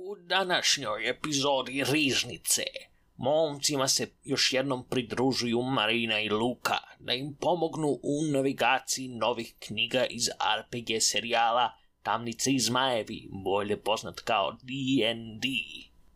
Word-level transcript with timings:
U 0.00 0.16
današnjoj 0.16 1.10
epizodi 1.10 1.84
Rižnice 1.92 2.62
momcima 3.16 3.88
se 3.88 4.10
još 4.24 4.52
jednom 4.52 4.84
pridružuju 4.88 5.62
Marina 5.62 6.20
i 6.20 6.28
Luka 6.28 6.78
da 6.98 7.12
im 7.12 7.36
pomognu 7.40 7.88
u 8.02 8.22
navigaciji 8.32 9.08
novih 9.08 9.54
knjiga 9.58 10.04
iz 10.04 10.28
RPG 10.58 11.00
serijala 11.00 11.70
Tamnice 12.02 12.52
i 12.52 12.58
zmajevi, 12.58 13.28
bolje 13.44 13.80
poznat 13.82 14.20
kao 14.20 14.52
D&D. 14.52 15.48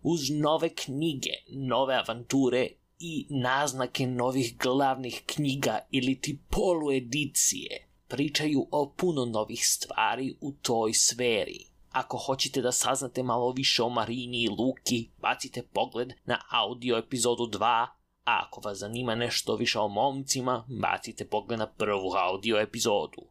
Uz 0.03 0.21
nove 0.31 0.75
knjige, 0.75 1.33
nove 1.49 1.95
avanture 1.95 2.69
i 2.99 3.27
naznake 3.31 4.07
novih 4.07 4.59
glavnih 4.59 5.23
knjiga 5.27 5.79
ili 5.91 6.21
ti 6.21 6.39
poluedicije, 6.51 7.89
pričaju 8.09 8.69
o 8.71 8.95
puno 8.97 9.25
novih 9.25 9.67
stvari 9.67 10.35
u 10.41 10.53
toj 10.53 10.93
sferi. 10.93 11.72
Ako 11.93 12.19
hoćete 12.19 12.61
da 12.63 12.73
saznate 12.73 13.23
malo 13.23 13.53
više 13.53 13.83
o 13.83 13.89
Marini 13.89 14.43
i 14.43 14.49
Luki, 14.49 15.11
bacite 15.19 15.63
pogled 15.63 16.13
na 16.25 16.39
audio 16.51 16.97
epizodu 16.97 17.43
2, 17.43 17.65
a 17.65 17.89
ako 18.25 18.61
vas 18.61 18.79
zanima 18.79 19.15
nešto 19.15 19.57
više 19.57 19.79
o 19.79 19.89
momcima, 19.89 20.65
bacite 20.69 21.29
pogled 21.29 21.59
na 21.59 21.67
prvu 21.67 22.13
audio 22.17 22.61
epizodu. 22.61 23.23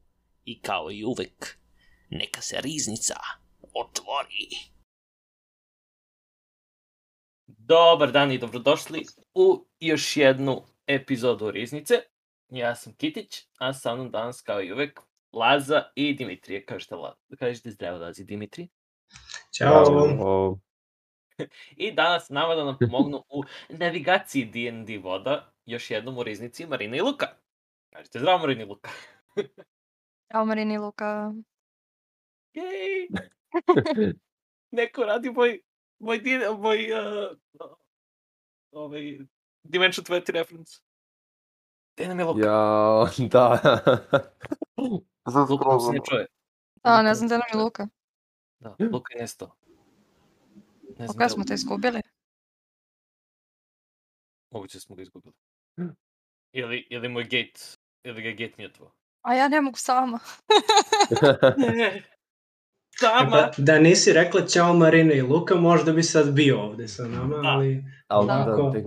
I 0.45 0.61
kao 0.61 0.91
i 0.91 1.05
uvek, 1.05 1.57
neka 2.09 2.41
se 2.41 2.61
riznica 2.61 3.15
otvori. 3.73 4.49
Dobar 7.47 8.11
dan 8.11 8.31
i 8.31 8.37
dobrodošli 8.37 9.05
u 9.33 9.65
još 9.79 10.17
jednu 10.17 10.61
epizodu 10.87 11.51
Riznice. 11.51 11.93
Ja 12.49 12.75
sam 12.75 12.93
Kitić, 12.93 13.43
a 13.57 13.73
sa 13.73 13.95
mnom 13.95 14.11
danas 14.11 14.41
kao 14.41 14.61
i 14.61 14.71
uvek 14.71 14.99
Laza 15.33 15.83
i 15.95 16.13
Dimitrije. 16.13 16.65
Kažete, 16.65 16.95
La... 16.95 17.15
Kažete 17.39 17.71
zdravo 17.71 17.97
Lazi 17.97 18.25
Dimitri. 18.25 18.69
Ćao. 19.57 19.83
O, 20.19 20.57
I 21.83 21.91
danas 21.91 22.29
nama 22.29 22.55
da 22.55 22.63
nam 22.63 22.77
pomognu 22.79 23.23
u 23.29 23.43
navigaciji 23.69 24.45
D&D 24.45 24.97
voda, 24.97 25.53
još 25.65 25.91
jednom 25.91 26.17
u 26.17 26.23
Riznici 26.23 26.65
Marina 26.65 26.97
i 26.97 27.01
Luka. 27.01 27.27
Kažete 27.93 28.19
zdravo 28.19 28.39
Marina 28.39 28.61
i 28.61 28.65
Luka. 28.65 28.89
Ćao 30.31 30.45
Marini 30.45 30.73
i 30.73 30.77
Luka. 30.77 31.33
Jej! 32.53 33.07
Neko 34.71 35.03
radi 35.03 35.29
moj, 35.29 35.61
moj, 35.99 36.21
moj 36.59 36.91
uh, 36.93 37.37
ovaj, 38.71 39.19
Dimension 39.63 40.05
20 40.05 40.31
reference. 40.31 40.79
Gde 41.95 42.07
nam 42.07 42.19
je 42.19 42.25
Luka? 42.25 42.45
ja, 42.45 43.05
da. 43.31 43.59
Sam 45.29 45.47
Luka 45.49 45.69
nam 45.69 45.79
se 45.79 45.91
ne 45.91 45.99
čuje. 46.09 46.25
A, 46.83 47.01
ne 47.01 47.15
znam 47.15 47.29
da 47.29 47.37
nam 47.37 47.47
je 47.53 47.63
Luka. 47.63 47.87
Da, 48.59 48.75
Luka 48.91 49.13
je 49.13 49.21
nestao. 49.21 49.55
Ne 50.99 51.07
znam 51.07 51.07
kada 51.07 51.25
da 51.25 51.29
smo 51.29 51.43
te 51.43 51.53
izgubili? 51.53 52.01
Moguće 54.51 54.79
smo 54.79 54.95
ga 54.95 55.01
izgubili. 55.01 55.33
Ili, 56.53 56.87
ili 56.89 57.09
moj 57.09 57.23
gate, 57.23 57.59
ili 58.03 58.21
ga 58.21 58.29
gate 58.31 58.63
mutovao. 58.63 58.93
A 59.21 59.33
ja 59.33 59.47
ne 59.47 59.61
mogu 59.61 59.77
sama. 59.77 60.19
Ne! 61.57 62.03
Da, 63.01 63.07
Sama! 63.19 63.51
da 63.57 63.79
nisi 63.79 64.13
rekla 64.13 64.45
ćao 64.45 64.73
Marina 64.73 65.13
i 65.13 65.21
Luka, 65.21 65.55
možda 65.55 65.91
bi 65.91 66.03
sad 66.03 66.33
bio 66.33 66.61
ovde 66.61 66.87
sa 66.87 67.03
nama, 67.07 67.37
Da. 67.37 67.49
ali 67.49 67.83
Ali 68.07 68.27
Da. 68.27 68.33
da, 68.33 68.81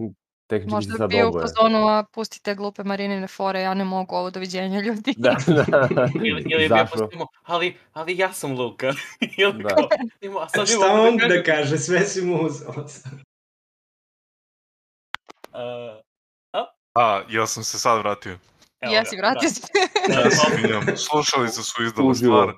tek, 0.47 0.62
tehnički 0.62 0.75
Možda 0.75 1.06
bio 1.06 1.28
u 1.28 1.33
fazonu, 1.33 1.89
a 1.89 2.05
pustite 2.12 2.55
glupe 2.55 2.84
Marinine 2.84 3.27
fore, 3.27 3.61
ja 3.61 3.75
ne 3.75 3.84
mogu 3.84 4.17
ovo 4.17 4.31
doviđenja 4.31 4.81
ljudi. 4.81 5.14
Da, 5.17 5.36
da. 5.47 5.89
Ili, 6.28 6.45
ili 6.51 6.69
bi 6.69 6.75
ja 6.75 6.86
pustimo, 6.92 7.27
ali, 7.42 7.77
ali 7.92 8.19
ja 8.19 8.33
sam 8.33 8.59
Luka. 8.59 8.92
ili 9.39 9.62
Da. 9.62 9.69
kao, 9.69 9.89
ima, 10.20 10.41
a 10.41 10.48
sad 10.48 10.69
šta 10.69 10.92
on 10.92 11.17
da 11.17 11.42
kaže, 11.42 11.78
sve 11.78 12.01
si 12.01 12.23
mu 12.23 12.42
uzeo. 12.42 12.75
Uh, 15.56 16.05
A, 16.95 17.23
ja 17.29 17.47
sam 17.47 17.64
se 17.64 17.79
sad 17.79 17.98
vratio. 17.98 18.39
evo 18.80 18.95
Jesi, 18.95 19.17
ga, 19.17 19.20
vratio 19.20 19.48
da. 19.48 19.55
se. 19.55 19.61
Da, 20.08 20.20
Ja 20.20 20.30
se 20.30 20.47
izvinjam. 20.55 20.97
Slušalice 20.97 21.63
su 21.63 21.83
Uživo. 22.05 22.14
stvar. 22.14 22.55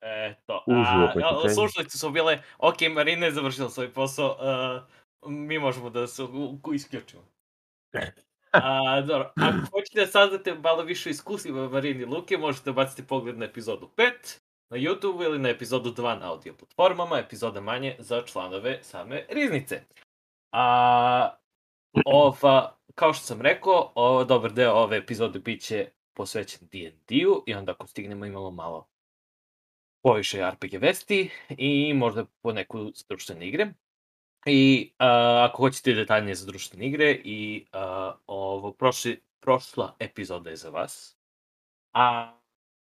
Eto, 0.00 0.64
Uživo 0.66 1.26
a, 1.26 1.46
a, 1.46 1.48
slušalice 1.54 1.98
su 1.98 2.10
bile, 2.10 2.42
ok, 2.58 2.76
Marina 2.94 3.26
je 3.26 3.32
završila 3.32 3.70
svoj 3.70 3.92
posao, 3.92 4.36
uh, 4.40 5.30
mi 5.30 5.58
možemo 5.58 5.90
da 5.90 6.06
se 6.06 6.22
isključimo. 6.74 7.22
A, 8.52 9.00
dobro, 9.00 9.32
ako 9.36 9.58
hoćete 9.70 10.00
da 10.00 10.06
saznate 10.06 10.54
malo 10.54 10.82
više 10.82 11.10
iskusiva 11.10 11.68
Marini 11.68 12.04
Luke, 12.04 12.38
možete 12.38 12.72
baciti 12.72 13.06
pogled 13.06 13.38
na 13.38 13.44
epizodu 13.44 13.90
5 13.96 14.38
na 14.70 14.76
YouTube 14.76 15.24
ili 15.24 15.38
na 15.38 15.48
epizodu 15.48 15.90
2 15.90 16.18
na 16.18 16.30
audio 16.30 16.54
platformama, 16.54 17.18
epizoda 17.18 17.60
manje 17.60 17.96
za 17.98 18.22
članove 18.22 18.78
same 18.82 19.26
Riznice. 19.28 19.80
A, 20.52 21.36
ova, 22.06 22.76
kao 22.94 23.12
što 23.12 23.24
sam 23.24 23.40
rekao, 23.40 23.92
o, 23.94 24.24
dobar 24.24 24.52
deo 24.52 24.72
ove 24.72 24.96
epizode 24.96 25.38
bit 25.38 25.62
će 25.62 25.88
posvećen 26.16 26.68
D&D-u 26.72 27.44
i 27.46 27.54
onda 27.54 27.72
ako 27.72 27.86
stignemo 27.86 28.26
imamo 28.26 28.50
malo 28.50 28.88
poviše 30.02 30.50
RPG 30.50 30.74
vesti 30.80 31.30
i 31.58 31.94
možda 31.94 32.24
po 32.42 32.52
neku 32.52 32.92
društvene 33.08 33.48
igre. 33.48 33.72
I 34.46 34.92
a, 34.98 35.46
ako 35.50 35.62
hoćete 35.62 35.94
detaljnije 35.94 36.34
za 36.34 36.46
društvene 36.46 36.86
igre 36.86 37.20
i 37.24 37.66
a, 37.72 38.12
ovo, 38.26 38.72
prošli, 38.72 39.20
prošla 39.40 39.96
epizoda 39.98 40.50
je 40.50 40.56
za 40.56 40.70
vas. 40.70 41.16
A, 41.94 42.36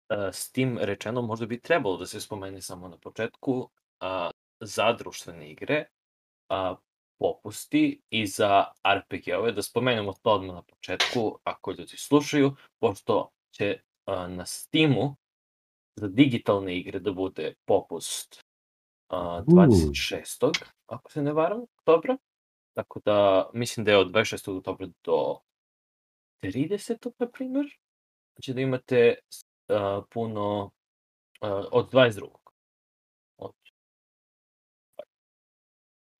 a 0.08 0.32
s 0.32 0.52
tim 0.52 0.78
rečeno 0.78 1.22
možda 1.22 1.46
bi 1.46 1.60
trebalo 1.60 1.96
da 1.96 2.06
se 2.06 2.20
spomene 2.20 2.62
samo 2.62 2.88
na 2.88 2.96
početku 2.96 3.70
a, 4.00 4.30
za 4.60 4.92
društvene 4.92 5.50
igre 5.50 5.84
a, 6.48 6.74
popusti 7.18 8.00
i 8.10 8.26
za 8.26 8.64
RPG-ove, 8.94 9.52
da 9.52 9.62
spomenemo 9.62 10.12
to 10.22 10.30
odmah 10.30 10.54
na 10.54 10.62
početku 10.62 11.38
ako 11.44 11.70
ljudi 11.70 11.96
slušaju, 11.96 12.56
pošto 12.80 13.30
će 13.50 13.80
a, 14.06 14.28
na 14.28 14.46
Steamu 14.46 15.16
za 15.96 16.08
digitalne 16.08 16.78
igre 16.78 16.98
da 17.00 17.12
bude 17.12 17.54
popust 17.64 18.40
a, 19.08 19.42
26. 19.46 20.52
ako 20.92 21.12
se 21.12 21.22
ne 21.22 21.32
varam, 21.32 21.62
oktobra. 21.62 22.16
Tako 22.74 23.00
da 23.04 23.50
mislim 23.54 23.84
da 23.84 23.90
je 23.90 23.98
od 23.98 24.10
26. 24.10 24.58
oktobra 24.58 24.86
do 25.04 25.38
30. 26.42 27.12
na 27.18 27.28
primjer. 27.28 27.78
Znači 28.34 28.54
da 28.54 28.60
imate 28.60 29.14
a, 29.68 30.02
puno 30.10 30.70
a, 31.40 31.64
od 31.72 31.92
22. 31.92 32.28
Od, 33.36 33.54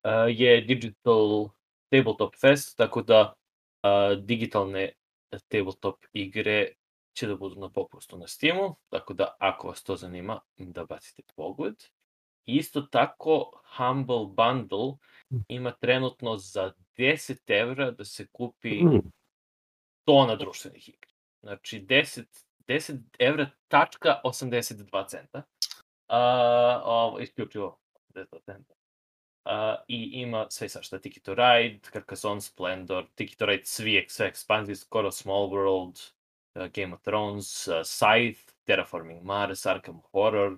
a, 0.03 0.11
je 0.11 0.61
Digital 0.61 1.49
Tabletop 1.89 2.35
Fest, 2.41 2.77
tako 2.77 3.01
da 3.01 3.33
a, 3.81 4.15
digitalne 4.15 4.91
tabletop 5.47 6.05
igre 6.13 6.73
će 7.13 7.27
da 7.27 7.35
budu 7.35 7.59
na 7.59 7.69
popustu 7.69 8.17
na 8.17 8.27
Steamu, 8.27 8.75
tako 8.89 9.13
da 9.13 9.35
ako 9.39 9.67
vas 9.67 9.83
to 9.83 9.95
zanima, 9.95 10.39
da 10.57 10.85
bacite 10.85 11.23
pogled. 11.35 11.75
Isto 12.45 12.81
tako, 12.81 13.51
Humble 13.77 14.25
Bundle 14.27 14.93
ima 15.47 15.71
trenutno 15.71 16.37
za 16.37 16.73
10 16.97 17.37
evra 17.47 17.91
da 17.91 18.05
se 18.05 18.27
kupi 18.27 18.83
Mm. 18.83 19.11
tona 20.05 20.35
društvenih 20.35 20.89
igra. 20.89 21.09
Znači 21.41 21.79
10, 21.79 22.25
10 22.67 22.99
evra 23.19 23.49
tačka 23.67 24.21
82 24.23 25.07
centa. 25.07 25.43
A, 26.07 26.81
ovo, 26.85 27.19
isključivo 27.19 27.79
82 28.13 28.39
centa. 28.45 28.73
A, 29.45 29.75
I 29.87 30.09
ima 30.13 30.47
sve 30.49 30.69
svašta, 30.69 30.99
Ticket 30.99 31.23
to 31.23 31.33
Ride, 31.35 31.79
Carcassonne 31.93 32.41
Splendor, 32.41 33.05
Ticket 33.15 33.37
to 33.37 33.45
Ride, 33.45 33.65
svi, 33.65 34.05
sve 34.09 34.27
ekspanzije, 34.27 34.75
skoro 34.75 35.11
Small 35.11 35.49
World, 35.49 36.11
uh, 36.55 36.65
Game 36.73 36.93
of 36.95 37.01
Thrones, 37.01 37.67
uh, 37.67 37.73
Scythe, 37.73 38.53
Terraforming 38.67 39.23
Mars, 39.23 39.65
Arkham 39.65 40.01
Horror, 40.11 40.57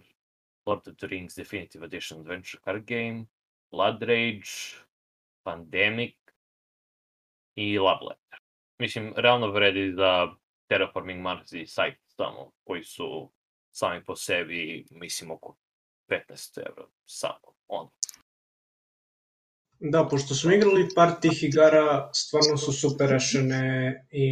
Lord 0.65 0.87
of 0.87 0.95
the 0.97 1.07
Rings 1.07 1.35
Definitive 1.35 1.85
Edition 1.85 2.19
Adventure 2.19 2.59
Card 2.63 2.85
Game, 2.85 3.25
Blood 3.71 4.01
Rage, 4.01 4.75
Pandemic 5.43 6.15
i 7.55 7.77
Love 7.79 7.99
Letter. 8.09 8.39
Mislim, 8.79 9.13
realno 9.17 9.51
vredi 9.51 9.93
za 9.93 10.27
Terraforming 10.67 11.21
Mars 11.21 11.51
i 11.51 11.65
Scythe 11.65 12.05
samo, 12.07 12.51
koji 12.63 12.83
su 12.83 13.31
sami 13.71 14.03
po 14.03 14.15
sebi, 14.15 14.85
mislim, 14.91 15.31
oko 15.31 15.57
15 16.09 16.59
evra 16.69 16.85
samo. 17.05 17.55
On. 17.67 17.89
Da, 19.79 20.07
pošto 20.09 20.35
smo 20.35 20.51
igrali 20.51 20.87
par 20.95 21.11
tih 21.21 21.43
igara, 21.43 22.09
stvarno 22.13 22.57
su 22.57 22.73
super 22.73 23.09
rešene 23.09 24.05
i 24.11 24.27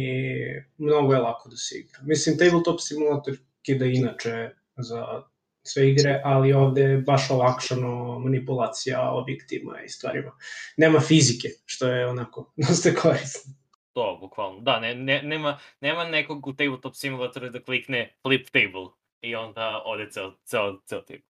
mnogo 0.78 1.12
je 1.12 1.20
lako 1.20 1.48
da 1.48 1.56
se 1.56 1.78
igra. 1.78 1.98
Mislim, 2.02 2.38
tabletop 2.38 2.80
simulator 2.80 3.36
kida 3.62 3.84
inače 3.84 4.50
za 4.76 5.22
sve 5.66 5.90
igre, 5.90 6.20
ali 6.24 6.52
ovde 6.52 6.80
je 6.80 6.98
baš 6.98 7.30
olakšano 7.30 8.18
manipulacija 8.18 9.10
objektima 9.10 9.82
i 9.82 9.88
stvarima. 9.88 10.32
Nema 10.76 11.00
fizike, 11.00 11.48
što 11.64 11.88
je 11.88 12.06
onako 12.06 12.52
dosta 12.68 12.90
korisno. 13.02 13.54
To, 13.92 14.18
bukvalno. 14.20 14.60
Da, 14.60 14.80
ne, 14.80 14.94
ne, 14.94 15.22
nema, 15.22 15.58
nema 15.80 16.04
nekog 16.04 16.46
u 16.46 16.52
tabletop 16.52 16.94
simulatoru 16.94 17.50
da 17.50 17.62
klikne 17.62 18.14
flip 18.22 18.50
table 18.50 18.86
i 19.20 19.34
onda 19.34 19.82
ode 19.84 20.10
ceo, 20.10 20.32
ceo, 20.44 20.80
ceo 20.86 21.00
table. 21.00 21.28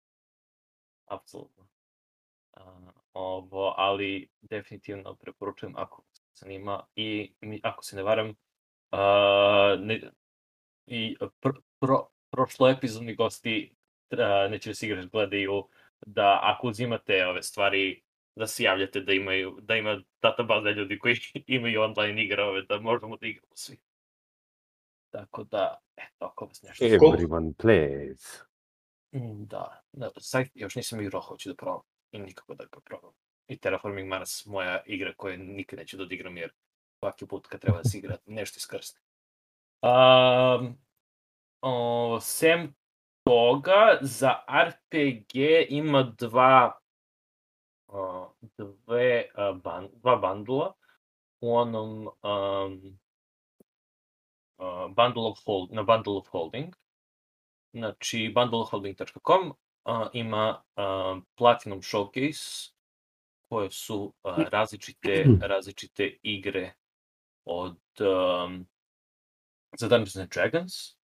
Apsolutno. 1.06 1.68
A, 2.52 2.92
Ovo, 3.12 3.74
ali 3.76 4.28
definitivno 4.40 5.14
preporučujem 5.14 5.76
ako 5.76 6.02
se 6.12 6.22
zanima 6.34 6.86
i 6.96 7.34
ako 7.62 7.84
se 7.84 7.96
ne 7.96 8.02
varam, 8.02 8.34
a, 8.90 9.76
ne, 9.80 10.00
i 10.86 11.16
pr, 11.40 11.50
pro, 11.80 12.06
prošlo 12.30 12.68
epizodni 12.68 13.14
gosti 13.14 13.74
neće 14.50 14.70
da 14.70 14.74
se 14.74 14.86
igrač 14.86 15.06
gledaju 15.06 15.68
da 16.06 16.40
ako 16.42 16.68
uzimate 16.68 17.26
ove 17.26 17.42
stvari 17.42 18.02
da 18.36 18.46
se 18.46 18.62
javljate 18.62 19.00
da 19.00 19.12
imaju 19.12 19.58
da 19.60 19.76
ima 19.76 20.02
databaza 20.22 20.70
ljudi 20.70 20.98
koji 20.98 21.16
imaju 21.46 21.82
online 21.82 22.24
igre 22.24 22.42
ove 22.42 22.62
da 22.62 22.80
možemo 22.80 23.16
da 23.16 23.26
igramo 23.26 23.56
svi. 23.56 23.78
Tako 25.10 25.44
da, 25.44 25.78
eto, 25.96 26.24
ako 26.24 26.44
vas 26.44 26.62
nešto... 26.62 26.84
Everyone 26.84 27.52
plays. 27.54 28.42
Mm, 29.14 29.44
Da, 29.44 29.82
da, 29.92 30.10
sajt 30.20 30.50
još 30.54 30.74
nisam 30.74 31.00
igrao, 31.00 31.20
hoću 31.20 31.48
da 31.48 31.54
probam. 31.54 31.82
I 32.12 32.18
nikako 32.18 32.54
da 32.54 32.64
ga 32.64 32.80
probam. 32.84 33.12
I 33.48 33.58
Terraforming 33.58 34.08
Mars, 34.08 34.46
moja 34.46 34.82
igra 34.86 35.14
koju 35.16 35.38
nikad 35.38 35.78
neću 35.78 35.96
da 35.96 36.02
odigram, 36.02 36.36
jer 36.36 36.52
svaki 36.98 37.26
put 37.26 37.46
kad 37.46 37.60
treba 37.60 37.78
da 37.78 37.84
se 37.84 37.98
igra, 37.98 38.16
nešto 38.26 38.56
iskrsne. 38.56 39.00
Um, 39.82 40.78
o, 41.60 42.18
sem 42.20 42.74
toga, 43.24 43.98
za 44.00 44.34
RPG 44.48 45.34
ima 45.68 46.02
dva 46.02 46.78
o, 47.86 48.32
dve, 48.58 49.28
a, 49.34 49.52
ban, 49.52 49.88
dva 50.02 50.16
bandula 50.16 50.74
u 51.40 51.54
onom 51.56 52.08
um, 52.22 52.98
uh, 54.58 54.94
bundle 54.96 55.22
of 55.22 55.38
hold, 55.46 55.72
na 55.72 55.82
bundle 55.82 56.16
of 56.16 56.28
holding. 56.28 56.74
Znači, 57.72 58.32
bundleofholding.com 58.34 59.48
uh, 59.48 60.08
ima 60.12 60.62
uh, 60.76 61.22
Platinum 61.34 61.82
Showcase, 61.82 62.72
koje 63.48 63.70
su 63.70 64.14
uh, 64.24 64.38
različite, 64.38 65.24
različite 65.52 66.18
igre 66.22 66.74
od 67.44 67.78
um, 68.00 68.66
za 69.78 69.88
Dungeons 69.88 70.16
and 70.16 70.30
Dragons. 70.30 71.01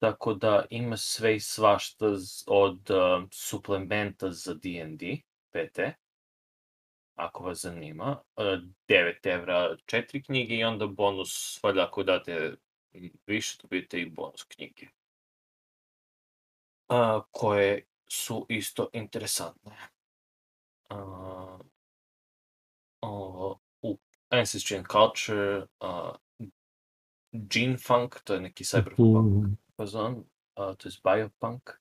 Tako 0.00 0.34
da 0.34 0.64
ima 0.70 0.96
sve 0.96 1.36
i 1.36 1.40
svašta 1.40 2.06
od 2.46 2.90
um, 2.90 3.28
suplementa 3.32 4.30
za 4.30 4.54
D&D, 4.54 5.16
PT, 5.50 5.80
ako 7.14 7.44
vas 7.44 7.60
zanima. 7.60 8.22
Uh, 8.36 8.44
9 8.88 9.14
evra 9.24 9.76
četiri 9.86 10.22
knjige 10.22 10.54
i 10.54 10.64
onda 10.64 10.86
bonus, 10.86 11.60
valjda 11.62 11.84
ako 11.84 12.02
date 12.02 12.54
više, 13.26 13.58
dobijete 13.62 14.00
i 14.00 14.10
bonus 14.10 14.42
knjige. 14.42 14.86
Uh, 16.88 17.22
koje 17.30 17.86
su 18.10 18.46
isto 18.48 18.88
interesantne. 18.92 19.76
Uh, 20.90 21.60
uh, 23.02 23.56
u 23.82 23.98
Ancestry 24.30 24.76
and 24.76 24.86
Culture, 24.86 25.66
uh, 25.80 26.16
Gene 27.32 27.76
Funk, 27.78 28.20
to 28.24 28.34
je 28.34 28.40
neki 28.40 28.64
cyberpunk 28.64 29.56
fazon, 29.80 30.24
uh, 30.56 30.74
to 30.74 30.88
je 30.88 31.00
Biopunk, 31.04 31.80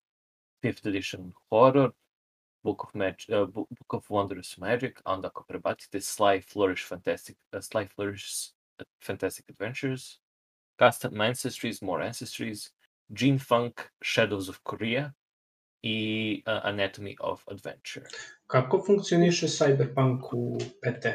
5th 0.63 0.85
edition 0.87 1.33
horror, 1.51 1.91
Book 2.63 2.83
of, 2.83 2.95
Mag 2.95 3.15
uh, 3.29 3.45
Book 3.45 3.67
Book 3.69 3.93
of 3.93 4.09
Wondrous 4.09 4.57
Magic, 4.57 5.01
a 5.05 5.11
onda 5.11 5.27
ako 5.27 5.43
prebacite 5.43 6.01
Sly 6.01 6.41
Flourish 6.41 6.83
Fantastic, 6.87 7.35
uh, 7.53 7.59
Sly 7.59 7.87
Flourish 7.87 8.51
uh, 8.79 8.83
Fantastic 8.99 9.49
Adventures, 9.49 10.19
Custom 10.79 11.11
Ancestries, 11.21 11.81
More 11.81 12.03
Ancestries, 12.03 12.71
Gene 13.11 13.39
Funk, 13.39 13.91
Shadows 14.01 14.49
of 14.49 14.63
Korea 14.63 15.13
i 15.83 16.43
uh, 16.47 16.59
Anatomy 16.63 17.15
of 17.19 17.43
Adventure. 17.47 18.07
Kako 18.47 18.83
funkcioniše 18.87 19.47
Cyberpunk 19.47 20.33
u 20.33 20.57
PT? 20.57 21.05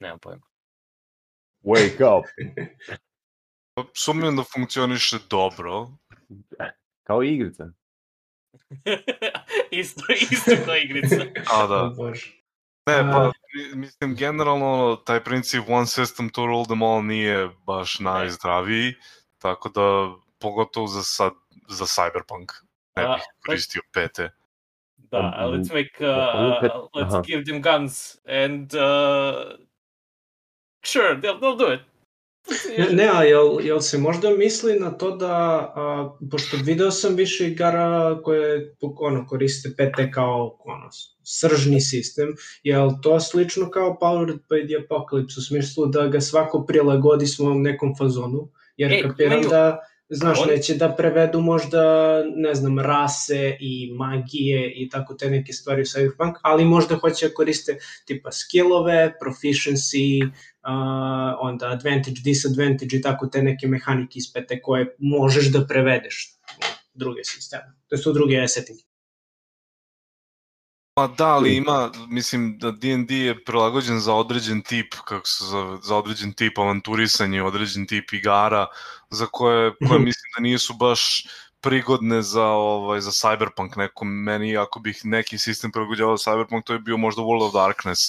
Nemam 0.00 0.18
pojma. 0.18 0.46
Wake 1.62 2.00
up. 2.00 2.24
Sumnjam 3.94 4.36
da 4.36 4.42
funkcioniše 4.54 5.16
dobro. 5.30 5.88
Kao 7.02 7.22
igrica. 7.22 7.64
isto, 9.70 10.02
isto 10.30 10.50
kao 10.64 10.76
igrica. 10.76 11.16
A 11.54 11.66
da. 11.66 11.92
Ne, 12.86 13.12
pa 13.12 13.32
mi- 13.54 13.74
mislim 13.76 14.14
generalno 14.16 14.96
taj 14.96 15.24
princip 15.24 15.62
one 15.68 15.86
system 15.86 16.32
to 16.34 16.46
rule 16.46 16.64
them 16.64 16.82
all 16.82 17.04
nije 17.04 17.48
baš 17.66 17.98
najzdraviji, 18.00 18.94
tako 19.38 19.68
da 19.68 20.14
pogotovo 20.38 20.86
za 20.86 21.02
sad 21.02 21.32
za 21.68 21.84
Cyberpunk 21.84 22.52
ne 22.96 23.02
bih 23.08 23.22
koristio 23.46 23.82
PT. 23.90 24.18
Da, 24.96 25.18
Um, 25.18 25.54
let's 25.54 25.72
make, 25.72 26.06
uh, 26.06 26.62
let's 26.94 27.14
aha. 27.14 27.22
give 27.26 27.44
them 27.44 27.62
guns 27.62 28.16
and 28.26 28.74
uh, 28.74 29.52
sure, 30.84 31.20
they'll, 31.20 31.38
they'll 31.40 31.56
do 31.58 31.72
it. 31.72 31.80
Ne, 32.78 32.90
ne, 32.92 33.08
a 33.08 33.22
jel, 33.22 33.60
jel 33.60 33.80
se 33.80 33.98
možda 33.98 34.30
misli 34.30 34.80
na 34.80 34.90
to 34.90 35.16
da, 35.16 35.34
a, 35.76 36.16
pošto 36.30 36.56
video 36.64 36.90
sam 36.90 37.14
više 37.14 37.48
igara 37.48 38.20
koje 38.22 38.74
ono, 38.98 39.26
koriste 39.26 39.70
PT 39.70 40.12
kao 40.14 40.58
ono, 40.60 40.88
sržni 41.22 41.80
sistem, 41.80 42.28
jel 42.62 42.90
to 43.02 43.20
slično 43.20 43.70
kao 43.70 43.98
Powered 44.00 44.38
by 44.50 44.66
the 44.66 44.86
Apocalypse 44.86 45.38
u 45.38 45.42
smislu 45.42 45.86
da 45.86 46.06
ga 46.06 46.20
svako 46.20 46.64
prilagodi 46.66 47.26
svom 47.26 47.62
nekom 47.62 47.94
fazonu, 47.98 48.48
jer 48.76 48.92
E, 48.92 49.02
kapiram 49.02 49.32
imaju- 49.32 49.48
da 49.48 49.78
Znaš, 50.08 50.38
Oni- 50.40 50.52
neće 50.52 50.74
da 50.74 50.94
prevedu 50.96 51.40
možda, 51.40 51.82
ne 52.36 52.54
znam, 52.54 52.78
rase 52.78 53.56
i 53.60 53.90
magije 53.92 54.72
i 54.76 54.88
tako 54.88 55.14
te 55.14 55.30
neke 55.30 55.52
stvari 55.52 55.82
u 55.82 55.84
Cyberpunk, 55.84 56.32
ali 56.42 56.64
možda 56.64 56.96
hoće 56.96 57.28
da 57.28 57.34
koriste 57.34 57.76
tipa 58.04 58.32
skillove, 58.32 59.14
proficiency, 59.22 60.24
uh, 60.26 60.30
onda 61.40 61.66
advantage, 61.66 62.20
disadvantage 62.24 62.96
i 62.96 63.02
tako 63.02 63.26
te 63.26 63.42
neke 63.42 63.66
mehanike 63.66 64.18
iz 64.18 64.32
PT 64.32 64.60
koje 64.62 64.96
možeš 64.98 65.52
da 65.52 65.66
prevedeš 65.66 66.34
u 66.94 66.98
druge 66.98 67.24
sisteme. 67.24 67.72
To 67.88 67.96
su 67.96 68.12
druge 68.12 68.48
settinge. 68.48 68.82
Pa 70.94 71.06
da, 71.08 71.26
ali 71.26 71.56
ima, 71.56 71.90
mislim 72.08 72.58
da 72.58 72.70
D&D 72.70 73.14
je 73.16 73.44
prilagođen 73.44 73.98
za 74.00 74.14
određen 74.14 74.62
tip, 74.62 74.94
kako 75.04 75.26
se 75.26 75.44
zove, 75.44 75.78
za 75.82 75.96
određen 75.96 76.32
tip 76.32 76.58
avanturisanja, 76.58 77.44
određen 77.44 77.86
tip 77.86 78.12
igara, 78.12 78.66
za 79.10 79.26
koje, 79.26 79.72
koje 79.78 79.98
Mhm. 79.98 80.04
mislim 80.04 80.30
da 80.36 80.42
nisu 80.42 80.74
baš 80.74 81.26
prigodne 81.60 82.22
za 82.22 82.44
ovaj 82.44 83.00
za 83.00 83.10
Cyberpunk 83.10 83.76
neko 83.76 84.04
meni 84.04 84.56
ako 84.56 84.80
bih 84.80 85.00
neki 85.04 85.38
sistem 85.38 85.72
prilagođavao 85.72 86.16
Cyberpunk 86.16 86.62
to 86.64 86.72
je 86.72 86.78
bio 86.78 86.96
možda 86.96 87.22
World 87.22 87.42
of 87.42 87.52
Darkness 87.54 88.00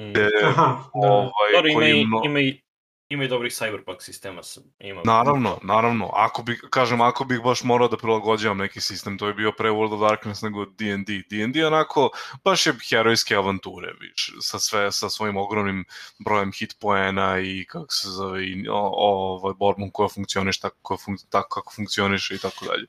Mm. 0.00 0.10
gde, 0.10 0.28
Aha, 0.44 0.62
da. 0.64 0.90
ovaj, 0.92 1.52
Dobro, 1.54 1.70
ima 1.70 1.84
i, 1.86 2.04
mno- 2.04 2.22
ima 2.24 2.40
i, 2.40 2.60
ima 3.08 3.24
i 3.24 3.28
dobrih 3.28 3.52
cyberpunk 3.52 3.96
sistema. 4.00 4.42
sam- 4.42 4.62
Ima. 4.78 5.00
Naravno, 5.04 5.58
naravno. 5.62 6.10
Ako 6.14 6.42
bih, 6.42 6.64
kažem, 6.70 7.00
ako 7.00 7.24
bih 7.24 7.40
baš 7.40 7.64
morao 7.64 7.88
da 7.88 7.96
prilagođavam 7.96 8.58
neki 8.58 8.80
sistem, 8.80 9.18
to 9.18 9.26
je 9.26 9.34
bio 9.34 9.52
pre 9.52 9.70
World 9.70 9.94
of 9.94 10.00
Darkness 10.00 10.42
nego 10.42 10.64
D&D. 10.64 11.22
D&D 11.30 11.66
onako, 11.66 12.10
baš 12.44 12.66
je 12.66 12.74
herojske 12.90 13.36
avanture, 13.36 13.92
viš, 14.00 14.34
sa 14.40 14.58
sve, 14.58 14.92
sa 14.92 15.10
svojim 15.10 15.36
ogromnim 15.36 15.84
brojem 16.18 16.52
hit 16.52 16.76
poena 16.80 17.38
i 17.38 17.64
kako 17.64 17.92
se 17.92 18.08
zove, 18.08 18.46
i 18.46 18.68
o, 18.68 18.74
o, 18.74 18.92
ovaj, 19.34 19.54
borbom 19.54 19.90
koja 19.90 20.08
funkcioniš 20.08 20.60
tako, 20.60 20.76
koja 20.82 20.98
fun, 20.98 21.16
tako 21.30 21.48
kako 21.48 21.72
funkcioniše 21.74 22.34
i 22.34 22.38
tako 22.38 22.64
dalje. 22.64 22.86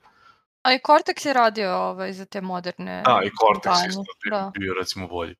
A 0.63 0.73
i 0.73 0.79
Cortex 0.79 1.27
je 1.27 1.33
radio 1.33 1.71
ovaj, 1.71 2.13
za 2.13 2.25
te 2.25 2.41
moderne 2.41 3.03
A, 3.05 3.23
i 3.23 3.29
Cortex 3.29 3.63
kampanje, 3.63 3.87
isto 3.89 4.01
bi, 4.23 4.29
Da. 4.29 4.51
bio 4.55 4.73
recimo 4.73 5.07
bolji. 5.07 5.35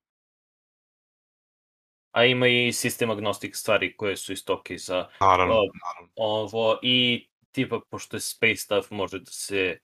A 2.12 2.26
ima 2.26 2.48
i 2.48 2.74
sistem 2.74 3.10
agnostic 3.10 3.56
stvari 3.56 3.98
koje 3.98 4.18
su 4.18 4.34
isto 4.34 4.54
ok 4.54 4.72
za 4.78 5.08
Naravno, 5.22 5.54
O, 5.54 5.58
naravno. 5.58 6.12
ovo 6.16 6.80
i 6.82 7.28
tipa 7.52 7.80
pošto 7.90 8.18
je 8.18 8.22
space 8.22 8.56
stuff 8.56 8.92
može 8.92 9.20
da 9.20 9.32
se 9.32 9.80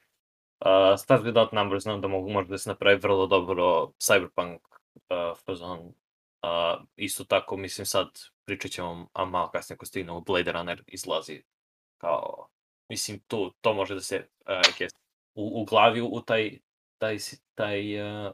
uh, 0.60 1.00
start 1.00 1.24
without 1.24 1.54
numbers 1.54 1.84
znam 1.84 2.02
da 2.02 2.08
mogu 2.08 2.30
može 2.30 2.50
da 2.50 2.58
se 2.58 2.70
napravi 2.70 3.00
vrlo 3.00 3.28
dobro 3.28 3.92
cyberpunk 4.00 4.60
uh, 4.94 5.38
fazon. 5.46 5.80
Uh, 5.80 6.86
isto 6.96 7.24
tako 7.24 7.58
mislim 7.58 7.86
sad 7.86 8.08
pričat 8.46 8.72
ćemo 8.72 9.08
a 9.14 9.26
malo 9.26 9.52
kasnije 9.52 9.76
ako 9.76 9.86
stignemo 9.86 10.22
Blade 10.22 10.52
Runner 10.52 10.84
izlazi 10.88 11.44
kao 11.98 12.48
mislim 12.90 13.20
tu 13.20 13.54
to 13.62 13.74
može 13.74 13.94
da 13.94 14.02
se 14.02 14.28
uh, 14.46 14.88
u, 15.36 15.62
u 15.62 15.66
glavi 15.66 16.02
u 16.02 16.22
taj 16.22 16.60
taj, 16.98 17.18
taj 17.56 18.02
uh, 18.02 18.34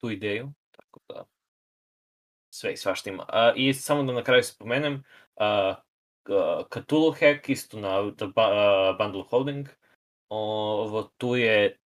tu 0.00 0.10
ideju 0.10 0.52
tako 0.70 1.00
da 1.08 1.24
sve 2.54 2.72
i 2.72 2.76
svašta 2.76 3.10
ima. 3.10 3.24
A, 3.28 3.52
I 3.56 3.74
samo 3.74 4.02
da 4.02 4.12
na 4.12 4.24
kraju 4.24 4.42
spomenem, 4.42 5.04
uh, 5.34 5.76
Cthulhu 6.72 7.10
Hack 7.10 7.48
isto 7.48 7.80
na 7.80 8.02
ba, 8.34 8.46
uh, 8.46 8.98
Bundle 8.98 9.22
Holding, 9.30 9.68
ovo 10.28 11.02
tu 11.16 11.36
je 11.36 11.78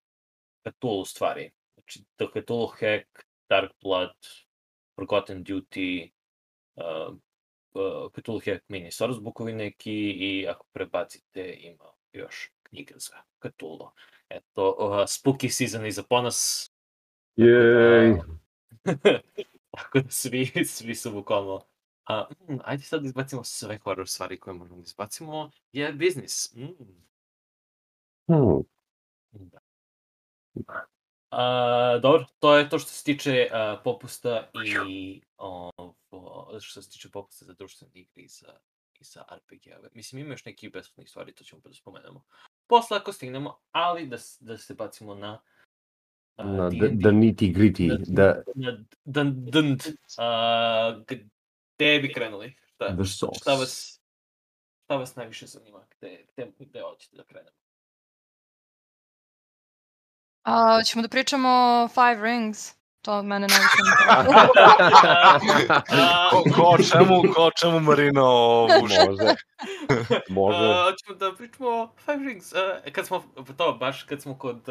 Cthulhu 0.69 1.05
stvari. 1.05 1.51
Znači, 1.75 2.05
The 2.17 2.27
Cthulhu 2.41 2.67
Hack, 2.67 3.25
Dark 3.49 3.73
Blood, 3.83 4.17
Forgotten 4.97 5.45
Duty, 5.45 6.11
uh, 6.77 7.15
uh, 7.75 8.13
Cthulhu 8.13 8.41
Hack 8.45 8.65
mini 8.69 8.93
source 8.93 9.21
bookovi 9.21 9.53
neki 9.53 10.11
i 10.11 10.49
ako 10.49 10.67
prebacite 10.73 11.57
ima 11.61 11.85
još 12.13 12.51
knjiga 12.63 12.95
za 12.97 13.17
Cthulhu. 13.47 13.91
Eto, 14.29 14.77
uh, 14.79 14.93
spooky 14.93 15.49
season 15.49 15.87
iza 15.87 16.03
ponas. 16.03 16.71
Jej. 17.37 18.15
Tako 19.79 20.01
da 20.01 20.11
svi, 20.11 20.53
svi 20.77 20.95
su 20.95 21.13
bukvalno 21.13 21.61
A, 22.09 22.27
mm, 22.49 22.59
ajde 22.65 22.83
sad 22.83 23.01
da 23.01 23.07
izbacimo 23.07 23.45
sve 23.45 23.79
horror 23.79 24.09
stvari 24.09 24.41
koje 24.41 24.55
možemo 24.55 24.77
da 24.77 24.83
izbacimo. 24.83 25.51
Je 25.73 25.93
biznis. 25.93 26.55
Mm. 26.55 26.65
Hmm. 28.27 28.63
Da. 29.33 29.59
A, 31.31 31.99
dobro, 32.03 32.27
to 32.39 32.57
je 32.57 32.69
to 32.69 32.79
što 32.79 32.91
se 32.91 33.05
tiče 33.05 33.49
a, 33.53 33.81
popusta 33.85 34.51
i 34.67 35.21
ovo, 35.37 36.61
što 36.61 36.83
se 36.83 36.91
tiče 36.91 37.11
popusta 37.11 37.45
za 37.45 37.53
društvene 37.53 37.93
igre 37.95 38.23
i 38.23 38.29
za, 38.29 38.53
i 39.01 39.05
za 39.05 39.25
RPG-ove. 39.31 39.89
Mislim, 39.93 40.21
ima 40.21 40.31
još 40.31 40.45
neki 40.45 40.69
besplatnih 40.69 41.09
stvari, 41.09 41.35
to 41.35 41.45
ćemo 41.45 41.63
pa 41.63 41.69
da 41.69 41.75
spomenemo. 41.75 42.25
Posle 42.67 42.97
ako 42.97 43.13
stignemo, 43.13 43.59
ali 43.73 44.07
da, 44.07 44.17
da 44.41 44.59
se 44.59 44.75
bacimo 44.75 45.15
na 45.15 45.33
a, 45.33 45.41
Na 46.45 46.71
D&D. 46.71 47.03
the, 47.03 47.11
nitty 47.13 47.53
gritty, 47.55 47.89
Na- 47.89 47.97
the, 47.97 48.43
na 48.55 48.85
dun, 49.05 49.45
dun, 49.51 49.79
a, 50.19 51.03
gde 51.77 51.99
bi 52.03 52.13
krenuli? 52.13 52.57
Šta, 52.75 53.55
vas, 53.55 54.01
šta 54.85 54.97
vas 54.97 55.17
najviše 55.17 55.47
zanima? 55.47 55.87
Gde, 55.99 56.27
gde, 56.37 56.53
gde 56.59 56.81
hoćete 56.81 57.17
da 57.17 57.25
krenemo? 57.25 57.57
A, 60.43 60.83
ćemo 60.85 61.03
da 61.03 61.09
pričamo 61.09 61.49
o 61.49 61.89
Five 61.89 62.23
Rings. 62.23 62.78
To 63.09 63.23
mene 63.23 63.47
najviše 63.47 63.77
ko, 66.31 66.43
ko, 66.55 66.77
čemu, 66.93 67.23
ko 67.35 67.51
čemu 67.61 67.81
Marina 67.81 68.25
ovuš? 68.25 68.73
Može. 68.81 69.35
Može. 70.29 70.59
A, 70.59 70.85
hoćemo 70.85 71.19
da 71.19 71.37
pričamo 71.37 71.69
o 71.69 71.89
Five 72.05 72.25
Rings. 72.25 72.53
A, 72.53 72.91
kad 72.93 73.07
smo, 73.07 73.25
to, 73.57 73.73
baš 73.73 74.03
kad 74.03 74.23
smo 74.23 74.39
kod 74.39 74.57
uh, 74.57 74.63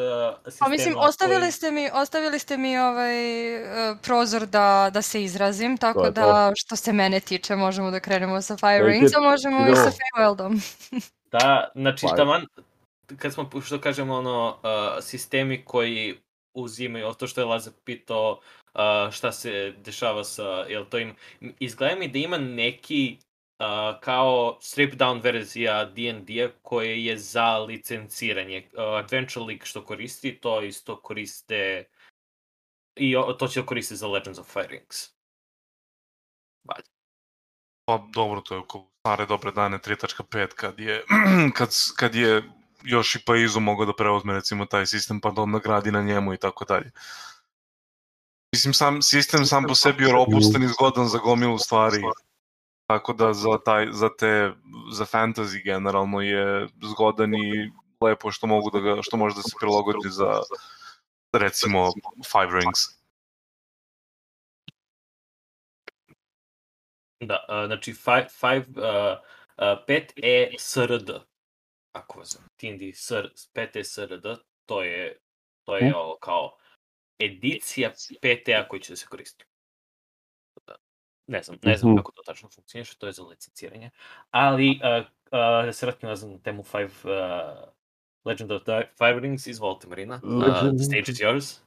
sistema 0.46 0.65
Pa 0.65 0.70
mislim, 0.70 0.96
ostavili 0.98 1.39
koji- 1.39 1.51
ste 1.51 1.72
mi, 1.72 1.89
ostavili 1.94 2.39
ste 2.39 2.58
mi 2.58 2.77
ovaj 2.77 3.15
uh, 3.56 3.62
prozor 4.01 4.46
da, 4.46 4.89
da 4.94 5.01
se 5.01 5.24
izrazim, 5.24 5.77
tako 5.77 6.03
To 6.03 6.12
da 6.12 6.51
što 6.56 6.75
se 6.75 6.94
mene 6.94 7.20
tiče 7.20 7.56
možemo 7.56 7.91
da 7.91 8.00
krenemo 8.00 8.41
sa 8.41 8.58
Five 8.58 8.79
Take 8.79 8.84
Rings, 8.84 9.15
a 9.15 9.22
možemo 9.22 9.67
i 9.67 9.75
sa 9.75 9.91
Feyweldom. 9.91 10.62
Da, 11.32 11.72
znači 11.75 12.06
Pa- 12.10 12.15
taman, 12.15 12.46
kad 13.17 13.34
smo, 13.34 13.50
što 13.65 13.82
kažemo, 13.82 14.15
ono, 14.15 14.58
uh, 14.63 14.70
sistemi 15.03 15.65
koji 15.65 16.17
uzimaju, 16.61 17.13
to 17.13 17.27
što 17.27 17.41
je 17.41 17.45
Lazar 17.45 17.73
pitao, 17.83 18.31
uh, 18.73 19.11
šta 19.11 19.31
se 19.31 19.73
dešava 19.77 20.23
sa, 20.23 20.43
jel 20.43 20.85
to 20.85 20.97
im, 20.97 21.15
izgleda 21.59 21.95
mi 21.95 22.07
da 22.07 22.19
ima 22.19 22.37
neki 22.37 23.17
uh, 23.59 23.99
kao 23.99 24.57
strip 24.61 24.93
down 24.93 25.23
verzija 25.23 25.85
D&D-a 25.85 26.49
koje 26.61 27.05
je 27.05 27.17
za 27.17 27.57
licenciranje. 27.57 28.69
Uh, 28.73 28.79
Adventure 28.79 29.45
League 29.45 29.65
što 29.65 29.85
koristi, 29.85 30.39
to 30.41 30.61
isto 30.61 31.01
koriste 31.01 31.85
i 32.95 33.15
o- 33.15 33.33
to 33.33 33.47
će 33.47 33.59
da 33.61 33.65
koriste 33.65 33.95
za 33.95 34.07
Legends 34.07 34.39
of 34.39 34.53
Fire 34.53 34.67
Rings. 34.67 35.17
Pa 37.85 38.07
dobro, 38.13 38.41
to 38.41 38.53
je 38.55 38.59
oko 38.59 38.87
stare 38.99 39.25
dobre 39.25 39.51
dane 39.51 39.77
3.5 39.77 40.47
kad 40.55 40.79
je, 40.79 41.03
kad, 41.57 41.69
kad 41.97 42.15
je 42.15 42.43
još 42.88 43.15
i 43.15 43.20
Paizo 43.25 43.60
mogao 43.60 43.86
da 43.86 43.96
preuzme 43.96 44.34
recimo 44.34 44.65
taj 44.65 44.86
sistem 44.86 45.22
pa 45.22 45.32
da 45.32 45.41
onda 45.41 45.60
gradi 45.60 45.91
na 45.91 46.01
njemu 46.01 46.34
i 46.34 46.38
tako 46.38 46.65
dalje. 46.65 46.91
Mislim, 48.56 48.74
sam, 48.74 49.01
sistem 49.01 49.46
sam 49.46 49.63
po 49.67 49.75
sebi 49.75 50.03
je 50.03 50.12
robustan 50.12 50.63
i 50.63 50.67
zgodan 50.67 51.08
za 51.08 51.17
gomilu 51.17 51.58
stvari. 51.58 52.01
Tako 52.88 53.13
da 53.13 53.34
za, 53.34 53.58
taj, 53.65 53.88
za 53.91 54.10
te, 54.17 54.51
za 54.91 55.06
fantasy 55.06 55.63
generalno 55.63 56.22
je 56.22 56.67
zgodan 56.84 57.36
i 57.36 57.72
lepo 58.01 58.32
što 58.32 58.48
mogu 58.48 58.70
da 58.70 58.79
ga, 58.79 59.01
što 59.01 59.17
može 59.17 59.36
da 59.36 59.41
se 59.41 59.56
prilagodi 59.60 60.10
za 60.10 60.41
recimo 61.34 61.91
Five 62.32 62.60
Rings. 62.60 62.79
Da, 67.20 67.46
uh, 67.50 67.65
znači 67.65 67.94
5 67.94 68.24
uh, 68.58 69.17
uh, 69.58 69.86
5E 69.88 70.56
SRD. 70.60 71.10
Ako 71.98 72.20
vas 72.20 72.39
Tindi 72.56 72.94
SR, 72.94 73.30
5E 73.54 73.84
SRD, 73.84 74.25
to 74.66 74.84
je 74.84 75.18
to 75.63 75.77
je 75.77 75.96
ovo 75.96 76.18
kao 76.22 76.58
edicija 77.20 77.92
5E 78.22 78.68
koji 78.68 78.82
će 78.82 78.92
da 78.94 78.98
se 78.98 79.06
koristi. 79.08 79.46
Da, 80.68 80.75
ne 81.27 81.44
znam, 81.44 81.58
ne 81.63 81.77
znam 81.77 81.92
Mhm. 81.92 81.98
kako 81.98 82.12
to 82.12 82.22
tačno 82.25 82.50
funkcioniše, 82.50 82.98
to 82.98 83.06
je 83.08 83.12
za 83.13 83.24
licenciranje. 83.24 83.89
Ali 84.32 84.70
uh, 84.70 85.06
uh, 85.06 85.66
da 85.66 85.74
se 85.74 85.86
vratim 85.86 86.10
nazad 86.10 86.30
na 86.30 86.38
temu 86.39 86.63
5 86.63 86.84
uh, 86.86 87.70
Legend 88.25 88.51
of 88.51 88.63
the 88.63 88.82
Five 88.98 89.20
Rings, 89.20 89.48
izvolite 89.48 89.88
Marina, 89.88 90.16
uh, 90.24 90.82
stage 90.86 91.12
is 91.12 91.20
yours. 91.20 91.66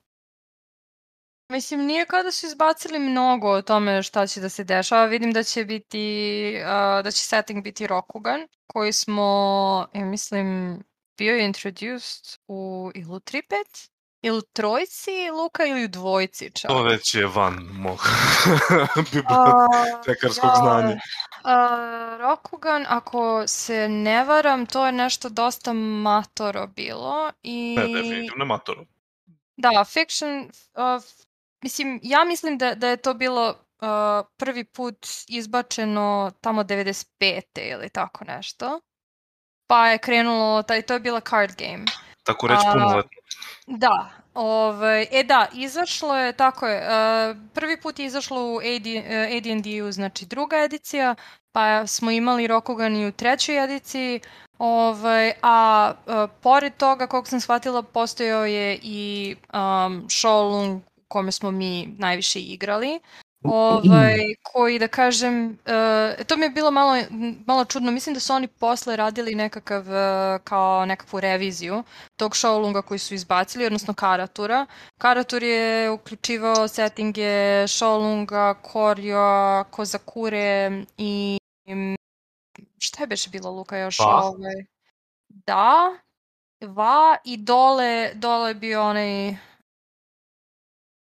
Mislim, 1.50 1.80
nije 1.80 2.06
kao 2.06 2.22
da 2.22 2.32
su 2.32 2.46
izbacili 2.46 2.98
mnogo 2.98 3.50
o 3.50 3.62
tome 3.62 4.02
šta 4.02 4.26
će 4.26 4.40
da 4.40 4.48
se 4.48 4.64
dešava. 4.64 5.04
Vidim 5.04 5.32
da 5.32 5.42
će 5.42 5.64
biti, 5.64 6.54
uh, 6.56 7.04
da 7.04 7.10
će 7.10 7.22
setting 7.22 7.64
biti 7.64 7.86
Rokugan, 7.86 8.48
koji 8.66 8.92
smo, 8.92 9.86
ja 9.94 10.04
mislim, 10.04 10.78
bio 11.18 11.34
je 11.36 11.44
introduced 11.44 12.38
u 12.48 12.90
ili 12.94 13.10
u 13.10 13.20
3.5, 13.20 13.88
ili 14.22 14.38
u 14.38 14.42
trojci 14.42 15.30
Luka 15.32 15.66
ili 15.66 15.84
u 15.84 15.88
dvojci 15.88 16.50
čak. 16.50 16.70
To 16.70 16.82
već 16.82 17.14
je 17.14 17.26
van 17.26 17.54
mog 17.72 17.98
bibliotekarskog 19.12 20.50
da, 20.50 20.56
znanja. 20.62 21.00
a, 21.44 22.16
Rokugan, 22.20 22.86
ako 22.88 23.46
se 23.46 23.88
ne 23.88 24.24
varam, 24.24 24.66
to 24.66 24.86
je 24.86 24.92
nešto 24.92 25.28
dosta 25.28 25.72
matoro 25.72 26.66
bilo. 26.66 27.30
I... 27.42 27.76
Ne, 27.78 27.82
definitivno 27.82 28.44
matoro. 28.44 28.84
Da, 29.56 29.84
fiction, 29.84 30.50
uh, 30.74 31.02
mislim, 31.62 32.00
ja 32.02 32.24
mislim 32.24 32.58
da, 32.58 32.74
da 32.74 32.88
je 32.88 32.96
to 32.96 33.14
bilo 33.14 33.48
uh, 33.48 34.26
prvi 34.36 34.64
put 34.64 35.06
izbačeno 35.28 36.32
tamo 36.40 36.62
95. 36.62 37.42
ili 37.54 37.88
tako 37.88 38.24
nešto. 38.24 38.80
Pa 39.66 39.88
je 39.88 39.98
krenulo, 39.98 40.62
taj, 40.62 40.82
to 40.82 40.94
je 40.94 41.00
bila 41.00 41.20
card 41.20 41.54
game. 41.58 41.84
Tako 42.24 42.46
reći 42.46 42.62
punoletno. 42.72 43.10
Da, 43.66 44.10
ovaj, 44.34 45.06
e 45.10 45.24
da, 45.24 45.46
izašlo 45.52 46.16
je, 46.16 46.32
tako 46.32 46.66
je, 46.66 46.82
uh, 46.82 47.36
prvi 47.54 47.80
put 47.80 47.98
je 47.98 48.06
izašlo 48.06 48.42
u 48.42 48.56
AD, 48.56 48.86
uh, 48.86 49.36
AD&D-u, 49.36 49.92
znači 49.92 50.26
druga 50.26 50.56
edicija, 50.56 51.14
pa 51.52 51.86
smo 51.86 52.10
imali 52.10 52.46
Rokugan 52.46 52.96
i 52.96 53.06
u 53.06 53.12
trećoj 53.12 53.64
ediciji, 53.64 54.20
ovaj, 54.58 55.32
a 55.42 55.92
uh, 56.06 56.30
pored 56.42 56.76
toga, 56.76 57.06
koliko 57.06 57.28
sam 57.28 57.40
shvatila, 57.40 57.82
postojao 57.82 58.46
je 58.46 58.78
i 58.82 59.36
um, 59.52 60.06
Shoalung 60.10 60.82
u 60.82 60.89
kome 61.10 61.32
smo 61.32 61.50
mi 61.50 61.94
najviše 61.98 62.40
igrali, 62.40 63.00
ovaj, 63.44 64.18
koji 64.42 64.78
da 64.78 64.88
kažem, 64.88 65.46
uh, 65.50 66.26
to 66.26 66.36
mi 66.36 66.44
je 66.44 66.50
bilo 66.50 66.70
malo, 66.70 66.96
malo 67.46 67.64
čudno, 67.64 67.92
mislim 67.92 68.14
da 68.14 68.20
su 68.20 68.32
oni 68.32 68.48
posle 68.48 68.96
radili 68.96 69.34
nekakav, 69.34 69.80
uh, 69.80 70.42
kao 70.44 70.86
nekakvu 70.86 71.20
reviziju, 71.20 71.82
tog 72.16 72.36
Shaolunga 72.36 72.82
koji 72.82 72.98
su 72.98 73.14
izbacili, 73.14 73.66
odnosno 73.66 73.94
Karatura. 73.94 74.66
Karatur 74.98 75.42
je 75.42 75.90
uključivao 75.90 76.68
settinge 76.68 77.64
Shaolunga, 77.68 78.54
Koryo, 78.62 79.64
Kozakure 79.70 80.70
i 80.98 81.38
mm, 81.68 81.94
šta 82.78 83.02
je 83.02 83.06
beše 83.06 83.30
bilo 83.30 83.50
Luka 83.50 83.76
još? 83.76 83.98
Va. 83.98 84.22
Ovaj? 84.24 84.64
Da, 85.28 85.96
Va 86.60 87.16
i 87.24 87.36
dole, 87.36 88.10
dole 88.14 88.50
je 88.50 88.54
bio 88.54 88.82
onaj 88.82 89.36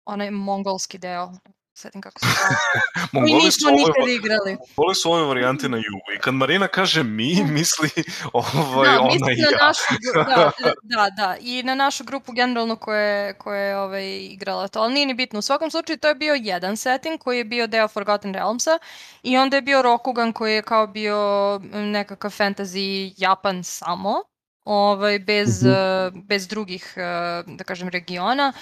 onaj 0.07 0.31
mongolski 0.31 0.99
deo. 0.99 1.33
Setim 1.75 2.01
kako 2.01 2.21
se 2.21 2.27
Mongoli 3.13 3.31
su, 3.43 3.71
nismo 3.71 3.71
nikad 3.71 4.09
igrali. 4.09 4.57
Mongoli 4.77 4.95
su 4.95 5.13
ove 5.13 5.23
varijante 5.25 5.69
na 5.69 5.77
jugu 5.77 6.13
i 6.17 6.21
kad 6.21 6.35
Marina 6.35 6.69
kaže 6.69 7.03
mi, 7.03 7.45
misli 7.45 7.91
ovaj, 8.33 8.89
Da, 8.89 9.01
ona 9.01 9.07
mislim 9.07 9.33
i 9.33 9.43
na 9.43 9.49
ja. 9.53 9.67
našu, 9.67 9.83
gru- 9.95 10.25
da, 10.27 10.53
da, 10.83 11.11
da, 11.17 11.37
i 11.41 11.63
na 11.63 11.75
našu 11.75 12.05
grupu 12.05 12.33
generalno 12.33 12.77
koje, 12.77 13.39
koje 13.39 13.69
je 13.69 13.79
ovaj, 13.79 14.17
igrala 14.17 14.69
to, 14.69 14.81
ali 14.81 14.95
nije 14.95 15.07
ni 15.07 15.15
bitno. 15.15 15.39
U 15.39 15.43
svakom 15.43 15.71
slučaju 15.71 15.99
to 15.99 16.09
je 16.09 16.15
bio 16.15 16.35
jedan 16.35 16.77
setting 16.77 17.19
koji 17.21 17.39
je 17.39 17.45
bio 17.45 17.67
deo 17.67 17.89
Forgotten 17.89 18.35
Realmsa 18.35 18.79
i 19.23 19.39
onda 19.39 19.57
je 19.57 19.63
bio 19.63 19.83
Rokugan 19.83 20.33
koji 20.33 20.55
je 20.55 20.63
kao 20.63 20.87
bio 20.87 21.17
mm, 21.63 21.79
nekakav 21.81 22.31
fantasy 22.31 23.15
Japan 23.17 23.65
samo, 23.65 24.15
ovaj, 24.65 25.19
bez, 25.19 25.63
Mhm. 25.63 25.73
eh, 25.73 26.11
bez 26.15 26.49
drugih, 26.49 26.95
eh, 26.97 27.03
da 27.47 27.65
kažem, 27.65 27.89
regiona 27.89 28.53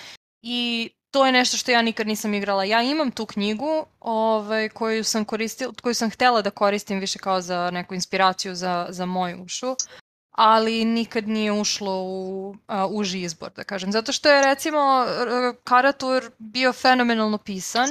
i 0.43 0.91
to 1.15 1.27
je 1.27 1.33
nešto 1.33 1.57
što 1.57 1.71
ja 1.71 1.83
nikad 1.83 2.07
nisam 2.07 2.35
igrala. 2.35 2.65
Ja 2.65 2.83
imam 2.83 3.11
tu 3.11 3.27
knjigu 3.27 3.87
ovaj, 4.01 4.69
koju 4.69 5.05
sam 5.05 5.25
koristila, 5.25 5.73
koju 5.83 5.95
sam 5.95 6.11
htela 6.11 6.43
da 6.43 6.51
koristim 6.51 7.01
više 7.01 7.19
kao 7.19 7.41
za 7.41 7.71
neku 7.71 7.95
inspiraciju 7.95 8.55
za, 8.55 8.87
za 8.91 9.07
moju 9.07 9.43
ušu, 9.43 9.77
ali 10.31 10.85
nikad 10.85 11.29
nije 11.29 11.53
ušlo 11.53 12.03
u 12.03 12.57
a, 12.67 12.87
uži 12.87 13.21
izbor, 13.21 13.51
da 13.57 13.65
kažem. 13.65 13.93
Zato 13.93 14.13
što 14.13 14.29
je, 14.29 14.45
recimo, 14.45 15.07
Karatur 15.65 16.31
bio 16.39 16.73
fenomenalno 16.73 17.39
pisan, 17.39 17.89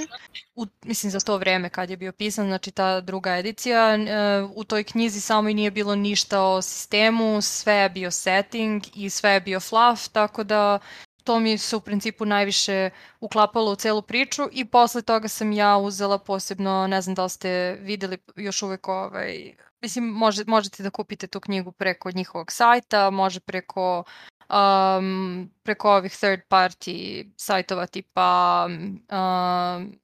u, 0.56 0.66
mislim, 0.86 1.12
za 1.12 1.20
to 1.20 1.38
vreme 1.38 1.70
kad 1.70 1.90
je 1.90 1.98
bio 1.98 2.12
pisan, 2.12 2.46
znači 2.46 2.72
ta 2.72 3.02
druga 3.02 3.38
edicija, 3.38 3.96
e, 3.96 4.08
u 4.56 4.64
toj 4.64 4.84
knjizi 4.84 5.22
samo 5.22 5.50
i 5.50 5.54
nije 5.54 5.72
bilo 5.72 5.96
ništa 5.96 6.42
o 6.42 6.62
sistemu, 6.62 7.42
sve 7.42 7.74
je 7.74 7.90
bio 7.90 8.12
setting 8.12 8.84
i 8.94 9.10
sve 9.10 9.32
je 9.32 9.42
bio 9.42 9.60
fluff, 9.60 10.08
tako 10.08 10.44
da 10.44 10.80
to 11.24 11.40
mi 11.40 11.58
se 11.58 11.76
u 11.76 11.82
principu 11.82 12.26
najviše 12.26 12.90
uklapalo 13.20 13.72
u 13.72 13.76
celu 13.76 14.02
priču 14.02 14.44
i 14.52 14.66
posle 14.66 15.02
toga 15.02 15.28
sam 15.28 15.52
ja 15.52 15.78
uzela 15.78 16.18
posebno, 16.18 16.88
ne 16.88 17.02
znam 17.02 17.16
da 17.16 17.24
li 17.24 17.30
ste 17.30 17.78
videli 17.82 18.18
još 18.36 18.62
uvek 18.62 18.88
ovaj, 18.88 19.56
mislim 19.82 20.06
može, 20.06 20.44
možete 20.48 20.84
da 20.84 20.90
kupite 20.90 21.28
tu 21.28 21.40
knjigu 21.40 21.72
preko 21.72 22.12
njihovog 22.12 22.52
sajta, 22.52 23.10
može 23.10 23.40
preko 23.40 24.04
um, 24.50 25.52
preko 25.64 25.92
ovih 25.92 26.18
third 26.18 26.42
party 26.50 27.26
sajtova 27.38 27.86
tipa 27.86 28.68
um, 28.68 30.00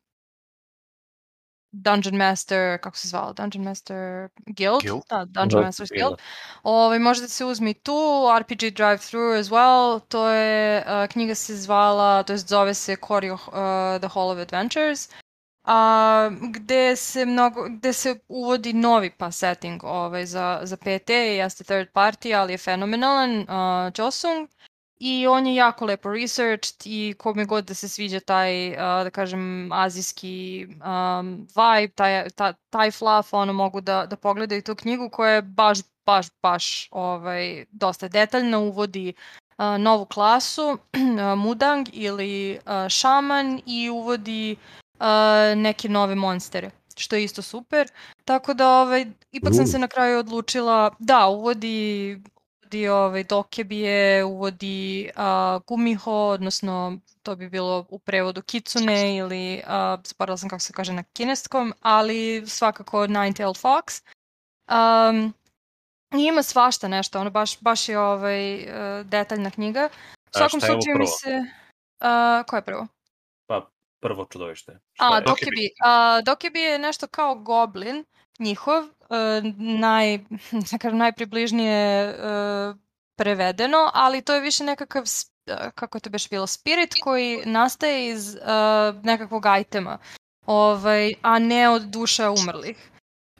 Dungeon 1.72 2.18
Master, 2.18 2.82
kako 2.82 2.98
se 2.98 3.08
zvalo, 3.08 3.34
Dungeon 3.34 3.64
Master 3.64 4.30
Guild? 4.46 4.82
Guild? 4.82 5.02
Da, 5.10 5.26
Dungeon 5.26 5.62
Da, 5.62 5.66
Masters 5.66 5.90
Guild. 5.90 6.10
Guild. 6.10 6.20
Ovaj, 6.64 7.00
možda 7.00 7.28
se 7.28 7.46
uzme 7.46 7.70
i 7.70 7.74
tu, 7.74 8.28
RPG 8.40 8.64
Drive-Thru 8.76 9.40
as 9.40 9.50
well, 9.50 10.00
to 10.00 10.28
je, 10.28 10.86
uh, 10.88 11.12
knjiga 11.12 11.36
se 11.36 11.56
zvala, 11.56 12.24
to 12.24 12.34
jest 12.34 12.48
zove 12.48 12.74
se 12.74 12.96
Cory 12.96 13.34
of 13.34 13.48
uh, 13.48 13.54
the 14.02 14.08
Hall 14.14 14.30
of 14.30 14.38
Adventures, 14.38 15.10
a, 15.64 16.30
gde 16.42 16.96
se 16.96 17.26
mnogo, 17.26 17.70
gde 17.70 17.94
se 17.94 18.20
uvodi 18.28 18.74
novi 18.74 19.10
pa 19.10 19.32
setting 19.32 19.84
ovaj, 19.84 20.26
za, 20.26 20.60
za 20.64 20.78
PT, 20.78 21.10
jeste 21.10 21.64
third 21.64 21.88
party, 21.94 22.34
ali 22.36 22.54
je 22.54 22.58
fenomenalan, 22.58 23.40
uh, 23.40 23.92
Josung, 23.98 24.50
i 25.00 25.28
on 25.28 25.48
je 25.48 25.56
jako 25.56 25.86
lepo 25.86 26.10
researched 26.10 26.82
i 26.86 27.16
kome 27.18 27.46
god 27.46 27.66
da 27.66 27.74
se 27.74 27.88
sviđa 27.88 28.20
taj, 28.20 28.70
uh, 28.70 28.78
da 28.78 29.10
kažem, 29.10 29.72
azijski 29.72 30.68
um, 30.68 31.48
vibe, 31.56 31.94
taj, 31.96 32.30
ta, 32.30 32.54
taj 32.70 32.92
fluff, 32.92 33.34
ono 33.34 33.54
mogu 33.54 33.82
da, 33.82 34.06
da 34.06 34.16
pogledaju 34.16 34.62
tu 34.62 34.76
knjigu 34.76 35.10
koja 35.10 35.32
je 35.32 35.42
baš, 35.42 35.80
baš, 36.06 36.28
baš 36.42 36.88
ovaj, 36.92 37.66
dosta 37.72 38.08
detaljna, 38.08 38.60
uvodi 38.60 39.14
uh, 39.58 39.66
novu 39.80 40.06
klasu, 40.06 40.78
Mudang 41.44 41.88
ili 41.94 42.60
uh, 42.66 42.90
Šaman 42.90 43.62
i 43.66 43.90
uvodi 43.90 44.56
uh, 45.00 45.06
neke 45.56 45.90
nove 45.90 46.16
monstere 46.16 46.72
što 47.00 47.16
je 47.16 47.24
isto 47.24 47.42
super. 47.42 47.88
Tako 48.26 48.54
da 48.54 48.70
ovaj, 48.70 49.06
ipak 49.32 49.54
sam 49.56 49.68
se 49.68 49.80
na 49.80 49.88
kraju 49.88 50.20
odlučila, 50.20 50.92
da, 51.00 51.28
uvodi 51.28 52.20
uvodi 52.70 52.88
ovaj, 52.88 53.24
dokebije, 53.24 54.24
uvodi 54.24 55.10
a, 55.16 55.60
gumiho, 55.68 56.12
odnosno 56.12 57.00
to 57.24 57.36
bi 57.36 57.50
bilo 57.50 57.86
u 57.90 58.00
prevodu 58.00 58.42
kitsune 58.42 59.16
ili, 59.18 59.62
a, 59.68 59.98
zaboravila 60.04 60.38
sam 60.38 60.50
kako 60.50 60.60
se 60.60 60.74
kaže 60.74 60.94
na 60.94 61.04
kineskom, 61.04 61.74
ali 61.82 62.44
svakako 62.48 63.08
Nine-Tailed 63.08 63.62
Fox. 63.62 64.04
Um, 64.70 65.34
i 66.14 66.24
ima 66.24 66.44
svašta 66.44 66.88
nešto, 66.88 67.20
ono 67.20 67.30
baš, 67.30 67.60
baš 67.60 67.90
je 67.90 68.00
ovaj, 68.00 68.54
e, 68.54 69.04
detaljna 69.04 69.52
knjiga. 69.52 69.90
U 70.36 70.38
svakom 70.38 70.62
slučaju 70.62 70.98
mi 70.98 71.08
se... 71.08 71.46
A, 72.00 72.44
ko 72.48 72.56
je 72.56 72.62
prvo? 72.62 72.88
Pa, 73.48 73.70
prvo 74.00 74.26
čudovište. 74.26 74.80
Šta 74.94 75.10
A, 75.12 75.16
je? 75.16 75.22
Dokebi. 75.22 75.70
A, 75.84 76.22
Dokebi 76.26 76.60
je 76.60 76.80
nešto 76.80 77.08
kao 77.08 77.36
goblin, 77.36 78.06
njihov, 78.40 78.84
naj, 79.58 80.18
da 80.72 80.78
kažem, 80.78 80.98
najpribližnije 80.98 82.10
uh, 82.10 82.78
prevedeno, 83.18 83.92
ali 83.94 84.22
to 84.22 84.36
je 84.36 84.42
više 84.42 84.64
nekakav, 84.64 85.04
uh, 85.04 85.72
kako 85.76 85.98
je 85.98 86.02
to 86.02 86.10
beš 86.10 86.30
bilo, 86.30 86.48
spirit 86.48 86.96
koji 87.04 87.42
nastaje 87.46 88.10
iz 88.10 88.36
uh, 88.36 89.04
nekakvog 89.04 89.44
itema, 89.62 89.98
ovaj, 90.46 91.14
a 91.22 91.40
ne 91.40 91.70
od 91.70 91.82
duša 91.82 92.32
umrlih. 92.32 92.90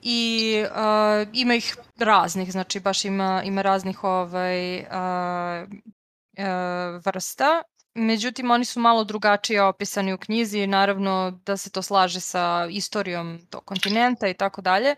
I 0.02 0.64
uh, 0.66 1.28
ima 1.34 1.56
ih 1.56 1.78
raznih, 1.98 2.52
znači 2.52 2.80
baš 2.80 3.06
ima, 3.06 3.42
ima 3.46 3.62
raznih 3.62 4.04
ovaj, 4.04 4.78
uh, 4.80 5.68
uh, 6.38 7.06
vrsta 7.06 7.64
Međutim, 7.96 8.52
oni 8.52 8.66
su 8.66 8.80
malo 8.80 9.04
drugačije 9.04 9.64
opisani 9.64 10.14
u 10.14 10.18
knjizi, 10.18 10.68
naravno 10.68 11.40
da 11.46 11.58
se 11.58 11.70
to 11.70 11.82
slaže 11.82 12.20
sa 12.20 12.68
istorijom 12.72 13.40
tog 13.50 13.66
kontinenta 13.66 14.28
i 14.28 14.34
tako 14.34 14.62
dalje. 14.62 14.96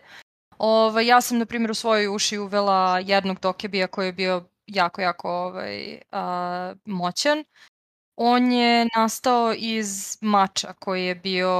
Ovaj, 0.62 1.06
ja 1.06 1.20
sam, 1.20 1.38
na 1.38 1.46
primjer, 1.46 1.70
u 1.70 1.74
svojoj 1.74 2.08
uši 2.08 2.38
uvela 2.38 2.98
jednog 2.98 3.40
dokebija 3.40 3.86
koji 3.86 4.06
je 4.06 4.12
bio 4.12 4.44
jako, 4.66 5.00
jako 5.00 5.30
ovaj, 5.30 6.00
a, 6.12 6.74
moćan. 6.84 7.44
On 8.16 8.52
je 8.52 8.88
nastao 8.96 9.54
iz 9.56 10.18
mača 10.20 10.72
koji 10.72 11.04
je 11.06 11.14
bio 11.14 11.50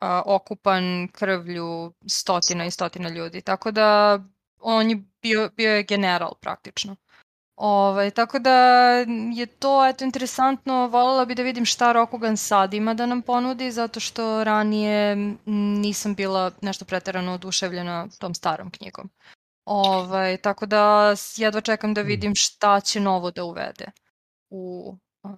a, 0.00 0.22
okupan 0.26 1.08
krvlju 1.12 1.92
stotina 2.06 2.64
i 2.64 2.70
stotina 2.70 3.08
ljudi. 3.08 3.40
Tako 3.40 3.70
da 3.70 4.18
on 4.60 4.90
je 4.90 5.02
bio, 5.22 5.50
bio 5.56 5.74
je 5.74 5.82
general 5.82 6.34
praktično. 6.40 6.96
Ovaj, 7.58 8.10
tako 8.10 8.38
da 8.38 8.50
je 9.34 9.46
to 9.46 9.86
eto 9.86 10.04
interesantno, 10.04 10.86
voljela 10.86 11.24
bi 11.24 11.34
da 11.34 11.42
vidim 11.42 11.64
šta 11.64 11.92
Rokugan 11.92 12.36
sad 12.36 12.74
ima 12.74 12.94
da 12.94 13.06
nam 13.06 13.22
ponudi, 13.22 13.70
zato 13.70 14.00
što 14.00 14.44
ranije 14.44 15.16
nisam 15.80 16.14
bila 16.14 16.50
nešto 16.62 16.84
preterano 16.84 17.32
oduševljena 17.32 18.08
tom 18.18 18.34
starom 18.34 18.70
knjigom. 18.70 19.10
Ovaj, 19.64 20.36
tako 20.36 20.66
da 20.66 21.14
jedva 21.36 21.60
čekam 21.60 21.94
da 21.94 22.02
vidim 22.02 22.32
šta 22.36 22.80
će 22.80 23.00
novo 23.00 23.30
da 23.30 23.44
uvede 23.44 23.86
u 24.50 24.94
a, 25.22 25.36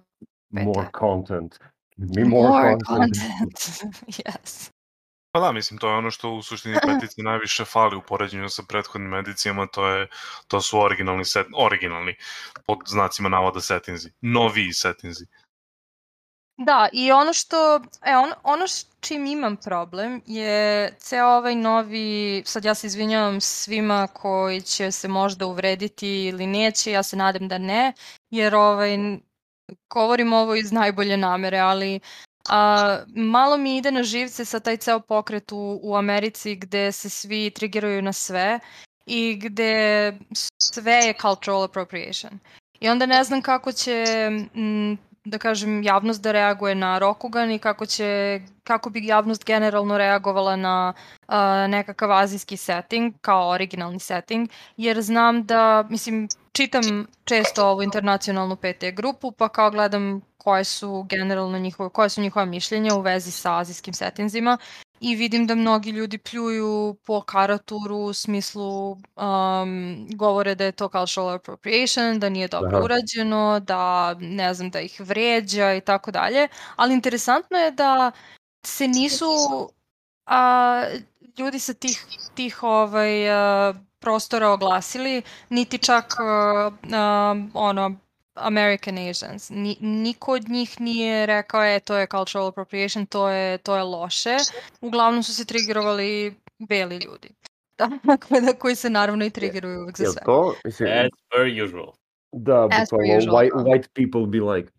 More 0.49 0.87
PT. 0.87 0.99
content. 0.99 1.59
Give 1.97 2.23
me 2.23 2.29
more, 2.29 2.77
content. 2.87 3.15
content. 3.17 3.93
yes. 4.25 4.71
Pa 5.31 5.39
da, 5.39 5.51
mislim, 5.51 5.77
to 5.77 5.89
je 5.89 5.95
ono 5.95 6.11
što 6.11 6.31
u 6.31 6.41
suštini 6.41 6.77
petici 6.87 7.21
najviše 7.21 7.65
fali 7.65 7.95
u 7.95 8.01
poređenju 8.01 8.49
sa 8.49 8.63
prethodnim 8.67 9.13
edicijama, 9.13 9.67
to, 9.67 9.87
je, 9.87 10.07
to 10.47 10.61
su 10.61 10.79
originalni, 10.79 11.25
set, 11.25 11.47
originalni 11.57 12.15
pod 12.65 12.79
znacima 12.87 13.29
navoda 13.29 13.61
settingsi, 13.61 14.13
noviji 14.21 14.73
settingsi. 14.73 15.25
Da, 16.57 16.89
i 16.93 17.11
ono 17.11 17.33
što, 17.33 17.75
e, 18.05 18.15
on, 18.15 18.31
ono 18.43 18.67
s 18.67 18.85
čim 18.99 19.25
imam 19.25 19.57
problem 19.57 20.21
je 20.25 20.91
ceo 20.97 21.27
ovaj 21.27 21.55
novi, 21.55 22.43
sad 22.45 22.65
ja 22.65 22.75
se 22.75 22.87
izvinjavam 22.87 23.41
svima 23.41 24.07
koji 24.07 24.61
će 24.61 24.91
se 24.91 25.07
možda 25.07 25.45
uvrediti 25.45 26.25
ili 26.25 26.47
neće, 26.47 26.91
ja 26.91 27.03
se 27.03 27.17
nadam 27.17 27.47
da 27.47 27.57
ne, 27.57 27.93
jer 28.29 28.55
ovaj, 28.55 28.97
govorim 29.93 30.33
ovo 30.33 30.55
iz 30.55 30.71
najbolje 30.71 31.17
namere, 31.17 31.59
ali 31.59 31.99
a, 32.49 32.99
malo 33.15 33.57
mi 33.57 33.77
ide 33.77 33.91
na 33.91 34.03
živce 34.03 34.45
sa 34.45 34.59
taj 34.59 34.77
ceo 34.77 34.99
pokret 34.99 35.51
u, 35.51 35.79
u 35.83 35.95
Americi 35.95 36.55
gde 36.55 36.91
se 36.91 37.09
svi 37.09 37.49
triggeraju 37.49 38.01
na 38.01 38.13
sve 38.13 38.59
i 39.05 39.35
gde 39.35 40.13
sve 40.61 40.93
je 40.93 41.13
cultural 41.21 41.63
appropriation. 41.63 42.39
I 42.79 42.89
onda 42.89 43.05
ne 43.05 43.23
znam 43.23 43.41
kako 43.41 43.71
će 43.71 44.05
da 45.25 45.37
kažem, 45.37 45.83
javnost 45.83 46.21
da 46.21 46.31
reaguje 46.31 46.75
na 46.75 46.99
Rokugan 46.99 47.51
i 47.51 47.59
kako 47.59 47.85
će, 47.85 48.41
kako 48.63 48.89
bi 48.89 49.05
javnost 49.05 49.45
generalno 49.45 49.97
reagovala 49.97 50.55
na 50.55 50.93
uh, 51.27 51.35
nekakav 51.67 52.11
azijski 52.11 52.57
setting, 52.57 53.13
kao 53.21 53.49
originalni 53.49 53.99
setting, 53.99 54.49
jer 54.77 55.01
znam 55.01 55.43
da, 55.43 55.87
mislim, 55.89 56.27
čitam 56.51 57.07
često 57.23 57.67
ovu 57.67 57.83
internacionalnu 57.83 58.55
PT 58.55 58.83
grupu, 58.93 59.31
pa 59.31 59.49
kao 59.49 59.71
gledam 59.71 60.21
koje 60.37 60.63
su 60.63 61.05
generalno 61.09 61.59
njihove, 61.59 61.89
koje 61.89 62.09
su 62.09 62.21
njihova 62.21 62.45
mišljenja 62.45 62.95
u 62.95 63.01
vezi 63.01 63.31
sa 63.31 63.57
azijskim 63.57 63.93
settingsima 63.93 64.57
i 64.99 65.15
vidim 65.15 65.47
da 65.47 65.55
mnogi 65.55 65.89
ljudi 65.89 66.17
pljuju 66.17 66.95
po 67.05 67.21
karaturu 67.21 67.97
u 67.97 68.13
smislu 68.13 68.91
um, 68.91 70.07
govore 70.15 70.55
da 70.55 70.65
je 70.65 70.71
to 70.71 70.89
cultural 70.89 71.29
appropriation, 71.29 72.19
da 72.19 72.29
nije 72.29 72.47
dobro 72.47 72.77
Aha. 72.77 72.85
urađeno, 72.85 73.59
da 73.59 74.13
ne 74.13 74.53
znam 74.53 74.69
da 74.69 74.79
ih 74.79 74.99
vređa 74.99 75.73
i 75.73 75.81
tako 75.81 76.11
dalje, 76.11 76.47
ali 76.75 76.93
interesantno 76.93 77.57
je 77.57 77.71
da 77.71 78.11
se 78.65 78.87
nisu 78.87 79.25
a, 80.25 80.85
ljudi 81.37 81.59
sa 81.59 81.73
tih, 81.73 82.05
tih 82.35 82.63
ovaj, 82.63 83.29
a, 83.31 83.73
prostora 83.99 84.49
oglasili, 84.49 85.21
niti 85.49 85.77
čak 85.77 86.13
a, 86.19 86.71
a, 86.93 87.35
ono, 87.53 87.95
American 88.33 88.97
Asians. 89.09 89.49
Ni, 89.49 89.77
niko 89.81 90.33
od 90.33 90.49
njih 90.49 90.81
nije 90.81 91.25
rekao 91.25 91.63
je 91.63 91.79
to 91.79 91.97
je 91.97 92.07
cultural 92.07 92.47
appropriation, 92.47 93.05
to 93.05 93.29
je, 93.29 93.57
to 93.57 93.75
je 93.75 93.83
loše. 93.83 94.37
Uglavnom 94.81 95.23
su 95.23 95.35
se 95.35 95.45
triggerovali 95.45 96.35
beli 96.59 96.95
ljudi. 96.97 97.29
Tako 97.75 98.39
da 98.45 98.53
koji 98.59 98.75
se 98.75 98.89
naravno 98.89 99.25
i 99.25 99.29
triggeruju 99.29 99.81
uvek 99.81 99.97
za 99.97 100.03
Jel 100.03 100.11
sve. 100.13 100.21
to? 100.25 100.53
Mislim, 100.65 100.89
As 100.89 101.09
per 101.31 101.63
usual. 101.63 101.93
da, 102.31 102.65
As 102.65 102.69
per 102.69 102.79
bukvalno, 102.81 103.17
usual, 103.17 103.35
white, 103.35 103.55
da. 103.55 103.63
white 103.63 103.87
people 103.93 104.25
be 104.39 104.55
like, 104.55 104.71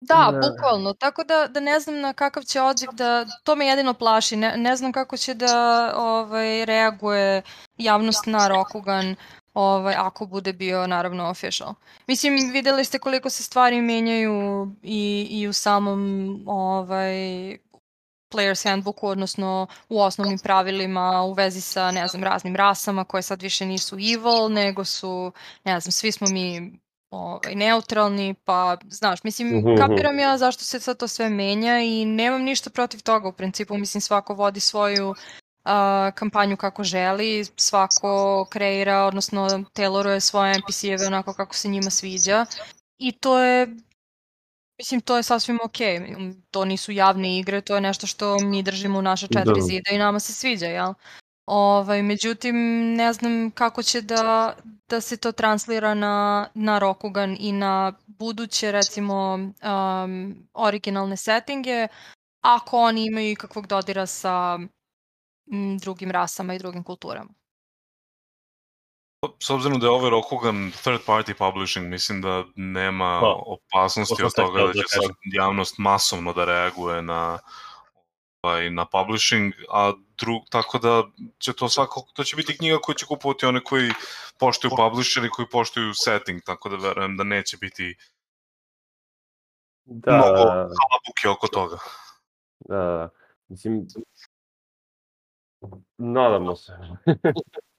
Da, 0.00 0.30
Ne. 0.30 0.38
bukvalno. 0.48 0.92
Tako 0.94 1.24
da, 1.24 1.46
da 1.46 1.60
ne 1.60 1.80
znam 1.80 2.00
na 2.00 2.12
kakav 2.12 2.42
će 2.42 2.60
odziv 2.60 2.88
da... 2.92 3.26
To 3.44 3.54
me 3.56 3.66
jedino 3.66 3.94
plaši. 3.94 4.36
Ne, 4.36 4.56
ne 4.56 4.76
znam 4.76 4.92
kako 4.92 5.16
će 5.16 5.34
da 5.34 5.92
ovaj, 5.96 6.64
reaguje 6.64 7.42
javnost 7.78 8.26
na 8.26 8.48
Rokugan 8.48 9.16
ovaj, 9.54 9.94
ako 9.94 10.26
bude 10.26 10.52
bio 10.52 10.86
naravno 10.86 11.24
official. 11.30 11.74
Mislim, 12.06 12.50
videli 12.52 12.84
ste 12.84 12.98
koliko 12.98 13.30
se 13.30 13.42
stvari 13.42 13.80
menjaju 13.82 14.68
i, 14.82 15.28
i 15.30 15.48
u 15.48 15.52
samom 15.52 16.00
ovaj, 16.46 17.14
player's 18.32 18.68
handbooku, 18.68 19.08
odnosno 19.08 19.66
u 19.88 20.00
osnovnim 20.00 20.38
pravilima 20.38 21.22
u 21.22 21.32
vezi 21.32 21.60
sa, 21.60 21.90
ne 21.90 22.08
znam, 22.08 22.24
raznim 22.24 22.56
rasama 22.56 23.04
koje 23.04 23.22
sad 23.22 23.42
više 23.42 23.66
nisu 23.66 23.94
evil, 23.96 24.48
nego 24.50 24.84
su, 24.84 25.32
ne 25.64 25.80
znam, 25.80 25.92
svi 25.92 26.12
smo 26.12 26.28
mi 26.28 26.72
ovaj, 27.10 27.54
neutralni, 27.54 28.34
pa 28.44 28.76
znaš, 28.88 29.24
mislim, 29.24 29.48
Mhm, 29.48 29.68
mhm. 29.68 29.76
kapiram 29.76 30.18
ja 30.18 30.38
zašto 30.38 30.64
se 30.64 30.80
sad 30.80 30.96
to 30.96 31.08
sve 31.08 31.30
menja 31.30 31.80
i 31.80 32.04
nemam 32.04 32.42
ništa 32.42 32.70
protiv 32.70 33.02
toga 33.02 33.28
u 33.28 33.32
principu, 33.32 33.78
mislim 33.78 34.00
svako 34.00 34.34
vodi 34.34 34.60
svoju 34.60 35.14
a, 35.64 36.10
kampanju 36.14 36.56
kako 36.56 36.84
želi, 36.84 37.44
svako 37.56 38.44
kreira, 38.50 39.04
odnosno 39.04 39.64
tailoruje 39.72 40.20
svoje 40.20 40.54
NPC-eve 40.54 41.06
onako 41.06 41.32
kako 41.34 41.54
se 41.54 41.68
njima 41.68 41.90
sviđa 41.90 42.46
i 42.98 43.12
to 43.12 43.38
je 43.38 43.76
Mislim, 44.78 45.00
to 45.00 45.16
je 45.16 45.22
sasvim 45.22 45.58
okej. 45.64 46.00
To 46.50 46.64
nisu 46.64 46.92
javne 46.92 47.38
igre, 47.38 47.60
to 47.60 47.74
je 47.74 47.80
nešto 47.80 48.06
što 48.06 48.38
mi 48.38 48.62
držimo 48.62 48.98
u 48.98 49.02
naše 49.02 49.26
četiri 49.26 49.54
Da. 49.54 49.60
zida 49.60 49.90
i 49.92 49.98
nama 49.98 50.20
se 50.20 50.32
sviđa, 50.32 50.66
jel? 50.66 50.94
Ovaj, 51.52 52.02
međutim, 52.02 52.56
ne 52.94 53.12
znam 53.12 53.50
kako 53.50 53.82
će 53.82 54.00
da, 54.00 54.54
da 54.88 55.00
se 55.00 55.16
to 55.16 55.32
translira 55.32 55.94
na, 55.94 56.48
na 56.54 56.78
Rokugan 56.78 57.36
i 57.40 57.52
na 57.52 57.92
buduće, 58.06 58.72
recimo, 58.72 59.34
um, 59.34 60.34
originalne 60.54 61.16
settinge, 61.16 61.88
ako 62.40 62.78
oni 62.78 63.06
imaju 63.06 63.30
ikakvog 63.30 63.66
dodira 63.66 64.06
sa 64.06 64.58
m, 65.52 65.78
drugim 65.78 66.10
rasama 66.10 66.54
i 66.54 66.58
drugim 66.58 66.84
kulturama. 66.84 67.30
S 69.38 69.50
obzirom 69.50 69.80
da 69.80 69.86
je 69.86 69.90
ovaj 69.90 70.10
Rokugan 70.10 70.72
third 70.82 71.00
party 71.06 71.34
publishing, 71.38 71.86
mislim 71.86 72.22
da 72.22 72.44
nema 72.56 73.20
Pa, 73.20 73.36
opasnosti 73.46 74.24
od 74.24 74.34
toga 74.34 74.60
da 74.60 74.66
da 74.66 74.72
će 74.72 74.82
sad 74.88 75.10
javnost 75.32 75.78
masovno 75.78 76.32
da 76.32 76.44
reaguje 76.44 77.02
na 77.02 77.38
ovaj, 78.42 78.70
na 78.70 78.86
publishing, 78.86 79.52
a 79.68 79.92
drug, 80.18 80.42
tako 80.50 80.78
da 80.78 81.02
će 81.38 81.52
to 81.52 81.68
svako, 81.68 82.06
to 82.14 82.24
će 82.24 82.36
biti 82.36 82.56
knjiga 82.56 82.78
koju 82.82 82.94
će 82.94 83.06
kupovati 83.06 83.46
one 83.46 83.64
koji 83.64 83.90
poštuju 84.38 84.70
publisher 84.76 85.24
i 85.24 85.30
koji 85.30 85.48
poštuju 85.48 85.92
setting, 85.94 86.42
tako 86.46 86.68
da 86.68 86.76
verujem 86.76 87.16
da 87.16 87.24
neće 87.24 87.56
biti 87.56 87.96
Da, 89.84 90.12
mnogo 90.12 90.38
halabuke 90.38 91.28
oko 91.28 91.48
toga. 91.48 91.78
da, 92.58 93.08
mislim, 93.48 93.86
nadamo 95.98 96.56
se. 96.56 96.72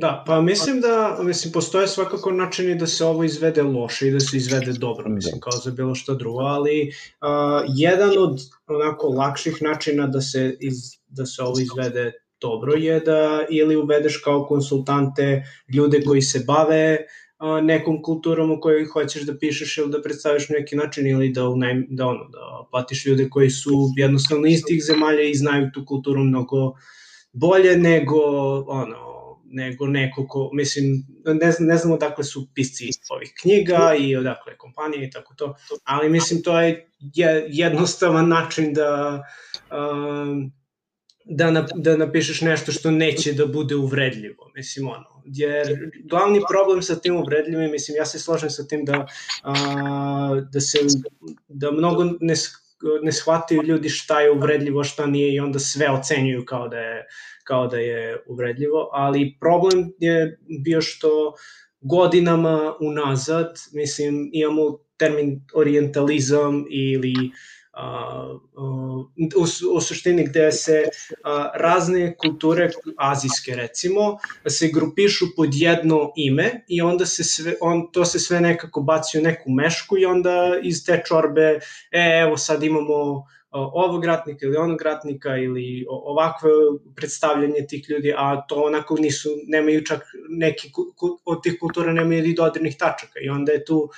Da, 0.00 0.24
pa 0.26 0.40
mislim 0.40 0.80
da, 0.80 1.18
mislim, 1.22 1.52
postoje 1.52 1.88
svakako 1.88 2.32
načini 2.32 2.74
da 2.74 2.86
se 2.86 3.04
ovo 3.04 3.24
izvede 3.24 3.62
loše 3.62 4.08
i 4.08 4.10
da 4.10 4.20
se 4.20 4.36
izvede 4.36 4.72
dobro, 4.72 5.08
mislim, 5.08 5.40
kao 5.40 5.52
za 5.64 5.70
bilo 5.70 5.94
što 5.94 6.14
drugo, 6.14 6.40
ali 6.40 6.88
uh, 6.88 7.64
jedan 7.76 8.10
od 8.18 8.40
onako 8.66 9.08
lakših 9.08 9.62
načina 9.62 10.06
da 10.06 10.20
se, 10.20 10.56
iz, 10.60 10.74
da 11.08 11.26
se 11.26 11.42
ovo 11.42 11.60
izvede 11.60 12.12
dobro 12.40 12.72
je 12.72 13.00
da 13.00 13.46
ili 13.50 13.76
uvedeš 13.76 14.20
kao 14.24 14.46
konsultante 14.46 15.42
ljude 15.74 16.02
koji 16.04 16.22
se 16.22 16.44
bave 16.46 16.98
a, 17.38 17.60
nekom 17.60 18.02
kulturom 18.02 18.50
u 18.50 18.60
kojoj 18.60 18.84
hoćeš 18.84 19.22
da 19.22 19.38
pišeš 19.38 19.78
ili 19.78 19.90
da 19.90 20.02
predstaviš 20.02 20.48
na 20.48 20.58
neki 20.58 20.76
način 20.76 21.06
ili 21.06 21.32
da, 21.32 21.48
unajm, 21.48 21.84
da, 21.88 22.06
ono, 22.06 22.24
da 22.24 22.68
platiš 22.70 23.06
ljude 23.06 23.28
koji 23.30 23.50
su 23.50 23.70
jednostavno 23.96 24.46
iz 24.46 24.62
tih 24.66 24.84
zemalja 24.84 25.22
i 25.22 25.34
znaju 25.34 25.70
tu 25.74 25.84
kulturu 25.86 26.24
mnogo 26.24 26.72
bolje 27.32 27.76
nego 27.76 28.20
ono 28.68 29.07
nego 29.50 29.86
neko 29.86 30.26
ko, 30.26 30.50
mislim, 30.52 31.06
ne, 31.24 31.52
ne 31.58 31.76
znam 31.76 31.92
odakle 31.92 32.24
su 32.24 32.48
pisci 32.54 32.88
ovih 33.10 33.32
knjiga 33.40 33.94
i 33.98 34.16
odakle 34.16 34.52
je 34.52 34.56
kompanija 34.56 35.04
i 35.04 35.10
tako 35.10 35.34
to, 35.34 35.54
ali 35.84 36.08
mislim 36.08 36.42
to 36.42 36.60
je 36.60 36.88
jednostavan 37.48 38.28
način 38.28 38.74
da 38.74 39.22
um, 39.70 40.52
da, 41.24 41.50
na, 41.50 41.66
da 41.74 41.96
napišeš 41.96 42.40
nešto 42.40 42.72
što 42.72 42.90
neće 42.90 43.32
da 43.32 43.46
bude 43.46 43.76
uvredljivo, 43.76 44.50
mislim 44.54 44.88
ono, 44.88 45.22
jer 45.24 45.90
glavni 46.04 46.40
problem 46.50 46.82
sa 46.82 46.96
tim 46.96 47.16
uvredljivim, 47.16 47.70
mislim 47.70 47.96
ja 47.96 48.04
se 48.04 48.18
složem 48.18 48.50
sa 48.50 48.66
tim 48.66 48.84
da, 48.84 49.06
da 50.52 50.60
se, 50.60 50.78
da 51.48 51.70
mnogo 51.70 52.04
ne, 52.04 52.34
ne 53.02 53.12
shvataju 53.12 53.62
ljudi 53.62 53.88
šta 53.88 54.20
je 54.20 54.30
uvredljivo, 54.30 54.84
šta 54.84 55.06
nije 55.06 55.34
i 55.34 55.40
onda 55.40 55.58
sve 55.58 55.90
ocenjuju 55.90 56.44
kao 56.44 56.68
da 56.68 56.78
je, 56.78 57.06
kao 57.48 57.66
da 57.66 57.78
je 57.78 58.22
uvredljivo, 58.26 58.88
ali 58.92 59.36
problem 59.40 59.92
je 59.98 60.38
bio 60.64 60.80
što 60.80 61.34
godinama 61.80 62.74
unazad, 62.80 63.58
mislim, 63.72 64.30
imamo 64.32 64.78
termin 64.96 65.40
orientalizam 65.54 66.64
ili 66.70 67.14
uh, 67.14 67.32
uh, 67.78 69.06
u, 69.36 69.76
u 69.76 69.80
suštini 69.80 70.26
gde 70.26 70.52
se 70.52 70.84
uh, 70.84 71.44
razne 71.54 72.16
kulture, 72.16 72.70
azijske 72.96 73.54
recimo, 73.54 74.18
se 74.46 74.70
grupišu 74.74 75.26
pod 75.36 75.48
jedno 75.52 76.12
ime 76.16 76.64
i 76.68 76.80
onda 76.80 77.06
se 77.06 77.24
sve, 77.24 77.54
on, 77.60 77.92
to 77.92 78.04
se 78.04 78.18
sve 78.18 78.40
nekako 78.40 78.80
baci 78.80 79.18
u 79.18 79.22
neku 79.22 79.50
mešku 79.50 79.98
i 79.98 80.04
onda 80.04 80.58
iz 80.62 80.84
te 80.86 81.02
čorbe, 81.06 81.60
e, 81.92 82.20
evo 82.22 82.36
sad 82.36 82.62
imamo 82.62 83.24
ovog 83.58 84.04
ratnika 84.04 84.46
ili 84.46 84.56
onog 84.56 84.82
ratnika 84.82 85.36
ili 85.36 85.86
ovakvo 85.88 86.50
predstavljanje 86.96 87.66
tih 87.68 87.90
ljudi, 87.90 88.14
a 88.16 88.46
to 88.48 88.62
onako 88.62 88.96
nisu, 88.96 89.28
nemaju 89.46 89.84
čak 89.84 90.02
neki 90.28 90.70
od 91.24 91.42
tih 91.42 91.56
kultura 91.60 91.92
nemaju 91.92 92.22
ni 92.22 92.34
dodirnih 92.34 92.76
tačaka 92.78 93.20
i 93.24 93.28
onda 93.28 93.52
je 93.52 93.64
tu 93.64 93.90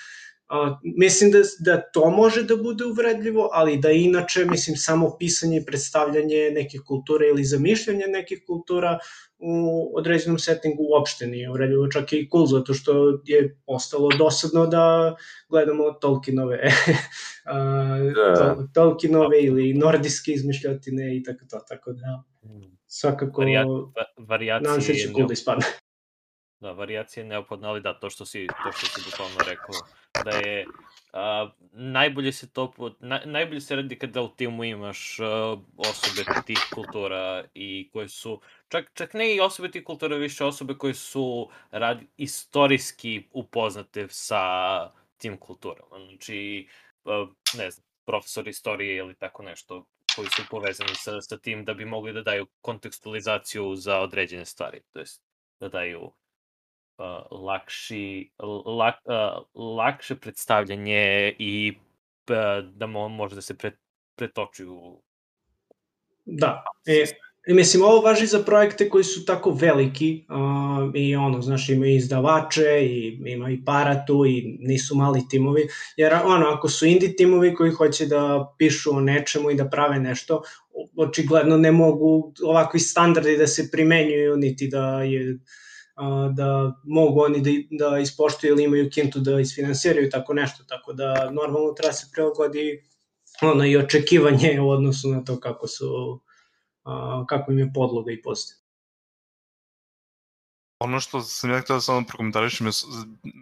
mislim 0.83 1.31
da, 1.31 1.39
da 1.61 1.91
to 1.91 2.11
može 2.11 2.43
da 2.43 2.57
bude 2.57 2.85
uvredljivo, 2.85 3.49
ali 3.53 3.77
da 3.77 3.91
inače, 3.91 4.45
mislim, 4.45 4.77
samo 4.77 5.17
pisanje 5.19 5.57
i 5.57 5.65
predstavljanje 5.65 6.51
nekih 6.55 6.81
kultura 6.87 7.27
ili 7.27 7.45
zamišljanje 7.45 8.05
nekih 8.07 8.43
kultura 8.47 8.99
u 9.39 9.93
određenom 9.99 10.39
settingu 10.39 10.83
uopšte 10.83 11.27
nije 11.27 11.51
uvredljivo, 11.51 11.89
čak 11.89 12.13
i 12.13 12.29
cool, 12.33 12.47
zato 12.47 12.75
što 12.75 13.21
je 13.25 13.57
ostalo 13.67 14.09
dosadno 14.19 14.67
da 14.67 15.17
gledamo 15.49 15.93
Tolkienove, 15.93 16.59
da. 18.15 18.57
Tolkienove 18.75 19.43
ili 19.43 19.75
nordijske 19.75 20.33
izmišljotine 20.33 21.17
i 21.17 21.23
tako 21.23 21.45
to, 21.51 21.61
tako 21.69 21.93
da 21.93 22.23
svakako 22.87 23.41
Varijat, 23.41 23.67
varijacije 24.19 24.69
nadam 24.69 24.83
se 24.83 24.95
će 24.95 25.13
cool 25.13 25.27
da 25.27 25.33
ispadne. 25.33 25.65
Da, 26.61 26.73
varijacija 26.73 27.23
je 27.23 27.29
neophodna, 27.29 27.69
ali 27.69 27.81
da, 27.81 27.95
to 27.95 28.11
što 28.11 28.27
si, 28.27 28.47
to 28.47 28.73
što 28.73 28.87
si 28.87 29.11
bukvalno 29.11 29.39
rekao, 29.47 29.75
da 30.25 30.31
je 30.31 30.67
a, 31.13 31.51
najbolje 31.73 32.33
se 32.33 32.53
to, 32.53 32.73
na, 33.01 33.21
najbolje 33.25 33.61
se 33.61 33.77
radi 33.77 33.99
kada 33.99 34.23
u 34.23 34.29
timu 34.29 34.65
imaš 34.65 35.21
a, 35.21 35.57
osobe 35.77 36.43
tih 36.47 36.59
kultura 36.75 37.45
i 37.55 37.91
koje 37.93 38.09
su, 38.09 38.41
čak, 38.69 38.91
čak 38.95 39.15
ne 39.15 39.35
i 39.35 39.41
osobe 39.41 39.71
tih 39.71 39.85
kultura, 39.85 40.17
više 40.17 40.45
osobe 40.45 40.75
koje 40.75 40.95
su 40.95 41.51
radi, 41.71 42.07
istorijski 42.17 43.23
upoznate 43.33 44.07
sa 44.09 44.43
tim 45.19 45.37
kulturama. 45.37 45.99
Znači, 46.09 46.69
a, 47.05 47.27
ne 47.59 47.71
znam, 47.71 47.87
profesor 48.05 48.49
istorije 48.49 48.97
ili 48.97 49.15
tako 49.15 49.43
nešto 49.43 49.87
koji 50.17 50.29
su 50.29 50.43
povezani 50.51 50.95
sa, 50.95 51.21
sa 51.21 51.39
tim 51.39 51.65
da 51.65 51.75
bi 51.75 51.85
mogli 51.85 52.13
da 52.13 52.23
daju 52.23 52.47
kontekstualizaciju 52.61 53.77
za 53.77 53.99
određene 54.01 54.45
stvari, 54.45 54.81
to 54.93 54.99
jest 54.99 55.23
da 55.61 55.69
daju 55.69 56.13
lakši, 57.31 58.31
lak, 58.67 58.95
lakše 59.55 60.15
predstavljanje 60.15 61.35
i 61.39 61.73
uh, 62.31 62.71
da 62.75 62.87
mo, 62.87 63.09
može 63.09 63.35
da 63.35 63.43
se 63.43 63.55
pre, 63.55 63.73
pretočuju. 64.17 65.03
Da, 66.25 66.65
e, 66.87 67.05
I 67.47 67.55
mislim, 67.55 67.83
ovo 67.83 68.01
važi 68.01 68.27
za 68.27 68.43
projekte 68.43 68.89
koji 68.89 69.05
su 69.05 69.25
tako 69.25 69.51
veliki 69.51 70.25
uh, 70.29 70.91
i 70.95 71.17
ono, 71.17 71.41
znaš, 71.43 71.69
ima 71.69 71.87
i 71.87 71.97
izdavače 71.97 72.81
i 72.83 73.23
ima 73.27 73.51
i 73.51 73.65
para 73.65 74.05
tu 74.07 74.27
i 74.27 74.59
nisu 74.61 74.97
mali 74.97 75.23
timovi, 75.31 75.69
jer 75.97 76.15
ono, 76.15 76.47
ako 76.47 76.69
su 76.69 76.87
indie 76.87 77.17
timovi 77.17 77.55
koji 77.55 77.71
hoće 77.71 78.07
da 78.07 78.55
pišu 78.59 78.97
o 78.97 79.01
nečemu 79.01 79.51
i 79.51 79.55
da 79.55 79.69
prave 79.71 79.99
nešto, 79.99 80.43
očigledno 80.97 81.57
ne 81.57 81.73
mogu 81.73 82.33
ovakvi 82.43 82.81
standardi 82.81 83.37
da 83.37 83.47
se 83.47 83.71
primenjuju, 83.73 84.37
niti 84.37 84.69
da 84.69 85.03
je 85.03 85.39
da 86.33 86.81
mogu 86.85 87.21
oni 87.21 87.41
da, 87.41 87.51
da 87.91 87.99
ispoštuju 87.99 88.53
ili 88.53 88.65
imaju 88.65 88.91
kintu 88.91 89.19
da 89.19 89.41
isfinansiraju 89.41 90.11
tako 90.11 90.35
nešto, 90.35 90.65
tako 90.69 90.93
da 90.93 91.31
normalno 91.31 91.73
treba 91.73 91.93
se 91.93 92.07
prilagodi 92.13 92.83
ono 93.43 93.67
i 93.67 93.77
očekivanje 93.77 94.61
u 94.61 94.69
odnosu 94.69 95.09
na 95.09 95.25
to 95.25 95.41
kako 95.41 95.67
su 95.67 96.21
kako 97.29 97.53
im 97.53 97.59
je 97.59 97.73
podloga 97.75 98.13
i 98.13 98.23
postoje. 98.23 98.60
Ono 100.83 101.01
što 101.01 101.21
sam 101.23 101.51
ja 101.51 101.61
htio 101.61 101.75
da 101.77 101.81
samo 101.81 102.07
prokomentarišem 102.07 102.67
je, 102.67 102.73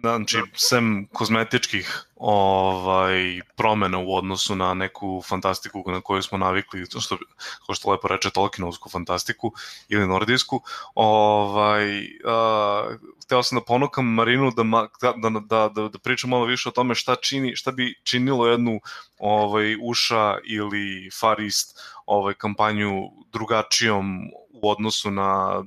znači, 0.01 0.37
sem 0.55 1.07
kozmetičkih 1.13 2.05
ovaj, 2.15 3.41
promena 3.55 3.97
u 3.97 4.15
odnosu 4.15 4.55
na 4.55 4.73
neku 4.73 5.21
fantastiku 5.27 5.83
na 5.87 6.01
koju 6.01 6.21
smo 6.21 6.37
navikli, 6.37 6.89
to 6.89 7.01
što, 7.01 7.17
kao 7.65 7.75
što 7.75 7.91
lepo 7.91 8.07
reče, 8.07 8.29
Tolkienovsku 8.29 8.89
fantastiku 8.89 9.53
ili 9.89 10.07
nordijsku, 10.07 10.61
ovaj, 10.95 12.01
uh, 12.03 12.99
hteo 13.23 13.43
sam 13.43 13.59
da 13.59 13.65
ponukam 13.65 14.05
Marinu 14.05 14.51
da, 14.51 14.63
da, 15.01 15.29
da, 15.39 15.69
da, 15.69 15.87
da 15.87 15.99
priča 15.99 16.27
malo 16.27 16.45
više 16.45 16.69
o 16.69 16.71
tome 16.71 16.95
šta, 16.95 17.15
čini, 17.15 17.55
šta 17.55 17.71
bi 17.71 17.95
činilo 18.03 18.47
jednu 18.47 18.79
ovaj, 19.19 19.75
uša 19.81 20.37
ili 20.43 21.09
Far 21.19 21.41
East 21.41 21.79
ovaj, 22.05 22.33
kampanju 22.33 22.91
drugačijom 23.31 24.29
u 24.61 24.69
odnosu 24.71 25.11
na 25.11 25.63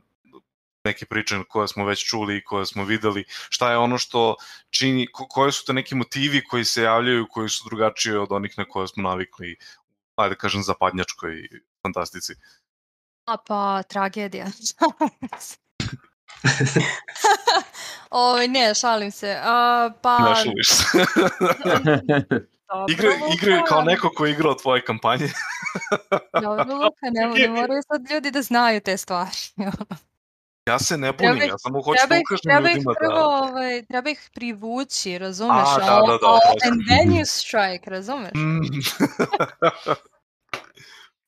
neke 0.85 1.07
priče 1.07 1.37
koje 1.49 1.69
smo 1.69 1.85
već 1.85 2.05
čuli 2.09 2.37
i 2.37 2.45
koje 2.45 2.67
smo 2.67 2.85
videli, 2.85 3.25
šta 3.49 3.71
je 3.71 3.77
ono 3.79 3.99
što 3.99 4.37
čini, 4.71 5.07
ko, 5.13 5.27
koje 5.29 5.53
su 5.53 5.65
te 5.67 5.73
neki 5.73 5.95
motivi 5.95 6.45
koji 6.45 6.65
se 6.65 6.83
javljaju, 6.83 7.27
koji 7.31 7.49
su 7.49 7.69
drugačiji 7.69 8.17
od 8.17 8.33
onih 8.33 8.55
na 8.59 8.65
koje 8.65 8.89
smo 8.89 9.03
navikli, 9.03 9.57
ajde 10.17 10.35
da 10.35 10.39
kažem, 10.39 10.63
zapadnjačkoj 10.63 11.49
fantastici. 11.83 12.35
A 13.27 13.37
pa, 13.37 13.83
tragedija. 13.83 14.47
Oj, 18.11 18.49
ne, 18.49 18.75
šalim 18.75 19.11
se. 19.11 19.39
A, 19.43 19.91
pa... 20.03 20.19
Ne 20.19 20.35
šališ 20.35 20.67
se. 20.67 21.05
dobro, 22.69 22.87
igre, 22.89 23.11
igre 23.35 23.63
kao 23.69 23.83
neko 23.83 24.11
ko 24.17 24.27
je 24.27 24.33
igrao 24.33 24.55
tvoje 24.55 24.85
kampanje. 24.85 25.29
Dobro, 26.43 26.75
Luka, 26.75 27.11
ne, 27.11 27.27
ne 27.27 27.49
moraju 27.49 27.83
sad 27.89 28.11
ljudi 28.11 28.31
da 28.31 28.43
znaju 28.43 28.81
te 28.81 28.97
stvari. 28.97 29.37
Ja 30.67 30.79
se 30.79 30.99
ne 30.99 31.13
Treba 31.13 31.33
bunim, 31.33 31.43
ih- 31.45 31.51
ja 31.51 31.59
samo 31.59 31.83
hoću 31.83 31.99
treba 31.99 32.15
da 32.15 32.21
ukažem 32.21 32.43
treba 32.43 32.69
ih 32.69 32.77
ljudima 32.77 32.95
prvo, 33.01 33.15
da... 33.15 33.27
ovaj, 33.27 33.85
treba 33.87 34.11
ih 34.11 34.31
privući, 34.35 35.19
razumeš? 35.19 35.69
A, 35.69 35.79
da, 35.79 35.87
da, 35.87 36.19
da, 36.19 36.29
oprosti. 36.29 36.69
And 36.69 36.81
then 36.89 37.09
you 37.11 37.25
strike, 37.25 37.91
razumeš? 37.91 38.33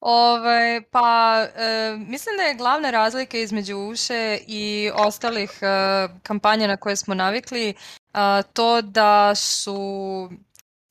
Ovaj, 0.00 0.82
pa, 0.90 1.40
e, 1.56 1.96
mislim 1.98 2.36
da 2.36 2.42
je 2.42 2.54
glavna 2.54 2.90
razlika 2.90 3.38
između 3.38 3.76
uše 3.76 4.38
i 4.46 4.90
ostalih 4.94 5.50
e, 5.62 5.66
kampanja 6.22 6.66
na 6.66 6.76
koje 6.76 6.96
smo 6.96 7.14
navikli 7.14 7.74
a, 8.12 8.42
to 8.42 8.82
da 8.82 9.34
su 9.34 10.30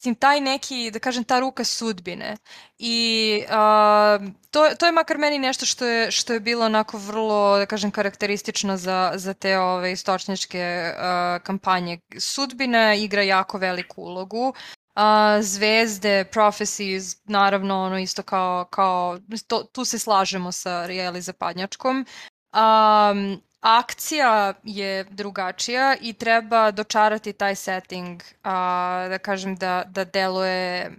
mislim, 0.03 0.15
taj 0.15 0.41
neki, 0.41 0.91
da 0.91 0.99
kažem, 0.99 1.23
ta 1.23 1.39
ruka 1.39 1.63
sudbine. 1.63 2.37
I 2.77 3.43
a, 3.49 4.19
to, 4.51 4.69
to 4.79 4.85
je 4.85 4.91
makar 4.91 5.17
meni 5.17 5.39
nešto 5.39 5.65
što 5.65 5.85
je, 5.85 6.11
što 6.11 6.33
je 6.33 6.39
bilo 6.39 6.65
onako 6.65 6.97
vrlo, 6.97 7.57
da 7.57 7.65
kažem, 7.65 7.91
karakteristično 7.91 8.77
za, 8.77 9.11
za 9.15 9.33
te 9.33 9.57
ove 9.59 9.91
istočnjačke 9.91 10.93
a, 10.97 11.39
kampanje. 11.43 11.99
Sudbina 12.19 12.95
igra 12.95 13.21
jako 13.21 13.57
veliku 13.57 14.01
ulogu. 14.01 14.53
A, 14.95 15.37
zvezde, 15.41 16.25
prophecies, 16.25 17.15
naravno 17.23 17.83
ono 17.83 17.99
isto 17.99 18.23
kao, 18.23 18.65
kao 18.65 19.19
to, 19.47 19.63
tu 19.63 19.85
se 19.85 19.99
slažemo 19.99 20.51
sa 20.51 20.85
Rijeli 20.85 21.21
Zapadnjačkom. 21.21 22.05
Um, 22.53 23.41
akcija 23.63 24.53
je 24.63 25.03
drugačija 25.03 25.95
i 26.01 26.13
treba 26.13 26.71
dočarati 26.71 27.33
taj 27.33 27.55
setting, 27.55 28.21
a, 28.43 29.07
da 29.09 29.17
kažem 29.17 29.55
da, 29.55 29.83
da 29.87 30.05
deluje 30.05 30.91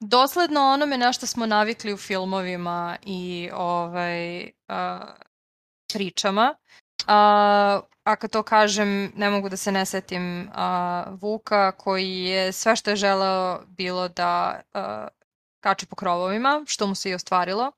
dosledno 0.00 0.60
onome 0.60 0.98
na 0.98 1.12
što 1.12 1.26
smo 1.26 1.46
navikli 1.46 1.92
u 1.92 1.96
filmovima 1.96 2.96
i 3.06 3.50
ovaj, 3.52 4.50
a, 4.68 5.00
pričama. 5.92 6.54
A, 7.06 7.80
a 8.04 8.16
kad 8.16 8.30
to 8.30 8.42
kažem, 8.42 9.12
ne 9.16 9.30
mogu 9.30 9.48
da 9.48 9.56
se 9.56 9.72
ne 9.72 9.86
setim 9.86 10.50
a, 10.54 11.04
Vuka 11.20 11.72
koji 11.72 12.24
je 12.24 12.52
sve 12.52 12.76
što 12.76 12.90
je 12.90 12.96
želeo 12.96 13.60
bilo 13.66 14.08
da 14.08 14.60
a, 14.74 15.08
kače 15.60 15.86
po 15.86 15.96
krovovima, 15.96 16.64
što 16.66 16.86
mu 16.86 16.94
se 16.94 17.10
i 17.10 17.14
ostvarilo. 17.14 17.72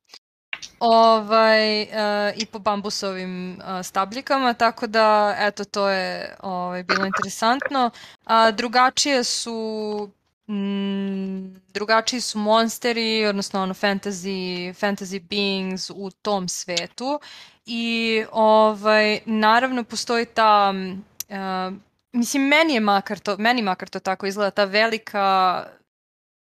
Ovaj, 0.79 1.83
a, 1.83 2.33
I 2.37 2.47
po 2.47 2.59
bambusovim 2.59 3.59
a, 3.65 3.83
stabljikama, 3.83 4.55
tako 4.55 4.87
da, 4.87 5.37
eto, 5.39 5.65
to 5.65 5.89
je 5.89 6.37
ovaj, 6.43 6.83
bilo 6.83 7.07
interesantno. 7.07 7.91
A, 8.25 8.51
drugačije 8.51 9.25
su 9.25 10.11
mm, 10.49 11.55
drugačiji 11.75 12.21
su 12.21 12.39
monsteri, 12.39 13.27
odnosno 13.27 13.63
ono 13.63 13.75
fantasy, 13.75 14.75
fantasy 14.75 15.23
beings 15.29 15.91
u 15.91 16.11
tom 16.11 16.49
svetu 16.49 17.21
i 17.67 18.25
ovaj, 18.33 19.21
naravno 19.27 19.85
postoji 19.85 20.27
ta 20.27 20.75
uh, 21.29 21.75
mislim 22.13 22.43
meni 22.43 22.75
je 22.75 22.81
makar 22.81 23.19
to, 23.19 23.37
meni 23.37 23.63
makar 23.63 23.89
to 23.89 24.01
tako 24.01 24.27
izgleda, 24.27 24.51
ta 24.51 24.65
velika 24.65 25.67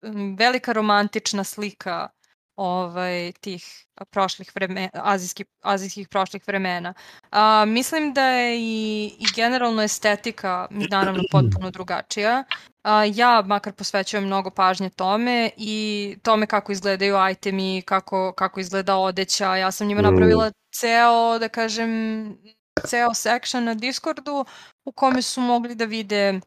m, 0.03 0.37
velika 0.37 0.73
romantična 0.73 1.45
slika 1.45 2.09
ovaj 2.61 3.33
tih 3.41 3.87
prošlih 4.11 4.53
vremena, 4.55 4.91
azijskih, 4.93 5.47
azijskih 5.63 6.09
prošlih 6.09 6.43
vremena. 6.47 6.95
A, 7.31 7.65
mislim 7.65 8.13
da 8.13 8.25
je 8.25 8.59
i, 8.61 9.07
i 9.19 9.27
generalno 9.35 9.83
estetika 9.83 10.67
naravno 10.71 11.23
potpuno 11.33 11.71
drugačija. 11.71 12.45
A, 12.83 13.05
ja 13.05 13.43
makar 13.47 13.73
posvećujem 13.73 14.25
mnogo 14.25 14.51
pažnje 14.51 14.91
tome 14.91 15.51
i 15.57 16.17
tome 16.23 16.47
kako 16.47 16.73
izgledaju 16.73 17.17
itemi, 17.31 17.83
kako, 17.83 18.33
kako 18.33 18.61
izgleda 18.61 18.97
odeća. 18.97 19.57
Ja 19.57 19.71
sam 19.71 19.87
njima 19.87 20.01
Mm. 20.01 20.05
napravila 20.05 20.53
ceo, 20.75 21.39
da 21.39 21.49
kažem, 21.49 21.91
ceo 22.87 23.15
section 23.15 23.65
na 23.65 23.75
Discordu 23.75 24.45
u 24.85 24.93
kome 24.93 25.23
su 25.23 25.41
mogli 25.41 25.75
da 25.75 25.85
vide 25.85 26.41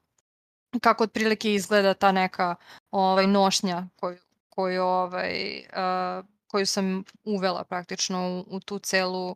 kako 0.82 1.04
otprilike 1.04 1.54
izgleda 1.54 1.93
ta 1.93 2.12
neka 2.12 2.56
ovaj 2.91 3.28
nošnja 3.28 3.84
koju 3.95 4.17
koju 4.56 4.84
ovaj 4.84 5.58
uh, 5.60 6.26
koju 6.48 6.66
sam 6.66 7.04
uvela 7.24 7.63
praktično 7.63 8.20
u, 8.30 8.56
u 8.56 8.60
tu 8.60 8.80
celu 8.80 9.30
uh, 9.30 9.36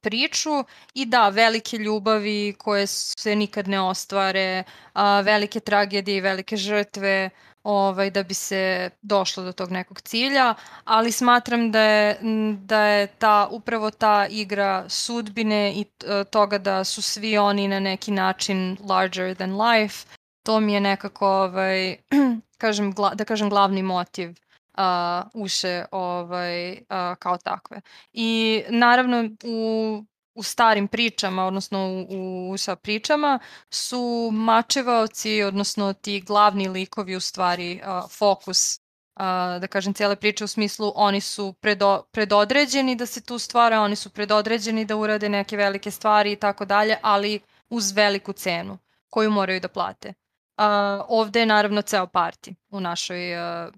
priču. 0.00 0.50
I 0.94 1.06
da 1.06 1.28
velike 1.28 1.76
ljubavi 1.78 2.54
koje 2.58 2.86
se 2.86 3.36
nikad 3.36 3.68
ne 3.68 3.80
ostvare, 3.80 4.64
uh, 4.94 5.00
velike 5.24 5.60
tragedije 5.60 6.16
i 6.16 6.20
velike 6.20 6.56
žrtve 6.56 7.30
ovaj 7.64 8.10
da 8.10 8.22
bi 8.22 8.34
se 8.34 8.90
došlo 9.02 9.44
do 9.44 9.52
tog 9.52 9.70
nekog 9.70 10.00
cilja, 10.00 10.54
ali 10.84 11.12
smatram 11.12 11.70
da 11.72 11.80
je 11.80 12.18
da 12.58 12.84
je 12.84 13.06
ta 13.06 13.48
upravo 13.50 13.90
ta 13.90 14.26
igra 14.26 14.84
sudbine 14.88 15.72
i 15.72 15.84
uh, 15.84 16.26
toga 16.30 16.58
da 16.58 16.84
su 16.84 17.02
svi 17.02 17.38
oni 17.38 17.68
na 17.68 17.80
neki 17.80 18.10
način 18.10 18.76
larger 18.88 19.34
than 19.34 19.60
life 19.60 20.06
to 20.42 20.60
mi 20.60 20.74
je 20.74 20.80
nekako, 20.80 21.28
ovaj, 21.28 21.96
kažem, 22.62 22.92
gla, 22.92 23.14
da 23.14 23.24
kažem, 23.24 23.50
glavni 23.50 23.82
motiv 23.82 24.30
uh, 24.78 25.42
uše 25.42 25.84
ovaj, 25.90 26.72
uh, 26.72 26.78
kao 27.18 27.36
takve. 27.36 27.80
I 28.12 28.62
naravno 28.68 29.28
u, 29.44 30.04
u 30.34 30.42
starim 30.42 30.88
pričama, 30.88 31.46
odnosno 31.46 31.78
u, 31.78 32.06
u 32.10 32.50
uša 32.50 32.76
pričama, 32.76 33.38
su 33.70 34.30
mačevaoci, 34.32 35.42
odnosno 35.42 35.92
ti 35.92 36.20
glavni 36.20 36.68
likovi 36.68 37.16
u 37.16 37.20
stvari 37.20 37.80
uh, 37.82 38.10
fokus 38.10 38.78
uh, 39.16 39.60
da 39.60 39.66
kažem, 39.66 39.94
cijele 39.94 40.16
priče 40.16 40.44
u 40.44 40.48
smislu 40.48 40.92
oni 40.94 41.20
su 41.20 41.52
predo, 41.52 42.02
predodređeni 42.12 42.96
da 42.96 43.06
se 43.06 43.20
tu 43.20 43.38
stvara, 43.38 43.80
oni 43.80 43.96
su 43.96 44.10
predodređeni 44.10 44.84
da 44.84 44.96
urade 44.96 45.28
neke 45.28 45.56
velike 45.56 45.90
stvari 45.90 46.32
i 46.32 46.36
tako 46.36 46.64
dalje, 46.64 46.98
ali 47.02 47.40
uz 47.70 47.92
veliku 47.92 48.32
cenu 48.32 48.78
koju 49.10 49.30
moraju 49.30 49.60
da 49.60 49.68
plate. 49.68 50.14
Uh, 50.62 51.04
ovde 51.08 51.40
je 51.40 51.46
naravno 51.46 51.82
ceo 51.82 52.06
parti 52.06 52.54
u 52.70 52.80
našoj, 52.80 53.34
uh, 53.36 53.68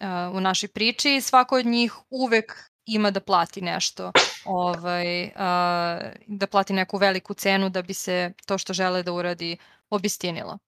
uh, 0.00 0.36
u 0.36 0.40
našoj 0.40 0.68
priči 0.68 1.14
i 1.14 1.20
svako 1.20 1.56
od 1.56 1.66
njih 1.66 1.94
uvek 2.10 2.70
ima 2.86 3.10
da 3.10 3.20
plati 3.20 3.60
nešto, 3.60 4.12
ovaj, 4.44 5.24
uh, 5.24 5.30
da 6.26 6.46
plati 6.50 6.72
neku 6.72 6.96
veliku 6.96 7.34
cenu 7.34 7.68
da 7.68 7.82
bi 7.82 7.94
se 7.94 8.32
to 8.46 8.58
što 8.58 8.72
žele 8.72 9.02
da 9.02 9.12
uradi 9.12 9.56
obistinilo. 9.90 10.58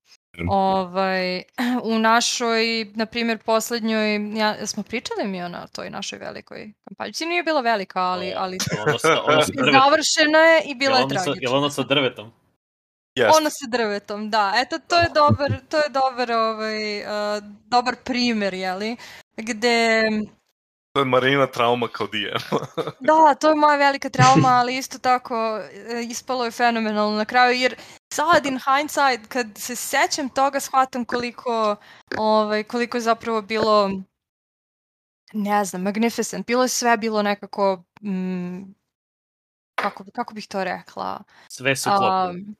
Ovaj, 0.48 1.42
u 1.82 1.98
našoj, 1.98 2.92
na 2.94 3.06
primjer, 3.06 3.38
poslednjoj, 3.38 4.38
ja, 4.38 4.66
smo 4.66 4.82
pričali 4.82 5.28
mi 5.28 5.42
o 5.42 5.48
na 5.48 5.66
toj 5.66 5.90
našoj 5.90 6.18
velikoj 6.18 6.72
kampanji. 6.84 7.12
Nije 7.28 7.42
bila 7.42 7.60
velika, 7.60 8.00
ali, 8.00 8.32
ali 8.36 8.58
Ono 8.86 8.98
sa, 8.98 9.22
ono 9.24 9.42
sa 9.42 9.52
završena 9.82 10.38
je 10.38 10.62
i 10.66 10.74
bila 10.74 10.98
je 10.98 11.02
sa- 11.02 11.08
tragična. 11.08 11.34
Jel 11.40 11.54
ono 11.54 11.70
sa 11.70 11.82
drvetom? 11.82 12.32
Jeste. 13.14 13.36
Ono 13.36 13.50
sa 13.50 13.66
drvetom, 13.68 14.30
da. 14.30 14.52
Eto, 14.56 14.78
to 14.78 14.98
je 14.98 15.08
dobar, 15.14 15.60
to 15.68 15.76
je 15.76 15.88
dobar, 15.88 16.32
ovaj, 16.32 17.02
uh, 17.02 17.42
dobar 17.66 17.96
primer, 18.04 18.54
jeli? 18.54 18.96
Gde, 19.36 20.02
To 20.94 21.00
je 21.00 21.04
Marina 21.04 21.46
trauma 21.46 21.88
kao 21.88 22.06
DM. 22.06 22.56
da, 23.08 23.34
to 23.34 23.48
je 23.48 23.54
moja 23.54 23.76
velika 23.76 24.08
trauma, 24.10 24.48
ali 24.48 24.76
isto 24.76 24.98
tako 24.98 25.60
e, 25.72 26.02
ispalo 26.10 26.44
je 26.44 26.50
fenomenalno 26.50 27.16
na 27.16 27.24
kraju, 27.24 27.60
jer 27.60 27.74
sad 28.14 28.46
in 28.46 28.58
hindsight, 28.58 29.28
kad 29.28 29.46
se 29.56 29.76
sećam 29.76 30.28
toga, 30.28 30.60
shvatam 30.60 31.04
koliko, 31.04 31.76
ovaj, 32.18 32.62
koliko 32.64 32.96
je 32.96 33.00
zapravo 33.00 33.42
bilo, 33.42 33.90
ne 35.32 35.64
znam, 35.64 35.82
magnificent. 35.82 36.46
Bilo 36.46 36.62
je 36.62 36.68
sve 36.68 36.96
bilo 36.96 37.22
nekako, 37.22 37.84
mm, 38.02 38.62
kako, 39.74 40.04
kako 40.14 40.34
bih 40.34 40.48
to 40.48 40.64
rekla, 40.64 41.22
Sve 41.48 41.76
su 41.76 41.90
klopili. 41.98 42.40
Um, 42.40 42.56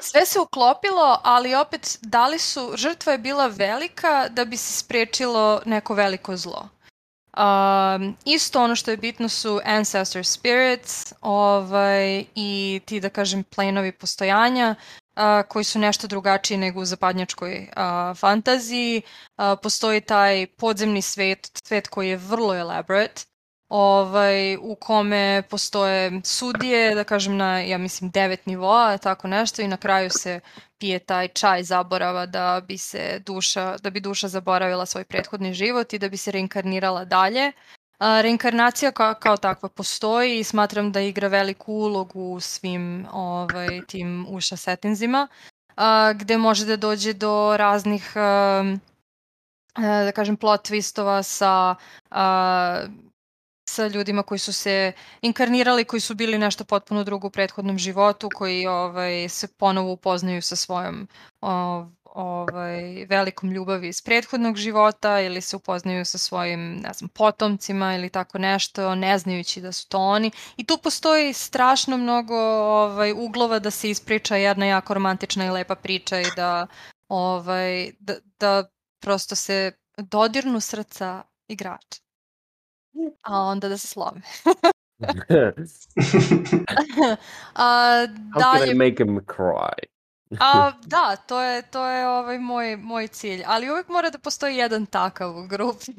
sve 0.00 0.26
se 0.26 0.40
uklopilo, 0.40 1.20
ali 1.24 1.54
opet 1.54 1.98
da 2.02 2.26
li 2.26 2.38
su, 2.38 2.72
žrtva 2.76 3.12
je 3.12 3.18
bila 3.18 3.46
velika 3.46 4.28
da 4.28 4.44
bi 4.44 4.56
se 4.56 4.72
sprečilo 4.72 5.60
neko 5.64 5.94
veliko 5.94 6.36
zlo. 6.36 6.68
Um, 7.38 8.16
isto 8.24 8.62
ono 8.62 8.74
što 8.74 8.90
je 8.90 8.96
bitno 8.96 9.28
su 9.28 9.60
ancestor 9.64 10.26
spirits 10.26 11.12
ovaj, 11.20 12.24
i 12.34 12.80
ti 12.84 13.00
da 13.00 13.08
kažem 13.08 13.44
planovi 13.44 13.92
postojanja 13.92 14.74
uh, 14.74 15.22
koji 15.48 15.64
su 15.64 15.78
nešto 15.78 16.06
drugačiji 16.06 16.58
nego 16.58 16.80
u 16.80 16.84
zapadnjačkoj 16.84 17.68
uh, 17.76 18.18
fantaziji. 18.18 19.02
Uh, 19.36 19.44
postoji 19.62 20.00
taj 20.00 20.46
podzemni 20.46 21.02
svet, 21.02 21.50
svet 21.64 21.88
koji 21.88 22.08
je 22.08 22.16
vrlo 22.16 22.54
elaborate 22.54 23.22
ovaj, 23.68 24.56
u 24.56 24.74
kome 24.74 25.42
postoje 25.50 26.20
sudije, 26.24 26.94
da 26.94 27.04
kažem 27.04 27.36
na, 27.36 27.60
ja 27.60 27.78
mislim, 27.78 28.10
devet 28.10 28.46
nivoa, 28.46 28.98
tako 28.98 29.28
nešto, 29.28 29.62
i 29.62 29.68
na 29.68 29.76
kraju 29.76 30.10
se 30.10 30.40
pije 30.78 30.98
taj 30.98 31.28
čaj 31.28 31.62
zaborava 31.62 32.26
da 32.26 32.62
bi 32.68 32.78
se 32.78 33.22
duša, 33.26 33.76
da 33.76 33.90
bi 33.90 34.00
duša 34.00 34.28
zaboravila 34.28 34.86
svoj 34.86 35.04
prethodni 35.04 35.54
život 35.54 35.92
i 35.92 35.98
da 35.98 36.08
bi 36.08 36.16
se 36.16 36.30
reinkarnirala 36.30 37.04
dalje. 37.04 37.52
A, 37.98 38.20
reinkarnacija 38.20 38.92
kao, 38.92 39.14
kao 39.14 39.36
takva 39.36 39.68
postoji 39.68 40.38
i 40.38 40.44
smatram 40.44 40.92
da 40.92 41.00
igra 41.00 41.28
veliku 41.28 41.72
ulogu 41.72 42.32
u 42.32 42.40
svim 42.40 43.06
ovaj, 43.12 43.80
tim 43.88 44.26
uša 44.28 44.56
setinzima, 44.56 45.28
a, 45.76 46.12
gde 46.12 46.38
može 46.38 46.66
da 46.66 46.76
dođe 46.76 47.12
do 47.12 47.56
raznih 47.56 48.12
a, 48.16 48.64
da 49.74 50.12
kažem 50.12 50.36
plot 50.36 50.70
twistova 50.70 51.22
sa 51.22 51.74
a, 52.10 52.82
sa 53.68 53.86
ljudima 53.86 54.22
koji 54.22 54.38
su 54.38 54.52
se 54.52 54.92
inkarnirali, 55.22 55.84
koji 55.84 56.00
su 56.00 56.14
bili 56.14 56.38
nešto 56.38 56.64
potpuno 56.64 57.04
drugo 57.04 57.26
u 57.26 57.30
prethodnom 57.30 57.78
životu, 57.78 58.28
koji 58.34 58.66
ovaj, 58.66 59.28
se 59.28 59.48
ponovo 59.48 59.92
upoznaju 59.92 60.42
sa 60.42 60.56
svojom 60.56 61.08
ovaj, 62.04 63.06
velikom 63.08 63.52
ljubavi 63.52 63.88
iz 63.88 64.02
prethodnog 64.02 64.56
života 64.56 65.20
ili 65.20 65.40
se 65.40 65.56
upoznaju 65.56 66.04
sa 66.04 66.18
svojim 66.18 66.76
ne 66.76 66.92
znam, 66.92 67.08
potomcima 67.08 67.94
ili 67.94 68.10
tako 68.10 68.38
nešto, 68.38 68.94
ne 68.94 69.18
znajući 69.18 69.60
da 69.60 69.72
su 69.72 69.88
to 69.88 69.98
oni. 69.98 70.30
I 70.56 70.64
tu 70.64 70.78
postoji 70.78 71.32
strašno 71.32 71.96
mnogo 71.96 72.36
ovaj, 72.84 73.12
uglova 73.12 73.58
da 73.58 73.70
se 73.70 73.90
ispriča 73.90 74.36
jedna 74.36 74.66
jako 74.66 74.94
romantična 74.94 75.46
i 75.46 75.50
lepa 75.50 75.74
priča 75.74 76.20
i 76.20 76.26
da, 76.36 76.66
ovaj, 77.08 77.90
da, 77.98 78.14
da 78.40 78.64
prosto 79.00 79.36
se 79.36 79.72
dodirnu 79.96 80.60
srca 80.60 81.22
igrača 81.48 82.07
a 83.22 83.40
onda 83.42 83.68
da 83.68 83.78
se 83.78 83.86
slome. 83.86 84.20
a, 87.54 88.06
How 88.34 88.58
can 88.58 88.68
I 88.68 88.74
make 88.74 88.98
him 89.04 89.20
cry? 89.20 89.72
a, 90.40 90.72
da, 90.86 91.16
to 91.16 91.42
je, 91.42 91.62
to 91.62 91.86
je 91.86 92.08
ovaj 92.08 92.38
moj, 92.38 92.76
moj 92.76 93.08
cilj. 93.08 93.42
Ali 93.46 93.70
uvek 93.70 93.88
mora 93.88 94.10
da 94.10 94.18
postoji 94.18 94.56
jedan 94.56 94.86
takav 94.86 95.38
u 95.38 95.46
grupi. 95.46 95.92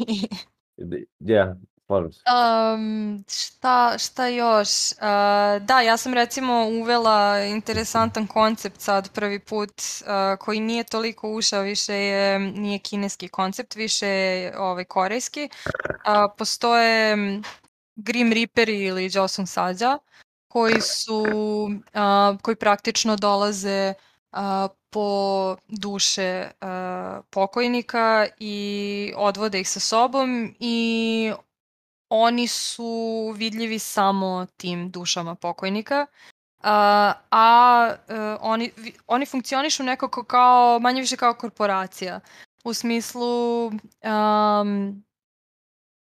yeah, 1.20 1.56
slažem 1.90 2.12
se. 2.12 2.22
Um, 2.30 3.24
šta, 3.30 3.98
šta 3.98 4.28
još? 4.28 4.70
Uh, 4.92 5.66
da, 5.66 5.82
ja 5.82 5.98
sam 5.98 6.14
recimo 6.14 6.66
uvela 6.82 7.40
interesantan 7.40 8.28
koncept 8.28 8.82
sad 8.82 9.12
prvi 9.12 9.40
put 9.40 9.72
uh, 9.72 10.40
koji 10.40 10.60
nije 10.60 10.84
toliko 10.84 11.32
ušao, 11.32 11.62
više 11.62 11.94
je, 11.94 12.40
nije 12.40 12.80
kineski 12.80 13.28
koncept, 13.28 13.76
više 13.76 14.08
je 14.08 14.60
ovaj, 14.60 14.86
korejski. 14.86 15.50
Uh, 15.66 16.32
postoje 16.38 17.18
Grim 17.96 18.34
Reaperi 18.34 18.86
ili 18.86 19.10
Joseon 19.14 19.48
Sađa 19.48 19.98
koji 20.48 20.82
su, 20.82 21.24
uh, 21.24 22.40
koji 22.42 22.56
praktično 22.56 23.16
dolaze 23.16 23.94
uh, 24.32 24.40
po 24.90 25.56
duše 25.68 26.52
uh, 26.62 27.26
pokojnika 27.30 28.28
i 28.40 29.14
odvode 29.16 29.60
ih 29.60 29.70
sa 29.70 29.80
sobom 29.80 30.56
i 30.60 31.32
oni 32.10 32.48
su 32.48 33.34
vidljivi 33.38 33.80
samo 33.80 34.48
tim 34.58 34.92
dušama 34.92 35.36
pokojnika, 35.36 36.06
a, 36.64 37.14
a 37.32 37.96
uh, 38.08 38.16
oni, 38.42 38.72
oni 39.08 39.26
funkcionišu 39.26 39.84
nekako 39.84 40.24
kao, 40.24 40.80
manje 40.80 41.02
više 41.02 41.16
kao 41.16 41.34
korporacija. 41.34 42.20
U 42.64 42.74
smislu, 42.74 43.68
um, 43.68 45.04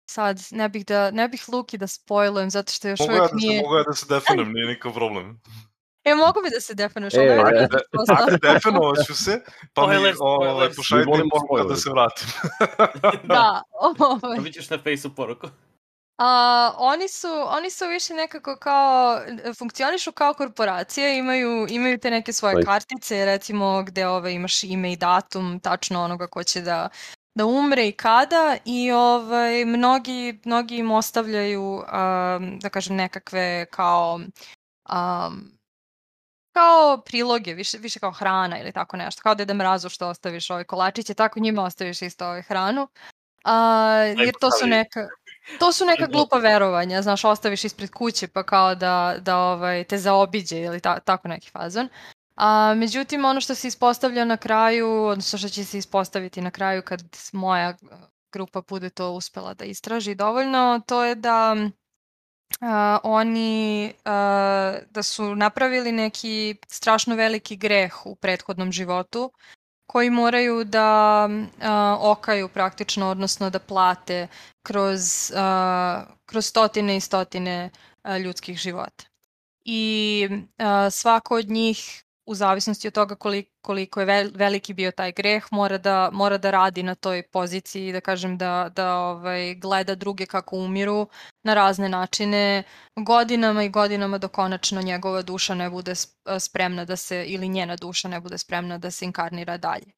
sad 0.09 0.39
ne 0.51 0.69
bih 0.69 0.85
da 0.85 1.11
ne 1.11 1.27
bih 1.27 1.49
Luki 1.49 1.77
da 1.77 1.87
spojlujem 1.87 2.49
zato 2.49 2.71
što 2.71 2.87
još 2.87 2.99
mogu 2.99 3.11
uvijek 3.11 3.23
ja 3.23 3.27
da 3.27 3.35
nije... 3.35 3.59
Se, 3.59 3.63
mogu 3.63 3.75
ja 3.75 3.83
da 3.83 3.93
se 3.93 4.05
definujem, 4.09 4.51
nije 4.53 4.67
nikakav 4.67 4.93
problem. 4.93 5.41
E, 6.03 6.15
mogu 6.15 6.41
bi 6.43 6.49
da 6.49 6.59
se 6.61 6.73
definuješ, 6.73 7.13
E, 7.13 7.19
ali 7.19 7.51
ne 7.51 7.63
e, 7.63 7.67
Dakle, 8.07 8.37
definovat 8.53 9.05
ću 9.07 9.15
se, 9.15 9.41
pa 9.73 9.87
mi 9.87 9.93
Spoiler, 9.93 10.15
ovaj, 10.19 10.69
pošaljite 10.75 11.11
Mi 11.11 11.29
poruku 11.29 11.55
kada 11.55 11.75
spoiler. 11.75 11.77
se 11.77 11.89
vratim. 11.89 12.27
Da, 13.33 13.61
ovaj. 13.99 14.37
Dobit 14.37 14.53
ćeš 14.53 14.69
na 14.69 14.77
fejsu 14.77 15.15
poruku. 15.15 15.47
A, 16.17 16.73
oni 16.77 17.07
su 17.07 17.27
oni 17.47 17.69
su 17.69 17.87
više 17.87 18.13
nekako 18.13 18.55
kao 18.55 19.21
funkcionišu 19.57 20.11
kao 20.11 20.33
korporacije, 20.33 21.17
imaju 21.17 21.67
imaju 21.69 21.99
te 21.99 22.11
neke 22.11 22.33
svoje 22.33 22.65
kartice, 22.65 23.25
recimo 23.25 23.83
gde 23.83 24.07
ovaj 24.07 24.31
imaš 24.31 24.63
ime 24.63 24.91
i 24.91 24.95
datum 24.95 25.59
tačno 25.59 26.03
onoga 26.03 26.27
ko 26.27 26.43
će 26.43 26.61
da 26.61 26.89
da 27.35 27.45
umre 27.45 27.87
i 27.87 27.91
kada 27.91 28.57
i 28.65 28.91
ovaj 28.91 29.65
mnogi 29.65 30.39
mnogi 30.45 30.77
im 30.77 30.91
ostavljaju 30.91 31.75
um, 31.75 32.59
da 32.59 32.69
kažem 32.69 32.95
nekakve 32.95 33.65
kao 33.71 34.19
um, 34.89 35.57
kao 36.53 37.01
priloge, 37.05 37.53
više, 37.53 37.77
više 37.77 37.99
kao 37.99 38.11
hrana 38.11 38.59
ili 38.59 38.71
tako 38.71 38.97
nešto. 38.97 39.21
Kao 39.21 39.35
Deda 39.35 39.53
Mrazu 39.53 39.89
što 39.89 40.07
ostaviš 40.07 40.49
ove 40.49 40.63
kolačiće, 40.63 41.13
tako 41.13 41.39
njima 41.39 41.63
ostaviš 41.63 42.01
isto 42.01 42.25
ovaj 42.25 42.41
hranu. 42.41 42.87
A, 43.43 43.93
jer 44.17 44.33
to 44.39 44.51
su 44.51 44.67
neka 44.67 45.07
to 45.59 45.71
su 45.71 45.85
neka 45.85 46.05
glupa 46.05 46.37
verovanja, 46.37 47.01
znaš, 47.01 47.25
ostaviš 47.25 47.63
ispred 47.63 47.89
kuće 47.89 48.27
pa 48.27 48.43
kao 48.43 48.75
da, 48.75 49.15
da 49.21 49.37
ovaj, 49.37 49.83
te 49.83 49.97
zaobiđe 49.97 50.59
ili 50.59 50.79
ta, 50.79 50.99
tako 50.99 51.27
neki 51.27 51.49
fazon. 51.49 51.89
A, 52.35 52.73
međutim, 52.77 53.25
ono 53.25 53.41
što 53.41 53.55
se 53.55 53.67
ispostavlja 53.67 54.25
na 54.25 54.37
kraju, 54.37 55.03
odnosno 55.03 55.39
što 55.39 55.49
će 55.49 55.65
se 55.65 55.77
ispostaviti 55.77 56.41
na 56.41 56.51
kraju 56.51 56.81
kad 56.81 57.01
moja 57.33 57.73
grupa 58.31 58.61
bude 58.61 58.89
to 58.89 59.11
uspela 59.11 59.53
da 59.53 59.65
istraži 59.65 60.15
dovoljno, 60.15 60.81
to 60.87 61.03
je 61.03 61.15
da 61.15 61.55
a, 62.61 62.99
oni 63.03 63.93
a, 64.05 64.75
da 64.89 65.03
su 65.03 65.35
napravili 65.35 65.91
neki 65.91 66.55
strašno 66.67 67.15
veliki 67.15 67.55
greh 67.55 68.05
u 68.05 68.15
prethodnom 68.15 68.71
životu 68.71 69.31
koji 69.87 70.09
moraju 70.09 70.63
da 70.63 71.29
a, 71.61 71.97
okaju 71.99 72.47
praktično, 72.49 73.09
odnosno 73.09 73.49
da 73.49 73.59
plate 73.59 74.27
kroz, 74.63 75.31
a, 75.35 76.03
kroz 76.25 76.45
stotine 76.45 76.97
i 76.97 76.99
stotine 76.99 77.69
a, 78.03 78.17
ljudskih 78.17 78.57
života. 78.57 79.05
I 79.65 80.29
a, 80.57 80.89
svako 80.89 81.35
od 81.35 81.49
njih 81.49 82.03
u 82.27 82.35
zavisnosti 82.35 82.87
od 82.87 82.93
toga 82.93 83.15
koliko, 83.15 83.51
koliko 83.61 83.99
je 83.99 84.05
vel, 84.05 84.29
veliki 84.35 84.73
bio 84.73 84.91
taj 84.91 85.11
greh, 85.11 85.45
mora 85.51 85.77
da, 85.77 86.09
mora 86.13 86.37
da 86.37 86.51
radi 86.51 86.83
na 86.83 86.95
toj 86.95 87.23
poziciji, 87.23 87.91
da 87.91 88.01
kažem 88.01 88.37
da, 88.37 88.69
da 88.75 88.95
ovaj, 88.95 89.55
gleda 89.55 89.95
druge 89.95 90.25
kako 90.25 90.55
umiru 90.55 91.07
na 91.43 91.53
razne 91.53 91.89
načine, 91.89 92.63
godinama 92.95 93.63
i 93.63 93.69
godinama 93.69 94.17
dok 94.17 94.31
konačno 94.31 94.81
njegova 94.81 95.21
duša 95.21 95.55
ne 95.55 95.69
bude 95.69 95.91
sp- 95.91 96.39
spremna 96.39 96.85
da 96.85 96.95
se, 96.95 97.25
ili 97.27 97.49
njena 97.49 97.75
duša 97.75 98.07
ne 98.07 98.19
bude 98.19 98.37
spremna 98.37 98.77
da 98.77 98.91
se 98.91 99.05
inkarnira 99.05 99.57
dalje. 99.57 99.91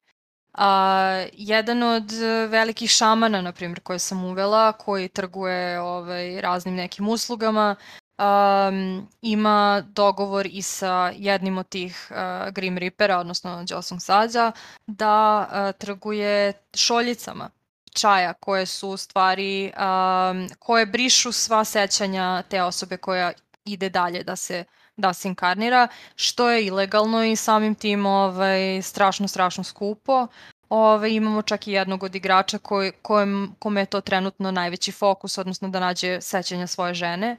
A, 0.52 1.26
jedan 1.32 1.82
od 1.82 2.12
velikih 2.48 2.90
šamana, 2.90 3.42
na 3.42 3.52
primjer, 3.52 3.80
koje 3.80 3.98
sam 3.98 4.24
uvela, 4.24 4.72
koji 4.72 5.08
trguje 5.08 5.80
ovaj, 5.80 6.40
raznim 6.40 6.74
nekim 6.74 7.08
uslugama, 7.08 7.76
um, 8.20 9.08
ima 9.22 9.82
dogovor 9.86 10.46
i 10.46 10.62
sa 10.62 11.12
jednim 11.16 11.58
od 11.58 11.68
tih 11.68 12.10
uh, 12.10 12.52
Grim 12.52 12.78
Reapera, 12.78 13.18
odnosno 13.18 13.64
Josong 13.68 14.02
Sađa, 14.02 14.52
da 14.86 15.48
uh, 15.50 15.78
trguje 15.78 16.52
šoljicama 16.74 17.50
čaja 17.92 18.32
koje 18.32 18.66
su 18.66 18.88
u 18.88 18.96
stvari, 18.96 19.72
um, 19.76 20.48
koje 20.58 20.86
brišu 20.86 21.32
sva 21.32 21.64
sećanja 21.64 22.42
te 22.42 22.62
osobe 22.62 22.96
koja 22.96 23.32
ide 23.64 23.88
dalje 23.88 24.22
da 24.22 24.36
se 24.36 24.64
da 24.96 25.12
se 25.12 25.28
inkarnira, 25.28 25.88
što 26.16 26.50
je 26.50 26.66
ilegalno 26.66 27.24
i 27.24 27.36
samim 27.36 27.74
tim 27.74 28.06
ovaj, 28.06 28.82
strašno, 28.82 29.28
strašno 29.28 29.64
skupo. 29.64 30.26
Ove, 30.68 31.14
imamo 31.14 31.42
čak 31.42 31.68
i 31.68 31.72
jednog 31.72 32.02
od 32.02 32.14
igrača 32.14 32.58
koji, 32.58 32.92
kojem, 33.02 33.54
kome 33.58 33.80
je 33.80 33.86
to 33.86 34.00
trenutno 34.00 34.50
najveći 34.50 34.92
fokus, 34.92 35.38
odnosno 35.38 35.68
da 35.68 35.80
nađe 35.80 36.20
sećanja 36.20 36.66
svoje 36.66 36.94
žene 36.94 37.36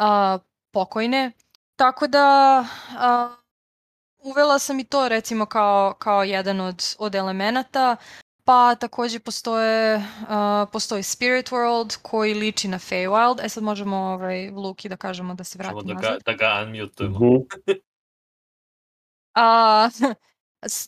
a, 0.00 0.38
pokojne. 0.70 1.32
Tako 1.76 2.06
da 2.06 2.24
a, 2.98 3.36
uvela 4.18 4.58
sam 4.58 4.78
i 4.80 4.84
to 4.84 5.08
recimo 5.08 5.46
kao, 5.46 5.94
kao 5.98 6.22
jedan 6.24 6.60
od, 6.60 6.94
od 6.98 7.14
elemenata. 7.14 7.96
Pa 8.44 8.74
takođe 8.74 9.18
postoje, 9.20 9.96
uh, 9.96 10.68
postoji 10.72 11.02
Spirit 11.02 11.50
World 11.50 11.98
koji 12.02 12.34
liči 12.34 12.68
na 12.68 12.78
Feywild. 12.78 13.38
E 13.44 13.48
sad 13.48 13.62
možemo 13.62 13.96
ovaj, 13.96 14.50
Luki 14.50 14.88
da 14.88 14.96
kažemo 14.96 15.34
da 15.34 15.44
se 15.44 15.58
vrati 15.58 15.70
Ćemo 15.70 15.82
da 15.82 15.94
nazad. 15.94 16.12
ga, 16.12 16.18
da 16.26 16.32
ga 16.32 16.62
unmutujemo. 16.62 17.18
Mhm. 17.18 17.36
A, 19.34 19.88
S- 19.92 20.00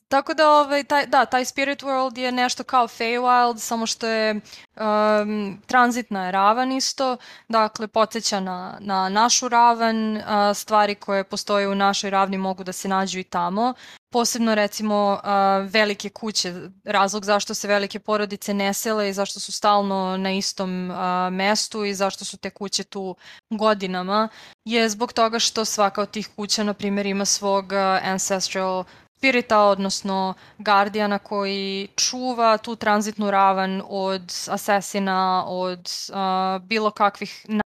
Tako 0.09 0.35
da, 0.35 0.51
ovaj, 0.51 0.85
taj, 0.85 1.07
da, 1.07 1.25
taj 1.25 1.45
Spirit 1.45 1.83
World 1.83 2.19
je 2.19 2.33
nešto 2.33 2.65
kao 2.65 2.89
Feywild, 2.89 3.59
samo 3.59 3.87
što 3.87 4.07
je 4.07 4.35
um, 4.35 5.63
tranzitna 5.67 6.27
je 6.27 6.33
ravan 6.33 6.73
isto, 6.73 7.17
dakle, 7.49 7.87
podsjeća 7.89 8.41
na, 8.41 8.79
na 8.81 9.09
našu 9.09 9.49
ravan, 9.49 10.17
a, 10.27 10.55
stvari 10.55 10.95
koje 10.95 11.25
postoje 11.25 11.69
u 11.69 11.75
našoj 11.75 12.11
ravni 12.11 12.39
mogu 12.39 12.65
da 12.65 12.73
se 12.73 12.89
nađu 12.89 13.19
i 13.19 13.25
tamo. 13.25 13.75
Posebno, 14.11 14.55
recimo, 14.55 15.21
a, 15.23 15.67
velike 15.71 16.09
kuće, 16.09 16.55
razlog 16.85 17.25
zašto 17.25 17.55
se 17.55 17.69
velike 17.69 17.99
porodice 17.99 18.55
ne 18.55 18.75
sele 18.75 19.09
i 19.09 19.13
zašto 19.13 19.41
su 19.41 19.53
stalno 19.53 20.17
na 20.17 20.33
istom 20.33 20.91
a, 20.91 21.29
mestu 21.33 21.85
i 21.85 21.95
zašto 21.95 22.25
su 22.25 22.37
te 22.37 22.51
kuće 22.51 22.85
tu 22.85 23.17
godinama, 23.51 24.29
je 24.65 24.89
zbog 24.89 25.13
toga 25.13 25.39
što 25.39 25.65
svaka 25.65 26.03
od 26.03 26.11
tih 26.11 26.29
kuća, 26.37 26.63
na 26.63 26.75
primjer, 26.75 27.07
ima 27.07 27.25
svog 27.25 27.73
ancestral 28.03 28.85
spirita, 29.23 29.61
odnosno 29.61 30.35
Guardiana 30.59 31.19
koji 31.19 31.89
čuva 31.97 32.59
tu 32.59 32.77
tranzitnu 32.77 33.31
ravan 33.31 33.83
od 33.89 34.23
asesina, 34.51 35.45
od 35.47 35.91
uh, 36.11 36.67
bilo 36.67 36.91
kakvih 36.91 37.47
na, 37.49 37.63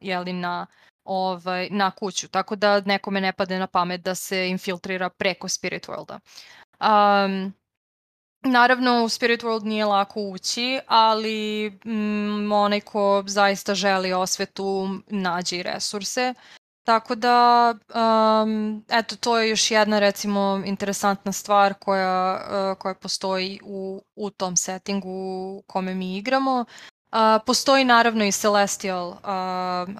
jeli, 0.00 0.32
na, 0.32 0.66
ovaj, 1.04 1.68
na 1.70 1.90
kuću. 1.90 2.28
Tako 2.28 2.56
da 2.56 2.80
nekome 2.80 3.20
ne 3.20 3.32
pade 3.32 3.58
na 3.58 3.66
pamet 3.66 4.00
da 4.00 4.14
se 4.14 4.48
infiltrira 4.48 5.08
preko 5.08 5.48
Spirit 5.48 5.88
Worlda. 5.88 6.18
Um, 6.80 7.54
Naravno, 8.42 9.04
u 9.04 9.08
Spirit 9.08 9.42
World 9.42 9.64
nije 9.64 9.84
lako 9.84 10.20
ući, 10.20 10.80
ali 10.86 11.70
mm, 11.84 12.52
onaj 12.52 12.80
ko 12.80 13.24
zaista 13.26 13.74
želi 13.74 14.12
osvetu 14.12 14.88
nađe 15.06 15.56
i 15.56 15.62
resurse. 15.62 16.34
Tako 16.88 17.14
da, 17.14 17.74
um, 17.94 18.84
eto, 18.88 19.16
to 19.16 19.38
je 19.38 19.48
još 19.48 19.70
jedna, 19.70 19.98
recimo, 19.98 20.62
interesantna 20.64 21.32
stvar 21.32 21.74
koja, 21.74 22.34
uh, 22.34 22.78
koja 22.78 22.94
postoji 22.94 23.60
u, 23.64 24.02
u 24.16 24.30
tom 24.30 24.56
settingu 24.56 25.08
u 25.08 25.62
kome 25.66 25.94
mi 25.94 26.16
igramo. 26.16 26.64
Uh, 27.12 27.18
postoji 27.46 27.84
naravno 27.84 28.24
i 28.24 28.32
Celestial 28.32 29.08
uh, 29.08 29.16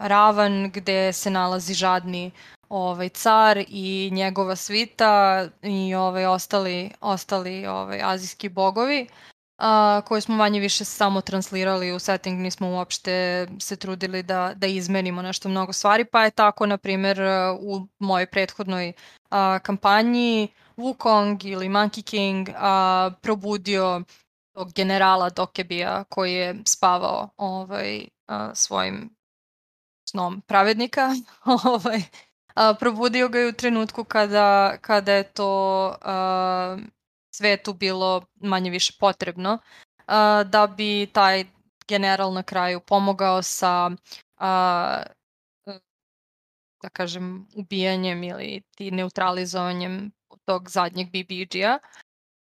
ravan 0.01 0.71
gde 0.71 1.13
se 1.13 1.31
nalazi 1.31 1.75
žadni 1.75 2.31
ovaj 2.69 3.09
car 3.09 3.65
i 3.69 4.11
njegova 4.13 4.57
svita 4.57 5.47
i 5.63 5.95
ovaj 5.95 6.27
ostali 6.27 6.91
ostali 7.01 7.67
ovaj 7.67 8.01
azijski 8.03 8.49
bogovi 8.49 9.09
a, 9.59 10.01
koje 10.07 10.21
smo 10.21 10.37
manje 10.37 10.61
više 10.61 10.85
samo 10.85 11.21
translirali 11.21 11.93
u 11.93 11.99
setting, 11.99 12.41
nismo 12.41 12.71
uopšte 12.71 13.47
se 13.61 13.77
trudili 13.77 14.23
da, 14.23 14.53
da 14.57 14.67
izmenimo 14.67 15.23
nešto 15.23 15.49
mnogo 15.49 15.73
stvari, 15.73 16.05
pa 16.05 16.25
je 16.25 16.31
tako, 16.31 16.67
na 16.67 16.79
primjer, 16.79 17.21
u 17.61 17.87
mojoj 17.99 18.27
prethodnoj 18.27 18.93
a, 19.31 19.59
kampanji 19.59 20.49
Wukong 20.77 21.47
ili 21.47 21.69
Monkey 21.69 22.03
King 22.03 22.49
a, 22.57 23.11
probudio 23.23 24.03
tog 24.55 24.73
generala 24.73 25.31
Dokebija 25.31 26.05
koji 26.05 26.35
je 26.35 26.57
spavao 26.67 27.29
ovaj, 27.37 28.09
a, 28.27 28.55
svojim 28.55 29.11
snom 30.11 30.41
pravednika, 30.41 31.15
ovaj, 31.65 32.03
a, 32.55 32.75
probudio 32.75 33.29
ga 33.29 33.39
je 33.39 33.49
u 33.49 33.53
trenutku 33.53 34.05
kada, 34.05 34.77
kada 34.81 35.13
je 35.13 35.23
to 35.23 35.95
a, 36.03 36.77
svetu 37.39 37.73
bilo 37.73 38.23
manje 38.35 38.71
više 38.71 38.93
potrebno 39.01 39.59
da 40.45 40.67
bi 40.77 41.07
taj 41.13 41.45
general 41.89 42.33
na 42.33 42.43
kraju 42.43 42.81
pomogao 42.81 43.43
sa 43.43 43.91
uh, 44.41 45.03
da 46.83 46.89
kažem 46.93 47.47
ubijanjem 47.57 48.25
ili 48.25 48.63
ti 48.77 48.91
neutralizovanjem 48.91 50.11
tog 50.45 50.71
zadnjeg 50.71 51.09
BBG-a. 51.09 51.79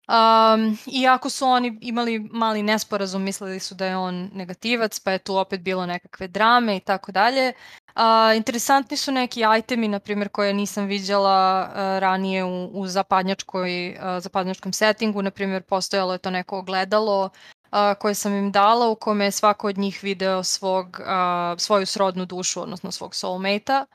Um, 0.07 0.77
iako 1.01 1.29
su 1.29 1.45
oni 1.45 1.77
imali 1.81 2.19
mali 2.19 2.63
nesporazum, 2.63 3.23
mislili 3.23 3.59
su 3.59 3.75
da 3.75 3.85
je 3.85 3.97
on 3.97 4.29
negativac, 4.33 4.99
pa 4.99 5.11
je 5.11 5.19
tu 5.19 5.37
opet 5.37 5.61
bilo 5.61 5.85
nekakve 5.85 6.27
drame 6.27 6.77
i 6.77 6.79
tako 6.79 7.11
dalje. 7.11 7.53
A, 7.99 8.33
interesantni 8.35 8.97
su 8.97 9.11
neki 9.11 9.41
itemi, 9.59 9.87
na 9.87 9.99
primjer, 9.99 10.29
koje 10.29 10.53
nisam 10.53 10.85
viđala 10.85 11.31
a, 11.31 11.99
ranije 11.99 12.43
u, 12.43 12.65
u 12.73 12.87
zapadnjačkoj, 12.87 13.97
a, 13.99 14.19
zapadnjačkom 14.19 14.73
settingu. 14.73 15.21
Na 15.21 15.31
primjer, 15.31 15.63
postojalo 15.63 16.13
je 16.13 16.19
to 16.19 16.29
neko 16.29 16.57
ogledalo 16.57 17.29
a, 17.71 17.93
koje 17.93 18.13
sam 18.13 18.33
im 18.33 18.51
dala 18.51 18.87
u 18.89 18.95
kome 18.95 19.25
je 19.25 19.31
svako 19.31 19.67
od 19.67 19.77
njih 19.77 19.99
video 20.03 20.43
svog, 20.43 21.01
a, 21.05 21.55
svoju 21.57 21.85
srodnu 21.85 22.25
dušu, 22.25 22.61
odnosno 22.61 22.91
svog 22.91 23.15
soulmate-a. 23.15 23.85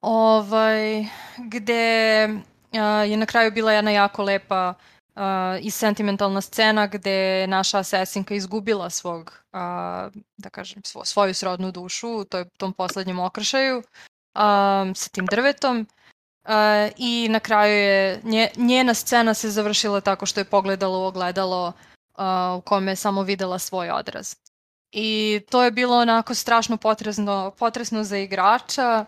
Ovaj, 0.00 1.06
gde 1.38 2.28
a, 2.72 2.80
je 3.04 3.16
na 3.16 3.26
kraju 3.26 3.52
bila 3.52 3.72
jedna 3.72 3.90
jako 3.90 4.22
lepa 4.22 4.74
uh, 4.78 4.93
i 5.60 5.70
sentimentalna 5.70 6.40
scena 6.40 6.86
gde 6.86 7.10
je 7.10 7.46
naša 7.46 7.78
asesinka 7.78 8.34
izgubila 8.34 8.90
svog, 8.90 9.32
uh, 9.52 9.58
da 10.36 10.50
kažem, 10.50 10.82
svo, 10.84 11.04
svoju 11.04 11.34
srodnu 11.34 11.70
dušu 11.70 12.08
u 12.08 12.24
toj, 12.24 12.44
tom 12.56 12.72
poslednjem 12.72 13.18
okršaju 13.18 13.76
um, 13.76 14.94
sa 14.94 15.08
tim 15.12 15.26
drvetom. 15.26 15.86
Uh, 16.44 16.92
I 16.96 17.28
na 17.30 17.40
kraju 17.40 17.74
je, 17.74 18.20
nje, 18.24 18.48
njena 18.56 18.94
scena 18.94 19.34
se 19.34 19.50
završila 19.50 20.00
tako 20.00 20.26
što 20.26 20.40
je 20.40 20.44
pogledala 20.44 20.98
u 20.98 21.02
ogledalo 21.02 21.72
uh, 22.18 22.58
u 22.58 22.60
kome 22.60 22.92
je 22.92 22.96
samo 22.96 23.22
videla 23.22 23.58
svoj 23.58 23.90
odraz. 23.90 24.34
I 24.92 25.40
to 25.50 25.62
je 25.62 25.70
bilo 25.70 25.96
onako 25.96 26.34
strašno 26.34 26.76
potresno, 26.76 27.52
potresno 27.58 28.04
za 28.04 28.16
igrača 28.16 29.04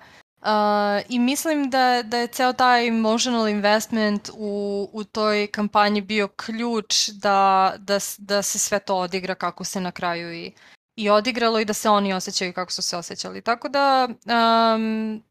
Uh, 0.47 1.03
I 1.09 1.18
mislim 1.18 1.70
da, 1.70 2.03
da 2.03 2.18
je 2.18 2.26
ceo 2.26 2.53
taj 2.53 2.88
emotional 2.88 3.49
investment 3.49 4.30
u, 4.34 4.88
u 4.92 5.05
toj 5.05 5.47
kampanji 5.47 6.01
bio 6.01 6.28
ključ 6.28 7.09
da, 7.09 7.72
da, 7.78 7.99
da 8.18 8.42
se 8.42 8.59
sve 8.59 8.78
to 8.78 8.97
odigra 8.97 9.34
kako 9.34 9.64
se 9.64 9.80
na 9.80 9.92
kraju 9.92 10.34
i, 10.34 10.53
i 10.97 11.11
odigralo 11.11 11.61
i 11.61 11.64
da 11.64 11.72
se 11.72 11.88
oni 11.88 12.12
osjećaju 12.12 12.53
kako 12.53 12.72
su 12.72 12.82
se 12.82 12.97
osjećali. 12.97 13.42
Tako 13.42 13.68
da 13.68 14.09
um, 14.09 15.22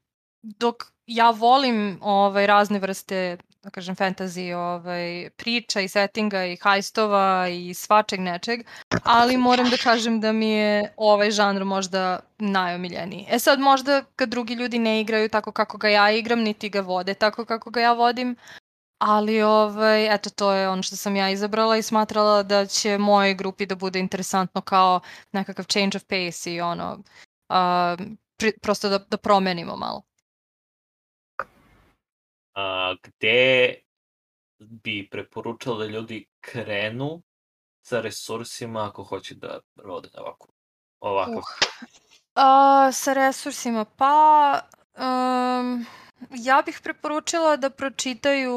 dok 0.42 0.84
ja 1.08 1.30
volim 1.30 2.00
ovaj, 2.02 2.48
razne 2.48 2.80
vrste 2.80 3.38
da 3.66 3.72
kažem, 3.72 3.96
fantasy 3.96 4.54
ovaj, 4.54 5.30
priča 5.38 5.82
i 5.82 5.88
settinga 5.88 6.46
i 6.46 6.58
hajstova 6.62 7.48
i 7.48 7.74
svačeg 7.74 8.20
nečeg, 8.20 8.60
ali 9.04 9.38
moram 9.38 9.70
da 9.70 9.78
kažem 9.78 10.20
da 10.22 10.32
mi 10.32 10.50
je 10.50 10.94
ovaj 10.98 11.32
žanr 11.32 11.66
možda 11.66 12.20
najomiljeniji. 12.40 13.26
E 13.30 13.40
sad, 13.40 13.60
možda 13.60 14.04
kad 14.16 14.30
drugi 14.30 14.54
ljudi 14.54 14.80
ne 14.80 15.02
igraju 15.02 15.30
tako 15.30 15.52
kako 15.52 15.78
ga 15.78 15.90
ja 15.90 16.12
igram, 16.12 16.40
niti 16.40 16.70
ga 16.70 16.82
vode 16.82 17.14
tako 17.14 17.46
kako 17.46 17.70
ga 17.70 17.82
ja 17.82 17.94
vodim, 17.94 18.36
ali 18.98 19.42
ovaj, 19.42 20.16
eto, 20.16 20.30
to 20.30 20.52
je 20.52 20.70
ono 20.70 20.84
što 20.84 20.96
sam 20.96 21.16
ja 21.16 21.30
izabrala 21.30 21.78
i 21.78 21.82
smatrala 21.82 22.44
da 22.44 22.66
će 22.66 22.98
mojoj 22.98 23.34
grupi 23.34 23.66
da 23.66 23.76
bude 23.76 24.00
interesantno 24.00 24.62
kao 24.62 25.00
nekakav 25.32 25.66
change 25.66 25.98
of 25.98 26.04
pace 26.04 26.54
i 26.54 26.62
ono, 26.62 27.04
uh, 27.50 28.06
pri, 28.38 28.54
prosto 28.62 28.90
da, 28.90 28.98
da 28.98 29.18
promenimo 29.18 29.76
malo 29.76 30.04
a, 32.56 32.96
gde 33.04 33.76
bi 34.60 35.10
preporučala 35.10 35.78
da 35.78 35.86
ljudi 35.86 36.26
krenu 36.42 37.22
sa 37.82 38.02
resursima 38.02 38.88
ako 38.88 39.04
hoće 39.04 39.36
da 39.36 39.60
rode 39.76 40.10
ovako? 40.18 40.48
ovako. 41.00 41.32
Uh. 41.32 41.44
A, 42.36 42.92
sa 42.92 43.14
resursima, 43.14 43.86
pa 43.86 44.60
um, 44.98 45.86
ja 46.32 46.62
bih 46.66 46.80
preporučila 46.84 47.58
da 47.58 47.70
pročitaju 47.70 48.54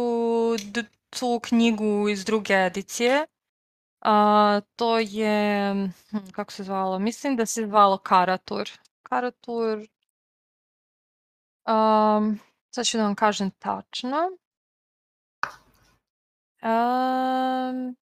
tu 1.11 1.41
knjigu 1.43 2.09
iz 2.09 2.25
druge 2.25 2.55
edicije. 2.55 3.27
A, 4.01 4.61
to 4.77 4.99
je, 4.99 5.73
hm, 6.11 6.31
kako 6.33 6.53
se 6.53 6.65
zvalo, 6.65 6.99
mislim 6.99 7.37
da 7.37 7.47
se 7.47 7.67
zvalo 7.67 7.99
Karatur. 7.99 8.71
Karatur, 9.03 9.79
um, 11.67 12.39
Sad 12.71 12.87
ću 12.87 12.97
da 12.97 13.05
vam 13.05 13.15
kažem 13.15 13.51
tačno. 13.51 14.17
Um, 16.63 17.97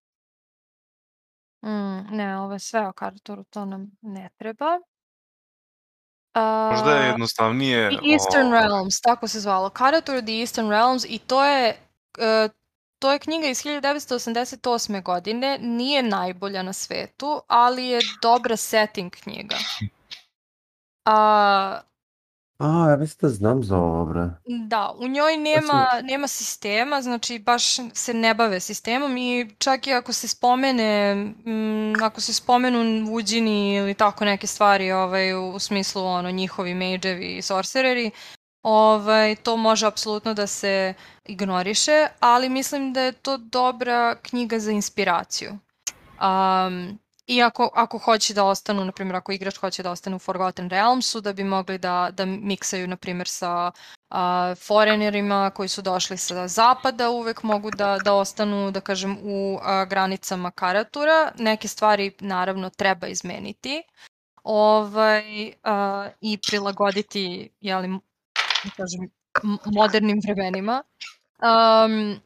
mm, 1.62 2.16
ne, 2.16 2.38
ovo 2.40 2.52
je 2.52 2.58
sve 2.58 2.88
o 2.88 2.92
Karturu, 2.92 3.44
to 3.44 3.64
nam 3.64 3.90
ne 4.00 4.30
treba. 4.36 4.78
Uh, 6.36 6.76
Možda 6.76 6.96
je 6.96 7.06
jednostavnije... 7.06 7.90
The 7.90 8.12
Eastern 8.12 8.48
o... 8.48 8.50
Realms, 8.50 9.00
tako 9.00 9.28
se 9.28 9.40
zvalo. 9.40 9.70
Karatur 9.70 10.22
The 10.22 10.40
Eastern 10.40 10.70
Realms 10.70 11.04
i 11.08 11.18
to 11.18 11.44
je... 11.44 11.76
Uh, 12.18 12.50
to 12.98 13.12
je 13.12 13.18
knjiga 13.18 13.46
iz 13.46 13.62
1988. 13.62 15.02
godine, 15.02 15.58
nije 15.60 16.02
najbolja 16.02 16.62
na 16.62 16.72
svetu, 16.72 17.42
ali 17.48 17.86
je 17.86 18.00
dobra 18.22 18.56
setting 18.56 19.12
knjiga. 19.12 19.56
Uh, 21.06 21.82
A, 22.58 22.90
ja 22.90 22.96
mislim 22.96 23.18
da 23.20 23.28
znam 23.28 23.64
za 23.64 23.76
ovo, 23.76 24.04
bre. 24.06 24.30
Da, 24.66 24.94
u 24.98 25.08
njoj 25.08 25.36
nema, 25.36 25.86
nema 26.02 26.28
sistema, 26.28 27.02
znači 27.02 27.38
baš 27.38 27.76
se 27.94 28.14
ne 28.14 28.34
bave 28.34 28.60
sistemom 28.60 29.16
i 29.16 29.50
čak 29.58 29.86
i 29.86 29.92
ako 29.92 30.12
se 30.12 30.28
spomene, 30.28 31.10
m, 31.46 31.94
ako 32.02 32.20
se 32.20 32.34
spomenu 32.34 33.12
uđini 33.12 33.74
ili 33.74 33.94
tako 33.94 34.24
neke 34.24 34.46
stvari 34.46 34.92
ovaj, 34.92 35.34
u, 35.34 35.50
u 35.50 35.58
smislu 35.58 36.04
ono, 36.04 36.30
njihovi 36.30 36.74
magevi 36.74 37.36
i 37.36 37.42
sorcereri, 37.42 38.10
ovaj, 38.62 39.36
to 39.36 39.56
može 39.56 39.86
apsolutno 39.86 40.34
da 40.34 40.46
se 40.46 40.94
ignoriše, 41.24 42.06
ali 42.20 42.48
mislim 42.48 42.92
da 42.92 43.00
je 43.00 43.12
to 43.12 43.36
dobra 43.36 44.16
knjiga 44.22 44.58
za 44.58 44.72
inspiraciju. 44.72 45.50
Um, 45.50 46.98
I 47.26 47.42
ako, 47.42 47.70
ako 47.74 47.98
hoće 47.98 48.34
da 48.34 48.44
ostanu, 48.44 48.84
na 48.84 48.92
primjer, 48.92 49.16
ako 49.16 49.32
igrač 49.32 49.56
hoće 49.56 49.82
da 49.82 49.90
ostane 49.90 50.16
u 50.16 50.18
Forgotten 50.18 50.70
Realmsu, 50.70 51.20
da 51.20 51.32
bi 51.32 51.44
mogli 51.44 51.78
da, 51.78 52.10
da 52.12 52.24
miksaju, 52.24 52.88
na 52.88 52.96
primjer, 52.96 53.28
sa 53.28 53.72
a, 54.10 54.54
forenerima 54.54 55.50
koji 55.50 55.68
su 55.68 55.82
došli 55.82 56.16
sa 56.16 56.48
zapada, 56.48 57.10
uvek 57.10 57.42
mogu 57.42 57.70
da, 57.70 57.98
da 58.04 58.14
ostanu, 58.14 58.70
da 58.70 58.80
kažem, 58.80 59.18
u 59.22 59.58
a, 59.62 59.84
granicama 59.84 60.50
Karatura. 60.50 61.32
Neke 61.38 61.68
stvari, 61.68 62.12
naravno, 62.20 62.70
treba 62.70 63.06
izmeniti 63.06 63.82
ovaj, 64.42 65.52
a, 65.62 66.08
i 66.20 66.38
prilagoditi, 66.48 67.50
jeli, 67.60 67.88
da 68.64 68.70
kažem, 68.76 69.10
modernim 69.74 70.20
vremenima. 70.24 70.82
Um, 71.38 72.20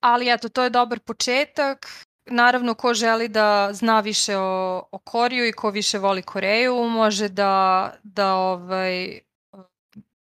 ali 0.00 0.32
eto, 0.32 0.48
to 0.48 0.62
je 0.62 0.70
dobar 0.70 1.00
početak 1.00 2.06
naravno 2.26 2.74
ko 2.74 2.94
želi 2.94 3.28
da 3.28 3.68
zna 3.72 4.00
više 4.00 4.36
o, 4.36 4.88
o 4.92 4.98
Koriju 4.98 5.48
i 5.48 5.52
ko 5.52 5.70
više 5.70 5.98
voli 5.98 6.22
Koreju 6.22 6.74
može 6.74 7.28
da, 7.28 7.92
da 8.02 8.34
ovaj, 8.34 9.20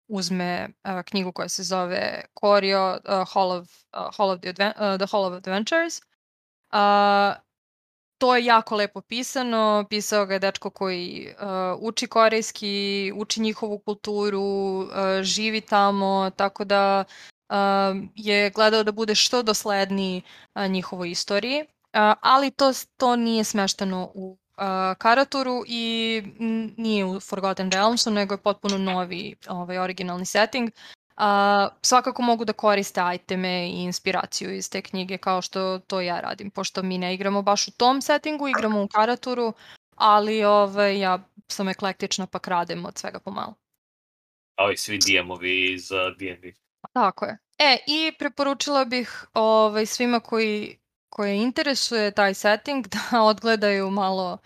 uzme 0.07 0.69
uh, 0.83 1.01
knjigu 1.05 1.31
koja 1.31 1.49
se 1.49 1.63
zove 1.63 2.25
Koryo 2.33 2.97
uh, 2.97 3.33
Hall, 3.33 3.51
of, 3.51 3.69
uh, 3.93 4.15
Hall 4.17 4.29
of 4.29 4.39
the, 4.39 4.49
Adven 4.49 4.73
uh, 4.77 4.97
the 4.97 5.07
Hall 5.11 5.25
of 5.25 5.33
Adventures. 5.33 6.01
Uh, 6.71 7.35
to 8.17 8.35
je 8.35 8.45
jako 8.45 8.75
lepo 8.75 9.01
pisano, 9.01 9.85
pisao 9.89 10.25
ga 10.25 10.33
je 10.33 10.39
dečko 10.39 10.69
koji 10.69 11.33
uh, 11.39 11.79
uči 11.79 12.07
korejski, 12.07 13.11
uči 13.15 13.41
njihovu 13.41 13.79
kulturu, 13.79 14.41
uh, 14.41 14.87
živi 15.21 15.61
tamo, 15.61 16.31
tako 16.35 16.63
da 16.63 17.03
uh, 17.49 17.55
je 18.15 18.49
gledao 18.49 18.83
da 18.83 18.91
bude 18.91 19.15
što 19.15 19.43
dosledniji 19.43 20.21
uh, 20.55 20.67
njihovoj 20.67 21.11
istoriji 21.11 21.65
ali 22.21 22.51
to, 22.51 22.71
to 22.97 23.15
nije 23.15 23.43
smešteno 23.43 24.11
u 24.13 24.37
uh, 24.57 24.97
Karaturu 24.97 25.63
i 25.67 26.23
nije 26.77 27.05
u 27.05 27.19
Forgotten 27.19 27.71
Realmsu, 27.71 28.11
nego 28.11 28.33
je 28.33 28.41
potpuno 28.41 28.77
novi 28.77 29.35
ovaj, 29.47 29.77
originalni 29.77 30.25
setting. 30.25 30.69
Uh, 31.17 31.23
svakako 31.81 32.21
mogu 32.21 32.45
da 32.45 32.53
koriste 32.53 33.01
iteme 33.15 33.67
i 33.67 33.83
inspiraciju 33.83 34.55
iz 34.55 34.69
te 34.69 34.81
knjige 34.81 35.17
kao 35.17 35.41
što 35.41 35.79
to 35.79 36.01
ja 36.01 36.19
radim, 36.19 36.51
pošto 36.51 36.83
mi 36.83 36.97
ne 36.97 37.13
igramo 37.13 37.41
baš 37.41 37.67
u 37.67 37.71
tom 37.71 38.01
settingu, 38.01 38.47
igramo 38.47 38.83
u 38.83 38.87
Karaturu, 38.87 39.53
ali 39.95 40.43
ovaj, 40.43 40.99
ja 40.99 41.19
sam 41.47 41.69
eklektična 41.69 42.27
pa 42.27 42.39
kradem 42.39 42.85
od 42.85 42.97
svega 42.97 43.19
pomalo. 43.19 43.53
Kao 44.55 44.71
i 44.71 44.77
svi 44.77 44.97
DM-ovi 44.97 45.73
iz 45.73 45.89
D&D. 46.19 46.53
Tako 46.93 47.25
je. 47.25 47.37
E, 47.57 47.77
i 47.87 48.11
preporučila 48.19 48.85
bih 48.85 49.25
ovaj, 49.33 49.85
svima 49.85 50.19
koji 50.19 50.77
koje 51.13 51.37
interesuje 51.37 52.11
taj 52.11 52.33
setting 52.33 52.87
da 52.93 53.21
odgledaju 53.21 53.89
malo 53.89 54.37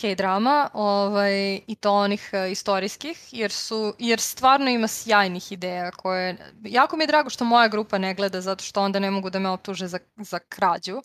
K-drama 0.00 0.70
ovaj, 0.72 1.60
i 1.66 1.74
to 1.80 1.92
onih 1.92 2.30
uh, 2.32 2.52
istorijskih, 2.52 3.18
jer, 3.32 3.52
su, 3.52 3.94
jer 3.98 4.20
stvarno 4.20 4.70
ima 4.70 4.88
sjajnih 4.88 5.52
ideja 5.52 5.90
koje... 5.90 6.36
Jako 6.62 6.96
mi 6.96 7.02
je 7.02 7.06
drago 7.06 7.30
što 7.30 7.44
moja 7.44 7.68
grupa 7.68 7.98
ne 7.98 8.14
gleda, 8.14 8.40
zato 8.40 8.64
što 8.64 8.82
onda 8.82 8.98
ne 8.98 9.10
mogu 9.10 9.30
da 9.30 9.38
me 9.38 9.48
optuže 9.48 9.86
za, 9.86 9.98
za 10.16 10.38
krađu. 10.38 11.02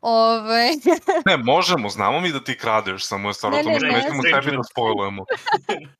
Ove... 0.00 0.68
ne, 1.30 1.36
možemo, 1.36 1.88
znamo 1.88 2.20
mi 2.20 2.32
da 2.32 2.44
ti 2.44 2.58
kradeš, 2.58 3.06
samo 3.06 3.28
je 3.28 3.34
stvarno 3.34 3.62
to 3.62 3.70
možemo 3.70 3.92
nećemo 3.92 4.22
tebi 4.22 4.56
da 4.56 4.62
spojlujemo. 4.62 5.24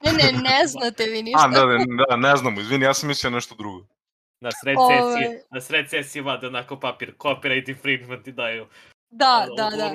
ne, 0.04 0.12
ne, 0.12 0.32
ne 0.32 0.66
znate 0.66 1.04
vi 1.04 1.22
ništa. 1.22 1.44
A, 1.44 1.48
da, 1.48 1.60
da, 1.60 1.78
da, 2.08 2.16
ne 2.16 2.36
znamo, 2.36 2.60
izvini, 2.60 2.84
ja 2.84 2.94
sam 2.94 3.08
mislio 3.08 3.30
nešto 3.30 3.54
drugo. 3.54 3.95
Na 4.46 4.52
sred 4.52 4.76
sesije, 4.88 5.28
Ove... 5.28 5.42
na 5.50 5.60
sred 5.60 5.90
sesije 5.90 6.22
vade 6.22 6.46
onako 6.46 6.76
papir, 6.80 7.14
copyright 7.18 7.68
infringement 7.68 8.26
i 8.26 8.32
daju. 8.32 8.66
Da, 9.10 9.46
da, 9.56 9.70
da. 9.70 9.92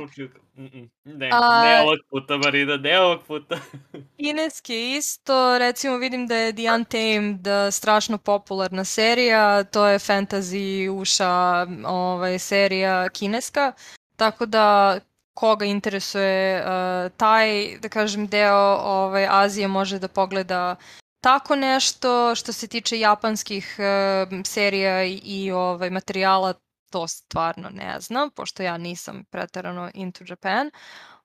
Ne, 1.03 1.29
A... 1.33 1.63
ne 1.63 1.81
ovog 1.81 1.99
puta, 2.09 2.37
Marina, 2.37 2.77
ne 2.77 2.99
ovog 2.99 3.19
puta. 3.27 3.59
Kineski 4.19 4.95
isto, 4.97 5.57
recimo 5.57 5.97
vidim 5.97 6.27
da 6.27 6.35
je 6.35 6.53
The 6.53 6.73
Untamed 6.73 7.47
strašno 7.71 8.17
popularna 8.17 8.83
serija, 8.83 9.63
to 9.63 9.87
je 9.87 9.99
fantasy 9.99 10.89
uša 10.89 11.67
ovaj, 11.85 12.39
serija 12.39 13.09
kineska, 13.09 13.73
tako 14.15 14.45
da 14.45 14.99
koga 15.33 15.65
interesuje 15.65 16.61
uh, 16.61 17.11
taj, 17.17 17.77
da 17.77 17.89
kažem, 17.89 18.27
deo 18.27 18.77
ovaj, 18.83 19.27
Azije 19.29 19.67
može 19.67 19.99
da 19.99 20.07
pogleda 20.07 20.75
tako 21.21 21.55
nešto 21.55 22.35
što 22.35 22.53
se 22.53 22.67
tiče 22.67 22.99
japanskih 22.99 23.75
uh, 23.79 24.39
serija 24.45 25.03
i, 25.03 25.21
i 25.23 25.51
ovaj 25.51 25.89
materijala 25.89 26.53
to 26.91 27.07
stvarno 27.07 27.69
ne 27.69 27.99
znam, 27.99 28.29
pošto 28.31 28.63
ja 28.63 28.77
nisam 28.77 29.23
pretarano 29.31 29.91
into 29.93 30.23
Japan. 30.27 30.71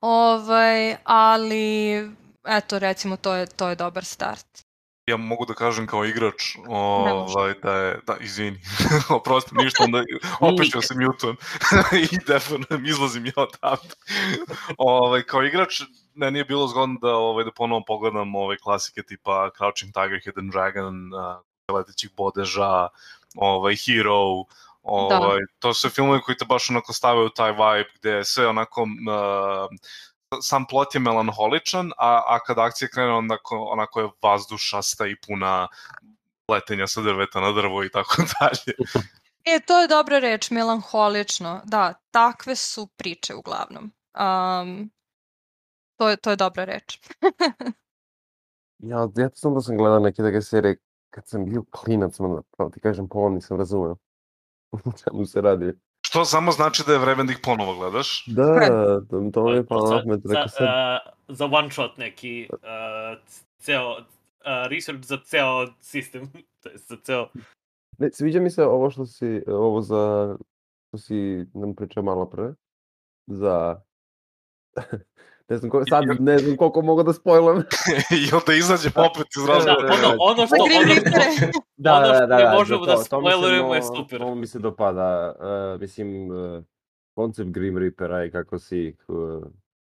Ovaj, 0.01 0.95
ali 1.03 1.95
eto 2.47 2.79
recimo 2.79 3.17
to 3.17 3.33
je 3.33 3.45
to 3.45 3.69
je 3.69 3.75
dobar 3.75 4.05
start. 4.05 4.45
Ja 5.07 5.17
mogu 5.17 5.45
da 5.45 5.53
kažem 5.53 5.87
kao 5.87 6.05
igrač 6.05 6.55
ovaj, 6.67 7.53
da 7.63 7.73
je, 7.73 7.99
da, 8.07 8.17
izvini, 8.19 8.59
oprosti, 9.17 9.55
ništa, 9.55 9.83
onda 9.83 10.03
opet 10.39 10.71
ću 10.71 10.81
se 10.81 10.93
mutujem 10.93 11.35
i 12.11 12.17
definitivno 12.27 12.87
izlazim 12.89 13.25
ja 13.25 13.33
odavde. 13.35 13.95
ovaj, 14.77 15.23
kao 15.23 15.43
igrač, 15.43 15.81
meni 16.17 16.39
je 16.39 16.45
bilo 16.45 16.67
zgodno 16.67 16.99
da, 17.01 17.15
ovaj, 17.15 17.45
da 17.45 17.51
ponovo 17.51 17.83
pogledam 17.87 18.35
ove 18.35 18.57
klasike 18.57 19.03
tipa 19.03 19.49
Crouching 19.57 19.93
Tiger, 19.93 20.21
Hidden 20.23 20.49
Dragon, 20.49 21.13
uh, 21.13 21.75
Letećih 21.75 22.09
bodeža, 22.17 22.87
ovaj, 23.35 23.75
Hero, 23.75 24.43
Da. 24.87 25.17
Ovaj, 25.19 25.39
da. 25.39 25.59
To 25.59 25.73
su 25.73 25.89
filmovi 25.89 26.21
koji 26.21 26.37
te 26.37 26.45
baš 26.45 26.69
onako 26.69 26.93
stavaju 26.93 27.29
taj 27.29 27.51
vibe 27.51 27.89
gde 27.95 28.11
je 28.11 28.25
sve 28.25 28.47
onako 28.47 28.81
uh, 28.81 29.69
sam 30.41 30.65
plot 30.65 30.95
je 30.95 30.99
melanholičan, 30.99 31.91
a, 31.97 32.21
a 32.27 32.39
kad 32.39 32.59
akcija 32.59 32.89
krene 32.93 33.11
onako, 33.11 33.57
onako 33.57 33.99
je 33.99 34.09
vazdušasta 34.21 35.07
i 35.07 35.15
puna 35.27 35.67
letenja 36.51 36.87
sa 36.87 37.01
drveta 37.01 37.39
na 37.41 37.51
drvo 37.51 37.83
i 37.83 37.89
tako 37.89 38.15
dalje. 38.39 38.77
E, 39.45 39.59
to 39.59 39.79
je 39.81 39.87
dobra 39.87 40.19
reč, 40.19 40.51
melanholično. 40.51 41.61
Da, 41.65 41.93
takve 42.11 42.55
su 42.55 42.87
priče 42.87 43.35
uglavnom. 43.35 43.91
Um, 44.19 44.91
to, 45.97 46.09
je, 46.09 46.17
to 46.17 46.29
je 46.29 46.35
dobra 46.35 46.65
reč. 46.65 46.99
ja, 48.91 49.07
ja 49.15 49.29
sam 49.33 49.53
da 49.53 49.61
sam 49.61 49.77
gledao 49.77 49.99
neke 49.99 50.23
take 50.23 50.41
serije 50.41 50.77
kad 51.09 51.27
sam 51.27 51.45
bio 51.45 51.63
klinac, 51.71 52.19
man, 52.19 52.41
da 52.57 52.69
ti 52.69 52.79
kažem, 52.79 53.07
polovno 53.07 53.35
nisam 53.35 53.57
razumeo. 53.57 53.95
o 54.71 54.77
čemu 55.03 55.25
se 55.25 55.41
radi. 55.41 55.73
Što 56.07 56.25
samo 56.25 56.51
znači 56.51 56.83
da 56.87 56.93
je 56.93 56.99
vreme 56.99 57.23
da 57.23 57.31
ih 57.31 57.39
ponovo 57.43 57.75
gledaš? 57.75 58.25
Da, 58.27 58.69
to, 59.09 59.29
to 59.33 59.43
mi 59.43 59.51
je 59.51 59.65
pa 59.65 59.75
na 59.75 60.01
pamet. 60.01 60.21
Za, 60.23 60.47
sad... 60.47 60.67
uh, 60.67 61.35
za 61.35 61.45
one 61.45 61.71
shot 61.71 61.97
neki 61.97 62.49
uh, 62.53 62.59
ceo 63.57 63.91
uh, 63.91 64.03
research 64.69 65.05
za 65.05 65.17
ceo 65.25 65.67
sistem, 65.81 66.31
to 66.63 66.69
je 66.69 66.77
za 66.77 66.95
ceo... 67.03 67.27
Ne, 67.97 68.11
sviđa 68.11 68.39
mi 68.39 68.49
se 68.49 68.63
ovo 68.63 68.89
što 68.89 69.05
si, 69.05 69.43
ovo 69.47 69.81
za, 69.81 70.35
što 70.87 70.97
si 70.97 71.45
nam 71.53 71.75
pričao 71.75 72.03
malo 72.03 72.29
pre, 72.29 72.53
za 73.27 73.81
Ne 75.49 75.57
znam, 75.57 75.71
ko, 75.71 75.83
sad 75.89 76.03
ne 76.19 76.37
znam 76.37 76.57
koliko 76.57 76.81
mogu 76.81 77.03
da 77.03 77.13
spojlam. 77.13 77.57
I 78.19 78.33
onda 78.33 78.53
izađe 78.53 78.89
opet 78.89 79.27
iz 79.37 79.45
razloga. 79.47 79.87
Da, 79.87 79.93
ono, 79.93 80.15
ono 80.19 80.47
što, 80.47 80.55
ono, 80.55 80.71
da, 81.77 81.95
ono 81.95 82.13
što 82.13 82.19
da, 82.19 82.25
da, 82.25 82.37
ne 82.37 82.57
možemo 82.57 82.85
da, 82.85 82.95
da 82.95 83.03
spojlerujemo 83.03 83.75
je 83.75 83.81
super. 83.83 84.23
Ovo 84.23 84.35
mi 84.35 84.47
se 84.47 84.59
dopada. 84.59 85.35
Uh, 85.39 85.81
mislim, 85.81 86.31
uh, 86.31 86.63
koncept 87.15 87.49
Grim 87.49 87.77
Reapera 87.77 88.25
i 88.25 88.31
kako 88.31 88.59
si 88.59 88.79
ih 88.79 89.05
uh, 89.07 89.17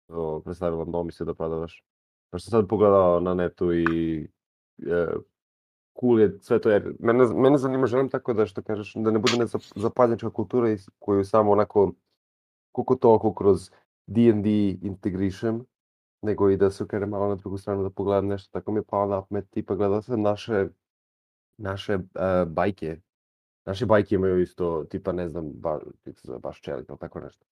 uh, 0.07 0.43
predstavila, 0.43 0.85
to 0.85 1.03
mi 1.03 1.11
se 1.11 1.25
dopada 1.25 1.55
baš. 1.55 1.83
Pa 2.29 2.37
što 2.37 2.49
sad 2.49 2.67
pogledao 2.67 3.19
na 3.19 3.33
netu 3.33 3.73
i 3.73 4.27
uh, 4.77 5.21
cool 5.99 6.19
je 6.19 6.37
sve 6.41 6.61
to, 6.61 6.69
jer 6.69 6.93
mene, 6.99 7.25
mene 7.35 7.57
zanima, 7.57 7.87
želim 7.87 8.09
tako 8.09 8.33
da 8.33 8.45
što 8.45 8.61
kažeš, 8.61 8.93
da 8.95 9.11
ne 9.11 9.19
bude 9.19 9.37
ne 9.37 9.45
zapadnjačka 9.75 10.29
kultura 10.29 10.75
koju 10.99 11.25
samo 11.25 11.51
onako 11.51 11.93
koliko 12.71 12.95
toliko 12.95 13.33
kroz 13.33 13.71
D&D 14.09 14.49
integrišem, 14.81 15.65
nego 16.21 16.49
i 16.49 16.57
da 16.57 16.71
se 16.71 16.83
okrene 16.83 17.05
malo 17.05 17.27
na 17.27 17.35
drugu 17.35 17.57
stranu 17.57 17.83
da 17.83 17.89
pogledam 17.89 18.27
nešto. 18.27 18.49
Tako 18.51 18.71
mi 18.71 18.79
je 18.79 18.83
pao 18.83 19.07
na 19.07 19.21
pamet, 19.21 19.49
tipa 19.49 19.75
gledao 19.75 20.01
sam 20.01 20.21
naše, 20.21 20.67
naše 21.57 21.95
uh, 21.95 22.01
bajke. 22.47 22.97
Naše 23.65 23.85
bajke 23.85 24.15
imaju 24.15 24.41
isto, 24.41 24.83
tipa 24.89 25.11
ne 25.11 25.29
znam, 25.29 25.51
ba, 25.53 25.79
baš 26.39 26.61
čelik, 26.61 26.89
ali 26.89 26.99
tako 26.99 27.19
nešto. 27.19 27.45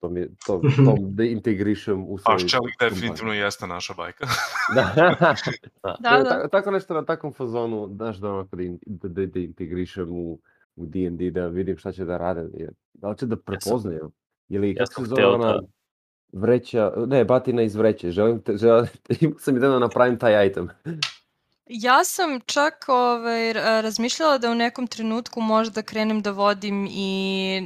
To 0.00 0.08
mi 0.08 0.26
to, 0.46 0.60
to 0.84 0.96
da 1.16 1.24
integrišem 1.24 2.04
u 2.08 2.18
svoj... 2.18 2.34
Baš 2.34 2.50
čelik 2.50 2.74
definitivno 2.80 3.30
bajke. 3.30 3.40
jeste 3.40 3.66
naša 3.66 3.94
bajka. 3.94 4.26
da. 4.74 4.92
da. 4.94 5.34
da, 5.82 6.22
da. 6.22 6.28
Tako, 6.28 6.48
tako 6.48 6.70
nešto 6.70 6.94
na 6.94 7.04
takvom 7.04 7.32
fazonu, 7.32 7.88
znaš 7.96 8.16
da 8.16 8.32
onako 8.32 8.56
da, 8.56 8.62
da, 8.86 9.08
da, 9.08 9.26
da 9.26 9.40
integrišem 9.40 10.12
u, 10.12 10.38
u 10.76 10.86
D&D, 10.86 11.30
da 11.30 11.46
vidim 11.46 11.76
šta 11.76 11.92
će 11.92 12.04
da 12.04 12.16
rade. 12.16 12.68
Da 12.94 13.08
li 13.08 13.16
će 13.18 13.26
da 13.26 13.36
prepoznaju? 13.36 14.10
Ili 14.48 14.74
kako 14.74 15.04
se 15.04 15.08
zove 15.08 15.26
ona... 15.26 15.52
Da 15.52 15.75
vreća, 16.36 16.92
ne, 17.06 17.24
batina 17.24 17.62
iz 17.62 17.74
vreće, 17.76 18.10
želim, 18.10 18.40
te, 18.40 18.56
želim 18.56 18.86
imao 19.20 19.38
sam 19.38 19.56
ideju 19.56 19.72
da 19.72 19.78
napravim 19.78 20.18
taj 20.18 20.46
item. 20.46 20.68
Ja 21.68 22.04
sam 22.04 22.40
čak 22.40 22.84
ovaj, 22.88 23.52
ra- 23.52 23.80
razmišljala 23.80 24.38
da 24.38 24.50
u 24.50 24.54
nekom 24.54 24.86
trenutku 24.86 25.40
možda 25.40 25.82
krenem 25.82 26.22
da 26.22 26.30
vodim 26.30 26.88
i 26.90 27.60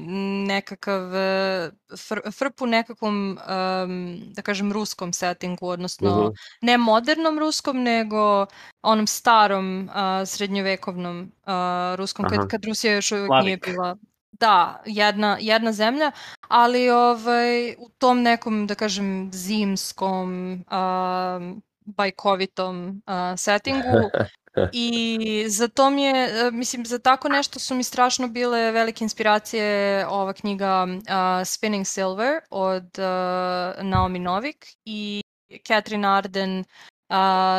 nekakav 0.46 1.14
e, 1.16 1.70
fr, 2.08 2.18
frpu 2.38 2.66
nekakvom, 2.66 3.38
um, 3.82 4.20
da 4.32 4.42
kažem, 4.42 4.72
ruskom 4.72 5.12
settingu, 5.12 5.66
odnosno 5.68 6.10
Mhm. 6.22 6.30
ne 6.60 6.78
modernom 6.78 7.38
ruskom, 7.38 7.82
nego 7.82 8.46
onom 8.82 9.06
starom 9.06 9.88
uh, 9.88 9.94
srednjovekovnom 10.26 11.20
uh, 11.46 11.52
ruskom, 11.96 12.24
Aha. 12.24 12.36
kad, 12.36 12.48
kad 12.48 12.64
Rusija 12.64 12.94
još 12.94 13.12
uvijek 13.12 13.30
nije 13.44 13.56
bila 13.56 13.96
da, 14.32 14.82
jedna, 14.86 15.36
jedna 15.40 15.72
zemlja, 15.72 16.10
ali 16.48 16.90
ovaj, 16.90 17.72
u 17.72 17.88
tom 17.98 18.22
nekom, 18.22 18.66
da 18.66 18.74
kažem, 18.74 19.30
zimskom, 19.32 20.52
um, 20.70 21.62
bajkovitom 21.80 23.02
uh, 23.06 23.38
settingu 23.38 24.10
i 24.72 25.44
za 25.48 25.68
to 25.68 25.90
mi 25.90 26.02
je, 26.02 26.46
e, 26.46 26.50
mislim, 26.50 26.86
za 26.86 26.98
tako 26.98 27.28
nešto 27.28 27.58
su 27.58 27.74
mi 27.74 27.82
strašno 27.82 28.28
bile 28.28 28.70
velike 28.72 29.04
inspiracije 29.04 30.06
ova 30.06 30.32
knjiga 30.32 30.84
uh, 30.84 31.46
Spinning 31.46 31.86
Silver 31.86 32.40
od 32.50 32.98
uh, 32.98 33.84
Naomi 33.84 34.18
Novik 34.18 34.66
i 34.84 35.22
Catherine 35.66 36.08
Arden 36.08 36.58
uh, 36.58 36.64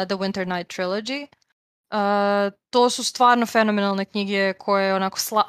The 0.07 0.15
Winter 0.15 0.47
Night 0.47 0.77
Trilogy. 0.77 1.27
Uh, 1.93 1.97
to 2.69 2.89
su 2.89 3.03
stvarno 3.03 3.45
fenomenalne 3.45 4.05
knjige 4.05 4.53
koje 4.53 4.95
onako 4.95 5.19
sla, 5.19 5.43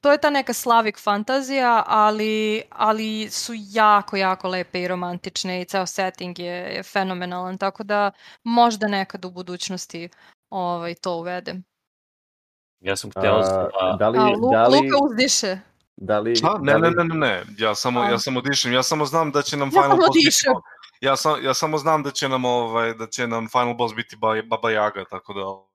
to 0.00 0.12
je 0.12 0.18
ta 0.18 0.30
neka 0.30 0.52
slavik 0.52 0.98
fantazija, 0.98 1.84
ali, 1.86 2.62
ali 2.70 3.28
su 3.30 3.52
jako, 3.56 4.16
jako 4.16 4.48
lepe 4.48 4.80
i 4.82 4.88
romantične 4.88 5.60
i 5.60 5.64
ceo 5.64 5.86
setting 5.86 6.38
je, 6.38 6.74
je 6.74 6.82
fenomenalan, 6.82 7.58
tako 7.58 7.82
da 7.82 8.10
možda 8.44 8.88
nekad 8.88 9.24
u 9.24 9.30
budućnosti 9.30 10.08
ovaj, 10.50 10.94
to 10.94 11.16
uvedem. 11.16 11.64
Ja 12.80 12.96
sam 12.96 13.10
hteo 13.10 13.36
A, 13.36 13.44
sa... 13.44 13.96
da 13.98 14.08
li, 14.08 14.18
A, 14.18 14.26
Lu, 14.26 14.50
da 14.52 14.66
li, 14.66 14.76
Luka 14.76 15.04
uzdiše. 15.10 15.58
da 15.96 16.18
li, 16.18 16.36
Šta? 16.36 16.58
Ne, 16.60 16.72
da 16.72 16.78
ne, 16.78 16.88
li- 16.88 16.94
ne, 16.96 17.04
ne, 17.04 17.14
ne. 17.14 17.44
Ja 17.58 17.74
samo, 17.74 18.04
ja 18.04 18.18
samo 18.18 18.40
dišem. 18.40 18.72
Ja 18.72 18.82
samo 18.82 19.06
znam 19.06 19.32
da 19.32 19.42
će 19.42 19.56
nam 19.56 19.68
Ja 19.68 19.70
Final 19.70 19.90
samo 19.90 19.96
Boss 19.96 20.16
biti... 20.16 20.36
Ja, 21.00 21.16
sam, 21.16 21.44
ja 21.44 21.54
samo 21.54 21.78
znam 21.78 22.02
da 22.02 22.10
će 22.10 22.28
nam 22.28 22.44
ovaj 22.44 22.94
da 22.94 23.06
će 23.06 23.26
nam 23.26 23.48
Final 23.48 23.74
Boss 23.74 23.94
biti 23.94 24.16
ba, 24.16 24.42
Baba 24.44 24.68
Yaga, 24.68 25.04
tako 25.10 25.32
da 25.32 25.69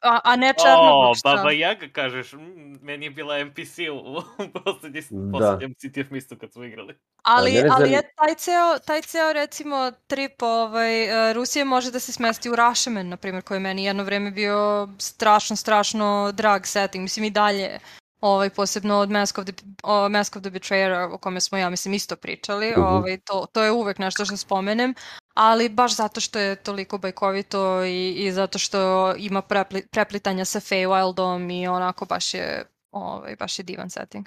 A, 0.00 0.20
a 0.24 0.36
ne 0.36 0.50
O, 0.50 0.62
Černobog, 0.62 1.16
šta? 1.16 1.36
Baba 1.36 1.50
Yaga 1.50 1.92
kažeš, 1.92 2.32
meni 2.80 3.06
je 3.06 3.10
bila 3.10 3.38
NPC 3.38 3.78
u, 3.78 3.94
u 3.94 4.22
poslednji, 4.64 5.02
Da. 5.10 5.38
poslednjem 5.38 5.74
City 5.74 6.04
of 6.04 6.10
Mistu 6.10 6.36
kad 6.40 6.52
smo 6.52 6.64
igrali. 6.64 6.94
Ali, 7.22 7.52
mene 7.52 7.68
ali 7.72 7.90
je 7.90 8.02
taj 8.16 8.34
ceo, 8.34 8.78
taj 8.86 9.02
ceo 9.02 9.32
recimo 9.32 9.92
trip 10.06 10.42
ovaj, 10.42 11.30
e, 11.30 11.32
Rusije 11.32 11.64
može 11.64 11.90
da 11.90 12.00
se 12.00 12.12
smesti 12.12 12.50
u 12.50 12.56
Rashomon, 12.56 13.08
na 13.08 13.16
primjer, 13.16 13.42
koji 13.42 13.56
je 13.56 13.60
meni 13.60 13.84
jedno 13.84 14.04
vreme 14.04 14.30
bio 14.30 14.88
strašno, 14.98 15.56
strašno 15.56 16.32
drag 16.32 16.64
setting. 16.64 17.02
Mislim 17.02 17.24
i 17.24 17.30
dalje, 17.30 17.78
ovaj, 18.20 18.50
posebno 18.50 18.94
od 18.96 19.10
Mask 19.10 19.38
of 19.38 19.44
the, 19.44 19.52
o, 19.82 20.08
Mask 20.08 20.36
of 20.36 20.42
the 20.42 20.50
Betrayer, 20.50 21.12
o 21.12 21.18
kome 21.18 21.40
smo 21.40 21.58
ja 21.58 21.70
mislim 21.70 21.94
isto 21.94 22.16
pričali, 22.16 22.70
Mhm. 22.70 22.80
ovaj, 22.80 23.18
to, 23.18 23.46
to 23.52 23.62
je 23.62 23.70
uvek 23.72 23.98
nešto 23.98 24.24
što 24.24 24.36
spomenem, 24.36 24.94
ali 25.34 25.68
baš 25.68 25.96
zato 25.96 26.20
što 26.20 26.38
je 26.38 26.56
toliko 26.56 26.98
bajkovito 26.98 27.84
i, 27.84 28.10
i 28.10 28.32
zato 28.32 28.58
što 28.58 28.78
ima 29.16 29.42
prepli, 29.42 29.86
preplitanja 29.86 30.44
sa 30.44 30.60
Feywildom 30.60 31.62
i 31.62 31.66
onako 31.66 32.04
baš 32.04 32.34
je, 32.34 32.64
ovaj, 32.90 33.36
baš 33.36 33.58
je 33.58 33.62
divan 33.62 33.90
setting. 33.90 34.26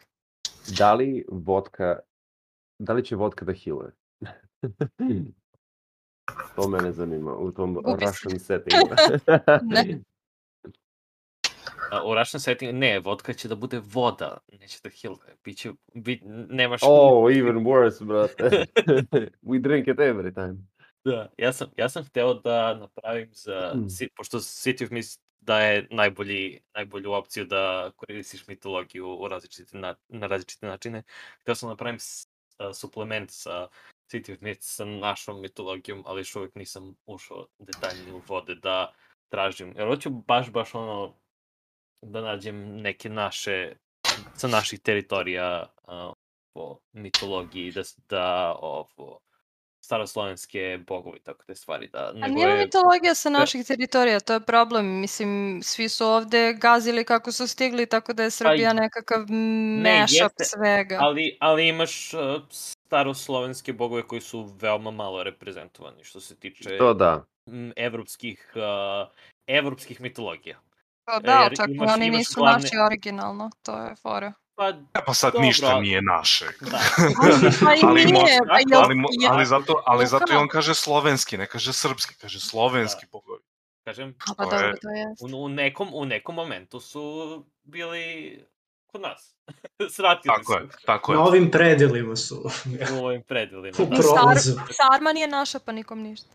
da 0.67 0.93
li 0.93 1.25
vodka, 1.31 1.99
da 2.79 2.93
li 2.93 3.05
će 3.05 3.15
vodka 3.15 3.45
da 3.45 3.53
hiluje? 3.53 3.91
to 6.55 6.67
mene 6.67 6.91
zanima 6.91 7.33
u 7.33 7.51
tom 7.51 7.73
Gubi. 7.73 8.05
Russian 8.05 8.39
settingu. 8.49 8.89
Ne. 9.61 9.99
A, 11.91 12.03
u 12.05 12.15
Russian 12.15 12.41
setting, 12.41 12.73
ne, 12.73 12.99
vodka 12.99 13.33
će 13.33 13.47
da 13.47 13.55
bude 13.55 13.81
voda, 13.83 14.37
neće 14.59 14.79
da 14.83 14.89
hiluje. 14.89 15.35
Biće, 15.43 15.71
bi, 15.93 16.21
nemaš... 16.49 16.81
oh, 16.83 17.35
even 17.35 17.55
worse, 17.55 18.05
brate. 18.05 18.43
We 19.49 19.61
drink 19.61 19.87
it 19.87 19.97
every 19.97 20.33
time. 20.33 20.55
Da, 21.03 21.29
ja 21.37 21.53
sam, 21.53 21.67
ja 21.77 21.89
sam 21.89 22.03
hteo 22.03 22.33
da 22.33 22.73
napravim 22.75 23.29
za, 23.33 23.71
Mm. 23.75 23.89
si, 23.89 24.09
pošto 24.15 24.37
City 24.37 24.85
of 24.85 24.91
Mist 24.91 25.21
daje 25.39 25.87
najbolji, 25.91 26.59
najbolju 26.75 27.11
opciju 27.11 27.45
da 27.45 27.91
koristiš 27.95 28.47
mitologiju 28.47 29.17
u 29.19 29.27
različite 29.27 29.77
na, 29.77 29.95
na 30.07 30.27
različite 30.27 30.67
načine. 30.67 31.03
Hteo 31.41 31.55
sam 31.55 31.67
da 31.67 31.71
napravim 31.71 31.99
s, 31.99 32.27
a, 32.57 32.73
suplement 32.73 33.29
sa 33.31 33.67
City 34.11 34.33
of 34.33 34.41
Mist 34.41 34.63
sa 34.63 34.85
našom 34.85 35.41
mitologijom, 35.41 36.03
ali 36.05 36.19
još 36.19 36.35
uvijek 36.35 36.55
nisam 36.55 36.95
ušao 37.05 37.47
detaljnije 37.59 38.13
u 38.13 38.21
vode 38.27 38.55
da 38.55 38.93
tražim. 39.29 39.73
Jer 39.77 39.87
hoću 39.87 40.09
baš, 40.09 40.51
baš 40.51 40.75
ono 40.75 41.13
da 42.01 42.21
nađem 42.21 42.75
neke 42.77 43.09
naše, 43.09 43.73
sa 44.33 44.47
naših 44.47 44.79
teritorija 44.79 45.65
a, 45.83 46.13
po 46.53 46.79
mitologiji, 46.91 47.71
da, 47.71 47.81
da 48.09 48.55
ovo, 48.61 49.19
staroslovenske 49.81 50.79
bogovi, 50.87 51.19
tako 51.19 51.43
te 51.43 51.55
stvari. 51.55 51.87
Da, 51.87 52.11
A 52.15 52.27
nije 52.27 52.47
je- 52.49 52.57
mitologija 52.57 53.15
sa 53.15 53.29
naših 53.29 53.65
teritorija, 53.65 54.19
to 54.19 54.33
je 54.33 54.39
problem. 54.39 54.99
Mislim, 54.99 55.59
svi 55.63 55.89
su 55.89 56.05
ovde 56.05 56.53
gazili 56.53 57.03
kako 57.03 57.31
su 57.31 57.47
stigli, 57.47 57.85
tako 57.85 58.13
da 58.13 58.23
je 58.23 58.31
Srbija 58.31 58.73
nekakav 58.73 59.19
mashup 59.81 60.09
jeste, 60.31 60.43
svega. 60.45 60.97
Ali, 61.01 61.37
ali 61.39 61.67
imaš 61.67 62.13
uh, 62.13 62.19
staroslovenske 62.49 63.73
bogove 63.73 64.03
koji 64.03 64.21
su 64.21 64.51
veoma 64.61 64.91
malo 64.91 65.23
reprezentovani 65.23 66.03
što 66.03 66.19
se 66.19 66.35
tiče 66.35 66.77
To 66.77 66.93
da. 66.93 67.25
evropskih, 67.75 68.51
uh, 68.55 69.07
evropskih 69.47 70.01
mitologija. 70.01 70.59
Pa 71.12 71.20
da, 71.22 71.39
jer 71.39 71.55
čak 71.55 71.68
i 71.68 71.72
imaš- 71.72 71.93
oni 71.93 72.05
imaš 72.05 72.18
nisu 72.18 72.34
glavne- 72.36 72.64
naši 72.64 72.76
originalno, 72.86 73.49
to 73.62 73.78
je 73.78 73.95
fora. 73.95 74.34
Pa, 74.55 74.66
Ja, 74.68 75.01
pa 75.05 75.14
sad 75.14 75.34
Dobro, 75.34 75.45
ništa 75.47 75.68
ali- 75.68 75.82
nije 75.82 76.01
naše. 76.03 76.45
da. 76.62 76.80
Pa 77.60 77.88
Ali 77.88 78.05
nije, 78.05 78.38
pa 78.39 78.53
Ali, 78.53 78.95
jel- 78.95 79.30
ali, 79.30 79.45
zato, 79.45 79.84
ali 79.86 80.07
zato 80.07 80.34
i 80.34 80.36
on 80.36 80.47
kaže 80.47 80.76
slovenski, 80.76 81.38
ne 81.38 81.45
kaže 81.45 81.74
srpski, 81.74 82.16
kaže 82.16 82.39
slovenski 82.41 83.05
bogovi. 83.12 83.39
Kažem, 83.84 84.16
A 84.22 84.34
pa 84.38 84.45
to 84.45 84.55
je- 84.55 84.62
dobro, 84.62 84.78
to 84.82 84.89
je. 84.89 85.05
u, 85.36 85.45
u, 85.45 85.49
nekom, 85.49 85.89
u 85.93 86.05
nekom 86.05 86.36
momentu 86.36 86.80
su 86.80 87.03
bili 87.64 88.39
kod 88.88 89.01
nas. 89.01 89.36
Svratili 89.89 90.36
Tako 90.36 90.53
je, 90.53 90.62
su 90.62 90.86
tako 90.86 91.12
je. 91.12 91.18
Na 91.18 91.24
ovim 91.24 91.51
predelima 91.51 92.16
su. 92.16 92.43
u 92.93 93.05
ovim 93.05 93.24
predelima. 93.24 93.78
U 93.80 93.86
Da. 93.86 93.95
Prolazu. 93.97 94.51
Sar, 94.53 94.64
Sarman 94.72 95.18
je 95.18 95.28
naša, 95.28 95.60
pa 95.60 95.72
nikom 95.72 95.99
ništa. 95.99 96.30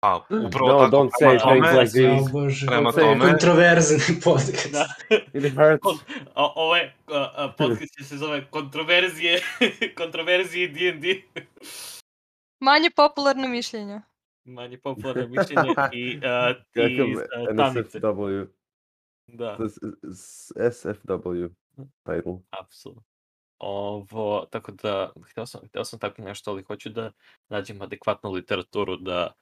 A, 0.00 0.16
upravo 0.16 0.68
No, 0.68 0.78
tako, 0.78 0.96
don't 0.96 1.10
prema 1.18 1.32
say 1.32 1.40
tome, 1.40 1.72
like 1.72 1.92
these. 1.92 2.32
bože. 2.32 2.66
Prema 2.66 2.92
tome- 2.92 3.20
Kontroverzni 3.20 4.20
podcast. 4.24 4.72
Da. 4.72 4.86
It 5.38 5.54
hurts. 5.54 5.86
O, 6.34 6.52
ovo 6.56 6.76
je, 6.76 6.94
a, 7.06 7.32
a, 7.36 7.52
podcast 7.58 7.94
će 7.98 8.04
se 8.04 8.16
zove 8.16 8.46
kontroverzije, 8.46 9.40
kontroverzije 9.98 10.68
D&D. 10.68 11.22
Manje 12.60 12.90
popularno 12.90 13.48
mišljenje. 13.48 14.00
Manje 14.44 14.78
popularno 14.78 15.28
mišljenje 15.28 15.70
i, 15.92 16.20
a, 16.24 16.54
i 16.74 17.16
a, 17.46 17.56
tamnice. 17.56 17.98
NSFW. 18.00 18.46
Da, 19.26 19.56
SFW 20.70 21.48
title. 22.04 22.38
apsolutno. 22.50 23.02
Ovo, 23.58 24.46
tako 24.50 24.72
da, 24.72 25.12
htio 25.30 25.46
sam, 25.46 25.60
htio 25.68 25.84
sam 25.84 25.98
tako 25.98 26.22
nešto, 26.22 26.50
ali 26.50 26.62
hoću 26.62 26.88
da 26.88 27.12
nađem 27.48 27.82
adekvatnu 27.82 28.30
literaturu 28.32 28.96
da 28.96 29.32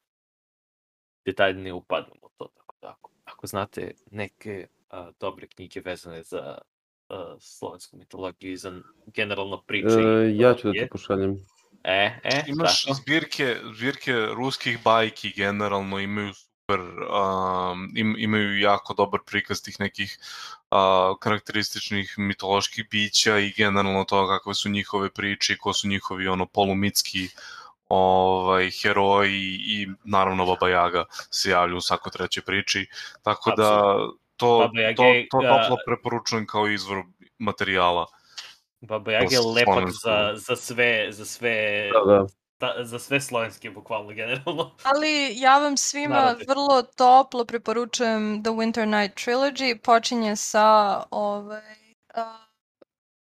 detaljnije 1.28 1.72
upadnem 1.72 2.18
u 2.22 2.28
to. 2.36 2.48
Tako 2.56 2.74
da, 2.82 2.88
ako, 2.88 3.10
ako 3.24 3.46
znate 3.46 3.92
neke 4.10 4.66
a, 4.90 5.10
dobre 5.20 5.46
knjige 5.46 5.80
vezane 5.84 6.22
za 6.22 6.58
a, 7.08 7.36
slovensku 7.40 7.96
mitologiju 7.96 8.52
i 8.52 8.56
za 8.56 8.72
generalno 9.06 9.62
priče. 9.62 10.00
E, 10.00 10.36
ja 10.36 10.54
ću 10.54 10.68
da 10.68 10.72
ti 10.72 10.88
pošaljem. 10.92 11.36
E, 11.84 12.20
e, 12.24 12.44
Imaš 12.46 12.84
tako. 12.84 12.94
zbirke, 12.94 13.56
zbirke 13.74 14.12
ruskih 14.12 14.78
bajki 14.84 15.32
generalno 15.36 15.98
imaju 15.98 16.34
super, 16.34 16.80
um, 16.80 17.92
im, 17.96 18.14
imaju 18.18 18.58
jako 18.58 18.94
dobar 18.94 19.20
prikaz 19.26 19.62
tih 19.62 19.80
nekih 19.80 20.18
uh, 20.70 21.16
karakterističnih 21.20 22.14
mitoloških 22.18 22.84
bića 22.90 23.38
i 23.38 23.52
generalno 23.56 24.04
to 24.04 24.28
kakve 24.28 24.54
su 24.54 24.68
njihove 24.68 25.10
priče 25.10 25.52
i 25.52 25.56
ko 25.56 25.72
su 25.72 25.88
njihovi 25.88 26.28
ono 26.28 26.46
polumitski 26.46 27.28
ovaj, 27.88 28.70
heroji 28.70 29.58
i 29.60 29.88
naravno 30.04 30.46
Baba 30.46 30.66
Yaga 30.66 31.04
se 31.30 31.50
javlja 31.50 31.76
u 31.76 31.80
svakoj 31.80 32.12
trećoj 32.12 32.42
priči, 32.42 32.86
tako 33.22 33.50
da 33.56 33.94
to, 34.36 34.70
to, 34.96 35.02
to 35.30 35.38
toplo 35.40 35.76
preporučujem 35.86 36.46
kao 36.46 36.68
izvor 36.68 37.02
materijala. 37.38 38.06
Baba 38.80 39.12
Yaga 39.12 39.32
je 39.32 39.40
lepak 39.40 39.90
za, 40.04 40.32
za 40.34 40.56
sve, 40.56 41.06
za 41.10 41.24
sve, 41.24 41.88
Da, 41.92 42.12
da. 42.12 42.26
ta, 42.58 42.84
za 42.84 42.98
sve 42.98 43.20
slovenske, 43.20 43.70
bukvalno, 43.70 44.12
generalno. 44.12 44.76
Ali 44.94 45.40
ja 45.40 45.58
vam 45.58 45.76
svima 45.76 46.14
Narativ. 46.14 46.46
vrlo 46.48 46.82
toplo 46.82 47.44
preporučujem 47.44 48.42
The 48.42 48.50
Winter 48.50 49.00
Night 49.00 49.26
Trilogy. 49.26 49.78
Počinje 49.82 50.36
sa 50.36 51.02
ovaj, 51.10 51.94
a, 52.14 52.46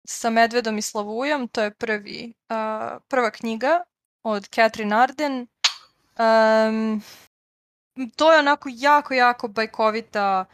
sa 0.07 0.31
Medvedom 0.31 0.79
i 0.79 0.83
Slavujom, 0.83 1.49
to 1.49 1.63
je 1.63 1.75
prvi, 1.75 2.33
a, 2.49 2.99
prva 3.09 3.31
knjiga 3.31 3.85
od 4.25 4.49
Catherine 4.49 4.97
Arden. 4.97 5.47
Um, 6.19 7.03
to 8.17 8.33
je 8.33 8.39
onako 8.39 8.69
jako, 8.73 9.15
jako 9.15 9.49
bajkovita, 9.49 10.45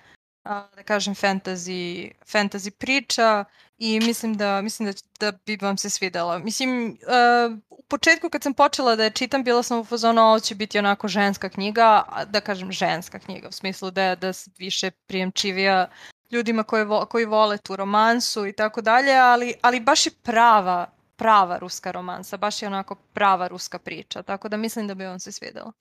da 0.45 0.83
kažem, 0.85 1.15
fantasy, 1.15 2.11
fantasy 2.33 2.71
priča 2.71 3.45
i 3.79 4.01
mislim 4.01 4.37
da, 4.37 4.63
mislim 4.63 4.87
da, 4.93 4.93
da 5.21 5.39
bi 5.47 5.59
vam 5.61 5.79
se 5.79 5.91
svidela. 5.91 6.39
Mislim, 6.39 6.87
uh, 6.87 7.59
u 7.71 7.83
početku 7.83 8.31
kad 8.31 8.43
sam 8.43 8.55
počela 8.55 8.97
da 8.97 9.05
je 9.05 9.11
čitam, 9.11 9.45
bila 9.45 9.63
sam 9.63 9.79
u 9.79 9.85
fazonu, 9.85 10.23
ovo 10.23 10.41
će 10.41 10.55
biti 10.55 10.79
onako 10.79 11.09
ženska 11.09 11.49
knjiga, 11.49 12.03
da 12.27 12.41
kažem 12.41 12.73
ženska 12.73 13.19
knjiga, 13.19 13.49
u 13.49 13.53
smislu 13.53 13.91
da 13.91 14.03
je 14.03 14.17
da 14.17 14.33
više 14.59 14.91
prijemčivija 14.91 15.89
ljudima 16.31 16.63
koji, 16.63 16.85
vo, 16.85 17.07
koji 17.07 17.25
vole 17.25 17.59
tu 17.59 17.77
romansu 17.77 18.47
i 18.47 18.53
tako 18.53 18.81
dalje, 18.81 19.15
ali, 19.15 19.55
ali 19.63 19.81
baš 19.81 20.07
je 20.07 20.13
prava, 20.23 20.91
prava 21.21 21.59
ruska 21.59 21.91
romansa, 21.91 22.37
baš 22.37 22.63
je 22.63 22.69
onako 22.69 22.95
prava 22.95 23.49
ruska 23.49 23.79
priča, 23.79 24.23
tako 24.23 24.49
da 24.49 24.57
mislim 24.57 24.87
da 24.87 24.95
bi 24.95 25.05
vam 25.05 25.21
se 25.21 25.33
svidela. 25.33 25.73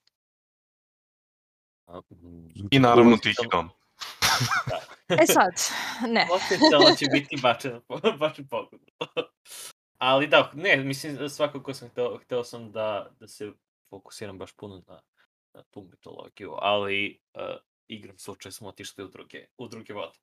A, 1.86 2.00
mm, 2.10 2.68
I 2.72 2.80
naravno 2.80 3.18
Tihi 3.18 3.48
dom. 3.52 3.70
E 5.10 5.26
sad, 5.26 5.54
ne. 6.08 6.28
Potencijalno 6.30 6.96
će 6.96 7.06
biti 7.14 7.38
bačen, 7.42 7.82
bačen 8.20 8.48
pogled. 8.48 8.82
Ali 9.98 10.28
da, 10.28 10.52
ne, 10.54 10.78
mislim, 10.78 11.30
svakako 11.30 11.74
sam 11.74 11.90
hteo, 11.90 12.18
hteo 12.18 12.44
sam 12.44 12.72
da, 12.72 13.10
da 13.20 13.28
se 13.28 13.52
fokusiram 13.90 14.38
baš 14.38 14.52
puno 14.52 14.84
na, 14.88 15.02
na 15.54 15.64
tu 15.64 15.88
mitologiju, 15.92 16.54
ali 16.58 17.22
uh, 17.34 17.42
igram 17.88 18.18
slučaj 18.18 18.52
smo 18.52 18.68
otišli 18.68 19.04
u 19.04 19.08
druge, 19.08 19.46
u 19.58 19.68
druge 19.68 19.94
vode. 19.94 20.20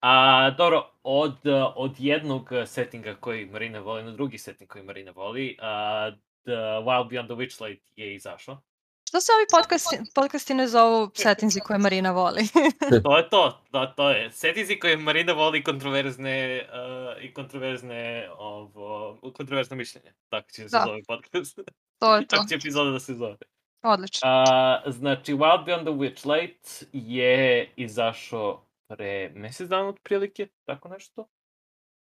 A, 0.00 0.50
dobro, 0.50 0.90
od, 1.02 1.46
uh, 1.46 1.72
od 1.76 1.94
jednog 1.98 2.48
settinga 2.66 3.14
koji 3.14 3.46
Marina 3.46 3.80
voli 3.80 4.02
na 4.02 4.10
drugi 4.10 4.38
setting 4.38 4.70
koji 4.70 4.84
Marina 4.84 5.10
voli, 5.10 5.56
uh, 5.58 6.18
The 6.44 6.52
Wild 6.84 7.08
Beyond 7.10 7.26
the 7.26 7.34
Witchlight 7.34 7.80
je 7.96 8.14
izašao. 8.14 8.62
Što 9.08 9.20
se 9.20 9.32
ovi 9.32 9.46
podcasti, 9.50 9.96
podcasti 10.14 10.54
ne 10.54 10.66
zovu 10.68 11.10
settinzi 11.14 11.60
koje 11.60 11.78
Marina 11.78 12.12
voli? 12.12 12.48
to 13.04 13.16
je 13.16 13.28
to, 13.28 13.62
to, 13.70 13.86
to 13.96 14.10
je. 14.10 14.30
Setizi 14.30 14.78
koje 14.78 14.96
Marina 14.96 15.32
voli 15.32 15.62
kontroverzne 15.64 16.68
uh, 16.68 17.24
i 17.24 17.34
kontroverzne 17.34 18.28
ovo, 18.38 19.18
kontroverzno 19.36 19.76
mišljenje. 19.76 20.12
Tako 20.28 20.50
će 20.50 20.68
se 20.68 20.68
Da. 20.78 20.84
zove 20.86 21.00
podcast. 21.08 21.58
to 21.98 22.16
je 22.16 22.22
to. 22.28 22.36
Tako 22.36 22.48
će 22.48 22.54
epizoda 22.54 22.90
da 22.90 23.00
se 23.00 23.14
zove. 23.14 23.36
Odlično. 23.82 24.20
A, 24.24 24.82
znači, 24.86 25.34
Wild 25.34 25.64
Beyond 25.64 25.82
the 25.82 25.92
Witchlight 25.92 26.84
je 26.92 27.72
izašao 27.76 28.67
pre 28.88 29.32
mesec 29.34 29.68
dana 29.68 29.88
otprilike, 29.88 30.48
tako 30.64 30.88
nešto. 30.88 31.28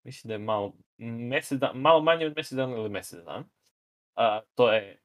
Mislim 0.03 0.28
da 0.28 0.34
je 0.34 0.39
malo, 0.39 0.74
mesec 0.97 1.59
dan, 1.59 1.78
malo 1.78 2.01
manje 2.01 2.26
od 2.26 2.34
mesec 2.36 2.53
dana 2.53 2.76
ili 2.76 2.89
mesec 2.89 3.19
dana. 3.26 3.45
A, 4.15 4.41
to 4.55 4.74
je, 4.74 4.99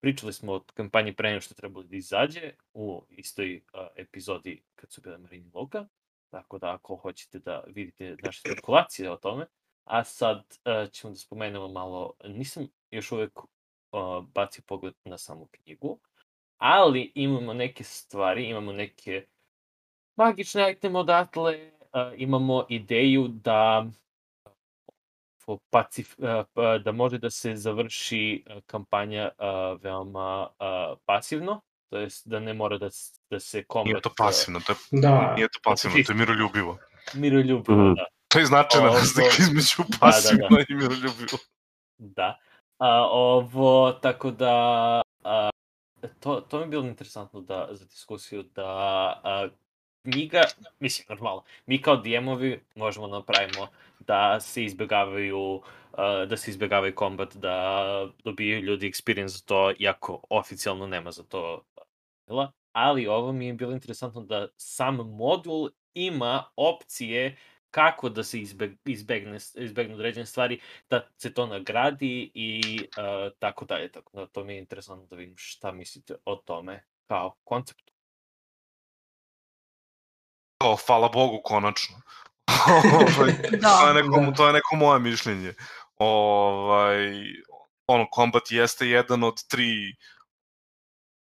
pričali 0.00 0.32
smo 0.32 0.54
o 0.54 0.64
kampanji 0.74 1.16
pre 1.16 1.30
nego 1.30 1.40
što 1.40 1.52
je 1.52 1.56
trebalo 1.56 1.84
da 1.84 1.96
izađe 1.96 2.52
u 2.74 3.06
istoj 3.10 3.64
a, 3.72 3.88
epizodi 3.96 4.62
kad 4.74 4.92
su 4.92 5.00
bile 5.00 5.18
Marini 5.18 5.50
Luka. 5.54 5.86
Tako 6.30 6.58
da 6.58 6.74
ako 6.74 6.96
hoćete 6.96 7.38
da 7.38 7.64
vidite 7.66 8.16
naše 8.22 8.40
spekulacije 8.40 9.10
o 9.10 9.16
tome. 9.16 9.46
A 9.84 10.04
sad 10.04 10.58
a, 10.64 10.86
ćemo 10.92 11.10
da 11.10 11.16
spomenemo 11.16 11.68
malo, 11.68 12.14
nisam 12.24 12.68
još 12.90 13.12
uvek 13.12 13.38
uh, 13.96 14.24
bacio 14.34 14.64
pogled 14.66 14.94
na 15.04 15.18
samu 15.18 15.46
knjigu, 15.46 16.00
ali 16.56 17.12
imamo 17.14 17.52
neke 17.52 17.84
stvari, 17.84 18.44
imamo 18.44 18.72
neke 18.72 19.26
magične 20.16 20.72
iteme 20.72 20.98
odatle, 20.98 21.58
uh, 21.82 21.90
imamo 22.16 22.66
ideju 22.68 23.28
da 23.28 23.86
pacif, 25.70 26.14
uh, 26.18 26.24
pa- 26.52 26.78
da 26.78 26.92
može 26.92 27.18
da 27.18 27.30
se 27.30 27.56
završi 27.56 28.20
uh, 28.46 28.62
kampanja 28.66 29.30
uh, 29.30 29.82
veoma 29.82 30.48
uh, 30.50 30.98
pasivno, 31.04 31.60
to 31.90 31.98
jest 31.98 32.26
da 32.26 32.40
ne 32.40 32.54
mora 32.54 32.78
da, 32.78 32.88
da 33.30 33.40
se 33.40 33.64
kombat... 33.64 33.86
Nije 33.86 34.00
to 34.00 34.10
pasivno, 34.16 34.60
to 34.60 34.72
je, 34.72 34.76
Da, 34.92 35.34
nije 35.34 35.48
to 35.48 35.58
pasivno, 35.64 35.96
to 36.06 36.12
je 36.12 36.16
miroljubivo. 36.16 36.78
Miroljubivo, 37.14 37.78
Mhm. 37.78 37.94
da. 37.94 38.04
To 38.28 38.38
je 38.38 38.46
značajna 38.46 38.88
Ovo- 38.88 38.96
razlika 38.96 39.28
između 39.38 39.76
da, 39.88 39.96
pasivno 40.00 40.48
i 40.68 40.74
miroljubivo. 40.74 41.38
Da. 41.98 42.38
A, 42.78 43.04
ovo, 43.04 43.92
tako 43.92 44.30
da, 44.30 44.52
a, 45.24 45.50
to, 46.20 46.40
to 46.40 46.56
mi 46.58 46.64
je 46.64 46.68
bilo 46.68 46.86
interesantno 46.86 47.40
da, 47.40 47.68
za 47.70 47.84
diskusiju, 47.84 48.42
da 48.42 48.64
a, 49.24 49.48
knjiga, 50.12 50.42
mislim, 50.80 51.06
normalno, 51.08 51.42
mi 51.66 51.82
kao 51.82 51.96
DM-ovi 51.96 52.60
možemo 52.74 53.08
da 53.08 53.18
napravimo 53.18 53.68
da 53.98 54.40
se 54.40 54.64
izbjegavaju 54.64 55.62
a, 55.92 56.24
da 56.24 56.36
se 56.36 56.50
izbjegavaju 56.50 56.94
kombat, 56.94 57.36
da 57.36 58.08
dobijaju 58.24 58.62
ljudi 58.62 58.90
experience 58.90 59.26
za 59.26 59.44
to, 59.44 59.72
iako 59.78 60.22
oficijalno 60.30 60.86
nema 60.86 61.10
za 61.10 61.22
to 61.22 61.64
pravila. 62.26 62.52
ali 62.72 63.06
ovo 63.06 63.32
mi 63.32 63.46
je 63.46 63.52
bilo 63.54 63.72
interesantno 63.72 64.20
da 64.20 64.48
sam 64.56 64.96
modul 64.96 65.70
ima 65.94 66.44
opcije 66.56 67.36
kako 67.70 68.08
da 68.08 68.24
se 68.24 68.40
izbeg, 68.40 68.72
izbegne, 68.84 69.38
izbegnu 69.54 69.94
određene 69.94 70.26
stvari, 70.26 70.60
da 70.90 71.08
se 71.16 71.34
to 71.34 71.46
nagradi 71.46 72.30
i 72.34 72.78
uh, 72.80 73.32
tako 73.38 73.64
dalje. 73.64 73.92
Tako 73.92 74.16
da 74.16 74.26
to 74.26 74.44
mi 74.44 74.52
je 74.52 74.58
interesantno 74.58 75.06
da 75.06 75.16
vidim 75.16 75.34
šta 75.36 75.72
mislite 75.72 76.14
o 76.24 76.36
tome 76.36 76.84
kao 77.06 77.34
konceptu. 77.44 77.85
O, 80.60 80.76
hvala 80.76 81.08
Bogu, 81.08 81.40
konačno. 81.44 81.96
Ovaj, 82.92 83.32
Da. 83.60 83.78
to, 83.80 83.88
je 83.88 83.94
neko, 83.94 84.20
Da. 84.20 84.32
to 84.32 84.46
je 84.46 84.52
neko 84.52 84.76
moje 84.76 85.00
mišljenje. 85.00 85.54
Ovaj, 85.96 87.06
ono, 87.86 88.06
kombat 88.10 88.42
jeste 88.50 88.88
jedan 88.88 89.24
od 89.24 89.46
tri 89.48 89.94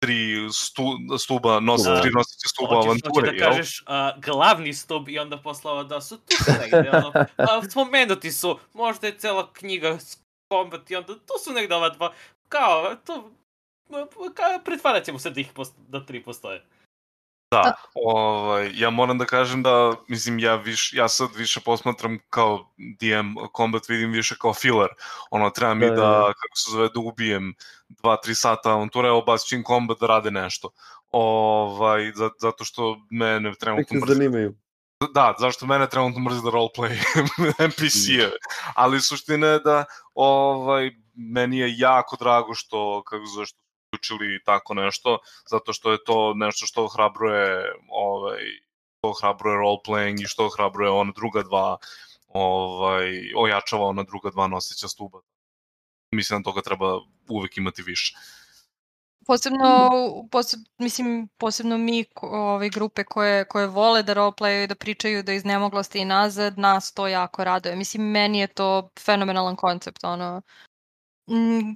tri 0.02 0.18
stu, 0.54 0.84
stuba, 1.20 1.60
nosi, 1.60 1.84
Da. 1.86 2.02
tri 2.02 2.12
nosice 2.12 2.48
stuba 2.48 2.76
Hoćeš, 2.76 2.86
avanture, 2.88 3.12
hoćeš 3.28 3.30
da 3.32 3.46
jel? 3.46 3.52
kažeš 3.52 3.82
uh, 3.82 4.24
glavni 4.24 4.74
stub 4.74 5.10
i 5.10 5.20
onda 5.20 5.38
poslava 5.38 5.84
da 5.84 6.02
su 6.02 6.18
tu 6.18 6.36
negde, 6.62 6.90
ono, 6.90 7.12
a, 7.38 7.62
spomenuti 7.70 8.32
su, 8.32 8.60
možda 8.74 9.08
je 9.08 9.18
cela 9.18 9.54
knjiga 9.54 10.00
s- 10.00 10.18
kombat 10.48 10.92
i 10.92 10.96
onda 10.96 11.14
tu 11.16 11.34
su 11.44 11.54
negde 11.54 11.76
ova 11.76 11.90
dva, 11.90 12.14
kao, 12.50 12.96
to, 12.96 13.32
kao, 14.36 14.60
pretvarat 14.66 15.04
ćemo 15.06 15.20
se 15.20 15.30
da 15.30 15.40
ih 15.42 15.52
posto, 15.54 15.76
da 15.88 16.06
tri 16.06 16.24
postoje. 16.24 16.66
Da, 17.52 17.74
ovaj, 17.94 18.72
ja 18.74 18.90
moram 18.90 19.18
da 19.18 19.26
kažem 19.26 19.64
da, 19.64 19.96
mislim, 20.08 20.40
ja, 20.40 20.56
viš, 20.56 20.94
ja 20.94 21.08
sad 21.08 21.30
više 21.36 21.60
posmatram 21.60 22.20
kao 22.30 22.72
DM 22.78 23.36
combat, 23.58 23.90
vidim 23.90 24.12
više 24.12 24.36
kao 24.42 24.54
filler. 24.54 24.90
Ono, 25.32 25.50
treba 25.50 25.74
mi 25.74 25.86
Da, 25.86 25.96
da, 25.96 26.02
da, 26.02 26.08
da. 26.08 26.34
kako 26.34 26.56
se 26.56 26.72
zove, 26.72 26.90
da 26.94 27.00
ubijem 27.00 27.54
2-3 27.90 28.34
sata 28.34 28.72
avanture, 28.72 29.08
evo 29.08 29.22
bacim 29.22 29.64
combat 29.68 30.00
da 30.00 30.08
rade 30.08 30.32
nešto. 30.32 30.70
Ovaj, 31.12 32.12
za, 32.16 32.30
zato 32.40 32.66
što 32.66 32.98
mene 33.12 33.54
trenutno 33.60 34.00
se 34.00 34.06
mrzi 34.06 34.14
zanimaju. 34.14 34.54
da, 35.14 35.36
zašto 35.40 35.66
mene 35.66 35.90
trenutno 35.90 36.22
mrzi 36.22 36.42
da 36.44 36.50
roleplay 36.50 36.98
NPC-e, 37.70 38.32
ali 38.76 39.02
suština 39.02 39.48
je 39.48 39.60
da 39.60 39.86
ovaj, 40.14 40.92
meni 41.14 41.58
je 41.58 41.78
jako 41.78 42.16
drago 42.20 42.54
što, 42.54 43.04
kako 43.06 43.26
zove, 43.26 43.46
što 43.46 43.60
uključili 43.90 44.44
tako 44.46 44.74
nešto, 44.74 45.20
zato 45.50 45.74
što 45.74 45.92
je 45.92 46.04
to 46.06 46.34
nešto 46.36 46.66
što 46.66 46.86
ohrabruje 46.86 47.74
ovaj, 47.90 48.42
što 48.98 49.10
ohrabruje 49.10 49.58
roleplaying 49.58 50.22
i 50.22 50.28
što 50.28 50.46
ohrabruje 50.46 50.92
ona 50.92 51.12
druga 51.16 51.44
dva 51.44 51.78
ovaj, 52.28 53.34
ojačava 53.36 53.86
ona 53.86 54.04
druga 54.04 54.30
dva 54.30 54.48
noseća 54.48 54.88
stuba. 54.88 55.20
Mislim 56.12 56.40
da 56.40 56.44
toga 56.44 56.62
treba 56.62 57.00
uvek 57.30 57.58
imati 57.58 57.82
više. 57.82 58.16
Posebno, 59.28 59.90
poseb, 60.32 60.60
mislim, 60.78 61.28
posebno 61.38 61.78
mi, 61.78 62.06
ove 62.22 62.70
grupe 62.70 63.04
koje, 63.04 63.46
koje 63.46 63.68
vole 63.68 64.04
da 64.04 64.14
roleplayaju, 64.14 64.68
da 64.68 64.76
pričaju 64.76 65.24
da 65.24 65.34
iznemoglosti 65.34 66.00
i 66.00 66.06
nazad, 66.06 66.58
nas 66.58 66.94
to 66.94 67.08
jako 67.08 67.44
raduje. 67.44 67.76
Mislim, 67.76 68.12
meni 68.12 68.40
je 68.40 68.48
to 68.48 68.90
fenomenalan 69.00 69.56
koncept, 69.56 70.04
ono, 70.04 70.42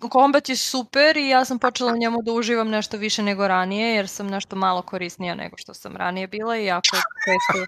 Kombat 0.10 0.50
je 0.50 0.56
super 0.56 1.18
i 1.18 1.30
ja 1.30 1.46
sam 1.46 1.60
počela 1.60 1.94
u 1.94 1.98
njemu 1.98 2.22
da 2.22 2.32
uživam 2.32 2.70
nešto 2.70 2.98
više 2.98 3.24
nego 3.24 3.48
ranije, 3.48 3.96
jer 3.96 4.08
sam 4.08 4.28
nešto 4.28 4.56
malo 4.56 4.82
korisnija 4.82 5.36
nego 5.36 5.58
što 5.58 5.74
sam 5.74 5.96
ranije 5.96 6.28
bila 6.28 6.58
i 6.58 6.66
jako 6.66 6.88
često, 7.26 7.66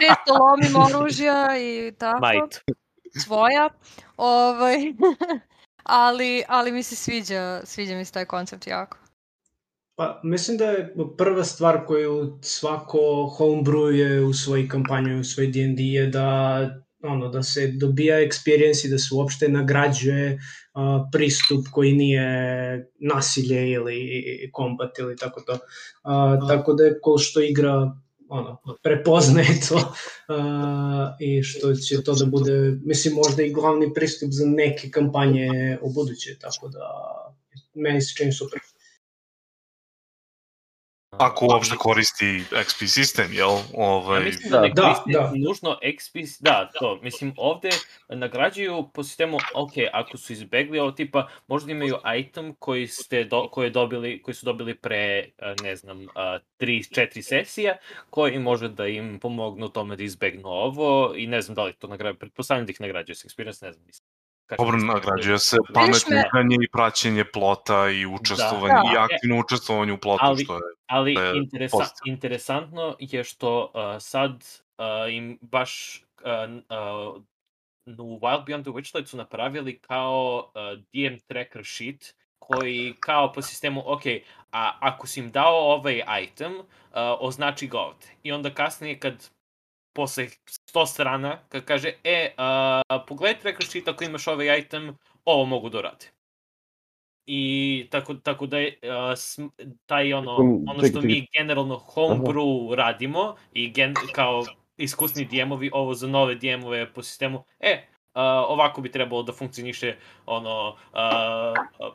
često 0.00 0.44
lomim 0.44 0.76
oružja 0.76 1.58
i 1.58 1.92
tako 1.98 2.26
Might. 2.26 2.60
svoja. 3.24 3.68
Ovaj, 4.16 4.76
ali, 5.82 6.42
ali 6.48 6.72
mi 6.72 6.82
se 6.82 6.96
sviđa, 6.96 7.60
sviđa 7.64 7.94
mi 7.94 8.04
se 8.04 8.12
taj 8.12 8.24
koncept 8.24 8.66
jako. 8.66 8.96
Pa, 9.96 10.20
mislim 10.24 10.56
da 10.56 10.64
je 10.64 10.94
prva 11.18 11.44
stvar 11.44 11.86
koju 11.86 12.38
svako 12.42 12.98
homebrewuje 13.38 14.28
u 14.28 14.32
svojoj 14.32 14.68
kampanji, 14.68 15.20
u 15.20 15.24
svoj 15.24 15.46
D&D 15.46 15.82
je 15.82 16.06
da 16.06 16.60
ono 17.02 17.28
da 17.28 17.42
se 17.42 17.66
dobija 17.66 18.16
experience 18.16 18.86
i 18.86 18.90
da 18.90 18.98
se 18.98 19.14
uopšte 19.14 19.48
nagrađuje 19.48 20.32
uh, 20.34 20.40
pristup 21.12 21.66
koji 21.72 21.92
nije 21.92 22.26
nasilje 23.00 23.70
ili 23.70 24.50
kombat 24.52 24.98
ili 24.98 25.16
tako 25.16 25.40
to. 25.40 25.52
Uh, 25.52 26.48
tako 26.48 26.72
da 26.72 26.84
je 26.84 26.98
ko 27.02 27.18
što 27.18 27.40
igra 27.40 27.96
ono, 28.28 28.62
prepoznaje 28.82 29.60
to 29.68 29.76
uh, 29.76 29.84
i 31.20 31.42
što 31.42 31.74
će 31.74 32.02
to 32.02 32.14
da 32.14 32.26
bude, 32.26 32.78
mislim, 32.84 33.14
možda 33.14 33.42
i 33.42 33.52
glavni 33.52 33.94
pristup 33.94 34.28
za 34.32 34.46
neke 34.46 34.90
kampanje 34.90 35.78
u 35.82 35.92
buduće, 35.92 36.38
tako 36.40 36.68
da 36.68 36.80
meni 37.74 38.00
se 38.00 38.14
čini 38.16 38.32
super. 38.32 38.60
Ako 41.10 41.46
uopšte 41.46 41.76
koristi 41.76 42.44
XP 42.50 42.86
sistem, 42.86 43.32
jel? 43.32 43.50
Ja 43.50 43.64
Ovaj, 43.74 44.24
mislim 44.24 44.50
da, 44.50 44.56
Da, 44.56 44.62
ne 44.62 44.72
da, 44.74 44.82
koriste 44.82 45.12
da. 45.12 45.32
nužno 45.48 45.78
XP, 45.82 46.36
da, 46.40 46.70
to, 46.80 46.98
mislim, 47.02 47.34
ovde 47.36 47.70
nagrađuju 48.08 48.90
po 48.94 49.02
sistemu, 49.04 49.38
ok, 49.54 49.72
ako 49.92 50.18
su 50.18 50.32
izbegli 50.32 50.78
ovo 50.78 50.92
tipa, 50.92 51.28
možda 51.46 51.72
imaju 51.72 51.96
item 52.18 52.54
koji, 52.54 52.86
ste 52.86 53.24
do, 53.24 53.48
koji, 53.48 53.70
dobili, 53.70 54.22
koji 54.22 54.34
su 54.34 54.46
dobili 54.46 54.74
pre, 54.74 55.30
a, 55.38 55.54
ne 55.62 55.76
znam, 55.76 56.06
3-4 56.60 57.22
sesija, 57.22 57.76
koji 58.10 58.38
može 58.38 58.68
da 58.68 58.86
im 58.86 59.18
pomognu 59.20 59.68
tome 59.68 59.96
da 59.96 60.02
izbegnu 60.02 60.48
ovo 60.48 61.14
i 61.16 61.26
ne 61.26 61.42
znam 61.42 61.54
da 61.54 61.64
li 61.64 61.72
to 61.72 61.86
nagrađuje, 61.86 62.18
pretpostavljam 62.18 62.66
da 62.66 62.70
ih 62.70 62.80
nagrađuje 62.80 63.16
s 63.16 63.24
experience, 63.24 63.62
ne 63.62 63.72
znam, 63.72 63.86
mislim. 63.86 64.09
Dobro, 64.58 64.76
nagrađuje 64.76 65.38
se 65.38 65.56
pametno 65.74 66.16
i 66.62 66.68
praćenje 66.72 67.24
plota 67.24 67.88
i 67.90 68.06
učestvovanje 68.06 68.74
Da. 68.74 68.92
i 68.94 68.96
aktivno 68.96 69.40
učestvovanje 69.40 69.92
u 69.92 69.98
plotu, 69.98 70.24
Ali- 70.24 70.44
što 70.44 70.54
je... 70.54 70.60
Ali 70.86 71.14
je 71.14 71.32
interesa, 71.36 71.76
pozitivno. 71.76 72.12
interesantno 72.14 72.96
je 72.98 73.24
što 73.24 73.64
uh, 73.64 74.02
sad 74.02 74.32
uh, 74.78 75.14
im 75.14 75.38
baš 75.40 76.02
uh, 76.20 77.16
uh, 77.16 77.22
u 77.98 78.18
Wild 78.20 78.44
Beyond 78.46 78.62
the 78.62 78.70
Witchlight 78.70 79.06
su 79.06 79.16
napravili 79.16 79.78
kao 79.78 80.44
uh, 80.54 80.78
DM 80.92 81.16
tracker 81.26 81.62
sheet 81.64 82.14
koji 82.38 82.94
kao 83.00 83.32
po 83.32 83.42
sistemu, 83.42 83.82
ok, 83.86 84.02
a 84.52 84.78
ako 84.80 85.06
si 85.06 85.20
im 85.20 85.30
dao 85.30 85.56
ovaj 85.56 86.02
item, 86.22 86.52
uh, 86.58 86.64
označi 87.20 87.66
ga 87.66 87.78
ovde. 87.78 88.06
I 88.22 88.32
onda 88.32 88.50
kasnije 88.50 88.98
kad 88.98 89.30
posle 89.92 90.26
100 90.26 90.86
strana, 90.86 91.38
kad 91.48 91.64
kaže, 91.64 91.92
e, 92.04 92.34
uh, 92.38 93.02
pogledaj 93.06 93.40
tracker 93.40 93.66
sheet 93.66 93.88
ako 93.88 94.04
imaš 94.04 94.26
ovaj 94.26 94.58
item, 94.58 94.96
ovo 95.24 95.44
mogu 95.44 95.68
da 95.68 95.78
urade. 95.78 96.06
I 97.26 97.86
tako, 97.90 98.14
tako 98.14 98.46
da 98.46 98.58
je 98.58 98.78
uh, 98.82 99.16
sm, 99.16 99.46
taj 99.86 100.12
ono, 100.12 100.36
ono 100.68 100.88
što 100.90 101.00
mi 101.00 101.26
generalno 101.38 101.76
homebrew 101.76 102.74
radimo 102.74 103.36
i 103.52 103.70
gen, 103.70 103.94
kao 104.14 104.44
iskusni 104.76 105.28
DM-ovi, 105.28 105.70
ovo 105.72 105.94
za 105.94 106.08
nove 106.08 106.34
DM-ove 106.34 106.92
po 106.92 107.02
sistemu, 107.02 107.44
e, 107.60 107.86
uh, 108.14 108.20
ovako 108.24 108.80
bi 108.80 108.90
trebalo 108.92 109.22
da 109.22 109.32
funkcioniše 109.32 109.96
ono, 110.26 110.68
uh, 110.68 111.86
uh, 111.86 111.94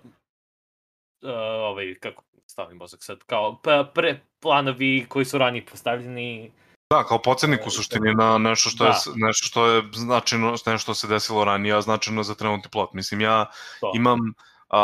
uh, 1.21 1.29
ovaj, 1.69 1.95
kako 1.99 2.23
stavim 2.45 2.77
mozak 2.77 3.03
sad, 3.03 3.23
kao 3.23 3.59
p- 3.63 3.83
pre 3.93 4.19
planovi 4.39 5.05
koji 5.09 5.25
su 5.25 5.37
ranije 5.37 5.65
postavljeni, 5.65 6.51
Da, 6.89 7.03
kao 7.03 7.21
podsjetnik 7.21 7.67
u 7.67 7.71
suštini 7.71 8.13
na 8.15 8.37
nešto 8.37 8.69
što 8.69 8.83
je, 8.83 8.89
Da. 8.89 8.95
s- 8.95 9.07
nešto 9.15 9.45
što 9.45 9.65
je 9.67 9.83
značajno, 9.93 10.51
nešto 10.51 10.77
što 10.77 10.93
se 10.93 11.07
desilo 11.07 11.43
ranije, 11.43 11.75
a 11.75 11.81
značajno 11.81 12.23
za 12.23 12.35
trenutni 12.35 12.69
plot. 12.71 12.93
Mislim, 12.93 13.21
ja 13.21 13.45
to. 13.81 13.91
imam 13.95 14.19
a, 14.69 14.79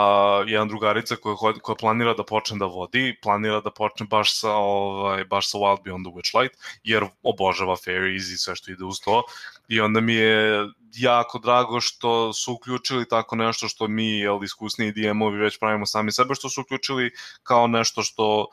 jedan 0.47 0.67
drugarica 0.67 1.15
koja, 1.15 1.35
koja 1.53 1.75
planira 1.75 2.13
da 2.13 2.23
počne 2.23 2.57
da 2.57 2.65
vodi, 2.65 3.15
planira 3.23 3.61
da 3.61 3.71
počne 3.71 4.05
baš 4.05 4.39
sa, 4.39 4.51
ovaj, 4.51 5.23
baš 5.25 5.51
sa 5.51 5.57
Wild 5.57 5.83
Beyond 5.83 6.03
the 6.03 6.13
Witchlight, 6.13 6.53
jer 6.83 7.05
obožava 7.23 7.75
fairies 7.75 8.23
i 8.23 8.37
sve 8.37 8.55
što 8.55 8.71
ide 8.71 8.83
uz 8.85 8.99
to. 8.99 9.23
I 9.67 9.81
onda 9.81 9.99
mi 10.01 10.13
je 10.13 10.65
jako 10.93 11.39
drago 11.39 11.81
što 11.81 12.33
su 12.33 12.53
uključili 12.53 13.07
tako 13.07 13.35
nešto 13.35 13.67
što 13.67 13.87
mi, 13.87 14.19
jel, 14.19 14.43
iskusniji 14.43 14.91
DM-ovi 14.91 15.37
već 15.37 15.59
pravimo 15.59 15.85
sami 15.85 16.11
sebe, 16.11 16.35
što 16.35 16.49
su 16.49 16.61
uključili 16.61 17.11
kao 17.43 17.67
nešto 17.67 18.03
što 18.03 18.47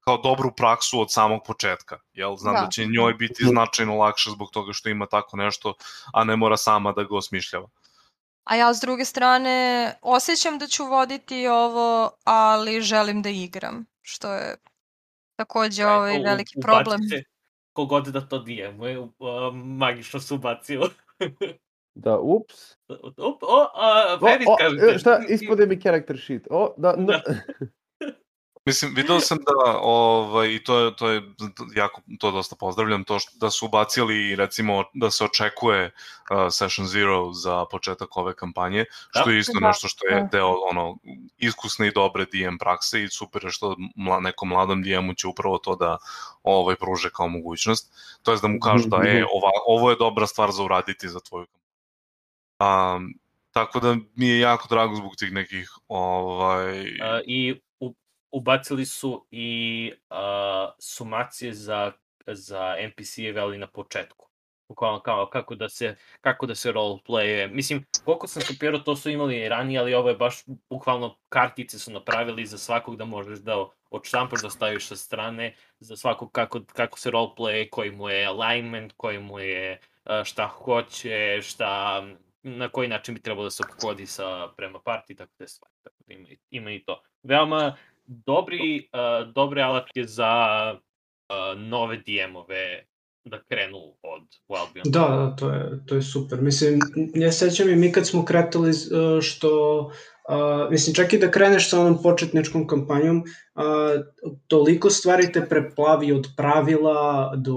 kao 0.00 0.16
dobru 0.16 0.52
praksu 0.56 1.00
od 1.00 1.12
samog 1.12 1.40
početka. 1.46 1.98
Jel? 2.12 2.36
Znam 2.36 2.54
da, 2.54 2.60
Da. 2.60 2.68
će 2.68 2.86
njoj 2.86 3.14
biti 3.14 3.44
značajno 3.44 3.96
lakše 3.96 4.30
zbog 4.30 4.48
toga 4.50 4.72
što 4.72 4.88
ima 4.88 5.06
tako 5.06 5.36
nešto, 5.36 5.74
a 6.14 6.24
ne 6.24 6.36
mora 6.36 6.56
sama 6.56 6.92
da 6.92 7.02
ga 7.02 7.16
osmišljava. 7.16 7.68
A 8.44 8.56
ja 8.56 8.74
s 8.74 8.80
druge 8.80 9.04
strane 9.04 9.54
osjećam 10.02 10.58
da 10.58 10.66
ću 10.66 10.84
voditi 10.84 11.46
ovo, 11.46 12.10
ali 12.24 12.80
želim 12.80 13.22
da 13.22 13.28
igram, 13.28 13.86
što 14.00 14.32
je 14.32 14.56
takođe 15.36 15.82
Da, 15.82 15.96
ovaj 15.96 16.20
u- 16.20 16.22
veliki 16.22 16.54
problem. 16.62 16.98
Se, 17.02 17.22
kogod 17.72 18.06
da 18.06 18.20
to 18.20 18.38
DM-uje, 18.38 18.98
uh, 18.98 19.10
magično 19.54 20.20
se 20.20 20.34
ubacio. 20.34 20.82
Da, 21.94 22.18
ups. 22.18 22.54
Up, 23.18 23.42
o, 23.42 23.68
a, 23.74 24.18
O, 24.46 24.56
kažete. 24.56 24.86
e, 24.86 24.98
šta, 24.98 25.20
ispade 25.28 25.66
mi 25.66 25.80
character 25.80 26.18
sheet. 26.18 26.46
O, 26.50 26.74
da, 26.76 26.96
no. 26.96 27.06
Da. 27.06 27.22
Mislim, 28.70 28.94
video 28.94 29.20
sam 29.20 29.38
da, 29.38 29.78
ovaj, 29.82 30.54
i 30.54 30.64
to 30.64 30.78
je, 30.78 30.96
to 30.96 31.08
je 31.10 31.22
jako, 31.76 32.02
to 32.18 32.30
dosta 32.30 32.56
pozdravljam, 32.56 33.04
to 33.04 33.18
što, 33.18 33.30
da 33.38 33.50
su 33.50 33.66
ubacili, 33.66 34.36
recimo, 34.36 34.84
da 34.94 35.10
se 35.10 35.24
očekuje 35.24 35.84
uh, 35.86 36.36
Session 36.50 36.86
Zero 36.86 37.32
za 37.32 37.64
početak 37.70 38.16
ove 38.16 38.34
kampanje, 38.34 38.84
što 39.10 39.24
Da. 39.24 39.30
je 39.30 39.38
isto 39.38 39.58
Da, 39.60 39.66
nešto 39.66 39.88
što 39.88 40.06
je 40.06 40.14
da. 40.14 40.28
deo 40.32 40.54
ono, 40.70 40.96
iskusne 41.38 41.86
i 41.88 41.92
dobre 41.92 42.24
DM 42.24 42.56
prakse 42.58 43.02
i 43.02 43.08
super 43.08 43.44
je 43.44 43.50
što 43.50 43.76
mla, 43.96 44.20
nekom 44.20 44.48
mladom 44.48 44.82
DM-u 44.82 45.14
će 45.14 45.26
upravo 45.28 45.58
to 45.58 45.76
da 45.76 45.98
ovaj, 46.42 46.76
pruže 46.76 47.10
kao 47.10 47.28
mogućnost. 47.28 47.92
To 48.22 48.32
je 48.32 48.38
da 48.42 48.48
mu 48.48 48.60
kažu 48.60 48.88
da 48.88 48.96
je, 48.96 49.24
ova, 49.32 49.50
ovo 49.66 49.90
je 49.90 49.96
dobra 49.96 50.26
stvar 50.26 50.50
za 50.50 50.62
uraditi 50.62 51.08
za 51.08 51.20
tvoju 51.20 51.46
kampanju. 51.46 52.96
Um, 52.96 53.14
tako 53.50 53.80
da 53.80 53.96
mi 54.14 54.28
je 54.28 54.38
jako 54.38 54.68
drago 54.70 54.94
zbog 54.96 55.16
tih 55.16 55.32
nekih 55.32 55.70
ovaj, 55.88 56.98
A, 57.02 57.20
I 57.26 57.60
u, 57.80 57.94
ubacili 58.32 58.86
su 58.86 59.26
i 59.30 59.92
a, 60.10 60.72
sumacije 60.78 61.54
za, 61.54 61.92
za 62.26 62.76
NPC-eve, 62.78 63.40
ali 63.40 63.58
na 63.58 63.66
početku. 63.66 64.26
Bukvalno 64.68 65.00
kao 65.00 65.26
kako 65.26 65.54
da 65.54 65.68
se, 65.68 65.96
kako 66.20 66.46
da 66.46 66.54
se 66.54 66.72
roleplaye. 66.72 67.52
Mislim, 67.52 67.86
koliko 68.04 68.26
sam 68.26 68.42
kapirao, 68.48 68.80
to 68.80 68.96
su 68.96 69.10
imali 69.10 69.36
i 69.36 69.48
ranije, 69.48 69.80
ali 69.80 69.94
ovo 69.94 70.08
je 70.08 70.16
baš 70.16 70.42
bukvalno 70.70 71.18
kartice 71.28 71.78
su 71.78 71.92
napravili 71.92 72.46
za 72.46 72.58
svakog 72.58 72.96
da 72.96 73.04
možeš 73.04 73.38
da 73.38 73.66
odštampaš, 73.90 74.42
da 74.42 74.50
staviš 74.50 74.86
sa 74.88 74.96
strane, 74.96 75.54
za 75.80 75.96
svakog 75.96 76.32
kako, 76.32 76.60
kako 76.72 76.98
se 76.98 77.10
roleplaye, 77.10 77.70
koji 77.70 77.90
mu 77.90 78.08
je 78.08 78.26
alignment, 78.26 78.92
koji 78.96 79.18
mu 79.18 79.38
je 79.38 79.80
šta 80.24 80.46
hoće, 80.46 81.42
šta, 81.42 82.02
na 82.42 82.68
koji 82.68 82.88
način 82.88 83.14
bi 83.14 83.22
trebalo 83.22 83.44
da 83.44 83.50
se 83.50 83.62
opkodi 83.68 84.06
sa 84.06 84.48
prema 84.56 84.80
parti, 84.80 85.14
tako 85.14 85.32
te 85.38 85.48
stvari. 85.48 85.74
Tako 85.82 85.96
da 86.06 86.14
ima, 86.14 86.28
ima 86.50 86.70
i 86.70 86.84
to. 86.84 87.02
Veoma 87.22 87.76
dobri, 88.10 88.88
uh, 88.92 89.32
dobre 89.32 89.62
alatke 89.62 90.04
za 90.04 90.32
uh, 90.74 91.60
nove 91.60 91.96
DM-ove 91.96 92.84
da 93.24 93.42
krenu 93.42 93.78
od 94.02 94.22
Wild 94.48 94.68
Beyond. 94.74 94.90
Da, 94.90 95.00
da, 95.00 95.36
to 95.36 95.50
je, 95.50 95.86
to 95.86 95.94
je 95.94 96.02
super. 96.02 96.40
Mislim, 96.40 96.80
ja 97.14 97.32
sećam 97.32 97.68
i 97.68 97.76
mi 97.76 97.92
kad 97.92 98.06
smo 98.06 98.24
kretali 98.24 98.70
uh, 98.70 99.20
što, 99.22 99.92
uh, 100.30 100.70
mislim, 100.70 100.94
čak 100.94 101.12
i 101.12 101.18
da 101.18 101.30
kreneš 101.30 101.70
sa 101.70 101.80
onom 101.80 102.02
početničkom 102.02 102.66
kampanjom, 102.66 103.18
uh, 103.18 103.62
toliko 104.46 104.90
stvari 104.90 105.32
te 105.32 105.42
preplavi 105.48 106.12
od 106.12 106.28
pravila 106.36 107.32
do 107.36 107.54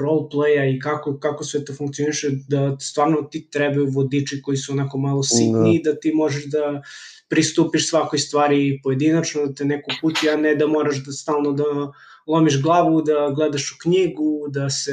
roleplaya 0.00 0.76
i 0.76 0.78
kako, 0.78 1.18
kako 1.18 1.44
sve 1.44 1.64
to 1.64 1.74
funkcioniše, 1.74 2.30
da 2.48 2.76
stvarno 2.80 3.22
ti 3.22 3.48
trebaju 3.50 3.90
vodiči 3.90 4.42
koji 4.42 4.56
su 4.56 4.72
onako 4.72 4.98
malo 4.98 5.22
sitni, 5.22 5.82
da. 5.84 5.94
ti 6.00 6.12
možeš 6.14 6.44
da 6.44 6.82
pristupiš 7.28 7.88
svakoj 7.88 8.18
stvari 8.18 8.80
pojedinačno, 8.82 9.46
da 9.46 9.54
te 9.54 9.64
neko 9.64 9.90
puti, 10.00 10.30
a 10.30 10.36
ne 10.36 10.54
da 10.54 10.66
moraš 10.66 11.04
da 11.04 11.12
stalno 11.12 11.52
da 11.52 11.92
lomiš 12.26 12.62
glavu, 12.62 13.02
da 13.02 13.32
gledaš 13.36 13.72
u 13.72 13.74
knjigu, 13.82 14.46
da 14.48 14.70
se... 14.70 14.92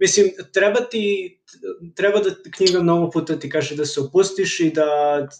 Mislim, 0.00 0.26
treba 0.52 0.80
ti, 0.80 1.38
treba 1.96 2.18
da 2.18 2.30
knjiga 2.56 2.82
mnogo 2.82 3.10
puta 3.10 3.38
ti 3.38 3.50
kaže 3.50 3.76
da 3.76 3.84
se 3.84 4.00
opustiš 4.00 4.60
i 4.60 4.70
da, 4.70 4.86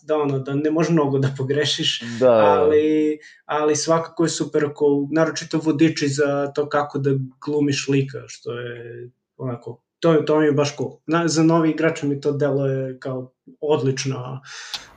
da, 0.03 0.17
ono, 0.17 0.39
da 0.39 0.55
ne 0.55 0.71
može 0.71 0.93
mnogo 0.93 1.19
da 1.19 1.35
pogrešiš, 1.39 2.03
Da, 2.21 2.33
ali, 2.33 3.19
ali 3.45 3.77
svakako 3.77 4.25
je 4.25 4.29
super 4.29 4.65
ako, 4.65 5.09
naročito 5.13 5.59
vodiči 5.59 6.09
za 6.09 6.53
to 6.55 6.69
kako 6.69 6.99
da 6.99 7.11
glumiš 7.47 7.89
lika, 7.89 8.19
što 8.27 8.53
je 8.53 9.11
onako, 9.37 9.83
to, 10.01 10.13
je, 10.13 10.25
to 10.25 10.41
mi 10.41 10.47
je 10.47 10.53
baš 10.53 10.77
cool. 10.77 10.99
Na, 11.07 11.29
za 11.29 11.43
novi 11.43 11.71
igrača 11.71 12.07
mi 12.07 12.21
to 12.21 12.33
delo 12.33 12.67
je 12.67 12.99
kao 12.99 13.33
odlična, 13.61 14.41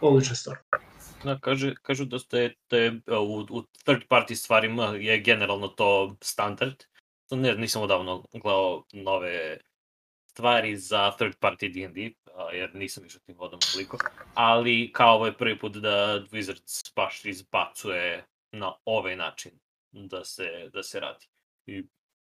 odlična 0.01 0.35
stvar. 0.35 0.57
Da, 1.27 1.39
kaže, 1.39 1.73
kažu 1.81 2.05
da 2.05 2.19
ste, 2.19 2.53
da 2.69 2.77
je 2.77 2.89
uh, 2.91 3.19
u, 3.19 3.57
u 3.59 3.63
third 3.83 4.03
party 4.09 4.35
stvarima 4.35 4.85
je 4.85 5.19
generalno 5.19 5.67
to 5.67 6.15
standard. 6.21 6.83
Ne, 7.31 7.55
nisam 7.55 7.81
odavno 7.81 8.23
gledao 8.31 8.83
nove 8.93 9.57
stvari 10.25 10.77
za 10.77 11.11
third 11.11 11.35
party 11.39 11.73
D&D, 11.73 12.11
jer 12.53 12.75
nisam 12.75 13.05
išao 13.05 13.21
tim 13.25 13.35
vodom 13.37 13.59
toliko, 13.73 13.97
ali 14.33 14.91
kao 14.93 15.15
ovo 15.15 15.25
je 15.25 15.37
prvi 15.37 15.59
put 15.59 15.75
da 15.75 16.23
Wizards 16.31 16.95
baš 16.95 17.25
izbacuje 17.25 18.25
na 18.51 18.73
ovaj 18.85 19.15
način 19.15 19.59
da 19.91 20.23
se, 20.23 20.69
da 20.73 20.83
se 20.83 20.99
radi. 20.99 21.25
I 21.65 21.83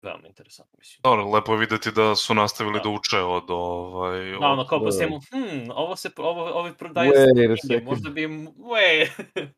veoma 0.03 0.27
interesantno, 0.29 0.77
mislim. 0.79 1.01
Dobro, 1.03 1.31
lepo 1.31 1.53
je 1.53 1.59
videti 1.59 1.93
da 1.93 2.17
su 2.17 2.35
nastavili 2.35 2.79
da, 2.79 2.83
Da. 2.83 2.89
uče 2.89 3.19
od 3.19 3.45
ovaj... 3.49 4.31
Da, 4.31 4.37
od- 4.37 4.43
ono 4.53 4.67
kao 4.67 4.79
po 4.79 4.85
da. 4.85 4.91
sistemu, 4.93 5.21
hm, 5.31 5.71
ovo 5.71 5.97
se, 5.97 6.11
ovo, 6.17 6.45
ovi 6.45 6.75
prodaju 6.75 7.13
Wait 7.13 7.85
možda 7.85 8.11
bi 8.11 8.23
im, 8.23 8.49
wait. 8.49 9.25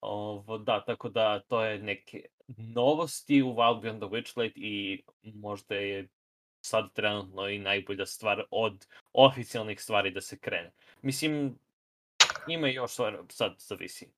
Ovo, 0.00 0.58
da, 0.58 0.84
tako 0.84 1.08
da 1.08 1.40
to 1.40 1.64
je 1.64 1.78
neke 1.78 2.24
novosti 2.56 3.42
u 3.42 3.54
Wild 3.54 3.80
Beyond 3.82 3.98
the 3.98 4.06
Witchlight 4.06 4.52
i 4.56 5.02
možda 5.22 5.74
je 5.74 6.08
sad 6.60 6.92
trenutno 6.92 7.48
i 7.48 7.58
najbolja 7.58 8.06
stvar 8.06 8.44
od 8.50 8.86
oficijalnih 9.12 9.82
stvari 9.82 10.10
da 10.10 10.20
se 10.20 10.38
krene. 10.38 10.72
Mislim, 11.02 11.58
ima 12.48 12.68
još 12.68 12.92
stvar, 12.92 13.18
sad 13.28 13.54
zavisi. 13.58 14.08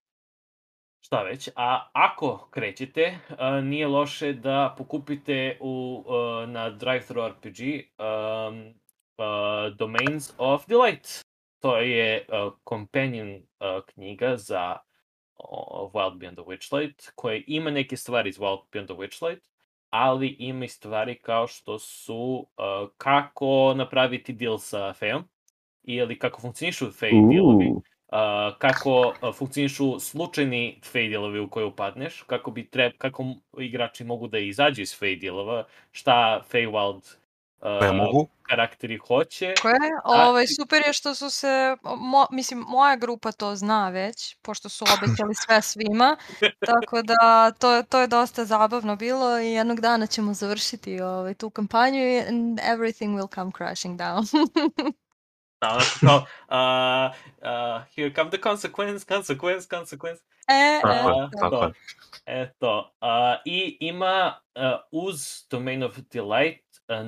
Šta 1.01 1.23
već. 1.23 1.49
A 1.57 1.91
ako 1.93 2.49
krećete, 2.51 3.19
a, 3.39 3.61
nije 3.61 3.87
loše 3.87 4.33
da 4.33 4.75
pokupite 4.79 5.57
u, 5.61 6.05
a, 6.09 6.47
na 6.47 6.71
Drive-Thru 6.71 7.29
RPG 7.29 7.61
um, 7.99 8.75
a, 9.19 9.71
Domains 9.79 10.35
of 10.39 10.67
Delight. 10.67 11.09
To 11.61 11.77
je 11.77 12.27
a, 12.29 12.51
companion 12.69 13.43
a, 13.59 13.81
knjiga 13.87 14.37
za 14.37 14.77
o, 15.37 15.91
Wild 15.95 16.19
Beyond 16.19 16.35
the 16.35 16.43
Witchlight, 16.43 17.11
koja 17.15 17.41
ima 17.47 17.71
neke 17.71 17.97
stvari 17.97 18.29
iz 18.29 18.39
Wild 18.39 18.63
Beyond 18.73 18.87
the 18.87 18.95
Witchlight, 18.95 19.41
ali 19.91 20.29
ima 20.29 20.65
i 20.65 20.69
stvari 20.69 21.19
kao 21.19 21.47
što 21.47 21.79
su 21.79 22.47
uh, 22.57 22.89
kako 22.97 23.75
napraviti 23.77 24.33
deal 24.33 24.59
sa 24.59 24.93
Fejom, 24.93 25.25
ili 25.83 26.19
kako 26.19 26.41
funkcionišu 26.41 26.91
Fej 26.93 27.11
dealovi, 27.11 27.67
Uuu, 27.67 27.83
uh, 28.13 28.59
kako 28.59 29.15
uh, 29.23 29.35
funkcionišu 29.35 30.01
slučajni 30.01 30.81
Fej 30.85 31.09
dealovi 31.09 31.41
u 31.41 31.51
koje 31.51 31.67
upadneš, 31.67 32.23
kako 32.23 32.51
bi 32.51 32.71
treb, 32.71 32.93
kako 32.99 33.25
igrači 33.59 34.05
mogu 34.05 34.29
da 34.29 34.39
izađu 34.39 34.83
iz 34.83 34.99
Fej 34.99 35.17
dealova, 35.17 35.65
šta 35.93 36.43
Fey 36.53 36.71
Wild 36.71 37.21
Ne 37.63 37.91
uh, 37.91 37.97
mogu. 37.97 38.29
karakteri 38.43 38.99
hoće. 38.99 39.55
Tako 39.57 39.69
je. 39.69 39.91
Ovaj, 40.05 40.45
super 40.61 40.83
je 40.87 40.93
što 40.93 41.15
su 41.15 41.31
se, 41.31 41.77
mo, 41.83 42.27
mislim, 42.31 42.65
moja 42.69 42.97
grupa 42.97 43.33
to 43.33 43.57
zna 43.57 43.89
već, 43.91 44.37
pošto 44.43 44.69
su 44.69 44.85
obećali 44.85 45.35
sve 45.35 45.63
svima, 45.63 46.17
tako 46.71 47.03
da 47.03 47.51
to, 47.59 47.83
to 47.83 48.01
je 48.01 48.07
dosta 48.07 48.45
zabavno 48.45 48.97
bilo 48.97 49.41
i 49.41 49.53
jednog 49.53 49.81
dana 49.81 50.07
ćemo 50.07 50.35
završiti 50.35 51.01
ovaj, 51.01 51.35
tu 51.35 51.51
kampanju 51.51 51.99
i 51.99 52.23
everything 52.75 53.19
will 53.19 53.35
come 53.35 53.51
crashing 53.59 54.01
down. 54.01 54.25
Da, 55.61 55.69
onako 55.69 55.99
kao, 56.01 56.17
uh, 56.17 57.15
uh, 57.39 57.83
here 57.97 58.15
come 58.15 58.31
the 58.31 58.39
consequence, 58.39 59.05
consequence, 59.05 59.69
consequence. 59.69 60.21
e, 60.49 60.81
Tako 60.83 61.11
e, 61.11 61.13
je, 61.13 61.25
E, 61.25 61.31
tako 61.41 61.57
to. 61.57 61.73
Eto, 62.27 62.93
a, 63.01 63.37
i 63.45 63.77
ima 63.81 64.41
a, 64.55 64.81
uz 64.91 65.47
Domain 65.51 65.83
of 65.83 65.99
Delight 66.13 66.65
a, 66.89 67.05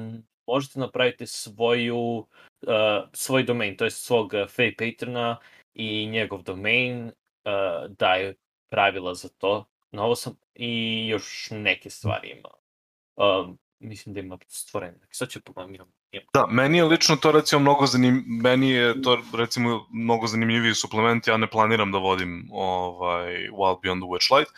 možete 0.47 0.81
napraviti 0.81 1.27
svoju, 1.27 2.27
a, 2.67 3.07
svoj 3.13 3.43
domain, 3.43 3.77
to 3.77 3.85
je 3.85 3.91
svog 3.91 4.35
a, 4.35 4.47
Fey 4.47 4.77
patrona 4.79 5.37
i 5.75 6.07
njegov 6.07 6.43
domain 6.43 7.13
a, 7.45 7.87
daje 7.89 8.35
pravila 8.71 9.15
za 9.15 9.29
to. 9.29 9.65
Novo 9.91 10.15
sam 10.15 10.37
i 10.55 11.07
još 11.09 11.49
neke 11.51 11.91
stvari 11.91 12.31
ima. 12.31 12.49
Um, 13.17 13.59
mislim 13.79 14.15
da 14.15 14.21
ima 14.21 14.39
stvorene. 14.49 14.99
Sad 15.11 15.29
ću 15.29 15.41
pogledam, 15.41 15.75
imam. 15.75 16.02
Da, 16.35 16.47
meni 16.47 16.79
je 16.79 16.85
lično 16.85 17.17
to 17.17 17.33
recimo 17.33 17.61
mnogo 17.61 17.87
zanim, 17.87 18.25
meni 18.27 18.71
je 18.71 19.03
to 19.03 19.19
recimo 19.35 19.87
mnogo 19.91 20.27
zanimljiviji 20.27 20.75
suplement, 20.75 21.27
ja 21.27 21.37
ne 21.37 21.47
planiram 21.47 21.93
da 21.93 21.99
vodim 21.99 22.49
ovaj 22.53 23.33
Wild 23.49 23.81
Beyond 23.83 24.01
the 24.01 24.09
Witchlight, 24.13 24.53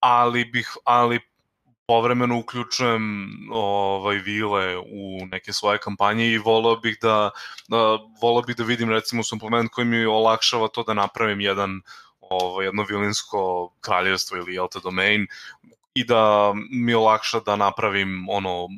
ali 0.00 0.44
bih 0.44 0.76
ali 0.84 1.20
povremeno 1.86 2.38
uključujem 2.38 3.28
ovaj 3.52 4.16
vile 4.16 4.76
u 4.78 5.26
neke 5.30 5.52
svoje 5.52 5.78
kampanje 5.78 6.26
i 6.26 6.38
voleo 6.38 6.76
bih 6.76 6.98
da, 7.02 7.30
da 7.68 7.98
voleo 8.22 8.42
bih 8.42 8.56
da 8.56 8.64
vidim 8.64 8.90
recimo 8.90 9.22
suplement 9.22 9.70
koji 9.72 9.84
mi 9.84 10.04
olakšava 10.04 10.68
to 10.68 10.82
da 10.82 10.94
napravim 10.94 11.40
jedan 11.40 11.80
ovaj 12.20 12.66
jedno 12.66 12.84
vilinsko 12.88 13.72
kraljevstvo 13.80 14.36
ili 14.36 14.54
jel 14.54 14.68
te 14.72 14.80
domain 14.84 15.26
i 15.98 16.04
da 16.04 16.52
mi 16.70 16.94
olakša 16.94 17.40
da 17.40 17.56
napravim 17.56 18.26
ono 18.28 18.68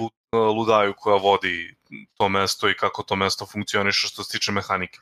lu, 0.00 0.10
ludaju 0.32 0.94
koja 0.96 1.16
vodi 1.16 1.76
to 2.14 2.28
mesto 2.28 2.68
i 2.68 2.74
kako 2.74 3.02
to 3.02 3.16
mesto 3.16 3.46
funkcioniše 3.46 4.08
što 4.08 4.24
se 4.24 4.38
tiče 4.38 4.52
mehanike. 4.52 4.98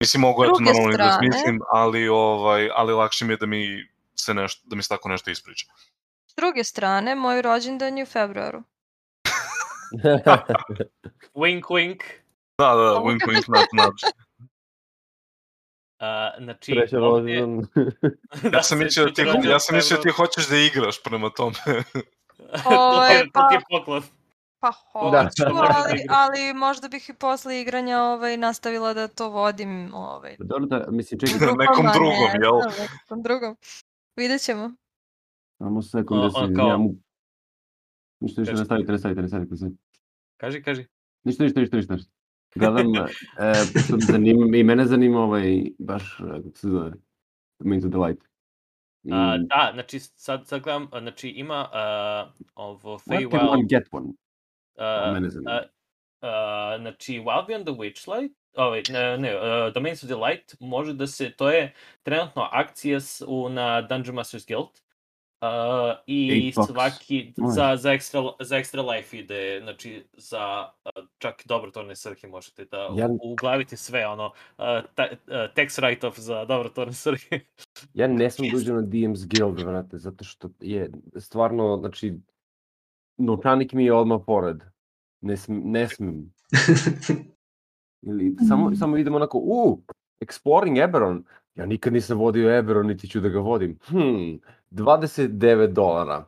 Mislim 0.00 0.20
mogu 0.20 0.44
ja 0.44 0.50
to 0.50 0.60
normalno 0.60 0.96
da 0.96 1.18
smislim, 1.18 1.60
ali 1.72 2.08
ovaj 2.08 2.70
ali 2.74 2.92
lakše 2.92 3.24
mi 3.24 3.32
je 3.32 3.36
da 3.36 3.46
mi 3.46 3.88
se 4.14 4.34
nešto 4.34 4.62
da 4.64 4.76
mi 4.76 4.82
se 4.82 4.88
tako 4.88 5.08
nešto 5.08 5.30
ispriča. 5.30 5.66
S 6.26 6.34
druge 6.36 6.64
strane, 6.64 7.14
moj 7.14 7.42
rođendan 7.42 7.98
je 7.98 8.02
u 8.02 8.06
februaru. 8.06 8.62
Wink, 11.42 11.62
wink. 11.62 12.02
Da, 12.58 12.74
da, 12.74 13.00
wink 13.00 13.20
wink 13.26 13.48
nudge 13.48 13.72
nudge. 13.72 14.06
A, 15.98 16.30
znači, 16.38 16.72
Srećan 16.72 17.02
ovde- 17.02 17.20
rođendan. 17.32 17.66
Ja 18.52 18.62
sam 18.62 18.78
mislio 18.78 19.06
da 19.06 19.12
ti 19.12 19.22
ja 19.44 19.58
sam 19.58 19.76
mislio 19.76 19.96
da 19.96 20.02
ti 20.02 20.10
hoćeš 20.10 20.48
da 20.48 20.56
igraš 20.56 21.02
prema 21.02 21.30
tome. 21.30 21.54
to, 22.64 22.68
Ovaj, 22.68 23.14
je, 23.14 23.22
to 23.24 23.40
ti 23.50 23.56
pa- 23.60 23.60
poklon. 23.70 24.02
Pa 24.60 24.70
Da. 25.12 25.22
hoću, 25.22 25.42
ali, 25.76 26.04
ali 26.10 26.54
možda 26.54 26.88
bih 26.88 27.08
i 27.08 27.14
posle 27.14 27.60
igranja 27.60 27.98
ovaj, 27.98 28.36
nastavila 28.36 28.94
da 28.94 29.08
to 29.08 29.28
vodim. 29.30 29.94
Ovaj, 29.94 30.36
Dobro 30.38 30.66
da, 30.66 30.86
mislim, 30.90 31.20
čekaj, 31.20 31.34
Nekom 31.38 31.56
grupama, 31.56 31.92
drugom, 31.92 32.12
ne 32.30 32.38
jel? 32.42 32.52
znam, 32.62 32.86
Nekom 32.94 33.22
drugom. 33.22 33.56
Vidjet 34.16 34.42
ćemo. 34.42 34.70
samo 35.58 35.82
sekund 35.82 36.22
da 36.22 36.30
se 36.30 36.34
kao- 36.34 36.44
izvinjam. 36.44 36.82
Ništa, 38.20 38.40
ništa, 38.40 38.52
Kaži. 38.52 38.60
ne 38.60 38.64
stavite, 38.64 38.92
ne 38.92 38.98
stavite, 38.98 39.22
ne 39.22 39.28
stavite. 39.28 39.50
ne 39.50 39.56
stavite. 39.56 39.78
Kaži, 40.36 40.62
kaži. 40.62 40.86
Ništa, 41.24 41.44
ništa, 41.44 41.60
ništa, 41.60 41.76
ništa. 41.76 41.94
ništa. 41.94 42.10
Gledam, 42.54 42.96
e, 42.96 43.06
pošto 43.74 43.96
me 43.96 44.00
zanima, 44.00 44.56
i 44.56 44.62
mene 44.62 44.84
zanima 44.86 45.20
ovaj, 45.20 45.62
baš, 45.78 46.20
e, 46.20 46.42
kako 46.42 46.56
se 46.56 46.68
zove, 46.68 46.92
Main 47.58 47.82
to 47.82 47.88
the 47.88 47.98
Light. 47.98 48.22
I, 49.02 49.10
A, 49.12 49.38
da, 49.38 49.70
znači, 49.72 50.00
sad, 50.00 50.46
sad 50.46 50.62
gledam, 50.62 50.88
znači, 50.98 51.28
ima 51.28 51.68
a, 51.72 52.30
ovo 52.54 52.98
where 52.98 53.28
Fey 53.28 53.30
can 53.30 53.48
one 53.48 53.62
get 53.70 53.88
one? 53.90 54.08
a, 54.76 55.12
mene 55.12 55.30
zanima. 55.30 55.50
a, 55.50 55.62
a, 56.20 56.78
znači, 56.80 57.20
Wild 57.20 57.48
Beyond 57.48 57.64
the 57.64 57.72
Witchlight, 57.72 58.34
ovaj, 58.56 58.82
ne, 58.90 59.18
ne, 59.18 59.36
uh, 59.36 59.72
Domains 59.74 60.02
of 60.02 60.08
the 60.08 60.16
Light 60.16 60.54
može 60.60 60.92
da 60.94 61.06
se, 61.06 61.30
to 61.30 61.50
je 61.50 61.74
trenutno 62.02 62.48
akcija 62.52 62.98
u, 63.26 63.48
na 63.48 63.82
Dungeon 63.82 64.14
Masters 64.14 64.46
Guild, 64.46 64.80
Uh, 65.40 65.48
i 66.06 66.52
bucks. 66.56 66.68
svaki 66.72 67.32
za, 67.54 67.76
za, 67.76 67.90
extra, 67.90 68.32
za 68.40 68.56
extra 68.56 68.94
life 68.94 69.18
ide, 69.18 69.60
znači 69.62 70.04
za 70.16 70.68
uh, 70.84 71.04
čak 71.18 71.42
dobrotvorne 71.46 71.96
svrhe 71.96 72.28
možete 72.28 72.64
da 72.64 72.76
Ja- 72.96 73.08
uglavite 73.22 73.76
sve 73.76 74.06
ono, 74.06 74.26
uh, 74.26 74.64
ta, 74.94 75.06
uh, 75.12 75.32
tax 75.32 75.80
write-off 75.80 76.18
za 76.18 76.44
dobrotvorne 76.44 76.92
svrhe. 76.92 77.40
Ja 77.94 78.06
ne 78.06 78.30
sam 78.30 78.44
Čisto. 78.44 78.58
dođeo 78.58 78.76
na 78.76 78.82
DM's 78.82 79.26
Guild, 79.26 79.60
vrate, 79.60 79.98
zato 79.98 80.24
što 80.24 80.48
je 80.60 80.90
stvarno, 81.16 81.76
znači, 81.80 82.14
novčanik 83.16 83.72
mi 83.72 83.84
je 83.84 83.92
odmah 83.92 84.20
pored. 84.26 84.62
Ne, 85.20 85.36
sm, 85.36 85.60
ne 85.64 85.88
smem. 85.88 86.32
Ili 88.08 88.36
samo, 88.48 88.76
samo 88.76 88.96
idem 88.96 89.14
onako, 89.14 89.38
u, 89.38 89.82
Exploring 90.20 90.84
Eberron. 90.84 91.24
Ja 91.58 91.66
nikad 91.66 91.92
nisam 91.92 92.18
vodio 92.18 92.58
Eberron, 92.58 92.86
niti 92.86 93.08
ću 93.08 93.20
da 93.20 93.28
ga 93.28 93.38
vodim. 93.40 93.78
Hmm, 93.86 94.40
29 94.70 95.66
dolara. 95.72 96.24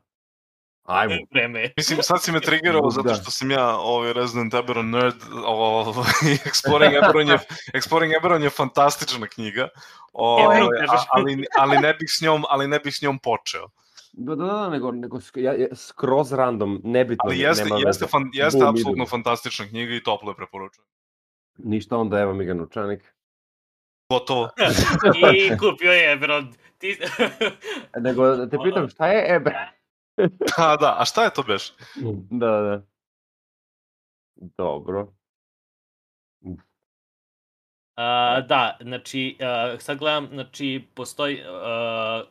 Ajmo. 0.83 1.15
Vreme. 1.31 1.73
Mislim, 1.77 1.99
sad 2.03 2.23
si 2.23 2.33
me 2.33 2.41
triggerao 2.41 2.91
zato 2.91 3.09
Da. 3.09 3.15
što 3.15 3.31
sam 3.31 3.51
ja 3.51 3.77
ovaj 3.79 4.13
Resident 4.13 4.55
Eberron 4.55 4.91
nerd, 4.91 5.15
ovaj, 5.45 5.85
Exploring 6.51 6.97
Eberron 6.99 7.29
je, 7.29 7.39
Exploring 7.75 8.17
Eberron 8.17 8.43
je 8.43 8.51
fantastična 8.51 9.27
knjiga, 9.27 9.69
ovaj, 10.13 10.57
Eberron 10.57 10.75
a, 10.77 10.87
kažeš. 10.87 11.07
ali, 11.11 11.45
ali, 11.59 11.79
ne 11.79 11.95
bih 11.95 12.09
s 12.19 12.21
njom, 12.23 12.45
ali 12.49 12.69
ne 12.69 12.79
bih 12.79 12.95
s 12.97 13.03
njom 13.03 13.19
počeo. 13.19 13.69
Da, 14.13 14.35
da, 14.35 14.45
da, 14.45 14.69
nego, 14.69 14.93
nego 14.93 15.19
ja, 15.35 15.53
ja, 15.55 15.67
skroz 15.75 16.33
random, 16.33 16.81
nebitno, 16.85 17.23
Ali 17.25 17.39
jeste, 17.39 17.65
nema 17.65 17.77
jeste, 17.77 18.05
veze. 18.05 18.11
fan, 18.11 18.31
jeste 18.33 18.59
Bum, 18.59 18.69
apsolutno 18.69 19.07
fantastična 19.07 19.67
knjiga 19.67 19.95
i 19.95 20.03
toplo 20.03 20.31
je 20.31 20.37
preporučujem. 20.37 20.87
Ništa, 21.59 21.97
onda 21.97 22.19
evo 22.21 22.35
mi 22.35 22.45
ga 22.45 22.55
novčanik. 22.55 23.15
Gotovo. 24.11 24.49
I 25.37 25.57
kupio 25.59 25.93
je 25.93 26.13
Eberron. 26.13 26.53
Ti... 26.79 26.99
Nego 28.05 28.37
da 28.37 28.49
te 28.49 28.57
pitam, 28.65 28.89
šta 28.89 29.07
je 29.07 29.37
Eberron? 29.37 29.67
Da, 30.57 30.77
da, 30.81 30.97
a 30.99 31.05
šta 31.05 31.25
je 31.25 31.31
to 31.35 31.43
beš? 31.43 31.73
da, 32.31 32.47
da. 32.47 32.83
Dobro. 34.59 35.13
A, 37.97 38.41
da, 38.41 38.77
znači, 38.81 39.37
a, 39.41 39.77
sad 39.79 39.99
gledam, 39.99 40.29
znači, 40.33 40.85
postoji, 40.95 41.43
a, 41.47 42.23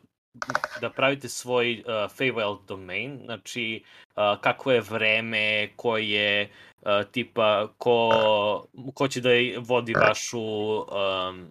da 0.80 0.90
pravite 0.90 1.28
svoj 1.28 1.84
uh, 1.86 1.86
Feywild 1.86 2.66
domain, 2.66 3.20
znači, 3.24 3.84
a, 4.14 4.40
kako 4.40 4.72
je 4.72 4.80
vreme, 4.80 5.70
ko 5.76 5.96
je, 5.96 6.50
a, 6.82 7.04
tipa, 7.04 7.68
ko, 7.78 8.66
ko 8.94 9.08
će 9.08 9.20
da 9.20 9.30
vodi 9.58 9.94
vašu, 9.94 10.40
um, 10.78 11.48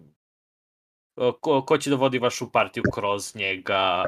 ko, 1.40 1.62
ko 1.66 1.78
će 1.78 1.90
da 1.90 1.96
vodi 1.96 2.18
vašu 2.18 2.50
partiju 2.52 2.82
kroz 2.94 3.34
njega, 3.36 4.04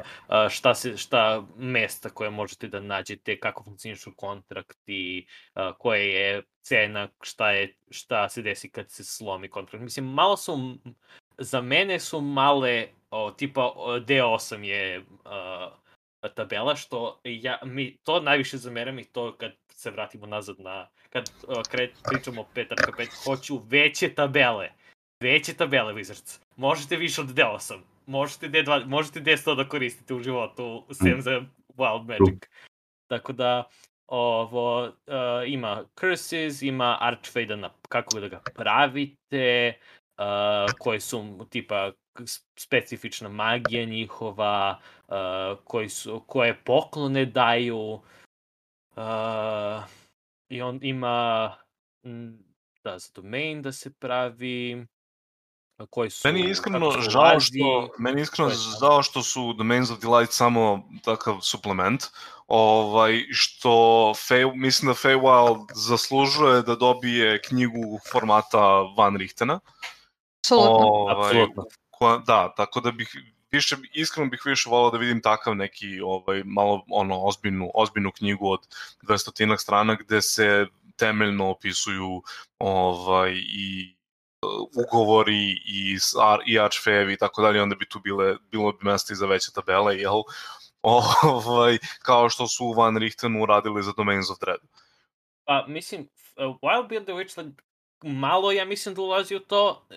šta, 0.49 0.75
se, 0.75 0.97
šta 0.97 1.43
mesta 1.57 2.09
koje 2.09 2.29
možete 2.29 2.67
da 2.67 2.79
nađete, 2.79 3.39
kako 3.39 3.63
funkcionišu 3.63 4.11
kontrakti, 4.15 5.27
koja 5.77 6.01
je 6.01 6.43
cena, 6.61 7.07
šta, 7.21 7.51
je, 7.51 7.75
šta 7.89 8.29
se 8.29 8.41
desi 8.41 8.69
kad 8.69 8.91
se 8.91 9.03
slomi 9.03 9.49
kontrakt. 9.49 9.83
Mislim, 9.83 10.05
malo 10.05 10.37
su, 10.37 10.77
za 11.37 11.61
mene 11.61 11.99
su 11.99 12.21
male, 12.21 12.87
o, 13.11 13.31
tipa 13.31 13.71
o, 13.75 13.99
D8 13.99 14.61
je 14.61 15.05
a, 15.25 15.69
tabela, 16.35 16.75
što 16.75 17.21
ja, 17.23 17.59
mi 17.63 17.97
to 18.03 18.19
najviše 18.19 18.57
zameram 18.57 18.99
i 18.99 19.05
to 19.05 19.35
kad 19.37 19.51
se 19.69 19.91
vratimo 19.91 20.25
nazad 20.25 20.59
na, 20.59 20.89
kad 21.09 21.29
kret, 21.69 21.91
pričamo 22.03 22.41
o 22.41 22.47
5.5, 22.55 23.23
hoću 23.25 23.61
veće 23.69 24.13
tabele. 24.15 24.69
Veće 25.23 25.53
tabele, 25.53 25.93
Wizards. 25.93 26.39
Možete 26.55 26.95
više 26.97 27.21
od 27.21 27.27
D8. 27.27 27.79
možete 28.05 28.49
D2, 28.49 28.85
možete 28.85 29.21
D100 29.21 29.55
da 29.55 29.69
koristite 29.69 30.13
u 30.13 30.19
životu, 30.19 30.85
sem 30.91 31.21
za 31.21 31.41
Wild 31.77 32.07
Magic. 32.07 32.43
Tako 33.07 33.33
da, 33.33 33.63
ovo, 34.07 34.83
uh, 34.83 34.91
ima 35.47 35.83
curses, 35.99 36.61
ima 36.61 36.97
archfade 37.01 37.57
na 37.57 37.69
kako 37.89 38.19
da 38.19 38.27
ga 38.27 38.41
pravite, 38.55 39.73
uh, 40.17 40.73
koje 40.79 40.99
su 40.99 41.47
tipa 41.49 41.91
specifična 42.59 43.29
magija 43.29 43.85
njihova, 43.85 44.79
uh, 45.07 45.15
koji 45.63 45.89
su, 45.89 46.23
koje 46.27 46.59
poklone 46.63 47.25
daju, 47.25 48.01
uh, 48.95 49.83
i 50.49 50.61
on 50.61 50.79
ima 50.81 51.51
da, 52.83 52.99
za 52.99 53.09
domain 53.15 53.61
da 53.61 53.71
se 53.71 53.93
pravi, 53.93 54.85
koji 55.89 56.09
su... 56.09 56.27
Meni 56.27 56.41
je 56.41 56.51
iskreno 56.51 56.91
žao 56.91 57.39
što, 57.39 57.89
meni 57.97 58.21
je 58.21 58.23
iskreno 58.23 58.51
žao 58.81 59.03
što 59.03 59.23
su 59.23 59.53
Domains 59.53 59.91
of 59.91 59.99
Delight 59.99 60.33
samo 60.33 60.89
takav 61.03 61.39
suplement, 61.41 62.03
ovaj, 62.47 63.23
što 63.31 63.69
Fey, 64.15 64.55
mislim 64.55 64.87
da 64.87 64.93
Feywild 64.93 65.65
zaslužuje 65.73 66.61
da 66.61 66.75
dobije 66.75 67.41
knjigu 67.41 67.99
formata 68.11 68.81
Van 68.97 69.15
Richtena. 69.17 69.59
Apsolutno. 70.39 70.87
Ovaj, 70.87 71.27
Apsolutno. 71.27 71.63
Koja, 71.89 72.17
da, 72.17 72.53
tako 72.57 72.79
da 72.79 72.91
bih 72.91 73.15
više 73.51 73.77
iskreno 73.93 74.29
bih 74.29 74.41
više 74.45 74.69
volao 74.69 74.91
da 74.91 74.97
vidim 74.97 75.21
takav 75.21 75.55
neki 75.55 76.01
ovaj 76.01 76.41
malo 76.45 76.83
ono 76.89 77.23
ozbiljnu 77.23 77.71
ozbiljnu 77.73 78.11
knjigu 78.11 78.49
od 78.49 78.59
200 79.01 79.57
strana 79.57 79.95
gde 79.95 80.21
se 80.21 80.65
temeljno 80.95 81.49
opisuju 81.49 82.23
ovaj 82.59 83.33
i 83.35 83.95
ugovori 84.87 85.51
i, 85.65 85.97
i 86.45 86.59
archfevi 86.59 87.13
i 87.13 87.17
tako 87.17 87.41
dalje, 87.41 87.61
onda 87.61 87.75
bi 87.75 87.89
tu 87.89 87.99
bile, 87.99 88.35
bilo 88.51 88.71
bi 88.71 88.79
mesta 88.81 89.13
i 89.13 89.15
za 89.15 89.25
veće 89.25 89.51
tabele, 89.51 89.97
jel? 89.97 90.21
Ovaj, 90.81 91.77
kao 92.01 92.29
što 92.29 92.47
su 92.47 92.73
Van 92.77 92.97
Richtenu 92.97 93.43
uradili 93.43 93.83
za 93.83 93.91
Domains 93.97 94.29
of 94.29 94.39
Dread. 94.39 94.59
Pa, 95.45 95.65
mislim, 95.67 96.09
uh, 96.37 96.43
Wild 96.61 96.87
Beyond 96.87 97.03
the 97.03 97.13
Witchlight 97.13 97.53
malo, 98.03 98.51
ja 98.51 98.65
mislim 98.65 98.95
da 98.95 99.01
ulazi 99.01 99.35
u 99.35 99.39
to, 99.39 99.87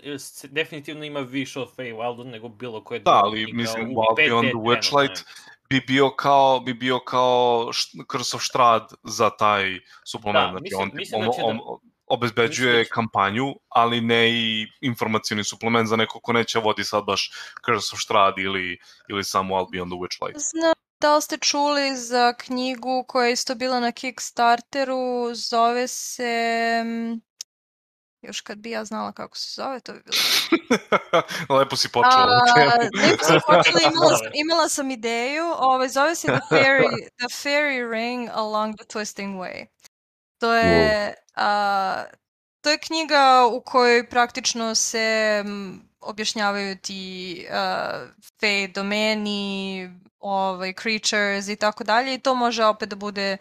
definitivno 0.45 1.05
ima 1.05 1.21
više 1.21 1.61
od 1.61 1.77
Feywildu 1.77 2.25
nego 2.25 2.49
bilo 2.49 2.85
koje 2.85 3.01
Da, 3.01 3.21
ali 3.25 3.53
mislim, 3.53 3.89
Wild 3.89 4.17
Beyond 4.17 4.49
the 4.49 4.59
Witchlight 4.59 5.25
bi 5.69 5.81
bio 5.81 6.11
kao 6.11 6.61
bi 6.61 6.75
bio 6.75 6.99
kao 6.99 7.71
Curse 8.13 8.37
of 8.37 8.43
Strad 8.43 8.93
za 9.03 9.31
taj 9.31 9.81
suplement. 10.05 10.45
Da, 10.45 10.51
znači, 10.51 10.63
mislim, 10.63 10.83
on, 10.83 10.91
mislim 10.95 11.21
on, 11.21 11.27
da 11.27 11.33
će 11.33 11.43
on, 11.43 11.57
da- 11.57 11.96
obezbeđuje 12.07 12.79
mislim 12.79 12.89
da 12.91 12.95
kampanju, 12.95 13.55
ali 13.69 14.01
ne 14.01 14.31
i 14.31 14.67
informacioni 14.81 15.45
suplement 15.45 15.89
za 15.89 15.97
neko 15.97 16.21
ko 16.21 16.33
neće 16.33 16.59
vodi 16.59 16.85
sad 16.85 17.05
baš 17.05 17.33
Curse 17.67 17.91
of 17.95 18.01
Strad 18.01 18.35
ili, 18.39 18.79
ili 19.09 19.25
samo 19.25 19.55
Wild 19.55 19.71
Beyond 19.71 19.89
the 19.91 19.97
Witchlight. 19.97 20.39
Znam 20.51 20.73
da 21.01 21.17
li 21.17 21.23
ste 21.23 21.37
čuli 21.39 21.97
za 21.97 22.33
knjigu 22.33 23.05
koja 23.09 23.27
je 23.27 23.33
isto 23.33 23.55
bila 23.55 23.81
na 23.81 23.93
Kickstarteru, 23.93 25.35
zove 25.35 25.89
se... 25.89 26.83
mm, 26.85 27.21
Još 28.23 28.41
kad 28.41 28.59
bi 28.59 28.71
ja 28.71 28.85
znala 28.85 29.13
kako 29.13 29.37
se 29.37 29.63
zove, 29.63 29.81
to 29.81 29.93
bi 29.93 30.03
bilo 30.05 30.17
Lepo 31.59 31.77
si 31.77 31.89
počela. 31.89 32.43
A, 32.57 32.79
lepo 33.09 33.25
sam 33.25 33.41
počela, 33.47 33.81
imala, 33.93 34.17
sam- 34.17 34.31
imala 34.35 34.69
sam 34.69 34.91
ideju, 34.91 35.45
ovaj, 35.59 35.89
zove 35.89 36.15
se 36.15 36.27
The 36.27 36.41
Fairy, 36.57 37.09
The 37.19 37.27
Fairy 37.29 37.91
Ring 37.91 38.29
Along 38.33 38.77
the 38.77 38.85
Twisting 38.85 39.37
Way. 39.37 39.67
To 40.39 40.55
je, 40.55 41.15
a, 41.35 42.05
to 42.61 42.71
je 42.71 42.79
knjiga 42.79 43.47
u 43.53 43.61
kojoj 43.61 44.09
praktično 44.09 44.75
se 44.75 45.45
objašnjavaju 46.01 46.77
ti 46.83 47.47
uh, 47.51 48.09
fey 48.41 48.73
domeni, 48.73 49.91
ovaj, 50.19 50.75
creatures 50.83 51.49
i 51.49 51.57
tako 51.57 51.85
dalje 51.85 52.15
i 52.15 52.19
to 52.19 52.35
može 52.35 52.65
opet 52.65 52.89
da 52.89 52.97
bude 52.97 53.37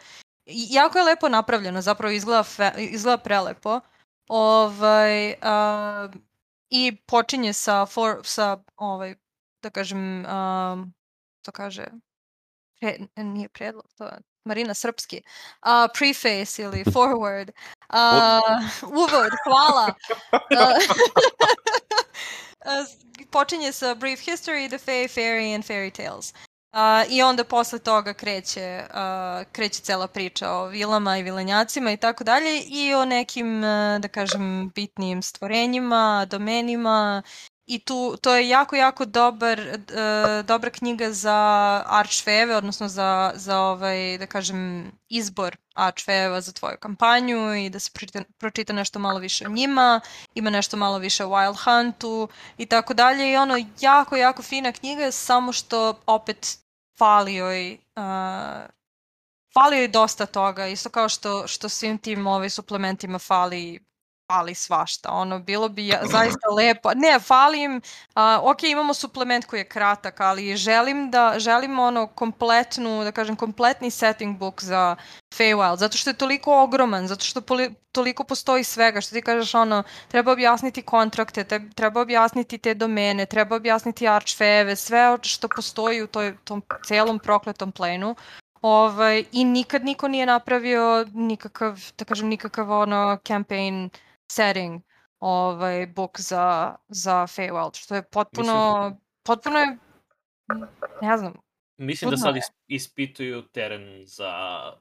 jako 0.45 0.97
je 0.97 1.03
lepo 1.03 1.29
napravljeno, 1.29 1.81
zapravo 1.81 2.11
izgleda, 2.11 2.43
fe, 2.43 2.71
izgleda 2.77 3.17
prelepo. 3.17 3.79
Ovaj, 4.27 5.33
a, 5.41 6.09
I 6.69 6.97
počinje 7.07 7.53
sa, 7.53 7.85
for, 7.85 8.21
sa 8.23 8.57
ovaj, 8.75 9.15
da 9.63 9.69
kažem, 9.69 10.25
um, 10.25 10.93
to 11.41 11.51
kaže, 11.51 11.85
pre, 12.79 12.97
nije 13.15 13.49
predlog, 13.49 13.85
to 13.97 14.09
Marina 14.45 14.73
Srpski, 14.73 15.21
uh, 15.65 15.89
preface 15.93 16.61
ili 16.61 16.83
forward, 16.93 17.51
uh, 17.89 18.89
uvod, 18.89 19.31
hvala. 19.43 19.93
Uh, 22.65 22.85
počinje 23.31 23.71
sa 23.71 23.95
Brief 23.95 24.19
History, 24.19 24.69
The 24.69 24.77
Fae, 24.77 25.07
Fairy 25.07 25.55
and 25.55 25.63
Fairy 25.63 25.91
Tales. 25.91 26.33
Uh, 26.75 26.81
I 27.09 27.21
onda 27.21 27.43
posle 27.43 27.79
toga 27.79 28.13
kreće, 28.13 28.83
uh, 28.89 29.51
kreće 29.51 29.81
cela 29.81 30.07
priča 30.07 30.51
o 30.51 30.67
vilama 30.67 31.17
i 31.17 31.23
vilenjacima 31.23 31.91
i 31.91 31.97
tako 31.97 32.23
dalje 32.23 32.61
i 32.61 32.93
o 32.93 33.05
nekim, 33.05 33.57
uh, 33.57 33.99
da 33.99 34.07
kažem, 34.07 34.69
bitnijim 34.75 35.21
stvorenjima, 35.21 36.25
domenima 36.29 37.23
i 37.67 37.79
tu, 37.79 38.17
to 38.21 38.35
je 38.35 38.49
jako, 38.49 38.75
jako 38.75 39.05
dobar, 39.05 39.59
uh, 39.59 40.45
dobra 40.45 40.69
knjiga 40.69 41.11
za 41.11 41.83
archfeve, 41.85 42.55
odnosno 42.55 42.87
za, 42.87 43.31
za 43.35 43.59
ovaj, 43.59 44.17
da 44.17 44.27
kažem, 44.27 44.91
izbor 45.09 45.57
archfeva 45.75 46.41
za 46.41 46.51
tvoju 46.51 46.77
kampanju 46.79 47.55
i 47.55 47.69
da 47.69 47.79
se 47.79 47.91
pročita, 47.93 48.23
pročita 48.37 48.73
nešto 48.73 48.99
malo 48.99 49.19
više 49.19 49.47
o 49.47 49.49
njima, 49.49 50.01
ima 50.35 50.49
nešto 50.49 50.77
malo 50.77 50.97
više 50.97 51.25
o 51.25 51.29
Wild 51.29 51.57
Huntu 51.63 52.27
i 52.57 52.65
tako 52.65 52.93
dalje. 52.93 53.31
I 53.31 53.37
ono 53.37 53.65
jako, 53.81 54.15
jako 54.15 54.43
fina 54.43 54.71
knjiga, 54.71 55.11
samo 55.11 55.51
što 55.51 55.99
opet 56.05 56.57
fali 56.99 57.35
joj 57.35 57.73
uh, 57.73 58.75
fali 59.53 59.77
joj 59.77 59.87
dosta 59.87 60.25
toga, 60.25 60.67
isto 60.67 60.89
kao 60.89 61.09
što, 61.09 61.47
što 61.47 61.69
svim 61.69 61.97
tim 61.97 62.27
ovaj, 62.27 62.49
suplementima 62.49 63.19
fali 63.19 63.79
fali 64.27 64.55
svašta, 64.55 65.11
ono, 65.11 65.39
bilo 65.39 65.69
bi 65.69 65.91
zaista 66.15 66.49
lepo, 66.55 66.91
ne, 66.95 67.19
fali 67.19 67.63
im, 67.63 67.81
a, 68.13 68.39
ok, 68.43 68.63
imamo 68.63 68.93
suplement 68.93 69.45
koji 69.45 69.59
je 69.59 69.69
kratak, 69.69 70.19
ali 70.19 70.57
želim 70.57 71.11
da, 71.11 71.33
želim 71.37 71.79
ono 71.79 72.07
kompletnu, 72.07 73.03
da 73.03 73.11
kažem, 73.11 73.35
kompletni 73.35 73.91
setting 73.91 74.37
book 74.37 74.63
za 74.63 74.95
Feywild, 75.35 75.77
zato 75.77 75.97
što 75.97 76.09
je 76.09 76.17
toliko 76.17 76.63
ogroman, 76.63 77.07
zato 77.07 77.25
što 77.25 77.41
poli, 77.41 77.75
toliko 77.91 78.23
postoji 78.23 78.63
svega, 78.63 79.01
što 79.01 79.15
ti 79.15 79.21
kažeš, 79.21 79.55
ono, 79.55 79.83
treba 80.07 80.31
objasniti 80.31 80.81
kontrakte, 80.81 81.43
te, 81.43 81.69
treba 81.75 82.01
objasniti 82.01 82.57
te 82.57 82.73
domene, 82.73 83.25
treba 83.25 83.55
objasniti 83.55 84.07
archfeve, 84.07 84.75
sve 84.75 85.17
što 85.21 85.47
postoji 85.47 86.03
u 86.03 86.07
toj, 86.07 86.37
tom 86.43 86.63
celom 86.85 87.19
prokletom 87.19 87.71
plenu. 87.71 88.15
Ovaj, 88.61 89.23
I 89.31 89.45
nikad 89.45 89.85
niko 89.85 90.07
nije 90.07 90.25
napravio 90.25 91.05
nikakav, 91.13 91.79
da 91.97 92.05
kažem, 92.05 92.27
nikakav 92.27 92.71
ono 92.71 93.17
campaign 93.27 93.89
setting 94.27 94.81
ovaj, 95.19 95.87
book 95.87 96.19
za, 96.19 96.75
za 96.87 97.13
Feywild, 97.15 97.77
što 97.77 97.95
je 97.95 98.03
potpuno, 98.03 98.91
potpuno 99.23 99.59
je, 99.59 99.77
ne 101.01 101.17
znam, 101.17 101.33
Mislim 101.77 102.11
da 102.11 102.17
sad 102.17 102.35
ispituju 102.67 103.41
teren 103.41 104.03
za, 104.05 104.31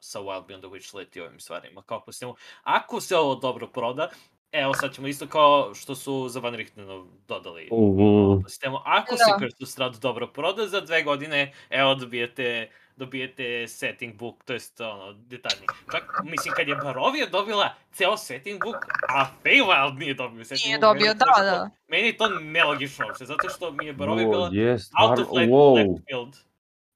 sa 0.01 0.21
Wild 0.21 0.47
Beyond 0.47 0.59
the 0.61 0.69
Witchlight 0.69 1.17
i 1.17 1.21
ovim 1.21 1.41
stvarima. 1.41 1.83
Kako 1.83 2.13
se, 2.13 2.27
ako 2.63 3.01
se 3.01 3.17
ovo 3.17 3.35
dobro 3.35 3.67
proda, 3.67 4.09
evo 4.53 4.75
sad 4.75 4.95
ćemo 4.95 5.07
isto 5.09 5.27
kao 5.27 5.75
što 5.75 5.95
su 5.95 6.29
za 6.29 6.41
Van 6.41 6.55
Richtenov 6.55 7.07
dodali 7.29 7.65
Mhm. 7.65 7.73
u 7.73 8.43
sistemu. 8.49 8.79
Ako 8.85 9.13
Da. 9.13 9.17
se 9.17 9.31
Curse 9.39 9.57
of 9.63 9.69
Strahd 9.69 9.95
dobro 9.95 10.27
proda, 10.27 10.67
za 10.67 10.81
dve 10.81 11.03
godine, 11.03 11.53
evo 11.71 11.95
dobijete 11.95 12.71
dobijete 12.97 13.69
setting 13.69 14.15
book, 14.15 14.45
to 14.45 14.53
jest 14.53 14.81
ono, 14.81 15.13
detaljni. 15.13 15.67
Čak, 15.93 16.21
mislim, 16.25 16.55
kad 16.55 16.69
je 16.69 16.77
Barovija 16.77 17.27
dobila 17.27 17.75
ceo 17.93 18.17
setting 18.17 18.65
book, 18.65 18.77
a 19.09 19.27
Feywild 19.45 19.99
nije 19.99 20.15
dobio 20.15 20.45
setting 20.45 20.67
Nije 20.67 20.79
book. 20.79 20.83
dobio, 20.83 21.01
meni 21.01 21.09
je 21.09 21.19
to 21.19 21.25
da, 21.39 21.51
da. 21.51 21.71
Meni 21.89 22.07
je 22.07 22.17
to 22.17 22.29
nelogično 22.31 23.07
uopšte, 23.07 23.25
zato 23.25 23.49
što 23.49 23.71
mi 23.73 23.87
je 23.87 23.93
Barovija 23.93 24.29
bila 24.29 24.51
je, 24.53 24.73
out 25.01 25.19
of 25.19 25.33
left, 25.33 25.51
wow. 25.51 25.75
left 25.77 26.05
field. 26.07 26.37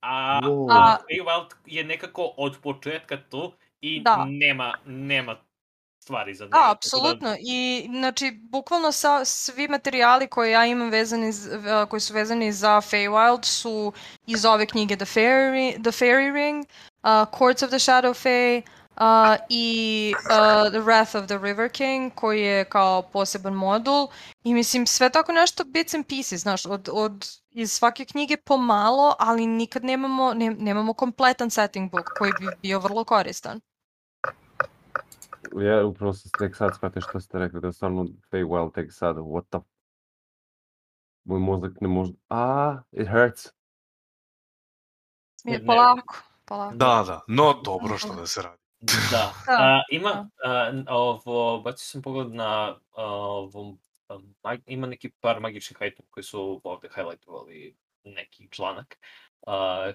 A, 0.01 0.41
Wow. 0.41 0.67
a 0.71 0.75
A- 0.75 0.99
Feywild 1.05 1.47
je 1.67 1.85
nekako 1.85 2.35
od 2.37 2.59
početka 2.59 3.19
tu 3.21 3.53
i 3.81 4.01
Da. 4.01 4.27
nema, 4.29 4.75
nema 4.87 5.37
stvari 6.09 6.35
za 6.35 6.45
njega. 6.45 6.57
Da, 6.57 6.61
tako 6.61 6.73
apsolutno. 6.73 7.37
I 7.41 7.89
znači 7.91 8.31
bukvalno 8.31 8.93
sa 8.93 9.25
svi 9.25 9.69
materijali 9.69 10.27
koje 10.27 10.51
ja 10.51 10.67
imam 10.67 10.91
vezani 10.91 11.33
koji 11.89 12.01
su 12.01 12.15
vezani 12.15 12.53
za 12.53 12.81
Feywild 12.81 13.45
su 13.45 13.93
iz 14.27 14.45
ove 14.45 14.67
knjige 14.67 14.97
The 14.97 15.05
Fairy, 15.05 15.83
The 15.83 15.91
Fairy 15.91 16.33
Ring, 16.33 16.67
uh, 17.03 17.39
Courts 17.39 17.63
of 17.63 17.71
the 17.71 17.79
Shadow 17.79 18.15
Fae 18.15 18.63
uh, 18.97 19.37
i 19.49 20.15
uh, 20.17 20.71
The 20.71 20.81
Wrath 20.81 21.19
of 21.19 21.27
the 21.27 21.39
River 21.39 21.71
King 21.71 22.15
koji 22.15 22.43
je 22.43 22.65
kao 22.65 23.03
poseban 23.03 23.55
modul 23.55 24.09
i 24.45 24.55
mislim 24.55 24.87
sve 24.87 25.11
tako 25.11 25.33
nešto 25.33 25.65
bits 25.65 25.95
and 25.95 26.07
pieces, 26.07 26.41
znaš, 26.41 26.67
od, 26.67 26.89
od 26.93 27.27
iz 27.51 27.73
svake 27.73 28.05
knjige 28.05 28.37
pomalo, 28.37 29.15
ali 29.19 29.47
nikad 29.47 29.85
nemamo, 29.85 30.35
ne, 30.35 30.51
nemamo 30.51 30.93
kompletan 30.93 31.51
setting 31.51 31.91
book 31.91 32.11
koji 32.19 32.33
bi 32.41 32.47
bio 32.63 32.81
vrlo 32.81 33.05
koristan. 33.05 33.61
Ja 35.57 35.87
upravo 35.87 36.13
sam 36.13 36.31
tek 36.39 36.57
sad 36.57 36.77
shvatio 36.77 37.03
što 37.03 37.21
ste 37.21 37.39
rekli, 37.39 37.61
da 37.61 37.73
stvarno 37.73 38.07
Feywild 38.31 38.75
tek 38.75 38.93
sad, 38.93 39.17
what 39.17 39.45
the... 39.51 39.59
Moj 41.25 41.41
mozak 41.41 41.73
ne 41.81 41.89
može... 41.89 42.13
A, 42.29 42.81
it 42.93 43.09
hurts. 43.09 43.47
Je, 45.45 45.67
polako, 45.67 46.17
polako. 46.45 46.77
Da, 46.77 47.05
da, 47.07 47.21
no 47.29 47.61
dobro 47.65 47.99
što 47.99 48.15
da 48.15 48.27
se 48.27 48.43
radi. 48.43 48.63
Da. 48.81 49.33
Da, 49.47 49.53
A, 49.59 49.83
ima, 49.91 50.31
a, 50.45 50.69
n- 50.73 50.87
ovo, 50.89 51.61
bacio 51.61 51.85
sam 51.85 52.03
pogled 52.03 52.33
na 52.33 52.77
a, 52.97 53.05
ovom, 53.05 53.79
a, 54.09 54.19
mag- 54.43 54.63
ima 54.67 54.87
neki 54.87 55.11
par 55.21 55.41
magičnih 55.41 55.79
itema 55.81 56.09
koji 56.11 56.25
su 56.25 56.61
ovde 56.65 56.89
highlightovali 56.95 57.77
neki 58.05 58.49
članak. 58.51 58.99
Uh, 58.99 59.28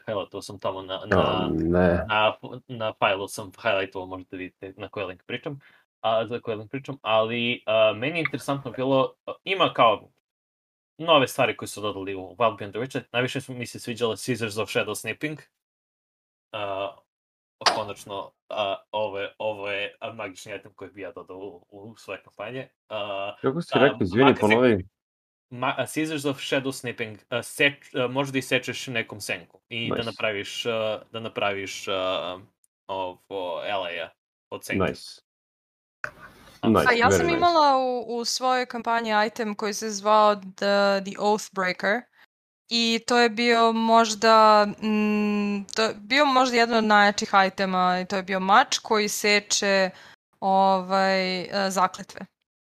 highlightovao 0.06 0.42
sam 0.42 0.60
tamo 0.60 0.82
na, 0.82 1.02
na, 1.06 1.50
ne. 1.52 2.06
na, 2.08 2.34
na 2.68 2.94
fajlu 3.00 3.28
sam 3.28 3.52
highlightovao, 3.62 4.08
možete 4.08 4.38
vidite 4.38 4.74
na 4.78 4.90
koji 4.90 5.06
link 5.06 5.24
pričam, 5.24 5.60
a, 6.02 6.28
za 6.28 6.40
koji 6.40 6.58
link 6.58 6.72
pričam, 6.72 6.98
ali 7.02 7.64
a, 7.66 7.94
meni 7.96 8.18
je 8.18 8.22
interesantno 8.22 8.72
bilo, 8.72 9.14
a, 9.26 9.34
ima 9.44 9.74
kao 9.74 10.10
nove 10.98 11.28
stvari 11.28 11.58
koje 11.58 11.70
su 11.70 11.82
dodali 11.82 12.16
u 12.16 12.36
Wild 12.38 12.58
Beyond 12.58 12.72
the 12.72 12.80
Witcher, 12.80 13.04
najviše 13.12 13.40
mi 13.48 13.66
se 13.66 13.80
sviđale 13.80 14.18
Scissors 14.18 14.58
of 14.58 14.70
Shadow 14.70 14.96
Snipping, 14.96 15.40
uh, 16.52 17.04
konačno, 17.76 18.32
a, 18.50 18.76
ovo, 18.92 19.20
je, 19.20 19.34
ovo 19.38 19.70
je 19.70 19.96
magični 20.14 20.56
item 20.56 20.74
koji 20.74 20.92
bi 20.92 21.02
ja 21.02 21.12
dodao 21.12 21.38
u, 21.38 21.66
u 21.70 21.96
svoje 21.98 22.22
kampanje. 22.24 22.70
A, 22.90 23.36
Kako 23.42 23.62
si 23.62 23.72
a, 23.74 23.80
rekao, 23.80 23.98
izvini, 24.02 24.36
ponovi. 24.40 24.86
Ma, 25.54 25.76
a, 25.78 25.88
Scissors 25.88 26.26
of 26.26 26.42
Shadow 26.42 26.72
Snipping, 26.72 27.20
a, 27.30 27.44
seč, 27.44 27.94
a, 27.96 28.08
možeš 28.08 28.32
da 28.32 28.40
isečeš 28.40 28.88
nekom 28.88 29.22
senku 29.22 29.60
i 29.70 29.90
da 29.90 29.96
Nice. 29.96 30.06
napraviš, 30.06 30.66
a, 30.66 31.02
da 31.12 31.20
napraviš 31.20 31.88
a, 31.88 32.40
ovo 32.88 33.62
LA-a 33.62 34.10
od 34.50 34.66
senke. 34.66 34.90
Nice. 34.90 35.22
Nice, 36.64 36.88
A 36.90 36.94
ja 36.94 37.12
sam 37.12 37.26
nice. 37.26 37.38
imala 37.38 37.78
u, 37.78 38.18
u 38.18 38.26
svojoj 38.26 38.66
kampanji 38.66 39.12
item 39.28 39.56
koji 39.56 39.74
se 39.74 39.90
zvao 39.90 40.36
The, 40.36 41.02
the 41.06 41.20
Oathbreaker 41.20 42.02
i 42.70 43.00
to 43.08 43.18
je 43.18 43.30
bio 43.30 43.72
možda 43.72 44.66
mm, 44.66 45.64
to 45.76 45.84
je 45.84 45.94
bio 45.98 46.26
možda 46.26 46.58
jedan 46.58 46.78
od 46.78 46.84
najjačih 46.84 47.30
itema 47.48 48.00
i 48.02 48.06
to 48.06 48.16
je 48.16 48.24
bio 48.24 48.40
mač 48.40 48.78
koji 48.78 49.10
seče 49.10 49.90
ovaj 50.40 51.42
e, 51.42 51.70
zakletve. 51.70 52.26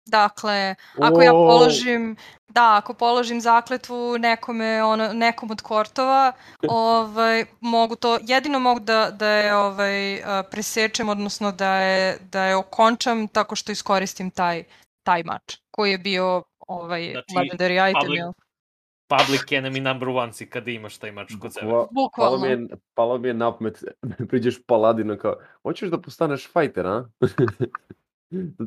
Dakle, 0.06 0.74
ako 1.01 1.22
ja 1.22 1.32
položim, 1.32 2.16
da, 2.48 2.76
ako 2.76 2.94
položim 2.94 3.40
zakletvu 3.40 4.18
nekome, 4.18 4.85
ono, 4.85 5.12
nekom 5.12 5.51
od 5.51 5.62
kortova, 5.62 6.32
ovaj, 6.68 7.44
mogu 7.60 7.97
to, 7.97 8.18
jedino 8.22 8.59
mogu 8.59 8.81
da, 8.81 9.10
da 9.10 9.28
je 9.28 9.56
ovaj, 9.56 9.97
a, 10.16 10.43
presečem, 10.43 11.09
odnosno 11.09 11.52
da 11.52 11.74
je, 11.74 12.18
da 12.22 12.44
je 12.44 12.56
okončam 12.56 13.28
tako 13.28 13.56
što 13.56 13.72
iskoristim 13.72 14.31
taj, 14.31 14.64
taj 15.02 15.22
mač, 15.22 15.56
koji 15.70 15.90
je 15.90 15.98
bio 15.98 16.43
ovaj, 16.59 17.10
Znači, 17.12 17.35
legendary 17.35 17.90
item, 17.90 18.02
public- 18.02 18.16
jel? 18.16 18.32
Public 19.09 19.40
enemy 19.43 19.81
number 19.82 20.09
one 20.09 20.32
si 20.32 20.51
kada 20.51 20.70
imaš 20.70 20.98
taj 20.98 21.12
mač 21.12 21.32
kod 21.40 21.52
sebe. 21.52 21.66
Bukva- 21.66 21.89
Palo 22.16 22.36
mi, 22.36 22.40
Bukvalno. 22.40 22.47
je, 22.47 22.68
palo 22.94 23.18
mi 23.18 23.28
je 23.28 23.35
na 23.35 23.52
pamet, 23.52 23.85
priđeš 24.31 24.62
paladinu 24.66 25.18
kao, 25.18 25.35
hoćeš 25.62 25.90
da 25.90 26.01
postaneš 26.01 26.52
fajter, 26.52 26.86
a? 26.86 27.05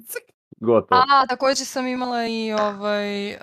Cik, 0.07 0.23
gotovo. 0.57 1.01
A, 1.01 1.25
takođe 1.27 1.65
sam 1.65 1.88
imala 1.88 2.25
i 2.25 2.53
ovaj, 2.53 3.35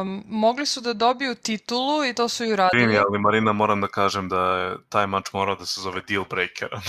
um, 0.00 0.24
mogli 0.26 0.66
su 0.66 0.80
da 0.80 0.92
dobiju 0.92 1.34
titulu 1.34 2.04
i 2.04 2.14
to 2.14 2.28
su 2.28 2.42
i 2.42 2.46
Izvini, 2.46 2.54
uradili. 2.54 2.98
ali 2.98 3.18
Marina, 3.18 3.52
moram 3.52 3.80
da 3.80 3.88
kažem 3.88 4.28
da 4.28 4.56
je 4.56 4.76
taj 4.88 5.06
mač 5.06 5.32
morao 5.32 5.56
da 5.56 5.66
se 5.66 5.80
zove 5.80 6.00
Deal 6.08 6.24
Breaker. 6.24 6.68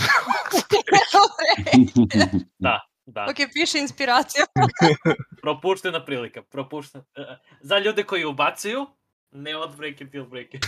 Da, 2.60 2.80
da. 3.06 3.24
ok, 3.24 3.36
piše 3.54 3.80
inspiracija. 3.80 4.46
Propuštena 5.42 6.06
prilika. 6.06 6.42
Propuštena. 6.42 7.04
Za 7.62 7.78
ljude 7.80 8.04
koji 8.04 8.26
ubacuju, 8.26 8.88
ne 9.32 9.56
odbreaker, 9.58 10.08
deal 10.08 10.26
breaker. 10.26 10.60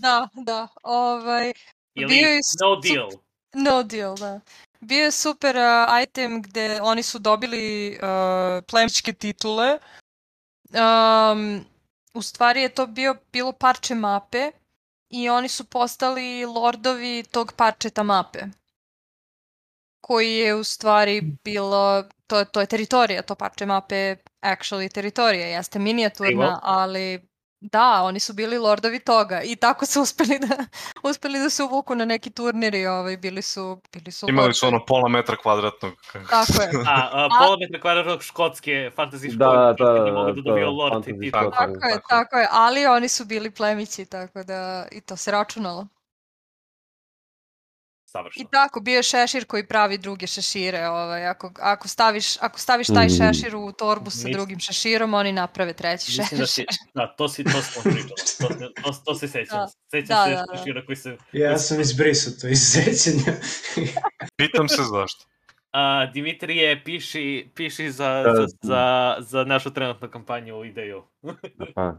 da, 0.00 0.28
da. 0.34 0.68
Ovaj, 0.82 1.52
Ili 1.94 2.08
Bio 2.08 2.28
je 2.28 2.36
no 2.36 2.42
su- 2.42 2.80
deal. 2.84 3.10
No 3.54 3.82
deal, 3.82 4.16
da. 4.16 4.40
Bio 4.84 5.04
je 5.04 5.10
super 5.10 5.56
uh, 5.56 6.02
item 6.02 6.42
gde 6.42 6.80
oni 6.82 7.02
su 7.02 7.18
dobili 7.18 7.98
uh, 8.02 8.64
plemičke 8.70 9.12
titule. 9.12 9.78
Um, 10.74 11.64
u 12.14 12.22
stvari 12.22 12.62
je 12.62 12.68
to 12.68 12.86
bio, 12.86 13.16
bilo 13.32 13.52
parče 13.52 13.94
mape 13.94 14.50
i 15.10 15.28
oni 15.28 15.48
su 15.48 15.64
postali 15.64 16.44
lordovi 16.44 17.24
tog 17.30 17.52
parčeta 17.56 18.02
mape. 18.02 18.40
Koji 20.00 20.32
je 20.32 20.54
u 20.54 20.64
stvari 20.64 21.20
bilo, 21.44 22.04
to, 22.26 22.44
to 22.44 22.60
je 22.60 22.66
teritorija, 22.66 23.22
to 23.22 23.34
parče 23.34 23.66
mape 23.66 24.16
actually 24.42 24.92
teritorija, 24.92 25.46
jeste 25.46 25.78
minijaturna, 25.78 26.60
ali 26.62 27.28
da, 27.72 28.02
oni 28.02 28.20
su 28.20 28.32
bili 28.32 28.58
lordovi 28.58 28.98
toga 29.00 29.42
i 29.42 29.56
tako 29.56 29.86
su 29.86 30.02
uspeli 30.06 30.38
da, 30.38 30.56
uspeli 31.02 31.38
da 31.38 31.50
se 31.50 31.62
uvuku 31.62 31.94
na 31.94 32.04
neki 32.04 32.30
turnir 32.30 32.74
i 32.74 32.86
ovaj, 32.86 33.16
bili 33.16 33.42
su, 33.42 33.80
bili 33.92 34.12
su 34.12 34.28
Imali 34.28 34.54
su 34.54 34.66
lordovi. 34.66 34.66
ono 34.66 34.84
pola 34.86 35.08
metra 35.08 35.36
kvadratnog. 35.36 35.94
Tako 36.30 36.62
je. 36.62 36.76
A, 36.84 37.10
a 37.12 37.30
pola 37.38 37.56
metra 37.60 37.80
kvadratnog 37.80 38.22
škotske 38.22 38.90
fantasy 38.96 39.30
Da, 39.30 39.30
škole, 39.30 39.58
da, 39.60 39.74
čak 39.78 39.96
i 39.96 40.00
da, 40.00 40.04
ne 40.04 40.12
mogu 40.12 40.32
da 40.32 40.42
to 40.42 40.42
dobiju 40.42 40.66
je 40.66 40.70
lord 40.70 41.08
i 41.08 41.12
fantasy 41.12 41.20
titul. 41.20 41.50
škola. 41.50 41.50
Tako 41.50 41.86
je, 41.86 42.00
tako. 42.00 42.08
tako 42.08 42.38
je, 42.38 42.48
ali 42.50 42.86
oni 42.86 43.08
su 43.08 43.24
bili 43.24 43.50
plemići, 43.50 44.04
tako 44.06 44.42
da 44.42 44.86
i 44.92 45.00
to 45.00 45.16
se 45.16 45.30
računalo. 45.30 45.86
I 48.14 48.16
Savršeno. 48.16 48.48
tako, 48.50 48.80
bio 48.80 48.96
je 48.96 49.02
šešir 49.04 49.44
koji 49.44 49.66
pravi 49.66 49.98
druge 49.98 50.26
šešire, 50.26 50.88
ovaj, 50.88 51.26
ako, 51.26 51.52
ako, 51.56 51.88
staviš, 51.88 52.36
ako 52.38 52.58
staviš 52.58 52.86
taj 52.88 53.06
Mhm. 53.06 53.14
šešir 53.16 53.56
u 53.56 53.72
torbu 53.72 54.10
sa 54.10 54.16
Mislim- 54.16 54.32
drugim 54.32 54.58
šeširom, 54.60 55.14
oni 55.14 55.32
naprave 55.32 55.72
treći 55.72 56.12
Mislim 56.12 56.40
da 56.40 56.46
si, 56.46 56.52
šešir. 56.52 56.66
da, 56.94 57.06
to 57.08 57.28
si, 57.28 57.44
to 57.44 57.62
smo 57.62 57.82
pričali, 57.82 58.08
to, 58.40 58.48
to, 58.48 58.82
to, 58.82 58.92
to 59.04 59.14
se 59.14 59.28
sećam. 59.28 59.58
Da, 59.58 59.66
Sećam 59.90 60.08
da, 60.08 60.24
se 60.24 60.30
da, 60.30 60.44
da. 60.44 60.58
šešira 60.58 60.86
koji 60.86 60.96
se... 60.96 61.16
Ja 61.32 61.58
sam 61.58 61.80
izbrisao 61.80 62.32
to 62.32 62.48
iz 62.48 62.58
sećanja. 62.62 63.38
Pitam 64.36 64.68
se 64.68 64.82
zašto. 64.84 65.24
A, 65.72 66.06
Dimitrije, 66.06 66.84
piši, 66.84 67.50
piši 67.54 67.90
za, 67.90 68.22
Da. 68.22 68.34
za, 68.34 68.46
za, 68.62 69.16
za 69.20 69.44
našu 69.44 69.70
trenutnu 69.70 70.10
kampanju 70.10 70.56
u 70.56 70.64
ideju. 70.64 71.02
Pa, 71.74 71.94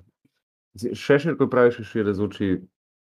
šešir 0.96 1.38
koji 1.38 1.50
pravi 1.50 1.72
šešire 1.72 2.14
zvuči 2.14 2.62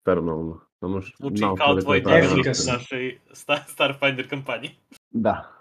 fenomenalno. 0.06 0.69
Samo 0.80 1.02
š- 1.02 1.14
Zvuči 1.20 1.42
malo 1.42 1.56
kao 1.56 1.68
koliko 1.68 1.82
tvoj 1.82 1.98
je 1.98 2.04
pravi 2.04 2.20
dnevnik 2.20 2.38
u 2.38 2.40
Efikasno. 2.42 2.74
našoj 2.74 3.20
Star, 3.32 3.60
Starfinder 3.68 4.30
kampanji. 4.30 4.70
Da, 5.10 5.52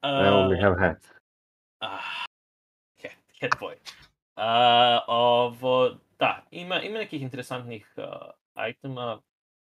A, 0.00 0.08
I 0.10 0.28
only 0.28 0.62
have 0.62 0.76
hat. 0.78 1.04
Ah, 1.80 2.24
Hat, 3.02 3.12
hat 3.40 3.50
boy. 3.60 3.74
A, 4.36 5.00
ovo, 5.08 5.90
da, 6.18 6.42
ima, 6.50 6.82
ima 6.82 6.98
nekih 6.98 7.22
interesantnih 7.22 7.94
uh, 7.96 8.04
itema, 8.70 9.20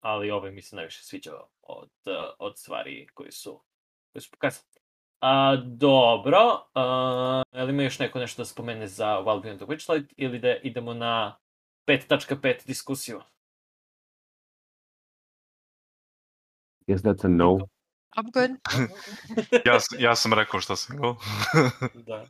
ali 0.02 0.32
ovaj 0.32 0.52
mi 0.52 0.62
se 0.62 0.76
najviše 0.76 1.04
sviđao 1.04 1.50
od, 1.62 1.90
uh, 2.06 2.14
od 2.40 2.58
stvari 2.58 3.08
koji 3.14 3.32
su, 3.32 3.62
koji 4.14 4.22
su 4.22 4.32
pokazane. 4.32 4.68
A, 5.22 5.56
dobro, 5.58 6.40
a, 6.74 7.44
je 7.52 7.64
li 7.64 7.72
ima 7.72 7.84
još 7.84 8.00
neko 8.00 8.20
nešto 8.20 8.42
da 8.42 8.46
spomene 8.46 8.88
za 8.88 9.06
Wild 9.08 9.42
Beyond 9.44 9.58
the 9.58 9.66
Witchlight 9.66 10.14
ili 10.18 10.40
da 10.40 10.56
idemo 10.56 10.94
na 10.94 11.38
5.5 11.88 12.68
diskusiju? 12.68 13.22
Guess 16.88 17.02
that's 17.02 17.26
a 17.26 17.28
no. 17.28 17.58
I'm 18.18 18.32
good. 18.32 18.52
Ja, 19.66 19.78
ja 20.00 20.16
sam 20.16 20.34
rekao 20.34 20.60
šta 20.60 20.76
sam 20.76 20.98
go. 20.98 21.16
da. 22.08 22.26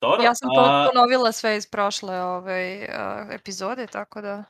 Dobro, 0.00 0.22
Ja 0.22 0.34
sam 0.34 0.48
a, 0.58 0.88
ponovila 0.92 1.32
sve 1.32 1.56
iz 1.56 1.66
prošle 1.70 2.22
ovaj, 2.22 2.84
uh, 2.84 2.88
epizode, 3.32 3.86
tako 3.86 4.20
da... 4.20 4.44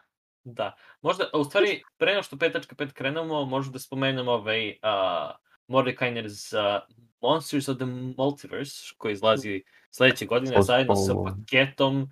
Da, 0.45 0.77
možda, 1.03 1.25
u 1.35 1.45
stvari, 1.45 1.83
pre 1.97 2.11
nego 2.11 2.23
što 2.23 2.37
5.5 2.37 2.93
krenemo, 2.93 3.45
možda 3.45 3.73
da 3.73 3.79
spomenemo 3.79 4.33
ovaj 4.33 4.69
uh, 4.69 5.37
Mordekainer's 5.69 6.55
uh, 6.55 6.83
Monsters 7.21 7.69
of 7.69 7.77
the 7.77 7.87
Multiverse, 8.17 8.95
koji 8.99 9.13
izlazi 9.13 9.63
sledeće 9.91 10.27
godine, 10.27 10.63
zajedno 10.63 10.97
sa 10.97 11.15
paketom 11.25 12.03
uh, 12.03 12.09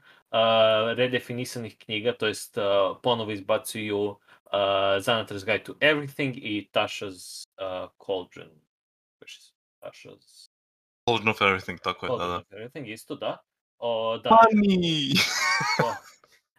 redefinisanih 0.97 1.79
knjiga, 1.79 2.13
to 2.13 2.27
jest 2.27 2.59
uh, 2.59 2.65
ponovo 3.03 3.31
izbacuju 3.31 4.17
uh, 4.55 5.01
Xanathar's 5.01 5.45
Guide 5.45 5.65
to 5.65 5.77
Everything 5.81 6.35
i 6.37 6.69
Tasha's 6.73 7.47
uh, 7.59 7.89
Cauldron. 7.99 8.51
Tasha's 9.83 10.49
Cauldron 11.07 11.29
of 11.29 11.43
everything, 11.43 11.79
tako 11.79 12.07
je, 12.07 12.11
da, 12.11 12.17
Cauldron 12.19 12.31
da. 12.31 12.37
of 12.37 12.53
Everything, 12.53 12.89
isto, 12.89 13.17
da. 13.17 13.39
O, 13.79 14.19
da, 14.19 14.31
Pani! 14.31 15.13
To. 15.79 15.95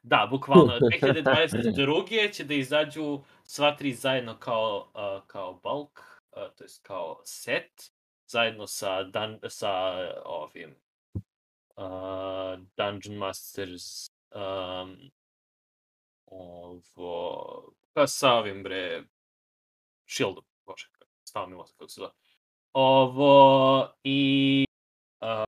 Da, 0.03 0.27
bukvalno, 0.31 0.79
2022. 0.79 2.33
će 2.33 2.43
da 2.43 2.53
izađu 2.53 3.19
sva 3.43 3.75
tri 3.75 3.93
zajedno 3.93 4.37
kao, 4.39 4.91
uh, 4.93 5.27
kao 5.27 5.53
bulk, 5.63 5.99
uh, 6.31 6.55
to 6.55 6.63
jest 6.63 6.83
kao 6.83 7.21
set, 7.25 7.91
zajedno 8.27 8.67
sa, 8.67 9.03
dan, 9.03 9.39
sa 9.49 9.71
ovim 10.25 10.75
uh, 11.75 12.59
Dungeon 12.77 13.17
Masters 13.17 14.07
um, 14.35 15.11
ovo, 16.25 17.71
pa 17.95 18.07
sa 18.07 18.33
ovim 18.33 18.63
bre 18.63 19.03
Shieldom, 20.05 20.43
bože, 20.65 20.89
stava 21.23 21.47
mi 21.47 21.55
kako 21.77 21.89
se 21.89 21.99
zove. 21.99 22.11
Ovo 22.73 23.87
i 24.03 24.65
uh, 25.21 25.43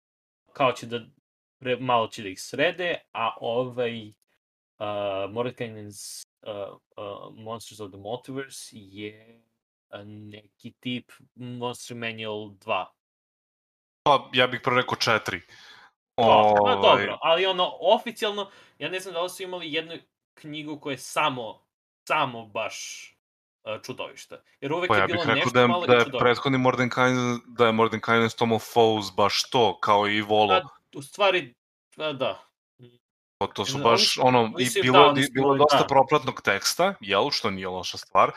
kao 0.53 0.71
će 0.71 0.85
da 0.85 0.99
pre, 1.59 1.75
malo 1.79 2.07
će 2.07 2.23
da 2.23 2.29
ih 2.29 2.41
srede, 2.41 2.95
a 3.11 3.35
ovaj 3.41 4.07
uh, 4.07 4.15
Mordekainen's 5.29 6.25
uh, 6.41 6.77
uh, 6.97 7.35
Monsters 7.35 7.79
of 7.79 7.91
the 7.91 7.99
Multiverse 7.99 8.69
je 8.73 9.41
uh, 9.89 9.99
neki 10.05 10.73
tip 10.79 11.11
Monster 11.35 11.97
Manual 11.97 12.49
2. 12.49 12.85
Pa, 14.03 14.29
ja 14.33 14.47
bih 14.47 14.59
prvo 14.63 14.77
rekao 14.77 14.95
četiri. 14.95 15.41
Pa, 16.15 16.23
Ovaj, 16.23 16.75
pa 16.75 16.81
dobro, 16.81 17.17
ali 17.21 17.45
ono, 17.45 17.77
oficijalno, 17.79 18.51
ja 18.79 18.89
ne 18.89 18.99
znam 18.99 19.13
da 19.13 19.21
li 19.21 19.29
su 19.29 19.43
imali 19.43 19.73
jednu 19.73 19.97
knjigu 20.33 20.79
koja 20.79 20.93
je 20.93 20.97
samo, 20.97 21.66
samo 22.07 22.45
baš 22.45 22.77
uh, 23.63 23.81
čudovišta. 23.81 24.37
Jer 24.61 24.73
uvek 24.73 24.87
Pa 24.87 24.95
je 24.95 25.01
ja 25.01 25.07
bilo 25.07 25.17
bih 25.17 25.27
rekao 25.27 25.35
nešto 25.35 25.49
da 25.49 25.61
je, 25.61 25.67
malo 25.67 25.85
da 25.85 25.93
je 25.93 25.99
čudovišta. 25.99 26.23
prethodni 26.23 26.57
Mordenkainen, 26.57 27.39
da 27.47 27.65
je 27.65 27.71
Mordenkainen 27.71 28.29
Tom 28.29 28.51
of 28.51 28.63
Foes 28.73 29.05
baš 29.15 29.49
to, 29.49 29.79
kao 29.79 30.07
i 30.07 30.21
Volo. 30.21 30.61
Pa, 30.61 30.69
u 30.95 31.01
stvari, 31.01 31.55
pa 31.95 32.13
da. 32.13 32.43
Pa 33.37 33.47
to 33.47 33.65
su 33.65 33.77
baš, 33.77 34.17
ono, 34.17 34.51
i 34.59 34.81
bilo, 34.81 35.13
je- 35.15 35.29
bilo 35.31 35.53
je 35.53 35.57
dosta 35.57 35.77
da. 35.77 35.87
propratnog 35.87 36.41
teksta, 36.41 36.93
jel, 36.99 37.29
što 37.29 37.49
nije 37.49 37.67
loša 37.67 37.97
stvar, 37.97 38.31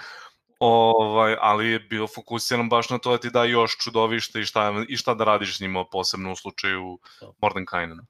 ovaj, 0.59 1.37
ali 1.41 1.69
je 1.69 1.81
bio 1.81 2.07
fokusiran 2.07 2.69
baš 2.69 2.91
na 2.91 2.99
to 2.99 3.11
da 3.11 3.19
ti 3.19 3.31
da 3.31 3.45
još 3.45 3.77
čudovište 3.79 4.41
i 4.41 4.45
šta, 4.45 4.85
i 4.89 4.97
šta 4.97 5.15
da 5.15 5.25
radiš 5.25 5.57
s 5.57 5.61
njima, 5.61 5.85
posebno 5.85 6.33
u 6.33 6.37
slučaju 6.37 6.99
Da. 7.21 7.33
Mordenkainena. 7.39 8.03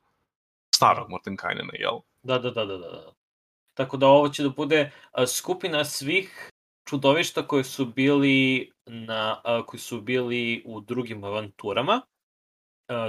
Starog 0.74 1.11
Mordenkainena, 1.11 1.73
jel? 1.74 1.99
Da, 2.23 2.39
da, 2.39 2.51
da, 2.51 2.65
da, 2.65 2.78
da. 2.78 3.12
Tako 3.75 3.97
da 3.97 4.07
ovo 4.07 4.29
će 4.29 4.43
da 4.43 4.49
bude 4.49 4.93
skupina 5.27 5.85
svih 5.85 6.51
čudovišta 6.89 7.47
koji 7.47 7.65
su 7.65 7.87
bili 7.87 8.71
na 8.87 9.43
koji 9.67 9.81
su 9.81 10.01
bili 10.01 10.63
u 10.67 10.81
drugim 10.81 11.25
avanturama 11.25 12.01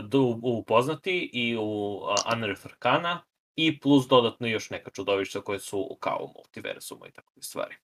do, 0.04 0.22
u 0.42 0.64
Poznati 0.64 1.30
i 1.34 1.58
u 1.58 2.02
a, 2.04 2.16
Unearth 2.36 2.66
Arcana 2.66 3.24
i 3.56 3.80
plus 3.80 4.08
dodatno 4.08 4.48
još 4.48 4.70
neka 4.70 4.92
čudovišta 4.92 5.42
koje 5.42 5.60
su 5.60 5.98
kao 6.00 6.18
u 6.22 6.34
multiversumu 6.36 7.06
i 7.06 7.12
takve 7.12 7.42
stvari. 7.42 7.76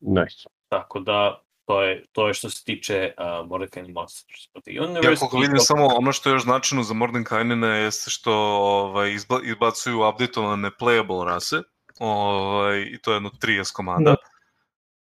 Nice. 0.00 0.48
Tako 0.68 1.00
da 1.00 1.42
to 1.70 1.82
je, 1.82 2.04
to 2.12 2.28
je 2.28 2.34
što 2.34 2.50
se 2.50 2.64
tiče 2.64 3.12
uh, 3.18 3.48
Mordecai 3.48 3.92
Monsters 3.92 4.40
of 4.54 4.62
the 4.62 4.80
Universe. 4.80 5.08
Ja 5.10 5.16
koliko 5.16 5.38
vidim 5.38 5.56
to- 5.56 5.62
samo 5.62 5.86
ono 5.86 6.12
što 6.12 6.28
je 6.28 6.34
još 6.34 6.42
značajno 6.42 6.82
za 6.82 6.94
Mordenkainena 6.94 7.76
jeste 7.76 8.10
što 8.10 8.32
ovaj, 8.60 9.12
izba, 9.12 9.40
izbacuju 9.44 10.08
updateovane 10.08 10.70
playable 10.70 11.24
rase, 11.24 11.62
ovaj, 11.98 12.80
i 12.82 12.98
to 12.98 13.10
je 13.10 13.16
jedno 13.16 13.30
30 13.32 13.72
komada. 13.72 14.04
Da. 14.04 14.16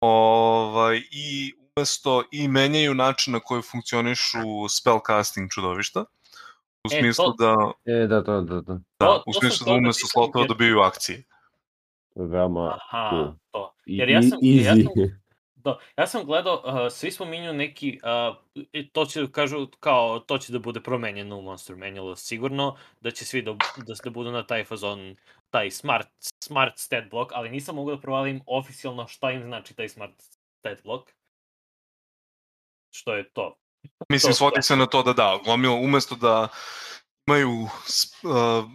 Ovaj, 0.01 1.03
I 1.11 1.53
umesto 1.69 2.23
i 2.33 2.49
menjaju 2.49 2.95
način 2.95 3.33
na 3.33 3.41
koji 3.41 3.63
funkcionišu 3.63 4.39
spellcasting 4.71 5.51
čudovišta, 5.51 6.01
u 6.85 6.89
E, 6.93 6.99
smislu 7.01 7.25
to- 7.27 7.35
da, 7.39 7.55
E, 7.93 8.07
da, 8.07 8.25
to, 8.25 8.41
da, 8.41 8.55
da. 8.55 8.61
da, 8.61 8.79
to- 8.99 9.23
u 9.27 9.33
to 9.33 9.39
smislu 9.41 9.65
da 9.65 9.71
da 9.71 9.77
umesto 9.77 10.07
slotova 10.07 10.47
dobiju 10.47 10.81
akcije. 10.81 11.23
To 12.15 12.23
je 12.23 12.29
veoma 12.29 12.79
Aha, 12.83 13.33
to. 13.51 13.75
Jer 13.87 14.09
ja 14.09 14.23
sam, 14.23 14.39
i- 14.43 14.57
ja 14.57 14.73
easy. 14.73 14.85
sam, 14.85 15.24
da, 15.65 15.78
ja 15.97 16.07
sam 16.07 16.24
gledao, 16.24 16.62
uh, 16.65 16.93
svi 16.93 17.11
spominju 17.11 17.53
neki, 17.53 18.01
uh, 18.03 18.85
to 18.93 19.05
će 19.05 19.20
da 19.20 19.32
kažu 19.32 19.66
kao, 19.81 20.19
to 20.19 20.39
će 20.39 20.53
da 20.53 20.59
bude 20.59 20.81
promenjeno 20.81 21.39
u 21.39 21.43
Monster 21.43 21.77
Manualu 21.77 22.16
sigurno, 22.16 22.77
da 23.01 23.11
će 23.11 23.24
svi 23.24 23.43
da, 23.43 23.53
da, 23.77 23.95
da 24.05 24.11
budu 24.11 24.32
na 24.32 24.47
taj 24.47 24.65
fazon, 24.65 25.16
taj 25.51 25.70
smart, 25.70 26.09
smart 26.45 26.78
stat 26.78 27.05
block, 27.11 27.31
ali 27.35 27.51
nisam 27.51 27.74
mogu 27.74 27.91
da 27.91 28.01
provalim 28.01 28.41
oficijalno 28.47 29.07
šta 29.09 29.31
im 29.31 29.43
znači 29.43 29.74
taj 29.74 29.89
smart 29.89 30.23
stat 30.59 30.82
block. 30.85 31.11
Što 32.91 33.15
je 33.15 33.31
to? 33.31 33.57
Mislim, 34.12 34.31
To- 34.31 34.36
svodi 34.36 34.62
se 34.62 34.77
na 34.77 34.86
to 34.86 35.03
da 35.03 35.12
da, 35.12 35.41
gomilo, 35.45 35.74
umesto 35.74 36.15
da 36.15 36.49
imaju 37.27 37.51
uh, 37.51 37.70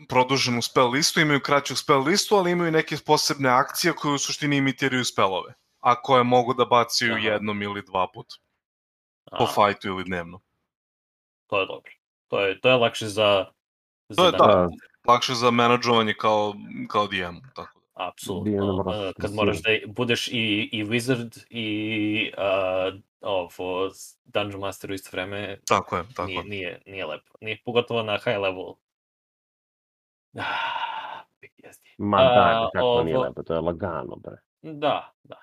produženu 0.07 0.61
spell 0.61 0.89
listu, 0.89 1.19
imaju 1.19 1.39
kraću 1.39 1.75
spell 1.75 2.03
listu, 2.03 2.35
ali 2.35 2.51
imaju 2.51 2.71
neke 2.71 2.97
posebne 3.05 3.49
akcije 3.49 3.93
koje 3.93 4.13
u 4.13 4.17
suštini 4.17 4.57
imitiraju 4.57 5.05
spellove, 5.05 5.53
a 5.79 6.01
koje 6.01 6.23
mogu 6.23 6.53
da 6.53 6.65
bacaju 6.65 7.13
Aha. 7.13 7.27
jednom 7.27 7.61
ili 7.61 7.81
dva 7.81 8.07
puta, 8.13 8.35
po 9.37 9.43
A, 9.43 9.47
fajtu 9.47 9.87
ili 9.87 10.03
dnevno. 10.03 10.39
to 11.47 11.59
je 11.59 11.65
dobro. 11.65 11.91
To 12.27 12.39
je, 12.41 12.59
to 12.61 12.69
je 12.69 12.75
lakše 12.75 13.07
za... 13.07 13.45
To 14.15 14.25
je 14.25 14.31
za 14.31 14.37
da. 14.37 14.37
Da, 14.37 14.67
Lakše 15.07 15.33
za 15.33 15.51
menadžovanje 15.51 16.13
kao, 16.13 16.53
kao 16.87 17.07
DM, 17.07 17.35
tako 17.55 17.79
da. 17.79 17.85
Apsolutno. 18.07 18.75
Uh, 18.75 19.13
kad 19.21 19.33
moraš 19.33 19.57
da 19.57 19.69
budeš 19.87 20.27
i, 20.27 20.69
i 20.71 20.83
wizard 20.83 21.45
i 21.49 22.31
uh, 22.37 22.99
ovo, 23.21 23.89
dungeon 24.25 24.59
master 24.61 24.91
u 24.91 24.93
isto 24.93 25.09
vreme, 25.11 25.59
Tako 25.67 25.97
je, 25.97 26.03
tako 26.15 26.27
nije, 26.27 26.37
je. 26.37 26.43
nije, 26.43 26.81
nije 26.85 27.05
lepo. 27.05 27.33
Nije, 27.41 27.61
pogotovo 27.65 28.03
na 28.03 28.17
high 28.17 28.37
level. 28.39 28.73
Ah, 30.37 31.23
ma 31.97 32.17
da, 32.17 32.69
kako 32.73 33.03
nije 33.03 33.17
ovo- 33.17 33.23
lepo, 33.25 33.43
to 33.43 33.53
je 33.53 33.59
lagano, 33.59 34.15
bre. 34.15 34.35
Da, 34.61 35.13
da. 35.23 35.35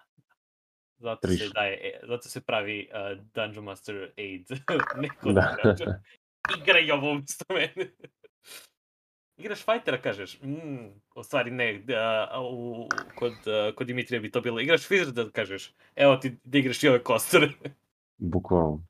Zato 0.98 1.28
se 1.28 1.36
Triš. 1.36 1.52
daje, 1.52 1.74
e, 1.82 2.00
zato 2.06 2.28
se 2.28 2.40
pravi 2.40 2.88
uh, 2.92 3.24
Dungeon 3.34 3.64
Master 3.64 4.12
Aid. 4.18 4.46
Neko 5.02 5.32
Da. 5.32 5.56
Igraj 6.58 6.90
ovo 6.90 7.10
umjesto 7.10 7.44
mene. 7.54 7.90
Igraš 9.36 9.64
fightera, 9.64 10.00
kažeš. 10.02 10.40
Mm, 10.42 10.86
u 11.14 11.22
stvari 11.22 11.50
ne, 11.50 11.84
a 12.30 12.40
u, 12.42 12.88
kod, 13.14 13.32
uh, 13.32 13.74
kod 13.74 13.86
Dimitrija 13.86 14.20
bi 14.20 14.30
to 14.30 14.40
bilo. 14.40 14.60
Igraš 14.60 14.88
Wizarda, 14.88 15.30
kažeš. 15.32 15.74
Evo 15.96 16.16
ti 16.16 16.36
da 16.44 16.58
igraš 16.58 16.82
i 16.82 16.88
ove 16.88 17.02
kostore. 17.02 17.48
Bukvalno. 18.18 18.86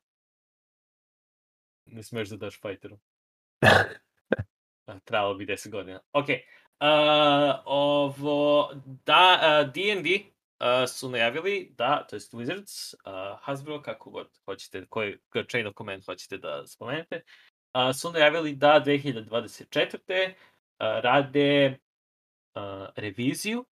ne 1.85 2.03
smeš 2.03 2.29
da 2.29 2.37
daš 2.37 2.61
fighteru. 2.61 2.97
A, 4.85 4.99
Trebalo 4.99 5.33
bi 5.33 5.45
10 5.45 5.69
godina. 5.69 5.99
Ok. 6.13 6.27
Uh, 6.29 7.61
ovo, 7.65 8.71
da, 9.05 9.39
uh, 9.65 9.73
D&D 9.73 10.15
uh, 10.15 10.36
su 10.87 11.09
najavili 11.09 11.73
da, 11.77 12.07
to 12.09 12.15
jest 12.15 12.33
Wizards, 12.33 12.93
uh, 12.93 13.39
Hasbro, 13.41 13.81
kako 13.81 14.09
god 14.09 14.27
hoćete, 14.45 14.85
koji 14.89 15.17
chain 15.51 15.67
of 15.67 15.75
command 15.77 16.05
hoćete 16.05 16.37
da 16.37 16.67
spomenete, 16.67 17.21
su 17.93 18.11
najavili 18.11 18.55
da 18.55 18.83
2024. 18.85 20.27
Uh, 20.27 20.33
rade 20.79 21.77
uh, 22.55 22.61
reviziju 22.95 23.65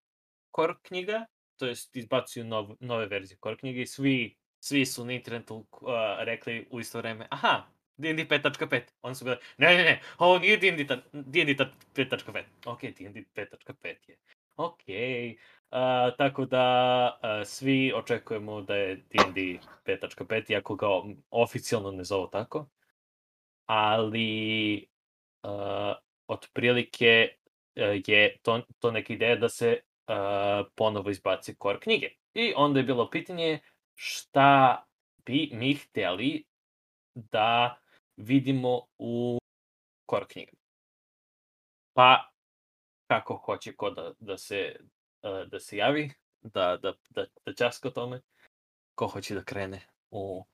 core 0.55 0.73
knjiga, 0.81 1.25
to 1.57 1.65
jest 1.65 1.95
izbacuju 1.95 2.45
nov, 2.45 2.69
nove 2.79 3.05
verzije 3.05 3.37
core 3.43 3.57
knjige 3.57 3.81
i 3.81 3.87
svi, 3.87 4.35
svi 4.59 4.85
su 4.85 5.05
na 5.05 5.13
internetu 5.13 5.55
uh, 5.55 5.89
rekli 6.19 6.67
u 6.71 6.79
isto 6.79 6.97
vreme, 6.97 7.27
aha, 7.29 7.67
D&D 7.97 8.25
5.5. 8.25 8.81
Oni 9.01 9.15
su 9.15 9.25
bili, 9.25 9.37
ne, 9.57 9.77
ne, 9.77 9.83
ne, 9.83 10.01
ovo 10.17 10.39
nije 10.39 10.57
D&D 10.57 10.87
ta- 10.87 11.01
D&D 11.13 11.55
ta- 11.57 11.71
5.5. 11.93 12.43
Ok, 12.65 12.81
D&D 12.81 13.23
5.5 13.35 13.95
je. 14.07 14.17
Ok, 14.55 14.83
uh, 15.75 16.15
tako 16.17 16.45
da 16.45 17.19
uh, 17.23 17.47
svi 17.47 17.93
očekujemo 17.95 18.61
da 18.61 18.75
je 18.75 18.95
D&D 18.95 19.59
5.5, 19.85 20.51
iako 20.51 20.75
ga 20.75 20.87
oficijalno 21.29 21.91
ne 21.91 22.03
zovu 22.03 22.27
tako. 22.27 22.67
Ali, 23.65 24.87
uh, 25.43 25.95
otprilike 26.27 27.29
uh, 27.75 27.83
je 28.07 28.37
to, 28.41 28.61
to 28.79 28.91
neka 28.91 29.13
ideja 29.13 29.35
da 29.35 29.49
se 29.49 29.79
uh, 30.07 30.67
ponovo 30.75 31.09
izbaci 31.09 31.55
core 31.61 31.79
knjige. 31.79 32.09
I 32.33 32.53
onda 32.55 32.79
je 32.79 32.83
bilo 32.83 33.09
pitanje 33.09 33.59
šta 33.95 34.83
bi 35.25 35.49
mi 35.53 35.73
hteli 35.73 36.45
da 37.15 37.77
vidimo 38.17 38.81
u 38.97 39.39
core 40.11 40.25
knjigama. 40.27 40.59
Pa, 41.93 42.31
kako 43.07 43.35
hoće 43.35 43.75
ko 43.75 43.89
da, 43.89 44.13
da 44.19 44.37
se 44.37 44.79
da 45.45 45.59
se 45.59 45.77
javi, 45.77 46.11
da, 46.41 46.77
da, 46.77 46.93
da, 47.09 47.25
da 47.45 47.53
časka 47.53 47.87
o 47.87 47.91
tome, 47.91 48.21
ko 48.95 49.07
hoće 49.07 49.35
da 49.35 49.43
krene 49.43 49.87
u 50.11 50.45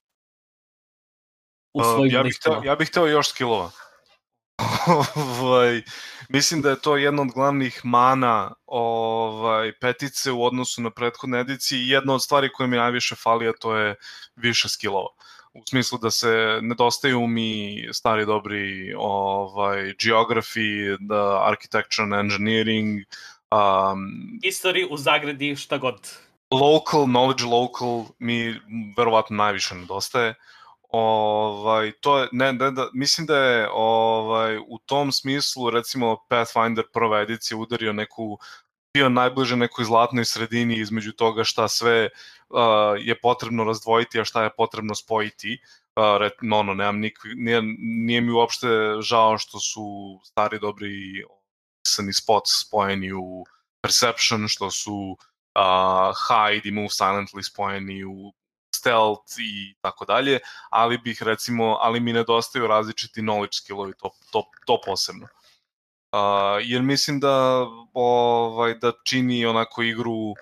u 1.74 1.80
Uh, 1.80 1.86
svojim 1.86 2.14
ja, 2.14 2.24
bih 2.24 2.38
hteo, 2.40 2.52
listama. 2.52 2.72
ja 2.72 2.76
bih 2.76 2.88
hteo 2.88 3.08
još 3.08 3.30
skillova. 3.30 3.72
ovaj, 5.42 5.82
mislim 6.30 6.62
da 6.62 6.70
je 6.70 6.82
to 6.82 6.98
jedna 6.98 7.22
od 7.22 7.28
glavnih 7.34 7.82
mana 7.84 8.54
ovaj, 8.66 9.74
petice 9.80 10.32
u 10.32 10.44
odnosu 10.44 10.82
na 10.82 10.90
prethodne 10.92 11.40
edicije 11.40 11.82
i 11.82 11.90
jedna 11.90 12.14
od 12.14 12.24
stvari 12.24 12.50
koje 12.54 12.68
mi 12.68 12.78
najviše 12.78 13.16
fali, 13.16 13.48
a 13.50 13.54
to 13.54 13.76
je 13.76 13.96
više 14.36 14.70
skillova. 14.70 15.10
U 15.54 15.62
smislu 15.70 15.98
da 15.98 16.12
se 16.12 16.60
nedostaju 16.62 17.28
mi 17.28 17.88
stari 17.94 18.26
dobri 18.26 18.94
ovaj, 18.98 19.82
geography, 19.82 20.98
da 21.00 21.48
architecture 21.48 22.04
and 22.04 22.14
engineering, 22.14 23.00
um, 23.52 24.40
History 24.44 24.88
u 24.90 24.98
zagradi 24.98 25.56
šta 25.56 25.78
god. 25.78 26.18
local, 26.52 27.06
knowledge 27.06 27.46
local 27.46 28.06
mi 28.20 28.60
verovatno 28.98 29.36
najviše 29.36 29.76
nedostaje. 29.76 30.36
Ovaj, 30.90 31.92
to 31.92 32.20
je, 32.20 32.28
ne, 32.32 32.54
ne, 32.54 32.72
da, 32.72 32.90
mislim 32.94 33.28
da 33.28 33.38
je 33.38 33.70
ovaj, 33.74 34.58
u 34.58 34.78
tom 34.86 35.12
smislu, 35.12 35.70
recimo, 35.70 36.18
Pathfinder 36.28 36.86
prva 36.94 37.22
edicija 37.22 37.58
udario 37.58 37.94
neku 37.94 38.38
bio 38.94 39.10
najbliže 39.10 39.56
nekoj 39.56 39.86
zlatnoj 39.86 40.26
sredini 40.26 40.80
između 40.80 41.12
toga 41.12 41.44
šta 41.44 41.68
sve 41.68 42.10
uh, 42.50 42.60
je 43.00 43.20
potrebno 43.20 43.64
razdvojiti, 43.64 44.20
a 44.20 44.26
šta 44.26 44.44
je 44.44 44.50
potrebno 44.58 44.96
spojiti. 44.96 45.62
Uh, 45.96 46.28
no, 46.42 46.60
ono, 46.60 46.74
nemam 46.74 47.00
nik, 47.00 47.20
nije, 47.36 47.62
nije 47.80 48.22
mi 48.22 48.32
uopšte 48.32 48.68
žao 49.02 49.38
što 49.38 49.60
su 49.60 50.20
stari 50.24 50.60
dobri 50.60 51.24
pisani 51.92 52.14
spots 52.14 52.52
spojeni 52.68 53.14
u 53.14 53.46
Perception, 53.82 54.48
što 54.48 54.72
su 54.72 55.18
uh, 55.56 56.16
Hide 56.28 56.70
i 56.70 56.72
Move 56.72 56.88
Silently 56.88 57.44
spojeni 57.52 58.04
u 58.04 58.34
stealth 58.76 59.40
i 59.40 59.76
tako 59.82 60.06
dalje, 60.06 60.40
ali 60.70 60.98
bih 60.98 61.24
recimo, 61.24 61.78
ali 61.82 62.00
mi 62.00 62.14
nedostaju 62.14 62.68
različiti 62.68 63.22
knowledge 63.22 63.58
skillovi, 63.58 63.94
to, 64.00 64.10
to, 64.32 64.44
to 64.66 64.82
posebno. 64.86 65.28
Uh, 66.12 66.20
jer 66.62 66.82
mislim 66.82 67.20
da 67.20 67.66
ovaj 67.94 68.74
da 68.74 68.92
čini 69.04 69.46
onako 69.46 69.84
igru 69.84 70.14
uh, 70.14 70.36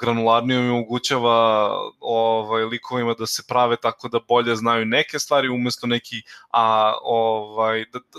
granularnijom 0.00 0.66
i 0.66 0.70
omogućava 0.70 1.70
ovaj 2.00 2.64
likovima 2.64 3.14
da 3.14 3.26
se 3.26 3.42
prave 3.48 3.76
tako 3.76 4.08
da 4.08 4.20
bolje 4.28 4.56
znaju 4.56 4.84
neke 4.84 5.18
stvari 5.18 5.48
umesto 5.48 5.86
neki 5.86 6.22
a 6.52 6.94
ovaj 7.02 7.84
da, 7.92 7.98
da 7.98 8.18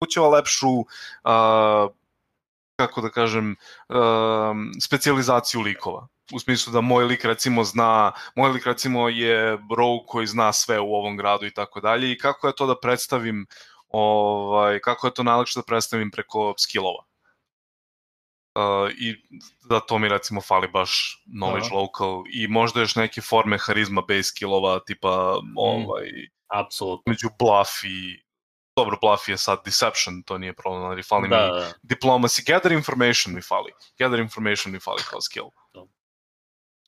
omogućava 0.00 0.28
lepšu 0.28 0.68
uh, 0.68 1.92
kako 2.76 3.00
da 3.00 3.10
kažem 3.10 3.56
uh, 3.88 3.96
specijalizaciju 4.82 5.60
likova 5.60 6.08
u 6.32 6.38
smislu 6.38 6.72
da 6.72 6.80
moj 6.80 7.04
lik 7.04 7.24
recimo 7.24 7.64
zna, 7.64 8.12
moj 8.34 8.50
lik 8.50 8.66
recimo 8.66 9.08
je 9.08 9.58
rogue 9.76 10.06
koji 10.06 10.26
zna 10.26 10.52
sve 10.52 10.80
u 10.80 10.94
ovom 10.94 11.16
gradu 11.16 11.46
i 11.46 11.50
tako 11.50 11.80
dalje 11.80 12.12
i 12.12 12.18
kako 12.18 12.46
ja 12.46 12.52
to 12.52 12.66
da 12.66 12.80
predstavim 12.80 13.46
ovaj, 13.88 14.80
kako 14.80 15.06
je 15.06 15.14
to 15.14 15.22
najlakše 15.22 15.58
da 15.58 15.64
predstavim 15.66 16.10
preko 16.10 16.54
skillova. 16.58 17.04
Uh, 18.56 18.90
I 18.98 19.14
da 19.68 19.80
to 19.80 19.98
mi 19.98 20.08
recimo 20.08 20.40
fali 20.40 20.68
baš 20.68 21.22
knowledge 21.26 21.66
Aha. 21.66 21.74
local 21.74 22.24
i 22.32 22.48
možda 22.48 22.80
još 22.80 22.96
neke 22.96 23.20
forme 23.20 23.58
harizma 23.58 24.02
base 24.08 24.22
skillova 24.22 24.78
tipa 24.86 25.38
mm, 25.42 25.52
ovaj, 25.56 26.10
apsolutno. 26.48 27.10
među 27.10 27.28
bluff 27.38 27.84
i 27.84 28.25
dobro, 28.76 28.98
bluff 29.02 29.28
je 29.28 29.38
sad 29.38 29.58
deception, 29.64 30.22
to 30.22 30.38
nije 30.38 30.54
problem, 30.54 30.82
ali 30.82 31.02
fali 31.02 31.28
Da, 31.28 31.46
mi 31.46 31.60
da. 31.60 31.72
diplomacy, 31.82 32.46
gather 32.46 32.72
information 32.72 33.34
mi 33.34 33.42
fali. 33.42 33.72
Gather 33.98 34.20
information 34.20 34.72
mi 34.72 34.80
fali 34.80 35.02
kao 35.10 35.20
skill. 35.20 35.46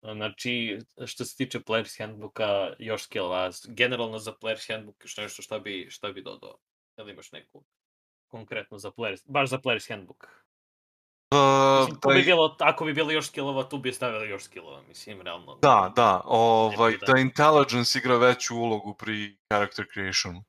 Znači, 0.02 0.78
što 1.06 1.24
se 1.24 1.36
tiče 1.36 1.60
Player's 1.60 1.98
Handbooka, 1.98 2.70
još 2.78 3.02
skillova. 3.02 3.50
Generalno 3.68 4.18
za 4.18 4.32
Player's 4.32 4.72
Handbook 4.72 4.96
još 5.04 5.16
nešto 5.16 5.42
šta 5.42 5.58
bi, 5.58 5.86
šta 5.90 6.12
bi 6.12 6.22
dodao? 6.22 6.58
Da 6.96 7.02
li 7.02 7.12
imaš 7.12 7.32
neku 7.32 7.64
konkretno 8.28 8.78
za 8.78 8.90
Player's, 8.90 9.22
baš 9.26 9.48
za 9.50 9.58
Player's 9.58 9.88
Handbook? 9.88 10.24
Uh, 11.32 11.80
Mislim, 11.80 12.00
tu 12.00 12.08
bi 12.08 12.22
bilo, 12.22 12.56
ako 12.60 12.84
bi 12.84 12.92
bilo 12.94 13.10
još 13.10 13.26
skillova, 13.28 13.68
tu 13.68 13.78
bi 13.78 13.92
stavili 13.92 14.28
još 14.28 14.42
skillova, 14.44 14.82
mislim, 14.82 15.20
realno. 15.22 15.58
Da, 15.62 15.92
da, 15.96 16.20
ovaj, 16.24 16.96
da- 17.06 17.12
da 17.12 17.18
intelligence 17.20 17.98
igra 17.98 18.16
veću 18.16 18.56
ulogu 18.56 18.94
pri 18.94 19.38
character 19.52 19.86
creationu. 19.92 20.44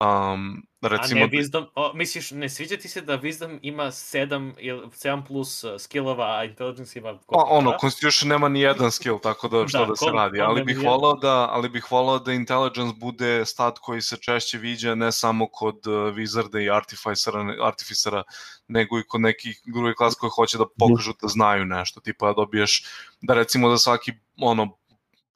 Um, 0.00 0.62
recimo, 0.82 1.24
A 1.24 1.26
ne 1.26 1.32
Wisdom, 1.32 1.66
o, 1.74 1.92
misliš, 1.94 2.30
ne 2.30 2.48
sviđa 2.48 2.76
ti 2.76 2.88
se 2.88 3.00
da 3.00 3.18
Wisdom 3.18 3.58
ima 3.62 3.84
7, 3.84 4.52
ili 4.58 4.80
7 4.86 5.26
plus 5.26 5.64
uh, 5.64 5.72
skillova, 5.78 6.38
a 6.38 6.44
Intelligence 6.44 6.98
ima 6.98 7.12
Pa 7.14 7.18
koliko? 7.26 7.50
ono, 7.50 7.70
dva? 7.70 7.78
Constitution 7.80 8.28
nema 8.28 8.48
ni 8.48 8.60
jedan 8.60 8.90
skill, 8.90 9.18
tako 9.18 9.48
da 9.48 9.64
šta 9.68 9.78
Da, 9.78 9.86
da, 9.86 9.96
se 9.96 10.04
kom- 10.04 10.14
radi, 10.14 10.38
kom 10.38 10.46
ali 10.48 10.64
bih 10.64 10.78
volao 10.84 11.14
da, 11.14 11.48
ali 11.50 11.68
bih 11.68 11.92
volao 11.92 12.18
da 12.18 12.32
intelligence 12.32 12.96
bude 13.00 13.44
stat 13.46 13.78
koji 13.78 14.00
se 14.02 14.16
češće 14.16 14.58
viđa 14.58 14.94
ne 14.94 15.12
samo 15.12 15.48
kod 15.52 15.86
uh, 15.86 15.92
wizarda 15.94 16.64
i 16.64 16.70
artificera, 16.70 17.54
artificera, 17.62 18.22
nego 18.68 18.98
i 18.98 19.04
kod 19.08 19.20
nekih 19.20 19.60
drugih 19.64 19.94
klas 19.96 20.14
koji 20.14 20.30
hoće 20.34 20.58
da 20.58 20.64
pokažu 20.78 21.12
da 21.22 21.28
znaju 21.28 21.64
nešto, 21.64 22.00
tipa 22.00 22.26
da 22.26 22.32
dobiješ, 22.32 22.84
da 23.20 23.34
recimo 23.34 23.70
za 23.70 23.78
svaki 23.78 24.12
ono 24.36 24.78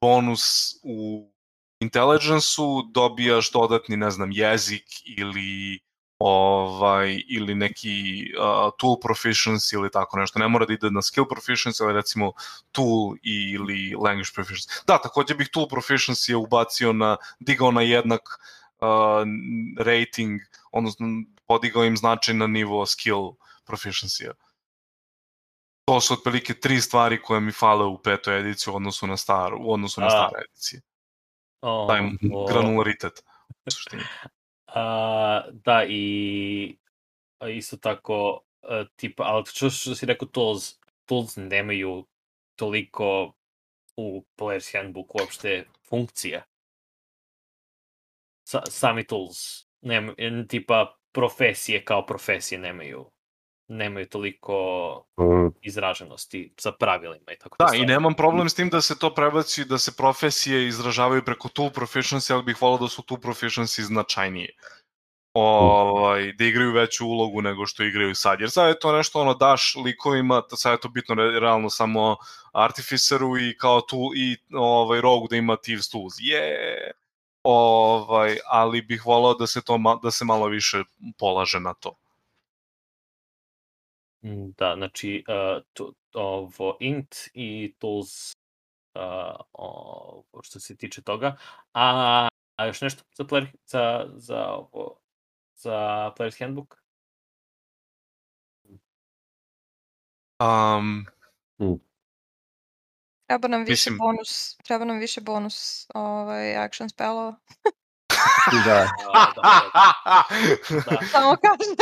bonus 0.01 0.75
u 0.83 1.29
intelligence-u 1.79 2.81
dobijaš 2.91 3.51
dodatni, 3.51 3.97
ne 3.97 4.11
znam, 4.11 4.31
jezik 4.31 4.85
ili 5.17 5.79
ovaj 6.19 7.21
ili 7.27 7.55
neki 7.55 8.25
uh, 8.39 8.71
tool 8.77 8.95
proficiency 9.03 9.73
ili 9.73 9.91
tako 9.91 10.19
nešto. 10.19 10.39
Ne 10.39 10.47
mora 10.47 10.65
da 10.65 10.73
ide 10.73 10.91
na 10.91 11.01
skill 11.01 11.25
proficiency, 11.25 11.83
ali 11.83 11.93
recimo 11.93 12.31
tool 12.71 13.15
ili 13.23 13.95
language 13.95 14.31
proficiency. 14.35 14.85
Da, 14.87 14.97
takođe 14.97 15.35
bih 15.35 15.49
tool 15.51 15.65
proficiency 15.65 16.29
je 16.29 16.35
ubacio 16.35 16.93
na, 16.93 17.17
digao 17.39 17.71
na 17.71 17.81
jednak 17.81 18.21
uh, 18.79 18.87
rating, 19.77 20.41
odnosno 20.71 21.07
podigao 21.47 21.83
im 21.83 21.97
značaj 21.97 22.35
na 22.35 22.47
nivo 22.47 22.85
skill 22.85 23.35
proficiency-a. 23.67 24.33
To 25.85 26.01
su 26.01 26.13
otprilike 26.13 26.53
tri 26.53 26.81
stvari 26.81 27.21
koje 27.21 27.39
mi 27.39 27.51
fale 27.51 27.85
u 27.85 27.97
petoj 27.97 28.39
ediciji 28.39 28.71
u 28.71 28.75
odnosu 28.75 29.07
na 29.07 29.17
staru, 29.17 29.57
u 29.61 29.73
odnosu 29.73 30.01
na 30.01 30.07
A. 30.07 30.09
stare 30.09 30.43
edicije. 30.49 30.81
O, 31.65 31.87
Taj 31.89 32.01
o, 32.31 32.45
granularitet. 32.45 33.23
A, 34.67 35.47
da, 35.51 35.85
i 35.89 36.77
isto 37.49 37.77
tako, 37.77 38.41
a, 38.61 38.85
tipa, 38.95 39.23
ali 39.23 39.45
što, 39.45 39.69
što 39.69 39.95
si 39.95 40.05
rekao, 40.05 40.27
tools, 40.27 40.79
tools 41.05 41.35
nemaju 41.35 42.05
toliko 42.55 43.33
u 43.97 44.25
Player's 44.37 44.77
Handbook 44.77 45.15
uopšte 45.15 45.65
funkcija. 45.89 46.43
Sa, 48.47 48.61
sami 48.69 49.07
tools, 49.07 49.67
nema, 49.81 50.13
tipa 50.49 50.97
profesije 51.11 51.85
kao 51.85 52.05
profesije 52.05 52.59
nemaju 52.59 53.14
nemaju 53.67 54.05
toliko 54.09 54.53
Mm, 55.17 55.47
izraženosti 55.61 56.53
sa 56.57 56.71
pravilima 56.71 57.31
i 57.31 57.37
tako 57.37 57.55
Da, 57.59 57.67
te 57.67 57.77
i 57.77 57.85
nemam 57.85 58.13
problem 58.13 58.49
s 58.49 58.53
tim 58.53 58.69
da 58.69 58.81
se 58.81 58.99
to 58.99 59.13
prebaci, 59.13 59.65
da 59.65 59.77
se 59.77 59.95
profesije 59.97 60.67
izražavaju 60.67 61.25
preko 61.25 61.49
tool 61.49 61.69
proficiency, 61.69 62.33
ali 62.33 62.43
bih 62.43 62.61
volao 62.61 62.77
da 62.77 62.87
su 62.87 63.01
tool 63.01 63.19
proficiency 63.19 63.81
značajnije. 63.81 64.49
Ovaj, 65.33 66.33
da 66.33 66.45
igraju 66.45 66.71
veću 66.71 67.07
ulogu 67.07 67.41
nego 67.41 67.65
što 67.65 67.83
igraju 67.83 68.15
sad. 68.15 68.41
Jer 68.41 68.51
sad 68.51 68.67
je 68.67 68.79
to 68.79 68.97
nešto, 68.97 69.21
ono, 69.21 69.33
daš 69.33 69.75
likovima, 69.75 70.41
da 70.49 70.55
sad 70.55 70.71
je 70.71 70.79
to 70.79 70.89
bitno 70.89 71.15
re- 71.15 71.39
realno 71.39 71.69
samo 71.69 72.15
Artificeru 72.53 73.37
i 73.37 73.57
kao 73.57 73.81
tu 73.81 74.11
i 74.15 74.37
ovaj, 74.53 75.01
Rogue 75.01 75.27
da 75.29 75.35
ima 75.35 75.55
Thieves 75.55 75.89
Tools. 75.89 76.13
Je! 76.19 76.91
Ovaj, 77.43 78.37
ali 78.47 78.81
bih 78.81 79.05
volao 79.05 79.33
da 79.33 79.47
se 79.47 79.61
to 79.61 79.99
da 80.03 80.11
se 80.11 80.25
malo 80.25 80.47
više 80.47 80.83
polaže 81.17 81.59
na 81.59 81.73
to. 81.73 81.95
Mm, 84.25 84.51
Da, 84.57 84.75
znači, 84.77 85.23
uh, 85.27 85.63
to, 85.73 85.93
ovo, 86.13 86.77
int 86.79 87.15
i 87.33 87.75
tools 87.79 88.33
uh, 88.95 89.35
ovo, 89.51 90.41
što 90.43 90.59
se 90.59 90.77
tiče 90.77 91.01
toga. 91.01 91.37
A, 91.73 92.27
a 92.55 92.65
još 92.65 92.81
nešto 92.81 93.03
za, 93.17 93.23
player, 93.23 93.47
za, 93.65 94.05
za, 94.15 94.45
ovo, 94.47 94.99
za 95.55 95.71
Player's 96.17 96.39
Handbook? 96.39 96.81
Um, 100.39 101.05
Treba 103.27 103.47
nam 103.47 103.59
više 103.63 103.71
Mislim- 103.89 103.97
bonus, 103.97 104.57
treba 104.57 104.85
nam 104.85 104.99
više 104.99 105.21
bonus 105.21 105.87
ovaj, 105.93 106.57
action 106.57 106.89
spellova. 106.89 107.35
da. 108.65 108.89
A, 109.13 109.25
da, 109.35 109.61
da, 109.73 109.93
da. 110.91 111.05
Samo 111.11 111.35
kažem. 111.37 111.75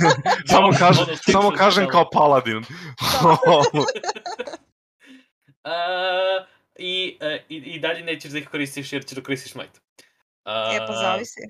samo 0.52 0.70
kažem, 0.78 1.06
samo 1.16 1.50
kažem 1.50 1.88
kao 1.88 2.10
paladin. 2.12 2.64
Uh, 5.64 6.46
i, 6.76 7.18
uh, 7.22 7.40
i, 7.48 7.56
I 7.56 7.78
dalje 7.78 8.02
nećeš 8.04 8.32
da 8.32 8.38
ih 8.38 8.48
koristiš 8.48 8.92
jer 8.92 9.04
ćeš 9.04 9.16
da 9.16 9.22
koristiš 9.22 9.54
might. 9.54 9.76
Uh, 10.44 10.74
E, 10.74 10.86
pa 10.86 10.92
zavisi. 10.92 11.40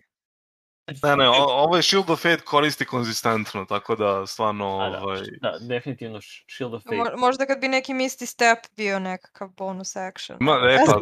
Ne, 1.02 1.16
ne, 1.16 1.28
o- 1.28 1.34
ovo 1.34 1.76
je 1.76 1.82
Shield 1.82 2.10
of 2.10 2.22
Fate 2.22 2.40
koristi 2.40 2.84
konzistentno, 2.84 3.64
tako 3.64 3.96
da 3.96 4.26
stvarno... 4.26 4.78
A, 4.78 4.90
da, 4.90 5.02
ovaj, 5.02 5.20
da, 5.40 5.58
definitivno 5.60 6.18
Sh- 6.18 6.44
Shield 6.48 6.74
of 6.74 6.82
Fate. 6.82 6.96
Mo- 6.96 7.16
možda 7.16 7.46
kad 7.46 7.60
bi 7.60 7.68
neki 7.68 7.94
Misty 7.94 8.26
Step 8.26 8.58
bio 8.76 8.98
nekakav 8.98 9.48
bonus 9.48 9.96
action. 9.96 10.38
Ma, 10.40 10.52
e, 10.52 10.78
pa, 10.86 10.92
to, 10.92 10.98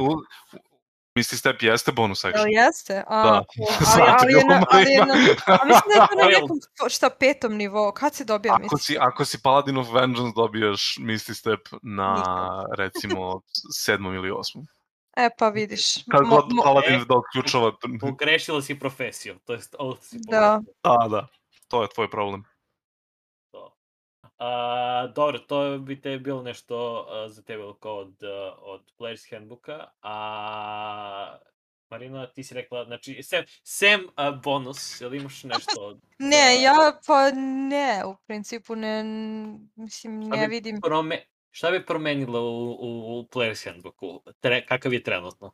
u, 0.00 0.06
u, 0.06 0.22
Misty 1.18 1.36
Step 1.36 1.62
jeste 1.62 1.92
bonus 1.92 2.24
Jel 2.24 2.30
action. 2.30 2.48
jeste? 2.50 3.04
A, 3.06 3.22
Da. 3.22 3.42
ali, 3.92 4.12
ali, 4.12 4.32
je 4.32 4.44
na, 4.44 4.62
ali 4.70 4.90
je 4.90 4.98
na, 5.00 5.14
a 5.46 5.64
mislim 5.64 5.88
da 5.88 5.94
je 5.94 6.08
to 6.08 6.14
na 6.14 6.24
nekom, 6.32 6.56
šta, 6.88 7.10
petom 7.10 7.54
nivou. 7.54 7.92
Kad 7.92 8.14
se 8.14 8.24
dobija 8.24 8.54
Ako 8.54 8.62
Misty 8.62 8.78
si, 8.78 8.92
Step? 8.92 9.02
ako 9.02 9.24
si 9.24 9.42
Paladin 9.42 9.76
of 9.76 9.88
Vengeance 9.88 10.32
dobijaš 10.36 10.96
Misty 10.98 11.34
Step 11.34 11.60
na, 11.82 12.14
Nikad. 12.14 12.66
recimo, 12.80 13.40
sedmom 13.74 14.14
ili 14.14 14.30
osmom. 14.30 14.64
E, 15.16 15.30
pa 15.38 15.48
vidiš. 15.48 16.04
Kad 16.04 16.20
god 16.22 16.44
mo- 16.46 16.62
Paladin 16.64 16.94
e, 16.94 17.04
da 17.04 17.14
otključava... 17.16 17.72
Pogrešila 18.00 18.62
si 18.62 18.78
profesiju, 18.78 19.38
to 19.44 19.52
jest 19.52 19.74
ovo 19.78 19.96
si 19.96 20.16
Da. 20.20 20.60
Da, 20.82 21.08
da, 21.10 21.26
to 21.68 21.82
je 21.82 21.88
tvoj 21.88 22.10
problem. 22.10 22.44
A, 24.38 25.06
dobro, 25.14 25.38
to 25.38 25.78
bi 25.78 26.00
te 26.00 26.18
bilo 26.18 26.42
nešto 26.42 27.06
a, 27.10 27.28
za 27.28 27.42
tebe 27.42 27.62
kao 27.80 27.96
od, 27.96 28.22
a, 28.22 28.54
od 28.60 28.92
Player's 28.98 29.30
Handbooka. 29.30 29.90
A 30.02 31.38
Marina, 31.90 32.26
ti 32.26 32.44
si 32.44 32.54
rekla, 32.54 32.84
znači, 32.84 33.22
sem, 33.22 33.44
sem 33.62 34.00
uh, 34.04 34.42
bonus, 34.42 35.00
jel 35.00 35.14
imaš 35.14 35.44
nešto? 35.44 35.98
Ne, 36.18 36.54
za- 36.54 36.62
ja 36.62 37.00
pa 37.06 37.30
ne, 37.70 38.04
u 38.06 38.16
principu 38.26 38.76
ne, 38.76 39.04
mislim, 39.74 40.20
ne 40.20 40.46
vidim. 40.46 40.80
Prome, 40.80 41.24
šta 41.50 41.70
bi 41.70 41.86
promenilo 41.86 42.40
u, 42.40 42.70
u, 42.70 43.18
u 43.18 43.22
Player's 43.22 43.70
Handbooku? 43.70 44.22
Tre, 44.40 44.66
kakav 44.66 44.92
je 44.92 45.02
trenutno? 45.02 45.52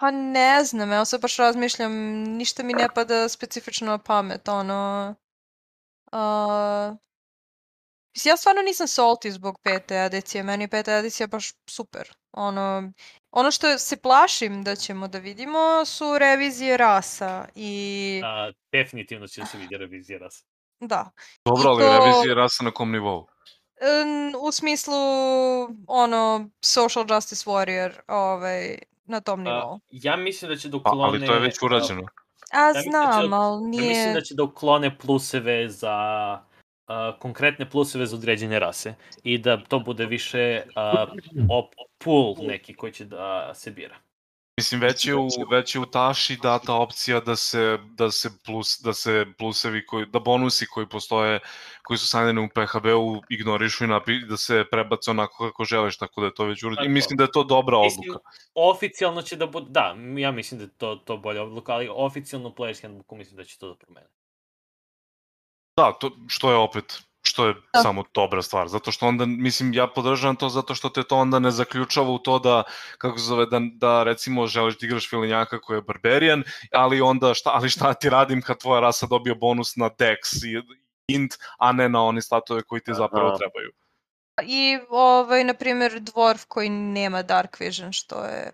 Pa 0.00 0.10
ne 0.10 0.64
znam, 0.64 0.92
evo 0.92 1.04
sad 1.04 1.20
baš 1.20 1.36
razmišljam, 1.36 1.92
ništa 2.22 2.62
mi 2.62 2.72
ne 2.72 2.88
pada 2.94 3.28
specifično 3.28 3.86
na 3.86 3.98
pamet, 3.98 4.48
ono... 4.48 5.14
Uh, 6.12 6.96
mislim, 8.14 8.30
ja 8.30 8.36
stvarno 8.36 8.62
nisam 8.62 8.86
salty 8.86 9.30
zbog 9.30 9.58
pete 9.62 9.94
edicije, 9.96 10.42
meni 10.42 10.64
je 10.64 10.68
peta 10.68 10.92
edicija 10.92 11.26
baš 11.26 11.52
super. 11.66 12.02
Ono, 12.32 12.92
ono 13.30 13.50
što 13.50 13.78
se 13.78 13.96
plašim 13.96 14.62
da 14.62 14.76
ćemo 14.76 15.08
da 15.08 15.18
vidimo 15.18 15.58
su 15.84 16.18
revizije 16.18 16.76
rasa 16.76 17.48
i 17.54 18.22
A, 18.24 18.50
definitivno 18.72 19.26
će 19.26 19.42
se 19.44 19.58
vidi 19.58 19.76
revizija 19.76 20.18
rasa. 20.18 20.44
da. 20.80 21.10
Dobro, 21.44 21.62
I 21.64 21.66
ali 21.68 21.80
to- 21.80 22.04
revizija 22.06 22.34
rasa 22.34 22.64
na 22.64 22.70
kom 22.70 22.90
nivou? 22.92 23.26
U 24.40 24.52
smislu 24.52 24.94
ono 25.86 26.48
social 26.60 27.04
justice 27.08 27.44
warrior 27.46 27.92
ovaj 28.08 28.78
na 29.04 29.20
tom 29.20 29.40
A, 29.40 29.42
nivou. 29.44 29.80
ja 29.90 30.16
mislim 30.16 30.50
da 30.50 30.56
će 30.56 30.68
da 30.68 30.72
Pa, 30.74 30.90
uklone... 30.90 31.04
ali 31.08 31.26
to 31.26 31.34
je 31.34 31.40
već 31.40 31.62
urađeno. 31.62 32.02
A 32.52 32.66
mislim 32.68 32.92
da 32.92 32.98
znam, 33.12 33.32
ali 33.32 33.54
Ja 33.56 33.68
mislim 33.68 33.88
nije... 33.88 34.12
da 34.14 34.20
će 34.20 34.34
da 34.34 34.42
uklone 34.42 34.98
pluseve 34.98 35.68
za 35.68 35.96
a, 36.90 37.12
konkretne 37.18 37.70
pluseve 37.70 38.06
za 38.06 38.16
određene 38.16 38.58
rase 38.58 38.94
i 39.22 39.38
da 39.38 39.56
to 39.64 39.78
bude 39.78 40.06
više 40.06 40.62
a, 40.74 41.06
op, 41.50 41.74
pool 42.04 42.34
neki 42.42 42.74
koji 42.74 42.92
će 42.92 43.04
da 43.04 43.54
se 43.54 43.70
bira. 43.70 43.96
Mislim, 44.60 44.80
već 44.80 45.06
je 45.06 45.14
u, 45.14 45.28
već 45.50 45.74
je 45.74 45.80
u 45.80 45.86
Taši 45.86 46.36
data 46.42 46.74
opcija 46.74 47.20
da 47.20 47.36
se, 47.36 47.78
da 47.96 48.10
se, 48.10 48.28
plus, 48.46 48.80
da 48.84 48.92
se 48.92 49.26
plusevi, 49.38 49.86
koji, 49.86 50.06
da 50.06 50.18
bonusi 50.18 50.66
koji 50.66 50.88
postoje, 50.88 51.40
koji 51.82 51.98
su 51.98 52.06
stavljeni 52.06 52.40
u 52.40 52.48
PHB-u 52.48 53.22
ignorišu 53.30 53.84
i 53.84 53.88
napi, 53.88 54.18
da 54.28 54.36
se 54.36 54.64
prebace 54.70 55.10
onako 55.10 55.48
kako 55.48 55.64
želiš, 55.64 55.98
tako 55.98 56.20
da 56.20 56.26
je 56.26 56.34
to 56.34 56.44
već 56.44 56.62
urađeno. 56.62 56.86
I 56.86 56.88
mislim 56.88 57.16
da 57.16 57.24
je 57.24 57.32
to 57.32 57.44
dobra 57.44 57.78
Mislim, 57.82 58.10
odluka. 58.10 58.30
oficijalno 58.54 59.22
će 59.22 59.36
da 59.36 59.46
bude, 59.46 59.66
da, 59.70 59.96
ja 60.18 60.30
mislim 60.30 60.58
da 60.58 60.64
je 60.64 60.70
to, 60.78 60.96
to 60.96 61.16
bolja 61.16 61.42
odluka, 61.42 61.72
ali 61.72 61.88
oficijalno 61.92 62.48
Player's 62.50 62.82
Handbooku 62.82 63.16
mislim 63.16 63.36
da 63.36 63.44
će 63.44 63.58
to 63.58 63.68
da 63.68 63.74
promene. 63.74 64.06
Da, 65.76 65.92
to, 65.92 66.10
što 66.28 66.50
je 66.50 66.56
opet 66.56 67.02
što 67.22 67.46
je 67.46 67.54
Da. 67.74 67.82
samo 67.82 68.04
dobra 68.14 68.42
stvar, 68.42 68.68
zato 68.68 68.92
što 68.92 69.06
onda, 69.06 69.26
mislim, 69.26 69.74
ja 69.74 69.86
podržavam 69.86 70.36
to 70.36 70.48
zato 70.48 70.74
što 70.74 70.88
te 70.88 71.02
to 71.02 71.16
onda 71.16 71.38
ne 71.38 71.50
zaključava 71.50 72.10
u 72.10 72.18
to 72.18 72.38
da, 72.38 72.62
kako 72.98 73.18
se 73.18 73.24
zove, 73.24 73.46
da, 73.46 73.60
da 73.72 74.02
recimo 74.02 74.46
želiš 74.46 74.78
da 74.78 74.86
igraš 74.86 75.10
filinjaka 75.10 75.60
koji 75.60 75.76
je 75.76 75.82
barbarian, 75.82 76.42
ali 76.72 77.00
onda 77.00 77.34
šta, 77.34 77.50
ali 77.54 77.68
šta 77.68 77.94
ti 77.94 78.10
radim 78.10 78.42
kad 78.42 78.58
tvoja 78.58 78.80
rasa 78.80 79.06
dobije 79.06 79.34
bonus 79.34 79.76
na 79.76 79.90
dex 79.90 80.44
i 80.44 80.62
int, 81.08 81.34
a 81.58 81.72
ne 81.72 81.88
na 81.88 82.02
one 82.02 82.22
statove 82.22 82.62
koji 82.62 82.80
ti 82.80 82.94
zapravo 82.94 83.28
Aha. 83.28 83.36
trebaju. 83.36 83.70
I 84.42 84.78
ovaj, 84.88 85.44
na 85.44 85.54
primjer, 85.54 85.92
dwarf 85.92 86.44
koji 86.48 86.68
nema 86.68 87.22
dark 87.22 87.60
vision, 87.60 87.92
što 87.92 88.24
je 88.24 88.52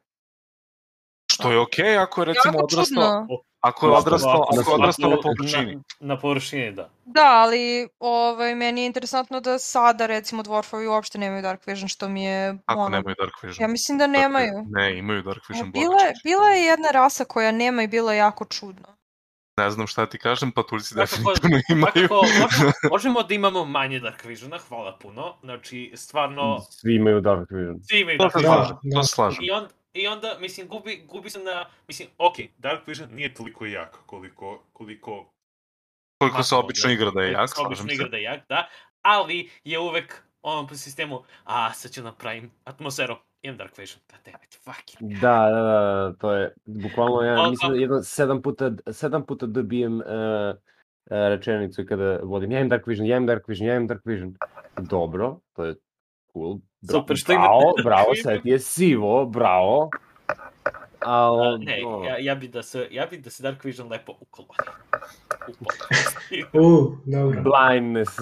Što 1.36 1.52
je 1.52 1.58
okej 1.58 1.84
okay, 1.84 2.02
ako 2.02 2.20
je 2.20 2.24
recimo 2.24 2.58
odrastao, 2.58 2.84
čudno. 2.84 3.26
ako 3.60 3.86
je 3.86 3.92
odrastao, 3.92 4.42
ako 4.42 4.70
je 4.70 4.74
odrastao 4.74 5.10
na 5.10 5.16
površini. 5.22 5.74
Na, 5.74 5.82
na 6.00 6.18
površini, 6.20 6.72
da. 6.72 6.88
Da, 7.04 7.26
ali 7.42 7.88
ovaj, 8.00 8.54
meni 8.54 8.80
je 8.80 8.86
interesantno 8.86 9.40
da 9.40 9.58
sada, 9.58 10.06
recimo, 10.06 10.42
dwarfovi 10.42 10.88
uopšte 10.88 11.18
nemaju 11.18 11.42
dark 11.42 11.66
vision, 11.66 11.88
što 11.88 12.08
mi 12.08 12.24
je... 12.24 12.58
Ako 12.66 12.80
ono, 12.80 12.88
nemaju 12.88 13.16
Dark 13.18 13.42
Vision. 13.42 13.62
Ja 13.64 13.68
mislim 13.68 13.98
da 13.98 14.06
Dakle, 14.06 14.20
nemaju. 14.22 14.64
Ne, 14.70 14.98
imaju 14.98 15.22
Dark 15.22 15.48
Vision. 15.48 15.68
E, 15.68 15.70
Bila, 15.70 15.84
je- 16.00 16.12
Black 16.12 16.16
bila 16.24 16.48
je 16.48 16.62
jedna 16.64 16.88
rasa 16.90 17.24
koja 17.24 17.52
nema 17.52 17.82
i 17.82 17.86
bila 17.86 18.12
je 18.12 18.18
jako 18.18 18.44
čudna. 18.44 18.96
Ne 19.60 19.70
znam 19.70 19.86
šta 19.86 20.06
ti 20.06 20.18
kažem, 20.18 20.52
patuljci 20.52 20.94
Svakako- 20.94 21.34
definitivno 21.34 21.60
imaju. 21.68 22.08
Svakako, 22.08 22.24
možemo, 22.42 22.72
možemo 22.90 23.22
da 23.22 23.34
imamo 23.34 23.64
manje 23.64 24.00
Dark 24.00 24.24
Visiona, 24.24 24.58
hvala 24.68 24.98
puno. 25.02 25.34
Znači, 25.42 25.92
stvarno, 25.94 26.60
Svi 26.70 26.94
imaju 26.94 27.20
Dark 27.20 27.50
Vision. 27.50 27.80
svi 27.82 28.00
imaju 28.00 28.18
Dark 28.18 28.34
Vision. 28.34 28.52
Da, 28.52 28.58
slažem, 28.58 28.76
da. 28.82 28.96
to 29.00 29.04
slažem. 29.04 29.44
I, 29.44 29.50
on, 29.50 29.68
I 29.97 30.06
onda, 30.06 30.36
mislim, 30.40 30.68
gubi, 30.68 31.05
gubi 31.09 31.31
se 31.31 31.39
na... 31.39 31.66
Mislim, 31.89 32.09
ok, 32.18 32.36
Dark 32.59 32.86
Vision 32.86 33.09
nije 33.14 33.35
toliko 33.35 33.66
jak 33.66 33.98
koliko... 34.06 34.62
koliko 34.73 35.32
Koliko 36.18 36.43
se 36.43 36.55
obično 36.55 36.89
da. 36.89 36.93
igra 36.93 37.10
da 37.10 37.23
je 37.23 37.32
jak, 37.32 37.48
se 37.48 37.55
slažem 37.55 37.66
obično 37.66 37.89
se. 37.89 37.94
igra 37.94 38.09
da 38.09 38.16
je 38.16 38.23
jak, 38.23 38.48
da. 38.48 38.68
Ali 39.02 39.51
je 39.64 39.78
uvek 39.78 40.23
ono 40.43 40.66
po 40.66 40.74
sistemu, 40.74 41.23
a 41.44 41.73
sad 41.73 41.93
ću 41.93 42.02
napravim 42.02 42.51
atmosferu. 42.64 43.16
Imam 43.43 43.56
Dark 43.56 43.78
Vision, 43.78 44.01
god 44.10 44.20
damn 44.24 44.44
it, 44.44 44.59
fuck 44.64 44.94
it. 44.94 45.20
Da, 45.20 45.51
da, 45.51 45.62
da, 45.62 46.14
to 46.18 46.32
je 46.32 46.55
bukvalno 46.64 47.23
ja 47.23 47.51
mislim 47.51 47.73
da 47.73 47.78
jedno 47.78 48.02
sedam 48.02 48.43
puta, 48.43 48.73
sedam 48.93 49.27
puta 49.27 49.47
dobijem 49.47 50.01
uh, 50.01 50.05
uh, 50.05 50.56
rečenicu 51.10 51.85
kada 51.89 52.18
vodim 52.23 52.52
ja 52.52 52.59
imam 52.59 52.68
Dark 52.68 52.86
Vision, 52.86 53.06
ja 53.06 53.16
imam 53.16 53.27
Dark 53.27 53.48
Vision, 53.48 53.68
ja 53.68 53.74
imam 53.77 53.86
Dark 53.86 54.01
Vision. 54.05 54.35
Dobro, 54.77 55.40
to 55.52 55.64
je 55.64 55.74
cool. 56.32 56.59
Super, 56.90 57.16
što 57.16 57.32
imate 57.32 57.48
bravo, 57.48 57.74
bravo, 57.84 58.14
sad 58.22 58.42
ti 58.42 58.48
je 58.48 58.58
sivo, 58.58 59.24
bravo. 59.26 59.90
A, 61.00 61.12
Al, 61.12 61.58
ne, 61.58 61.80
ja, 62.06 62.18
ja 62.18 62.34
bi 62.34 62.48
da 62.48 62.62
se, 62.62 62.88
ja 62.90 63.06
bi 63.06 63.18
da 63.18 63.30
se 63.30 63.42
Dark 63.42 63.64
Vision 63.64 63.88
lepo 63.88 64.12
ukloni. 64.20 64.50
U 66.52 66.96
dobro. 67.12 67.42
blindness. 67.42 68.16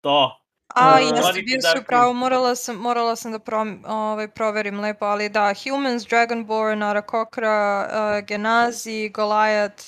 to. 0.00 0.40
A, 0.74 0.98
jeste, 0.98 1.42
bio 1.42 1.60
si 1.60 1.66
Dark 1.66 1.82
u 1.82 1.86
pravu, 1.86 2.04
Vision. 2.04 2.16
morala 2.16 2.54
sam, 2.54 2.76
morala 2.76 3.16
sam 3.16 3.32
da 3.32 3.38
prom, 3.38 3.84
ovaj, 3.86 4.28
proverim 4.28 4.80
lepo, 4.80 5.04
ali 5.04 5.28
da, 5.28 5.54
Humans, 5.64 6.06
Dragonborn, 6.06 6.82
Arakokra, 6.82 7.88
uh, 7.90 8.26
Genazi, 8.26 9.08
Goliath, 9.08 9.84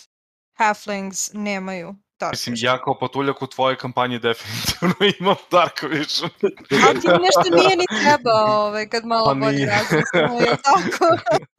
Halflings 0.58 1.32
nemaju 1.32 1.94
Dark 2.20 2.32
Mislim, 2.32 2.52
Vision. 2.52 2.74
ja 2.74 2.82
kao 2.82 2.98
patuljak 2.98 3.42
u 3.42 3.46
tvojoj 3.46 3.76
kampanji 3.76 4.18
definitivno 4.18 4.94
imam 5.20 5.36
Dark 5.50 5.82
Vision. 5.82 6.30
Ali 6.88 7.00
ti 7.00 7.08
nešto 7.08 7.56
nije 7.56 7.76
ni 7.76 7.84
treba, 8.02 8.32
ovaj, 8.46 8.88
kad 8.88 9.04
malo 9.04 9.24
Pa 9.26 9.34
bolje 9.34 9.66
razmislimo, 9.66 10.40
je 10.40 10.56
tako? 10.62 11.16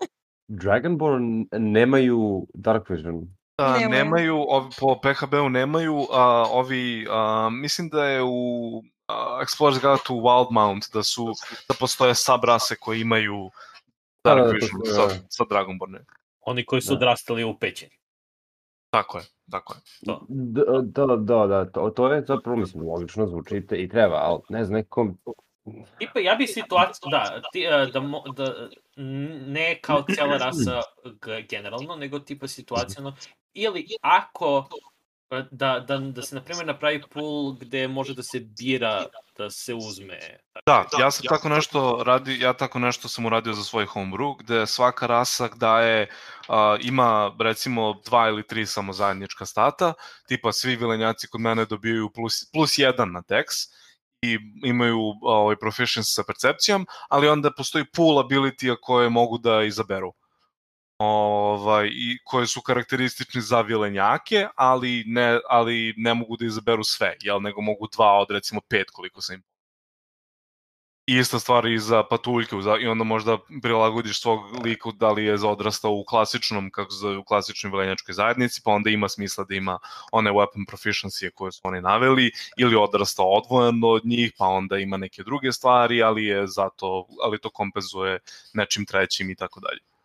Dragonborn 0.62 1.46
nemaju 1.52 2.48
Dark 2.54 2.90
Vision. 2.90 3.28
A, 3.58 3.72
Nemaju. 3.72 3.90
nemaju, 3.90 4.36
ovi, 4.48 4.70
po 4.80 5.00
PHB-u 5.02 5.50
nemaju, 5.50 6.08
a, 6.12 6.46
ovi, 6.50 7.08
a, 7.10 7.50
mislim 7.52 7.90
da 7.90 8.06
je 8.06 8.24
u 8.24 8.84
a, 9.08 9.40
Explorers 9.44 9.80
Guide 9.82 10.04
to 10.08 10.14
Wildmount, 10.14 10.94
da 10.94 11.04
su, 11.04 11.34
da 11.70 11.74
postoje 11.80 12.16
subrase 12.16 12.76
koji 12.76 13.02
imaju 13.02 13.50
Da, 14.24 14.36
Dark 14.36 14.44
da, 14.46 14.50
to 14.50 14.54
Vision 14.54 14.82
su, 14.86 14.94
sa, 14.94 15.08
da. 15.08 15.14
sa 15.30 15.44
Dragonborne. 15.50 16.00
Oni 16.42 16.66
koji 16.66 16.82
su 16.82 16.90
Da. 16.90 16.96
odrastali 16.96 17.44
u 17.44 17.58
pećini. 17.60 17.92
Tako 18.90 19.18
je, 19.18 19.24
tako 19.52 19.74
je. 19.74 19.80
To. 20.06 20.26
Da, 20.30 20.64
da, 20.82 21.16
da, 21.16 21.48
da, 21.48 21.72
to, 21.72 21.90
to 21.90 22.14
je 22.14 22.26
zapravo, 22.28 22.58
mislim, 22.58 22.88
logično 22.88 23.28
zvuči 23.28 23.64
i 23.72 23.90
treba, 23.90 24.16
ali 24.16 24.40
ne 24.50 24.64
znam, 24.64 24.78
nekom... 24.78 25.18
Tipa, 25.98 26.20
ja 26.20 26.36
bi 26.36 26.48
situaciju, 26.48 27.10
da, 27.12 27.42
ti, 27.52 27.64
e, 27.64 27.88
da, 27.94 28.00
mo, 28.00 28.24
da, 28.36 28.70
ne 29.48 29.80
kao 29.82 30.04
cijela 30.14 30.38
rasa 30.38 30.82
generalno, 31.50 31.96
nego 31.96 32.20
tipa 32.20 32.48
situacijano, 32.48 33.16
ili 33.54 33.86
ako 34.02 34.70
da, 35.30 35.80
da, 35.80 35.98
da 35.98 36.22
se, 36.22 36.36
na 36.36 36.42
primjer, 36.42 36.66
napravi 36.66 37.02
pool 37.14 37.52
gde 37.52 37.88
može 37.88 38.14
da 38.14 38.24
se 38.24 38.40
bira 38.40 39.06
da 39.38 39.50
se 39.50 39.74
uzme. 39.74 40.20
Da, 40.66 40.86
ja 41.00 41.12
sam 41.12 41.26
tako 41.30 41.50
nešto 41.50 42.04
radi, 42.06 42.40
ja 42.40 42.54
tako 42.54 42.80
nešto 42.80 43.08
sam 43.08 43.26
uradio 43.26 43.54
za 43.54 43.64
svoj 43.64 43.86
homebrew, 43.86 44.36
gde 44.40 44.66
svaka 44.68 45.08
rasa 45.08 45.50
daje, 45.56 46.10
a, 46.48 46.78
ima 46.82 47.36
recimo 47.40 47.94
dva 48.06 48.28
ili 48.28 48.48
tri 48.48 48.66
samo 48.66 48.94
zajednička 48.94 49.46
stata, 49.46 49.94
tipa 50.28 50.52
svi 50.52 50.76
vilenjaci 50.76 51.28
kod 51.28 51.42
mene 51.42 51.66
dobijaju 51.66 52.10
plus, 52.10 52.52
plus 52.54 52.78
jedan 52.78 53.12
na 53.12 53.22
dex, 53.22 53.46
i 54.22 54.38
imaju 54.64 55.00
ovaj, 55.22 55.56
proficiency 55.56 56.16
sa 56.16 56.24
percepcijom, 56.24 56.88
ali 57.10 57.28
onda 57.28 57.52
postoji 57.52 57.86
pool 57.96 58.18
ability 58.18 58.76
koje 58.82 59.10
mogu 59.10 59.38
da 59.38 59.64
izaberu 59.64 60.14
ovaj, 60.98 61.88
i 61.88 62.18
koje 62.24 62.48
su 62.48 62.62
karakteristični 62.62 63.42
za 63.42 63.62
vilenjake, 63.62 64.48
ali 64.56 65.04
ne, 65.08 65.40
ali 65.50 65.94
ne 65.98 66.14
mogu 66.14 66.38
da 66.38 66.46
izaberu 66.46 66.84
sve, 66.84 67.16
jel, 67.22 67.42
nego 67.42 67.62
mogu 67.62 67.88
dva 67.96 68.20
od 68.20 68.32
recimo 68.32 68.62
pet 68.70 68.90
koliko 68.90 69.22
sam 69.22 69.36
im 69.36 69.44
ista 71.08 71.40
stvar 71.40 71.66
i 71.66 71.80
za 71.80 72.04
patuljke, 72.04 72.56
i 72.82 72.88
onda 72.88 73.04
možda 73.04 73.38
prilagodiš 73.62 74.22
svog 74.22 74.66
liku 74.66 74.92
da 74.92 75.12
li 75.12 75.26
je 75.26 75.46
odrastao 75.46 75.92
u 75.92 76.04
klasičnom, 76.04 76.70
kako 76.72 76.92
se 76.92 76.98
zove, 76.98 77.18
u 77.18 77.24
klasičnoj 77.24 77.72
vilenjačkoj 77.72 78.14
zajednici, 78.14 78.62
pa 78.66 78.72
onda 78.72 78.90
ima 78.90 79.10
smisla 79.10 79.46
da 79.50 79.56
ima 79.56 79.80
one 80.12 80.32
weapon 80.32 80.66
proficiency 80.72 81.30
koje 81.36 81.52
su 81.52 81.62
oni 81.64 81.82
naveli, 81.82 82.32
ili 82.58 82.76
odrastao 82.76 83.26
odvojeno 83.26 83.88
od 83.88 84.06
njih, 84.06 84.34
pa 84.38 84.46
onda 84.46 84.78
ima 84.78 84.98
neke 84.98 85.24
druge 85.24 85.52
stvari, 85.52 86.04
ali 86.04 86.26
je 86.26 86.48
zato, 86.48 87.08
ali 87.24 87.40
to 87.40 87.50
kompenzuje 87.50 88.20
nečim 88.54 88.86
trećim 88.86 89.30
i 89.30 89.36
tako 89.36 89.60
dalje. 89.60 89.97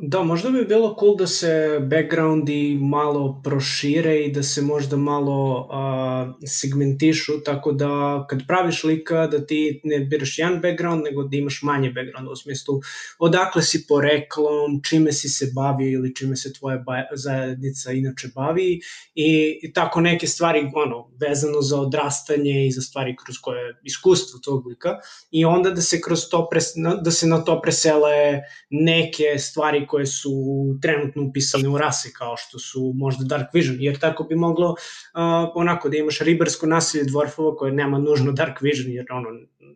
Da, 0.00 0.22
možda 0.22 0.50
bi 0.50 0.64
bilo 0.64 0.96
cool 1.00 1.16
da 1.16 1.26
se 1.26 1.78
backgroundi 1.90 2.78
malo 2.80 3.40
prošire 3.44 4.16
i 4.24 4.32
da 4.32 4.42
se 4.42 4.62
možda 4.62 4.96
malo 4.96 5.68
a, 5.70 6.32
segmentišu, 6.46 7.32
tako 7.44 7.72
da 7.72 8.26
kad 8.30 8.46
praviš 8.46 8.84
lika 8.84 9.26
da 9.26 9.46
ti 9.46 9.80
ne 9.84 10.00
biraš 10.00 10.38
jedan 10.38 10.60
background, 10.60 11.04
nego 11.04 11.22
da 11.22 11.36
imaš 11.36 11.60
manje 11.62 11.90
background 11.90 12.28
u 12.28 12.36
smislu 12.36 12.80
odakle 13.18 13.62
si 13.62 13.84
poreklom, 13.88 14.80
čime 14.88 15.12
si 15.12 15.28
se 15.28 15.52
bavio 15.54 15.88
ili 15.88 16.14
čime 16.14 16.36
se 16.36 16.52
tvoja 16.52 16.84
zajednica 17.14 17.92
inače 17.92 18.28
bavi 18.34 18.80
i, 19.14 19.60
i 19.62 19.72
tako 19.72 20.00
neke 20.00 20.26
stvari 20.26 20.70
ono, 20.74 21.10
vezano 21.20 21.62
za 21.62 21.80
odrastanje 21.80 22.66
i 22.66 22.72
za 22.72 22.80
stvari 22.80 23.16
kroz 23.24 23.36
koje 23.42 23.74
iskustvo 23.84 24.40
tog 24.44 24.66
lika 24.66 24.96
i 25.30 25.44
onda 25.44 25.70
da 25.70 25.80
se 25.82 26.00
kroz 26.00 26.20
to 26.30 26.48
pres, 26.50 26.64
da 27.02 27.10
se 27.10 27.26
na 27.26 27.44
to 27.44 27.60
presele 27.60 28.40
neke 28.70 29.38
stvari 29.38 29.59
stvari 29.60 29.86
koje 29.86 30.06
su 30.06 30.30
trenutno 30.82 31.22
upisane 31.22 31.68
u 31.68 31.78
rase, 31.78 32.12
kao 32.18 32.36
što 32.36 32.58
su 32.58 32.92
možda 32.94 33.24
Dark 33.24 33.54
Vision, 33.54 33.76
jer 33.80 33.98
tako 34.00 34.24
bi 34.24 34.34
moglo 34.34 34.70
uh, 34.70 34.76
onako 35.54 35.88
da 35.88 35.96
imaš 35.96 36.18
ribarsko 36.18 36.66
nasilje 36.66 37.04
dvorfova 37.04 37.56
koje 37.56 37.72
nema 37.72 37.98
nužno 37.98 38.32
Dark 38.32 38.60
Vision, 38.60 38.92
jer 38.92 39.06
ono, 39.10 39.28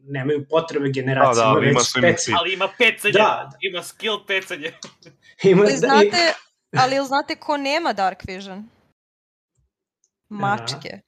nemaju 0.02 0.46
potrebe 0.50 0.88
generacije. 0.88 1.44
Da, 1.44 1.60
da, 1.60 1.66
ima 1.66 1.80
speci. 1.80 2.32
Ali 2.38 2.54
ima 2.54 2.68
pecanje, 2.78 3.12
da. 3.12 3.50
ima 3.60 3.82
skill 3.82 4.16
pecanje. 4.26 4.72
ima, 5.52 5.62
ali, 5.62 5.76
znate, 5.76 6.32
ali 6.76 7.06
znate 7.06 7.36
ko 7.36 7.56
nema 7.56 7.92
Dark 7.92 8.22
Vision? 8.28 8.64
Mačke. 10.42 11.00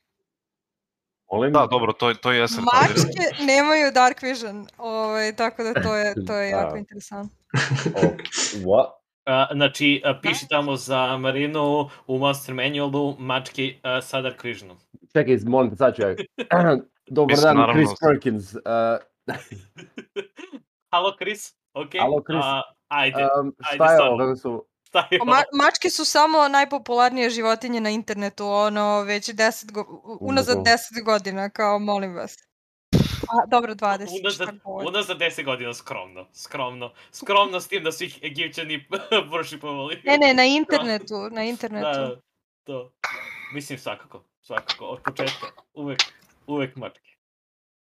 Da. 1.31 1.37
Molim? 1.37 1.53
Da, 1.53 1.67
dobro, 1.71 1.93
to, 1.93 2.15
to 2.15 2.33
je 2.33 2.41
Mačke 2.41 3.45
nemaju 3.47 3.93
Dark 3.95 4.23
Vision, 4.23 4.67
ovaj, 4.79 5.37
tako 5.37 5.63
da 5.63 5.75
to 5.75 5.97
je, 5.97 6.15
to 6.27 6.35
je 6.35 6.51
jako 6.59 6.77
interesantno. 6.77 7.37
What? 8.65 8.91
Uh, 9.27 9.57
znači, 9.57 10.03
uh, 10.05 10.17
piši 10.23 10.49
tamo 10.49 10.77
za 10.77 11.17
Marinu 11.17 11.89
u 12.07 12.19
Monster 12.19 12.55
Manualu 12.55 13.17
mačke 13.19 13.75
uh, 13.75 14.05
sa 14.05 14.21
Dark 14.21 14.45
Visionom. 14.45 14.77
Čekaj, 15.13 15.37
molim 15.47 15.71
te, 15.71 15.77
sad 15.77 15.97
ću 15.97 16.03
ja. 16.03 16.09
Dobar 17.11 17.37
dan, 17.37 17.57
naravno. 17.57 17.83
Chris 17.83 17.99
Perkins. 18.01 18.55
Uh... 18.55 18.61
Halo, 20.93 21.13
Chris. 21.19 21.53
Ok. 21.75 21.91
Halo, 21.99 22.23
Chris. 22.23 22.45
Uh, 22.45 22.63
ajde, 22.89 23.29
um, 23.41 23.55
šta 23.61 23.85
ajde, 23.85 23.95
je 23.95 24.11
ovo, 24.11 24.67
Ma, 25.27 25.43
mačke 25.53 25.91
su 25.91 26.05
samo 26.05 26.49
najpopularnije 26.49 27.31
životinje 27.31 27.81
na 27.81 27.91
internetu, 27.91 28.47
ono, 28.47 29.03
već 29.03 29.29
10 29.29 29.73
go, 29.73 29.85
unazad 30.21 30.59
10 30.59 31.05
godina, 31.05 31.51
kao, 31.51 31.79
molim 31.79 32.15
vas. 32.15 32.37
A, 33.29 33.47
dobro, 33.47 33.75
20. 33.75 34.07
Unazad, 34.21 34.49
unazad 34.65 35.19
10 35.19 35.45
godina, 35.45 35.75
skromno, 35.75 36.27
skromno. 36.35 36.93
Skromno 37.13 37.61
s 37.61 37.69
tim 37.69 37.85
da 37.85 37.93
su 37.93 38.05
ih 38.05 38.19
Egipćani 38.23 38.87
worshipovali. 39.33 40.01
Ne, 40.05 40.19
ne, 40.19 40.35
na 40.35 40.45
internetu, 40.61 41.31
na 41.31 41.45
internetu. 41.45 41.87
Da, 41.87 42.21
to. 42.65 42.93
Mislim, 43.55 43.79
svakako, 43.79 44.25
svakako, 44.41 44.85
od 44.85 44.99
početka, 45.05 45.47
uvek, 45.75 45.99
uvek 46.47 46.77
mačke. 46.77 47.11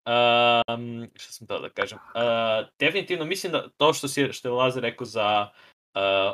Um, 0.07 1.11
šta 1.15 1.33
sam 1.33 1.47
to 1.47 1.59
da 1.59 1.69
kažem? 1.69 1.99
Uh, 1.99 2.69
definitivno 2.79 3.25
mislim 3.25 3.53
da 3.53 3.69
to 3.77 3.93
što, 3.93 4.09
si, 4.09 4.33
što 4.33 4.49
je 4.49 4.53
Lazar 4.53 4.83
rekao 4.83 5.05
za 5.05 5.51
uh, 5.51 5.72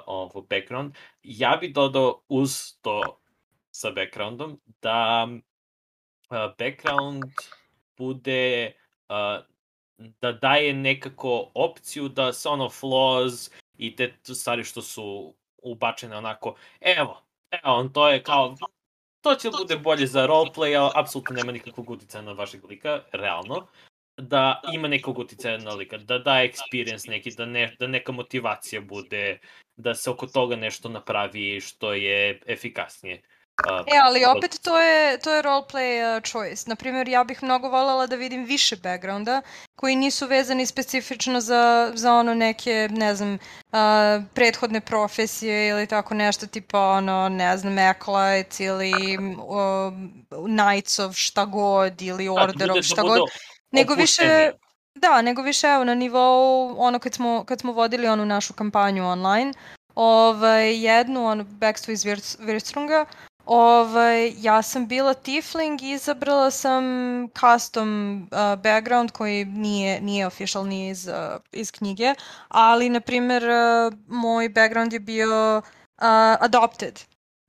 ovo 0.06 0.42
background, 0.42 0.94
ja 1.22 1.58
bi 1.60 1.72
dodao 1.72 2.22
uz 2.28 2.72
to 2.80 3.20
sa 3.70 3.90
backgroundom 3.90 4.60
da 4.82 5.28
uh, 6.30 6.54
background 6.58 7.24
bude 7.96 8.72
uh, 9.08 9.44
da 10.20 10.32
daje 10.32 10.72
nekako 10.72 11.50
opciju 11.54 12.08
da 12.08 12.32
se 12.32 12.48
ono 12.48 12.68
flaws 12.68 13.50
i 13.78 13.96
te 13.96 14.14
stvari 14.24 14.64
što 14.64 14.82
su 14.82 15.34
ubačene 15.62 16.16
onako, 16.16 16.54
evo, 16.80 17.22
evo, 17.50 17.74
on 17.74 17.92
to 17.92 18.08
je 18.08 18.22
kao, 18.22 18.56
to 19.20 19.34
će 19.34 19.50
bude 19.50 19.76
bolje 19.76 20.06
za 20.06 20.26
roleplay, 20.26 20.80
ali 20.80 20.92
apsolutno 20.94 21.36
nema 21.36 21.52
nikakvog 21.52 21.90
uticaja 21.90 22.22
na 22.22 22.32
vašeg 22.32 22.64
lika, 22.64 23.02
realno, 23.12 23.66
da 24.18 24.60
ima 24.72 24.88
nekog 24.88 25.18
uticaja 25.18 25.58
na 25.58 25.70
lika, 25.74 25.98
da 25.98 26.18
da 26.18 26.30
experience 26.30 27.08
neki, 27.08 27.30
da, 27.30 27.46
ne, 27.46 27.76
da 27.78 27.86
neka 27.86 28.12
motivacija 28.12 28.80
bude, 28.80 29.38
da 29.76 29.94
se 29.94 30.10
oko 30.10 30.26
toga 30.26 30.56
nešto 30.56 30.88
napravi 30.88 31.60
što 31.60 31.92
je 31.92 32.40
efikasnije. 32.46 33.22
Uh, 33.66 33.84
e, 33.86 33.98
ali 34.02 34.24
opet 34.24 34.60
to 34.62 34.78
je, 34.78 35.18
to 35.18 35.34
je 35.34 35.42
roleplay 35.42 36.16
uh, 36.16 36.22
choice. 36.22 36.64
Naprimjer, 36.66 37.08
ja 37.08 37.24
bih 37.24 37.42
mnogo 37.42 37.68
voljela 37.68 38.06
da 38.06 38.16
vidim 38.16 38.44
više 38.44 38.76
backgrounda 38.76 39.42
koji 39.74 39.96
nisu 39.96 40.26
vezani 40.26 40.66
specifično 40.66 41.40
za, 41.40 41.92
za 41.94 42.14
ono 42.14 42.34
neke, 42.34 42.88
ne 42.92 43.14
znam, 43.14 43.34
uh, 43.34 43.78
prethodne 44.34 44.80
profesije 44.80 45.68
ili 45.68 45.86
tako 45.86 46.14
nešto 46.14 46.46
tipa 46.46 46.80
ono, 46.80 47.28
ne 47.28 47.56
znam, 47.56 47.74
Acolyte 47.76 48.64
ili 48.64 49.18
uh, 49.38 49.92
Knights 50.44 50.98
of 50.98 51.16
šta 51.16 51.44
god 51.44 52.02
ili 52.02 52.28
Order 52.28 52.70
of 52.70 52.84
šta 52.84 53.02
god. 53.02 53.20
Nego 53.70 53.94
više, 53.94 54.52
da, 54.94 55.22
nego 55.22 55.42
više 55.42 55.66
evo 55.66 55.84
na 55.84 55.94
nivou 55.94 56.74
ono 56.78 56.98
kad 56.98 57.14
smo, 57.14 57.44
kad 57.44 57.60
smo 57.60 57.72
vodili 57.72 58.08
onu 58.08 58.26
našu 58.26 58.54
kampanju 58.54 59.08
online, 59.08 59.52
ovaj, 59.94 60.84
jednu 60.84 61.26
ono 61.26 61.44
Backstory 61.44 61.92
iz 61.92 62.04
Wirstrunga, 62.38 63.06
Ovaj, 63.48 64.32
ja 64.36 64.62
sam 64.62 64.86
bila 64.88 65.14
Tifling 65.14 65.82
i 65.82 65.90
izabrala 65.90 66.50
sam 66.50 66.84
custom 67.40 68.22
uh, 68.22 68.62
background 68.62 69.10
koji 69.10 69.44
nije, 69.44 70.00
nije 70.00 70.26
official, 70.26 70.66
nije 70.66 70.90
iz, 70.90 71.08
uh, 71.08 71.14
iz 71.52 71.72
knjige, 71.72 72.14
ali, 72.48 72.88
na 72.88 73.00
primjer, 73.00 73.44
uh, 73.44 73.94
moj 74.08 74.48
background 74.48 74.92
je 74.92 75.00
bio 75.00 75.58
uh, 75.58 75.62
adopted. 76.40 77.00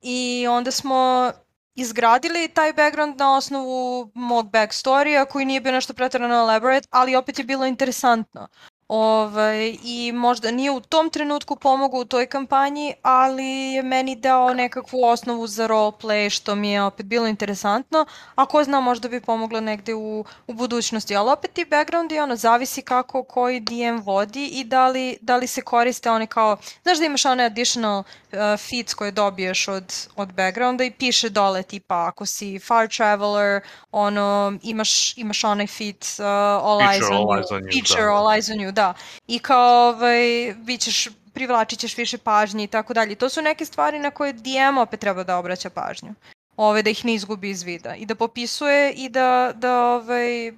I 0.01 0.47
onda 0.49 0.71
smo 0.71 1.31
izgradili 1.79 2.47
taj 2.47 2.73
background 2.73 3.17
na 3.19 3.35
osnovu 3.35 4.11
mog 4.13 4.49
backstorija 4.51 5.25
koji 5.25 5.45
nije 5.45 5.61
bio 5.61 5.71
nešto 5.71 5.93
pretarano 5.93 6.35
elaborate, 6.35 6.87
ali 6.91 7.15
opet 7.15 7.39
je 7.39 7.45
bilo 7.45 7.65
interesantno. 7.65 8.47
Ovaj, 8.89 9.77
I 9.83 10.11
možda 10.15 10.51
nije 10.51 10.71
u 10.71 10.79
tom 10.79 11.09
trenutku 11.09 11.55
pomogao 11.55 11.99
u 11.99 12.05
toj 12.05 12.25
kampanji, 12.25 12.93
ali 13.01 13.45
je 13.45 13.83
meni 13.83 14.15
dao 14.15 14.53
nekakvu 14.53 15.03
osnovu 15.03 15.47
za 15.47 15.67
roleplay, 15.67 16.29
što 16.29 16.55
mi 16.55 16.71
je 16.71 16.83
opet 16.83 17.05
bilo 17.05 17.27
interesantno. 17.27 18.05
A 18.35 18.45
ko 18.45 18.63
zna, 18.63 18.79
možda 18.79 19.09
bi 19.09 19.21
pomoglo 19.21 19.59
negde 19.59 19.93
u, 19.93 20.25
u 20.47 20.53
budućnosti. 20.53 21.15
Ali 21.15 21.31
opet 21.31 21.53
ti 21.53 21.65
backgroundi, 21.65 22.19
ono, 22.19 22.35
zavisi 22.35 22.81
kako 22.81 23.23
koji 23.23 23.59
DM 23.59 23.97
vodi 24.03 24.45
i 24.45 24.63
da 24.63 24.87
li, 24.87 25.17
da 25.21 25.37
li 25.37 25.47
se 25.47 25.61
koriste 25.61 26.11
one 26.11 26.27
kao, 26.27 26.57
znaš 26.83 26.97
da 26.97 27.05
imaš 27.05 27.25
one 27.25 27.45
additional 27.45 27.99
uh, 27.99 28.37
feats 28.39 28.93
koje 28.93 29.11
dobiješ 29.11 29.67
od, 29.67 30.07
od 30.15 30.33
backgrounda 30.33 30.83
i 30.83 30.91
piše 30.91 31.29
dole 31.29 31.63
tipa 31.63 32.07
ako 32.07 32.25
si 32.25 32.59
far 32.59 32.87
traveler, 32.87 33.61
ono, 33.91 34.57
imaš, 34.63 35.17
imaš 35.17 35.43
onaj 35.43 35.67
feat 35.67 36.05
uh, 36.19 36.25
all, 36.65 36.79
eyes 36.79 37.11
on 37.11 37.17
you, 37.17 37.29
on 37.29 37.63
you, 37.63 37.73
feature 37.73 38.05
da. 38.05 38.13
all 38.13 38.27
eyes 38.27 38.49
on 38.49 38.57
you, 38.57 38.78
da. 38.79 38.93
I 39.27 39.39
kao, 39.39 39.89
ovaj, 39.89 40.53
bit 40.57 40.81
ćeš, 40.81 41.07
privlačit 41.33 41.79
ćeš 41.79 41.97
više 41.97 42.17
pažnje 42.17 42.63
i 42.63 42.67
tako 42.67 42.93
dalje. 42.93 43.15
To 43.15 43.29
su 43.29 43.41
neke 43.41 43.65
stvari 43.65 43.99
na 43.99 44.11
koje 44.11 44.33
DM 44.33 44.77
opet 44.77 44.99
treba 44.99 45.23
da 45.23 45.37
obraća 45.37 45.69
pažnju. 45.69 46.13
Ove, 46.57 46.83
da 46.83 46.89
ih 46.89 47.05
ne 47.05 47.13
izgubi 47.13 47.49
iz 47.49 47.63
vida. 47.63 47.95
I 47.95 48.05
da 48.05 48.15
popisuje 48.15 48.93
i 48.93 49.09
da, 49.09 49.51
da 49.55 49.73
ovaj, 49.95 50.51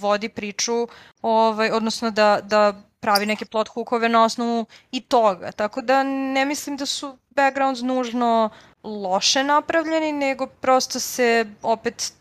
vodi 0.00 0.28
priču, 0.28 0.88
ovaj, 1.22 1.70
odnosno 1.70 2.10
da, 2.10 2.40
da 2.42 2.74
pravi 3.00 3.26
neke 3.26 3.44
plot 3.44 3.68
hookove 3.68 4.08
na 4.08 4.24
osnovu 4.24 4.66
i 4.92 5.00
toga. 5.00 5.52
Tako 5.52 5.82
da 5.82 6.02
ne 6.02 6.44
mislim 6.44 6.76
da 6.76 6.86
su 6.86 7.16
backgrounds 7.30 7.82
nužno 7.82 8.50
loše 8.84 9.44
napravljeni, 9.44 10.12
nego 10.12 10.46
prosto 10.46 11.00
se 11.00 11.46
opet 11.62 12.12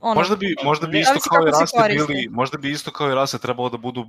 ono, 0.00 0.14
možda 0.14 0.36
bi 0.36 0.54
možda 0.64 0.86
bi 0.86 1.00
isto 1.00 1.20
kao 1.30 1.48
i 1.48 1.50
rase 1.50 1.76
bili, 1.88 2.28
možda 2.30 2.58
bi 2.58 2.70
isto 2.70 2.90
kao 2.90 3.10
i 3.10 3.14
rase 3.14 3.38
trebalo 3.38 3.68
da 3.68 3.76
budu 3.76 4.00
uh, 4.00 4.06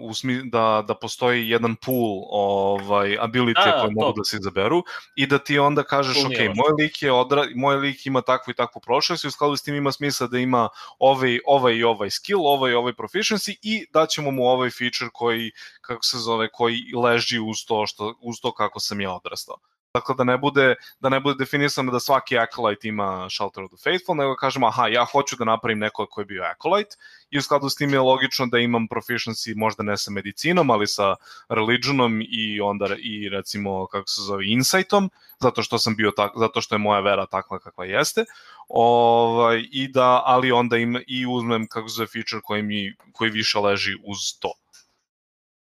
u 0.00 0.14
smi, 0.14 0.50
da 0.50 0.84
da 0.88 0.94
postoji 0.94 1.48
jedan 1.48 1.76
pool 1.76 2.22
ovaj 2.30 3.16
ability 3.20 3.64
da, 3.64 3.80
koje 3.80 3.92
mogu 3.94 4.12
da 4.16 4.24
se 4.24 4.36
izaberu 4.36 4.82
i 5.14 5.26
da 5.26 5.38
ti 5.38 5.58
onda 5.58 5.82
kažeš 5.82 6.24
ok, 6.24 6.38
moj 6.38 6.82
lik 6.84 7.02
je 7.02 7.12
odra, 7.12 7.44
moj 7.54 7.76
lik 7.76 8.06
ima 8.06 8.22
takvu 8.22 8.50
i 8.50 8.54
takvu 8.54 8.80
prošlost 8.80 9.24
i 9.24 9.28
u 9.28 9.30
skladu 9.30 9.56
s 9.56 9.62
tim 9.62 9.74
ima 9.74 9.92
smisla 9.92 10.26
da 10.26 10.38
ima 10.38 10.68
ovaj 10.98 11.38
ovaj 11.46 11.74
i 11.74 11.84
ovaj 11.84 12.10
skill, 12.10 12.46
ovaj 12.46 12.72
i 12.72 12.74
ovaj 12.74 12.92
proficiency 12.92 13.56
i 13.62 13.86
da 13.92 14.06
ćemo 14.06 14.30
mu 14.30 14.46
ovaj 14.46 14.70
feature 14.70 15.10
koji 15.12 15.50
kako 15.80 16.02
se 16.02 16.18
zove 16.18 16.48
koji 16.48 16.78
leži 16.96 17.38
uz 17.38 17.56
to 17.66 17.86
što 17.86 18.14
uz 18.20 18.36
to 18.42 18.52
kako 18.52 18.80
sam 18.80 19.00
ja 19.00 19.12
odrastao. 19.12 19.56
Dakle, 19.94 20.14
da 20.18 20.24
ne 20.24 20.38
bude, 20.38 20.74
da 21.00 21.08
ne 21.08 21.20
bude 21.20 21.36
definisano 21.38 21.92
da 21.92 22.00
svaki 22.00 22.36
Acolyte 22.36 22.88
ima 22.88 23.28
Shelter 23.30 23.62
of 23.64 23.70
the 23.70 23.78
Faithful, 23.82 24.16
nego 24.16 24.36
kažemo, 24.36 24.66
aha, 24.66 24.88
ja 24.88 25.04
hoću 25.04 25.36
da 25.36 25.44
napravim 25.44 25.78
neko 25.78 26.06
ko 26.06 26.20
je 26.20 26.24
bio 26.24 26.42
Acolyte 26.42 26.96
i 27.30 27.38
u 27.38 27.42
skladu 27.42 27.68
s 27.68 27.76
tim 27.76 27.92
je 27.92 28.00
logično 28.00 28.46
da 28.46 28.58
imam 28.58 28.88
proficiency 28.88 29.56
možda 29.56 29.82
ne 29.82 29.96
sa 29.96 30.10
medicinom, 30.10 30.70
ali 30.70 30.86
sa 30.86 31.14
religionom 31.48 32.20
i 32.22 32.60
onda 32.60 32.88
i 32.98 33.28
recimo, 33.28 33.86
kako 33.86 34.08
se 34.08 34.22
zove, 34.22 34.46
insightom, 34.46 35.10
zato 35.40 35.62
što 35.62 35.78
sam 35.78 35.96
bio 35.96 36.10
tak, 36.10 36.32
zato 36.38 36.60
što 36.60 36.74
je 36.74 36.78
moja 36.78 37.00
vera 37.00 37.26
takva 37.26 37.58
kakva 37.58 37.84
jeste. 37.84 38.24
Ovaj 38.68 39.62
i 39.72 39.88
da 39.88 40.22
ali 40.24 40.52
onda 40.52 40.76
im 40.76 40.98
i 41.06 41.26
uzmem 41.26 41.66
kako 41.68 41.88
se 41.88 41.94
zove 41.94 42.06
feature 42.06 42.40
koji 42.42 42.62
mi 42.62 42.94
koji 43.12 43.30
više 43.30 43.58
leži 43.58 43.94
uz 44.04 44.18
to. 44.40 44.63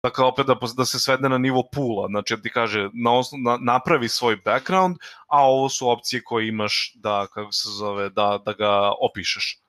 Dakle, 0.04 0.26
opet 0.26 0.46
da, 0.46 0.56
da 0.78 0.86
se 0.86 1.00
svede 1.00 1.30
na 1.30 1.38
nivo 1.38 1.64
pula, 1.72 2.08
znači 2.08 2.36
da 2.36 2.42
ti 2.42 2.50
kaže 2.50 2.90
na 2.94 3.14
osnov, 3.14 3.42
na, 3.42 3.58
napravi 3.62 4.10
svoj 4.10 4.38
background, 4.46 4.98
a 5.28 5.44
ovo 5.48 5.70
su 5.70 5.90
opcije 5.90 6.24
koje 6.24 6.48
imaš 6.48 6.94
da, 6.96 7.28
kako 7.34 7.52
se 7.52 7.70
zove, 7.70 8.10
da, 8.10 8.40
da 8.46 8.54
ga 8.54 8.92
opišeš. 9.02 9.62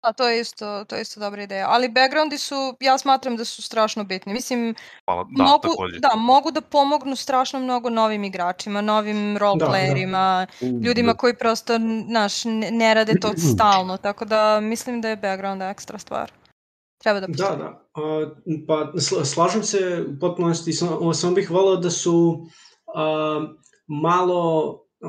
A 0.00 0.12
to 0.12 0.28
je 0.28 0.40
isto, 0.40 0.84
to 0.84 0.96
je 0.96 1.02
isto 1.02 1.20
dobra 1.20 1.42
ideja. 1.42 1.66
Ali 1.68 1.88
backgroundi 1.88 2.38
su, 2.38 2.76
ja 2.80 2.98
smatram 2.98 3.36
da 3.36 3.44
su 3.44 3.62
strašno 3.62 4.04
bitni. 4.04 4.32
Mislim, 4.32 4.74
Hvala, 5.04 5.26
da, 5.30 5.44
mogu, 5.44 5.68
takođe. 5.68 5.98
da, 5.98 6.12
mogu 6.16 6.50
da 6.50 6.60
pomognu 6.60 7.16
strašno 7.16 7.60
mnogo 7.60 7.90
novim 7.90 8.24
igračima, 8.24 8.80
novim 8.80 9.38
roleplayerima, 9.38 10.46
ljudima 10.84 11.14
koji 11.14 11.34
prosto, 11.34 11.78
znaš, 12.08 12.44
ne, 12.44 12.70
ne 12.70 12.94
rade 12.94 13.14
to 13.20 13.32
stalno, 13.54 13.96
tako 13.96 14.24
da 14.24 14.60
mislim 14.60 15.00
da 15.00 15.08
je 15.08 15.16
background 15.16 15.62
ekstra 15.62 15.98
stvar. 15.98 16.32
Treba 16.98 17.20
da 17.20 17.26
Da, 17.26 17.32
postoji. 17.32 17.58
da. 17.58 17.82
A, 17.94 18.30
pa 18.66 18.92
sla- 18.94 19.24
slažem 19.24 19.62
se 19.62 19.78
u 20.08 20.18
potpunosti, 20.20 20.72
samo, 20.72 21.14
samo 21.14 21.34
bih 21.34 21.50
volao 21.50 21.76
da 21.76 21.90
su 21.90 22.46
a, 22.94 23.46
malo 23.86 24.72
a, 25.00 25.08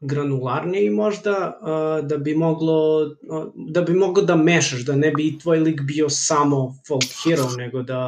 granularniji 0.00 0.90
možda, 0.90 1.32
a, 1.62 2.00
da 2.02 2.16
bi 2.18 2.34
moglo 2.34 3.00
a, 3.30 3.44
da 3.54 3.82
bi 3.82 3.94
moglo 3.94 4.22
da 4.22 4.36
mešaš, 4.36 4.80
da 4.80 4.96
ne 4.96 5.10
bi 5.10 5.38
tvoj 5.38 5.58
lik 5.58 5.80
bio 5.80 6.08
samo 6.08 6.74
folk 6.88 7.04
hero, 7.24 7.48
nego 7.56 7.82
da 7.82 8.00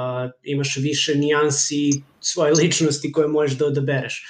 imaš 0.42 0.76
više 0.76 1.14
nijansi 1.14 1.90
svoje 2.20 2.52
ličnosti 2.52 3.12
koje 3.12 3.28
možeš 3.28 3.58
da 3.58 3.66
odabereš. 3.66 4.24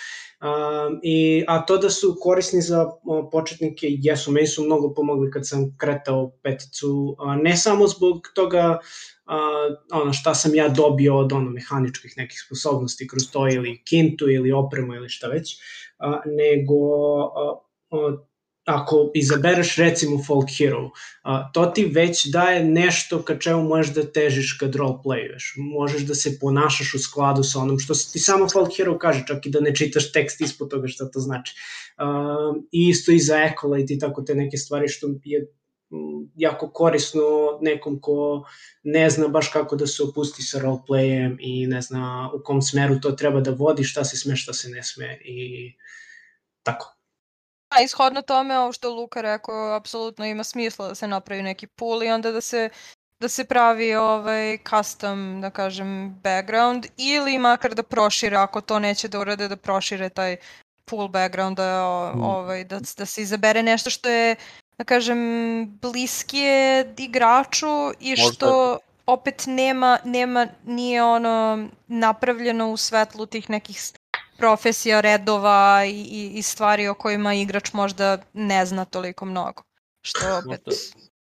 Um, 0.44 1.00
i, 1.02 1.44
a 1.48 1.66
to 1.66 1.78
da 1.78 1.90
su 1.90 2.16
korisni 2.20 2.60
za 2.62 2.86
o, 3.04 3.30
početnike, 3.30 3.86
jesu, 3.90 4.32
meni 4.32 4.46
su 4.46 4.64
mnogo 4.64 4.94
pomogli 4.94 5.30
kad 5.30 5.48
sam 5.48 5.76
kretao 5.78 6.30
peticu, 6.42 7.16
a, 7.18 7.36
ne 7.36 7.56
samo 7.56 7.86
zbog 7.86 8.28
toga 8.34 8.78
a, 9.24 9.38
ono 9.92 10.12
šta 10.12 10.34
sam 10.34 10.54
ja 10.54 10.68
dobio 10.68 11.18
od 11.18 11.32
ono 11.32 11.50
mehaničkih 11.50 12.14
nekih 12.16 12.42
sposobnosti 12.46 13.08
kroz 13.08 13.30
to 13.32 13.48
ili 13.48 13.82
kintu 13.84 14.30
ili 14.30 14.52
opremu 14.52 14.94
ili 14.94 15.08
šta 15.08 15.28
već, 15.28 15.56
a, 15.98 16.20
nego 16.26 16.74
a, 17.24 17.60
a, 17.90 18.16
ako 18.64 19.10
izabereš 19.14 19.76
recimo 19.76 20.24
folk 20.24 20.48
hero, 20.58 20.90
a, 21.22 21.50
to 21.52 21.66
ti 21.66 21.84
već 21.84 22.26
daje 22.26 22.64
nešto 22.64 23.22
ka 23.22 23.38
čemu 23.38 23.62
možeš 23.62 23.94
da 23.94 24.12
težiš 24.12 24.56
kad 24.60 24.74
roleplayuješ. 24.74 25.54
Možeš 25.56 26.02
da 26.02 26.14
se 26.14 26.38
ponašaš 26.40 26.94
u 26.94 26.98
skladu 26.98 27.42
sa 27.42 27.58
onom 27.58 27.78
što 27.78 27.94
ti 28.12 28.18
samo 28.18 28.48
folk 28.48 28.76
hero 28.76 28.98
kaže, 28.98 29.24
čak 29.26 29.46
i 29.46 29.50
da 29.50 29.60
ne 29.60 29.74
čitaš 29.74 30.12
tekst 30.12 30.40
ispod 30.40 30.70
toga 30.70 30.88
šta 30.88 31.10
to 31.10 31.20
znači. 31.20 31.54
Uh, 31.98 32.56
I 32.72 32.88
isto 32.88 33.12
i 33.12 33.18
za 33.18 33.36
Acolyte 33.36 33.96
i 33.96 33.98
tako 33.98 34.22
te 34.22 34.34
neke 34.34 34.56
stvari 34.56 34.88
što 34.88 35.06
je 35.24 35.40
mm, 35.90 36.32
jako 36.36 36.70
korisno 36.70 37.22
nekom 37.60 38.00
ko 38.00 38.44
ne 38.82 39.10
zna 39.10 39.28
baš 39.28 39.48
kako 39.48 39.76
da 39.76 39.86
se 39.86 40.02
opusti 40.02 40.42
sa 40.42 40.58
roleplayem 40.60 41.36
i 41.40 41.66
ne 41.66 41.80
zna 41.80 42.30
u 42.34 42.40
kom 42.44 42.62
smeru 42.62 43.00
to 43.00 43.12
treba 43.12 43.40
da 43.40 43.50
vodi, 43.50 43.84
šta 43.84 44.04
se 44.04 44.16
sme, 44.16 44.36
šta 44.36 44.52
se 44.52 44.68
ne 44.68 44.82
sme 44.82 45.18
i 45.24 45.72
tako. 46.62 46.93
A 47.76 47.82
ishodno 47.82 48.22
tome, 48.22 48.58
ovo 48.58 48.72
što 48.72 48.90
Luka 48.94 49.20
rekao, 49.20 49.74
apsolutno 49.74 50.26
ima 50.26 50.44
smisla 50.44 50.88
da 50.88 50.94
se 50.94 51.06
napravi 51.08 51.42
neki 51.42 51.66
pool 51.66 52.02
i 52.02 52.10
onda 52.10 52.32
da 52.32 52.40
se 52.40 52.70
da 53.20 53.28
se 53.28 53.44
pravi 53.44 53.94
ovaj 53.94 54.58
custom, 54.70 55.40
da 55.40 55.50
kažem, 55.50 56.14
background 56.22 56.86
ili 56.96 57.38
makar 57.38 57.74
da 57.74 57.82
prošire, 57.82 58.36
ako 58.36 58.60
to 58.60 58.78
neće 58.78 59.08
da 59.08 59.18
urade, 59.20 59.48
da 59.48 59.56
prošire 59.56 60.08
taj 60.08 60.36
pool 60.84 61.08
background, 61.08 61.56
da, 61.56 61.84
ovaj, 62.20 62.64
da, 62.64 62.80
da 62.98 63.06
se 63.06 63.22
izabere 63.22 63.62
nešto 63.62 63.90
što 63.90 64.08
je, 64.08 64.36
da 64.78 64.84
kažem, 64.84 65.18
bliskije 65.82 66.94
igraču 66.98 67.92
i 68.00 68.10
Možda- 68.10 68.32
što 68.34 68.78
opet 69.06 69.44
nema, 69.46 69.98
nema, 70.04 70.46
nije 70.64 71.02
ono 71.02 71.68
napravljeno 71.86 72.70
u 72.70 72.76
svetlu 72.76 73.26
tih 73.26 73.50
nekih 73.50 73.80
profesija, 74.38 75.00
redova 75.00 75.84
i, 75.86 76.30
i, 76.34 76.42
stvari 76.42 76.88
o 76.88 76.94
kojima 76.94 77.34
igrač 77.34 77.72
možda 77.72 78.18
ne 78.32 78.66
zna 78.66 78.84
toliko 78.84 79.24
mnogo. 79.24 79.62
Što 80.02 80.18
opet... 80.38 80.60
Možda, 80.66 80.80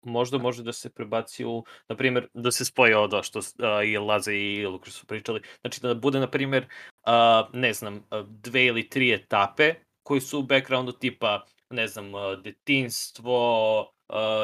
možda 0.04 0.38
može 0.38 0.62
da 0.62 0.72
se 0.72 0.90
prebaci 0.90 1.44
u, 1.44 1.64
na 1.88 1.96
primjer, 1.96 2.28
da 2.34 2.52
se 2.52 2.64
spoje 2.64 2.96
ovo 2.96 3.22
što 3.22 3.38
uh, 3.38 3.44
i 3.86 3.98
Laza 3.98 4.32
i 4.32 4.66
Luka 4.66 4.90
su 4.90 5.06
pričali. 5.06 5.42
Znači 5.60 5.80
da 5.80 5.94
bude, 5.94 6.20
na 6.20 6.30
primjer, 6.30 6.66
uh, 7.06 7.54
ne 7.54 7.72
znam, 7.72 8.06
dve 8.26 8.64
ili 8.64 8.88
tri 8.88 9.12
etape 9.12 9.74
koji 10.02 10.20
su 10.20 10.38
u 10.38 10.42
backgroundu 10.42 10.92
tipa, 10.92 11.44
ne 11.70 11.88
znam, 11.88 12.12
detinstvo, 12.44 13.90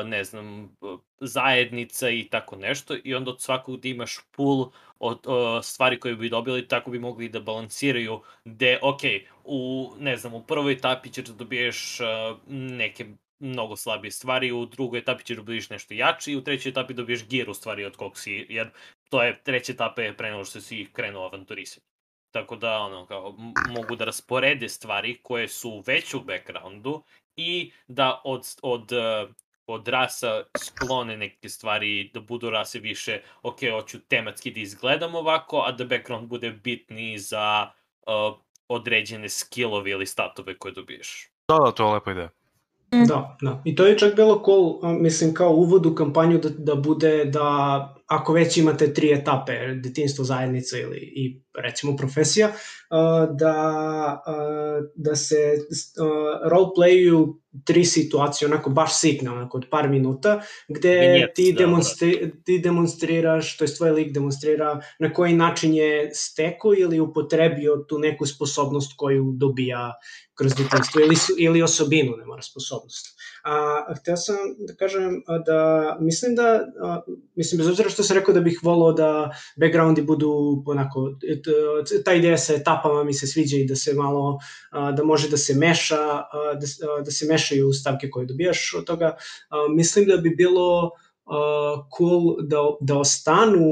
ne 0.04 0.24
znam, 0.24 0.76
zajednica 1.20 2.10
i 2.10 2.28
tako 2.30 2.56
nešto 2.56 2.96
i 3.04 3.14
onda 3.14 3.30
od 3.30 3.40
svakog 3.40 3.80
da 3.80 3.88
imaš 3.88 4.18
pool 4.36 4.70
od 5.00 5.26
uh, 5.26 5.64
stvari 5.64 6.00
koje 6.00 6.16
bi 6.16 6.28
dobili, 6.28 6.68
tako 6.68 6.90
bi 6.90 6.98
mogli 6.98 7.28
da 7.28 7.40
balansiraju 7.40 8.20
gde, 8.44 8.78
ok, 8.82 9.00
u, 9.44 9.92
ne 9.98 10.16
znam, 10.16 10.34
u 10.34 10.42
prvoj 10.42 10.72
etapi 10.72 11.10
ćeš 11.10 11.24
da 11.24 11.32
dobiješ 11.32 12.00
uh, 12.00 12.38
neke 12.48 13.06
mnogo 13.38 13.76
slabije 13.76 14.10
stvari, 14.10 14.52
u 14.52 14.66
drugoj 14.66 14.98
etapi 14.98 15.24
ćeš 15.24 15.36
da 15.36 15.42
dobiješ 15.42 15.70
nešto 15.70 15.94
jače 15.94 16.32
i 16.32 16.36
u 16.36 16.44
trećoj 16.44 16.70
etapi 16.70 16.94
dobiješ 16.94 17.28
gear 17.28 17.50
u 17.50 17.54
stvari 17.54 17.84
od 17.84 17.96
kog 17.96 18.18
si, 18.18 18.46
jer 18.48 18.70
to 19.08 19.22
je, 19.22 19.42
treća 19.42 19.72
etapa 19.72 20.02
je 20.02 20.16
pre 20.16 20.30
nego 20.30 20.44
što 20.44 20.60
si 20.60 20.88
krenuo 20.92 21.24
avanturisati. 21.24 21.86
Tako 22.30 22.56
da, 22.56 22.78
ono, 22.78 23.06
kao, 23.06 23.34
mogu 23.70 23.96
da 23.96 24.04
rasporede 24.04 24.68
stvari 24.68 25.18
koje 25.22 25.48
su 25.48 25.82
već 25.86 26.14
u 26.14 26.20
backgroundu 26.20 27.02
i 27.36 27.72
da 27.88 28.20
od, 28.24 28.42
od, 28.62 28.92
eh, 28.92 29.28
od 29.72 29.88
rasa 29.88 30.42
sklone 30.58 31.16
neke 31.16 31.48
stvari, 31.48 32.10
da 32.14 32.20
budu 32.20 32.50
rase 32.50 32.78
više, 32.78 33.20
ok, 33.42 33.58
hoću 33.72 34.00
tematski 34.00 34.50
da 34.50 34.60
izgledam 34.60 35.14
ovako, 35.14 35.64
a 35.66 35.72
da 35.72 35.84
background 35.84 36.28
bude 36.28 36.50
bitniji 36.50 37.18
za 37.18 37.70
uh, 38.06 38.38
određene 38.68 39.28
skillove 39.28 39.90
ili 39.90 40.06
statove 40.06 40.58
koje 40.58 40.72
dobiješ. 40.72 41.30
Da, 41.48 41.58
da, 41.64 41.72
to 41.72 41.86
je 41.86 41.92
lepa 41.94 42.10
ideja. 42.10 42.28
Da, 42.90 43.36
da. 43.42 43.62
I 43.64 43.74
to 43.76 43.86
je 43.86 43.98
čak 43.98 44.16
bilo 44.16 44.42
cool, 44.44 44.92
mislim, 45.00 45.34
kao 45.34 45.52
uvod 45.52 45.86
u 45.86 45.94
kampanju 45.94 46.38
da, 46.38 46.48
da 46.48 46.74
bude 46.74 47.24
da 47.24 47.96
ako 48.10 48.32
već 48.32 48.56
imate 48.56 48.94
tri 48.94 49.12
etape, 49.12 49.52
detinstvo, 49.74 50.24
zajednica 50.24 50.78
ili 50.78 50.98
i 50.98 51.42
recimo 51.54 51.96
profesija, 51.96 52.52
da, 53.38 54.22
da 54.94 55.14
se 55.16 55.36
roleplayuju 56.50 57.40
tri 57.64 57.84
situacije, 57.84 58.48
onako 58.48 58.70
baš 58.70 59.00
sitne, 59.00 59.30
onako 59.30 59.58
od 59.58 59.66
par 59.70 59.88
minuta, 59.88 60.40
gde 60.68 61.00
Vinjets, 61.00 61.34
ti, 61.34 61.52
da, 61.52 61.58
demonstri, 61.58 62.32
ti 62.44 62.58
demonstriraš, 62.58 63.56
to 63.56 63.64
je 63.64 63.74
tvoj 63.76 63.90
lik 63.90 64.12
demonstrira 64.12 64.80
na 64.98 65.12
koji 65.12 65.34
način 65.34 65.74
je 65.74 66.10
steko 66.14 66.74
ili 66.74 67.00
upotrebio 67.00 67.84
tu 67.88 67.98
neku 67.98 68.26
sposobnost 68.26 68.92
koju 68.96 69.32
dobija 69.36 69.92
kroz 70.40 70.54
detinstvo 70.54 71.00
ili, 71.00 71.16
ili 71.38 71.62
osobinu, 71.62 72.16
ne 72.16 72.24
mora 72.24 72.42
sposobnost. 72.42 73.06
A, 73.44 73.94
hteo 74.00 74.16
sam 74.16 74.36
da 74.68 74.74
kažem 74.74 75.22
da 75.46 75.58
mislim 76.00 76.34
da, 76.34 76.48
a, 76.82 77.00
mislim 77.36 77.58
bez 77.58 77.68
obzira 77.68 77.90
što 77.90 78.02
sam 78.02 78.16
rekao 78.16 78.34
da 78.34 78.40
bih 78.40 78.60
volao 78.62 78.92
da 78.92 79.30
backgroundi 79.56 80.02
budu 80.02 80.30
onako, 80.66 81.10
ta 82.04 82.14
ideja 82.14 82.38
sa 82.38 82.54
etapama 82.54 83.04
mi 83.04 83.14
se 83.14 83.26
sviđa 83.26 83.56
i 83.56 83.66
da 83.66 83.76
se 83.76 83.94
malo, 83.94 84.38
a, 84.70 84.92
da 84.92 85.04
može 85.04 85.28
da 85.28 85.36
se 85.36 85.54
meša, 85.54 86.00
a, 86.00 86.54
da, 86.60 86.66
a, 86.88 87.02
da 87.02 87.10
se 87.10 87.26
mešaju 87.28 87.72
stavke 87.72 88.10
koje 88.10 88.26
dobijaš 88.26 88.74
od 88.78 88.84
toga. 88.84 89.16
A, 89.50 89.66
mislim 89.76 90.08
da 90.08 90.16
bi 90.16 90.30
bilo 90.30 90.90
a, 91.26 91.88
cool 91.98 92.36
da, 92.42 92.56
da 92.80 92.98
ostanu 92.98 93.64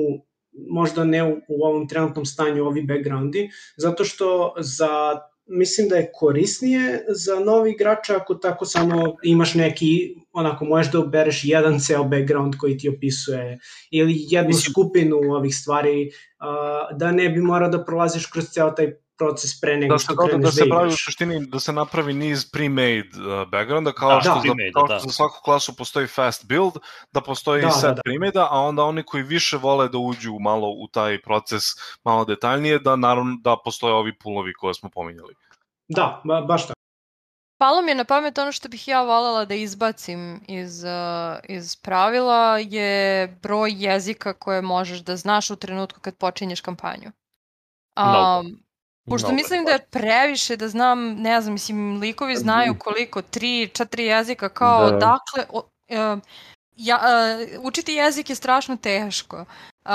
možda 0.70 1.04
ne 1.04 1.24
u, 1.24 1.36
u 1.48 1.64
ovom 1.64 1.88
trenutnom 1.88 2.26
stanju 2.26 2.64
ovi 2.64 2.82
backgroundi, 2.82 3.50
zato 3.76 4.04
što 4.04 4.54
za 4.58 5.20
mislim 5.48 5.88
da 5.88 5.96
je 5.96 6.10
korisnije 6.14 7.04
za 7.08 7.40
novi 7.40 7.70
igrača 7.70 8.16
ako 8.16 8.34
tako 8.34 8.64
samo 8.64 9.16
imaš 9.22 9.54
neki, 9.54 10.14
onako 10.32 10.64
možeš 10.64 10.92
da 10.92 10.98
obereš 10.98 11.40
jedan 11.44 11.80
ceo 11.80 12.04
background 12.04 12.56
koji 12.56 12.78
ti 12.78 12.88
opisuje 12.88 13.58
ili 13.90 14.14
jednu 14.30 14.48
Mislim- 14.48 14.72
skupinu 14.72 15.16
ovih 15.16 15.56
stvari, 15.56 16.10
a, 16.38 16.88
da 16.96 17.12
ne 17.12 17.28
bi 17.28 17.40
morao 17.40 17.68
da 17.68 17.84
prolaziš 17.84 18.26
kroz 18.26 18.44
ceo 18.50 18.70
taj 18.70 18.92
proces 19.18 19.60
pre 19.60 19.76
nego 19.76 19.94
Da 19.94 19.98
se, 19.98 20.04
što 20.04 20.14
da, 20.14 20.22
da, 20.22 20.28
kreneš 20.28 20.44
da 20.44 20.48
da, 20.48 20.52
se 20.52 20.68
pravi 20.70 20.88
u 20.88 20.96
suštini, 20.96 21.46
da 21.46 21.60
se 21.60 21.72
napravi 21.72 22.14
niz 22.14 22.44
pre-made 22.52 23.08
uh, 23.18 23.50
backgrounda, 23.50 23.92
kao 23.92 24.10
Da, 24.10 24.20
što, 24.20 24.34
da. 24.34 24.40
za, 24.40 24.54
kao 24.74 24.86
da. 24.86 24.98
što 24.98 25.08
za 25.08 25.12
svaku 25.12 25.40
klasu 25.44 25.76
postoji 25.76 26.06
fast 26.06 26.46
build, 26.48 26.72
da 27.12 27.20
postoji 27.20 27.62
Da, 27.62 27.70
set 27.70 27.82
da, 27.82 27.94
da. 27.94 28.02
pre-made 28.04 28.40
a 28.50 28.60
onda 28.60 28.84
oni 28.84 29.02
koji 29.02 29.22
više 29.22 29.56
vole 29.56 29.88
da 29.88 29.98
uđu 29.98 30.32
malo 30.40 30.68
u 30.68 30.88
taj 30.92 31.22
proces 31.22 31.62
malo 32.04 32.24
detaljnije, 32.24 32.78
da 32.78 32.96
naravno 32.96 33.36
da 33.40 33.56
postoje 33.64 33.94
ovi 33.94 34.18
pulovi 34.18 34.52
koje 34.52 34.74
smo 34.74 34.90
pominjali. 34.94 35.34
Da, 35.88 36.22
ba, 36.24 36.40
baš 36.40 36.62
tako. 36.62 36.78
Palo 37.58 37.82
mi 37.82 37.90
je 37.90 37.94
na 37.94 38.04
pamet 38.04 38.38
ono 38.38 38.52
što 38.52 38.68
bih 38.68 38.88
ja 38.88 39.02
voljela 39.02 39.44
da 39.44 39.54
izbacim 39.54 40.40
iz, 40.48 40.84
uh, 40.84 41.38
iz 41.48 41.76
pravila 41.76 42.58
je 42.58 43.28
broj 43.42 43.72
jezika 43.74 44.32
koje 44.32 44.62
možeš 44.62 44.98
da 44.98 45.16
znaš 45.16 45.50
u 45.50 45.56
trenutku 45.56 46.00
kad 46.00 46.16
počinješ 46.16 46.60
kampanju. 46.60 47.10
Um, 47.96 48.67
pošto 49.08 49.32
mislim 49.32 49.64
da 49.64 49.70
je 49.70 49.86
previše 49.90 50.56
da 50.56 50.68
znam, 50.68 51.14
ne 51.14 51.40
znam, 51.40 51.52
mislim, 51.52 52.00
likovi 52.00 52.36
znaju 52.36 52.74
koliko, 52.78 53.22
tri, 53.22 53.68
četiri 53.72 54.04
jezika, 54.04 54.48
kao 54.48 54.90
Da. 54.90 54.96
dakle, 54.96 55.44
o, 55.52 55.62
uh, 55.88 56.22
ja, 56.76 57.00
uh, 57.58 57.64
učiti 57.64 57.92
jezik 57.92 58.30
je 58.30 58.36
strašno 58.36 58.76
teško. 58.76 59.44
Uh, 59.88 59.94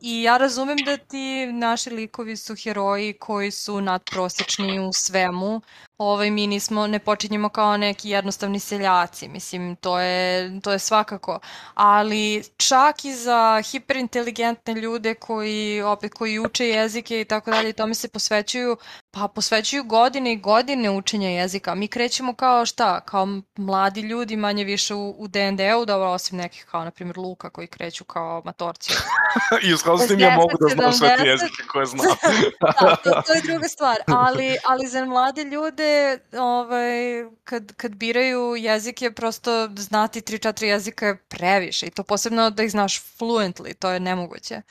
I 0.00 0.22
ja 0.22 0.36
razumem 0.36 0.76
da 0.76 0.96
ti 0.96 1.46
naši 1.52 1.90
likovi 1.90 2.36
su 2.36 2.54
heroji 2.54 3.12
koji 3.12 3.50
su 3.50 3.80
nadprosečni 3.80 4.80
u 4.80 4.92
svemu. 4.92 5.60
Ovaj, 5.98 6.30
mi 6.30 6.46
nismo, 6.46 6.86
ne 6.86 6.98
počinjemo 6.98 7.48
kao 7.48 7.76
neki 7.76 8.10
jednostavni 8.10 8.60
seljaci, 8.60 9.28
mislim, 9.28 9.76
to 9.76 10.00
je, 10.00 10.50
to 10.60 10.72
je 10.72 10.78
svakako. 10.78 11.40
Ali 11.74 12.42
čak 12.56 13.04
i 13.04 13.14
za 13.14 13.62
hiperinteligentne 13.70 14.74
ljude 14.74 15.14
koji, 15.14 15.82
opet, 15.82 16.14
koji 16.14 16.38
uče 16.38 16.68
jezike 16.68 17.20
i 17.20 17.24
tako 17.24 17.50
dalje, 17.50 17.72
tome 17.72 17.94
se 17.94 18.08
posvećuju, 18.08 18.76
pa 19.10 19.28
posvećuju 19.28 19.84
godine 19.84 20.32
i 20.32 20.40
godine 20.40 20.90
učenja 20.90 21.28
jezika. 21.28 21.74
Mi 21.74 21.88
krećemo 21.88 22.34
kao 22.34 22.66
šta? 22.66 23.00
Kao 23.00 23.26
mladi 23.56 24.00
ljudi 24.00 24.36
manje 24.36 24.64
više 24.64 24.94
u, 24.94 25.10
u 25.18 25.28
D&D-u, 25.28 25.84
dobro, 25.84 26.08
osim 26.10 26.38
nekih 26.38 26.64
kao, 26.70 26.84
na 26.84 26.90
primjer, 26.90 27.18
Luka 27.18 27.50
koji 27.50 27.66
kreću 27.66 28.04
kao 28.04 28.42
matorci. 28.44 28.92
I 29.68 29.74
u 29.74 29.76
skladu 29.76 30.02
s 30.02 30.08
tim 30.08 30.20
ja 30.20 30.36
mogu 30.36 30.50
da 30.60 30.74
znam 30.74 30.92
sve 30.92 31.16
te 31.18 31.28
jezike 31.28 31.62
koje 31.72 31.86
znam. 31.86 32.06
da, 32.60 32.96
to, 32.96 33.22
to 33.26 33.32
je 33.32 33.40
druga 33.50 33.68
stvar. 33.68 33.96
Ali, 34.06 34.56
ali 34.64 34.86
za 34.86 35.04
mlade 35.04 35.44
ljude, 35.44 36.18
ovaj, 36.38 37.24
kad, 37.44 37.72
kad 37.76 37.94
biraju 37.94 38.56
jezike, 38.56 39.10
prosto 39.10 39.68
znati 39.76 40.20
3-4 40.20 40.64
jezika 40.64 41.06
je 41.06 41.16
previše. 41.16 41.86
I 41.86 41.90
to 41.90 42.02
posebno 42.02 42.50
da 42.50 42.62
ih 42.62 42.70
znaš 42.70 43.02
fluently, 43.18 43.74
to 43.74 43.90
je 43.90 44.00
nemoguće. 44.00 44.62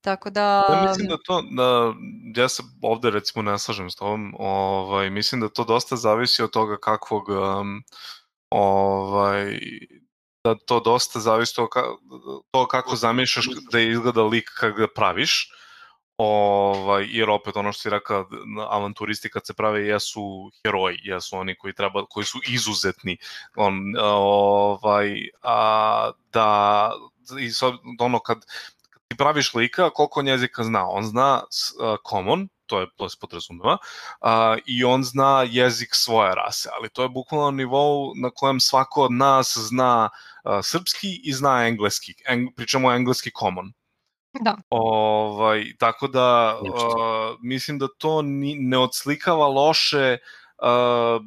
Tako 0.00 0.30
da... 0.30 0.66
Ja 0.70 0.88
mislim 0.88 1.08
da 1.08 1.16
to, 1.24 1.42
da, 1.42 1.94
ja 2.42 2.48
se 2.48 2.62
ovde 2.82 3.10
recimo 3.10 3.42
ne 3.42 3.58
slažem 3.58 3.90
s 3.90 3.96
tobom, 3.96 4.34
ovaj, 4.38 5.10
mislim 5.10 5.40
da 5.40 5.48
to 5.48 5.64
dosta 5.64 5.96
zavisi 5.96 6.42
od 6.42 6.50
toga 6.50 6.76
kakvog 6.76 7.28
um, 7.28 7.82
ovaj, 8.50 9.58
da 10.48 10.54
to 10.66 10.80
dosta 10.80 11.20
zavisi 11.20 11.60
od 11.60 11.68
to 12.50 12.66
kako 12.68 12.96
zamišljaš 12.96 13.48
da 13.72 13.80
izgleda 13.80 14.22
lik 14.22 14.50
kad 14.60 14.72
ga 14.72 14.88
praviš. 14.94 15.52
Ovaj, 16.18 17.06
jer 17.10 17.30
opet 17.30 17.56
ono 17.56 17.72
što 17.72 17.82
si 17.82 17.90
rekao, 17.90 18.26
avanturisti 18.68 19.30
kad 19.30 19.46
se 19.46 19.54
prave 19.54 19.86
jesu 19.86 20.50
heroji, 20.64 20.98
jesu 21.02 21.36
oni 21.36 21.54
koji 21.58 21.74
treba, 21.74 22.06
koji 22.06 22.26
su 22.26 22.40
izuzetni. 22.48 23.16
On, 23.56 23.74
ovaj, 24.00 25.28
a, 25.42 26.10
da, 26.32 26.92
i 27.40 27.50
sad, 27.50 27.74
ono 28.00 28.18
kad, 28.18 28.38
kad 28.90 29.02
ti 29.08 29.16
praviš 29.16 29.54
lika, 29.54 29.90
koliko 29.90 30.20
on 30.20 30.28
jezika 30.28 30.64
zna? 30.64 30.88
On 30.88 31.04
zna 31.04 31.42
uh, 31.42 31.96
common, 32.10 32.48
to 32.68 32.80
je 32.80 32.86
to 32.96 33.08
se 33.08 33.16
podrazumeva, 33.20 33.78
uh, 34.20 34.28
i 34.66 34.84
on 34.84 35.04
zna 35.04 35.42
jezik 35.48 35.88
svoje 35.92 36.34
rase, 36.34 36.68
ali 36.78 36.88
to 36.88 37.02
je 37.02 37.08
bukvalno 37.08 37.50
nivou 37.50 38.12
na 38.14 38.30
kojem 38.30 38.60
svako 38.60 39.02
od 39.02 39.12
nas 39.12 39.56
zna 39.58 40.10
uh, 40.44 40.60
srpski 40.62 41.20
i 41.24 41.32
zna 41.32 41.66
engleski, 41.66 42.14
Eng, 42.28 42.48
pričamo 42.56 42.88
o 42.88 42.92
engleski 42.92 43.30
common. 43.40 43.72
Da. 44.40 44.56
Ovaj, 44.70 45.64
tako 45.78 46.08
da 46.08 46.58
uh, 46.60 47.36
mislim 47.42 47.78
da 47.78 47.88
to 47.98 48.22
ni, 48.22 48.54
ne 48.54 48.78
odslikava 48.78 49.46
loše 49.46 50.18
uh, 50.62 51.24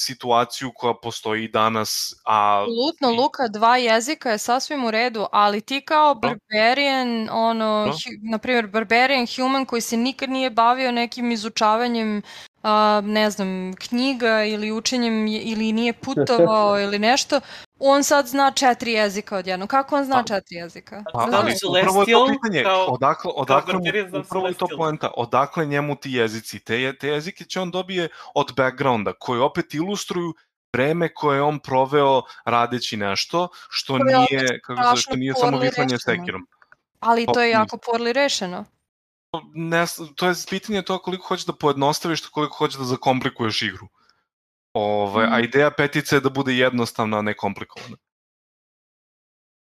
situaciju 0.00 0.70
koja 0.74 0.94
postoji 0.94 1.48
danas. 1.48 2.14
A... 2.24 2.62
Apsolutno, 2.62 3.22
Luka, 3.22 3.48
dva 3.48 3.76
jezika 3.76 4.30
je 4.30 4.38
sasvim 4.38 4.84
u 4.84 4.90
redu, 4.90 5.26
ali 5.32 5.60
ti 5.60 5.80
kao 5.80 6.14
Da. 6.14 6.20
barbarian, 6.20 7.28
ono, 7.32 7.84
Da. 7.84 7.92
hu, 7.92 7.98
na 8.22 8.38
primjer, 8.38 8.66
barbarian 8.66 9.26
human 9.36 9.66
koji 9.66 9.80
se 9.82 9.96
nikad 9.96 10.30
nije 10.30 10.50
bavio 10.50 10.92
nekim 10.92 11.30
izučavanjem 11.30 12.22
a, 12.62 13.00
ne 13.04 13.30
znam, 13.30 13.72
knjiga 13.78 14.44
ili 14.44 14.72
učenjem 14.72 15.26
je- 15.26 15.40
ili 15.40 15.72
nije 15.72 15.92
putovao 15.92 16.80
ili 16.80 16.98
nešto, 16.98 17.40
on 17.80 18.04
sad 18.04 18.26
zna 18.26 18.50
četiri 18.50 18.92
jezika 18.92 19.36
odjednom. 19.36 19.68
Kako 19.68 19.96
on 19.96 20.04
zna 20.04 20.16
Pa- 20.16 20.22
četiri 20.24 20.56
jezika? 20.56 21.02
Pa, 21.12 21.20
Znam 21.20 21.34
ali 21.34 21.52
upravo 21.80 22.02
je 22.02 22.06
to 22.06 22.26
pitanje, 22.32 22.62
kao- 22.62 22.86
odakle, 22.86 23.30
odakle 23.34 23.74
mu, 23.74 23.80
barbarian 23.80 24.08
znam 24.10 24.20
upravo 24.22 24.46
je 24.48 24.54
to 24.54 24.66
poenta, 24.76 25.10
odakle 25.16 25.66
njemu 25.66 25.96
ti 25.96 26.12
jezici, 26.12 26.58
te, 26.60 26.80
je- 26.80 26.98
te 26.98 27.08
jezike 27.08 27.44
će 27.44 27.60
on 27.60 27.70
dobije 27.70 28.08
od 28.34 28.52
backgrounda, 28.56 29.12
koji 29.12 29.40
opet 29.40 29.74
ilustruju 29.74 30.34
vreme 30.72 31.14
koje 31.14 31.36
je 31.36 31.42
on 31.42 31.58
proveo 31.58 32.22
radeći 32.44 32.96
nešto, 32.96 33.48
što 33.68 33.98
To 33.98 34.04
nije, 34.04 34.60
kako 34.60 34.82
zove, 34.82 34.96
što 34.96 35.16
nije 35.16 35.34
samo 35.34 35.58
vitlanje 35.58 35.98
sekirom. 35.98 36.46
Ali 37.00 37.26
to 37.26 37.40
je 37.40 37.52
Pa, 37.52 37.58
jako 37.58 37.76
poorly 37.76 38.12
rešeno. 38.12 38.64
ne, 39.54 39.84
to 40.14 40.26
je 40.26 40.34
pitanje 40.50 40.82
to 40.82 40.98
koliko 40.98 41.26
hoćeš 41.26 41.46
da 41.46 41.52
pojednostaviš, 41.52 42.20
koliko 42.20 42.56
hoćeš 42.56 42.78
da 42.78 42.84
zakomplikuješ 42.84 43.62
igru. 43.62 43.88
Ove, 44.78 45.24
A 45.24 45.30
Mhm. 45.30 45.44
ideja 45.44 45.70
petice 45.70 46.16
je 46.16 46.20
da 46.20 46.30
bude 46.30 46.52
jednostavna, 46.54 47.18
a 47.18 47.22
ne 47.22 47.34
komplikovana. 47.34 47.96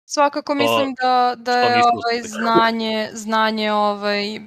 Svakako 0.05 0.55
mislim 0.55 0.93
da, 1.01 1.35
da 1.37 1.51
je 1.53 1.65
ovaj 1.75 2.17
uspeli. 2.17 2.27
znanje, 2.29 3.09
znanje 3.13 3.71
ovaj, 3.73 4.39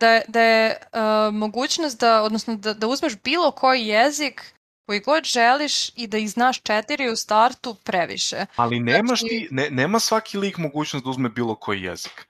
da, 0.00 0.20
da 0.28 0.40
je 0.42 0.76
uh, 0.82 0.98
mogućnost 1.34 2.00
da, 2.00 2.22
odnosno 2.22 2.56
da, 2.56 2.74
da 2.74 2.86
uzmeš 2.86 3.22
bilo 3.22 3.50
koji 3.50 3.86
jezik 3.86 4.54
koji 4.86 5.00
god 5.00 5.24
želiš 5.24 5.88
i 5.88 6.06
da 6.06 6.18
ih 6.18 6.30
znaš 6.30 6.62
četiri 6.62 7.10
u 7.10 7.16
startu 7.16 7.74
previše. 7.74 8.46
Ali 8.56 8.80
nemaš 8.80 9.20
Znači- 9.20 9.28
ti, 9.28 9.48
ne, 9.50 9.70
nema 9.70 9.98
svaki 9.98 10.38
lik 10.38 10.58
mogućnost 10.58 11.04
da 11.04 11.10
uzme 11.10 11.28
bilo 11.28 11.54
koji 11.54 11.82
jezik. 11.82 12.26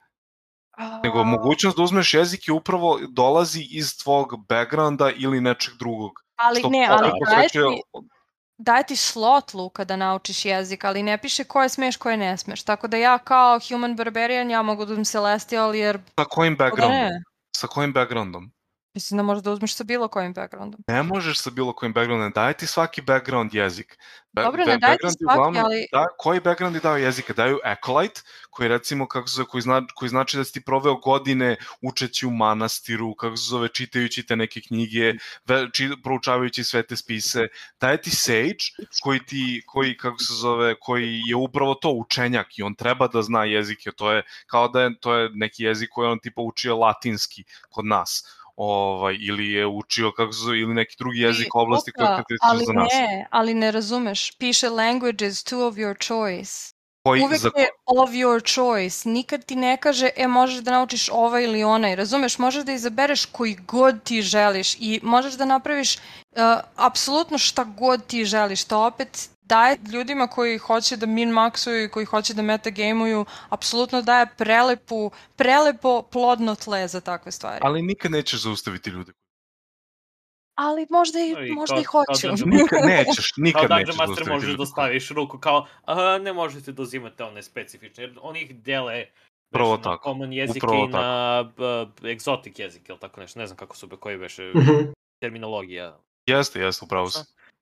A, 0.73 1.01
Nego 1.05 1.25
mogućnost 1.25 1.77
da 1.77 1.83
uzmeš 1.83 2.15
jezik 2.15 2.49
je 2.49 2.55
upravo 2.55 3.01
dolazi 3.09 3.67
iz 3.71 3.99
tvog 3.99 4.47
backgrounda 4.49 5.11
ili 5.11 5.41
nečeg 5.41 5.75
drugog. 5.79 6.13
Ali 6.37 6.61
Što 6.61 6.69
ne, 6.69 6.87
ali 6.91 7.09
opet 7.09 7.29
daje 7.31 7.49
ti, 7.49 7.59
daje 8.59 8.87
ti 8.87 8.97
slot 8.97 9.55
Luka 9.55 9.85
da 9.85 9.97
naučiš 9.97 10.45
jezik, 10.45 10.85
ali 10.85 11.03
ne 11.03 11.19
piše 11.19 11.45
koje 11.45 11.69
smeš, 11.69 11.97
koje 11.97 12.17
ne 12.17 12.37
smeš. 12.37 12.63
Tako 12.63 12.89
da 12.89 12.97
ja 12.97 13.19
kao 13.19 13.59
human 13.69 13.97
barbarian 13.97 14.51
ja 14.51 14.63
mogu 14.63 14.85
da 14.85 14.93
uzmem 14.93 15.05
celestial 15.05 15.75
jer 15.75 15.99
Sa 16.19 16.25
kojim 16.25 16.57
da 16.57 16.65
backgroundom? 16.65 17.11
Sa 17.57 17.67
kojim 17.67 17.93
backgroundom? 17.93 18.53
Mislim 18.95 19.17
da 19.17 19.23
možeš 19.23 19.43
da 19.45 19.51
uzmeš 19.51 19.75
sa 19.75 19.85
bilo 19.85 20.09
kojim 20.09 20.35
backgroundom. 20.35 20.81
Ne 20.87 21.03
možeš 21.03 21.39
sa 21.39 21.51
bilo 21.51 21.73
kojim 21.73 21.93
backgroundom, 21.93 22.33
daje 22.33 22.55
ti 22.55 22.67
svaki 22.67 23.03
background 23.03 23.55
jezik. 23.55 23.99
Ba- 24.33 24.43
Dobro, 24.43 24.65
ne 24.65 24.79
daje 24.79 24.97
ti 24.99 25.07
je 25.07 25.11
svaki, 25.11 25.25
uglavnom- 25.25 25.65
ali- 25.65 25.87
Da, 25.93 26.07
koji 26.19 26.41
background 26.41 26.77
daju 26.77 27.05
jezike? 27.05 27.33
Daju 27.33 27.59
Acolyte, 27.65 28.23
koji 28.51 28.69
recimo, 28.69 29.09
kako 29.09 29.29
se 29.29 29.35
zove, 29.35 29.47
koji, 29.49 29.63
zna, 29.63 29.83
koji 29.95 30.09
znači 30.09 30.37
da 30.37 30.45
si 30.45 30.53
ti 30.53 30.61
proveo 30.61 30.95
godine 30.97 31.57
učeći 31.83 32.27
u 32.27 32.31
manastiru, 32.31 33.15
kako 33.15 33.37
se 33.37 33.45
zove, 33.45 33.69
čitajući 33.69 34.27
te 34.27 34.37
neke 34.37 34.61
knjige, 34.61 35.13
ve, 35.47 35.69
či, 35.73 35.91
proučavajući 36.03 36.65
sve 36.65 36.83
te 36.83 36.97
spise. 36.97 37.41
Daje 37.81 38.03
ti 38.03 38.11
Sage, 38.11 38.65
koji 39.03 39.21
ti, 39.21 39.63
koji, 39.67 39.97
kako 39.97 40.19
se 40.19 40.35
zove, 40.35 40.75
koji 40.81 41.21
je 41.27 41.37
upravo 41.37 41.75
to 41.75 41.91
učenjak 41.91 42.59
i 42.59 42.63
on 42.63 42.75
treba 42.75 43.09
da 43.09 43.23
zna 43.23 43.45
jezike. 43.45 43.91
To 43.93 44.13
je 44.13 44.23
kao 44.47 44.69
da 44.69 44.83
je, 44.83 44.99
to 45.01 45.15
je 45.15 45.31
neki 45.35 45.63
jezik 45.65 45.89
koji 45.93 46.09
on 46.09 46.19
tipa 46.19 46.43
učio 46.43 46.77
latinski 46.77 47.45
kod 47.71 47.85
nas 47.85 48.41
ovaj, 48.57 49.17
ili 49.21 49.51
je 49.51 49.67
učio 49.67 50.13
kako 50.13 50.33
se 50.33 50.45
zove, 50.45 50.59
ili 50.59 50.75
neki 50.75 50.95
drugi 50.99 51.21
jezik 51.21 51.47
I, 51.47 51.51
oblasti 51.55 51.93
Luka, 52.01 52.25
je 52.29 52.37
ali 52.43 52.65
za 52.65 52.73
nas. 52.73 52.89
ne, 52.93 53.27
ali 53.31 53.55
ne 53.55 53.71
razumeš. 53.71 54.31
Piše 54.39 54.69
languages 54.69 55.45
two 55.45 55.69
of 55.69 55.75
your 55.75 56.07
choice. 56.07 56.75
Koji, 57.07 57.23
Uvek 57.23 57.41
za, 57.41 57.51
je 57.57 57.69
of 57.87 58.11
your 58.11 58.55
choice. 58.55 59.09
Nikad 59.09 59.45
ti 59.45 59.57
ne 59.57 59.77
kaže, 59.77 60.11
e, 60.17 60.29
možeš 60.29 60.59
da 60.59 60.71
naučiš 60.71 61.09
ovaj 61.13 61.45
ili 61.45 61.65
onaj. 61.65 61.97
Razumeš, 61.97 62.39
možeš 62.39 62.65
da 62.65 62.73
izabereš 62.73 63.25
koji 63.25 63.55
god 63.55 64.03
ti 64.03 64.23
želiš 64.23 64.75
i 64.75 65.01
možeš 65.03 65.35
da 65.35 65.45
napraviš 65.45 65.97
uh, 65.97 66.01
apsolutno 66.77 67.39
šta 67.39 67.65
god 67.65 68.07
ti 68.07 68.25
želiš. 68.25 68.65
To 68.65 68.87
opet 68.87 69.29
daje 69.45 69.79
ljudima 69.89 70.27
koji 70.27 70.59
hoće 70.59 70.97
da 70.97 71.07
min-maksuju 71.09 71.85
i 71.85 71.91
koji 71.91 72.07
hoće 72.07 72.35
da 72.35 72.43
metagamuju, 72.43 73.25
apsolutno 73.49 74.03
daje 74.03 74.27
prelepu, 74.29 75.01
prelepo 75.37 76.03
plodno 76.03 76.55
tle 76.55 76.89
za 76.89 77.01
takve 77.03 77.33
stvari. 77.33 77.59
ali 77.63 77.83
nikad 77.83 78.11
nećeš 78.11 78.43
zaustaviti 78.43 78.91
ljude. 78.91 79.13
Ali 80.55 80.87
možda 80.91 81.19
i, 81.21 81.33
No 81.33 81.41
i 81.41 81.51
možda 81.51 81.75
kao- 81.75 81.81
i 81.81 81.85
hoću. 81.85 82.29
kao 82.37 82.47
Nikad 82.47 82.85
nećeš, 82.87 83.33
Kao 83.33 83.43
nikad 83.43 83.61
Dungeon 83.63 83.79
nećeš 83.79 83.89
Master 83.89 84.07
zaustaviti 84.07 84.31
možeš 84.31 84.49
ljude. 84.49 84.59
da 84.59 84.67
staviš 84.67 85.09
ruku 85.11 85.39
kao 85.39 85.67
"Aha, 85.85 86.19
ne 86.19 86.33
možete 86.33 86.73
da 86.73 86.83
uzimate 86.83 87.25
one 87.25 87.43
specifične, 87.43 88.05
jer 88.05 88.19
oni 88.21 88.41
ih 88.41 88.57
dele 88.57 89.07
Upravo 89.51 89.71
beše 89.71 89.79
na 89.79 89.83
tako, 89.85 90.05
common 90.05 90.33
jezike 90.33 90.59
upravo 90.59 90.85
i 90.85 90.89
na 90.89 91.43
b, 91.57 91.63
exotic 92.05 92.61
jezik, 92.61 92.89
ili 92.89 92.99
tako 92.99 93.21
nešto, 93.21 93.39
ne 93.39 93.47
znam 93.47 93.57
kako 93.57 93.77
su 93.77 93.87
be, 93.87 93.97
koji 93.97 94.19
beše 94.19 94.53
Mhm. 94.55 94.91
terminologija. 95.21 95.99
Jeste, 96.27 96.61
jeste, 96.61 96.85
upravo 96.85 97.11
si. 97.11 97.19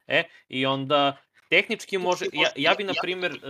E, 0.07 0.25
i 0.49 0.67
onda 0.67 1.17
tehnički 1.53 1.99
može, 1.99 2.25
ja, 2.33 2.49
ja 2.57 2.75
bi 2.75 2.85
na 2.85 2.93
primjer 3.03 3.41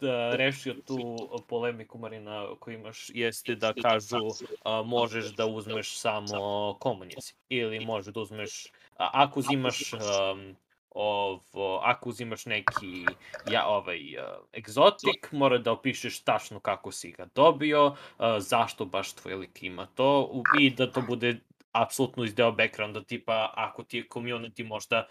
da 0.00 0.36
rešio 0.36 0.74
tu 0.86 1.16
polemiku 1.48 1.98
Marina 1.98 2.46
koju 2.58 2.74
imaš, 2.74 3.10
jeste 3.14 3.54
da 3.54 3.74
kažu 3.82 4.16
a, 4.62 4.82
možeš 4.82 5.24
da 5.24 5.46
uzmeš 5.46 5.98
samo 5.98 6.78
common 6.82 7.10
jezik 7.10 7.36
ili 7.48 7.84
možeš 7.84 8.14
da 8.14 8.20
uzmeš, 8.20 8.66
a, 8.96 9.10
ako 9.12 9.40
uzimaš 9.40 9.92
um, 9.92 10.56
ovo, 10.90 11.80
ako 11.84 12.08
uzimaš 12.08 12.46
neki 12.46 13.04
ja, 13.50 13.66
ovaj, 13.66 14.16
uh, 14.16 14.24
egzotik, 14.58 15.28
mora 15.32 15.58
da 15.58 15.72
opišeš 15.72 16.20
tačno 16.20 16.60
kako 16.60 16.92
si 16.92 17.12
ga 17.12 17.26
dobio, 17.34 17.86
uh, 17.86 17.94
zašto 18.38 18.84
baš 18.84 19.12
tvoj 19.12 19.34
lik 19.34 19.62
ima 19.62 19.86
to 19.94 20.42
i 20.60 20.70
da 20.70 20.92
to 20.92 21.02
bude 21.02 21.36
apsolutno 21.72 22.24
iz 22.24 22.34
deo 22.34 22.52
backgrounda, 22.52 23.02
tipa 23.02 23.52
ako 23.54 23.82
ti 23.82 23.98
je 23.98 24.08
community 24.08 24.66
možda 24.66 25.06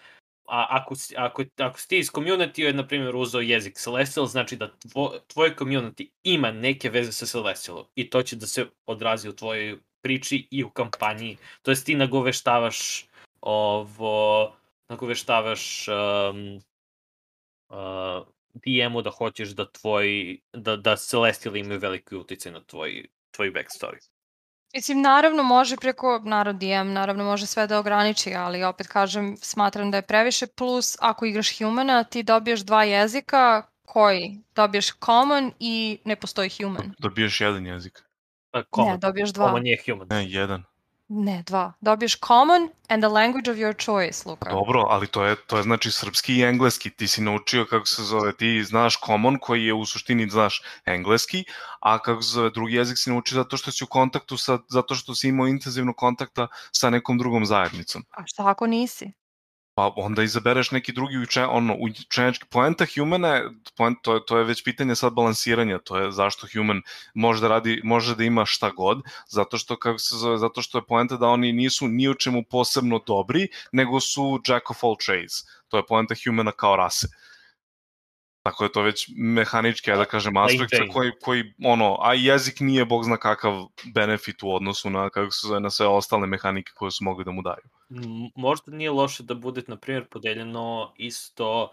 a 0.51 0.67
ako, 0.69 0.95
ako, 1.15 1.43
ako 1.57 1.79
si 1.79 1.87
ti 1.87 1.97
iz 1.97 2.11
community 2.11 2.59
je, 2.59 2.73
na 2.73 2.87
primjer, 2.87 3.15
uzeo 3.15 3.41
jezik 3.41 3.77
Celestial, 3.77 4.25
znači 4.25 4.55
da 4.55 4.67
tvo, 4.77 5.15
tvoj 5.27 5.55
community 5.55 6.09
ima 6.23 6.51
neke 6.51 6.89
veze 6.89 7.11
sa 7.11 7.25
Celestialom 7.25 7.85
i 7.95 8.09
to 8.09 8.23
će 8.23 8.35
da 8.35 8.47
se 8.47 8.65
odrazi 8.85 9.29
u 9.29 9.35
tvojoj 9.35 9.77
priči 10.01 10.47
i 10.51 10.63
u 10.63 10.69
kampanji. 10.69 11.37
To 11.61 11.71
jest 11.71 11.85
ti 11.85 11.95
nagoveštavaš 11.95 13.07
ovo, 13.41 14.53
nagoveštavaš 14.89 15.87
um, 15.87 16.61
uh, 17.69 18.27
DM-u 18.53 19.01
da 19.01 19.09
hoćeš 19.09 19.49
da 19.49 19.71
tvoj, 19.71 20.39
da, 20.53 20.75
da 20.75 20.95
Celestial 20.95 21.55
imaju 21.55 21.79
veliki 21.79 22.15
uticaj 22.15 22.51
na 22.51 22.63
tvoj, 22.63 23.07
tvoj 23.31 23.51
backstory. 23.51 24.10
Mislim, 24.73 25.01
naravno 25.01 25.43
može 25.43 25.75
preko, 25.77 26.21
naravno 26.23 26.59
DM, 26.59 26.93
naravno 26.93 27.23
može 27.23 27.45
sve 27.45 27.67
da 27.67 27.79
ograniči, 27.79 28.33
ali 28.35 28.63
opet 28.63 28.87
kažem, 28.87 29.37
smatram 29.41 29.91
da 29.91 29.97
je 29.97 30.01
previše, 30.01 30.47
plus 30.47 30.97
ako 30.99 31.25
igraš 31.25 31.57
humana, 31.57 32.03
ti 32.03 32.23
dobiješ 32.23 32.59
dva 32.59 32.83
jezika, 32.83 33.63
koji? 33.85 34.37
Dobiješ 34.55 34.91
common 35.05 35.51
i 35.59 35.99
ne 36.05 36.15
postoji 36.15 36.49
human. 36.49 36.93
Dobiješ 36.99 37.41
jedan 37.41 37.65
jezik. 37.65 38.03
Uh, 38.53 38.61
common. 38.75 38.91
Ne, 38.91 38.97
dobiješ 38.97 39.29
dva. 39.29 39.45
Common 39.45 39.65
je 39.65 39.77
human. 39.85 40.07
Ne, 40.09 40.29
jedan. 40.29 40.63
Ne, 41.13 41.43
dva. 41.45 41.73
Dobiješ 41.81 42.19
common 42.27 42.69
and 42.89 43.03
the 43.03 43.09
language 43.09 43.51
of 43.51 43.57
your 43.57 43.85
choice, 43.85 44.29
Luka. 44.29 44.49
Dobro, 44.49 44.85
ali 44.89 45.07
to 45.07 45.25
je, 45.25 45.35
to 45.47 45.57
je 45.57 45.63
znači 45.63 45.91
srpski 45.91 46.35
i 46.35 46.43
engleski. 46.43 46.89
Ti 46.89 47.07
si 47.07 47.21
naučio 47.21 47.65
kako 47.65 47.85
se 47.85 48.03
zove, 48.03 48.33
ti 48.37 48.63
znaš 48.63 48.99
common 49.05 49.37
koji 49.41 49.65
je 49.65 49.73
u 49.73 49.85
suštini 49.85 50.29
znaš 50.29 50.61
engleski, 50.85 51.43
a 51.79 51.99
kako 51.99 52.21
se 52.21 52.31
zove 52.31 52.49
drugi 52.49 52.75
jezik 52.75 52.97
si 52.97 53.09
naučio 53.09 53.35
zato 53.35 53.57
što 53.57 53.71
si 53.71 53.83
u 53.83 53.87
kontaktu 53.87 54.37
sa, 54.37 54.59
zato 54.69 54.95
što 54.95 55.15
si 55.15 55.27
imao 55.27 55.47
intenzivno 55.47 55.93
kontakta 55.93 56.47
sa 56.71 56.89
nekom 56.89 57.17
drugom 57.17 57.45
zajednicom. 57.45 58.03
A 58.11 58.23
šta 58.25 58.47
ako 58.47 58.67
nisi? 58.67 59.11
Pa 59.81 60.01
onda 60.01 60.23
izabereš 60.23 60.71
neki 60.71 60.91
drugi 60.91 61.17
uče, 61.17 61.45
ono, 61.45 61.75
učenjački. 61.79 62.45
Poenta 62.49 62.85
humana 62.95 63.51
point, 63.77 63.97
to, 64.01 64.19
to 64.19 64.37
je 64.37 64.43
već 64.43 64.63
pitanje 64.63 64.95
sad 64.95 65.13
balansiranja, 65.13 65.79
to 65.79 65.97
je 65.97 66.11
zašto 66.11 66.47
human 66.53 66.81
može 67.13 67.41
da 67.41 67.47
radi, 67.47 67.81
može 67.83 68.15
da 68.15 68.23
ima 68.23 68.45
šta 68.45 68.69
god, 68.69 69.01
zato 69.27 69.57
što, 69.57 69.79
kako 69.79 69.99
se 69.99 70.15
zove, 70.17 70.37
zato 70.37 70.61
što 70.61 70.77
je 70.77 70.85
poenta 70.85 71.17
da 71.17 71.27
oni 71.27 71.51
nisu 71.53 71.87
ni 71.87 72.09
u 72.09 72.13
čemu 72.13 72.43
posebno 72.43 72.99
dobri, 73.07 73.47
nego 73.71 73.99
su 73.99 74.41
jack 74.47 74.71
of 74.71 74.83
all 74.83 74.95
trades. 75.05 75.41
To 75.67 75.77
je 75.77 75.85
poenta 75.87 76.15
humana 76.25 76.51
kao 76.51 76.75
rase. 76.75 77.07
Tako 78.43 78.63
je 78.63 78.71
to 78.71 78.81
već 78.81 79.09
mehanički, 79.17 79.89
ja 79.89 79.97
da 79.97 80.05
kažem, 80.05 80.37
aspekt 80.37 80.73
Jane. 80.73 80.87
koji, 80.87 81.11
koji, 81.21 81.53
ono, 81.63 81.97
a 82.01 82.13
jezik 82.13 82.59
nije 82.59 82.85
bog 82.85 83.03
zna 83.03 83.17
kakav 83.17 83.65
benefit 83.93 84.43
u 84.43 84.53
odnosu 84.53 84.89
na, 84.89 85.09
kako 85.09 85.31
se 85.31 85.47
zove, 85.47 85.59
na 85.59 85.69
sve 85.69 85.87
ostale 85.87 86.27
mehanike 86.27 86.71
koje 86.75 86.91
su 86.91 87.03
mogli 87.03 87.25
da 87.25 87.31
mu 87.31 87.41
daju. 87.41 87.63
Možda 88.35 88.71
nije 88.71 88.91
loše 88.91 89.23
da 89.23 89.35
bude, 89.35 89.61
na 89.67 89.77
primjer, 89.77 90.07
podeljeno 90.07 90.93
isto 90.97 91.63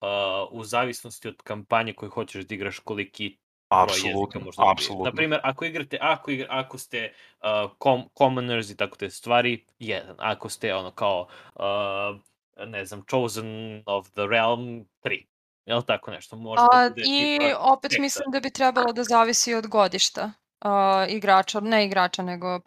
uh, 0.00 0.08
u 0.50 0.64
zavisnosti 0.64 1.28
od 1.28 1.42
kampanje 1.42 1.92
koju 1.92 2.10
hoćeš 2.10 2.44
da 2.44 2.54
igraš 2.54 2.78
koliki 2.78 3.38
Apsolutno, 3.68 4.40
apsolutno. 4.56 5.04
Na 5.04 5.12
primjer, 5.12 5.40
ako 5.44 5.64
igrate, 5.64 5.98
ako, 6.00 6.30
igra, 6.30 6.46
ako 6.50 6.78
ste 6.78 7.12
uh, 7.40 7.70
com, 7.82 8.02
commoners 8.18 8.70
i 8.70 8.76
tako 8.76 8.96
te 8.96 9.10
stvari, 9.10 9.64
jedan. 9.78 10.16
Ako 10.18 10.48
ste 10.48 10.74
ono 10.74 10.90
kao, 10.90 11.26
uh, 11.54 12.20
ne 12.68 12.84
znam, 12.84 13.02
chosen 13.10 13.82
of 13.86 14.10
the 14.10 14.26
realm, 14.26 14.84
tri. 15.00 15.26
Jel 15.68 15.82
tako 15.82 16.10
nešto? 16.10 16.36
Možda 16.36 16.68
A, 16.72 16.88
bude 16.88 17.02
I 17.06 17.38
tipa 17.40 17.58
opet 17.58 17.90
teksta. 17.90 18.02
mislim 18.02 18.24
da 18.32 18.40
bi 18.40 18.50
trebalo 18.50 18.92
da 18.92 19.04
zavisi 19.04 19.54
od 19.54 19.66
godišta 19.66 20.32
uh, 20.64 20.70
igrača, 21.08 21.60
ne 21.60 21.84
igrača, 21.84 22.22
nego 22.22 22.54
uh, 22.54 22.60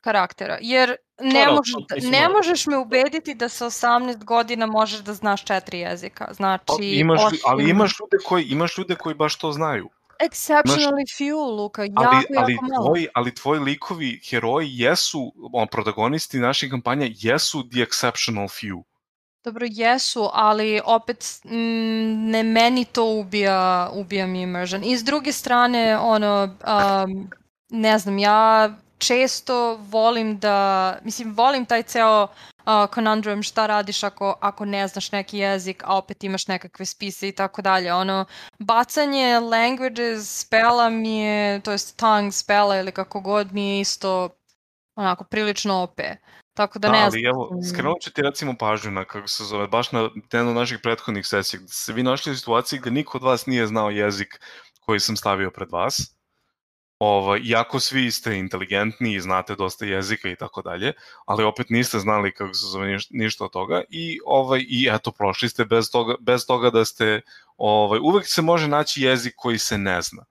karaktera. 0.00 0.58
Jer 0.60 0.96
ne, 1.20 1.46
mislim 1.60 2.10
ne 2.10 2.20
da- 2.20 2.28
možeš 2.28 2.66
me 2.66 2.76
ubediti 2.76 3.34
da 3.34 3.48
sa 3.48 3.66
18 3.66 4.24
godina 4.24 4.66
možeš 4.66 5.00
da 5.00 5.14
znaš 5.14 5.44
četiri 5.44 5.78
jezika. 5.78 6.28
Znači, 6.32 6.64
Pa, 6.66 6.74
imaš, 6.80 7.24
osim- 7.24 7.38
ali 7.46 7.70
imaš 7.70 7.90
ljude 8.00 8.24
koji 8.24 8.44
imaš 8.44 8.78
ljude 8.78 8.94
koji 8.94 9.14
baš 9.14 9.36
to 9.36 9.52
znaju. 9.52 9.88
Exceptionally 10.22 11.06
few, 11.18 11.56
Luka, 11.56 11.82
jako, 11.82 11.92
Ali, 11.96 12.16
jako 12.30 12.42
ali, 12.42 12.54
malo. 12.62 12.84
tvoji, 12.84 13.08
ali 13.14 13.34
tvoji 13.34 13.60
likovi, 13.60 14.20
heroji 14.30 14.68
jesu, 14.72 15.32
on, 15.52 15.66
protagonisti 15.68 16.38
naših 16.38 16.70
kampanja 16.70 17.06
jesu 17.10 17.62
the 17.70 17.80
exceptional 17.80 18.48
few. 18.48 18.82
Dobro, 19.46 19.66
jesu, 19.70 20.30
ali 20.32 20.80
opet 20.84 21.40
mm, 21.44 22.30
ne 22.30 22.42
meni 22.42 22.84
to 22.84 23.04
ubija, 23.04 23.90
ubija 23.92 24.26
mi 24.26 24.42
immersion. 24.42 24.84
I 24.84 24.96
s 24.96 25.04
druge 25.04 25.32
strane, 25.32 25.98
ono, 25.98 26.44
um, 26.44 27.30
ne 27.70 27.98
znam, 27.98 28.18
ja 28.18 28.70
često 28.98 29.74
volim 29.74 30.38
da, 30.38 30.98
mislim, 31.04 31.34
volim 31.34 31.66
taj 31.66 31.82
ceo 31.82 32.22
uh, 32.22 32.94
conundrum 32.94 33.42
šta 33.42 33.66
radiš 33.66 34.02
ako, 34.02 34.38
ako 34.40 34.64
ne 34.64 34.88
znaš 34.88 35.12
neki 35.12 35.38
jezik, 35.38 35.82
a 35.86 35.96
opet 35.96 36.24
imaš 36.24 36.46
nekakve 36.46 36.86
spise 36.86 37.28
i 37.28 37.32
tako 37.32 37.62
dalje. 37.62 37.94
Ono, 37.94 38.24
bacanje 38.58 39.40
languages 39.40 40.40
spela 40.40 40.90
mi 40.90 41.18
je, 41.18 41.60
to 41.60 41.72
jest 41.72 41.96
tongue 41.96 42.32
spela 42.32 42.78
ili 42.78 42.92
kako 42.92 43.20
god 43.20 43.52
mi 43.52 43.68
je 43.68 43.80
isto 43.80 44.28
onako 44.96 45.24
prilično 45.24 45.82
OP. 45.82 46.00
Tako 46.56 46.78
da 46.78 46.88
Da, 46.88 46.92
ne 46.92 47.02
ali 47.02 47.10
znam. 47.10 47.24
evo, 47.26 47.50
skrenut 47.70 48.00
ću 48.00 48.12
ti 48.12 48.22
recimo 48.22 48.54
pažnju 48.58 48.90
na, 48.90 49.04
kako 49.04 49.28
se 49.28 49.44
zove, 49.44 49.66
baš 49.66 49.92
na 49.92 50.00
jednu 50.32 50.54
naših 50.54 50.78
prethodnih 50.82 51.26
sesija, 51.26 51.60
gde 51.60 51.68
se 51.68 51.92
vi 51.92 52.02
našli 52.02 52.32
u 52.32 52.36
situaciji 52.36 52.78
gde 52.78 52.90
niko 52.90 53.18
od 53.18 53.24
vas 53.24 53.46
nije 53.46 53.66
znao 53.66 53.90
jezik 53.90 54.40
koji 54.80 55.00
sam 55.00 55.16
stavio 55.16 55.50
pred 55.50 55.68
vas, 55.70 56.16
Ovaj, 56.98 57.40
iako 57.44 57.80
svi 57.80 58.10
ste 58.10 58.38
inteligentni 58.38 59.14
i 59.14 59.20
znate 59.20 59.54
dosta 59.54 59.84
jezika 59.84 60.28
i 60.28 60.36
tako 60.36 60.62
dalje, 60.62 60.92
ali 61.26 61.44
opet 61.44 61.70
niste 61.70 61.98
znali 61.98 62.32
kako 62.32 62.54
se 62.54 62.66
zove 62.66 62.86
niš- 62.88 63.06
ništa 63.10 63.44
od 63.44 63.50
toga 63.52 63.82
i 63.88 64.20
ovaj 64.26 64.64
i 64.68 64.88
eto 64.92 65.10
prošli 65.12 65.48
ste 65.48 65.64
bez 65.64 65.90
toga 65.90 66.14
bez 66.20 66.46
toga 66.46 66.70
da 66.70 66.84
ste 66.84 67.20
ovaj 67.56 68.00
uvek 68.02 68.26
se 68.26 68.42
može 68.42 68.68
naći 68.68 69.02
jezik 69.02 69.34
koji 69.36 69.58
se 69.58 69.78
ne 69.78 70.02
zna. 70.02 70.24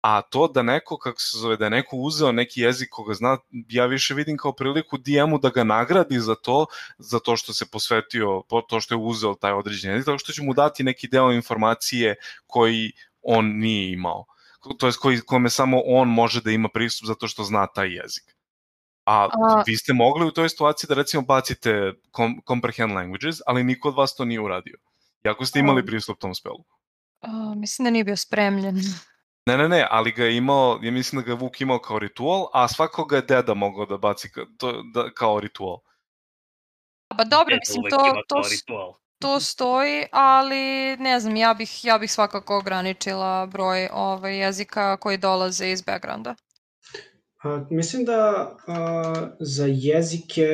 A 0.00 0.22
to 0.22 0.48
da 0.48 0.62
neko, 0.62 0.96
kako 0.98 1.20
se 1.20 1.38
zove, 1.38 1.56
da 1.56 1.64
je 1.64 1.70
neko 1.70 1.96
uzeo 1.96 2.32
neki 2.32 2.60
jezik 2.60 2.88
koga 2.90 3.14
zna, 3.14 3.38
ja 3.68 3.86
više 3.86 4.14
vidim 4.14 4.36
kao 4.36 4.52
priliku 4.52 4.98
DM-u 4.98 5.38
da 5.38 5.48
ga 5.48 5.64
nagradi 5.64 6.20
za 6.20 6.34
to, 6.34 6.66
za 6.98 7.18
to 7.18 7.36
što 7.36 7.52
se 7.54 7.66
posvetio, 7.70 8.42
po- 8.48 8.62
to 8.62 8.80
što 8.80 8.94
je 8.94 8.98
uzeo 8.98 9.34
taj 9.34 9.52
određen 9.52 9.92
jezik, 9.92 10.06
tako 10.06 10.18
što 10.18 10.32
će 10.32 10.42
mu 10.42 10.54
dati 10.54 10.82
neki 10.84 11.08
deo 11.08 11.32
informacije 11.32 12.14
koji 12.46 12.92
on 13.22 13.46
nije 13.58 13.92
imao. 13.92 14.24
To 14.78 14.86
je 14.86 14.92
koji, 15.00 15.20
kome 15.20 15.50
samo 15.50 15.80
on 15.84 16.08
može 16.08 16.40
da 16.40 16.50
ima 16.50 16.68
pristup 16.68 17.06
zato 17.06 17.28
što 17.28 17.44
zna 17.44 17.66
taj 17.66 17.88
jezik. 17.88 18.36
A, 19.04 19.28
A- 19.32 19.62
vi 19.66 19.76
ste 19.76 19.92
mogli 19.92 20.26
u 20.26 20.30
toj 20.30 20.48
situaciji 20.48 20.88
da 20.88 20.94
recimo 20.94 21.22
bacite 21.22 21.92
com, 22.16 22.40
comprehend 22.44 22.92
languages, 22.92 23.36
ali 23.46 23.64
niko 23.64 23.88
od 23.88 23.94
vas 23.94 24.14
to 24.14 24.24
nije 24.24 24.40
uradio. 24.40 24.76
Iako 25.24 25.44
ste 25.46 25.58
imali 25.58 25.86
pristup 25.86 26.18
tom 26.18 26.34
spelu. 26.34 26.64
A, 27.20 27.54
mislim 27.56 27.84
da 27.84 27.90
nije 27.90 28.04
bio 28.04 28.16
spremljen. 28.16 28.76
Ne, 29.46 29.56
ne, 29.56 29.68
ne, 29.68 29.86
ali 29.90 30.12
ga 30.12 30.24
je 30.24 30.36
imao, 30.36 30.78
ja 30.82 30.90
mislim 30.90 31.22
da 31.22 31.26
ga 31.26 31.32
je 31.32 31.36
Vuk 31.36 31.60
imao 31.60 31.78
kao 31.78 31.98
ritual, 31.98 32.48
a 32.52 32.68
svakoga 32.68 33.16
je 33.16 33.22
deda 33.22 33.54
mogao 33.54 33.86
da 33.86 33.96
baci 33.96 34.32
ka, 34.32 34.40
to, 34.58 34.82
da, 34.94 35.10
kao 35.14 35.40
ritual. 35.40 35.78
Pa 37.16 37.24
dobro, 37.24 37.54
Deda 37.54 37.60
mislim, 37.60 37.82
to, 37.90 38.22
to, 38.28 38.42
ritual. 38.50 38.94
to 39.18 39.40
stoji, 39.40 40.04
ali 40.12 40.96
ne 40.96 41.20
znam, 41.20 41.36
ja 41.36 41.54
bih, 41.54 41.84
ja 41.84 41.98
bih 41.98 42.12
svakako 42.12 42.58
ograničila 42.58 43.46
broj 43.46 43.88
ovaj, 43.92 44.38
jezika 44.38 44.96
koji 44.96 45.16
dolaze 45.16 45.70
iz 45.70 45.82
backgrounda. 45.82 46.34
A, 47.42 47.64
mislim 47.70 48.04
da 48.04 48.50
a, 48.66 49.28
za 49.40 49.66
jezike 49.68 50.48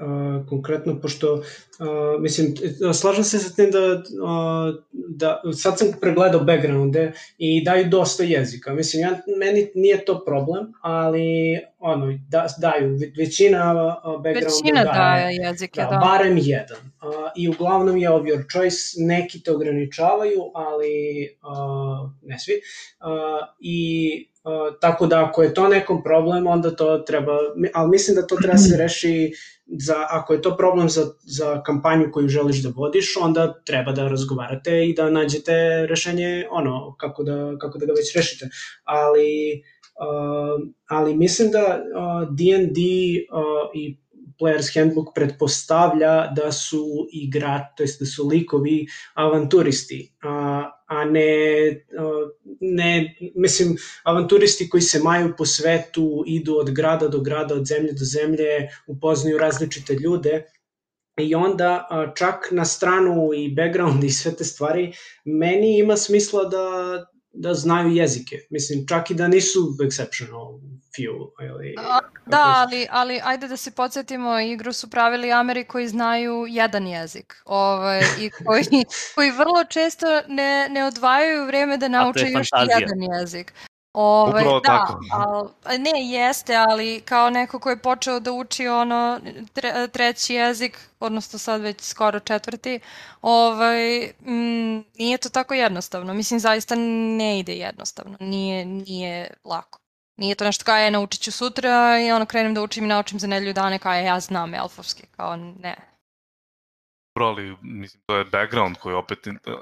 a, 0.00 0.44
konkretno, 0.48 1.00
pošto 1.00 1.42
a, 1.80 2.16
mislim, 2.20 2.54
slažem 2.94 3.24
se 3.24 3.38
sa 3.38 3.54
tim 3.54 3.70
da, 3.70 4.02
a, 4.26 4.72
da 5.08 5.42
sad 5.56 5.78
sam 5.78 5.88
pregledao 6.00 6.40
backgrounde 6.40 7.12
i 7.38 7.64
daju 7.64 7.88
dosta 7.88 8.22
jezika. 8.22 8.74
Mislim, 8.74 9.02
ja, 9.02 9.18
meni 9.38 9.70
nije 9.74 10.04
to 10.04 10.24
problem, 10.24 10.72
ali 10.80 11.58
ono, 11.78 12.18
da, 12.28 12.46
daju, 12.58 12.96
ve- 13.00 13.12
većina 13.16 13.74
backgrounda 14.04 14.40
Većina 14.40 14.84
daje, 14.84 15.22
daje 15.22 15.36
jezike, 15.36 15.80
Da, 15.80 15.86
da. 15.90 15.96
barem 15.96 16.38
jedan. 16.40 16.78
Uh, 17.02 17.14
I 17.36 17.48
uglavnom 17.48 17.96
je 17.96 18.10
of 18.10 18.22
your 18.22 18.52
choice, 18.52 18.76
neki 18.96 19.42
te 19.42 19.52
ograničavaju, 19.52 20.50
ali 20.54 21.28
uh, 21.42 22.10
ne 22.22 22.38
svi. 22.38 22.52
Uh, 22.52 23.48
I 23.60 24.28
uh, 24.44 24.78
tako 24.80 25.06
da 25.06 25.24
ako 25.24 25.42
je 25.42 25.54
to 25.54 25.68
nekom 25.68 26.02
problem, 26.02 26.46
onda 26.46 26.76
to 26.76 26.98
treba, 26.98 27.32
ali 27.74 27.90
mislim 27.90 28.14
da 28.16 28.26
to 28.26 28.36
treba 28.36 28.58
se 28.58 28.76
reši 28.76 29.32
za, 29.78 30.06
ako 30.10 30.32
je 30.32 30.42
to 30.42 30.56
problem 30.56 30.88
za, 30.88 31.06
za 31.22 31.62
kampanju 31.62 32.10
koju 32.12 32.28
želiš 32.28 32.62
da 32.62 32.72
vodiš, 32.76 33.16
onda 33.16 33.62
treba 33.64 33.92
da 33.92 34.08
razgovarate 34.08 34.86
i 34.86 34.94
da 34.94 35.10
nađete 35.10 35.86
rešenje, 35.86 36.46
ono, 36.50 36.96
kako 36.98 37.22
da, 37.22 37.56
kako 37.60 37.78
da 37.78 37.86
ga 37.86 37.92
već 37.92 38.16
rešite. 38.16 38.48
Ali, 38.84 39.62
uh, 40.00 40.68
ali 40.88 41.16
mislim 41.16 41.50
da 41.50 41.60
uh, 41.60 42.28
D&D 42.28 42.80
uh, 43.32 43.70
i 43.74 43.96
Player's 44.40 44.72
Handbook 44.74 45.14
pretpostavlja 45.14 46.32
da 46.36 46.52
su 46.52 46.84
igrači, 47.12 47.72
to 47.76 47.82
jest 47.82 48.00
da 48.00 48.06
su 48.06 48.28
likovi 48.28 48.86
avanturisti, 49.14 50.14
a, 50.22 50.70
a 50.90 51.04
ne, 51.04 51.30
ne, 52.60 53.16
mislim, 53.34 53.76
avanturisti 54.04 54.68
koji 54.68 54.80
se 54.80 54.98
maju 54.98 55.34
po 55.38 55.46
svetu, 55.46 56.24
idu 56.26 56.56
od 56.56 56.70
grada 56.70 57.08
do 57.08 57.20
grada, 57.20 57.54
od 57.54 57.66
zemlje 57.66 57.92
do 57.92 58.04
zemlje, 58.04 58.68
upoznaju 58.86 59.38
različite 59.38 59.94
ljude 59.94 60.44
I 61.20 61.34
onda 61.34 61.88
čak 62.16 62.48
na 62.50 62.64
stranu 62.64 63.30
i 63.34 63.54
background 63.54 64.04
i 64.04 64.10
sve 64.10 64.36
te 64.36 64.44
stvari, 64.44 64.92
meni 65.24 65.78
ima 65.78 65.96
smisla 65.96 66.44
da, 66.44 66.64
da 67.32 67.54
znaju 67.54 67.88
jezike. 67.88 68.36
Mislim, 68.50 68.86
čak 68.86 69.10
i 69.10 69.14
da 69.14 69.28
nisu 69.28 69.76
exceptional 69.80 70.60
few. 70.96 71.30
Ili, 71.48 71.74
A, 71.78 71.98
Da, 72.26 72.54
ali, 72.56 72.86
ali 72.90 73.20
ajde 73.24 73.48
da 73.48 73.56
se 73.56 73.70
podsjetimo, 73.70 74.40
igru 74.40 74.72
su 74.72 74.90
pravili 74.90 75.32
Ameri 75.32 75.64
koji 75.64 75.88
znaju 75.88 76.46
jedan 76.48 76.86
jezik 76.86 77.42
ovaj, 77.44 78.00
i 78.20 78.30
koji, 78.30 78.64
koji 79.14 79.30
vrlo 79.30 79.64
često 79.64 80.06
ne, 80.28 80.68
ne 80.70 80.84
odvajaju 80.84 81.46
vreme 81.46 81.76
da 81.76 81.88
nauče 81.88 82.26
još 82.30 82.48
jedan 82.68 83.18
jezik. 83.20 83.52
Ovaj, 83.92 84.42
Upravo 84.42 84.60
da, 84.60 84.68
tako. 84.68 85.00
Al, 85.12 85.48
ne, 85.78 86.10
jeste, 86.10 86.56
ali 86.56 87.00
kao 87.00 87.30
neko 87.30 87.58
ko 87.58 87.70
je 87.70 87.82
počeo 87.82 88.20
da 88.20 88.32
uči 88.32 88.68
ono 88.68 89.20
tre, 89.52 89.88
treći 89.88 90.34
jezik, 90.34 90.78
odnosno 91.00 91.38
sad 91.38 91.60
već 91.60 91.80
skoro 91.80 92.20
četvrti, 92.20 92.80
ovaj, 93.22 94.12
mm, 94.20 94.84
nije 94.98 95.18
to 95.18 95.28
tako 95.28 95.54
jednostavno. 95.54 96.14
Mislim, 96.14 96.40
zaista 96.40 96.74
ne 97.16 97.38
ide 97.38 97.52
jednostavno. 97.52 98.16
Nije, 98.20 98.64
nije 98.64 99.30
lako. 99.44 99.78
Nije 100.16 100.34
to 100.34 100.44
nešto 100.44 100.64
kao 100.64 100.76
je 100.76 100.90
naučit 100.90 101.22
ću 101.22 101.32
sutra 101.32 102.00
i 102.00 102.12
ono 102.12 102.26
krenem 102.26 102.54
da 102.54 102.62
učim 102.62 102.84
i 102.84 102.88
naučim 102.88 103.18
za 103.18 103.26
nedelju 103.26 103.52
dana 103.52 103.78
kao 103.78 103.94
je 103.94 104.04
ja 104.04 104.20
znam 104.20 104.54
elfovski. 104.54 105.06
Kao 105.06 105.36
ne. 105.36 105.89
Dobro, 107.14 107.26
ali 107.26 107.56
mislim, 107.62 108.02
to 108.06 108.16
je 108.16 108.24
background 108.24 108.76
koji 108.76 108.94
opet 108.94 109.18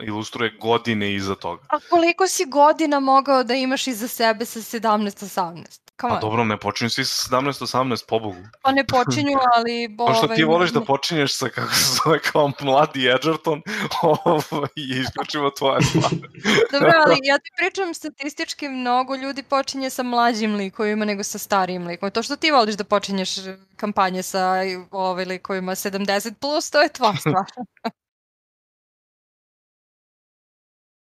ilustruje 0.06 0.50
godine 0.60 1.14
iza 1.14 1.34
toga. 1.34 1.62
A 1.68 1.78
koliko 1.90 2.26
si 2.26 2.44
godina 2.44 3.00
mogao 3.00 3.44
da 3.44 3.54
imaš 3.54 3.86
iza 3.86 4.08
sebe 4.08 4.44
sa 4.44 4.60
17-18? 4.60 5.88
Come 6.00 6.14
Pa 6.14 6.20
dobro, 6.20 6.44
ne 6.44 6.56
počinju 6.56 6.90
svi 6.90 7.04
sa 7.04 7.36
17-18, 7.36 8.06
pobogu. 8.08 8.38
Pa 8.62 8.72
ne 8.72 8.84
počinju, 8.84 9.38
ali... 9.56 9.88
To 9.98 10.14
što 10.14 10.28
ti 10.28 10.44
ovaj, 10.44 10.54
voliš 10.54 10.70
da 10.70 10.80
počinješ 10.80 11.36
sa, 11.36 11.48
kako 11.48 11.74
se 11.74 11.98
zove, 12.04 12.18
kao 12.18 12.52
mladi 12.60 13.08
Edgerton, 13.08 13.62
ovo 14.02 14.66
je 14.76 15.00
isključivo 15.00 15.50
tvoja 15.50 15.80
stvar. 15.80 16.10
Dobro, 16.72 16.92
ali 17.06 17.16
ja 17.22 17.38
ti 17.38 17.50
pričam 17.56 17.94
statistički 17.94 18.68
mnogo 18.68 19.16
ljudi 19.16 19.42
počinje 19.42 19.90
sa 19.90 20.02
mlađim 20.02 20.54
likovima 20.54 21.04
nego 21.04 21.22
sa 21.22 21.38
starijim 21.38 21.86
likovima. 21.86 22.10
To 22.10 22.22
što 22.22 22.36
ti 22.36 22.50
voliš 22.50 22.74
da 22.74 22.84
počinješ 22.84 23.30
kampanje 23.76 24.22
sa 24.22 24.52
ovaj, 24.90 25.24
likovima 25.24 25.72
70+, 25.72 26.34
plus, 26.40 26.70
to 26.70 26.80
je 26.80 26.88
tvoja 26.88 27.16
stvar. 27.16 27.37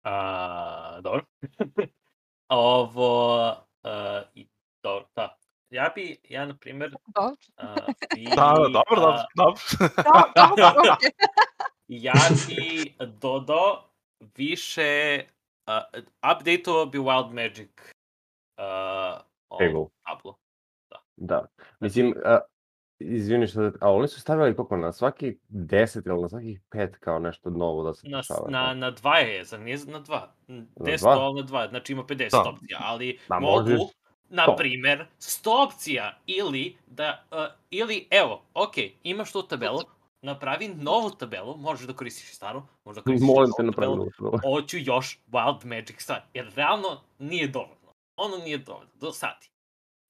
A, 0.04 1.00
dobro. 1.02 1.24
Ovo, 2.48 3.54
a, 3.82 4.22
i, 4.34 4.48
dobro, 4.82 5.08
da. 5.16 5.38
Ja 5.70 5.92
bi, 5.94 6.18
ja 6.28 6.46
na 6.46 6.56
primjer, 6.56 6.90
Dobro. 7.14 7.36
a, 7.56 7.74
bi, 8.14 8.24
Da, 8.24 8.34
da, 8.34 8.68
dobro, 8.72 9.00
dobro, 9.00 9.24
dobro. 9.36 9.60
Da, 9.96 10.32
dobro, 10.36 10.96
ja 11.88 12.12
bi 12.48 12.94
dodao 13.20 13.88
više, 14.36 15.24
uh, 15.66 16.02
updateovao 16.32 16.86
bi 16.86 16.98
Wild 16.98 17.32
Magic 17.32 17.70
uh, 18.58 19.20
Table. 19.58 19.86
tablu. 20.06 20.34
Da. 21.16 21.46
Mislim, 21.80 22.14
a, 22.24 22.40
izvini 22.98 23.46
što, 23.46 23.70
a 23.80 23.92
oni 23.92 24.08
su 24.08 24.20
stavili 24.20 24.56
koliko, 24.56 24.76
na 24.76 24.92
svaki 24.92 25.36
10 25.48 26.06
ili 26.06 26.22
na 26.22 26.28
svakih 26.28 26.60
5 26.70 26.90
kao 27.00 27.18
nešto 27.18 27.50
novo 27.50 27.82
da 27.82 27.94
se 27.94 28.08
Na, 28.08 28.16
dešava. 28.18 28.50
na, 28.50 28.74
na 28.74 28.90
dva 28.90 29.18
je, 29.18 29.44
za 29.44 29.58
nije 29.58 29.78
na 29.86 30.00
dva. 30.00 30.34
10 30.48 31.00
dva? 31.00 31.14
dola 31.14 31.34
na 31.34 31.42
dva, 31.42 31.68
znači 31.68 31.92
ima 31.92 32.02
50 32.04 32.30
Da. 32.30 32.50
opcija, 32.50 32.78
ali 32.82 33.18
Da, 33.28 33.38
mogu, 33.40 33.54
možeš 33.60 33.80
na 34.28 34.56
primer, 34.56 35.06
100 35.20 35.64
opcija 35.66 36.18
ili 36.26 36.76
da, 36.86 37.24
uh, 37.30 37.38
ili 37.70 38.08
evo, 38.10 38.42
ok, 38.54 38.74
imaš 39.02 39.32
tu 39.32 39.42
tabelu, 39.42 39.80
napravi 40.22 40.68
novu 40.68 41.10
tabelu, 41.10 41.56
možeš 41.56 41.86
da 41.86 41.92
koristiš 41.92 42.34
staru, 42.34 42.62
možeš 42.84 42.96
da 42.96 43.02
koristiš 43.02 43.26
Molim 43.26 43.50
te 43.56 43.62
novu 43.62 43.72
tabelu, 43.72 44.06
hoću 44.46 44.76
još 44.80 45.20
Wild 45.32 45.64
Magic 45.64 46.02
stvar, 46.02 46.20
jer 46.34 46.52
realno 46.56 47.00
nije 47.18 47.48
dovoljno. 47.48 47.92
Ono 48.16 48.36
nije 48.36 48.58
dovoljno, 48.58 48.90
do 48.94 49.12
sati. 49.12 49.50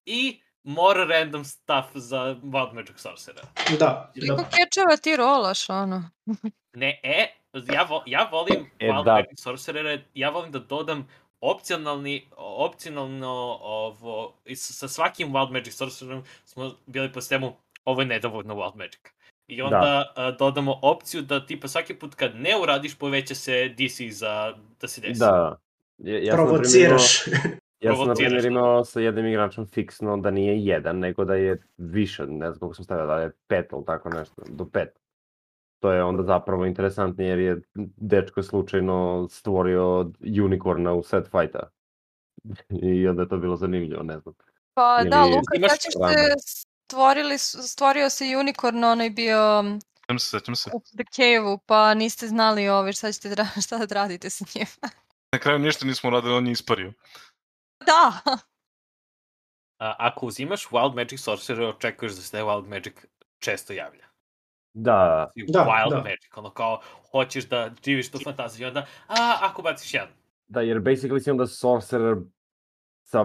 I 0.07 0.41
more 0.67 1.05
random 1.07 1.45
stuff 1.45 1.87
za 1.95 2.17
Wild 2.35 2.75
Magic 2.75 2.99
Sorcerer. 2.99 3.45
Da, 3.79 4.13
Koliko 4.15 4.37
da. 4.37 4.43
kečeva 4.45 4.97
ti 4.97 5.17
rolaš, 5.17 5.71
ono? 5.71 6.11
Ne, 6.75 7.01
e, 7.03 7.27
ja, 7.73 7.83
vo, 7.83 8.03
ja 8.07 8.29
volim 8.33 8.71
E, 8.79 8.89
Wild 8.89 9.05
da. 9.05 9.13
Magic 9.13 9.41
Sorcerere, 9.41 10.05
ja 10.15 10.31
volim 10.31 10.53
da 10.53 10.59
dodam 10.59 11.09
opcionalni, 11.41 12.29
opcionalno 12.37 13.29
ovo, 13.61 14.35
i 14.45 14.57
sa, 14.57 14.73
sa 14.73 14.89
svakim 14.89 15.29
Wild 15.29 15.53
Magic 15.53 15.75
Sorcererom 15.75 16.25
smo 16.45 16.73
bili 16.87 17.13
po 17.13 17.21
sistemu 17.21 17.57
ovo 17.85 18.01
je 18.01 18.07
nedovoljno 18.07 18.55
Wild 18.55 18.77
Magic. 18.77 19.01
I 19.49 19.63
onda 19.63 20.13
a, 20.17 20.31
dodamo 20.31 20.79
opciju 20.83 21.23
da 21.23 21.47
tipa 21.47 21.69
svaki 21.69 21.95
put 21.95 22.15
kad 22.15 22.37
ne 22.37 22.57
uradiš 22.63 22.95
poveća 22.95 23.35
se 23.35 23.69
DC 23.69 24.01
za 24.11 24.55
da 24.81 24.89
se 24.89 25.01
desi. 25.01 25.21
Da. 25.21 25.59
Ja, 25.99 26.19
ja 26.19 26.37
sam, 26.37 26.47
na 26.47 26.61
primjer, 26.61 26.81
imao- 26.83 26.99
Provociraš. 26.99 27.25
Ja 27.81 27.97
sam, 27.97 28.09
na 28.09 28.15
primjer, 28.15 28.43
da. 28.43 28.49
imao 28.49 28.85
sa 28.85 29.01
jednim 29.01 29.27
igračom 29.27 29.67
fiksno 29.67 30.17
da 30.17 30.31
nije 30.31 30.65
jedan, 30.65 30.99
nego 30.99 31.25
da 31.25 31.35
je 31.35 31.63
više, 31.77 32.27
ne 32.27 32.47
znam 32.47 32.59
koliko 32.59 32.75
sam 32.75 32.85
stavio, 32.85 33.07
da 33.07 33.21
je 33.21 33.33
pet 33.47 33.73
ili 33.73 33.85
tako 33.85 34.09
nešto, 34.09 34.43
do 34.49 34.65
pet. 34.65 34.99
To 35.81 35.93
je 35.93 36.05
onda 36.05 36.23
zapravo 36.23 36.67
interesantnije 36.67 37.29
jer 37.29 37.39
je 37.39 37.61
dečko 37.97 38.43
slučajno 38.43 39.29
stvorio 39.31 40.11
unicorna 40.45 40.93
u 40.93 41.03
set 41.03 41.25
fighta. 41.25 41.71
I 42.93 43.09
onda 43.09 43.23
je 43.23 43.29
to 43.29 43.37
bilo 43.37 43.57
zanimljivo, 43.57 44.03
ne 44.03 44.19
znam. 44.19 44.35
Pa 44.75 45.05
da, 45.05 45.21
Ili 45.21 45.37
Luka, 45.37 45.57
imaš 45.57 45.71
sećaš 45.71 45.93
se, 45.93 46.35
stvorili, 46.87 47.39
stvorio 47.39 48.11
se 48.11 48.25
unicorn, 48.41 48.85
onaj 48.85 49.11
bio 49.11 49.61
um, 49.61 49.81
Sećam 50.07 50.19
se, 50.19 50.31
sećam 50.31 50.57
se. 50.57 50.71
u 50.75 50.81
The 50.81 51.05
Cave-u, 51.11 51.59
pa 51.59 51.95
niste 51.95 52.27
znali 52.27 52.69
ovaj, 52.69 52.93
šta 52.93 53.13
ćete 53.13 53.29
da, 53.29 53.47
šta 53.67 53.87
da 53.87 53.95
radite 53.95 54.31
sa 54.31 54.45
njim. 54.55 54.67
Na 55.33 55.39
kraju 55.39 55.59
ništa 55.59 55.87
nismo 55.87 56.11
radili, 56.11 56.35
on 56.35 56.47
je 56.47 56.53
ispario. 56.53 56.93
da, 57.87 58.13
A, 59.79 59.95
ako 59.99 60.27
uzimaš 60.27 60.69
Wild 60.69 60.95
Magic 60.95 61.21
Sorcerer, 61.21 61.63
očekuješ 61.63 62.13
da 62.13 62.23
se 62.23 62.31
taj 62.31 62.43
Wild 62.43 62.69
Magic 62.69 62.95
često 63.39 63.73
javlja. 63.73 64.07
Da, 64.75 65.31
Da, 65.49 65.61
Wild 65.61 65.91
da. 65.91 65.97
Magic, 65.97 66.37
ono 66.37 66.51
kao, 66.51 66.81
hoćeš 67.11 67.49
da 67.49 67.71
živiš 67.85 68.11
tu 68.11 68.19
fantaziju, 68.25 68.69
onda, 68.69 68.87
a, 69.07 69.39
ako 69.41 69.63
baciš 69.63 69.95
jedan. 69.95 70.09
da, 70.49 70.61
jer 70.61 70.79
basically 70.81 71.21
si 71.21 71.31
onda 71.31 71.47
sorcerer 71.47 72.17
sa, 73.05 73.25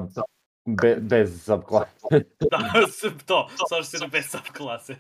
be, 0.65 0.95
bez 0.95 1.43
subklase. 1.45 1.91
da, 2.51 2.57
to, 3.27 3.47
Sorcerer 3.69 4.09
bez 4.09 4.25
subklase. 4.31 4.95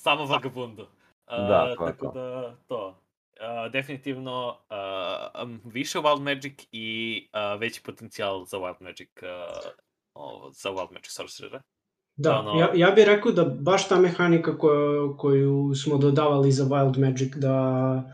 Samo 0.00 0.24
vagabundo. 0.24 0.88
A, 1.26 1.42
Da, 1.42 1.74
to 1.76 1.86
je 1.86 1.92
tako 1.92 2.06
to. 2.06 2.12
da, 2.12 2.56
to. 2.68 3.07
A, 3.40 3.68
definitivno 3.68 4.58
a, 4.68 5.42
um, 5.42 5.60
više 5.64 5.98
Wild 5.98 6.20
Magic 6.20 6.68
i 6.72 7.28
a, 7.32 7.54
veći 7.54 7.82
potencijal 7.82 8.44
za 8.44 8.56
Wild 8.56 8.80
Magic 8.80 9.10
a, 9.22 9.46
ovo, 10.14 10.50
za 10.52 10.70
Wild 10.70 10.92
Magic 10.92 11.10
Sorcerera. 11.10 11.62
Da, 12.16 12.38
Ono- 12.38 12.60
ja, 12.60 12.70
ja 12.74 12.90
bih 12.90 13.04
rekao 13.04 13.32
da 13.32 13.44
baš 13.44 13.88
ta 13.88 14.00
mehanika 14.00 14.58
koju, 14.58 15.16
koju 15.18 15.74
smo 15.74 15.98
dodavali 15.98 16.52
za 16.52 16.64
Wild 16.64 16.98
Magic 16.98 17.34
da, 17.36 18.04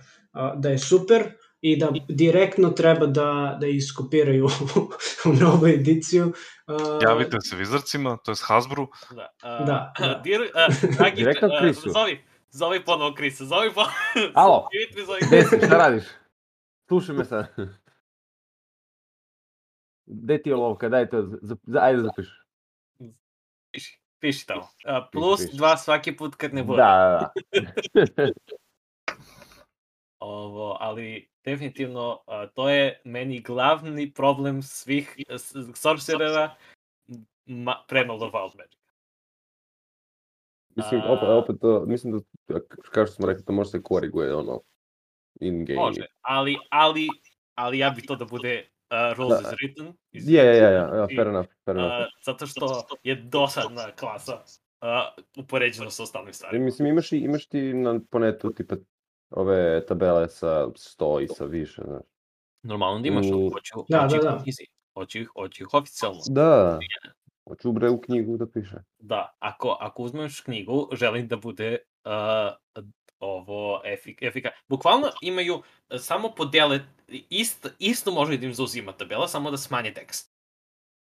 da 0.56 0.68
je 0.68 0.78
super 0.78 1.32
i 1.60 1.76
da 1.76 1.92
direktno 2.09 2.70
treba 2.70 3.06
da, 3.06 3.59
da 3.60 3.66
iskopiraju 3.66 4.46
u 5.28 5.32
novu 5.32 5.66
ediciju. 5.66 6.32
A, 6.66 6.98
Javite 7.02 7.40
se 7.40 7.56
Wizardsima, 7.56 8.16
to 8.24 8.30
je 8.30 8.36
Hasbro. 8.42 8.86
Da. 9.10 9.28
a, 9.42 9.64
Da, 9.64 9.92
da. 9.98 10.20
Dir, 10.24 10.40
a, 10.55 10.66
dragi, 10.96 11.16
Direktno. 11.16 11.48
Zovi, 11.92 12.24
zovi 12.55 12.85
ponovo 12.85 13.14
Krisa, 13.14 13.44
zovi 13.44 13.70
ponovo. 13.74 13.93
Alo. 14.35 14.68
Gde 15.28 15.43
si, 15.43 15.56
šta 15.66 15.78
radiš? 15.78 16.05
Slušaj 16.89 17.16
me 17.16 17.24
sad. 17.24 17.47
Gde 20.06 20.43
ti 20.43 20.51
je 20.51 20.55
olovka, 20.55 20.89
daj 20.89 21.09
to, 21.10 21.22
za, 21.43 21.56
za, 21.62 21.81
ajde 21.82 22.02
zapiši. 22.02 22.31
Piši, 23.70 24.01
piši 24.18 24.47
tamo. 24.47 24.68
A, 24.85 25.09
plus 25.12 25.40
piši. 25.40 25.56
dva 25.56 25.76
svaki 25.76 26.16
put 26.16 26.35
kad 26.35 26.55
ne 26.55 26.62
bude. 26.62 26.82
Da, 26.82 27.31
da, 27.52 28.05
da. 28.16 28.28
Ovo, 30.18 30.76
ali 30.81 31.31
definitivno 31.44 32.22
a, 32.26 32.47
to 32.47 32.68
je 32.68 33.01
meni 33.05 33.40
glavni 33.40 34.12
problem 34.12 34.62
svih 34.62 35.16
sorcerera 35.74 36.55
ma, 37.47 37.85
premalo 37.89 38.31
Wild 38.31 38.56
Magic. 38.56 38.84
Mislim, 40.76 41.01
opet, 41.02 41.28
opet 41.28 41.56
to, 41.60 41.84
mislim 41.86 42.12
da, 42.48 42.60
kao 42.90 43.06
što 43.06 43.14
smo 43.14 43.26
rekli, 43.26 43.44
to 43.44 43.52
može 43.52 43.70
se 43.70 43.82
koriguje, 43.82 44.34
ono, 44.34 44.60
in 45.40 45.64
game. 45.64 45.80
Može, 45.80 46.01
ali, 46.20 46.56
ali, 46.70 47.09
ali 47.55 47.78
ja 47.78 47.90
bi 47.90 48.02
to 48.02 48.16
da 48.16 48.24
bude 48.24 48.68
uh, 48.90 49.16
rules 49.16 49.42
Da. 49.42 49.48
is 49.48 49.55
written. 49.55 49.92
Je, 50.12 50.44
je, 50.44 50.56
je, 50.56 50.72
ja, 50.72 51.06
fair 51.09 51.28
enough, 51.28 51.48
fair 51.64 51.76
enough. 51.76 51.92
a, 51.92 52.06
zato 52.24 52.46
što 52.46 52.66
je 53.02 53.14
dosadna 53.14 53.90
klasa 53.92 54.34
uh, 54.34 54.88
upoređeno 55.36 55.90
sa 55.90 56.02
ostalim 56.02 56.28
I 56.28 56.32
stvarima. 56.32 56.64
mislim, 56.64 56.88
imaš, 56.88 57.12
i, 57.12 57.18
imaš 57.18 57.46
ti 57.46 57.74
na, 57.74 58.01
po 58.10 58.18
netu, 58.18 58.52
tipa, 58.52 58.76
ove 59.30 59.86
tabele 59.86 60.28
sa 60.28 60.66
100 60.66 61.22
i 61.22 61.28
sa 61.28 61.44
više, 61.44 61.82
znaš. 61.84 62.02
Normalno 62.62 63.01
da 63.01 63.09
imaš, 63.09 63.26
u- 63.26 63.51
hoću, 63.51 63.74
Da, 63.88 64.01
hoću 64.02 64.16
da, 64.16 64.22
da. 64.22 64.44
hoću 64.94 65.18
ih, 65.18 65.28
hoću 65.28 65.62
ih 65.62 65.74
oficijalno. 65.74 66.20
Da, 66.30 66.78
hoću 67.48 67.72
bre 67.72 67.90
u 67.90 68.00
knjigu 68.00 68.36
da 68.36 68.46
piše. 68.46 68.76
Da, 68.98 69.36
ako, 69.38 69.76
ako 69.80 70.02
uzmeš 70.02 70.40
knjigu, 70.40 70.88
želim 70.92 71.28
da 71.28 71.36
bude 71.36 71.78
uh, 72.04 72.82
ovo 73.18 73.80
efik, 73.84 74.22
efika. 74.22 74.50
Bukvalno 74.68 75.06
imaju 75.22 75.62
e, 75.90 75.98
samo 75.98 76.34
podele, 76.34 76.80
ist, 77.30 77.66
isto 77.78 78.12
može 78.12 78.36
da 78.36 78.46
im 78.46 78.54
zauzima 78.54 78.92
tabela, 78.92 79.28
samo 79.28 79.50
da 79.50 79.56
smanje 79.56 79.94
tekst. 79.94 80.34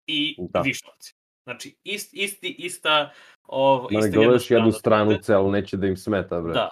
I 0.08 0.36
Da. 0.50 0.62
više 0.62 0.86
opcije. 0.96 1.14
Znači, 1.44 1.76
ist, 1.84 2.14
isti, 2.14 2.56
ista... 2.60 3.14
Ovo, 3.44 3.90
Ma 3.92 4.00
ne 4.00 4.10
gledaš 4.10 4.52
jednu 4.52 4.72
stranu 4.72 5.06
tabele. 5.06 5.24
celu, 5.24 5.52
neće 5.52 5.78
da 5.78 5.88
im 5.88 5.98
smeta, 5.98 6.42
bre. 6.42 6.54
Da. 6.54 6.70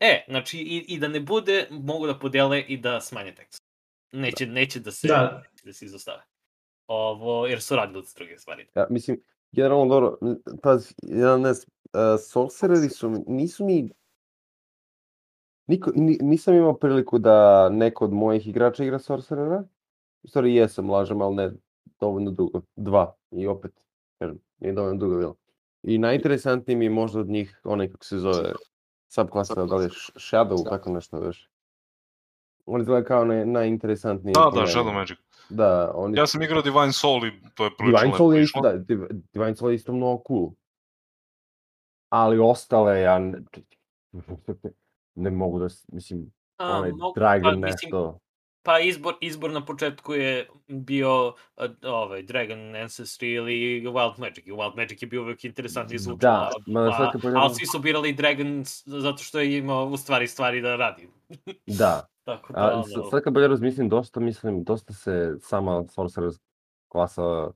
E, 0.00 0.24
znači, 0.28 0.58
i, 0.58 0.84
i 0.88 0.98
da 0.98 1.08
ne 1.08 1.20
bude, 1.20 1.66
mogu 1.70 2.06
da 2.06 2.18
podele 2.18 2.60
i 2.60 2.76
da 2.76 3.00
smanje 3.00 3.34
tekst. 3.34 3.62
Neće, 4.12 4.46
neće 4.46 4.80
da 4.80 4.90
se, 4.90 5.08
Da. 5.08 5.42
da 5.64 5.72
se 5.72 5.84
izostave. 5.84 6.22
Ovo, 6.86 7.46
jer 7.46 7.62
su 7.62 7.76
radili 7.76 8.04
s 8.04 8.14
druge 8.14 8.38
stvari. 8.38 8.68
Ja, 8.74 8.86
mislim, 8.90 9.20
generalno 9.52 9.86
dobro, 9.94 10.18
pazi, 10.62 10.94
ja 11.02 11.36
ne 11.36 11.54
znam, 11.54 11.70
uh, 11.92 12.20
Sorcereri 12.20 12.88
su, 12.88 13.10
mi- 13.10 13.24
nisu 13.26 13.64
mi... 13.64 13.90
Niko, 15.66 15.90
ni, 15.94 16.18
nisam 16.20 16.54
imao 16.54 16.74
priliku 16.74 17.18
da 17.18 17.68
neko 17.68 18.04
od 18.04 18.12
mojih 18.12 18.48
igrača 18.48 18.84
igra 18.84 18.98
Sorcerera. 18.98 19.64
U 20.22 20.28
stvari 20.28 20.54
jesam, 20.54 20.90
lažem, 20.90 21.22
ali 21.22 21.34
ne 21.36 21.52
dovoljno 22.00 22.30
dugo. 22.30 22.60
Dva. 22.76 23.14
I 23.30 23.46
opet, 23.46 23.72
kažem, 24.18 24.38
nije 24.58 24.72
dovoljno 24.72 24.96
dugo 24.98 25.16
bilo. 25.18 25.36
I 25.82 25.98
najinteresantniji 25.98 26.76
mi 26.76 26.84
je 26.84 26.90
možda 26.90 27.20
od 27.20 27.28
njih, 27.28 27.60
onaj 27.64 27.90
kako 27.90 28.04
se 28.04 28.18
zove, 28.18 28.52
subklasa, 29.08 29.54
da 29.64 29.76
li 29.76 29.84
je 29.84 29.88
Sh- 29.88 30.16
Shadow, 30.16 30.68
tako 30.68 30.90
nešto 30.90 31.20
već. 31.20 31.48
On 32.66 32.80
izgleda 32.80 33.06
kao 33.06 33.24
naj, 33.24 33.46
najinteresantniji. 33.46 34.32
Da, 34.34 34.50
da. 34.54 34.66
Shadow 34.66 34.92
Magic. 34.92 35.18
Da, 35.48 35.92
on 35.94 36.14
je 36.14 36.18
Ja 36.18 36.26
sam 36.26 36.42
igrao 36.42 36.62
Divine 36.62 36.92
Soul 36.92 37.26
i 37.26 37.32
to 37.54 37.64
je 37.64 37.70
prilično 37.78 38.00
Divine 38.00 38.16
Soul 38.16 38.34
je 38.34 38.42
isto, 38.42 38.60
da, 38.60 38.72
Div- 38.74 39.22
Divine 39.32 39.56
Soul 39.56 39.70
je 39.70 39.74
isto 39.74 39.92
mnogo 39.92 40.22
cool. 40.26 40.50
Ali 42.08 42.38
ostale, 42.38 43.00
ja 43.00 43.18
ne, 43.18 43.38
ne 45.14 45.30
mogu 45.30 45.58
da, 45.58 45.66
mislim, 45.88 46.32
A, 46.56 46.76
onaj 46.78 46.90
mogu- 46.92 47.14
Dragon 47.14 47.42
pa, 47.52 47.66
mislim, 47.66 47.88
nešto. 47.90 48.18
Pa 48.66 48.78
izbor, 48.80 49.14
izbor 49.20 49.50
na 49.50 49.64
početku 49.64 50.14
je 50.14 50.48
bio 50.68 51.28
uh, 51.28 51.34
ovaj, 51.82 52.22
Dragon 52.22 52.58
Ancestry 52.58 53.34
ili 53.36 53.82
Wild 53.86 54.18
Magic. 54.18 54.46
I 54.46 54.52
Wild 54.52 54.76
Magic 54.76 55.02
je 55.02 55.08
bio 55.08 55.22
uvek 55.22 55.44
interesantni 55.44 55.98
zvučno. 55.98 56.16
Da, 56.16 56.50
ma 56.66 56.92
sad 56.92 57.12
kad 57.12 57.20
a, 57.20 57.22
pogledam- 57.22 57.42
ali 57.42 57.54
svi 57.54 57.66
su 57.66 57.78
birali 57.78 58.12
Dragon 58.12 58.62
zato 58.86 59.22
što 59.22 59.40
je 59.40 59.58
imao 59.58 59.86
u 59.86 59.96
stvari 59.96 60.26
stvari 60.26 60.60
da 60.60 60.76
radi. 60.76 61.08
Da, 61.78 62.06
Tako 62.24 62.52
da, 62.52 62.60
a, 62.60 62.72
ono, 62.74 63.10
sad 63.10 63.22
kad 63.22 63.32
bolje 63.32 63.48
razmislim, 63.48 63.88
dosta, 63.88 64.20
mislim, 64.20 64.64
dosta 64.64 64.92
se 64.92 65.36
sama 65.40 65.84
Sorcerer 65.88 66.30
klasa 66.88 67.50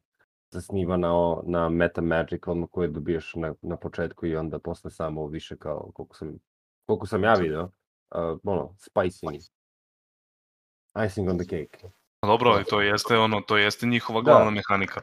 zasniva 0.50 0.96
na, 0.96 1.36
na 1.42 1.68
meta 1.68 2.00
magic, 2.00 2.40
odmah 2.46 2.68
koje 2.70 2.88
dobijaš 2.88 3.34
na, 3.34 3.54
na 3.62 3.76
početku 3.76 4.26
i 4.26 4.36
onda 4.36 4.58
posle 4.58 4.90
samo 4.90 5.26
više 5.26 5.56
kao, 5.56 5.90
koliko 5.94 6.16
sam, 6.16 6.38
koliko 6.86 7.06
sam 7.06 7.24
ja 7.24 7.34
video, 7.34 7.62
uh, 7.62 8.38
ono, 8.44 8.74
spicing. 8.78 9.42
Icing 10.94 11.28
on 11.28 11.38
the 11.38 11.46
cake. 11.46 11.88
Dobro, 12.22 12.50
ali 12.50 12.64
to 12.64 12.80
jeste 12.80 13.18
ono, 13.18 13.40
to 13.40 13.56
jeste 13.56 13.86
njihova 13.86 14.20
Da. 14.20 14.24
glavna 14.24 14.50
mehanika. 14.50 15.00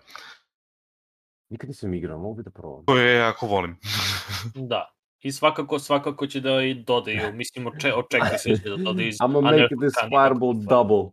Nikad 1.49 1.69
nisam 1.69 1.93
igrao, 1.93 2.19
mogu 2.19 2.35
bi 2.35 2.43
da 2.43 2.51
probam. 2.51 2.85
To 2.85 2.97
je 2.97 3.15
jako 3.15 3.47
volim. 3.47 3.77
da. 4.71 4.93
I 5.21 5.31
svakako, 5.31 5.79
svakako 5.79 6.27
će 6.27 6.39
da 6.39 6.61
i 6.61 6.73
dodaju, 6.73 7.33
mislim, 7.33 7.67
oče, 7.67 7.93
očekuje 7.93 8.37
se 8.37 8.49
da 8.49 8.77
dodaju 8.77 9.07
iz 9.07 9.15
I'ma 9.15 9.41
make 9.41 9.67
this 9.67 9.93
fireball 10.09 10.53
double. 10.53 11.11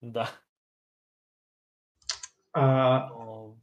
Da. 0.00 0.26
A, 2.52 3.08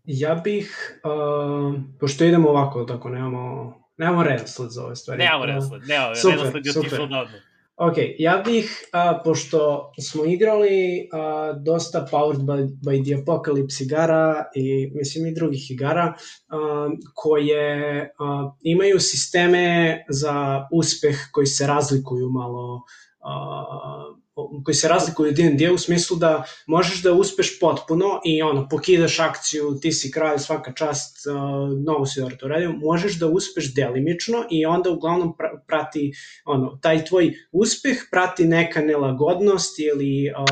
ja 0.03 0.35
bih, 0.35 0.99
a, 1.03 1.73
pošto 1.99 2.23
idemo 2.23 2.49
ovako, 2.49 2.83
tako 2.83 3.09
nemamo, 3.09 3.73
nemamo 3.97 4.23
redosled 4.23 4.69
za 4.71 4.85
ove 4.85 4.95
stvari. 4.95 5.23
Nemamo 5.23 5.45
redosled, 5.45 5.81
nemamo 5.87 6.15
super, 6.15 6.37
redosled 6.37 6.65
je 6.65 6.73
super. 6.73 6.99
Ok, 7.75 7.97
ja 8.19 8.37
bih, 8.45 8.69
a, 8.93 9.21
pošto 9.23 9.91
smo 9.99 10.25
igrali 10.25 11.09
a, 11.11 11.53
dosta 11.59 12.07
Powered 12.11 12.39
by, 12.47 12.69
by 12.79 13.03
the 13.03 13.17
Apocalypse 13.19 13.83
igara 13.83 14.45
i 14.55 14.91
mislim 14.93 15.27
i 15.27 15.33
drugih 15.33 15.71
igara 15.71 16.13
a, 16.47 16.89
koje 17.15 18.01
a, 18.19 18.51
imaju 18.61 18.99
sisteme 18.99 20.03
za 20.09 20.67
uspeh 20.71 21.17
koji 21.31 21.45
se 21.45 21.67
razlikuju 21.67 22.29
malo 22.29 22.81
a, 23.19 24.15
koji 24.63 24.75
se 24.75 24.87
razlikuju 24.87 25.29
od 25.29 25.35
D&D 25.35 25.71
u 25.71 25.77
smislu 25.77 26.17
da 26.17 26.43
možeš 26.67 27.03
da 27.03 27.13
uspeš 27.13 27.59
potpuno 27.59 28.21
i 28.25 28.41
ono, 28.41 28.67
pokidaš 28.69 29.19
akciju, 29.19 29.79
ti 29.81 29.91
si 29.91 30.11
kralj, 30.11 30.37
svaka 30.39 30.73
čast, 30.73 31.27
uh, 31.27 31.33
novo 31.85 32.05
si 32.05 32.19
dobro 32.19 32.35
to 32.35 32.45
uradio, 32.45 32.71
možeš 32.71 33.19
da 33.19 33.27
uspeš 33.27 33.73
delimično 33.73 34.45
i 34.51 34.65
onda 34.65 34.89
uglavnom 34.89 35.33
pra- 35.39 35.59
prati, 35.67 36.13
ono, 36.45 36.79
taj 36.81 37.05
tvoj 37.05 37.33
uspeh 37.51 37.97
prati 38.11 38.45
neka 38.45 38.81
nelagodnost 38.81 39.79
ili 39.79 40.29
uh, 40.29 40.45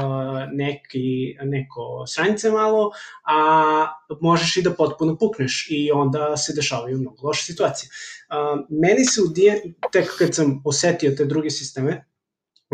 neki, 0.54 1.38
neko 1.44 2.04
sranje 2.08 2.34
malo, 2.54 2.92
a 3.28 3.88
možeš 4.22 4.58
i 4.58 4.62
da 4.62 4.72
potpuno 4.72 5.18
pukneš 5.18 5.68
i 5.70 5.92
onda 5.92 6.38
se 6.38 6.54
dešavaju 6.56 6.98
mnogo 6.98 7.28
loše 7.28 7.44
situacije. 7.44 7.90
Uh, 7.90 8.60
meni 8.70 9.06
se 9.06 9.22
u 9.22 9.28
D&D, 9.28 9.74
tek 9.92 10.18
kad 10.18 10.36
sam 10.36 10.62
osetio 10.66 11.12
te 11.18 11.26
druge 11.26 11.50
sisteme, 11.50 12.13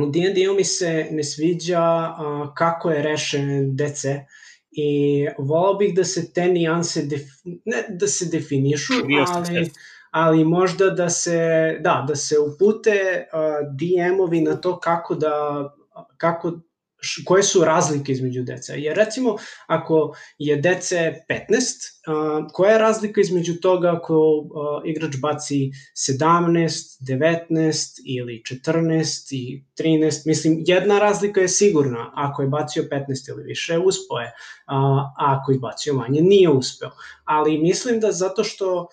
u 0.01 0.05
D&D-u 0.05 0.53
mi 0.53 0.63
se 0.63 1.07
ne 1.11 1.23
sviđa 1.23 1.81
a, 1.81 2.51
kako 2.55 2.91
je 2.91 3.03
rešen 3.03 3.75
DC 3.75 4.05
i 4.71 5.27
volao 5.37 5.73
bih 5.73 5.95
da 5.95 6.03
se 6.03 6.33
te 6.33 6.47
nijanse, 6.47 7.03
def, 7.03 7.21
ne 7.43 7.83
da 7.89 8.07
se 8.07 8.25
definišu, 8.31 8.93
ali, 9.27 9.71
ali 10.11 10.43
možda 10.43 10.89
da 10.89 11.09
se, 11.09 11.39
da, 11.79 12.05
da 12.07 12.15
se 12.15 12.35
upute 12.39 13.27
a, 13.33 13.59
DM-ovi 13.79 14.41
na 14.41 14.55
to 14.55 14.79
kako 14.79 15.15
da, 15.15 15.65
kako, 16.17 16.59
koje 17.25 17.43
su 17.43 17.65
razlike 17.65 18.11
između 18.11 18.43
deca. 18.43 18.73
Jer 18.73 18.97
recimo, 18.97 19.35
ako 19.67 20.15
je 20.37 20.55
dece 20.55 21.13
15, 21.29 21.49
a, 22.07 22.47
koja 22.53 22.71
je 22.71 22.79
razlika 22.79 23.21
između 23.21 23.53
toga 23.53 23.93
ako 23.97 24.45
igrač 24.85 25.15
baci 25.21 25.71
17, 26.09 27.01
19 27.01 28.01
ili 28.05 28.43
14 28.65 29.35
i 29.35 29.65
13, 29.79 30.27
mislim, 30.27 30.63
jedna 30.67 30.99
razlika 30.99 31.41
je 31.41 31.47
sigurna, 31.47 32.11
ako 32.15 32.41
je 32.41 32.47
bacio 32.47 32.83
15 32.83 33.29
ili 33.29 33.43
više, 33.43 33.77
uspeo 33.77 34.17
je, 34.17 34.33
a, 34.67 35.11
ako 35.17 35.51
je 35.51 35.59
bacio 35.59 35.93
manje, 35.93 36.21
nije 36.21 36.49
uspeo. 36.49 36.91
Ali 37.23 37.57
mislim 37.57 37.99
da 37.99 38.11
zato 38.11 38.43
što 38.43 38.87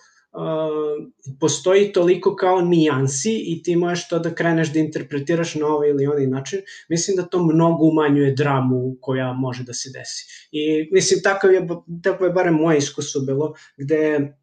postoji 1.39 1.91
toliko 1.93 2.35
kao 2.35 2.61
nijansi 2.61 3.43
i 3.45 3.63
ti 3.63 3.75
možeš 3.75 4.07
to 4.07 4.19
da 4.19 4.35
kreneš 4.35 4.73
da 4.73 4.79
interpretiraš 4.79 5.55
na 5.55 5.67
ovaj 5.67 5.89
ili 5.89 6.07
onaj 6.07 6.27
način, 6.27 6.59
mislim 6.89 7.17
da 7.17 7.23
to 7.23 7.43
mnogo 7.43 7.85
umanjuje 7.85 8.33
dramu 8.35 8.95
koja 9.01 9.33
može 9.33 9.63
da 9.63 9.73
se 9.73 9.89
desi. 9.93 10.47
I 10.51 10.89
mislim, 10.91 11.21
takav 11.23 11.53
je, 11.53 11.67
tako 12.03 12.25
je 12.25 12.31
barem 12.31 12.53
moje 12.53 12.77
iskustvo 12.77 13.21
bilo, 13.21 13.53
gde 13.77 14.33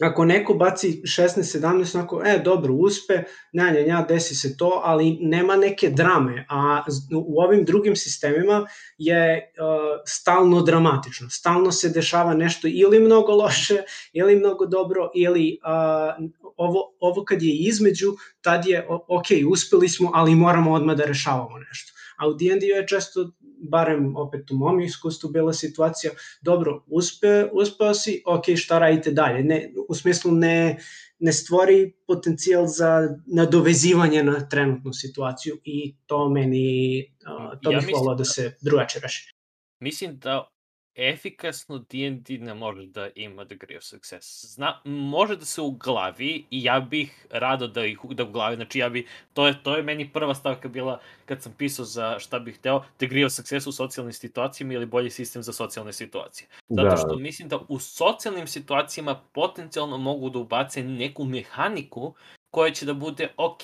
ako 0.00 0.24
neko 0.24 0.54
baci 0.54 1.02
16-17, 1.02 1.98
onako, 1.98 2.22
e, 2.24 2.40
dobro, 2.44 2.74
uspe, 2.74 3.22
nja, 3.52 3.70
nja, 3.70 3.80
nja, 3.86 4.06
desi 4.08 4.34
se 4.34 4.56
to, 4.56 4.80
ali 4.84 5.18
nema 5.20 5.56
neke 5.56 5.90
drame, 5.90 6.46
a 6.48 6.84
u 7.14 7.40
ovim 7.40 7.64
drugim 7.64 7.96
sistemima 7.96 8.66
je 8.98 9.52
uh, 9.58 10.00
stalno 10.06 10.62
dramatično, 10.62 11.30
stalno 11.30 11.72
se 11.72 11.88
dešava 11.88 12.34
nešto 12.34 12.68
ili 12.70 13.00
mnogo 13.00 13.32
loše, 13.32 13.82
ili 14.12 14.36
mnogo 14.36 14.66
dobro, 14.66 15.10
ili 15.14 15.58
uh, 15.62 16.30
ovo, 16.56 16.96
ovo 17.00 17.24
kad 17.24 17.42
je 17.42 17.54
između, 17.54 18.12
tad 18.40 18.66
je, 18.66 18.86
ok, 18.88 19.26
uspeli 19.50 19.88
smo, 19.88 20.10
ali 20.14 20.34
moramo 20.34 20.72
odmah 20.72 20.96
da 20.96 21.04
rešavamo 21.04 21.58
nešto. 21.58 21.92
A 22.18 22.28
u 22.28 22.34
D&D 22.34 22.66
je 22.66 22.86
često, 22.86 23.30
barem 23.70 24.16
opet 24.16 24.50
u 24.50 24.54
mom 24.54 24.80
iskustvu, 24.80 25.30
bila 25.30 25.52
situacija, 25.52 26.12
dobro, 26.42 26.84
uspe, 26.86 27.44
uspeo 27.52 27.94
si, 27.94 28.22
ok, 28.26 28.44
šta 28.56 28.78
radite 28.78 29.10
dalje? 29.10 29.42
Ne, 29.44 29.72
u 29.88 29.94
smislu 29.94 30.32
ne, 30.32 30.78
ne 31.18 31.32
stvori 31.32 31.92
potencijal 32.06 32.66
za 32.66 33.08
nadovezivanje 33.26 34.22
na 34.22 34.48
trenutnu 34.48 34.92
situaciju 34.92 35.58
i 35.64 35.96
to 36.06 36.28
meni, 36.28 37.00
uh, 37.26 37.60
to 37.62 37.72
Ja 37.72 37.78
bih 37.80 37.88
volao 37.94 38.14
da 38.14 38.18
da- 38.18 38.24
se 38.24 38.56
drugačije 38.60 39.02
reši. 39.02 39.34
Mislim 39.80 40.18
da 40.18 40.53
efikasno 40.96 41.78
D&D 41.78 42.38
ne 42.38 42.54
može 42.54 42.86
da 42.86 43.08
ima 43.14 43.44
degree 43.44 43.76
of 43.78 43.84
success. 43.84 44.44
Zna, 44.54 44.80
može 44.84 45.36
da 45.36 45.44
se 45.44 45.60
u 45.60 45.70
glavi 45.70 46.44
i 46.50 46.64
ja 46.64 46.80
bih 46.80 47.26
rado 47.30 47.66
da 47.66 47.84
ih 47.86 47.98
da 48.10 48.24
u 48.24 48.30
glavi, 48.30 48.56
znači 48.56 48.78
ja 48.78 48.88
bi, 48.88 49.06
to 49.32 49.46
je, 49.46 49.62
to 49.62 49.76
je 49.76 49.82
meni 49.82 50.12
prva 50.12 50.34
stavka 50.34 50.68
bila 50.68 51.00
kad 51.26 51.42
sam 51.42 51.54
pisao 51.58 51.84
za 51.84 52.18
šta 52.18 52.38
bih 52.38 52.58
hteo, 52.58 52.84
degree 53.00 53.26
of 53.26 53.32
success 53.32 53.66
u 53.66 53.72
socijalnim 53.72 54.12
situacijama 54.12 54.72
ili 54.72 54.86
bolji 54.86 55.10
sistem 55.10 55.42
za 55.42 55.52
socijalne 55.52 55.92
situacije. 55.92 56.48
Zato 56.68 56.88
Da. 56.88 56.96
što 56.96 57.16
mislim 57.16 57.48
da 57.48 57.58
u 57.68 57.78
socijalnim 57.78 58.46
situacijama 58.46 59.20
potencijalno 59.32 59.98
mogu 59.98 60.30
da 60.30 60.38
ubace 60.38 60.82
neku 60.82 61.24
mehaniku 61.24 62.14
koja 62.50 62.72
će 62.72 62.86
da 62.86 62.94
bude, 62.94 63.28
ok, 63.36 63.62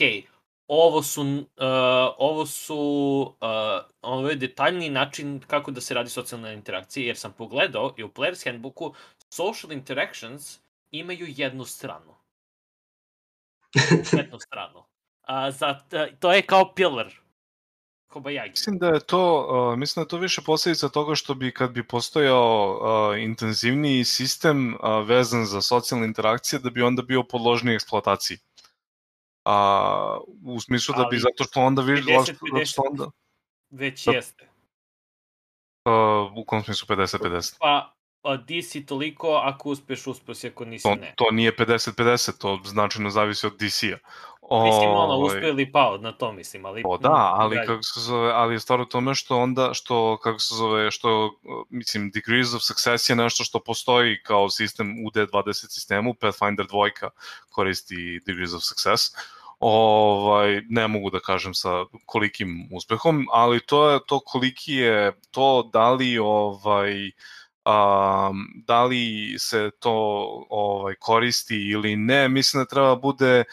ovo 0.73 1.03
su, 1.03 1.23
uh, 1.23 1.45
ovo 2.19 2.47
su 2.47 2.77
uh, 3.41 3.85
ovo 4.03 4.29
je 4.29 4.37
detaljni 4.37 4.91
način 4.91 5.41
kako 5.47 5.71
da 5.71 5.81
se 5.81 5.95
radi 5.95 6.11
socijalna 6.11 6.53
interakcija, 6.53 7.07
jer 7.07 7.17
sam 7.17 7.33
pogledao 7.33 7.95
i 7.97 8.03
u 8.03 8.09
Player's 8.09 8.45
Handbooku 8.45 8.95
social 9.31 9.73
interactions 9.73 10.59
imaju 10.91 11.27
jednu 11.29 11.65
stranu. 11.65 12.15
jednu 14.13 14.39
stranu. 14.47 14.85
A, 15.23 15.51
za, 15.51 15.81
to 16.21 16.33
je 16.33 16.43
kao 16.43 16.75
pillar. 16.75 17.13
Kobayagi. 18.13 18.51
Mislim 18.51 18.79
da 18.79 18.89
je 18.89 19.01
to, 19.01 19.47
uh, 19.73 19.79
mislim 19.79 20.03
da 20.03 20.05
je 20.05 20.09
to 20.09 20.19
više 20.19 20.43
posljedica 20.47 20.89
toga 20.89 21.15
što 21.15 21.35
bi 21.35 21.53
kad 21.55 21.71
bi 21.71 21.87
postojao 21.87 22.79
uh, 23.13 23.23
intenzivniji 23.23 24.05
sistem 24.05 24.75
uh, 24.75 25.09
vezan 25.09 25.47
za 25.47 25.63
socijalne 25.63 26.07
interakcije, 26.07 26.61
da 26.61 26.71
bi 26.71 26.83
onda 26.83 27.03
bio 27.03 27.23
podložniji 27.23 27.75
eksploataciji. 27.75 28.39
A, 29.45 30.19
u 30.45 30.61
smislu 30.61 30.95
da 30.97 31.03
bi, 31.03 31.17
Ali 31.17 31.19
zato 31.19 31.45
što 31.45 31.61
onda 31.61 31.83
viš, 31.83 32.05
50, 32.05 32.25
zato 32.53 32.65
što 32.67 32.83
onda, 32.83 33.11
Već 33.71 34.05
Da. 34.05 34.13
jeste. 34.13 34.49
uh, 35.85 36.37
u 36.37 36.45
kom 36.45 36.63
smislu 36.63 36.97
50-50. 36.97 37.57
Pa, 37.61 37.93
a, 38.23 38.37
DC 38.37 38.87
toliko, 38.87 39.29
ako 39.45 39.69
uspeš, 39.69 40.07
uspeš, 40.07 40.37
si, 40.37 40.49
ako 40.49 40.65
nisi, 40.65 40.83
To, 40.83 40.95
ne. 40.95 41.15
to 41.17 41.31
nije 41.31 41.57
50-50, 41.57 42.39
to 42.39 42.61
značajno 42.65 43.11
zavisi 43.11 43.47
od 43.47 43.57
DC-a. 43.59 43.99
Mislim, 44.53 44.91
ono, 44.91 45.15
Ovaj, 45.15 45.37
uspeo 45.37 45.49
ili 45.49 45.73
pao, 45.73 45.99
na 45.99 46.13
to 46.13 46.33
mislim, 46.33 46.65
ali... 46.67 46.83
O 46.85 46.99
da, 46.99 47.33
ali 47.35 47.57
dalje. 47.57 47.67
kako 47.67 47.83
se 47.83 48.01
zove, 48.01 48.33
ali 48.33 48.55
je 48.55 48.61
stvar 48.61 48.81
u 48.81 48.85
tome 48.85 49.15
što 49.15 49.39
onda, 49.39 49.75
što, 49.75 50.19
kako 50.23 50.39
se 50.39 50.55
zove, 50.55 50.91
što, 50.91 51.31
mislim, 51.69 52.11
Degrees 52.11 52.55
of 52.55 52.63
Success 52.63 53.11
je 53.11 53.17
nešto 53.17 53.45
što 53.45 53.61
postoji 53.61 54.23
kao 54.23 54.51
sistem 54.51 55.05
u 55.07 55.11
D20 55.11 55.53
sistemu, 55.53 56.15
Pathfinder 56.15 56.67
2 56.67 57.09
koristi 57.51 58.21
Degrees 58.27 58.53
of 58.53 58.63
Success, 58.63 59.15
ovaj, 59.61 60.63
ne 60.69 60.89
mogu 60.89 61.11
da 61.11 61.21
kažem 61.21 61.55
sa 61.55 61.85
kolikim 62.07 62.69
uspehom, 62.73 63.27
ali 63.33 63.61
to 63.61 63.91
je 63.91 64.01
to 64.07 64.21
koliki 64.21 64.75
je, 64.75 65.13
to 65.31 65.71
da 65.73 65.91
li 65.91 66.19
ovaj, 66.19 67.11
um, 67.65 68.47
da 68.67 68.85
li 68.85 69.37
se 69.39 69.71
to 69.79 69.93
ovaj 70.51 70.95
koristi 70.95 71.57
ili 71.57 71.97
ne, 71.97 72.29
mislim 72.29 72.63
da 72.63 72.69
treba 72.69 72.97
bude 72.97 73.45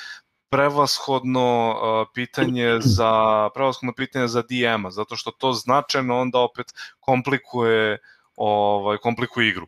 prevashodno 0.49 1.69
uh, 1.69 2.07
pitanje 2.13 2.77
za 2.79 3.49
prevashodno 3.53 3.93
pitanje 3.93 4.27
za 4.27 4.41
DM-a, 4.41 4.91
zato 4.91 5.15
što 5.15 5.31
to 5.31 5.53
značajno 5.53 6.19
onda 6.19 6.39
opet 6.39 6.73
komplikuje 6.99 7.97
ovaj 8.35 8.97
komplikuje 8.97 9.49
igru. 9.49 9.67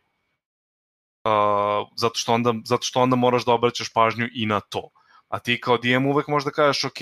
Uh, 1.25 1.87
zato 1.95 2.15
što 2.15 2.33
onda 2.33 2.53
zato 2.65 2.83
što 2.83 3.01
onda 3.01 3.15
moraš 3.15 3.45
da 3.45 3.53
obraćaš 3.53 3.93
pažnju 3.93 4.27
i 4.33 4.45
na 4.45 4.59
to. 4.59 4.89
A 5.29 5.39
ti 5.39 5.61
kao 5.61 5.77
DM 5.77 6.05
uvek 6.05 6.27
možeš 6.27 6.45
da 6.45 6.51
kažeš 6.51 6.83
ok, 6.83 6.99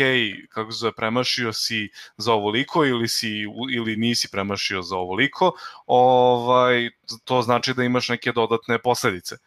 kako 0.50 0.72
se 0.72 0.92
premašio 0.92 1.54
si 1.54 1.90
za 2.18 2.34
ovoliko 2.34 2.86
ili 2.86 3.08
si 3.08 3.30
ili 3.74 3.96
nisi 3.96 4.30
premašio 4.32 4.82
za 4.82 4.98
ovoliko, 4.98 5.52
ovaj 5.86 6.90
to 7.24 7.42
znači 7.42 7.74
da 7.74 7.84
imaš 7.84 8.10
neke 8.10 8.32
dodatne 8.32 8.80
posledice 8.80 9.38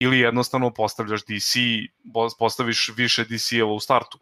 ili 0.00 0.18
jednostavno 0.18 0.70
postavljaš 0.70 1.20
DC, 1.24 1.56
postaviš 2.38 2.90
više 2.96 3.24
DC-eva 3.24 3.72
u 3.72 3.80
startu. 3.80 4.18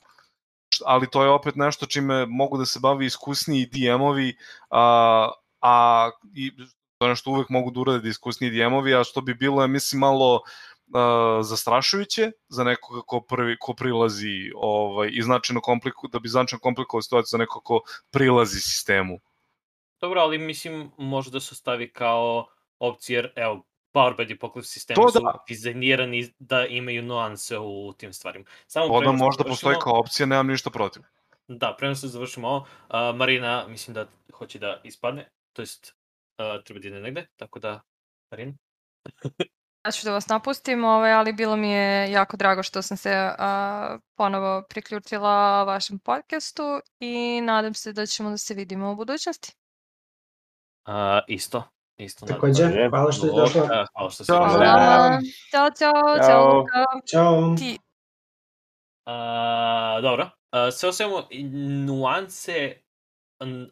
Ali 0.85 1.11
to 1.11 1.23
je 1.23 1.31
opet 1.31 1.57
nešto 1.57 1.87
čime 1.87 2.27
mogu 2.27 2.59
da 2.59 2.67
se 2.67 2.81
bavi 2.81 3.07
iskusniji 3.07 3.67
DM-ovi, 3.73 4.35
a, 4.71 5.31
a 5.61 6.11
i 6.35 6.53
to 6.99 7.07
je 7.07 7.11
nešto 7.11 7.31
uvek 7.31 7.49
mogu 7.49 7.71
da 7.71 7.81
urade 7.81 8.09
iskusniji 8.09 8.51
DM-ovi, 8.51 9.01
a 9.01 9.05
što 9.05 9.21
bi 9.21 9.35
bilo, 9.35 9.63
ja 9.63 9.67
mislim, 9.67 10.01
malo 10.01 10.43
a, 10.95 11.41
zastrašujuće 11.43 12.31
za 12.49 12.65
nekoga 12.65 13.01
ko 13.07 13.21
prvi 13.21 13.57
ko 13.59 13.75
prilazi 13.75 14.51
ovaj 14.57 15.09
i 15.13 15.23
značajno 15.23 15.61
kompliku 15.61 16.09
da 16.09 16.19
bi 16.19 16.29
značajno 16.29 16.61
komplikovao 16.61 17.03
situaciju 17.03 17.29
za 17.29 17.39
nekoga 17.39 17.65
ko 17.65 17.81
prilazi 18.11 18.61
sistemu. 18.61 19.21
Dobro, 20.01 20.21
ali 20.21 20.39
mislim, 20.39 20.91
može 20.99 21.31
da 21.31 21.41
se 21.41 21.55
stavi 21.55 21.93
kao 21.93 22.47
opcija, 22.79 23.17
jer, 23.17 23.33
evo, 23.37 23.65
Powerbed 23.95 24.31
i 24.31 24.39
Poklip 24.39 24.65
sistemi 24.65 24.97
To 24.97 25.11
su 25.11 25.21
da. 25.21 25.45
dizajnirani 25.49 26.33
da 26.39 26.67
imaju 26.67 27.03
nuanse 27.03 27.59
u 27.59 27.93
tim 27.93 28.13
stvarima. 28.13 28.45
Samo 28.67 28.87
To 28.89 29.01
da 29.01 29.13
možda 29.13 29.19
završimo- 29.39 29.49
postoji 29.49 29.77
kao 29.83 29.99
opcija, 30.01 30.27
nemam 30.27 30.47
ništa 30.47 30.71
protiv. 30.71 31.03
Da, 31.49 31.75
pre 31.79 31.89
nego 31.89 31.97
što 31.97 32.09
završimo 32.09 32.49
ovo, 32.49 32.67
a, 32.89 33.13
Marina, 33.13 33.67
mislim 33.69 33.95
da 33.95 34.07
hoće 34.33 34.59
da 34.59 34.81
ispadne, 34.85 35.31
to 35.53 35.63
jest 35.63 35.95
a, 36.37 36.63
treba 36.63 36.81
da 36.81 36.89
ide 36.89 37.01
negde, 37.01 37.27
tako 37.37 37.59
da, 37.59 37.81
Marina. 38.31 38.53
Ja 39.89 39.93
ću 39.93 40.05
da 40.05 40.13
vas 40.13 40.29
napustim, 40.29 40.85
ovaj, 40.85 41.13
ali 41.13 41.33
bilo 41.33 41.57
mi 41.57 41.71
je 41.71 42.11
jako 42.13 42.37
drago 42.37 42.63
što 42.63 42.83
sam 42.83 42.97
se 42.97 43.11
a, 43.39 43.99
ponovo 44.17 44.63
priključila 44.69 45.65
vašem 45.65 45.99
podcastu 45.99 46.63
i 47.01 47.41
nadam 47.41 47.75
se 47.75 47.93
da 47.93 48.07
ćemo 48.07 48.31
da 48.31 48.39
se 48.39 48.55
vidimo 48.55 48.91
u 48.93 48.97
budućnosti. 48.97 49.53
A, 50.87 51.21
isto, 51.29 51.63
isto. 51.97 52.27
nadam 52.27 52.37
Takođe, 52.37 52.63
Takođe. 52.63 52.89
hvala 52.89 53.13
što 53.13 53.27
si 53.27 53.29
Hvala, 53.29 53.45
došla. 53.45 53.87
Hvala 53.93 54.11
što 54.11 54.25
si 54.25 54.27
Ćao. 54.27 54.45
došla. 54.45 54.59
Hvala. 54.59 55.21
Ćao, 55.51 55.71
čao, 55.79 56.19
Ćao. 56.19 56.29
čao, 56.29 56.59
Luka. 56.59 56.85
Ćao. 57.11 57.55
Ti, 57.59 57.79
A, 59.07 59.99
dobro, 60.03 60.31
a, 60.51 60.71
sve 60.71 60.89
o 60.89 60.93
svemu, 60.93 61.15
nuance, 61.87 62.83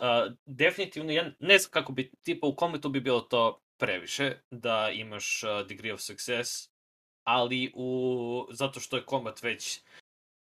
a, 0.01 0.29
definitivno, 0.47 1.13
ja 1.13 1.25
ne 1.39 1.59
znam 1.59 1.71
kako 1.71 1.93
bi, 1.93 2.13
tipa 2.23 2.47
u 2.47 2.57
kometu 2.57 2.89
bi 2.89 3.01
bilo 3.01 3.21
to 3.21 3.61
previše, 3.79 4.33
da 4.51 4.91
imaš 4.91 5.45
a, 5.45 5.63
degree 5.63 5.93
of 5.93 6.01
success, 6.01 6.71
ali 7.25 7.73
u, 7.75 8.47
zato 8.51 8.81
što 8.81 8.97
je 8.97 9.05
kombat 9.05 9.43
već 9.43 9.81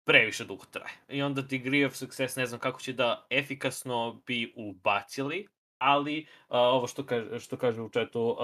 previše 0.06 0.46
dugo 0.46 0.66
traje. 0.72 0.94
I 1.10 1.22
onda 1.22 1.42
degree 1.42 1.86
of 1.86 1.96
success 1.96 2.36
ne 2.36 2.46
znam 2.46 2.60
kako 2.60 2.82
će 2.82 2.94
da 2.94 3.28
efikasno 3.30 4.22
bi 4.28 4.54
ubacili, 4.56 5.48
ali 5.78 6.28
a, 6.48 6.60
ovo 6.60 6.88
što 6.88 7.06
kaže, 7.06 7.40
što 7.40 7.58
kaže 7.58 7.82
u 7.82 7.90
četu, 7.90 8.38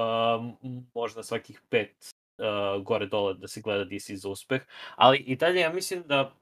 m- 0.63 0.87
možda 0.93 1.23
svakih 1.23 1.61
pet 1.69 2.13
a, 2.37 2.77
gore 2.83 3.05
dole 3.05 3.33
da 3.33 3.47
se 3.47 3.61
gleda 3.61 3.85
DC 3.85 4.11
za 4.11 4.29
uspeh, 4.29 4.61
ali 4.95 5.17
i 5.17 5.35
dalje 5.35 5.59
ja 5.59 5.73
mislim 5.73 6.03
da 6.05 6.35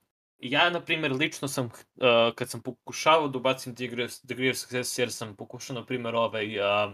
ja, 0.44 0.70
na 0.70 0.82
primjer, 0.82 1.12
lično 1.12 1.48
sam, 1.48 1.66
uh, 1.66 2.36
kad 2.36 2.50
sam 2.50 2.62
pokušavao 2.62 3.28
da 3.28 3.38
ubacim 3.38 3.74
Degree 3.74 4.06
of, 4.06 4.12
Degree 4.24 4.52
of 4.52 4.58
Success, 4.58 4.98
jer 4.98 5.12
sam 5.12 5.36
pokušao, 5.36 5.76
na 5.76 5.86
primjer, 5.86 6.16
ovaj 6.16 6.60
uh, 6.60 6.94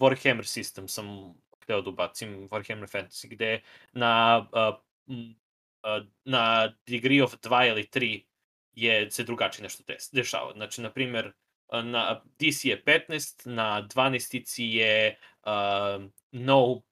Warhammer 0.00 0.46
system 0.46 0.88
sam 0.88 1.34
hteo 1.62 1.82
da 1.82 1.90
ubacim, 1.90 2.48
Warhammer 2.48 2.88
Fantasy, 2.88 3.28
gde 3.28 3.60
na, 3.92 4.46
uh, 4.52 6.06
na 6.24 6.72
Degree 6.86 7.22
of 7.22 7.34
2 7.34 7.68
ili 7.68 7.82
3 7.82 8.22
je 8.74 9.10
se 9.10 9.24
drugačije 9.24 9.62
nešto 9.62 9.82
des, 9.86 10.10
dešava. 10.12 10.52
Znači, 10.52 10.80
na 10.80 10.90
primjer, 10.90 11.32
uh, 11.68 11.84
na 11.84 12.22
DC 12.38 12.64
je 12.64 12.84
15, 12.84 13.50
na 13.50 13.88
12 13.94 14.62
je 14.62 15.18
uh, 15.46 16.04
no, 16.32 16.70
uh, 16.70 16.82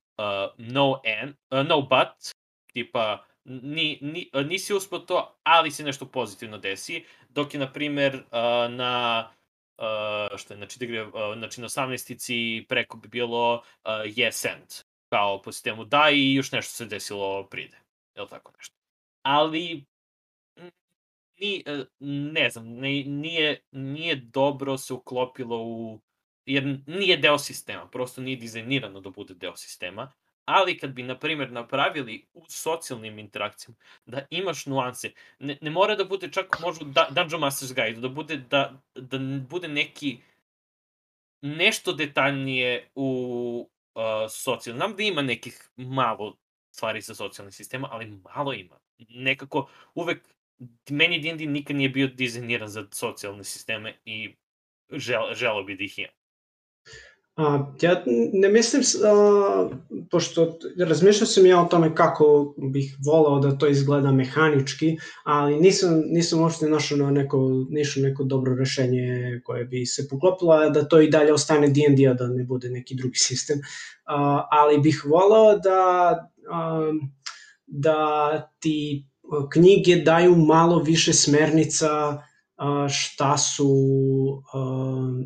no, 0.58 1.00
and, 1.22 1.34
uh, 1.50 1.66
no 1.66 1.82
but, 1.82 2.32
tipa 2.72 3.24
ni, 3.44 3.98
ni, 4.02 4.30
nisi 4.44 4.74
uspio 4.74 4.98
to, 4.98 5.38
ali 5.42 5.70
se 5.70 5.84
nešto 5.84 6.06
pozitivno 6.06 6.58
desi, 6.58 7.04
dok 7.28 7.54
je, 7.54 7.60
na 7.60 7.72
primer, 7.72 8.14
uh, 8.14 8.74
na 8.74 9.30
uh, 9.78 10.38
što 10.38 10.54
je, 10.54 10.58
znači, 10.58 10.78
degree, 10.78 11.02
uh, 11.02 11.12
znači 11.38 11.60
na 11.60 11.68
18 11.68 12.66
preko 12.68 12.96
bi 12.96 13.08
bilo 13.08 13.54
uh, 13.54 13.62
yes 14.04 14.52
and, 14.52 14.74
kao 15.08 15.42
po 15.42 15.52
sistemu 15.52 15.84
da 15.84 16.10
i 16.12 16.34
još 16.34 16.52
nešto 16.52 16.72
se 16.72 16.86
desilo 16.86 17.48
pride, 17.50 17.78
je 18.14 18.22
li 18.22 18.28
tako 18.28 18.52
nešto. 18.56 18.74
Ali, 19.22 19.84
ni, 21.40 21.64
uh, 21.66 21.86
ne 22.32 22.50
znam, 22.50 22.66
ne, 22.66 23.04
nije, 23.04 23.60
nije 23.70 24.16
dobro 24.16 24.78
se 24.78 24.94
uklopilo 24.94 25.62
u, 25.62 26.00
jer 26.46 26.78
nije 26.86 27.16
deo 27.16 27.38
sistema, 27.38 27.88
prosto 27.88 28.20
nije 28.20 28.36
dizajnirano 28.36 29.00
da 29.00 29.10
bude 29.10 29.34
deo 29.34 29.56
sistema, 29.56 30.12
ali 30.48 30.78
kad 30.78 30.90
bi, 30.90 31.02
na 31.02 31.18
primjer, 31.18 31.52
napravili 31.52 32.26
u 32.34 32.44
socijalnim 32.48 33.18
interakcijama 33.18 33.76
da 34.06 34.26
imaš 34.30 34.66
nuanse, 34.66 35.12
ne, 35.38 35.58
ne 35.60 35.70
mora 35.70 35.96
da 35.96 36.04
bude 36.04 36.30
čak 36.32 36.60
možda 36.60 36.84
da, 36.84 37.08
Dungeon 37.10 37.42
Master's 37.42 37.74
Guide, 37.74 38.00
da 38.00 38.08
bude, 38.08 38.36
da, 38.36 38.80
da 38.94 39.18
bude 39.50 39.68
neki 39.68 40.18
nešto 41.42 41.92
detaljnije 41.92 42.88
u 42.94 43.70
uh, 43.94 44.02
socijalnom. 44.30 44.78
Znam 44.78 44.96
da 44.96 45.02
ima 45.02 45.22
nekih 45.22 45.68
malo 45.76 46.36
stvari 46.70 47.02
sa 47.02 47.14
socijalnim 47.14 47.52
sistema, 47.52 47.88
ali 47.90 48.06
malo 48.34 48.52
ima. 48.52 48.78
Nekako 48.98 49.68
uvek, 49.94 50.28
meni 50.90 51.20
D&D 51.20 51.46
nikad 51.46 51.76
nije 51.76 51.88
bio 51.88 52.06
dizajniran 52.06 52.68
za 52.68 52.86
socijalne 52.90 53.44
sisteme 53.44 53.96
i 54.04 54.34
žel, 54.90 55.34
želo 55.34 55.62
bi 55.62 55.76
da 55.76 55.84
ih 55.84 55.98
ima. 55.98 56.17
A, 57.38 57.72
ja 57.80 58.02
ne 58.32 58.48
mislim, 58.48 58.82
a, 59.04 59.68
pošto 60.10 60.58
razmišljao 60.78 61.26
sam 61.26 61.46
ja 61.46 61.60
o 61.62 61.64
tome 61.64 61.94
kako 61.94 62.54
bih 62.72 62.96
volao 63.06 63.38
da 63.38 63.58
to 63.58 63.68
izgleda 63.68 64.12
mehanički, 64.12 64.96
ali 65.24 65.60
nisam, 65.60 66.02
nisam 66.06 66.40
uopšte 66.40 66.68
našao 66.68 66.98
na 66.98 67.10
neko, 67.10 67.66
nišao 67.70 68.02
neko 68.02 68.24
dobro 68.24 68.54
rešenje 68.54 69.40
koje 69.44 69.64
bi 69.64 69.86
se 69.86 70.08
poklopilo, 70.08 70.70
da 70.70 70.84
to 70.88 71.00
i 71.00 71.10
dalje 71.10 71.32
ostane 71.32 71.68
D&D, 71.68 72.06
a 72.10 72.14
da 72.14 72.26
ne 72.26 72.44
bude 72.44 72.70
neki 72.70 72.94
drugi 72.94 73.18
sistem. 73.18 73.58
A, 74.04 74.46
ali 74.50 74.78
bih 74.78 75.02
volao 75.06 75.58
da, 75.58 75.80
a, 76.50 76.92
da 77.66 78.52
ti 78.60 79.06
knjige 79.52 79.96
daju 79.96 80.36
malo 80.36 80.82
više 80.82 81.12
smernica 81.12 82.22
šta 82.88 83.38
su, 83.38 83.72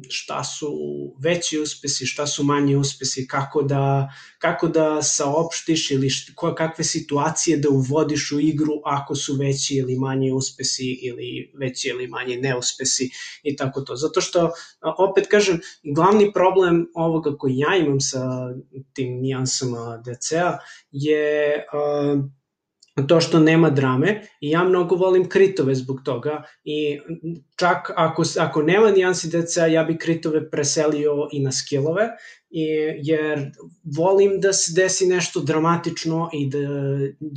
šta 0.09 0.45
su 0.45 0.73
veći 1.19 1.59
uspesi, 1.59 2.07
šta 2.07 2.27
su 2.27 2.45
manji 2.45 2.77
uspesi, 2.77 3.27
kako 3.27 3.63
da, 3.63 4.09
kako 4.39 4.69
da 4.69 5.03
saopštiš 5.03 5.91
ili 5.91 6.11
št, 6.11 6.31
ko, 6.35 6.55
kakve 6.55 6.85
situacije 6.85 7.57
da 7.57 7.69
uvodiš 7.69 8.33
u 8.33 8.41
igru 8.41 8.73
ako 8.85 9.15
su 9.15 9.35
veći 9.35 9.75
ili 9.75 9.99
manji 9.99 10.33
uspesi 10.33 10.99
ili 11.03 11.53
veći 11.59 11.89
ili 11.89 12.09
manji 12.09 12.37
neuspesi 12.37 13.11
i 13.43 13.57
tako 13.57 13.81
to. 13.81 13.97
Zato 13.97 14.21
što, 14.21 14.51
opet 14.99 15.27
kažem, 15.31 15.61
glavni 15.95 16.33
problem 16.33 16.87
ovoga 16.95 17.37
koji 17.39 17.59
ja 17.59 17.77
imam 17.77 18.01
sa 18.01 18.25
tim 18.93 19.21
nijansama 19.21 20.03
DC-a 20.05 20.59
je 20.91 21.67
a, 21.73 22.23
to 23.09 23.21
što 23.21 23.39
nema 23.41 23.71
drame. 23.71 24.23
I 24.41 24.51
ja 24.51 24.65
mnogo 24.65 24.95
volim 24.95 25.29
kritove 25.29 25.75
zbog 25.75 26.01
toga. 26.05 26.43
I 26.65 27.01
čak 27.57 27.91
ako, 27.97 28.23
ako 28.39 28.63
nema 28.63 28.91
nijansi 28.91 29.29
deca 29.29 29.67
ja 29.67 29.85
bi 29.85 29.99
kritove 29.99 30.51
preselio 30.51 31.29
i 31.33 31.43
na 31.43 31.53
skillove. 31.53 32.09
I, 32.51 32.65
jer 33.03 33.51
volim 33.97 34.41
da 34.41 34.53
se 34.53 34.73
desi 34.77 35.07
nešto 35.07 35.41
dramatično 35.41 36.31
i 36.33 36.51
da 36.51 36.59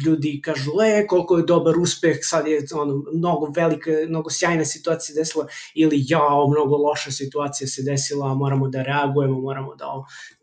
ljudi 0.06 0.41
kažu 0.44 0.72
e 0.86 1.07
koliko 1.07 1.38
je 1.38 1.44
dobar 1.48 1.77
uspeh 1.80 2.18
sad 2.22 2.48
je 2.48 2.65
ono, 2.73 3.03
mnogo 3.14 3.52
velika 3.56 3.91
mnogo 4.07 4.30
sjajna 4.30 4.65
situacija 4.65 5.15
desila 5.15 5.48
ili 5.76 6.03
jao 6.07 6.48
mnogo 6.48 6.77
loša 6.77 7.11
situacija 7.11 7.68
se 7.68 7.84
desila 7.84 8.34
moramo 8.34 8.68
da 8.68 8.84
reagujemo 8.84 9.41
moramo 9.41 9.76
da 9.76 9.86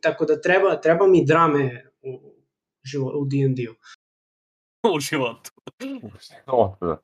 tako 0.01 0.25
da 0.25 0.41
treba 0.41 0.81
treba 0.81 1.07
mi 1.07 1.25
drame 1.27 1.93
u, 2.03 3.21
u 3.21 3.25
D&D-u 3.25 3.75
u 4.95 5.01
životu. 5.01 5.51
O, 6.47 6.77
da. 6.81 6.99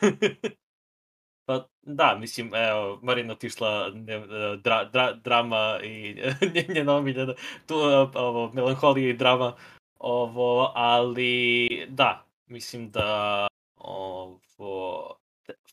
pa 1.46 1.68
da, 1.82 2.16
mislim, 2.20 2.54
evo, 2.54 2.98
Marina 3.02 3.32
otišla 3.32 3.90
ne, 3.94 4.26
dra, 4.56 4.84
dra, 4.84 5.12
drama 5.12 5.78
i 5.82 6.16
njena 6.74 6.96
omiljena, 6.96 7.34
tu, 7.66 7.74
ovo, 8.14 8.52
melanholija 8.52 9.10
i 9.10 9.16
drama, 9.16 9.56
ovo, 9.98 10.72
ali 10.74 11.68
da, 11.88 12.24
mislim 12.46 12.90
da 12.90 13.46
ovo, 13.76 14.40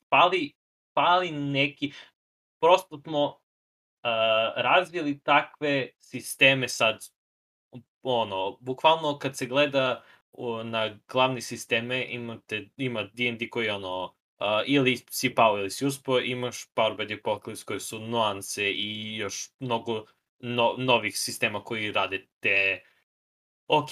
fali, 0.09 0.53
fali 0.93 1.31
neki, 1.31 1.93
prosto 2.61 3.01
smo 3.01 3.25
uh, 3.25 3.33
razvili 4.55 5.19
takve 5.19 5.89
sisteme 5.97 6.67
sad, 6.67 6.99
ono, 8.03 8.57
bukvalno 8.59 9.19
kad 9.19 9.37
se 9.37 9.45
gleda 9.45 10.03
na 10.63 10.99
glavne 11.07 11.41
sisteme 11.41 12.05
imate, 12.09 12.69
ima 12.77 13.03
D&D 13.03 13.49
koji 13.49 13.65
je 13.65 13.73
ono, 13.73 14.03
uh, 14.03 14.45
ili 14.65 14.97
si 15.09 15.35
pao 15.35 15.57
ili 15.57 15.71
si 15.71 15.85
uspo, 15.85 16.19
imaš 16.19 16.73
Power 16.75 16.95
by 16.97 17.21
Apocalypse 17.21 17.65
koje 17.65 17.79
su 17.79 17.99
nuanse 17.99 18.71
i 18.71 19.17
još 19.17 19.49
mnogo 19.59 20.05
no, 20.39 20.75
novih 20.77 21.17
sistema 21.17 21.63
koji 21.63 21.91
rade 21.91 22.27
te 22.39 22.83
ok, 23.67 23.89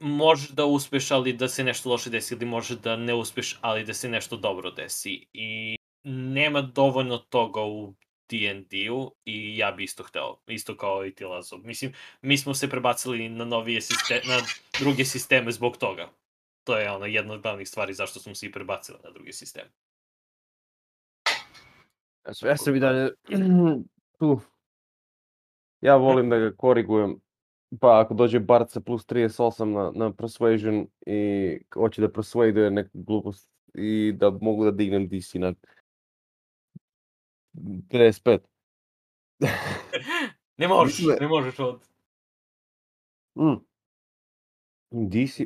možeš 0.00 0.48
da 0.48 0.64
uspeš, 0.64 1.10
ali 1.10 1.32
da 1.32 1.48
se 1.48 1.64
nešto 1.64 1.88
loše 1.88 2.10
desi, 2.10 2.34
ili 2.34 2.46
možeš 2.46 2.78
da 2.78 2.96
ne 2.96 3.14
uspeš, 3.14 3.58
ali 3.60 3.84
da 3.84 3.94
se 3.94 4.08
nešto 4.08 4.36
dobro 4.36 4.70
desi. 4.70 5.26
I 5.32 5.76
nema 6.04 6.62
dovoljno 6.62 7.18
toga 7.18 7.60
u 7.60 7.94
D&D-u 8.30 9.14
i 9.24 9.56
ja 9.56 9.72
bi 9.72 9.84
isto 9.84 10.02
hteo, 10.02 10.36
isto 10.46 10.76
kao 10.76 11.06
i 11.06 11.14
ti 11.14 11.24
Lazo. 11.24 11.56
Mislim, 11.56 11.92
mi 12.22 12.38
smo 12.38 12.54
se 12.54 12.70
prebacili 12.70 13.28
na 13.28 13.44
novije 13.44 13.80
sisteme, 13.80 14.20
na 14.26 14.40
druge 14.80 15.04
sisteme 15.04 15.52
zbog 15.52 15.76
toga. 15.76 16.08
To 16.64 16.78
je 16.78 16.90
ono 16.90 17.06
jedna 17.06 17.34
od 17.34 17.42
glavnih 17.42 17.68
stvari 17.68 17.94
zašto 17.94 18.20
smo 18.20 18.34
se 18.34 18.46
i 18.46 18.52
prebacili 18.52 18.98
na 19.04 19.10
druge 19.10 19.32
sisteme. 19.32 19.70
Znači, 22.24 22.46
ja 22.46 22.56
sam 22.56 22.76
i 22.76 22.80
dalje 22.80 23.10
tu. 24.18 24.40
Ja 25.80 25.96
volim 25.96 26.30
da 26.30 26.38
ga 26.38 26.52
korigujem. 26.56 27.20
Pa 27.80 28.00
ako 28.00 28.14
dođe 28.14 28.38
Barca 28.40 28.80
plus 28.80 29.06
38 29.06 29.64
na, 29.64 29.92
na 29.94 30.12
Persuasion 30.12 30.86
i 31.06 31.58
hoće 31.74 32.00
da 32.00 32.12
persuaduje 32.12 32.70
neku 32.70 32.90
glupost 32.92 33.48
i 33.74 34.12
da 34.16 34.30
mogu 34.30 34.64
da 34.64 34.70
dignem 34.70 35.08
DC 35.08 35.34
na 35.34 35.54
55. 37.54 38.40
ne 40.58 40.68
možeš, 40.68 40.98
Mislim, 40.98 41.16
ne 41.20 41.28
možeš 41.28 41.58
od... 41.58 41.80
Mm. 43.34 43.70
DC, 44.90 45.40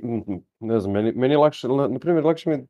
ne 0.60 0.81
znam, 0.81 0.93
meni, 0.93 1.12
meni 1.12 1.35
je 1.35 1.39
lakše, 1.39 1.68
na 1.68 1.98
primjer, 1.98 2.24
lakše 2.24 2.51
mi 2.51 2.66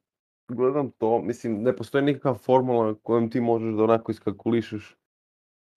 gledam 0.48 0.90
to, 0.90 1.22
mislim, 1.22 1.62
ne 1.62 1.76
postoji 1.76 2.04
nikakva 2.04 2.34
formula 2.34 2.94
kojom 3.02 3.30
ti 3.30 3.40
možeš 3.40 3.74
da 3.74 3.84
onako 3.84 4.12
iskalkulišeš. 4.12 4.96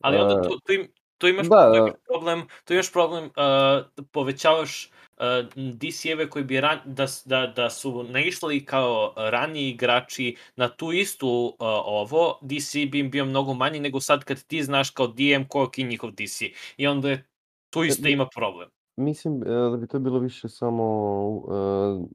Ali 0.03 0.17
onda 0.17 0.41
tu, 0.41 0.59
tu, 0.65 0.73
im, 0.73 0.87
tu 1.17 1.27
imaš 1.27 1.47
da, 1.47 1.55
da. 1.55 1.93
problem, 2.07 2.47
tu 2.65 2.73
imaš 2.73 2.91
problem, 2.91 3.25
uh, 3.25 4.05
povećavaš 4.11 4.91
uh, 5.17 5.23
DC-eve 5.55 6.29
koji 6.29 6.45
bi 6.45 6.61
ran, 6.61 6.79
da, 6.85 7.05
da, 7.25 7.47
da 7.55 7.69
su 7.69 8.03
naišli 8.03 8.65
kao 8.65 9.13
raniji 9.15 9.69
igrači 9.69 10.35
na 10.55 10.69
tu 10.69 10.91
istu 10.91 11.27
uh, 11.27 11.55
ovo, 11.85 12.39
DC 12.41 12.73
bi 12.91 12.99
im 12.99 13.11
bio 13.11 13.25
mnogo 13.25 13.53
manji 13.53 13.79
nego 13.79 13.99
sad 13.99 14.23
kad 14.23 14.43
ti 14.43 14.63
znaš 14.63 14.89
kao 14.89 15.07
DM 15.07 15.43
koliko 15.47 15.81
je 15.81 15.87
njihov 15.87 16.11
DC. 16.11 16.41
I 16.77 16.87
onda 16.87 17.09
je, 17.09 17.27
tu 17.69 17.83
isto 17.83 18.07
ima 18.07 18.27
problem. 18.35 18.69
Mislim 18.95 19.39
da 19.39 19.77
bi 19.77 19.87
to 19.87 19.99
bilo 19.99 20.19
više 20.19 20.49
samo 20.49 20.85
uh, 21.27 22.07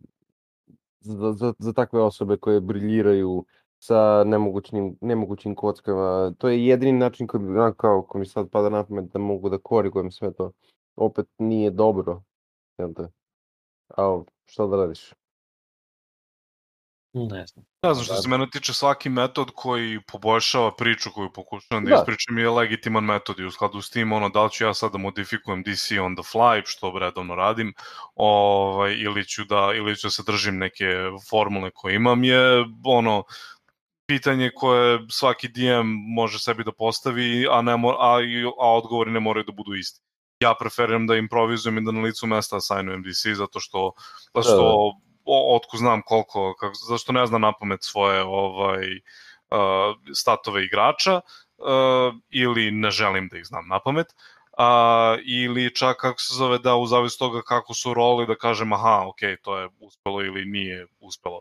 za, 1.00 1.32
za, 1.32 1.54
za 1.58 1.72
takve 1.72 2.02
osobe 2.02 2.36
koje 2.36 2.60
briljiraju 2.60 3.44
sa 3.82 4.24
nemogućnim, 4.24 4.96
nemogućim 5.00 5.54
kockama. 5.54 6.32
To 6.38 6.48
je 6.48 6.66
jedini 6.66 6.92
način 6.92 7.26
koji, 7.26 7.42
kao, 7.76 7.98
ako 7.98 8.18
mi 8.18 8.26
sad 8.26 8.50
pada 8.50 8.68
na 8.68 8.84
pamet 8.84 9.04
da 9.12 9.18
mogu 9.18 9.50
da 9.50 9.58
korigujem 9.58 10.10
sve 10.10 10.32
to. 10.32 10.52
Opet 10.96 11.26
nije 11.38 11.70
dobro 11.70 12.22
jel 12.78 12.94
te? 12.94 13.08
A 13.96 14.22
šta 14.46 14.66
da 14.66 14.76
radiš? 14.76 15.12
Ne 17.12 17.46
znam. 17.46 17.64
Ne 17.82 17.94
znam 17.94 18.04
što 18.04 18.14
se 18.14 18.28
mene 18.28 18.46
tiče 18.50 18.72
svaki 18.72 19.08
metod 19.08 19.50
koji 19.54 20.00
poboljšava 20.12 20.74
priču 20.76 21.10
koju 21.14 21.32
pokušavam 21.32 21.84
da, 21.84 21.90
da. 21.90 21.96
ispričam 21.96 22.38
je 22.38 22.50
legitiman 22.50 23.04
metod 23.04 23.38
i 23.38 23.44
u 23.44 23.50
skladu 23.50 23.82
s 23.82 23.90
tim 23.90 24.12
ono 24.12 24.28
da 24.28 24.44
li 24.44 24.50
ću 24.50 24.64
ja 24.64 24.74
sad 24.74 24.92
da 24.92 24.98
modifikujem 24.98 25.62
DC 25.62 25.90
on 26.02 26.16
the 26.16 26.22
fly 26.32 26.62
što 26.64 26.98
redovno 26.98 27.34
radim 27.34 27.74
ovaj, 28.14 28.94
ili, 28.94 29.24
ću 29.24 29.44
da, 29.44 29.72
ili 29.76 29.96
ću 29.96 30.06
da 30.06 30.10
se 30.10 30.22
držim 30.26 30.58
neke 30.58 30.86
formule 31.30 31.70
koje 31.74 31.94
imam 31.94 32.24
je 32.24 32.64
ono 32.84 33.24
pitanje 34.12 34.50
koje 34.54 34.98
svaki 35.10 35.48
DM 35.48 35.88
može 36.14 36.38
sebi 36.38 36.64
da 36.64 36.72
postavi, 36.72 37.46
a, 37.50 37.62
ne 37.62 37.76
mora, 37.76 37.96
a, 38.00 38.18
a 38.60 38.72
odgovori 38.76 39.10
ne 39.10 39.20
moraju 39.20 39.44
da 39.48 39.52
budu 39.52 39.74
isti 39.74 40.00
ja 40.42 40.54
preferiram 40.58 41.06
da 41.06 41.16
improvizujem 41.16 41.78
i 41.78 41.84
da 41.84 41.92
na 41.92 42.00
licu 42.02 42.26
mesta 42.26 42.56
assignujem 42.56 43.02
DC, 43.02 43.34
zato 43.36 43.60
što, 43.60 43.92
zato 44.34 44.42
što 44.42 44.56
da, 44.56 44.62
da. 44.62 45.56
otko 45.56 45.76
znam 45.76 46.02
koliko, 46.02 46.54
kako, 46.60 46.74
zašto 46.88 47.12
ne 47.12 47.26
znam 47.26 47.40
na 47.40 47.52
pamet 47.52 47.82
svoje 47.82 48.22
ovaj, 48.22 48.86
uh, 48.96 49.96
statove 50.14 50.64
igrača, 50.64 51.20
uh, 51.20 52.14
ili 52.30 52.70
ne 52.70 52.90
želim 52.90 53.28
da 53.28 53.38
ih 53.38 53.46
znam 53.46 53.68
na 53.68 53.80
pamet, 53.80 54.06
a, 54.58 55.16
ili 55.24 55.74
čak 55.74 55.96
kako 55.96 56.20
se 56.20 56.34
zove 56.34 56.58
da 56.58 56.76
u 56.76 56.86
zavis 56.86 57.16
toga 57.18 57.42
kako 57.42 57.74
su 57.74 57.94
roli 57.94 58.26
da 58.26 58.34
kažem 58.34 58.72
aha, 58.72 59.04
ok, 59.08 59.20
to 59.42 59.58
je 59.58 59.68
uspelo 59.80 60.22
ili 60.22 60.44
nije 60.44 60.86
uspelo. 61.00 61.40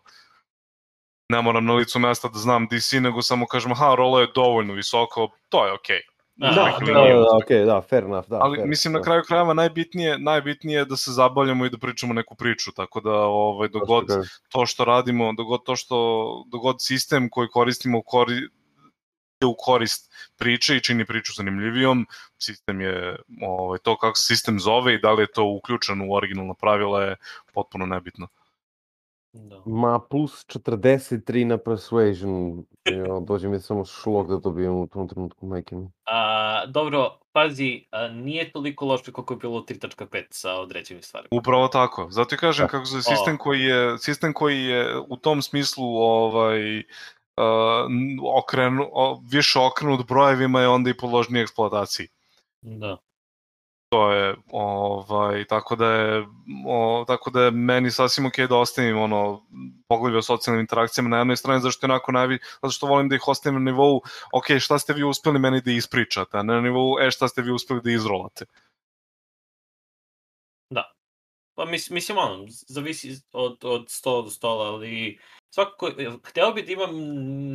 Ne 1.31 1.41
moram 1.41 1.65
na 1.65 1.73
licu 1.73 1.99
mesta 1.99 2.27
da 2.27 2.39
znam 2.39 2.67
DC, 2.67 2.99
nego 2.99 3.21
samo 3.21 3.45
kažem 3.47 3.71
aha, 3.71 3.95
rola 3.95 4.21
je 4.21 4.27
dovoljno 4.35 4.73
visoko, 4.73 5.29
to 5.49 5.65
je 5.65 5.73
ok. 5.73 5.87
Da, 6.35 6.47
da, 6.47 6.53
da, 6.85 6.93
da, 6.93 7.27
okay, 7.37 7.65
da, 7.65 7.81
fair 7.81 8.03
enough, 8.03 8.29
da. 8.29 8.39
Ali 8.41 8.57
fair, 8.57 8.67
mislim 8.67 8.93
na 8.93 9.01
kraju 9.01 9.23
krajeva 9.27 9.53
najbitnije 9.53 10.19
najbitnije 10.19 10.77
je 10.79 10.85
da 10.85 10.97
se 10.97 11.11
zabavljamo 11.11 11.65
i 11.65 11.69
da 11.69 11.77
pričamo 11.77 12.13
neku 12.13 12.35
priču, 12.35 12.71
tako 12.71 13.01
da 13.01 13.11
ovaj 13.11 13.69
dogod 13.69 14.05
to 14.49 14.65
što 14.65 14.85
radimo, 14.85 15.33
dogod 15.33 15.63
to 15.65 15.75
što 15.75 15.97
dogod 16.51 16.81
sistem 16.81 17.29
koji 17.29 17.47
koristimo 17.47 18.01
kori, 18.01 18.41
u 19.45 19.55
korist 19.57 20.11
priče 20.37 20.75
i 20.77 20.81
čini 20.81 21.05
priču 21.05 21.33
zanimljivijom, 21.33 22.07
sistem 22.39 22.81
je 22.81 23.15
ovaj 23.41 23.79
to 23.79 23.97
kako 23.97 24.17
se 24.17 24.25
sistem 24.25 24.59
zove 24.59 24.95
i 24.95 24.99
da 24.99 25.11
li 25.11 25.23
je 25.23 25.31
to 25.31 25.45
uključeno 25.45 26.05
u 26.07 26.13
originalna 26.13 26.53
pravila 26.53 27.03
je 27.03 27.15
potpuno 27.53 27.85
nebitno. 27.85 28.27
Da. 29.33 29.61
Ma 29.65 29.99
plus 29.99 30.45
43 30.45 31.45
na 31.45 31.57
Persuasion. 31.57 32.65
Jo, 32.85 33.19
dođe 33.19 33.47
mi 33.47 33.59
samo 33.59 33.85
šlog 33.85 34.29
da 34.29 34.37
dobijem 34.37 34.75
u 34.75 34.87
tom 34.87 35.07
trenutku, 35.07 35.45
majke 35.45 35.75
mi. 35.75 35.89
A, 36.05 36.65
dobro, 36.65 37.19
pazi, 37.31 37.85
a, 37.91 38.07
nije 38.07 38.51
toliko 38.51 38.85
loše 38.85 39.11
koliko 39.11 39.33
je 39.33 39.37
bilo 39.37 39.61
3.5 39.61 40.23
sa 40.29 40.59
određenim 40.59 41.03
stvarima. 41.03 41.27
Upravo 41.31 41.67
tako. 41.67 42.07
Zato 42.09 42.35
i 42.35 42.37
kažem 42.37 42.63
da. 42.63 42.67
kako 42.67 42.85
se 42.85 43.01
sistem 43.01 43.37
koji 43.37 43.61
je 43.61 43.97
sistem 43.97 44.33
koji 44.33 44.63
je 44.63 44.99
u 45.09 45.17
tom 45.17 45.41
smislu 45.41 45.85
ovaj 45.97 46.79
uh, 46.79 46.83
okrenu, 48.35 48.89
o, 48.91 49.21
više 49.31 49.59
okrenut 49.59 50.07
brojevima 50.07 50.61
je 50.61 50.67
onda 50.67 50.89
i 50.89 50.97
podložniji 50.97 51.41
eksploataciji. 51.41 52.07
Da. 52.61 52.97
To 53.91 54.11
je, 54.11 54.35
ovaj, 54.51 55.45
tako 55.45 55.76
da 55.76 55.91
je, 55.91 56.26
o, 56.68 57.03
tako 57.07 57.30
da 57.30 57.43
je 57.43 57.51
meni 57.51 57.91
sasvim 57.91 58.26
okej 58.26 58.47
da 58.47 58.57
ostavim 58.57 58.97
ono, 58.97 59.41
poglavlje 59.88 60.18
o 60.18 60.22
socijalnim 60.22 60.61
interakcijama 60.61 61.09
na 61.09 61.18
jednoj 61.18 61.38
strani, 61.38 61.61
zašto 61.61 61.88
onako 61.88 62.11
najvi, 62.11 62.39
zato 62.61 62.72
što 62.72 62.88
volim 62.88 63.09
da 63.09 63.15
ih 63.15 63.27
ostavim 63.27 63.63
na 63.63 63.72
nivou, 63.72 64.01
ok, 64.34 64.45
šta 64.59 64.80
ste 64.80 64.93
vi 64.93 65.03
uspeli 65.03 65.39
meni 65.39 65.61
da 65.61 65.72
ispričate, 65.72 66.38
a 66.38 66.43
ne 66.43 66.53
na 66.53 66.61
nivou, 66.61 66.99
e, 66.99 67.11
šta 67.11 67.27
ste 67.27 67.41
vi 67.41 67.51
uspeli 67.51 67.81
da 67.84 67.91
izrolate. 67.91 68.45
Pa 71.55 71.65
mis, 71.65 71.89
mislim, 71.89 72.18
ono, 72.18 72.45
zavisi 72.68 73.15
od, 73.31 73.57
od 73.63 73.89
stola 73.89 74.22
do 74.22 74.30
stola, 74.30 74.65
ali 74.65 75.19
svakako, 75.53 75.91
hteo 76.23 76.51
bi 76.51 76.63
da 76.63 76.72
imam 76.72 76.95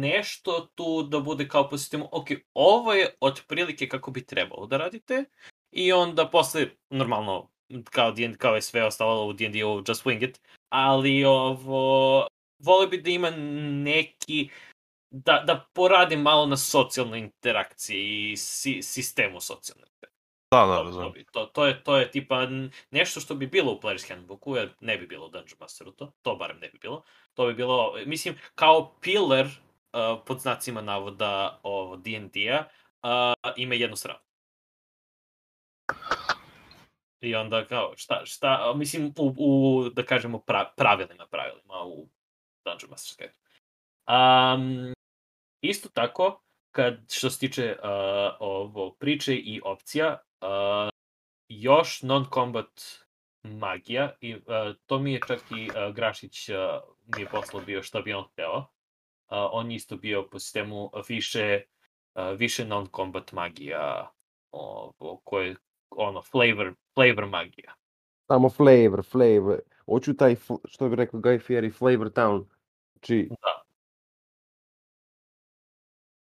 nešto 0.01 0.69
tu 0.75 1.03
da 1.03 1.21
bude 1.21 1.49
kao 1.49 1.69
po 1.69 1.79
sistemu, 1.79 2.09
ok, 2.13 2.27
ovo 2.55 2.93
je 2.93 3.15
otprilike 3.21 3.89
kako 3.89 4.11
bi 4.11 4.27
trebalo 4.27 4.67
da 4.67 4.77
radite, 4.77 5.25
i 5.77 5.93
onda 5.93 6.29
posle, 6.29 6.67
normalno, 6.91 7.51
kao, 7.85 8.13
D&D, 8.13 8.37
kao 8.39 8.55
je 8.55 8.63
sve 8.63 8.85
ostalo 8.85 9.27
u 9.27 9.33
D&D-u, 9.33 9.83
just 9.89 10.05
wing 10.05 10.29
it, 10.29 10.41
ali 10.69 11.25
ovo, 11.25 12.27
volio 12.59 12.89
bi 12.89 13.03
da 13.03 13.11
ima 13.11 13.31
neki, 13.31 14.49
da, 15.11 15.43
da 15.47 15.67
poradim 15.75 16.21
malo 16.21 16.47
na 16.47 16.57
socijalnoj 16.57 17.19
interakciji 17.19 18.31
i 18.31 18.37
si, 18.37 18.83
sistemu 18.83 19.41
socijalne 19.41 19.87
interakcije. 19.95 20.17
Da, 20.51 20.67
da, 20.67 20.77
To, 20.77 20.83
razumem. 20.83 21.13
bi- 21.13 21.25
to, 21.33 21.47
to, 21.47 21.67
je, 21.67 21.83
to 21.85 21.97
je 21.97 22.11
tipa 22.11 22.49
nešto 22.91 23.21
što 23.21 23.35
bi 23.35 23.47
bilo 23.47 23.73
u 23.73 23.81
Player's 23.81 24.09
Handbooku, 24.09 24.57
jer 24.57 24.75
ne 24.81 24.99
bi 24.99 25.07
bilo 25.07 25.27
u 25.27 25.31
Dungeon 25.31 25.59
Masteru 25.61 25.91
to, 25.91 26.13
to 26.23 26.37
barem 26.37 26.59
ne 26.59 26.69
bi 26.69 26.79
bilo. 26.79 27.03
To 27.35 27.47
bi 27.47 27.55
bilo, 27.55 27.95
mislim, 28.07 28.35
kao 28.55 28.95
pillar, 29.01 29.47
uh, 29.47 30.23
pod 30.27 30.41
znacima 30.41 30.81
navoda 30.81 31.61
D&D-a, 31.99 32.65
uh, 33.03 33.53
ima 33.57 33.75
jednu 33.75 33.97
stranu. 33.97 34.26
I 37.21 37.35
onda 37.35 37.67
kao, 37.67 37.93
šta, 37.97 38.23
šta, 38.25 38.75
mislim, 38.77 39.13
u, 39.19 39.35
u 39.39 39.89
da 39.89 40.03
kažemo, 40.03 40.39
pra, 40.39 40.73
pravilima, 40.77 41.27
pravilima 41.27 41.75
u 41.87 42.09
Dungeon 42.65 42.91
Master's 42.93 43.17
Guide. 43.19 43.35
Um, 44.09 44.95
isto 45.61 45.89
tako, 45.89 46.43
kad 46.71 47.13
što 47.13 47.31
se 47.31 47.39
tiče 47.39 47.77
uh, 47.83 47.89
ovo 48.41 48.95
priče 48.95 49.35
i 49.35 49.61
opcija, 49.65 50.19
uh, 50.41 50.91
još 51.49 52.03
non-combat 52.03 53.05
magija 53.43 54.17
i 54.21 54.35
uh, 54.35 54.43
to 54.87 54.99
mi 54.99 55.13
je 55.13 55.21
čak 55.27 55.41
i 55.51 55.71
uh, 55.71 55.95
Grašić 55.95 56.49
uh, 56.49 56.57
mi 57.17 57.23
je 57.23 57.29
poslao 57.29 57.63
bio 57.63 57.83
šta 57.83 58.01
bi 58.01 58.13
on 58.13 58.25
hteo. 58.33 58.57
Uh, 58.59 58.67
on 59.29 59.71
isto 59.71 59.97
bio 59.97 60.29
po 60.29 60.39
sistemu 60.39 60.91
više 61.09 61.63
uh, 62.15 62.39
više 62.39 62.65
non-combat 62.65 63.33
magija 63.33 64.11
ovo, 64.51 65.21
koje 65.25 65.57
ono 65.97 66.23
flavor 66.23 66.75
flavor 66.95 67.27
magija. 67.27 67.73
Samo 68.27 68.49
flavor, 68.49 69.05
flavor. 69.05 69.61
Hoću 69.87 70.15
taj, 70.15 70.37
što 70.65 70.89
bi 70.89 70.97
rekao 70.97 71.21
Guy 71.21 71.41
Fieri, 71.41 71.71
flavor 71.71 72.09
town. 72.09 72.45
Znači, 72.93 73.29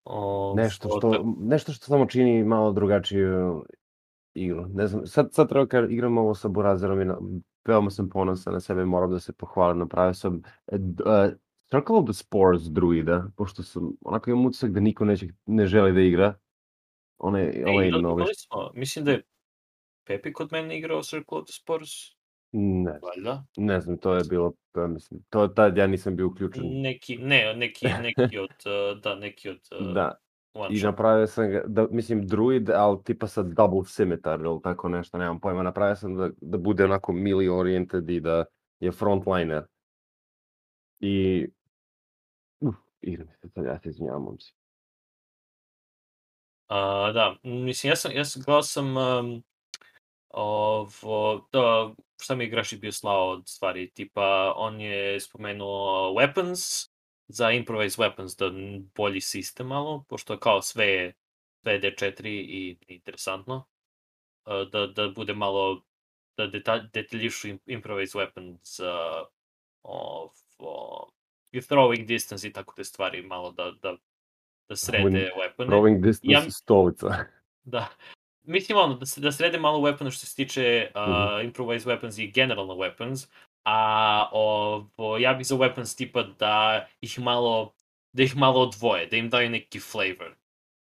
Ovo, 0.05 0.55
nešto 0.55 0.89
tako- 0.89 0.99
što, 1.13 1.25
nešto 1.41 1.73
što 1.73 1.87
samo 1.87 2.07
čini 2.07 2.45
malo 2.45 2.73
drugačiju 2.73 3.65
igru. 4.35 4.67
Ne 4.67 4.87
znam, 4.87 5.07
sad, 5.07 5.29
sad 5.33 5.49
treba 5.49 5.67
kad 5.67 5.91
igram 5.93 6.19
ovo 6.19 6.35
sa 6.35 6.49
Burazerom 6.49 7.01
i 7.01 7.05
na, 7.05 7.19
veoma 7.65 7.91
sam 7.91 8.09
ponosan 8.09 8.53
na 8.53 8.61
sebe, 8.61 8.85
moram 8.85 9.11
da 9.11 9.21
se 9.21 9.33
pohvalim, 9.33 9.79
napravio 9.79 10.15
sam 10.15 10.43
e, 10.67 10.77
Circle 11.67 11.97
of 11.97 12.05
the 12.05 12.13
Spores 12.13 12.63
druida, 12.63 13.31
pošto 13.37 13.63
sam, 13.63 13.93
onako 14.01 14.31
imam 14.31 14.47
utisak 14.47 14.71
da 14.71 14.81
niko 14.81 15.05
neće, 15.05 15.27
ne 15.47 15.67
želi 15.67 15.93
da 15.93 16.01
igra. 16.01 16.35
One, 17.19 17.43
E, 17.57 17.65
ovaj 17.67 17.87
igrali- 17.87 18.03
novi, 18.03 18.21
imali 18.21 18.35
smo, 18.35 18.71
mislim 18.75 19.05
da 19.05 19.11
je 19.11 19.23
Pepi 20.09 20.33
kod 20.33 20.53
mene 20.53 20.79
igrao 20.79 21.03
Circle 21.03 21.39
of 21.39 21.45
the 21.45 21.53
Spores, 21.53 21.91
ne, 22.53 22.99
valjda. 23.03 23.45
ne 23.57 23.81
znam, 23.81 23.99
to 23.99 24.15
je 24.15 24.25
bilo, 24.31 24.53
je, 24.77 24.89
mislim, 24.89 25.23
to 25.31 25.49
tad 25.49 25.77
ja 25.77 25.87
nisam 25.87 26.17
bio 26.17 26.27
uključen. 26.27 26.63
Neki, 26.65 27.17
ne, 27.17 27.55
neki, 27.57 27.87
neki 28.03 28.39
od, 28.39 28.51
uh, 28.51 29.01
da, 29.03 29.15
neki 29.15 29.49
od 29.49 29.61
uh, 29.81 29.95
Da, 29.95 30.15
one 30.55 30.79
I 30.79 30.83
napravio 30.83 31.27
sam 31.27 31.51
ga, 31.51 31.63
da, 31.67 31.87
mislim, 31.91 32.27
druid, 32.27 32.71
ali 32.71 32.99
tipa 33.05 33.27
sa 33.27 33.43
double 33.43 33.85
scimitar 33.85 34.41
ili 34.41 34.61
tako 34.63 34.89
nešto, 34.89 35.19
nemam 35.19 35.41
pojma. 35.41 35.63
Napravio 35.63 35.97
sam 35.97 36.17
da, 36.17 36.31
da 36.41 36.59
bude 36.59 36.85
onako 36.85 37.13
melee 37.13 37.51
oriented 37.51 38.11
i 38.11 38.21
da 38.21 38.45
je 38.81 38.93
frontliner. 38.93 39.67
I... 41.01 41.47
Uf, 42.61 42.75
igra 43.01 43.25
mi 43.25 43.33
se 43.33 43.49
sad, 43.49 43.65
ja 43.65 43.79
se 43.79 43.89
izvinjavam, 43.89 44.23
momci. 44.23 44.55
A, 46.67 47.13
da, 47.13 47.37
mislim, 47.43 47.91
ja 47.91 47.97
sam, 47.97 48.13
ja 48.13 48.25
sam, 48.25 48.43
gledao 48.43 48.63
sam 48.63 48.97
um, 48.97 49.43
ovo, 50.29 51.49
da, 51.53 51.95
šta 52.23 52.35
mi 52.35 52.45
je 52.45 52.51
Graši 52.51 52.77
bio 52.77 52.93
slao 52.93 53.31
od 53.31 53.49
stvari, 53.49 53.91
tipa, 53.91 54.53
on 54.57 54.81
je 54.81 55.21
spomenuo 55.21 56.15
weapons, 56.15 56.91
za 57.29 57.51
improvised 57.51 57.99
weapons, 57.99 58.39
da 58.39 58.51
bolji 58.95 59.21
sistem 59.21 59.67
malo, 59.67 60.05
pošto 60.09 60.39
kao 60.39 60.63
sve 60.63 60.87
je, 60.87 61.15
sve 61.63 61.73
je 61.73 61.81
D4 61.81 62.27
i 62.27 62.79
interesantno, 62.89 63.67
a, 64.45 64.65
da, 64.65 64.87
da 64.87 65.09
bude 65.09 65.35
malo, 65.35 65.83
da 66.37 66.47
deta, 66.47 66.79
detaljišu 66.79 67.49
im- 67.49 67.61
improvised 67.67 68.21
weapons, 68.21 68.81
uh, 68.81 69.27
ovo, 69.83 70.33
i 71.51 71.61
throwing 71.61 72.07
distance 72.07 72.49
i 72.49 72.53
tako 72.53 72.75
te 72.75 72.85
stvari, 72.85 73.23
malo 73.23 73.53
da, 73.53 73.71
da, 73.83 73.97
da 74.69 74.77
srede 74.77 75.31
weapone. 75.37 75.69
Throwing 75.69 76.03
distance 76.03 76.47
ja... 76.47 76.51
stolica. 76.51 77.09
Da. 77.65 77.89
Mislim 78.43 78.79
ono, 78.79 78.95
da, 78.95 79.07
se, 79.07 79.21
da 79.21 79.33
srede 79.33 79.59
malo 79.59 79.79
weapona 79.79 80.11
što 80.11 80.27
se 80.27 80.37
tiče 80.37 80.91
uh, 80.95 81.03
Mhm. 81.03 81.45
improvised 81.47 81.89
weapons 81.89 82.23
i 82.23 82.31
generalno 82.31 82.75
weapons, 82.75 83.29
a 83.65 84.29
ovo, 84.33 85.19
ja 85.19 85.35
bih 85.35 85.47
za 85.47 85.55
weapons 85.57 85.97
tipa 85.97 86.23
da 86.23 86.87
ih 87.01 87.19
malo, 87.19 87.75
da 88.13 88.23
ih 88.23 88.37
malo 88.37 88.61
odvoje, 88.61 89.07
da 89.07 89.17
im 89.17 89.31
daju 89.31 89.51
neki 89.51 89.81
flavor. 89.81 90.35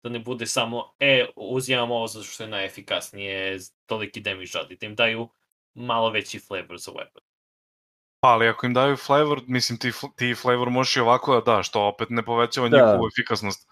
Da 0.03 0.11
ne 0.11 0.19
bude 0.19 0.47
samo, 0.47 0.93
e, 1.01 1.27
uzimam 1.37 1.91
ovo 1.91 2.07
zato 2.07 2.25
što 2.25 2.43
je 2.43 2.49
najefikasnije, 2.49 3.59
toliki 3.87 4.21
damage 4.21 4.51
radi, 4.55 4.77
da 4.77 4.87
im 4.87 4.95
daju 4.95 5.29
malo 5.75 6.11
veći 6.11 6.39
flavor 6.39 6.79
za 6.79 6.93
weapon. 6.93 7.21
Pa, 8.21 8.29
ali 8.29 8.49
ako 8.49 8.67
im 8.67 8.75
daju 8.75 8.97
flavor, 8.97 9.43
mislim 9.47 9.79
ti, 9.79 9.93
ti 10.17 10.35
flavor 10.35 10.71
možeš 10.71 10.97
i 10.97 11.01
ovako 11.01 11.35
da 11.35 11.53
daš, 11.57 11.71
to 11.71 11.83
opet 11.89 12.11
ne 12.11 12.25
povećava 12.25 12.69
Da. 12.69 12.77
njihovu 12.77 13.09
efikasnost. 13.09 13.69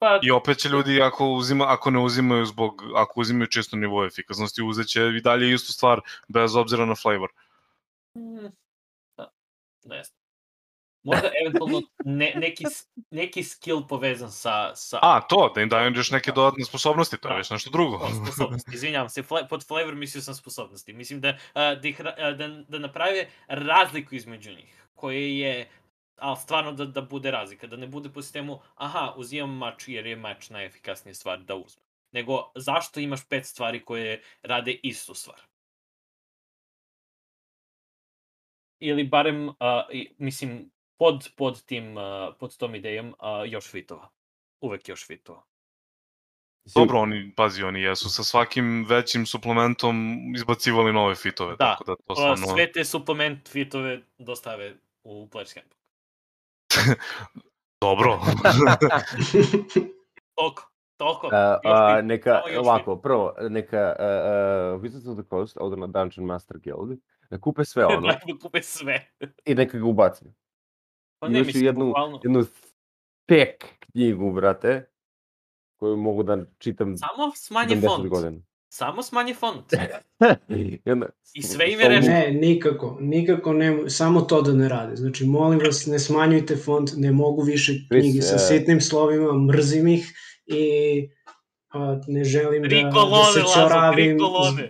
Pa, 0.00 0.18
I 0.22 0.30
opet 0.30 0.58
će 0.58 0.68
ljudi, 0.68 1.02
ako, 1.02 1.26
uzima, 1.28 1.64
ako 1.68 1.90
ne 1.90 1.98
uzimaju 1.98 2.46
zbog, 2.46 2.82
ako 2.96 3.20
uzimaju 3.20 3.46
čisto 3.46 3.76
nivo 3.76 4.04
efikasnosti, 4.04 4.62
uzet 4.62 4.86
će 4.88 5.02
i 5.02 5.20
dalje 5.20 5.54
istu 5.54 5.72
stvar, 5.72 6.00
bez 6.28 6.56
obzira 6.56 6.86
na 6.86 6.94
flavor. 6.94 7.30
mm, 8.18 8.46
da, 9.16 9.32
ne 9.84 10.04
znam. 10.04 10.20
Možda 11.02 11.30
eventualno 11.42 11.82
ne, 12.04 12.32
neki, 12.36 12.64
neki 13.10 13.42
skill 13.42 13.86
povezan 13.88 14.30
sa... 14.30 14.74
sa 14.76 14.98
A, 15.02 15.20
to, 15.20 15.52
da 15.54 15.60
im 15.60 15.68
daju 15.68 15.92
još 15.94 16.10
neke 16.10 16.32
dodatne 16.32 16.64
sposobnosti, 16.64 17.18
to 17.18 17.28
je 17.28 17.32
Da. 17.32 17.36
već 17.38 17.50
nešto 17.50 17.70
drugo. 17.70 18.08
Sposobnosti, 18.26 18.70
izvinjavam 18.74 19.08
se, 19.08 19.22
fla, 19.22 19.46
pod 19.50 19.66
flavor 19.66 19.94
mislio 19.94 20.22
sam 20.22 20.34
sposobnosti. 20.34 20.92
Mislim 20.92 21.20
da, 21.20 21.36
da, 21.54 21.88
ih, 21.88 22.00
da, 22.36 22.48
da 22.68 22.78
naprave 22.78 23.28
razliku 23.48 24.14
između 24.14 24.50
njih, 24.50 24.86
koje 24.94 25.38
je, 25.38 25.68
ali 26.20 26.36
stvarno 26.36 26.72
da, 26.72 26.84
da 26.84 27.00
bude 27.02 27.30
razlika, 27.30 27.66
da 27.66 27.76
ne 27.76 27.86
bude 27.86 28.08
po 28.12 28.22
sistemu, 28.22 28.60
aha, 28.74 29.14
uzimam 29.16 29.56
mač 29.56 29.88
jer 29.88 30.06
je 30.06 30.16
mač 30.16 30.50
najefikasnija 30.50 31.14
stvar 31.14 31.38
da 31.38 31.54
uzmem. 31.54 31.84
Nego, 32.12 32.52
zašto 32.54 33.00
imaš 33.00 33.28
pet 33.28 33.46
stvari 33.46 33.84
koje 33.84 34.22
rade 34.42 34.72
istu 34.82 35.14
stvar? 35.14 35.40
Ili 38.78 39.04
barem, 39.04 39.48
uh, 39.48 39.54
mislim, 40.18 40.70
pod, 40.98 41.28
pod, 41.36 41.64
tim, 41.64 41.96
uh, 41.96 42.34
pod 42.38 42.56
tom 42.56 42.74
idejom 42.74 43.08
uh, 43.08 43.52
još 43.52 43.70
fitova. 43.70 44.08
Uvek 44.60 44.88
još 44.88 45.06
fitova. 45.06 45.42
Dobro, 46.74 47.00
oni, 47.00 47.32
pazi, 47.36 47.62
oni 47.62 47.82
jesu 47.82 48.10
sa 48.10 48.22
svakim 48.22 48.86
većim 48.88 49.26
suplementom 49.26 50.16
izbacivali 50.34 50.92
nove 50.92 51.14
fitove, 51.14 51.56
Da. 51.56 51.56
tako 51.56 51.84
da 51.84 51.96
to 51.96 52.14
stvarno... 52.14 52.46
sve 52.46 52.72
te 52.72 52.84
suplement 52.84 53.48
fitove 53.48 54.00
dostave 54.18 54.76
u 55.02 55.28
Player's 55.32 55.54
Handbook. 55.54 55.79
Dobro. 57.82 58.20
Toliko, 60.34 60.62
toliko. 60.96 61.28
A, 61.32 61.58
fit, 61.62 62.04
neka, 62.04 62.42
ovako, 62.60 62.96
prvo, 62.96 63.34
neka 63.50 63.96
uh, 63.98 64.04
uh, 64.04 64.82
Wizards 64.82 65.10
of 65.10 65.18
the 65.18 65.28
Coast, 65.28 65.56
odu 65.60 65.76
na 65.76 65.86
Dungeon 65.86 66.26
Master 66.26 66.58
Guild, 66.58 66.98
da 67.30 67.38
kupe 67.40 67.64
sve 67.64 67.86
ono 67.86 68.00
da 68.26 68.38
kupe 68.42 68.62
sve. 68.62 69.10
i 69.44 69.54
neka 69.54 69.78
ga 69.78 69.84
ubaci. 69.84 70.24
Pa 71.18 71.28
ne, 71.28 71.38
još 71.38 71.46
mislim, 71.46 71.64
jednu, 71.64 71.84
bukvalno. 71.86 72.20
jednu 72.22 72.44
tek 73.26 73.64
knjigu, 73.80 74.32
brate, 74.32 74.90
koju 75.76 75.96
mogu 75.96 76.22
da 76.22 76.38
čitam 76.58 76.96
Samo 76.96 77.26
70 77.26 77.86
font. 77.86 78.08
godina. 78.08 78.42
Samo 78.72 79.02
smanji 79.02 79.34
font. 79.34 79.72
I, 81.34 81.42
sve 81.42 81.72
im 81.72 81.80
je 81.80 81.86
samo- 81.86 81.88
rešeno. 81.88 82.14
Ne, 82.14 82.30
nikako, 82.32 82.96
nikako 83.00 83.52
ne, 83.52 83.90
samo 83.90 84.20
to 84.20 84.42
da 84.42 84.52
ne 84.52 84.68
rade. 84.68 84.96
Znači, 84.96 85.24
molim 85.24 85.58
vas, 85.58 85.86
ne 85.86 85.98
smanjujte 85.98 86.56
font, 86.56 86.90
ne 86.96 87.12
mogu 87.12 87.42
više 87.42 87.72
knjige 87.88 88.22
sa 88.22 88.34
e, 88.34 88.38
sitnim 88.38 88.80
slovima, 88.80 89.32
mrzim 89.32 89.88
ih 89.88 90.12
i 90.46 90.62
a, 91.68 92.00
ne 92.06 92.24
želim 92.24 92.62
da, 92.62 92.68
da 92.68 93.24
se 93.34 93.54
čoravim 93.54 94.18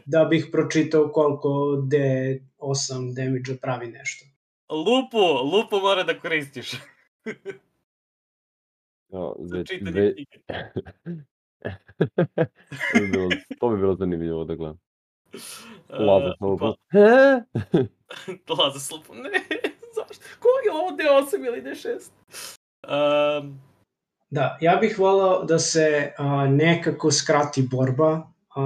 da 0.07 0.25
bih 0.25 0.49
pročitao 0.53 1.09
koliko 1.13 1.49
D8 1.83 3.15
damage 3.15 3.57
pravi 3.63 3.87
nešto. 3.87 4.27
Lupu, 4.69 5.19
lupu 5.57 5.77
mora 5.77 6.03
da 6.03 6.19
koristiš. 6.19 6.73
No, 9.13 9.37
Za 9.39 9.65
ve. 9.81 10.15
to, 12.93 13.01
bi 13.01 13.07
bilo, 13.13 13.29
to 13.61 13.69
bi 13.69 13.77
bilo 13.77 13.95
zanimljivo 13.95 14.45
da 14.45 14.55
gledam. 14.55 14.79
Uh, 15.89 16.07
Laza 16.07 16.35
sa 16.39 16.45
lupom. 16.45 16.73
pa, 16.93 16.99
He? 16.99 17.43
Laza 18.59 18.81
s 18.81 18.91
lupom, 18.91 19.17
ne, 19.17 19.31
zašto? 19.95 20.25
Koji 20.41 20.67
je 20.67 20.73
ovo 20.73 20.91
D8 20.91 21.47
ili 21.47 21.63
D6? 21.63 22.11
Um, 23.41 23.61
Da, 24.31 24.59
ja 24.61 24.77
bih 24.77 24.99
volao 24.99 25.45
da 25.45 25.59
se 25.59 26.13
a, 26.19 26.47
nekako 26.47 27.11
skrati 27.11 27.63
borba, 27.63 28.23
a, 28.57 28.63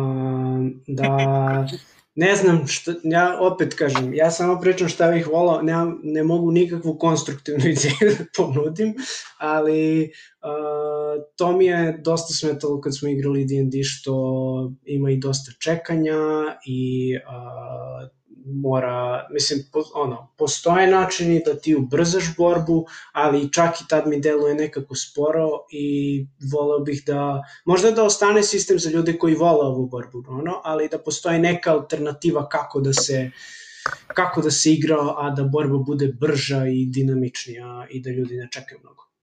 da 0.87 1.66
ne 2.15 2.37
znam 2.37 2.66
šta, 2.66 2.95
ja 3.05 3.39
opet 3.41 3.75
kažem, 3.75 4.15
ja 4.15 4.31
samo 4.31 4.61
pričam 4.61 4.89
šta 4.89 5.11
bih 5.11 5.27
volao, 5.29 5.62
ne, 5.62 5.75
ne 6.03 6.23
mogu 6.23 6.51
nikakvu 6.51 6.99
konstruktivnu 6.99 7.65
ideju 7.69 8.16
da 8.19 8.25
ponudim, 8.37 8.95
ali 9.39 10.12
a, 10.41 10.51
to 11.36 11.56
mi 11.56 11.66
je 11.66 12.01
dosta 12.05 12.34
smetalo 12.34 12.80
kad 12.80 12.96
smo 12.96 13.09
igrali 13.09 13.44
D&D 13.44 13.82
što 13.82 14.72
ima 14.84 15.10
i 15.10 15.16
dosta 15.16 15.52
čekanja 15.60 16.20
i 16.66 17.16
a, 17.26 18.09
mora, 18.46 19.26
mislim, 19.30 19.59
po, 19.72 19.82
ono, 19.94 20.34
postoje 20.38 20.86
načini 20.86 21.42
da 21.46 21.59
ti 21.59 21.74
ubrzaš 21.74 22.36
borbu, 22.36 22.86
ali 23.12 23.52
čak 23.52 23.80
i 23.80 23.88
tad 23.88 24.09
mi 24.09 24.20
deluje 24.20 24.55
nekako 24.55 24.94
sporo 24.94 25.48
i 25.70 26.26
voleo 26.52 26.78
bih 26.78 27.02
da, 27.06 27.42
možda 27.64 27.90
da 27.90 28.05
ostane 28.05 28.42
sistem 28.42 28.78
za 28.78 28.90
ljude 28.90 29.18
koji 29.18 29.34
vole 29.34 29.66
ovu 29.66 29.86
borbu, 29.86 30.24
ono, 30.28 30.60
ali 30.64 30.88
da 30.88 30.98
postoji 30.98 31.38
neka 31.38 31.72
alternativa 31.72 32.48
kako 32.48 32.80
da 32.80 32.92
se 32.92 33.30
kako 34.06 34.42
da 34.42 34.51
se 34.51 34.72
igra, 34.72 34.96
a 35.16 35.30
da 35.30 35.44
borba 35.44 35.78
bude 35.78 36.06
brža 36.20 36.66
i 36.66 36.86
dinamičnija 36.86 37.86
i 37.90 38.01
da 38.01 38.10
ljudi 38.10 38.36
ne 38.36 38.48
čekaju 38.52 38.80
mnogo. 38.80 39.14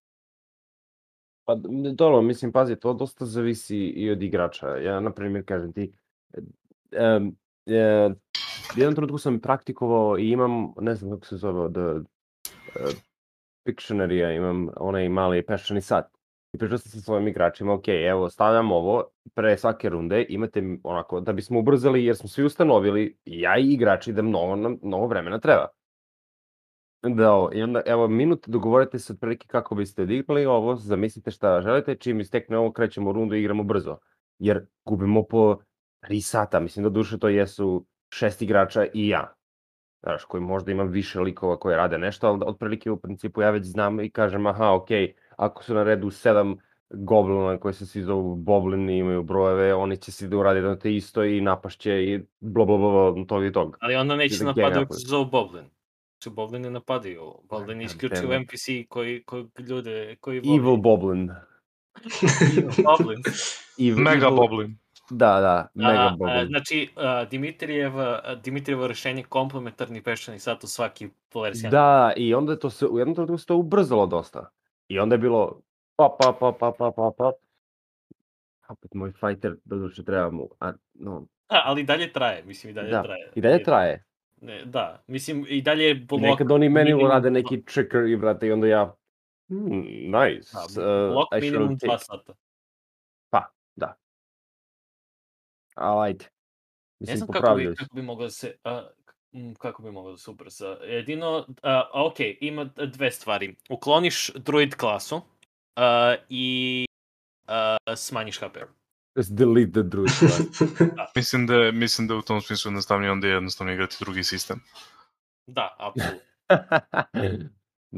Pa 1.44 1.54
dobro, 1.94 2.22
mislim, 2.22 2.52
pazi, 2.52 2.76
to 2.76 2.92
dosta 2.94 3.26
zavisi 3.26 3.76
i 3.76 4.10
od 4.10 4.22
igrača. 4.22 4.76
Ja, 4.76 5.00
na 5.00 5.12
primjer, 5.12 5.44
kažem 5.46 5.72
ti, 5.72 5.92
um, 6.36 7.36
e, 7.66 8.10
jedan 8.76 8.94
trenutku 8.94 9.18
sam 9.18 9.40
praktikovao 9.40 10.18
i 10.18 10.30
imam, 10.30 10.72
ne 10.80 10.94
znam 10.94 11.10
kako 11.10 11.26
se 11.26 11.36
zove, 11.36 11.60
od 11.60 11.76
uh, 11.76 12.02
Pictionary-a, 13.64 14.32
imam 14.32 14.68
onaj 14.76 15.08
mali 15.08 15.46
peščani 15.46 15.80
sat. 15.80 16.08
I 16.52 16.58
pričao 16.58 16.78
sam 16.78 16.90
sa 16.90 17.00
svojim 17.00 17.28
igračima, 17.28 17.72
ok, 17.72 17.88
evo, 17.88 18.30
stavljam 18.30 18.72
ovo, 18.72 19.04
pre 19.34 19.56
svake 19.58 19.88
runde 19.88 20.26
imate 20.28 20.62
onako, 20.84 21.20
da 21.20 21.32
bismo 21.32 21.58
ubrzali, 21.58 22.04
jer 22.04 22.16
smo 22.16 22.28
svi 22.28 22.44
ustanovili, 22.44 23.16
ja 23.24 23.58
i 23.58 23.72
igrači, 23.72 24.12
da 24.12 24.22
mnogo, 24.22 24.56
mnogo 24.82 25.06
vremena 25.06 25.38
treba. 25.38 25.68
Da, 27.02 27.32
ovo, 27.32 27.50
i 27.52 27.62
onda, 27.62 27.80
evo, 27.86 28.08
minut, 28.08 28.48
dogovorite 28.48 28.98
se 28.98 29.12
otprilike 29.12 29.46
kako 29.46 29.74
biste 29.74 30.02
odigrali 30.02 30.46
ovo, 30.46 30.76
zamislite 30.76 31.30
šta 31.30 31.60
želite, 31.60 31.94
čim 31.94 32.20
istekne 32.20 32.58
ovo, 32.58 32.72
krećemo 32.72 33.12
rundu 33.12 33.34
i 33.34 33.40
igramo 33.40 33.62
brzo. 33.62 33.96
Jer 34.38 34.66
gubimo 34.84 35.22
po 35.22 35.56
3 36.08 36.20
sata, 36.20 36.60
mislim 36.60 36.82
da 36.82 36.90
duše 36.90 37.18
to 37.18 37.28
jesu 37.28 37.86
šest 38.14 38.42
igrača 38.42 38.86
i 38.94 39.08
ja. 39.08 39.34
Znaš, 40.02 40.24
koji 40.24 40.42
možda 40.42 40.72
imam 40.72 40.88
više 40.88 41.20
likova 41.20 41.58
koji 41.58 41.76
rade 41.76 41.98
nešto, 41.98 42.26
ali 42.26 42.40
otprilike 42.46 42.90
u 42.90 42.96
principu 42.96 43.42
ja 43.42 43.50
već 43.50 43.64
znam 43.64 44.00
i 44.00 44.10
kažem, 44.10 44.46
aha, 44.46 44.74
okej, 44.74 45.14
ako 45.36 45.64
su 45.64 45.74
na 45.74 45.82
redu 45.82 46.10
sedam 46.10 46.56
goblina 46.90 47.58
koji 47.58 47.74
se 47.74 47.86
svi 47.86 48.02
zovu 48.02 48.36
boblini, 48.36 48.98
imaju 48.98 49.22
brojeve, 49.22 49.74
oni 49.74 49.96
će 49.96 50.12
svi 50.12 50.28
da 50.28 50.36
urade 50.36 50.58
jedno 50.58 50.76
te 50.76 50.94
isto 50.94 51.24
i 51.24 51.40
napašće 51.40 52.04
i 52.04 52.20
bla 52.40 52.64
bla 52.64 52.78
bla, 52.78 53.12
bla 53.12 53.24
tog 53.24 53.44
i 53.44 53.52
tog. 53.52 53.76
ali 53.80 53.94
onda 53.94 54.16
neće 54.16 54.44
genijalno. 54.44 54.80
ako 54.80 54.94
se 54.94 55.08
zove 55.08 55.24
Boblin. 55.30 55.64
Su 56.22 56.30
Boblini 56.30 56.70
napadaju. 56.70 57.32
Boblin 57.50 57.80
je 57.80 57.84
it. 57.86 58.02
NPC 58.40 58.88
koji, 58.88 59.22
koji 59.24 59.46
ljude, 59.58 60.16
koji. 60.16 60.38
Evil 60.38 60.76
Boblin. 60.76 61.30
Boblin. 62.88 63.22
Evil, 63.78 63.98
Mega 63.98 64.26
evil- 64.26 64.36
Boblin. 64.36 64.78
Da, 65.10 65.40
da, 65.40 65.68
Mega 65.74 65.98
A, 66.00 66.06
a, 66.06 66.10
Boblin. 66.10 66.46
znači, 66.46 66.88
a, 66.96 67.24
Dimitrijev, 67.24 68.00
a, 68.00 68.34
Dimitrijevo 68.34 68.86
rešenje 68.86 69.22
komplementarni 69.22 70.02
peščani 70.02 70.38
sat 70.38 70.64
u 70.64 70.66
svaki 70.66 71.08
versijan. 71.34 71.70
Da, 71.70 72.12
i 72.16 72.34
onda 72.34 72.52
je 72.52 72.58
to 72.58 72.70
se, 72.70 72.86
u 72.86 72.98
jednom 72.98 73.14
trenutku 73.14 73.38
se 73.38 73.46
to 73.46 73.56
ubrzalo 73.56 74.06
dosta. 74.06 74.50
I 74.88 74.98
onda 74.98 75.14
je 75.14 75.18
bilo 75.18 75.60
pa 75.96 76.16
pa 76.20 76.32
pa 76.40 76.52
pa 76.52 76.72
pa 76.72 76.90
pa 76.90 77.10
pa. 77.18 77.32
Opet 78.68 78.94
moj 78.94 79.12
fighter, 79.12 79.56
doduše 79.64 80.04
treba 80.04 80.30
mu, 80.30 80.48
a, 80.60 80.72
no, 80.94 81.26
Da, 81.50 81.62
ali 81.64 81.80
i 81.80 81.84
dalje 81.84 82.12
traje, 82.12 82.42
mislim 82.44 82.70
i 82.70 82.74
dalje 82.74 82.90
Da, 82.90 83.02
traje. 83.02 83.32
i 83.34 83.40
dalje 83.40 83.62
traje. 83.62 84.04
Ne, 84.42 84.64
da, 84.64 85.02
mislim 85.06 85.46
i 85.48 85.62
dalje 85.62 85.84
je 85.84 85.94
blok... 85.94 86.20
Nekad 86.20 86.52
oni 86.52 86.68
meni 86.68 86.94
urade 86.94 87.30
neki 87.30 87.64
trigger 87.64 88.06
i 88.06 88.16
brate, 88.16 88.46
i 88.46 88.52
onda 88.52 88.66
ja, 88.66 88.96
hmm, 89.48 89.84
nice. 90.04 90.50
Da, 90.52 90.62
uh, 90.62 91.12
blok 91.12 91.28
shall 91.28 91.42
minimum 91.42 91.78
take. 91.78 91.86
dva 91.86 91.98
sata. 91.98 92.34
Pa, 93.30 93.52
da. 93.76 93.96
Ali 95.74 96.08
ajde. 96.08 96.24
Ne 96.24 96.30
Mislim, 96.98 97.16
znam 97.16 97.28
kako 97.28 97.54
bi, 97.54 97.74
kako 97.76 97.94
bi 97.94 98.02
moglo 98.02 98.24
da 98.24 98.30
se... 98.30 98.56
M, 99.32 99.54
kako 99.54 99.82
bi 99.82 99.90
moglo 99.90 100.10
da 100.10 100.16
se 100.16 100.30
ubrza. 100.30 100.76
Jedino, 100.82 101.46
a, 101.62 101.90
ok, 101.94 102.16
ima 102.40 102.64
dve 102.64 103.10
stvari. 103.10 103.56
Ukloniš 103.70 104.30
druid 104.34 104.74
klasu 104.74 105.20
a, 105.76 106.14
i 106.28 106.86
a, 107.46 107.76
smanjiš 107.96 108.38
HP. 108.38 108.56
Just 109.16 109.34
delete 109.34 109.72
the 109.72 109.82
druid 109.82 110.10
class. 110.18 110.40
Mislim 111.16 111.46
da, 111.46 111.72
mislim 111.72 112.08
da 112.08 112.14
u 112.16 112.22
tom 112.22 112.40
smislu 112.40 112.68
jednostavnije 112.68 113.12
onda 113.12 113.26
je 113.26 113.32
jednostavno 113.32 113.72
igrati 113.72 113.96
drugi 114.00 114.24
sistem. 114.24 114.60
Da, 115.46 115.76
apsolutno. 115.78 116.20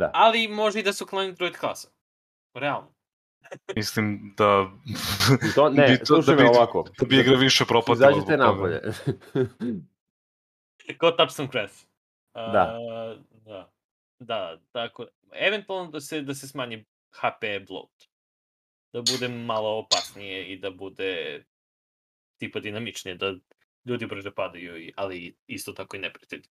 da. 0.01 0.11
Ali 0.15 0.49
može 0.49 0.81
i 0.81 0.83
da 0.83 0.93
se 0.93 1.05
ukloni 1.05 1.33
druid 1.33 1.57
klasa. 1.57 1.89
Realno. 2.55 2.95
Mislim 3.77 4.35
da... 4.37 4.71
To, 5.55 5.69
ne, 5.71 5.87
bi 5.89 5.99
to- 5.99 6.07
slušaj 6.07 6.37
da 6.37 6.43
me 6.43 6.51
bi, 6.51 6.57
ovako. 6.57 6.85
Da 6.99 7.07
bi 7.07 7.19
igra 7.21 7.37
više 7.37 7.65
propatila. 7.65 8.11
Izađite 8.11 8.37
napolje. 8.37 8.81
Touch 11.19 11.33
some 11.33 11.49
grass. 11.53 11.87
A, 12.33 12.53
Da. 12.53 12.79
Da. 13.45 13.71
Da, 14.19 14.59
tako. 14.73 15.07
Eventualno 15.33 15.91
da 15.91 16.01
se, 16.01 16.23
da 16.23 16.35
se 16.35 16.49
smanji 16.49 16.85
HP 17.11 17.41
bloat. 17.69 17.91
Da 18.95 19.03
bude 19.03 19.29
malo 19.29 19.79
opasnije 19.79 20.53
i 20.53 20.59
da 20.59 20.71
bude 20.71 21.43
tipa 22.41 22.61
dinamičnije, 22.61 23.15
da 23.15 23.35
ljudi 23.85 24.07
brže 24.07 24.31
padaju, 24.31 24.93
ali 24.97 25.37
isto 25.47 25.73
tako 25.73 25.97
i 25.97 26.01
neprijatelji. 26.01 26.45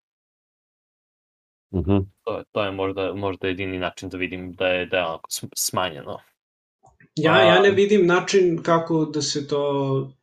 Mhm. 1.75 1.97
To, 2.25 2.39
je- 2.39 2.45
to 2.53 2.65
je 2.65 2.71
možda, 2.71 3.15
možda 3.15 3.49
jedini 3.49 3.79
način 3.79 4.09
da 4.09 4.19
vidim 4.19 4.53
da 4.53 4.67
je, 4.67 4.87
da 4.87 4.97
je 4.97 5.05
onako 5.05 5.31
sm- 5.31 5.53
smanjeno. 5.57 6.19
Ja, 7.17 7.43
ja 7.43 7.61
ne 7.61 7.71
vidim 7.71 8.07
način 8.07 8.63
kako 8.63 9.05
da 9.05 9.23
se 9.23 9.49
to 9.49 9.63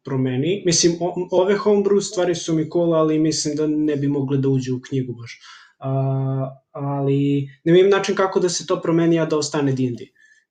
promeni. 0.03 0.63
Mislim, 0.65 0.97
o, 0.99 1.27
ove 1.31 1.55
homebrew 1.55 2.01
stvari 2.01 2.35
su 2.35 2.53
mi 2.55 2.69
cool, 2.71 2.93
ali 2.93 3.19
mislim 3.19 3.55
da 3.55 3.67
ne 3.67 3.95
bi 3.95 4.07
mogle 4.07 4.37
da 4.37 4.49
uđu 4.49 4.75
u 4.75 4.81
knjigu 4.89 5.13
baš. 5.13 5.39
A, 5.79 5.89
ali 6.71 7.49
ne 7.63 7.73
vidim 7.73 7.89
način 7.89 8.15
kako 8.15 8.39
da 8.39 8.49
se 8.49 8.67
to 8.67 8.81
promeni, 8.81 9.19
a 9.19 9.25
da 9.25 9.37
ostane 9.37 9.71
D&D. 9.71 10.05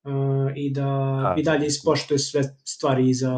Uh, 0.05 0.53
i 0.57 0.71
da 0.73 0.89
A. 0.89 1.35
i 1.39 1.43
dalje 1.43 1.67
ispoštuje 1.67 2.19
sve 2.19 2.43
stvari 2.65 3.15
za 3.15 3.33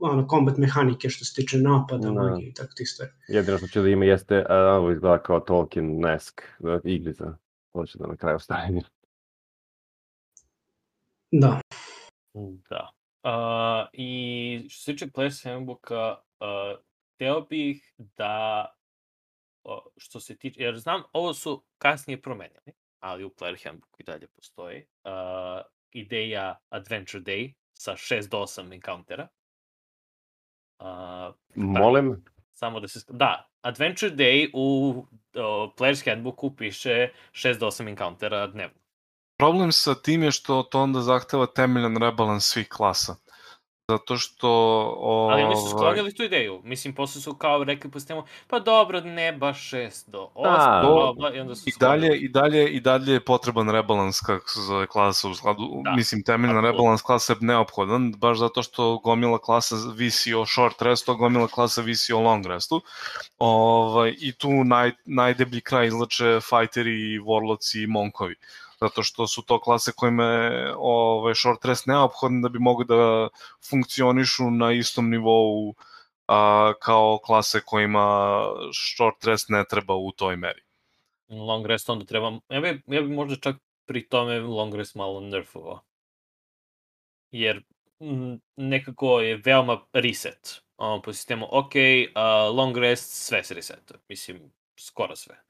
ono, 0.00 0.26
combat 0.30 0.56
mehanike 0.56 1.08
što 1.08 1.24
se 1.24 1.34
tiče 1.34 1.58
napada, 1.58 2.08
Da. 2.08 2.12
magije 2.12 2.48
i 2.48 2.54
tako 2.54 2.72
tih 2.76 2.88
stvari. 2.88 3.12
Jedino 3.28 3.58
što 3.58 3.66
će 3.66 3.80
da 3.80 3.88
ima 3.88 4.04
jeste, 4.04 4.44
a, 4.48 4.56
ovo 4.56 4.90
izgleda 4.90 5.22
kao 5.22 5.40
Tolkien 5.40 6.00
Nesk, 6.00 6.42
da, 6.58 6.80
igrica. 6.84 7.36
To 7.72 7.86
će 7.86 7.98
da 7.98 8.06
na 8.06 8.16
kraju 8.16 8.38
stavim. 8.38 8.80
Da. 11.30 11.60
Da. 12.70 12.90
Uh, 13.22 13.88
I 13.92 14.66
što 14.68 14.82
se 14.82 14.92
tiče 14.92 15.06
Players 15.06 15.44
Handbooka, 15.44 16.16
uh, 16.40 16.80
teo 17.18 17.40
bih 17.40 17.94
da 17.98 18.66
o, 19.64 19.90
što 19.96 20.20
se 20.20 20.36
tiče, 20.36 20.62
jer 20.62 20.78
znam, 20.78 21.02
ovo 21.12 21.34
su 21.34 21.64
kasnije 21.78 22.22
promenjali, 22.22 22.72
ali 23.00 23.24
u 23.24 23.30
Player 23.30 23.64
Handbooku 23.64 23.96
i 23.98 24.04
dalje 24.04 24.26
postoji 24.26 24.86
uh, 25.04 25.10
ideja 25.92 26.58
Adventure 26.70 27.20
Day 27.20 27.54
sa 27.74 27.96
6 27.96 28.28
do 28.28 28.38
8 28.38 28.72
encountera. 28.74 29.28
Uh, 30.80 31.34
Molim, 31.54 32.24
samo 32.52 32.80
da 32.80 32.88
se... 32.88 33.00
Da, 33.08 33.48
Adventure 33.62 34.12
Day 34.12 34.50
u 34.54 35.06
o, 35.34 35.72
Player's 35.78 36.10
Handbooku 36.10 36.56
piše 36.56 37.08
6 37.32 37.58
do 37.58 37.66
8 37.66 37.88
encountera 37.88 38.46
dnevno. 38.46 38.76
Problem 39.38 39.72
sa 39.72 39.94
tim 39.94 40.22
je 40.22 40.30
što 40.30 40.62
to 40.62 40.80
onda 40.80 41.00
zahteva 41.00 41.46
temeljan 41.46 41.96
rebalans 41.96 42.44
svih 42.44 42.68
klasa. 42.68 43.16
Zato 43.90 44.16
što... 44.16 44.48
Ali 45.30 45.42
oni 45.42 45.56
su 45.56 45.60
ovaj, 45.60 45.70
sklonili 45.70 46.14
tu 46.14 46.22
ideju. 46.22 46.60
Mislim, 46.64 46.94
posle 46.94 47.20
su 47.20 47.34
kao 47.34 47.64
rekli 47.64 47.90
po 47.90 48.00
sistemu, 48.00 48.24
pa 48.48 48.58
dobro, 48.60 49.00
ne 49.00 49.32
baš 49.32 49.70
6 49.70 50.10
do 50.10 50.28
8, 50.34 50.42
Da. 50.44 50.88
bla, 50.88 51.12
bla, 51.12 51.34
i 51.34 51.40
onda 51.40 51.54
su 51.54 51.62
I 51.66 51.72
dalje, 51.80 52.00
sklonili. 52.00 52.18
i 52.18 52.28
dalje, 52.28 52.68
i 52.68 52.80
dalje 52.80 53.12
je 53.12 53.20
potreban 53.22 53.70
rebalans 53.70 54.20
kako 54.20 54.48
se 54.48 54.60
zove 54.60 54.86
klasa 54.86 55.28
u 55.28 55.34
skladu, 55.34 55.62
Da, 55.84 55.90
mislim 55.90 56.22
temeljna 56.22 56.52
apsolutno. 56.52 56.70
rebalans 56.72 57.02
klasa 57.02 57.32
je 57.32 57.36
neophodan, 57.40 58.12
baš 58.12 58.38
zato 58.38 58.62
što 58.62 58.98
gomila 58.98 59.38
klasa 59.38 59.74
visi 59.94 60.34
o 60.34 60.46
short 60.46 60.82
restu, 60.82 61.12
a 61.12 61.14
gomila 61.14 61.48
klasa 61.48 61.80
visi 61.82 62.12
o 62.12 62.20
long 62.20 62.46
restu. 62.46 62.82
Ovaj, 63.38 64.14
I 64.18 64.32
tu 64.32 64.64
naj, 64.64 64.92
najdeblji 65.04 65.60
kraj 65.60 65.86
izlače 65.86 66.38
fighteri, 66.40 66.90
warlocki 67.18 67.84
i 67.84 67.86
monkovi 67.86 68.34
zato 68.80 69.02
što 69.02 69.26
su 69.26 69.42
to 69.42 69.60
klase 69.60 69.92
kojima 69.96 70.24
je 70.24 70.74
ovaj, 70.78 71.34
short 71.34 71.64
rest 71.64 71.86
neophodan 71.86 72.42
da 72.42 72.48
bi 72.48 72.58
mogli 72.58 72.86
da 72.86 73.28
funkcionišu 73.70 74.50
na 74.50 74.72
istom 74.72 75.10
nivou 75.10 75.74
a, 76.28 76.72
kao 76.80 77.18
klase 77.24 77.60
kojima 77.60 78.40
short 78.96 79.24
rest 79.24 79.48
ne 79.48 79.64
treba 79.70 79.94
u 79.94 80.12
toj 80.12 80.36
meri. 80.36 80.62
Long 81.28 81.66
rest 81.66 81.90
onda 81.90 82.04
treba, 82.04 82.38
ja 82.48 82.60
bi, 82.60 82.82
ja 82.86 83.02
bi 83.02 83.08
možda 83.08 83.36
čak 83.36 83.56
pri 83.86 84.08
tome 84.08 84.40
long 84.40 84.74
rest 84.74 84.94
malo 84.94 85.20
nerfovao. 85.20 85.80
Jer 87.30 87.62
nekako 88.56 89.20
je 89.20 89.36
veoma 89.36 89.80
reset. 89.92 90.62
Um, 90.78 91.02
po 91.02 91.12
sistemu, 91.12 91.46
ok, 91.50 91.72
uh, 91.74 92.56
long 92.56 92.76
rest, 92.76 93.26
sve 93.26 93.44
se 93.44 93.54
resetuje. 93.54 94.00
Mislim, 94.08 94.52
skoro 94.76 95.16
sve. 95.16 95.42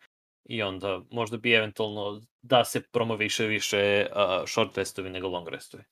I 0.45 0.63
onda 0.63 1.01
možda 1.11 1.37
bi 1.37 1.53
eventualno 1.53 2.23
da 2.43 2.65
se 2.65 2.83
promoviše 2.83 3.47
više 3.47 4.07
uh, 4.11 4.49
short 4.49 4.79
restovi 4.79 5.11
nego 5.11 5.29
long 5.29 5.49
restovi. 5.49 5.85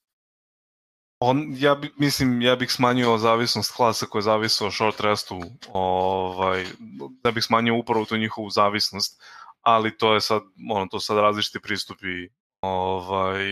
On, 1.21 1.55
ja 1.59 1.75
bi, 1.75 1.91
mislim, 1.97 2.43
ja 2.43 2.57
bih 2.57 2.73
smanjio 2.73 3.19
zavisnost 3.19 3.77
klasa 3.77 4.07
koja 4.07 4.23
zavise 4.23 4.65
o 4.65 4.71
short 4.71 5.01
restu, 5.01 5.41
ovaj, 5.73 6.65
da 7.23 7.31
bih 7.31 7.45
smanjio 7.45 7.79
upravo 7.79 8.05
tu 8.05 8.17
njihovu 8.17 8.51
zavisnost, 8.51 9.23
ali 9.61 9.97
to 9.99 10.15
je 10.15 10.21
sad, 10.21 10.43
ono, 10.71 10.87
to 10.87 11.01
sad 11.01 11.19
različiti 11.19 11.61
pristupi, 11.61 12.29
ovaj, 12.61 13.45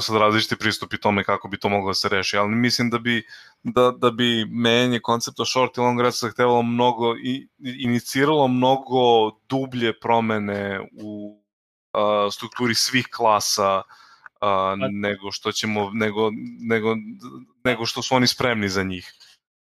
sad 0.00 0.16
različiti 0.16 0.56
pristupi 0.56 1.00
tome 1.00 1.24
kako 1.24 1.48
bi 1.48 1.58
to 1.58 1.68
moglo 1.68 1.90
da 1.90 1.94
se 1.94 2.08
reši, 2.08 2.36
ali 2.36 2.54
mislim 2.54 2.90
da 2.90 2.98
bi, 2.98 3.26
da, 3.62 3.90
da 3.90 4.10
bi 4.10 4.44
menjanje 4.44 5.00
koncepta 5.00 5.44
short 5.44 5.76
i 5.76 5.80
long 5.80 6.00
rest 6.00 6.20
zahtevalo 6.20 6.62
mnogo, 6.62 7.14
i, 7.16 7.48
iniciralo 7.58 8.48
mnogo 8.48 9.30
dublje 9.48 10.00
promene 10.00 10.80
u 11.02 11.42
a, 11.92 12.28
strukturi 12.32 12.74
svih 12.74 13.08
klasa, 13.16 13.82
a, 14.40 14.74
nego 14.90 15.32
što 15.32 15.52
ćemo 15.52 15.90
nego 15.94 16.30
nego 16.60 16.96
nego 17.64 17.86
što 17.86 18.02
su 18.02 18.14
oni 18.14 18.26
spremni 18.26 18.68
za 18.68 18.82
njih. 18.82 19.12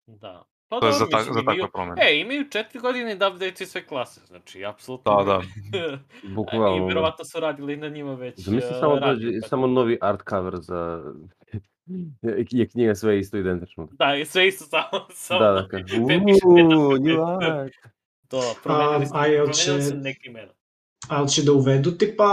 Da. 0.06 0.47
Pa 0.68 0.80
To 0.80 0.86
je 0.86 0.92
dobro, 0.92 1.06
za, 1.10 1.16
mislim, 1.16 1.34
za 1.34 1.40
imaju, 1.40 1.60
takve 1.60 1.72
promene. 1.72 2.02
e, 2.02 2.20
imaju 2.20 2.48
četiri 2.50 2.80
godine 2.80 3.14
da 3.14 3.28
update 3.28 3.66
sve 3.66 3.86
klase, 3.86 4.20
znači, 4.26 4.64
apsolutno. 4.64 5.16
Da, 5.16 5.24
da. 5.24 5.40
I 6.24 6.28
Bukvalno. 6.28 6.86
verovatno 6.86 7.24
su 7.24 7.40
radili 7.40 7.76
na 7.76 7.88
njima 7.88 8.14
već 8.14 8.38
Zamisli 8.38 8.70
uh, 8.70 8.80
samo 8.80 8.94
ranije, 8.94 9.14
dođe, 9.14 9.40
tako 9.40 9.48
samo 9.48 9.66
novi 9.66 9.98
art 10.00 10.20
cover 10.28 10.54
za... 10.56 11.02
je 12.50 12.68
knjiga 12.68 12.94
sve 12.94 13.18
isto 13.18 13.36
identično. 13.36 13.88
Da, 13.92 14.14
i 14.14 14.24
sve 14.24 14.48
isto 14.48 14.64
samo, 14.74 15.06
samo 15.10 15.40
Da, 15.40 15.52
da, 15.52 15.68
kao, 15.68 15.80
uuu, 16.46 16.96
new 16.96 17.26
art. 17.26 17.72
To, 18.28 18.40
promenili 18.62 19.00
jel 19.02 19.46
promenili 19.46 19.54
će- 19.54 19.82
su 19.82 19.96
neke 19.96 20.20
imena. 20.24 20.52
Ali 21.08 21.28
će 21.28 21.42
da 21.42 21.52
uvedu 21.52 21.90
tipa 21.90 22.24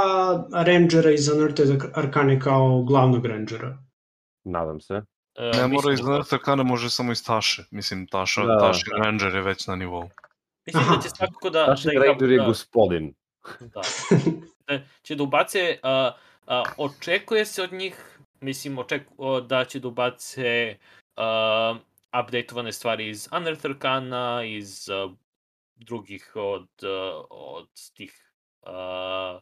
Rangera 0.54 1.12
iz 1.12 1.30
Unearthed 1.30 1.68
Arcane 1.94 2.40
kao 2.40 2.84
glavnog 2.84 3.26
Rangera. 3.26 3.78
Nadam 4.44 4.82
se. 4.82 5.02
Uh, 5.38 5.58
Ne 5.58 5.68
mora 5.68 5.88
da 5.88 5.94
iz 5.94 6.02
Nerf 6.02 6.34
Arcana, 6.34 6.64
može 6.64 6.90
samo 6.90 7.12
iz 7.12 7.26
Taše. 7.26 7.64
Mislim, 7.72 8.08
Taša, 8.08 8.42
Da, 8.42 8.54
da, 8.54 8.60
Taša 8.60 8.86
da. 8.92 8.98
Ranger 8.98 9.36
je 9.36 9.42
već 9.42 9.68
na 9.68 9.76
nivou. 9.76 10.10
Mislim 10.66 10.84
da 10.90 11.02
će 11.02 11.10
svakako 11.10 11.50
da... 11.50 11.68
Naš 11.68 11.84
da 11.84 11.92
igra- 11.92 12.08
Ranger 12.08 12.30
je 12.30 12.38
da- 12.38 12.46
gospodin. 12.46 13.14
Da. 13.60 13.82
da 14.68 14.80
će 15.02 15.16
da 15.16 15.24
ubace, 15.24 15.80
a, 15.84 16.12
a, 16.48 16.64
očekuje 16.78 17.46
se 17.46 17.64
od 17.64 17.74
njih, 17.74 18.20
mislim, 18.42 18.78
oček, 18.78 19.02
o, 19.18 19.42
da 19.42 19.66
će 19.66 19.80
da 19.80 19.88
ubace 19.88 20.78
a, 21.16 21.76
updateovane 22.22 22.72
stvari 22.72 23.10
iz 23.10 23.28
Unearthed 23.32 23.72
Arcana, 23.72 24.44
iz 24.44 24.90
a, 24.90 25.10
drugih 25.76 26.32
od, 26.36 26.68
od 27.30 27.70
tih 27.94 28.32
a, 28.64 29.40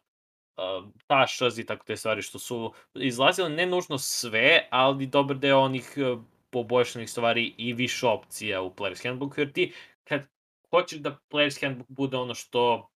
a, 0.58 0.82
Tašas 1.08 1.58
i 1.58 1.66
tako 1.66 1.86
te 1.86 1.98
stvari 1.98 2.22
što 2.22 2.40
su 2.40 2.74
izlazile, 2.94 3.50
ne 3.50 3.66
nužno 3.66 3.98
sve, 3.98 4.68
ali 4.72 5.06
dobar 5.06 5.38
deo 5.38 5.60
onih 5.60 5.94
a, 5.98 6.18
poboljšanih 6.50 7.10
stvari 7.10 7.54
i 7.58 7.74
više 7.74 8.08
opcija 8.08 8.62
u 8.62 8.74
Player's 8.74 9.08
Handbooku, 9.08 9.42
jer 9.42 9.52
ti 9.52 9.74
kad 10.04 10.22
hoćeš 10.70 11.00
da 11.00 11.20
Player's 11.30 11.62
Handbook 11.62 11.90
bude 11.90 12.18
ono 12.18 12.34
što 12.36 12.90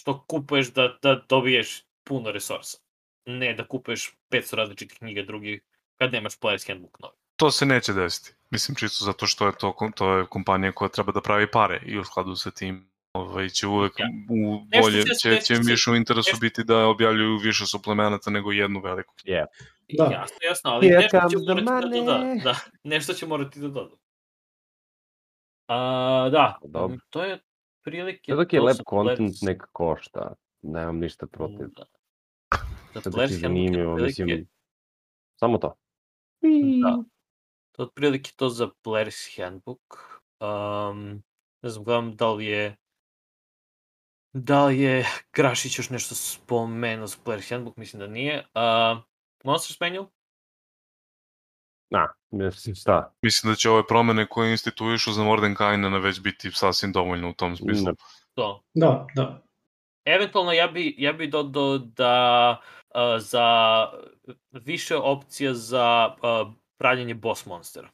što 0.00 0.24
kupuješ 0.26 0.72
da, 0.72 0.98
da 1.02 1.22
dobiješ 1.28 1.84
puno 2.04 2.32
resursa. 2.32 2.78
Ne 3.26 3.54
da 3.54 3.66
kupuješ 3.68 4.16
500 4.30 4.54
različitih 4.54 4.98
knjiga 4.98 5.22
drugih 5.22 5.62
kad 5.96 6.12
nemaš 6.12 6.38
Player's 6.38 6.68
Handbook 6.68 6.98
novi. 7.00 7.14
To 7.36 7.50
se 7.50 7.66
neće 7.66 7.92
desiti. 7.92 8.34
Mislim, 8.50 8.76
čisto 8.76 9.04
zato 9.04 9.26
što 9.26 9.46
je 9.46 9.52
to, 9.58 9.90
to 9.96 10.16
je 10.16 10.26
kompanija 10.26 10.72
koja 10.72 10.88
treba 10.88 11.12
da 11.12 11.20
pravi 11.20 11.50
pare 11.50 11.82
i 11.86 11.98
u 11.98 12.04
skladu 12.04 12.36
sa 12.36 12.50
tim 12.50 12.90
ovaj, 13.14 13.48
će 13.48 13.66
uvek 13.66 13.92
Ja. 13.98 14.06
u 14.30 14.58
bolje, 14.82 15.02
će- 15.22 15.40
će, 15.40 15.54
više 15.54 15.90
u 15.90 15.94
interesu 15.96 16.30
nešto- 16.30 16.40
biti 16.40 16.64
da 16.64 16.86
objavljuju 16.86 17.36
više 17.38 17.66
suplemenata 17.66 18.30
nego 18.30 18.52
jednu 18.52 18.80
veliku. 18.80 19.14
Da. 19.26 19.46
Da. 19.98 20.04
Jasno, 20.12 20.36
jasno, 20.48 20.70
ali 20.70 20.86
Here 20.88 21.00
nešto 21.02 21.28
će 21.28 21.62
morati 21.62 21.90
da 21.90 22.04
doda. 22.04 22.34
Da, 22.44 22.54
nešto 22.84 23.14
će 23.14 23.26
morati 23.26 23.60
da 23.60 23.68
doda. 23.68 23.96
A, 25.68 26.28
da, 26.32 26.58
Dobro. 26.64 26.96
to 27.10 27.24
je 27.24 27.38
prilike... 27.84 28.32
Sve 28.32 28.36
dok 28.36 28.52
je 28.52 28.60
sa 28.74 28.82
content 28.90 29.18
Players- 29.20 29.46
nek 29.46 29.62
košta. 29.72 30.34
Nemam 30.62 30.98
ništa 30.98 31.26
protiv. 31.26 31.66
Da. 31.76 31.84
Je 32.94 33.00
Player's 33.00 33.04
Handbook 33.04 33.30
je 33.30 33.36
zanimljivo, 33.38 33.96
mislim. 33.96 34.48
Samo 35.40 35.58
to. 35.58 35.74
Da. 36.82 37.02
To 37.72 37.82
je 37.82 37.86
otprilike 37.86 38.30
to 38.36 38.48
za 38.48 38.68
Player's 38.84 39.42
Handbook. 39.42 40.20
Um, 40.40 41.22
ne 41.62 41.70
znam, 41.70 41.84
gledam 41.84 42.16
da 42.16 42.32
li 42.32 42.46
je 42.46 42.76
da 44.34 44.64
li 44.64 44.80
je 44.80 45.06
Grašić 45.32 45.78
još 45.78 45.90
nešto 45.90 46.14
spomenuo 46.14 47.06
za 47.06 47.16
Player's 47.24 47.50
Handbook, 47.50 47.76
mislim 47.76 48.00
da 48.00 48.06
nije. 48.06 48.38
Uh, 48.38 49.02
Monsters 49.44 49.80
Manual? 49.80 50.06
Na, 51.90 52.12
mislim 52.30 52.74
šta. 52.74 53.12
Mislim 53.22 53.52
da 53.52 53.56
će 53.56 53.70
ove 53.70 53.86
promene 53.86 54.26
koje 54.28 54.50
instituišu 54.50 55.12
za 55.12 55.24
Mordenkainena 55.24 55.98
već 55.98 56.20
biti 56.20 56.50
sasvim 56.50 56.92
dovoljno 56.92 57.30
u 57.30 57.32
tom 57.32 57.56
smislu. 57.56 57.84
Ne. 57.84 57.92
To. 58.34 58.62
Da, 58.74 59.06
da. 59.14 59.42
Eventualno 60.04 60.52
ja 60.52 60.66
bi, 60.66 60.94
ja 60.98 61.12
bi 61.12 61.26
dodao 61.26 61.78
da 61.78 62.56
uh, 62.94 63.00
za 63.18 63.86
više 64.52 64.96
opcija 64.96 65.54
za 65.54 66.14
uh, 66.16 66.52
pravljenje 66.78 67.14
boss 67.14 67.46
monstera. 67.46 67.88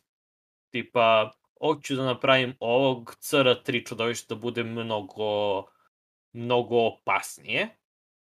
Tipa, 0.71 1.31
hoću 1.61 1.97
da 1.97 2.05
napravim 2.05 2.57
ovog 2.61 3.17
CR3 3.21 3.89
čudovišta 3.89 4.35
da 4.35 4.41
bude 4.41 4.65
mnogo, 4.65 5.65
mnogo 6.33 6.87
opasnije. 6.87 7.69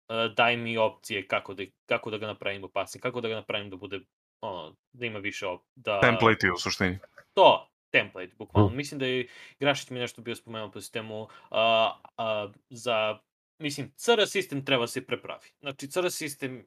Uh, 0.09 0.35
daj 0.35 0.57
mi 0.57 0.79
opcije 0.79 1.27
kako 1.27 1.55
da, 1.55 1.63
kako 1.87 2.11
da 2.11 2.19
ga 2.19 2.27
napravim 2.27 2.65
opasnije, 2.65 3.01
kako 3.03 3.21
da 3.21 3.29
ga 3.29 3.35
napravim 3.35 3.71
da 3.71 3.77
bude 3.77 4.01
ono, 4.41 4.77
da 4.93 5.07
ima 5.07 5.19
više 5.19 5.47
op... 5.47 5.63
Da, 5.75 6.01
Template 6.01 6.53
u 6.53 6.59
suštini. 6.59 6.99
to, 7.35 7.69
template, 7.91 8.33
bukvalno. 8.39 8.71
Mm. 8.71 8.77
Mislim 8.77 9.01
da 9.01 9.07
je 9.07 9.29
Grašić 9.61 9.91
mi 9.91 9.99
nešto 9.99 10.23
bio 10.23 10.37
spomenuo 10.37 10.71
po 10.71 10.81
sistemu 10.81 11.29
a, 11.51 11.95
a, 12.17 12.49
za, 12.71 13.19
mislim, 13.59 13.93
CR 13.97 14.27
sistem 14.27 14.65
treba 14.65 14.87
se 14.87 15.07
prepravi. 15.07 15.49
Znači, 15.61 15.89
CR 15.91 16.11
sistem 16.11 16.67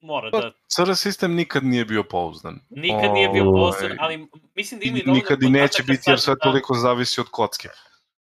mora 0.00 0.30
Pa, 0.30 0.40
da, 0.40 0.50
CR 0.50 0.94
sistem 0.94 1.34
nikad 1.34 1.64
nije 1.64 1.84
bio 1.84 2.02
pouzdan. 2.02 2.60
nikad 2.70 3.12
nije 3.12 3.28
bio 3.28 3.44
Ovaj, 3.44 3.72
poznan, 3.72 3.96
ali 4.00 4.28
mislim 4.54 4.80
da 4.80 4.86
imaju 4.86 5.02
dovoljno 5.04 5.22
Nikad 5.22 5.42
i 5.42 5.50
neće 5.50 5.82
biti 5.82 6.10
jer 6.10 6.20
sve 6.20 6.34
da- 6.34 6.38
toliko 6.38 6.74
zavisi 6.74 7.20
od 7.20 7.26
kocke. 7.30 7.68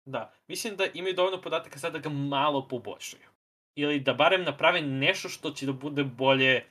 Da, 0.04 0.32
mislim 0.48 0.76
da 0.76 0.86
imaju 0.94 1.14
dovoljno 1.14 1.40
podataka 1.42 1.78
sad 1.78 1.92
da 1.92 1.98
ga 1.98 2.08
malo 2.08 2.68
poboljšaju. 2.68 3.28
Ili 3.74 4.00
da 4.00 4.14
barem 4.14 4.44
naprave 4.44 4.80
nešto 4.80 5.28
što 5.28 5.50
će 5.50 5.66
da 5.66 5.72
bude 5.72 6.04
bolje 6.04 6.64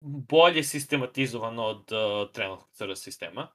bolje 0.00 0.62
sistematizovano 0.64 1.64
od 1.64 1.92
uh, 1.92 2.32
trenutnog 2.32 2.68
CR 2.72 2.96
sistema. 2.96 3.48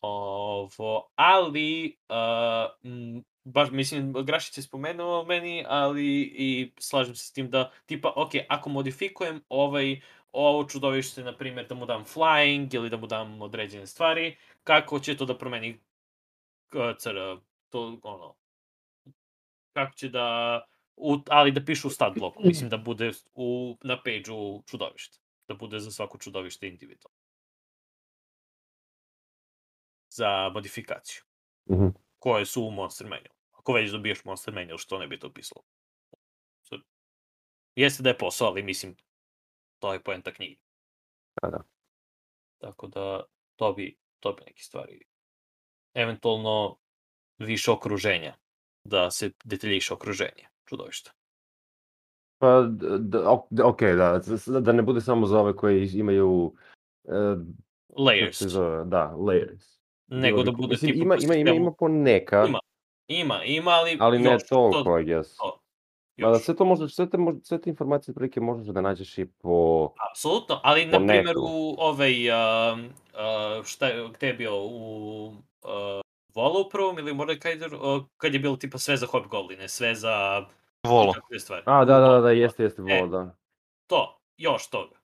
Ovo, 0.00 1.10
ali, 1.14 1.96
uh, 2.08 2.90
m, 2.92 3.24
baš, 3.44 3.70
mislim, 3.70 4.12
Grašić 4.12 4.58
je 4.58 4.62
spomenuo 4.62 5.24
meni, 5.24 5.64
ali 5.68 6.06
i 6.22 6.72
slažem 6.78 7.14
se 7.14 7.26
s 7.26 7.32
tim 7.32 7.50
da, 7.50 7.70
tipa, 7.86 8.12
ok, 8.16 8.30
ako 8.48 8.70
modifikujem 8.70 9.40
ovaj, 9.48 10.00
ovo 10.32 10.64
čudovište, 10.64 11.24
na 11.24 11.36
primjer, 11.36 11.66
da 11.68 11.74
mu 11.74 11.86
dam 11.86 12.04
flying 12.04 12.74
ili 12.74 12.90
da 12.90 12.96
mu 12.96 13.06
dam 13.06 13.42
određene 13.42 13.86
stvari, 13.86 14.36
kako 14.64 15.00
će 15.00 15.16
to 15.16 15.24
da 15.24 15.38
promeni 15.38 15.80
CR, 16.98 17.16
to, 17.68 18.00
ono, 18.02 18.34
kako 19.72 19.94
će 19.94 20.08
da, 20.08 20.60
u, 20.96 21.18
ali 21.28 21.52
da 21.52 21.64
piše 21.64 21.86
u 21.86 21.90
stat 21.90 22.18
bloku, 22.18 22.42
mislim 22.46 22.70
da 22.70 22.76
bude 22.76 23.10
u, 23.34 23.76
na 23.82 23.96
page-u 23.96 24.62
čudovište, 24.66 25.18
da 25.48 25.54
bude 25.54 25.78
za 25.78 25.90
svako 25.90 26.18
čudovište 26.18 26.68
individualno. 26.68 27.24
za 30.14 30.48
modifikaciju. 30.48 31.22
Mhm. 31.70 31.86
Koje 32.18 32.46
su 32.46 32.62
u 32.62 32.70
Monster 32.70 33.06
Manual. 33.06 33.34
Ako 33.52 33.72
već 33.72 33.90
dobiješ 33.90 34.24
Monster 34.24 34.54
Manual, 34.54 34.78
što 34.78 34.98
ne 34.98 35.06
bi 35.06 35.18
to 35.18 35.32
pisalo? 35.32 35.62
Jeste 37.76 38.02
da 38.02 38.08
je 38.08 38.18
posao, 38.18 38.48
ali 38.48 38.62
mislim, 38.62 38.96
to 39.78 39.92
je 39.92 40.02
poenta 40.02 40.32
knjige. 40.32 40.60
Da, 41.42 41.50
da. 41.50 41.62
Tako 42.58 42.86
da, 42.86 43.24
to 43.56 43.72
bi, 43.72 43.98
to 44.20 44.32
bi 44.32 44.42
neke 44.46 44.62
stvari. 44.62 45.06
Eventualno, 45.94 46.76
više 47.38 47.70
okruženja. 47.70 48.34
Da 48.84 49.10
se 49.10 49.30
detaljiše 49.44 49.94
okruženje. 49.94 50.48
Čudovište. 50.68 51.10
Pa, 52.38 52.62
d- 52.62 52.98
d- 53.50 53.62
ok, 53.62 53.80
da, 53.82 54.20
da 54.60 54.72
ne 54.72 54.82
bude 54.82 55.00
samo 55.00 55.26
za 55.26 55.40
ove 55.40 55.56
koji 55.56 55.90
imaju, 55.94 56.54
kako 57.06 58.02
Layers. 58.02 58.46
zove, 58.46 58.84
da, 58.84 59.12
layers. 59.16 59.78
Nego 60.06 60.42
da 60.42 60.52
bude 60.52 60.68
mislim, 60.70 60.92
tipa 60.92 61.02
ima, 61.04 61.16
ima, 61.16 61.34
ima, 61.34 61.50
ima 61.50 61.72
po 61.78 61.88
neka, 61.88 62.46
Ima, 62.48 62.60
Ima, 63.08 63.44
ima, 63.44 63.70
ali, 63.70 63.96
ali 64.00 64.18
ne 64.18 64.32
još 64.32 64.48
toliko, 64.48 64.82
To, 64.82 64.98
I 64.98 65.04
guess. 65.04 65.36
to, 65.36 65.60
Mada 66.18 66.36
još. 66.36 66.42
sve 66.44 66.56
to 66.56 66.64
možeš, 66.64 66.94
sve 66.94 67.10
te, 67.10 67.16
mož- 67.16 67.44
sve 67.44 67.60
te 67.60 67.70
informacije 67.70 68.14
prilike 68.14 68.40
možeš 68.40 68.66
da 68.66 68.80
nađeš 68.80 69.18
i 69.18 69.26
po... 69.26 69.88
Apsolutno, 70.10 70.60
ali 70.62 70.90
po 70.90 70.98
na 70.98 71.06
primjer 71.06 71.36
u 71.38 71.74
ovaj, 71.78 72.30
uh, 72.30 72.78
uh, 72.78 73.64
šta 73.64 74.08
gde 74.14 74.26
je 74.26 74.34
bio, 74.34 74.64
u 74.64 75.32
uh, 75.64 76.00
Volu 76.34 76.68
prvom 76.70 76.98
ili 76.98 77.14
Mordekaiser, 77.14 77.74
uh, 77.74 78.04
kad 78.16 78.34
je 78.34 78.40
bilo 78.40 78.56
tipa 78.56 78.78
sve 78.78 78.96
za 78.96 79.06
Hobgoblin, 79.06 79.68
sve 79.68 79.94
za 79.94 80.46
Volo. 80.86 81.12
stvari. 81.40 81.62
A, 81.66 81.84
da, 81.84 81.98
da, 82.00 82.08
da, 82.08 82.20
da, 82.20 82.30
jeste, 82.30 82.62
jeste, 82.62 82.82
E. 82.82 82.84
volo, 82.84 83.06
da. 83.08 83.36
To, 83.86 84.18
još 84.36 84.70
toga. 84.70 84.96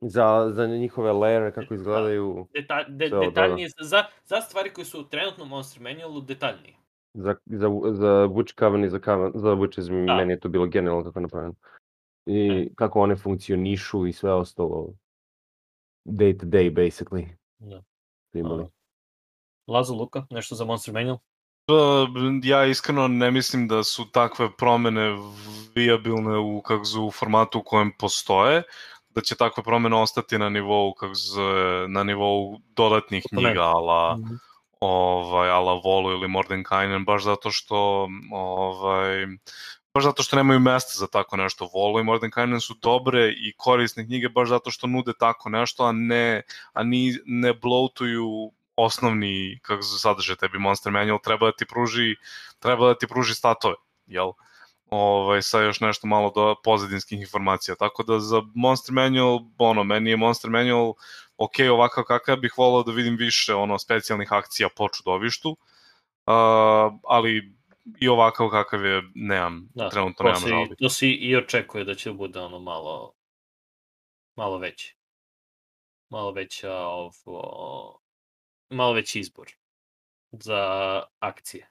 Za, 0.00 0.50
za 0.52 0.66
njihove 0.66 1.12
layere, 1.12 1.52
kako 1.54 1.74
izgledaju, 1.74 2.48
Deta, 2.54 2.84
de, 2.88 3.08
Sve 3.08 3.18
ovo, 3.18 3.24
da, 3.24 3.30
da. 3.30 3.40
detaljnije, 3.42 3.68
za, 3.80 4.04
za 4.24 4.40
stvari 4.40 4.70
koje 4.72 4.84
su 4.84 5.08
trenutno 5.08 5.44
u 5.44 5.48
Monster 5.48 5.82
Manualu 5.82 6.20
detaljnije. 6.20 6.74
za, 7.14 7.34
za, 7.46 7.68
za 7.92 8.26
Witch 8.28 8.58
Coven 8.58 8.84
i 8.84 8.88
za, 8.88 8.98
Coven, 8.98 9.32
za 9.34 9.48
Witches, 9.50 9.90
meni 10.16 10.32
je 10.32 10.40
to 10.40 10.48
bilo 10.48 10.66
genijalno 10.66 11.04
kako 11.04 11.18
je 11.18 11.22
napravljeno. 11.22 11.54
I 12.26 12.48
E. 12.48 12.74
kako 12.74 13.00
one 13.00 13.16
funkcionišu 13.16 14.06
i 14.06 14.12
sve 14.12 14.32
ostalo. 14.32 14.88
Day 16.04 16.40
to 16.40 16.46
day, 16.46 16.70
basically. 16.74 17.26
Da. 17.58 17.82
imali. 18.34 18.66
Lazo 19.66 19.94
Luka, 19.94 20.26
nešto 20.30 20.54
za 20.54 20.64
Monster 20.64 20.94
Manual? 20.94 21.18
Pa, 21.66 22.06
ja 22.42 22.64
iskreno 22.64 23.08
ne 23.08 23.30
mislim 23.30 23.68
da 23.68 23.84
su 23.84 24.04
takve 24.10 24.56
promene 24.56 25.16
viabilne 25.74 26.38
u, 26.38 26.62
kako 26.62 26.84
zove, 26.84 27.06
u 27.06 27.10
formatu 27.10 27.58
u 27.58 27.62
kojem 27.62 27.92
postoje, 27.98 28.62
da 29.10 29.20
će 29.20 29.34
takve 29.34 29.62
promene 29.62 29.96
ostati 29.96 30.38
na 30.38 30.48
nivou, 30.48 30.94
kako 30.94 31.14
zove, 31.14 31.88
na 31.88 32.02
nivou 32.04 32.58
dodatnih 32.76 33.24
knjiga, 33.28 33.62
ala, 33.62 34.16
Mhm. 34.16 34.34
ovaj, 34.80 35.50
ala 35.50 35.80
Volu 35.84 36.10
ili 36.12 36.28
Mordenkainen, 36.28 37.04
baš 37.04 37.24
zato 37.24 37.50
što 37.50 38.08
ovaj, 38.32 39.26
baš 39.94 40.04
zato 40.04 40.22
što 40.22 40.36
nemaju 40.36 40.60
mesta 40.60 40.92
za 40.98 41.06
tako 41.06 41.36
nešto. 41.36 41.68
Volo 41.74 42.00
i 42.00 42.04
Mordenkainen 42.04 42.60
su 42.60 42.74
dobre 42.82 43.28
i 43.28 43.52
korisne 43.56 44.04
knjige 44.06 44.28
baš 44.28 44.48
zato 44.48 44.70
što 44.70 44.86
nude 44.86 45.12
tako 45.18 45.48
nešto, 45.48 45.84
a 45.84 45.92
ne, 45.92 46.42
a 46.72 46.82
ni, 46.82 47.12
ne 47.24 47.54
bloatuju 47.54 48.52
osnovni 48.76 49.58
kako 49.62 49.82
se 49.82 49.98
sadrže 49.98 50.36
tebi 50.36 50.58
Monster 50.58 50.92
Manual, 50.92 51.18
treba 51.24 51.46
da 51.46 51.52
ti 51.52 51.66
pruži, 51.66 52.16
treba 52.58 52.86
da 52.86 52.98
ti 52.98 53.06
pruži 53.06 53.34
statove, 53.34 53.74
jel? 54.06 54.32
Ovaj, 54.86 55.42
sa 55.42 55.60
još 55.60 55.80
nešto 55.80 56.06
malo 56.06 56.32
do 56.34 56.54
pozadinskih 56.64 57.20
informacija. 57.20 57.74
Tako 57.74 58.02
da 58.02 58.20
za 58.20 58.42
Monster 58.54 58.94
Manual, 58.94 59.40
ono, 59.58 59.84
meni 59.84 60.10
je 60.10 60.16
Monster 60.16 60.50
Manual 60.50 60.94
ok, 61.36 61.52
ovakav 61.72 62.04
kakav 62.04 62.36
bih 62.36 62.54
volao 62.56 62.82
da 62.82 62.92
vidim 62.92 63.16
više 63.16 63.54
ono 63.54 63.78
specijalnih 63.78 64.32
akcija 64.32 64.68
po 64.76 64.88
čudovištu, 64.88 65.50
uh, 65.50 65.56
ali 67.04 67.56
i 68.00 68.08
ovakav 68.08 68.48
kakav 68.48 68.84
je, 68.84 69.02
nemam, 69.14 69.68
Da, 69.74 69.88
trenutno 69.88 70.24
nemam 70.24 70.40
se, 70.40 70.48
žalbi. 70.48 70.76
to 70.76 70.88
se 70.88 71.08
i 71.08 71.36
očekuje 71.36 71.84
da 71.84 71.94
će 71.94 72.12
bude 72.12 72.40
ono 72.40 72.58
malo, 72.58 73.12
malo 74.36 74.58
veće. 74.58 74.94
Malo 76.08 76.32
veća, 76.32 76.72
ovo, 76.72 78.00
malo 78.70 78.92
veći 78.92 79.20
izbor 79.20 79.52
za 80.32 81.02
akcije. 81.18 81.70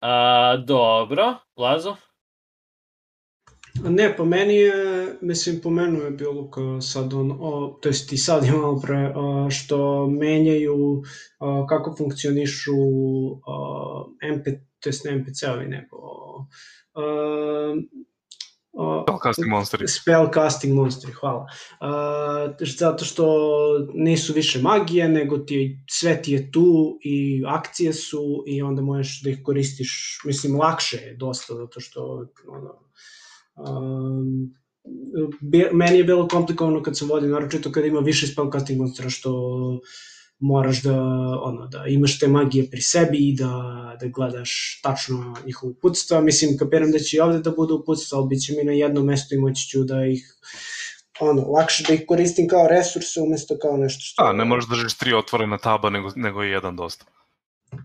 A, 0.00 0.56
dobro, 0.66 1.34
Lazo? 1.56 1.96
Ne, 3.84 4.16
po 4.16 4.24
meni 4.24 4.54
je, 4.54 5.06
mislim, 5.20 5.60
pomenuo 5.60 6.02
je 6.02 6.10
bio 6.10 6.32
Luka 6.32 6.80
sad 6.80 7.14
on, 7.14 7.36
o, 7.40 7.78
to 7.82 7.88
jest 7.88 8.12
i 8.12 8.16
sad 8.16 8.44
je 8.44 8.52
malo 8.52 8.80
pre, 8.80 8.96
a, 8.96 9.50
što 9.50 10.06
menjaju 10.06 11.02
a, 11.38 11.66
kako 11.68 11.96
funkcionišu 11.98 12.72
a, 13.46 14.04
MP, 14.34 14.44
to 14.80 14.88
jest 14.88 15.04
ne 15.04 15.12
NPC-ovi, 15.12 15.68
nego 15.68 15.96
a, 16.94 17.02
a, 18.78 19.04
Spellcasting 19.06 19.50
monsteri. 19.50 19.88
Spellcasting 19.88 20.74
monstri, 20.74 21.12
hvala. 21.12 21.46
Uh, 21.80 22.66
zato 22.78 23.04
što 23.04 23.26
nisu 23.94 24.32
više 24.32 24.62
magije, 24.62 25.08
nego 25.08 25.38
ti 25.38 25.80
sve 25.90 26.22
ti 26.22 26.32
je 26.32 26.50
tu 26.50 26.98
i 27.02 27.42
akcije 27.46 27.92
su 27.92 28.44
i 28.46 28.62
onda 28.62 28.82
možeš 28.82 29.22
da 29.22 29.30
ih 29.30 29.38
koristiš, 29.44 30.20
mislim, 30.24 30.56
lakše 30.56 30.96
je 30.96 31.16
dosta, 31.16 31.54
zato 31.54 31.80
što 31.80 32.26
ono, 32.48 32.74
um, 33.56 34.54
bi, 35.40 35.68
meni 35.72 35.98
je 35.98 36.04
bilo 36.04 36.28
komplikovano 36.28 36.82
kad 36.82 36.98
sam 36.98 37.08
vodio, 37.08 37.28
naročito 37.28 37.72
kad 37.72 37.84
ima 37.84 38.00
više 38.00 38.26
spellcasting 38.26 38.80
monstera, 38.80 39.10
što 39.10 39.30
moraš 40.40 40.82
da, 40.82 41.02
ono, 41.42 41.66
da 41.66 41.84
imaš 41.86 42.18
te 42.18 42.28
magije 42.28 42.70
pri 42.70 42.80
sebi 42.80 43.18
i 43.28 43.34
da, 43.34 43.52
da 44.00 44.06
gledaš 44.06 44.80
tačno 44.82 45.36
njihovo 45.46 45.70
uputstva. 45.70 46.20
Mislim, 46.20 46.58
kapiram 46.58 46.90
da 46.92 46.98
će 46.98 47.16
i 47.16 47.20
ovde 47.20 47.38
da 47.38 47.50
budu 47.50 47.74
uputstva, 47.74 48.18
ali 48.18 48.28
bit 48.28 48.42
će 48.42 48.52
mi 48.52 48.64
na 48.64 48.72
jednom 48.72 49.06
mestu 49.06 49.34
i 49.34 49.38
moći 49.38 49.68
ću 49.68 49.84
da 49.84 50.06
ih 50.06 50.34
ono, 51.20 51.42
lakše 51.42 51.84
da 51.88 51.94
ih 51.94 52.04
koristim 52.08 52.48
kao 52.48 52.68
resurse 52.68 53.20
umesto 53.20 53.58
kao 53.62 53.76
nešto 53.76 54.00
što... 54.00 54.24
Da, 54.24 54.32
ne 54.32 54.44
možeš 54.44 54.68
da 54.68 54.76
držiš 54.76 54.98
tri 54.98 55.14
otvorena 55.14 55.58
taba, 55.58 55.90
nego, 55.90 56.10
nego 56.16 56.42
je 56.42 56.50
jedan 56.50 56.76
dosta. 56.76 57.04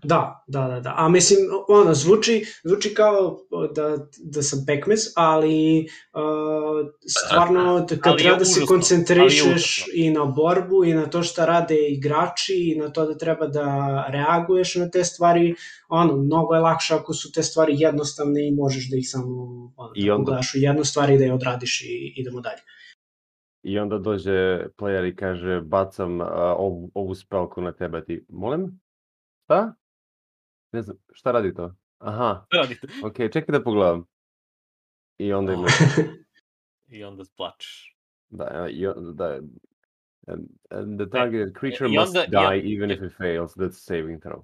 Da, 0.02 0.44
da, 0.46 0.68
da, 0.68 0.80
da. 0.80 0.94
A 0.96 1.08
mislim, 1.08 1.38
ono, 1.68 1.94
zvuči, 1.94 2.44
zvuči 2.64 2.94
kao 2.94 3.38
da, 3.74 3.96
da 4.18 4.42
sam 4.42 4.64
pekmez, 4.66 5.00
ali 5.16 5.86
uh, 6.12 6.90
stvarno 7.06 7.86
kad 7.88 8.12
Ali 8.12 8.18
treba 8.22 8.38
da 8.38 8.44
se 8.44 8.66
koncentrišeš 8.66 9.84
i 9.94 10.10
na 10.10 10.24
borbu 10.24 10.84
i 10.84 10.94
na 10.94 11.06
to 11.06 11.22
šta 11.22 11.44
rade 11.46 11.88
igrači 11.88 12.72
i 12.72 12.78
na 12.78 12.88
to 12.88 13.06
da 13.06 13.18
treba 13.18 13.46
da 13.46 13.66
reaguješ 14.08 14.74
na 14.74 14.90
te 14.90 15.04
stvari, 15.04 15.54
ono, 15.88 16.16
mnogo 16.16 16.54
je 16.54 16.60
lakše 16.60 16.94
ako 16.94 17.14
su 17.14 17.32
te 17.32 17.42
stvari 17.42 17.74
jednostavne 17.78 18.48
i 18.48 18.52
možeš 18.52 18.90
da 18.90 18.96
ih 18.96 19.10
samo 19.10 19.32
ono, 19.76 19.92
I 19.94 20.06
da 20.06 20.14
onda- 20.14 20.40
u 20.54 20.58
jednu 20.58 20.84
stvar 20.84 21.10
i 21.10 21.18
da 21.18 21.24
je 21.24 21.32
odradiš 21.34 21.82
i 21.82 22.14
idemo 22.16 22.40
dalje. 22.40 22.60
I 23.62 23.78
onda 23.78 23.98
dođe 23.98 24.66
player 24.78 25.12
i 25.12 25.16
kaže, 25.16 25.60
bacam 25.60 26.20
uh, 26.20 26.26
ovu, 26.56 26.90
ovu 26.94 27.14
spelku 27.14 27.60
na 27.60 27.72
tebe, 27.72 28.04
ti, 28.04 28.26
molim? 28.28 28.80
Šta? 29.44 29.74
Ne 30.74 30.82
znam, 30.82 30.96
šta 31.12 31.32
radi 31.32 31.54
to? 31.54 31.74
Aha, 31.98 32.46
Radite. 32.52 32.86
ok, 33.04 33.14
čekaj 33.32 33.52
da 33.52 33.62
pogledam. 33.64 34.06
I 35.18 35.32
onda 35.32 35.52
ima, 35.52 35.66
I 36.88 37.04
onda 37.04 37.24
plačeš. 37.36 37.96
da, 38.28 38.66
i, 38.70 38.86
on- 38.86 39.16
da, 39.16 39.40
and, 40.26 40.42
and 40.70 41.00
the 41.00 41.10
targeted 41.10 41.54
creature 41.58 41.90
i 41.90 41.98
must 41.98 42.16
onda- 42.16 42.24
i 42.24 42.30
die 42.60 42.74
even 42.74 42.90
if 42.90 43.02
it 43.02 43.12
fails, 43.16 43.56
that's 43.56 43.72
saving 43.72 44.22
throw. 44.22 44.42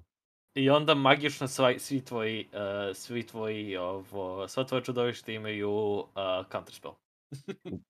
I 0.55 0.69
onda 0.69 0.95
magično 0.95 1.47
sva, 1.47 1.79
svi 1.79 2.01
tvoji, 2.01 2.47
uh, 2.53 2.95
svi 2.95 3.27
tvoji, 3.27 3.77
ovo, 3.77 4.47
sva 4.47 4.63
tvoje 4.63 4.83
čudovište 4.83 5.33
imaju 5.33 5.71
uh, 5.71 6.05
counterspell. 6.51 6.93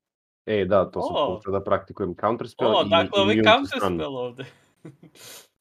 E, 0.45 0.65
da, 0.65 0.85
to 0.85 1.01
sam 1.01 1.15
O! 1.15 1.35
počeo 1.35 1.51
da 1.51 1.63
praktikujem 1.63 2.15
counterspell 2.15 2.69
O, 2.69 2.83
i 2.85 2.89
dakle, 2.89 3.21
immune 3.21 3.43
to 3.43 3.49
stun. 3.65 3.79
counterspell 3.79 4.15
ovde. 4.17 4.45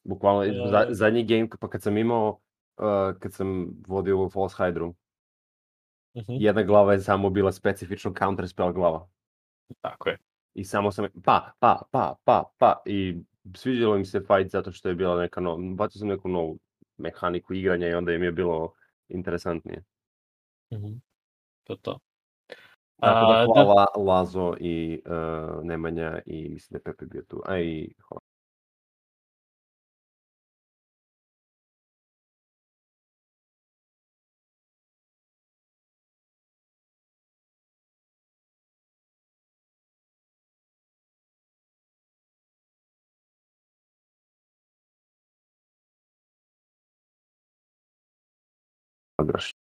Bukvalno, 0.03 0.43
E. 0.43 0.69
za, 0.69 0.85
zadnji 0.89 1.23
game, 1.23 1.47
pa 1.59 1.69
kad 1.69 1.81
sam 1.81 1.97
imao, 1.97 2.39
uh, 2.77 3.19
kad 3.19 3.33
sam 3.33 3.69
vodio 3.87 4.29
False 4.29 4.55
Hydru, 4.57 4.93
Mhm. 6.15 6.33
jedna 6.39 6.63
glava 6.63 6.93
je 6.93 6.99
samo 6.99 7.29
bila 7.29 7.51
specifično 7.51 8.13
counterspell 8.19 8.73
glava. 8.73 9.09
Tako 9.81 10.09
je. 10.09 10.17
I 10.53 10.63
samo 10.63 10.91
sam, 10.91 11.07
pa, 11.23 11.51
pa, 11.59 11.81
pa, 11.91 12.15
pa, 12.23 12.43
pa, 12.57 12.81
i 12.85 13.17
sviđalo 13.55 13.95
im 13.95 14.05
se 14.05 14.19
fight 14.19 14.51
zato 14.51 14.71
što 14.71 14.89
je 14.89 14.95
bila 14.95 15.19
neka 15.21 15.41
nova, 15.41 15.73
bacio 15.75 15.99
sam 15.99 16.07
neku 16.07 16.29
novu 16.29 16.59
mehaniku 16.97 17.53
igranja 17.53 17.87
i 17.87 17.93
onda 17.93 18.13
im 18.13 18.23
je 18.23 18.31
bilo 18.31 18.73
interesantnije. 19.07 19.83
Mhm. 20.73 20.93
To 21.63 21.73
je 21.73 21.79
to. 21.81 21.99
Tako 23.01 23.33
da 23.33 23.63
hvala 23.63 23.85
Lazo 23.97 24.55
i 24.59 25.01
uh, 25.05 25.63
Nemanja 25.63 26.21
i 26.25 26.49
mislim 26.49 26.69
da 26.69 26.77
je 26.77 26.93
Pepe 26.93 27.05
bio 27.05 27.21
tu, 27.21 27.41
a 27.45 27.59
i 27.59 27.93
Igraš. 49.23 49.53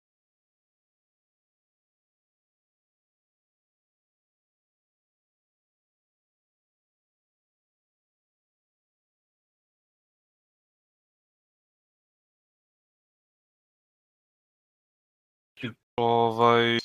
Ovaj, 15.98 16.80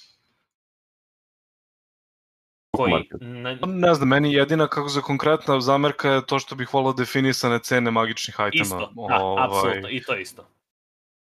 Koji? 2.76 3.08
Na, 3.20 3.58
ne 3.66 3.94
znam, 3.94 4.08
meni 4.08 4.32
jedina 4.32 4.66
kako 4.68 4.88
za 4.88 5.00
konkretna 5.00 5.60
zamerka 5.60 6.10
je 6.10 6.26
to 6.26 6.38
što 6.38 6.54
bih 6.54 6.74
volao 6.74 6.92
definisane 6.92 7.58
cene 7.58 7.90
magičnih 7.90 8.34
itema. 8.34 8.62
isto, 8.62 8.92
da, 9.08 9.18
Ovaj, 9.22 9.44
apsolutno, 9.44 9.88
i 9.90 10.02
to 10.02 10.16
isto. 10.16 10.53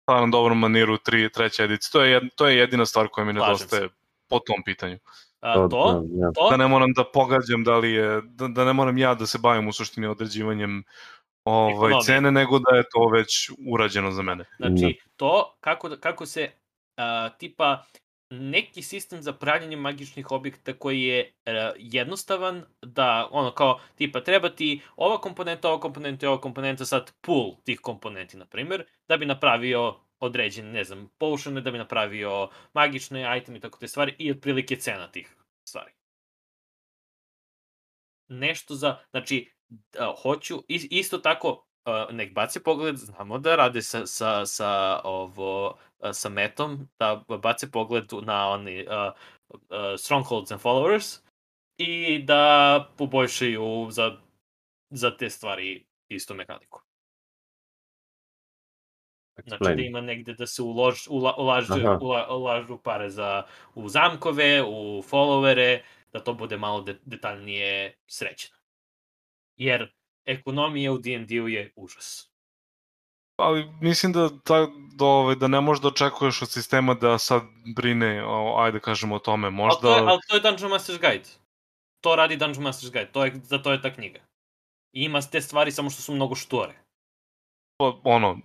Stvarno 0.08 0.26
dobrom 0.26 0.58
maniru 0.58 0.98
tri, 0.98 1.28
treća 1.32 1.64
edicija. 1.64 1.90
To 1.92 2.02
je, 2.04 2.10
jed, 2.10 2.22
to 2.36 2.46
je 2.48 2.56
jedina 2.56 2.86
stvar 2.86 3.08
koja 3.08 3.24
mi 3.24 3.32
nedostaje 3.32 3.88
po 4.28 4.38
tom 4.38 4.62
pitanju. 4.64 4.98
A, 5.40 5.54
to, 5.54 5.68
da, 5.68 6.24
ja. 6.26 6.32
to, 6.34 6.50
Da 6.50 6.56
ne 6.56 6.68
moram 6.68 6.92
da 6.92 7.04
pogađam 7.04 7.64
da 7.64 7.76
li 7.78 7.92
je, 7.92 8.22
da, 8.24 8.48
da 8.48 8.64
ne 8.64 8.72
moram 8.72 8.98
ja 8.98 9.14
da 9.14 9.26
se 9.26 9.38
bavim 9.38 9.68
u 9.68 9.72
suštini 9.72 10.06
određivanjem 10.06 10.84
ovaj, 11.44 11.92
cene, 12.04 12.30
nego 12.30 12.58
da 12.58 12.76
je 12.76 12.82
to 12.92 13.08
već 13.12 13.50
urađeno 13.72 14.10
za 14.10 14.22
mene. 14.22 14.44
Znači, 14.58 14.98
to 15.16 15.56
kako, 15.60 15.90
kako 16.00 16.26
se 16.26 16.50
a, 16.96 17.28
tipa 17.38 17.84
neki 18.30 18.82
sistem 18.82 19.22
za 19.22 19.32
pravljanje 19.32 19.76
magičnih 19.76 20.30
objekta 20.30 20.72
koji 20.78 21.02
je 21.02 21.32
e, 21.46 21.72
jednostavan, 21.76 22.64
da 22.82 23.28
ono 23.30 23.50
kao 23.54 23.80
tipa 23.94 24.20
treba 24.20 24.48
ti 24.50 24.80
ova 24.96 25.20
komponenta, 25.20 25.68
ova 25.68 25.80
komponenta 25.80 26.26
i 26.26 26.28
ova 26.28 26.40
komponenta, 26.40 26.84
sad 26.84 27.12
pool 27.20 27.54
tih 27.64 27.80
komponenti, 27.80 28.36
na 28.36 28.46
primjer, 28.46 28.86
da 29.08 29.16
bi 29.16 29.26
napravio 29.26 29.94
određene, 30.20 30.72
ne 30.72 30.84
znam, 30.84 31.08
potione, 31.18 31.60
da 31.60 31.70
bi 31.70 31.78
napravio 31.78 32.48
magične 32.74 33.38
iteme 33.38 33.58
i 33.58 33.60
tako 33.60 33.78
te 33.78 33.88
stvari 33.88 34.14
i 34.18 34.30
otprilike 34.30 34.76
cena 34.76 35.10
tih 35.10 35.36
stvari. 35.64 35.92
Nešto 38.28 38.74
za, 38.74 38.98
znači, 39.10 39.52
a, 39.98 40.14
hoću, 40.22 40.62
is- 40.68 40.86
isto 40.90 41.18
tako, 41.18 41.67
a, 41.84 42.06
nek 42.12 42.34
baci 42.34 42.60
pogled, 42.60 42.96
znamo 42.96 43.38
da 43.38 43.56
rade 43.56 43.82
sa, 43.82 44.06
sa, 44.06 44.46
sa 44.46 45.00
ovo, 45.04 45.78
sa 46.12 46.28
metom, 46.28 46.88
da 46.98 47.24
bace 47.42 47.70
pogled 47.70 48.12
na 48.22 48.48
oni 48.48 48.86
uh, 48.86 49.12
uh, 49.50 49.96
strongholds 49.98 50.52
and 50.52 50.60
followers 50.60 51.20
i 51.78 52.18
da 52.18 52.86
poboljšaju 52.96 53.88
za, 53.90 54.16
za 54.90 55.16
te 55.16 55.30
stvari 55.30 55.86
isto 56.08 56.34
mehaniku. 56.34 56.80
Znači 59.46 59.64
da 59.64 59.70
Explain. 59.70 59.86
ima 59.86 60.00
negde 60.00 60.34
da 60.34 60.46
se 60.46 60.62
ulož, 60.62 61.06
ula, 61.08 61.34
ulaže, 61.38 61.72
Aha. 61.84 61.98
ula, 62.02 62.36
ulažu 62.36 62.78
pare 62.78 63.10
za, 63.10 63.46
u 63.74 63.88
zamkove, 63.88 64.62
u 64.62 65.02
followere, 65.02 65.80
da 66.12 66.24
to 66.24 66.34
bude 66.34 66.56
malo 66.56 66.80
de, 66.80 66.98
detaljnije 67.04 67.94
sređeno. 68.06 68.56
Jer 69.56 69.92
ekonomija 70.28 70.92
u 70.92 70.98
D&D-u 70.98 71.48
je 71.48 71.72
užas. 71.76 72.30
Ali 73.38 73.68
mislim 73.80 74.12
da, 74.12 74.28
ta, 74.44 74.66
da, 74.94 75.04
ovaj, 75.04 75.36
da 75.36 75.48
ne 75.48 75.60
možeš 75.60 75.82
da 75.82 75.88
očekuješ 75.88 76.42
od 76.42 76.50
sistema 76.50 76.94
da 76.94 77.18
sad 77.18 77.42
brine, 77.76 78.24
o, 78.26 78.56
ajde 78.58 78.80
kažemo 78.80 79.14
o 79.14 79.18
tome, 79.18 79.46
Ali 79.46 79.56
možda... 79.56 79.80
to, 79.80 79.96
je, 79.96 80.02
ali 80.02 80.18
to 80.28 80.36
je 80.36 80.40
Dungeon 80.40 80.72
Master's 80.72 81.00
Guide. 81.00 81.28
To 82.00 82.16
radi 82.16 82.36
Dungeon 82.36 82.66
Master's 82.66 82.92
Guide, 82.92 83.10
to 83.12 83.24
je, 83.24 83.40
za 83.44 83.58
to 83.58 83.72
je 83.72 83.82
ta 83.82 83.94
knjiga. 83.94 84.20
I 84.92 85.04
ima 85.04 85.20
te 85.20 85.40
stvari 85.40 85.72
samo 85.72 85.90
što 85.90 86.02
su 86.02 86.14
mnogo 86.14 86.34
štore. 86.34 86.74
to, 87.80 88.00
ono, 88.04 88.38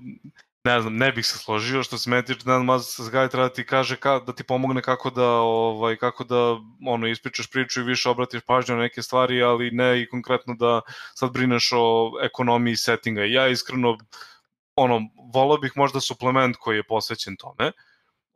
ne 0.64 0.82
znam, 0.82 0.98
ne 0.98 1.12
bih 1.12 1.26
se 1.26 1.38
složio 1.38 1.84
što 1.84 1.98
se 1.98 2.10
meni 2.10 2.26
tiče 2.26 2.50
Mazas 2.50 3.12
Guy 3.12 3.30
treba 3.30 3.48
da 3.48 3.54
ti 3.54 3.66
kaže 3.66 3.96
ka, 3.96 4.20
da 4.20 4.34
ti 4.34 4.44
pomogne 4.44 4.82
kako 4.82 5.10
da 5.10 5.30
ovaj 5.30 5.96
kako 5.98 6.24
da 6.24 6.58
ono 6.88 7.08
ispričaš 7.08 7.50
priču 7.52 7.82
i 7.82 7.84
više 7.84 8.10
obratiš 8.10 8.42
pažnju 8.42 8.76
na 8.76 8.82
neke 8.82 9.02
stvari, 9.02 9.44
ali 9.44 9.72
ne 9.72 10.02
i 10.02 10.10
konkretno 10.10 10.56
da 10.56 10.82
sad 11.14 11.34
brineš 11.34 11.70
o 11.76 12.12
ekonomiji 12.24 12.76
settinga. 12.76 13.24
Ja 13.24 13.48
iskreno 13.48 13.98
ono 14.76 15.02
voleo 15.34 15.58
bih 15.58 15.72
možda 15.76 16.00
suplement 16.00 16.56
koji 16.60 16.78
je 16.78 16.84
posvećen 16.84 17.36
tome. 17.36 17.72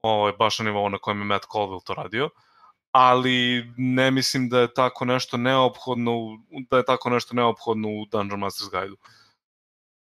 Ovaj 0.01 0.33
baš 0.39 0.59
na 0.59 0.65
nivou 0.65 0.89
na 0.89 0.97
kojem 0.97 1.19
je 1.19 1.25
Matt 1.25 1.45
Colville 1.51 1.81
to 1.85 1.93
radio 1.93 2.29
ali 2.91 3.65
ne 3.77 4.11
mislim 4.11 4.49
da 4.49 4.59
je 4.59 4.73
tako 4.73 5.05
nešto 5.05 5.37
neophodno 5.37 6.13
da 6.69 6.77
je 6.77 6.85
tako 6.85 7.09
nešto 7.09 7.35
neophodno 7.35 7.89
u 7.89 8.05
Dungeon 8.11 8.41
Master's 8.41 8.71
Guide-u. 8.71 8.97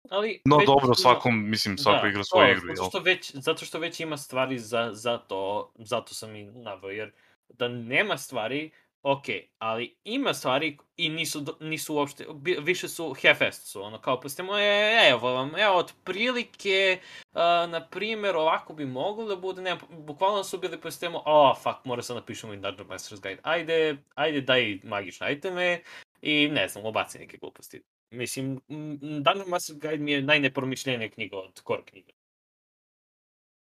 Ali 0.09 0.41
No 0.45 0.57
već 0.57 0.67
dobro, 0.67 0.95
svakom, 0.95 1.51
mislim, 1.51 1.79
svako 1.79 2.07
igra 2.07 2.25
svoju 2.25 2.57
igru, 2.57 2.75
zato 2.77 2.91
što, 2.91 3.01
već, 3.01 3.35
zato 3.35 3.65
što 3.65 3.79
već 3.79 4.01
ima 4.01 4.17
stvari 4.17 4.59
za, 4.59 4.91
za 4.93 5.19
to, 5.19 5.73
zato 5.79 6.15
sam 6.15 6.37
i 6.37 6.45
naveo, 6.45 6.91
jer 6.91 7.13
da 7.49 7.69
nema 7.69 8.19
stvari, 8.19 8.71
ok, 9.03 9.25
ali 9.59 9.97
ima 10.05 10.35
stvari 10.35 10.79
i 10.97 11.09
nisu, 11.09 11.45
nisu 11.61 11.95
uopšte, 11.95 12.27
više 12.61 12.89
su 12.89 13.15
half-assed 13.23 13.67
su, 13.67 13.83
ono 13.83 14.01
kao, 14.01 14.21
pustimo, 14.21 14.59
e, 14.59 15.09
evo 15.11 15.33
vam, 15.33 15.53
evo, 15.57 15.77
otprilike, 15.77 16.99
uh, 17.33 17.41
na 17.71 17.87
primjer, 17.91 18.37
ovako 18.37 18.75
bi 18.75 18.87
moglo 18.87 19.27
da 19.27 19.37
bude, 19.37 19.63
ne, 19.63 19.77
bukvalno 19.91 20.45
su 20.45 20.59
bili, 20.59 20.81
pustimo, 20.81 21.23
oh, 21.27 21.57
fuck, 21.63 21.85
mora 21.85 22.03
sad 22.03 22.17
napišemo 22.17 22.53
i 22.53 22.57
Dungeon 22.57 22.89
Master's 22.89 23.23
Guide, 23.23 23.41
ajde, 23.43 23.97
ajde, 24.15 24.41
daj 24.41 24.79
magične 24.85 25.33
iteme, 25.33 25.83
i 26.23 26.49
ne 26.49 26.69
znam, 26.69 26.85
obaci 26.85 27.19
neke 27.19 27.37
gluposti. 27.37 27.83
Mislim, 28.11 28.61
Dungeon 28.99 29.49
Master's 29.49 29.81
Guide 29.81 30.05
mi 30.05 30.13
je 30.13 30.23
najnepromišljenija 30.23 31.11
knjiga 31.11 31.37
od 31.37 31.63
core 31.67 31.83
knjige. 31.85 32.13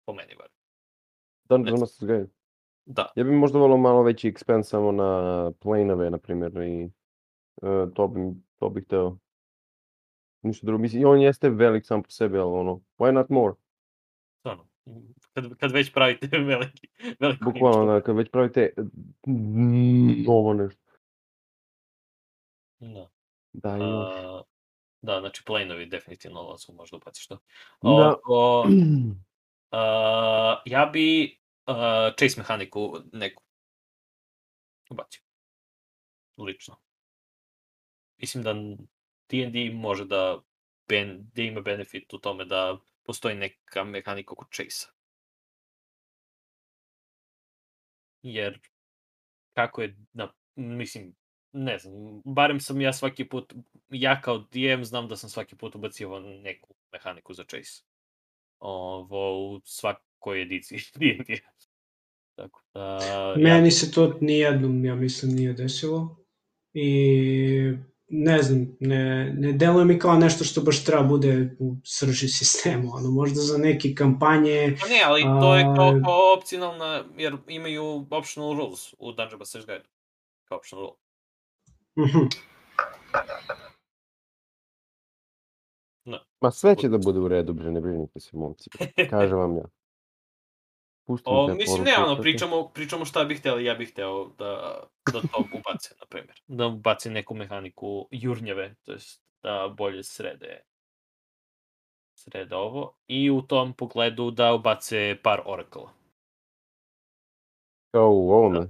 Po 0.06 0.14
meni 0.14 0.36
bar. 0.36 0.48
Dungeon 1.50 1.78
Master's 1.78 2.06
Guide. 2.08 2.30
Da. 2.86 3.12
Ja 3.16 3.24
bih 3.24 3.34
možda 3.34 3.60
volao 3.60 3.78
malo 3.78 4.04
veći 4.04 4.32
expense 4.32 4.64
samo 4.64 4.92
na 4.92 5.52
planove, 5.60 6.10
na 6.10 6.18
primjer, 6.18 6.52
i 6.58 6.90
e, 7.62 7.88
to 7.96 8.08
bi, 8.08 8.20
to 8.56 8.70
bih 8.70 8.84
hteo. 8.84 9.18
Ništa 10.42 10.66
drugo. 10.66 10.82
Mislim, 10.82 11.02
i 11.02 11.06
on 11.06 11.22
jeste 11.22 11.50
velik 11.50 11.86
sam 11.86 12.04
po 12.04 12.10
sebi, 12.10 12.38
ali 12.38 12.52
ono, 12.52 12.82
why 12.98 13.12
not 13.12 13.30
more? 13.30 13.54
Stvarno. 14.40 14.68
Kad, 15.34 15.58
kad 15.58 15.72
već 15.72 15.94
pravite 15.94 16.38
veliki, 16.38 16.88
veliku 17.20 17.44
Bukvalno, 17.46 17.94
da, 17.94 18.02
kad 18.02 18.16
već 18.16 18.32
pravite 18.32 18.74
mm, 19.28 20.30
ovo 20.30 20.54
nešto. 20.54 20.82
Da. 22.80 23.15
Da, 23.64 23.76
još. 23.76 24.16
A, 24.16 24.42
da, 25.02 25.20
znači 25.20 25.44
planovi 25.46 25.86
definitivno 25.86 26.40
ovo 26.40 26.58
su 26.58 26.74
možda 26.74 26.98
ubaciš 26.98 27.28
to. 27.28 27.40
Da. 27.82 28.16
Ovo, 28.24 28.66
a, 29.72 30.62
ja 30.66 30.86
bi 30.86 31.38
a, 31.66 32.12
chase 32.20 32.40
mehaniku 32.42 32.98
neku 33.14 33.44
ubacio. 34.90 35.22
Lično. 36.38 36.76
Mislim 38.18 38.44
da 38.44 38.54
D&D 39.30 39.74
može 39.74 40.06
da, 40.06 40.42
ben, 40.88 41.30
da 41.34 41.42
ima 41.42 41.62
benefit 41.62 42.14
u 42.14 42.18
tome 42.18 42.46
da 42.46 42.78
postoji 43.04 43.36
neka 43.36 43.84
mehanika 43.84 44.34
oko 44.34 44.46
chase 44.54 44.88
Jer 48.22 48.60
kako 49.54 49.82
je, 49.82 49.96
na, 50.14 50.34
mislim, 50.56 51.16
ne 51.56 51.78
znam, 51.78 52.22
barem 52.26 52.60
sam 52.60 52.82
ja 52.82 52.94
svaki 52.94 53.26
put, 53.26 53.54
ja 53.90 54.22
kao 54.22 54.38
DM 54.38 54.84
znam 54.84 55.08
da 55.08 55.18
sam 55.18 55.30
svaki 55.30 55.56
put 55.56 55.76
ubacio 55.76 56.20
neku 56.20 56.74
mehaniku 56.92 57.34
za 57.34 57.44
chase. 57.44 57.84
Ovo 58.60 59.50
u 59.56 59.62
svakoj 59.64 60.42
ediciji 60.42 60.80
D&D. 61.00 61.38
Tako 62.36 62.62
da... 62.74 62.80
ja- 62.82 63.36
Meni 63.38 63.72
se 63.72 63.92
to 63.92 64.18
nijednom, 64.22 64.86
ja 64.86 64.96
mislim, 64.96 65.32
nije 65.32 65.54
desilo. 65.54 66.18
I 66.74 67.72
ne 68.08 68.42
znam, 68.42 68.78
ne, 68.80 69.34
ne 69.34 69.52
deluje 69.54 69.86
mi 69.86 70.00
kao 70.00 70.16
nešto 70.16 70.44
što 70.44 70.62
baš 70.62 70.86
treba 70.86 71.04
bude 71.04 71.56
u 71.60 71.76
srži 71.84 72.28
sistema. 72.28 72.92
Ono, 72.94 73.12
možda 73.12 73.42
za 73.42 73.58
neke 73.58 73.96
kampanje, 73.96 74.78
Pa 74.82 74.88
ne, 74.88 75.02
ali 75.06 75.22
to 75.22 75.56
je 75.58 75.64
kao, 75.64 76.02
kao 76.06 76.34
opcionalna, 76.38 77.04
jer 77.18 77.38
imaju 77.48 78.08
optional 78.12 78.58
rules 78.58 78.94
u 79.00 79.12
Dungeon 79.12 79.40
Master's 79.42 79.66
Guide. 79.66 79.86
Kao 80.46 80.58
optional 80.58 80.86
rule. 80.86 80.96
Mhm, 81.98 82.28
Ma 86.42 86.52
sve 86.52 86.76
će 86.76 86.90
da 86.90 86.98
bude 86.98 87.20
u 87.20 87.28
redu, 87.28 87.54
bre, 87.54 87.72
ne 87.72 87.82
brinite 87.82 88.20
se, 88.20 88.38
momci. 88.38 88.70
Kažem 89.10 89.38
vam 89.38 89.58
ja. 89.58 89.64
Pustim 91.08 91.34
O, 91.34 91.48
mislim, 91.48 91.84
ne, 91.84 91.98
ono, 91.98 92.22
pričamo, 92.22 92.70
pričamo 92.74 93.06
šta 93.06 93.24
bih 93.24 93.40
hteli, 93.40 93.66
ja 93.66 93.76
bih 93.76 93.92
hteo 93.92 94.26
da, 94.38 94.84
da 95.14 95.22
to 95.22 95.44
ubace, 95.60 95.96
na 96.00 96.06
primjer. 96.10 96.42
Da 96.48 96.68
ubace 96.68 97.10
neku 97.10 97.36
mehaniku 97.36 98.08
jurnjeve, 98.12 98.76
to 98.84 98.92
jest 98.92 99.24
da 99.44 99.74
bolje 99.78 100.04
srede 100.04 100.62
srede 102.16 102.56
ovo 102.56 102.98
i 103.08 103.32
u 103.32 103.42
tom 103.42 103.74
pogledu 103.74 104.32
da 104.32 104.54
ubace 104.54 105.18
par 105.24 105.42
orakala. 105.46 105.90
Kao 107.92 108.10
u 108.10 108.32
ovome. 108.32 108.68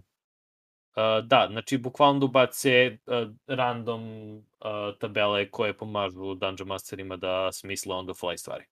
Uh, 0.95 1.25
da, 1.25 1.47
znači 1.51 1.77
bukvalno 1.77 2.19
da 2.19 2.25
ubace 2.25 2.97
uh, 3.05 3.35
random 3.47 4.03
uh, 4.37 4.97
tabele 4.99 5.49
koje 5.51 5.77
pomažu 5.77 6.33
Dungeon 6.33 6.67
Masterima 6.67 7.17
da 7.17 7.51
smisle 7.51 7.95
on 7.95 8.05
the 8.05 8.13
fly 8.13 8.37
stvari. 8.37 8.63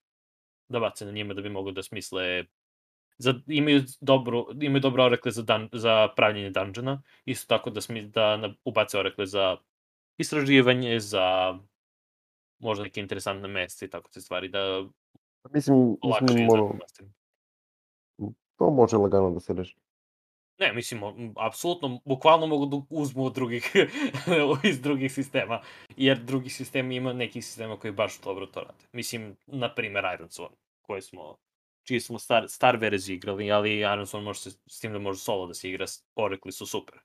Da 0.70 0.80
bace 0.80 1.06
na 1.06 1.12
njima 1.12 1.34
da 1.34 1.42
bi 1.42 1.50
mogli 1.50 1.74
da 1.74 1.84
smisle 1.84 2.46
za, 3.18 3.34
imaju, 3.48 3.82
dobru, 4.02 4.48
imaju 4.62 4.80
dobro 4.80 5.04
orekle 5.04 5.32
za, 5.32 5.42
dan, 5.42 5.70
za 5.74 6.08
pravljenje 6.16 6.50
dungeona, 6.50 7.02
isto 7.26 7.56
tako 7.58 7.70
da, 7.70 7.82
smi, 7.82 8.02
da 8.02 8.38
na- 8.38 8.54
ubace 8.66 9.00
orekle 9.00 9.26
za 9.26 9.58
istraživanje, 10.18 11.00
za 11.00 11.60
možda 12.60 12.84
neke 12.84 13.02
interesantne 13.02 13.48
mesta 13.48 13.86
i 13.86 13.90
tako 13.90 14.10
te 14.10 14.22
stvari, 14.22 14.48
da 14.48 14.84
Mislim, 15.52 15.98
lakše 16.04 16.24
mislim 16.24 16.50
za 16.50 16.58
ono, 16.58 16.80
to 18.58 18.70
može 18.70 18.98
lagano 18.98 19.32
da 19.32 19.40
se 19.40 19.54
reši. 19.54 19.76
Ne, 20.64 20.74
mislim, 20.74 21.02
apsolutno, 21.38 22.00
bukvalno 22.06 22.48
mogu 22.48 22.66
da 22.66 22.82
uzmu 22.90 23.26
od 23.26 23.34
drugih, 23.34 23.72
iz 24.70 24.82
drugih 24.82 25.14
sistema, 25.14 25.62
jer 25.98 26.20
drugi 26.20 26.50
sistemi 26.50 26.96
ima 26.96 27.14
nekih 27.14 27.46
sistema 27.46 27.80
koji 27.80 27.94
baš 27.94 28.22
dobro 28.22 28.46
to 28.46 28.60
rade. 28.60 28.86
Mislim, 28.92 29.36
na 29.48 29.76
primer 29.76 30.04
Iron 30.16 30.30
Sworn, 30.30 30.56
koje 30.82 31.02
smo, 31.02 31.38
čiji 31.88 32.00
smo 32.00 32.20
star, 32.20 32.46
star 32.50 32.78
verziju 32.78 33.16
igrali, 33.16 33.52
ali 33.52 33.78
Iron 33.78 34.06
Sworn 34.06 34.24
može 34.24 34.40
se, 34.40 34.50
s 34.68 34.80
tim 34.80 34.94
da 34.94 35.00
može 35.00 35.20
solo 35.20 35.48
da 35.48 35.54
se 35.54 35.70
igra, 35.70 35.86
Oracle 36.16 36.52
su 36.52 36.66
super. 36.66 37.00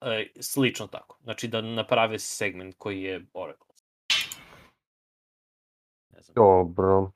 E, 0.00 0.26
slično 0.40 0.86
tako. 0.86 1.18
Znači 1.22 1.48
da 1.48 1.60
naprave 1.60 2.18
segment 2.18 2.74
koji 2.78 3.02
je 3.02 3.26
Oracle. 3.32 3.74
Ne 6.12 6.22
znam. 6.22 6.34
Dobro. 6.34 7.10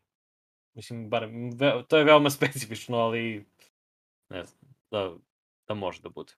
Mislim, 0.74 1.10
bar, 1.10 1.28
ve, 1.55 1.84
to 1.89 1.98
je 1.98 2.05
veoma 2.05 2.30
specifično, 2.39 2.97
ali 2.97 3.47
ne 4.28 4.44
znam, 4.44 4.74
da, 4.90 5.16
da 5.70 5.74
može 5.74 6.02
da 6.02 6.08
bude. 6.08 6.32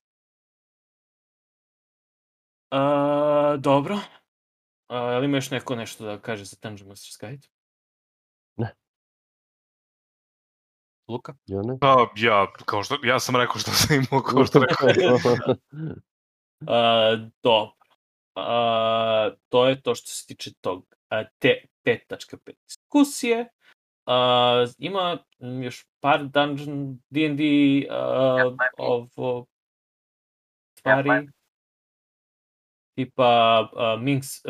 A, 2.70 3.56
dobro. 3.58 3.98
A, 4.88 5.12
je 5.12 5.18
li 5.18 5.26
ima 5.26 5.36
još 5.36 5.50
neko 5.50 5.76
nešto 5.76 6.04
da 6.04 6.20
kaže 6.20 6.44
za 6.44 6.56
Dungeon 6.62 6.90
Master's 6.90 7.20
Guide? 7.20 7.46
Ne. 8.56 8.74
Luka? 11.08 11.34
Ja 11.46 11.62
ne? 11.62 11.78
Pa, 11.80 12.12
ja, 12.16 12.52
kao 12.66 12.82
što, 12.82 12.98
ja 13.04 13.20
sam 13.20 13.36
rekao 13.36 13.58
što 13.58 13.70
sam 13.70 13.96
imao, 13.96 14.22
kao 14.22 14.44
što 14.46 14.58
rekao. 14.64 14.88
A, 16.66 17.16
dobro. 17.42 17.72
A, 18.34 19.30
to 19.48 19.68
je 19.68 19.82
to 19.82 19.94
što 19.94 20.10
se 20.10 20.26
tiče 20.26 20.50
tog 20.60 20.94
a, 21.08 21.24
te 21.38 21.64
5.5 21.84 22.52
diskusije. 22.68 23.48
A, 24.06 24.66
ima 24.78 25.18
još 25.62 25.86
par 26.00 26.24
Dungeon 26.24 26.98
D&D 27.10 27.42
uh, 27.90 28.56
ovo 28.78 29.46
stvari. 30.78 31.28
Tipa 32.94 33.60
uh, 33.72 34.02
Minx, 34.02 34.42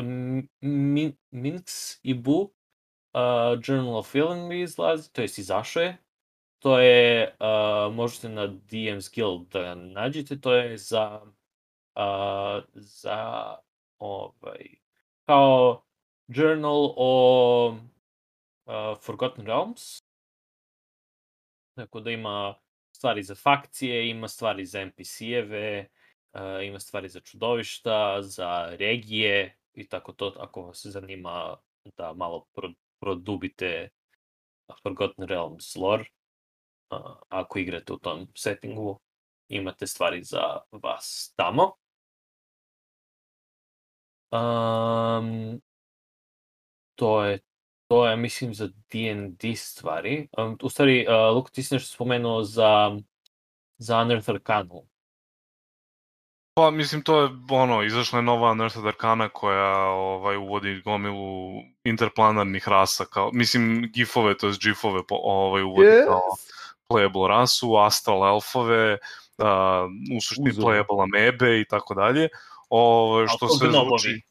Min, 0.60 1.16
Minx 1.30 1.98
i 2.02 2.14
Bu 2.14 2.40
uh, 3.14 3.58
Journal 3.68 3.96
of 3.96 4.12
Feeling 4.12 4.52
izlazi, 4.52 5.12
to 5.12 5.22
jest 5.22 5.38
izašao 5.38 5.82
je. 5.82 5.96
To 6.58 6.78
je, 6.78 7.36
uh, 7.40 7.94
možete 7.94 8.28
na 8.28 8.48
DM's 8.48 9.14
Guild 9.14 9.48
da 9.48 9.74
nađete, 9.74 10.40
to 10.40 10.54
je 10.54 10.78
za, 10.78 11.20
uh, 11.96 12.64
za 12.74 13.56
ovaj, 13.98 14.66
kao 15.26 15.82
journal 16.28 16.94
o 16.96 17.76
uh, 18.66 18.98
Forgotten 19.02 19.46
Realms. 19.46 20.02
Tako 21.74 22.00
da 22.00 22.10
ima 22.10 22.54
stvari 22.92 23.22
za 23.22 23.34
fakcije, 23.34 24.10
ima 24.10 24.28
stvari 24.28 24.66
za 24.66 24.80
NPC-eve, 24.80 25.88
uh, 26.32 26.40
ima 26.64 26.78
stvari 26.78 27.08
za 27.08 27.20
čudovišta, 27.20 28.22
za 28.22 28.76
regije 28.78 29.56
i 29.74 29.88
tako 29.88 30.12
to, 30.12 30.34
ako 30.38 30.62
vas 30.62 30.86
zanima 30.86 31.56
da 31.96 32.12
malo 32.12 32.46
pro, 32.52 32.72
produbite 33.00 33.88
Forgotten 34.82 35.26
Realms 35.28 35.76
lore, 35.76 36.04
uh, 36.90 37.16
ako 37.28 37.58
igrate 37.58 37.92
u 37.92 37.98
tom 37.98 38.28
settingu, 38.36 39.00
imate 39.48 39.86
stvari 39.86 40.22
za 40.22 40.58
vas 40.72 41.34
tamo. 41.36 41.72
Um, 44.32 45.60
to 46.94 47.24
je 47.24 47.38
to 47.92 48.06
je, 48.06 48.16
mislim, 48.16 48.54
za 48.54 48.66
D&D 48.66 49.56
stvari. 49.56 50.28
Um, 50.38 50.58
u 50.62 50.68
stvari, 50.68 51.06
uh, 51.08 51.36
Luka, 51.36 51.50
ti 51.50 51.62
si 51.62 51.74
nešto 51.74 51.94
spomenuo 51.94 52.42
za, 52.42 52.98
za 53.78 53.98
Unearth 53.98 54.30
Arcanu. 54.30 54.82
Pa, 56.54 56.70
mislim, 56.70 57.02
to 57.02 57.20
je, 57.22 57.28
ono, 57.50 57.82
izašla 57.82 58.18
je 58.18 58.22
nova 58.22 58.50
Unearthed 58.50 58.86
Arcana 58.86 59.28
koja 59.28 59.76
ovaj, 59.88 60.36
uvodi 60.36 60.80
gomilu 60.84 61.52
interplanarnih 61.84 62.68
rasa, 62.68 63.04
kao, 63.04 63.30
mislim, 63.32 63.90
gifove, 63.94 64.36
to 64.36 64.48
je 64.48 64.54
gifove, 64.62 65.06
po, 65.08 65.14
ovaj, 65.22 65.62
uvodi 65.62 65.88
yes. 65.88 66.06
kao 66.06 66.20
playable 66.88 67.28
rasu, 67.28 67.76
astral 67.76 68.26
elfove, 68.26 68.92
uh, 68.92 69.46
u 70.16 70.20
suštini 70.20 70.50
Uzor. 70.50 70.64
playable 70.64 71.02
amebe 71.02 71.60
i 71.60 71.64
tako 71.64 71.94
dalje. 71.94 72.28
Ovaj, 72.68 73.26
što 73.26 73.48
se 73.48 73.68
gnomovi. 73.68 73.88
zvuči... 73.88 74.22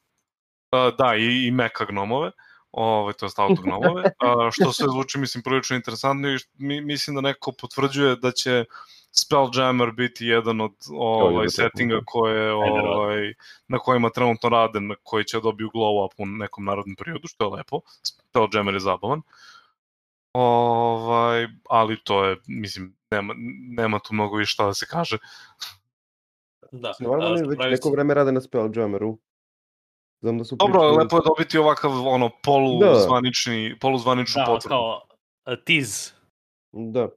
Uh, 0.71 0.97
da, 0.97 1.15
i, 1.15 1.47
i 1.47 1.51
meka 1.51 1.85
gnomove. 1.85 2.31
Ovaj, 2.71 3.13
to 3.13 3.25
je 3.25 3.31
autognomove. 3.37 4.01
Uh, 4.01 4.51
što 4.51 4.73
se 4.73 4.83
zvuči, 4.91 5.17
mislim, 5.17 5.43
prilično 5.43 5.75
interesantno 5.75 6.29
i 6.29 6.37
mi, 6.57 6.81
mislim 6.81 7.15
da 7.15 7.21
neko 7.21 7.51
potvrđuje 7.51 8.15
da 8.15 8.31
će 8.31 8.65
Spelljammer 9.13 9.91
biti 9.91 10.25
jedan 10.25 10.61
od 10.61 10.71
ovaj, 10.91 11.49
settinga 11.49 11.99
koje, 12.05 12.53
ovaj, 12.53 13.33
na 13.67 13.77
kojima 13.79 14.09
trenutno 14.09 14.49
rade, 14.49 14.79
na 14.79 14.95
koji 15.03 15.23
će 15.23 15.39
dobiju 15.39 15.69
glow 15.73 16.05
up 16.05 16.13
u 16.17 16.25
nekom 16.25 16.65
narodnom 16.65 16.95
periodu, 16.95 17.27
što 17.27 17.45
je 17.45 17.49
lepo. 17.49 17.81
Spelljammer 18.03 18.73
je 18.73 18.79
zabavan. 18.79 19.21
Ovaj, 20.33 21.47
ali 21.69 22.03
to 22.03 22.25
je, 22.25 22.37
mislim, 22.47 22.95
nema, 23.11 23.33
nema 23.77 23.99
tu 23.99 24.13
mnogo 24.13 24.37
više 24.37 24.51
šta 24.51 24.65
da 24.65 24.73
se 24.73 24.85
kaže. 24.85 25.17
Da, 26.71 26.93
Stvarno 26.93 27.25
a, 27.25 27.29
oni 27.29 27.47
već 27.47 27.59
neko 27.59 27.89
vreme 27.89 28.13
rade 28.13 28.31
na 28.31 28.41
Spelljammeru. 28.41 29.17
Znam 30.21 30.37
da 30.37 30.43
su 30.43 30.55
Dobro, 30.55 30.81
ali 30.81 30.87
pričali- 30.89 31.03
lepo 31.05 31.17
je 31.17 31.21
dobiti 31.25 31.57
ovakav 31.57 31.91
ono 32.07 32.29
poluzvanični, 32.43 33.75
poluzvaničnu 33.81 34.39
Da, 34.39 34.45
potvrdu. 34.45 34.69
kao 34.69 35.01
uh, 35.47 35.53
tease, 35.65 36.13
Da. 36.71 37.07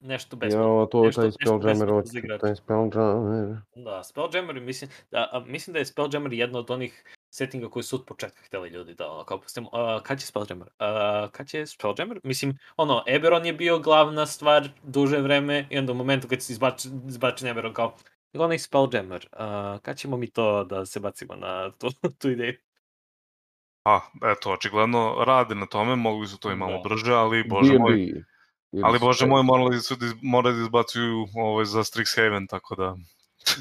nešto 0.00 0.36
besplatno. 0.36 0.80
Ja, 0.80 0.86
to 0.86 0.98
je 0.98 1.06
nešto- 1.06 1.20
taj 1.22 1.30
Spelljammer, 1.30 2.40
taj 2.40 2.54
Spelljammer. 2.56 3.56
Da, 3.74 4.02
Spelljammer, 4.04 4.60
mislim, 4.60 4.90
da, 5.10 5.28
a, 5.32 5.40
mislim 5.40 5.72
da 5.72 5.78
je 5.78 5.84
Spelljammer 5.84 6.32
jedna 6.32 6.58
od 6.58 6.70
onih 6.70 7.04
settinga 7.34 7.68
koji 7.68 7.82
su 7.82 7.96
od 7.96 8.04
početka 8.04 8.42
hteli 8.42 8.68
ljudi 8.68 8.94
da, 8.94 9.10
ono, 9.12 9.24
kao 9.24 9.40
pustimo, 9.40 9.68
uh, 9.68 10.02
kad 10.02 10.20
će 10.20 10.26
Spelljammer? 10.26 10.68
Uh, 10.68 11.30
kad 11.30 11.48
će 11.48 11.66
Spelljammer? 11.66 12.20
Mislim, 12.24 12.58
ono, 12.76 13.02
Eberron 13.06 13.46
je 13.46 13.52
bio 13.52 13.78
glavna 13.78 14.26
stvar 14.26 14.68
duže 14.82 15.18
vreme 15.18 15.66
i 15.70 15.78
onda 15.78 15.92
u 15.92 15.96
momentu 15.96 16.28
kad 16.28 16.42
se 16.42 16.52
izbači, 16.52 16.88
izbači 17.08 17.48
Eberron 17.48 17.74
kao, 17.74 17.94
onaj 18.34 18.58
Spelljammer, 18.58 19.28
uh, 19.32 19.80
kad 19.80 19.96
ćemo 19.98 20.16
mi 20.16 20.30
to 20.30 20.64
da 20.64 20.86
se 20.86 21.00
bacimo 21.00 21.34
na 21.34 21.70
tu, 21.70 21.88
tu 22.20 22.30
ideju? 22.30 22.54
A, 23.84 24.00
eto, 24.32 24.52
očigledno 24.52 25.24
rade 25.26 25.54
na 25.54 25.66
tome, 25.66 25.96
mogli 25.96 26.26
su 26.26 26.38
to 26.38 26.50
i 26.50 26.56
malo 26.56 26.72
Da. 26.72 26.88
brže, 26.88 27.12
ali 27.12 27.44
bože 27.44 27.78
moj. 27.78 27.94
Ili 28.72 28.82
ali 28.84 28.98
bože 28.98 29.26
moj, 29.26 29.42
morali 29.42 29.80
su 29.80 29.96
da, 29.96 30.06
iz- 30.06 30.14
morali 30.22 30.56
da 30.56 30.62
izbacuju 30.62 31.26
ovaj, 31.34 31.64
za 31.64 31.80
Strixhaven, 31.80 32.48
tako 32.48 32.74
da... 32.74 32.96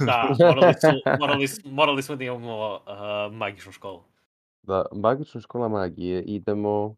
Da, 0.05 0.29
morali, 0.55 0.73
su, 0.73 0.87
morali, 1.19 1.47
morali 1.65 2.03
smo 2.03 2.15
da 2.15 2.23
imamo 2.23 2.75
uh, 2.75 2.81
magičnu 3.33 3.71
školu. 3.71 4.03
Da, 4.63 4.85
magična 4.91 5.41
škola 5.41 5.67
magije, 5.67 6.23
idemo... 6.23 6.95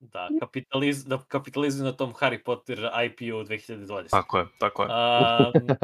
Da, 0.00 0.28
kapitaliz, 0.40 1.04
da 1.04 1.18
kapitalizuju 1.28 1.84
na 1.84 1.92
tom 1.92 2.12
Harry 2.12 2.42
Potter 2.44 2.78
IP-u 2.78 3.44
2020. 3.44 4.10
Tako 4.10 4.38
je, 4.38 4.46
tako 4.58 4.82
je. 4.82 4.88
Um, 4.88 5.76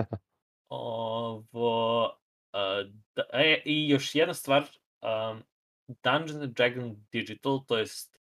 ovo, 0.69 2.05
uh, 2.53 2.93
da, 3.17 3.23
e, 3.33 3.63
I 3.65 3.89
još 3.89 4.15
jedna 4.15 4.35
stvar, 4.35 4.63
um, 5.03 5.43
Dungeons 5.89 6.43
and 6.43 6.57
Dragons 6.57 6.99
Digital, 7.13 7.65
to 7.67 7.79
jest 7.79 8.21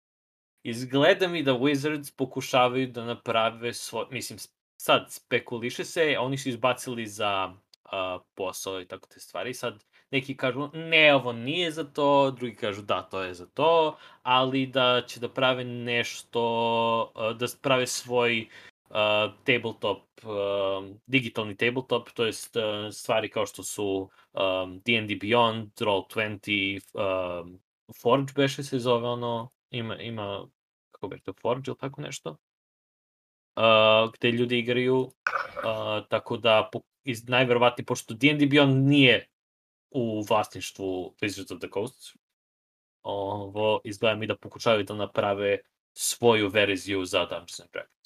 izgleda 0.64 1.28
mi 1.28 1.44
da 1.44 1.52
Wizards 1.52 2.16
pokušavaju 2.16 2.88
da 2.88 3.06
naprave 3.06 3.74
svoj, 3.74 4.06
mislim, 4.12 4.40
sad 4.82 5.12
spekuliše 5.12 5.86
se, 5.86 6.16
oni 6.20 6.38
su 6.38 6.50
izbacili 6.50 7.08
za 7.08 7.54
uh, 7.86 8.22
posao 8.36 8.82
i 8.82 8.86
tako 8.86 9.08
te 9.08 9.20
stvari, 9.20 9.54
sad 9.54 9.84
neki 10.12 10.38
kažu 10.38 10.70
ne, 10.74 11.16
ovo 11.16 11.34
nije 11.34 11.72
za 11.72 11.84
to, 11.84 12.32
drugi 12.32 12.56
kažu 12.56 12.82
da, 12.82 13.02
to 13.02 13.22
je 13.22 13.34
za 13.34 13.46
to, 13.46 13.98
ali 14.24 14.68
da 14.68 15.02
će 15.08 15.20
da 15.20 15.30
prave 15.30 15.64
nešto, 15.64 17.12
uh, 17.16 17.38
da 17.38 17.46
prave 17.62 17.88
svoj 17.88 18.42
uh, 18.42 18.69
tabletop, 19.44 20.04
um, 20.24 21.02
digitalni 21.06 21.56
tabletop, 21.56 22.10
to 22.10 22.26
jest 22.26 22.56
uh, 22.56 22.64
stvari 22.92 23.30
kao 23.30 23.46
što 23.46 23.64
su 23.64 24.10
um, 24.34 24.80
D&D 24.80 25.16
Beyond, 25.16 25.70
Roll20, 25.78 26.82
um, 27.42 27.60
Forge 28.02 28.34
beše 28.36 28.64
se 28.64 28.80
zove 28.80 29.08
ono, 29.08 29.50
ima, 29.70 29.98
ima 29.98 30.48
kako 30.92 31.08
bi 31.08 31.16
rekao, 31.16 31.34
Forge 31.42 31.64
ili 31.68 31.78
tako 31.78 32.02
nešto, 32.02 32.30
uh, 33.56 34.12
gde 34.14 34.32
ljudi 34.32 34.60
igraju, 34.60 34.98
uh, 35.00 35.12
tako 36.10 36.38
da 36.38 36.70
po, 36.72 36.82
iz, 37.04 37.28
najverovatnije, 37.28 37.86
pošto 37.86 38.14
D&D 38.14 38.46
Beyond 38.46 38.88
nije 38.88 39.28
u 39.92 40.22
vlasništvu 40.30 41.16
Wizards 41.22 41.54
of 41.54 41.60
the 41.60 41.70
Coast, 41.74 42.18
ovo 43.04 43.82
izgleda 43.84 44.16
mi 44.16 44.28
da 44.28 44.38
pokušavaju 44.38 44.84
da 44.84 44.94
naprave 44.94 45.58
svoju 45.94 46.50
verziju 46.50 47.06
za 47.06 47.26
Dungeons 47.26 47.60
and 47.60 47.70
Dragons. 47.72 47.99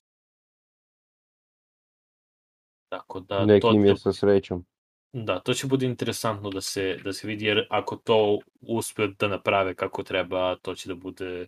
Tako 2.93 3.19
da 3.19 3.45
Neki 3.45 3.61
to 3.61 3.85
je 3.85 3.97
sa 3.97 4.13
srećom. 4.13 4.65
da, 5.13 5.39
to 5.39 5.53
će 5.53 5.67
bude 5.67 5.85
interesantno 5.85 6.49
da 6.49 6.61
se, 6.61 6.97
da 7.03 7.13
se 7.13 7.27
vidi, 7.27 7.45
jer 7.45 7.67
ako 7.69 7.95
to 7.95 8.39
uspe 8.61 9.07
da 9.07 9.27
naprave 9.27 9.75
kako 9.75 10.03
treba, 10.03 10.55
to 10.55 10.75
će 10.75 10.89
da 10.89 10.95
bude 10.95 11.47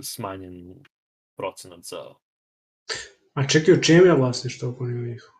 smanjen 0.00 0.74
procenat 1.36 1.84
za 1.84 2.14
A 3.34 3.46
čekaj, 3.48 3.74
u 3.74 3.82
čijem 3.82 4.06
je 4.06 4.14
vlasništvo 4.14 4.70
ako 4.70 4.86
nema 4.86 5.06
njih? 5.06 5.30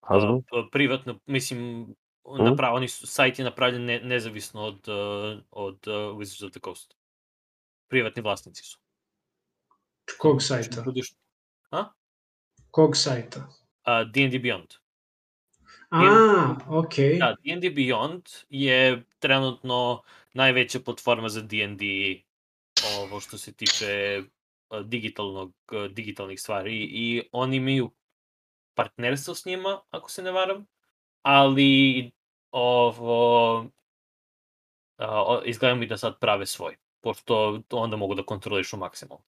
Hasbro? 0.00 0.40
a, 0.52 0.68
privatno, 0.72 1.18
mislim, 1.26 1.94
Mhm. 2.28 2.44
napra, 2.44 2.70
oni 2.72 2.88
su, 2.88 3.06
sajt 3.06 3.38
je 3.38 3.44
napravljen 3.44 3.84
ne, 3.84 4.00
nezavisno 4.00 4.62
od, 4.62 4.88
uh, 4.88 5.42
od 5.50 5.74
uh, 5.86 5.94
Wizards 6.18 6.46
of 6.46 6.50
the 6.50 6.60
Coast. 6.60 6.94
Privatni 7.88 8.22
vlasnici 8.22 8.64
su. 8.64 8.78
Kog 10.18 10.42
sajta? 10.42 10.82
Budiš, 10.82 11.14
Kog 12.70 12.96
sajta? 12.96 13.48
A, 13.84 14.04
D&D 14.04 14.38
Beyond. 14.38 14.76
A, 15.90 16.54
okej. 16.68 17.18
Da, 17.18 17.36
D&D 17.44 17.70
Beyond 17.70 18.44
je 18.48 19.04
trenutno 19.18 20.02
najveća 20.32 20.80
platforma 20.80 21.28
za 21.28 21.40
D&D 21.40 21.84
ovo 22.98 23.20
što 23.20 23.38
se 23.38 23.52
tiče 23.52 24.22
digitalnog, 24.84 25.54
digitalnih 25.90 26.40
stvari 26.40 26.76
i 26.76 27.22
oni 27.32 27.56
imaju 27.56 27.90
partnerstvo 28.74 29.34
s 29.34 29.44
njima, 29.44 29.80
ako 29.90 30.10
se 30.10 30.22
ne 30.22 30.30
varam, 30.30 30.66
ali 31.22 32.10
ovo 32.50 33.66
a, 34.98 35.40
izgleda 35.44 35.74
mi 35.74 35.86
da 35.86 35.96
sad 35.96 36.18
prave 36.20 36.46
svoj, 36.46 36.76
pošto 37.00 37.62
to 37.68 37.76
onda 37.76 37.96
mogu 37.96 38.14
da 38.14 38.22
kontrolišu 38.22 38.76
maksimalno. 38.76 39.24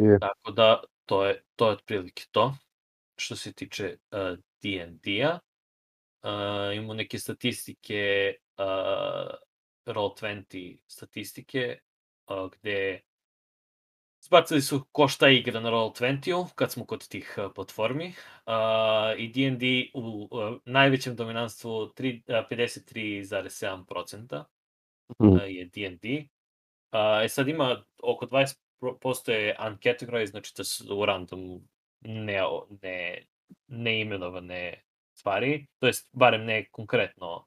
Je. 0.00 0.18
Tako 0.20 0.50
da, 0.50 0.82
to 1.06 1.24
je, 1.26 1.42
to 1.56 1.66
je 1.66 1.72
otprilike 1.72 2.24
to. 2.30 2.54
Što 3.16 3.36
se 3.36 3.52
tiče 3.52 3.96
uh, 4.10 4.38
D&D-a, 4.62 5.38
uh, 6.22 6.76
imamo 6.76 6.94
neke 6.94 7.18
statistike, 7.18 8.34
uh, 8.58 9.34
Roll20 9.86 10.78
statistike, 10.86 11.78
uh, 12.28 12.50
gde 12.50 13.00
Zbacili 14.22 14.62
su 14.62 14.84
ko 14.92 15.08
šta 15.08 15.28
igra 15.28 15.60
na 15.60 15.70
Roll20-u, 15.70 16.46
kad 16.54 16.72
smo 16.72 16.86
kod 16.86 17.08
tih 17.08 17.34
uh, 17.38 17.52
platformi. 17.54 18.06
Uh, 18.46 18.52
I 19.18 19.28
D&D 19.28 19.90
u 19.94 20.28
uh, 20.30 20.56
najvećem 20.64 21.16
dominanstvu 21.16 21.86
tri- 21.96 22.22
uh, 22.28 22.34
53,7% 22.50 24.44
Mhm. 25.20 25.32
uh, 25.32 25.40
je 25.46 25.64
D&D. 25.64 26.26
Uh, 26.92 27.24
e 27.24 27.28
sad 27.28 27.48
ima 27.48 27.84
oko 28.02 28.26
20% 28.26 28.56
je 29.26 29.56
uncategorized, 29.66 30.30
znači 30.30 30.52
da 30.56 30.64
su 30.64 31.04
random 31.06 31.68
ne, 32.00 32.40
ne, 32.82 33.26
neimenovane 33.66 34.84
stvari, 35.14 35.66
to 35.78 35.86
jest 35.86 36.08
barem 36.12 36.44
ne 36.44 36.68
konkretno 36.70 37.46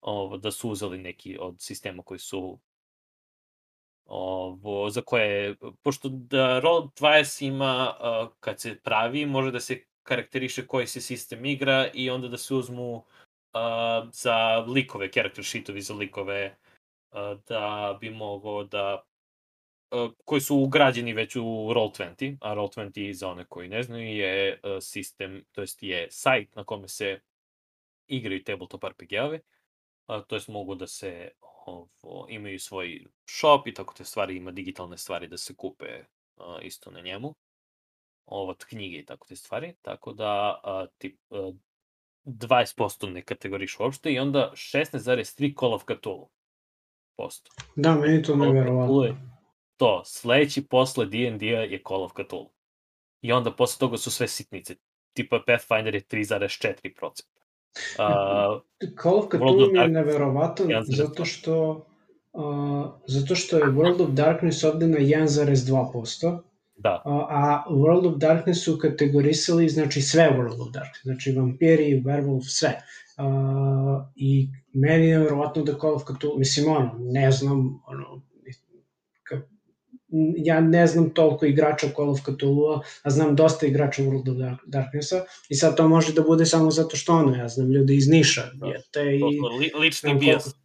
ovo, 0.00 0.36
da 0.36 0.50
su 0.50 0.70
uzeli 0.70 0.98
neki 0.98 1.38
od 1.40 1.56
sistema 1.60 2.02
koji 2.02 2.18
su 2.18 2.60
ovo, 4.04 4.90
za 4.90 5.00
koje, 5.00 5.56
pošto 5.82 6.08
da 6.08 6.60
Roll20 6.60 7.46
ima, 7.46 7.96
uh, 8.00 8.32
kad 8.40 8.60
se 8.60 8.80
pravi, 8.82 9.26
može 9.26 9.50
da 9.50 9.60
se 9.60 9.84
karakteriše 10.02 10.66
koji 10.66 10.86
se 10.86 11.00
sistem 11.00 11.44
igra 11.44 11.90
i 11.94 12.10
onda 12.10 12.28
da 12.28 12.38
se 12.38 12.54
uzmu 12.54 12.94
uh, 12.96 13.04
za 14.12 14.58
likove, 14.58 15.12
character 15.12 15.44
sheetovi 15.44 15.80
za 15.80 15.94
likove, 15.94 16.56
uh, 17.10 17.40
da 17.48 17.98
bi 18.00 18.10
mogao 18.10 18.64
da 18.64 19.02
koji 20.24 20.40
su 20.40 20.56
ugrađeni 20.56 21.12
već 21.12 21.36
u 21.36 21.40
Roll20, 21.42 22.36
a 22.40 22.54
Roll20 22.54 23.12
za 23.12 23.28
one 23.28 23.44
koji 23.44 23.68
ne 23.68 23.82
znaju 23.82 24.16
je 24.16 24.60
uh, 24.62 24.70
sistem, 24.80 25.44
to 25.52 25.60
jest 25.60 25.82
je 25.82 26.06
sajt 26.10 26.56
na 26.56 26.64
kome 26.64 26.88
se 26.88 27.20
igraju 28.06 28.44
tabletop 28.44 28.84
RPG-ovi, 28.84 29.40
a, 30.06 30.20
to 30.20 30.36
jest 30.36 30.48
mogu 30.48 30.74
da 30.74 30.86
se 30.86 31.30
ovo, 31.66 32.26
imaju 32.28 32.58
svoj 32.58 33.06
shop 33.26 33.66
i 33.66 33.74
tako 33.74 33.94
te 33.94 34.04
stvari, 34.04 34.36
ima 34.36 34.50
digitalne 34.50 34.98
stvari 34.98 35.28
da 35.28 35.36
se 35.36 35.54
kupe 35.56 36.04
a, 36.36 36.58
isto 36.62 36.90
na 36.90 37.00
njemu. 37.00 37.34
Ovo, 38.26 38.54
knjige 38.68 38.98
i 38.98 39.04
tako 39.04 39.26
te 39.26 39.36
stvari, 39.36 39.74
tako 39.82 40.12
da 40.12 40.60
a, 40.64 40.86
tip, 40.98 41.18
a, 41.30 41.52
20% 42.24 43.10
ne 43.12 43.22
kategoriš 43.22 43.80
uopšte 43.80 44.12
i 44.12 44.18
onda 44.18 44.52
16,3 44.54 45.58
Call 45.60 45.74
of 45.74 45.82
Cthulhu 45.82 46.30
posto. 47.16 47.50
Da, 47.76 47.94
meni 47.94 48.22
to 48.22 48.32
Call 48.32 49.31
to, 49.82 50.02
sledeći 50.04 50.62
posle 50.62 51.06
D&D-a 51.06 51.60
je 51.60 51.82
Call 51.88 52.02
of 52.02 52.12
Cthulhu. 52.12 52.50
I 53.20 53.32
onda 53.32 53.52
posle 53.52 53.78
toga 53.80 53.96
su 53.96 54.10
sve 54.10 54.28
sitnice. 54.28 54.74
Tipa 55.12 55.42
Pathfinder 55.46 55.94
je 55.94 56.00
3,4%. 56.00 57.22
Uh, 57.98 58.62
Call 59.02 59.18
of 59.18 59.26
Cthulhu 59.28 59.72
mi 59.72 59.78
je 59.78 59.88
neverovatan 59.88 60.68
zato 60.84 61.24
što 61.24 61.86
uh, 62.32 62.86
zato 63.06 63.34
što 63.34 63.58
je 63.58 63.64
World 63.64 64.02
of 64.02 64.10
Darkness 64.10 64.64
ovde 64.64 64.86
na 64.86 64.98
1,2%, 64.98 66.38
da, 66.76 67.02
a, 67.04 67.26
a 67.30 67.64
World 67.70 68.06
of 68.06 68.16
Darkness 68.16 68.64
su 68.64 68.78
kategorisali 68.78 69.68
znači 69.68 70.00
sve 70.00 70.30
World 70.38 70.60
of 70.60 70.72
Darkness, 70.72 71.02
znači 71.02 71.32
vampiri, 71.32 72.02
werewolf, 72.04 72.44
sve. 72.44 72.82
Uh, 73.18 74.02
I 74.16 74.48
meni 74.72 75.06
je 75.06 75.18
verovatno 75.18 75.62
da 75.62 75.78
Call 75.78 75.94
of 75.94 76.02
Cthulhu, 76.02 76.38
mislim 76.38 76.68
ono, 76.68 76.96
ne 76.98 77.30
znam, 77.30 77.82
ono, 77.86 78.22
ja 80.36 80.60
ne 80.60 80.86
znam 80.86 81.10
toliko 81.10 81.46
igrača 81.46 81.86
Call 81.88 82.10
of 82.10 82.20
Cthulhu, 82.20 82.62
a 83.02 83.10
znam 83.10 83.36
dosta 83.36 83.66
igrača 83.66 84.02
World 84.02 84.30
of 84.30 84.36
Dark, 84.36 84.60
Darknessa 84.66 85.16
i 85.48 85.54
sad 85.54 85.76
to 85.76 85.88
može 85.88 86.12
da 86.12 86.22
bude 86.22 86.46
samo 86.46 86.70
zato 86.70 86.96
što 86.96 87.12
ono, 87.14 87.36
ja 87.36 87.48
znam 87.48 87.72
ljudi 87.72 87.96
iz 87.96 88.08
Niša, 88.08 88.42
Da. 88.54 88.66
jete, 88.66 89.02
i... 89.16 89.22
li, 89.58 89.72
lični 89.76 90.14
bijes. 90.14 90.42
koliko- 90.42 90.58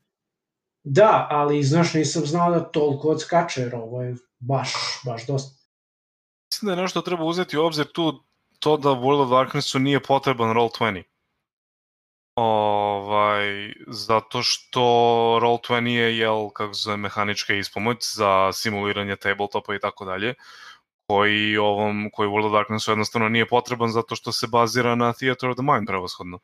Da, 0.83 1.27
ali 1.29 1.63
znaš, 1.63 1.93
nisam 1.93 2.25
znao 2.25 2.51
da 2.51 2.59
toliko 2.61 3.09
odskače, 3.09 3.61
jer 3.61 3.75
ovo 3.75 4.01
je 4.01 4.15
baš, 4.39 4.73
baš 5.05 5.27
dosta. 5.27 5.55
Mislim 6.47 6.65
da 6.65 6.73
je 6.73 6.81
nešto 6.81 7.01
treba 7.01 7.23
uzeti 7.23 7.57
u 7.57 7.63
obzir 7.63 7.85
tu 7.85 8.23
to 8.59 8.77
da 8.77 8.89
World 8.89 9.23
of 9.23 9.29
Darknessu 9.29 9.79
nije 9.79 10.03
potreban 10.03 10.55
Roll20. 10.55 11.03
Ovaj, 12.39 13.73
zato 13.87 14.43
što 14.43 14.81
Roll20 15.41 15.87
je, 15.87 16.17
jel, 16.17 16.49
kako 16.49 16.73
se 16.73 16.81
zove, 16.81 16.97
mehanička 16.97 17.53
ispomoć 17.53 17.97
za 18.15 18.51
simuliranje 18.53 19.15
tabletopa 19.15 19.75
i 19.75 19.79
tako 19.79 20.05
dalje, 20.05 20.33
koji 21.07 21.57
ovom, 21.57 22.09
koji 22.13 22.29
World 22.29 22.45
of 22.45 22.51
Darknessu 22.51 22.91
jednostavno 22.91 23.29
nije 23.29 23.47
potreban 23.47 23.91
zato 23.91 24.15
što 24.15 24.31
se 24.31 24.47
bazira 24.47 24.95
na 24.95 25.13
Theater 25.13 25.49
of 25.49 25.55
the 25.55 25.63
Mind 25.63 25.87
prevashodno. 25.87 26.39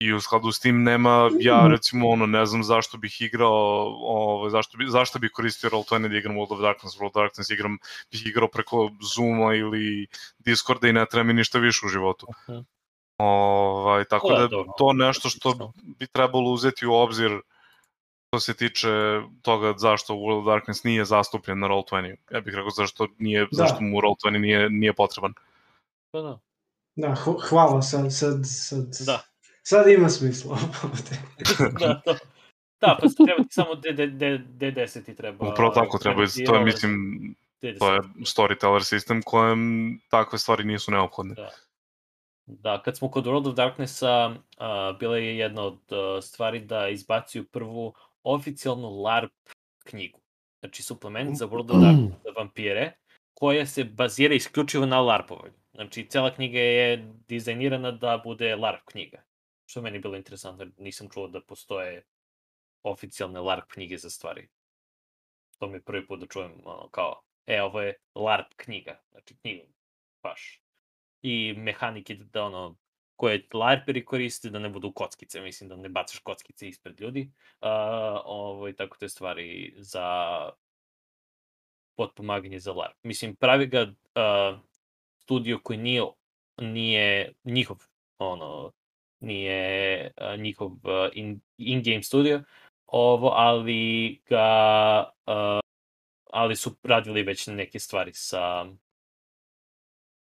I 0.00 0.12
u 0.12 0.20
skladu 0.20 0.52
s 0.52 0.60
tim 0.60 0.82
nema, 0.82 1.30
ja 1.40 1.66
recimo 1.68 2.08
ono, 2.08 2.26
ne 2.26 2.46
znam 2.46 2.64
zašto 2.64 2.98
bih 2.98 3.20
igrao, 3.20 3.84
ovaj, 4.00 4.50
zašto, 4.50 4.78
bi, 4.78 4.84
zašto 4.88 5.18
bih 5.18 5.30
koristio 5.34 5.70
Roll20 5.70 6.08
da 6.08 6.16
igram 6.16 6.36
World 6.36 6.54
of 6.54 6.60
Darkness, 6.60 6.96
World 6.98 7.06
of 7.06 7.14
Darkness 7.14 7.50
igram, 7.50 7.78
bih 8.10 8.26
igrao 8.26 8.48
preko 8.48 8.90
Zooma 9.14 9.54
ili 9.54 10.06
Discorda 10.38 10.88
i 10.88 10.92
ne 10.92 11.06
treba 11.06 11.24
mi 11.24 11.32
ništa 11.32 11.58
više 11.58 11.86
u 11.86 11.88
životu. 11.88 12.26
Mhm. 12.48 12.60
Ovaj, 13.22 14.04
tako 14.04 14.28
Da, 14.28 14.38
da, 14.38 14.46
dobro. 14.46 14.72
to 14.78 14.92
nešto 14.92 15.28
što 15.28 15.72
bi 15.76 16.06
trebalo 16.06 16.50
uzeti 16.50 16.86
u 16.86 16.92
obzir 16.94 17.40
što 18.28 18.40
se 18.40 18.54
tiče 18.54 18.88
toga 19.42 19.74
zašto 19.76 20.14
World 20.14 20.38
of 20.38 20.46
Darkness 20.46 20.84
nije 20.84 21.04
zastupljen 21.04 21.58
na 21.58 21.68
Roll20. 21.68 22.16
Ja 22.30 22.40
bih 22.40 22.54
rekao 22.54 22.70
zašto, 22.70 23.08
nije, 23.18 23.40
Da. 23.40 23.48
zašto 23.52 23.76
mu 23.80 24.00
Roll20 24.00 24.38
nije, 24.38 24.70
nije 24.70 24.92
potreban. 24.92 25.34
Pa 26.10 26.20
da. 26.20 26.38
Da, 26.96 27.14
hu- 27.14 27.40
hvala, 27.48 27.82
sad, 27.82 28.14
sad, 28.14 28.40
sad, 28.44 29.06
Da. 29.06 29.20
sad 29.62 29.88
ima 29.88 30.08
smisla. 30.08 30.58
da, 31.80 32.00
to. 32.00 32.14
Da, 32.80 32.98
pa 33.00 33.08
se 33.08 33.14
treba 33.26 33.42
ti 33.42 33.48
samo 33.50 33.74
D, 33.74 33.92
D, 33.92 34.06
D, 34.06 34.38
D10 34.50 35.04
ti 35.04 35.14
treba... 35.16 35.48
Upravo 35.48 35.70
tako 35.70 35.98
treba, 35.98 36.22
i 36.36 36.44
to 36.44 36.54
je 36.54 36.64
mislim, 36.64 36.92
D10. 37.62 37.78
to 37.78 37.94
je 37.94 38.00
storyteller 38.18 38.82
sistem 38.82 39.22
kojem 39.22 39.60
takve 40.10 40.38
stvari 40.38 40.64
nisu 40.64 40.90
neophodne. 40.90 41.34
Da. 41.34 41.50
Da, 42.46 42.82
kad 42.82 42.96
smo 42.96 43.10
kod 43.10 43.24
World 43.24 43.48
of 43.48 43.54
Darknessa, 43.54 44.28
uh, 44.28 44.98
bila 44.98 45.16
je 45.16 45.38
jedna 45.38 45.62
od 45.62 45.74
uh, 45.74 46.22
stvari 46.22 46.60
da 46.60 46.88
izbacuju 46.88 47.44
prvu 47.44 47.94
oficijalnu 48.22 48.88
LARP 48.88 49.32
knjigu. 49.84 50.20
Znači, 50.60 50.82
suplement 50.82 51.38
za 51.38 51.46
World 51.46 51.70
of 51.70 51.82
Darkness 51.82 52.36
vampire, 52.36 52.92
koja 53.34 53.66
se 53.66 53.84
bazira 53.84 54.34
isključivo 54.34 54.86
na 54.86 55.00
LARPovanju. 55.00 55.54
Znači, 55.74 56.06
cela 56.10 56.34
knjiga 56.34 56.58
je 56.58 57.12
dizajnirana 57.28 57.90
da 57.90 58.20
bude 58.24 58.56
LARP 58.56 58.84
knjiga. 58.84 59.22
Što 59.66 59.80
je 59.80 59.84
meni 59.84 59.98
bilo 59.98 60.16
interesantno, 60.16 60.66
nisam 60.78 61.08
čuo 61.10 61.28
da 61.28 61.40
postoje 61.40 62.04
oficijalne 62.82 63.40
LARP 63.40 63.64
knjige 63.68 63.98
za 63.98 64.10
stvari. 64.10 64.48
To 65.58 65.68
mi 65.68 65.76
je 65.76 65.82
prvi 65.82 66.06
put 66.06 66.20
da 66.20 66.26
čujem 66.26 66.52
ono, 66.64 66.88
kao, 66.88 67.22
e, 67.46 67.62
ovo 67.62 67.80
je 67.80 67.94
LARP 68.14 68.54
knjiga. 68.56 69.00
Znači, 69.10 69.36
knjiga, 69.36 69.62
baš 70.22 70.62
i 71.22 71.54
mehanike 71.56 72.14
da, 72.14 72.44
ono 72.44 72.76
koje 73.16 73.46
larperi 73.52 74.04
koriste 74.04 74.50
da 74.50 74.58
ne 74.58 74.68
budu 74.68 74.92
kockice, 74.92 75.40
mislim 75.40 75.68
da 75.68 75.76
ne 75.76 75.88
bacaš 75.88 76.18
kockice 76.18 76.68
ispred 76.68 77.00
ljudi. 77.00 77.30
Uh, 77.60 77.68
ovo 78.24 78.68
i 78.68 78.76
tako 78.76 78.96
te 78.98 79.08
stvari 79.08 79.74
za 79.76 80.50
potpomaganje 81.96 82.58
za 82.58 82.72
LARP. 82.72 82.96
Mislim, 83.02 83.36
pravi 83.36 83.66
ga 83.66 83.82
uh, 83.82 84.60
studio 85.18 85.60
koji 85.62 85.78
nije, 85.78 86.02
nije 86.60 87.32
njihov, 87.44 87.76
ono, 88.18 88.72
nije 89.20 90.10
uh, 90.20 90.40
njihov 90.40 90.72
uh, 90.72 90.80
in, 91.12 91.40
in-game 91.58 92.02
studio, 92.02 92.42
ovo, 92.86 93.28
ali 93.28 94.20
ga, 94.26 95.10
uh, 95.26 95.60
ali 96.30 96.56
su 96.56 96.76
radili 96.82 97.22
već 97.22 97.46
neke 97.46 97.78
stvari 97.78 98.12
sa 98.14 98.66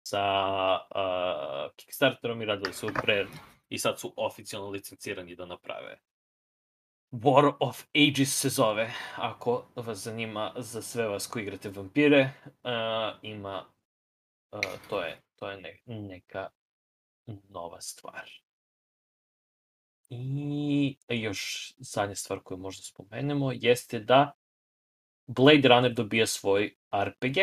sa 0.09 0.23
uh, 0.95 1.71
Kickstarterom 1.75 2.41
i 2.41 2.45
radili 2.45 2.73
su 2.73 2.89
pre 3.03 3.27
i 3.69 3.77
sad 3.77 3.99
su 3.99 4.13
oficijalno 4.17 4.69
licencirani 4.69 5.35
da 5.35 5.45
naprave. 5.45 5.99
War 7.11 7.53
of 7.59 7.83
Ages 7.95 8.39
se 8.41 8.49
zove, 8.49 8.91
ako 9.15 9.65
vas 9.75 9.97
zanima 9.97 10.53
za 10.57 10.81
sve 10.81 11.07
vas 11.07 11.27
koji 11.27 11.43
igrate 11.43 11.69
vampire, 11.69 12.29
uh, 12.45 13.19
ima, 13.21 13.65
uh, 14.51 14.61
to 14.89 15.01
je, 15.01 15.21
to 15.35 15.49
je 15.49 15.61
ne, 15.61 15.79
neka 15.85 16.49
nova 17.49 17.81
stvar. 17.81 18.29
I 20.09 20.97
još 21.07 21.73
zadnja 21.77 22.15
stvar 22.15 22.39
koju 22.39 22.57
možda 22.57 22.83
spomenemo 22.83 23.51
jeste 23.51 23.99
da 23.99 24.31
Blade 25.27 25.67
Runner 25.67 25.93
dobija 25.93 26.27
svoj 26.27 26.75
RPG. 26.93 27.37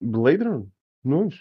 Blade 0.00 0.44
Runner, 0.44 0.66
nice. 1.02 1.36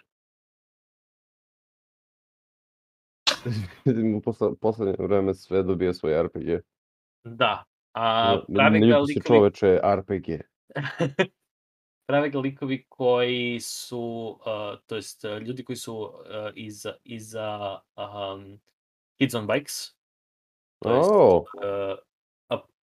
U 4.18 4.22
posle, 4.22 4.56
poslednje 4.62 4.96
vreme 5.00 5.34
sve 5.34 5.64
dobija 5.64 5.94
svoj 5.94 6.24
RPG. 6.24 6.50
Da, 7.24 7.64
a 7.94 8.42
ne 8.48 8.80
ga 8.88 8.96
se 8.96 9.02
likovi... 9.08 9.24
čoveče 9.28 9.80
RPG. 9.96 10.28
prave 12.06 12.30
ga 12.30 12.40
likovi 12.40 12.86
koji 12.90 13.60
su, 13.60 14.38
uh, 14.40 14.80
to 14.86 14.96
jest 14.96 15.24
ljudi 15.42 15.64
koji 15.66 15.76
su 15.76 15.98
uh, 15.98 16.12
iza, 16.56 16.94
iza 17.04 17.80
um, 17.96 18.60
Kids 19.18 19.34
on 19.36 19.48
Bikes, 19.48 19.96
to 20.84 20.96
jest, 20.96 21.10
Oh, 21.12 21.42
uh, 21.42 21.64
a 21.64 21.96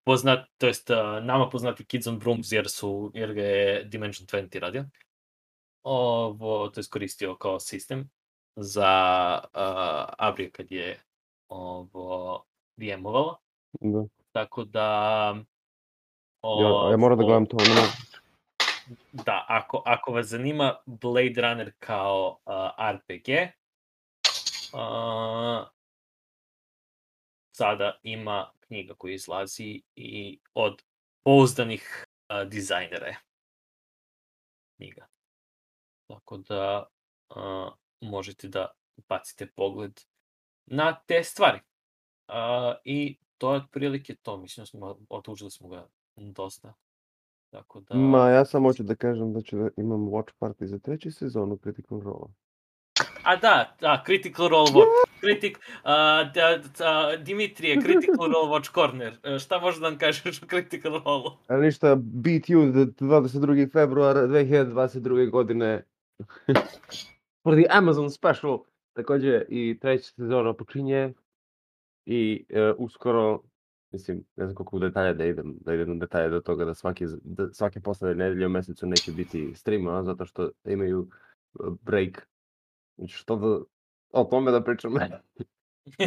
poznat, 0.05 0.48
to 0.58 0.66
jest 0.66 0.90
uh, 0.90 0.97
nama 1.24 1.48
poznati 1.48 1.84
Kids 1.84 2.06
on 2.06 2.18
Brooms 2.18 2.52
jer 2.52 2.70
su, 2.70 3.10
jer 3.14 3.34
ga 3.34 3.42
je 3.42 3.84
Dimension 3.84 4.26
20 4.26 4.58
radio. 4.58 4.84
Ovo, 5.82 6.68
to 6.68 6.81
je 6.81 6.84
koristio 6.90 7.36
kao 7.36 7.60
sistem 7.60 8.10
za 8.56 9.40
uh, 9.44 10.14
Abrija 10.18 10.50
kad 10.50 10.72
je 10.72 11.00
ovo 11.48 12.44
DM-ovalo. 12.76 13.36
da. 13.81 14.05
Tako 14.32 14.64
da... 14.64 15.36
Ja, 16.60 16.90
ja 16.90 16.97
moram 16.97 17.18
da 17.18 17.24
gledam 17.24 17.47
to. 17.47 17.56
Ne. 17.56 18.12
Da, 19.12 19.44
ako, 19.48 19.82
ako 19.86 20.12
vas 20.12 20.26
zanima 20.26 20.76
Blade 20.86 21.40
Runner 21.40 21.72
kao 21.78 22.39
uh, 22.47 22.55
RPG, 22.94 23.28
uh, 24.72 25.68
sada 27.56 27.98
ima 28.02 28.50
knjiga 28.73 28.94
koja 28.94 29.15
izlazi 29.15 29.83
i 29.97 30.41
od 30.55 30.83
pouzdanih 31.25 32.07
uh, 32.28 32.49
dizajnera 32.49 33.15
knjiga. 34.76 35.07
Tako 36.07 36.36
da 36.36 36.86
uh, 37.31 37.73
možete 38.01 38.49
da 38.49 38.73
bacite 39.09 39.47
pogled 39.47 40.01
na 40.67 41.02
te 41.07 41.25
stvari. 41.25 41.60
Uh, 42.28 42.34
I 42.84 43.18
to 43.39 43.55
je 43.55 43.60
otprilike 43.60 44.15
to. 44.15 44.36
Mislim 44.36 44.62
da 44.62 44.67
smo, 44.67 44.99
otužili 45.09 45.51
smo 45.51 45.68
ga 45.68 45.89
dosta. 46.17 46.75
Tako 47.51 47.81
da... 47.81 47.94
Ma, 47.94 48.28
ja 48.31 48.44
samo 48.44 48.68
hoću 48.68 48.83
da 48.83 48.94
kažem 48.94 49.33
da 49.33 49.42
ću 49.42 49.59
da 49.59 49.68
imam 49.76 50.01
watch 50.01 50.33
party 50.41 50.65
za 50.65 50.78
treću 50.78 51.12
sezonu 51.12 51.57
Critical 51.57 52.01
Role. 52.01 52.28
A 53.25 53.36
da, 53.36 53.76
da, 53.81 54.02
Critical 54.07 54.49
Role 54.49 54.70
Watch. 54.73 54.89
Critic, 55.20 55.59
a, 55.84 56.25
da, 56.34 56.59
da, 56.78 57.17
Dimitrije, 57.17 57.81
Critical 57.81 58.33
Role 58.33 58.49
Watch 58.49 58.75
Corner. 58.75 59.18
E, 59.23 59.39
Šta 59.39 59.60
možeš 59.60 59.81
da 59.81 59.91
nam 59.91 59.99
kažeš 59.99 60.42
o 60.42 60.47
Critical 60.47 61.02
Role? 61.05 61.31
Ali 61.49 61.65
ništa, 61.67 61.94
BTU 61.97 62.73
d- 62.73 63.05
22. 63.07 63.73
februar 63.73 64.17
2022. 64.17 65.31
godine 65.31 65.84
for 67.42 67.55
the 67.55 67.67
Amazon 67.70 68.10
special. 68.10 68.59
Takođe 68.97 69.42
i 69.49 69.78
treća 69.81 70.05
sezona 70.05 70.55
počinje 70.55 71.12
i 72.07 72.44
e, 72.49 72.73
uskoro, 72.78 73.41
mislim, 73.92 74.25
ne 74.36 74.44
znam 74.47 74.55
koliko 74.55 74.76
u 74.76 74.81
detalja 74.81 75.12
da 75.12 75.25
idem, 75.25 75.55
da 75.60 75.75
idem 75.75 75.92
u 75.92 75.99
detalje 75.99 76.28
do 76.28 76.41
toga 76.41 76.65
da 76.65 76.75
svake, 76.75 77.07
da 77.25 77.52
svake 77.52 77.81
poslednje 77.81 78.25
nedelje 78.25 78.47
u 78.47 78.51
mesecu 78.51 78.86
neće 78.86 79.12
biti 79.12 79.52
streama, 79.55 80.05
zato 80.05 80.26
što 80.26 80.51
imaju 80.65 81.09
e, 81.55 81.59
break. 81.83 82.28
Znači 82.96 83.14
što 83.14 83.36
da, 83.36 83.60
o 84.12 84.24
tome 84.24 84.50
da 84.50 84.62
pričam. 84.62 84.92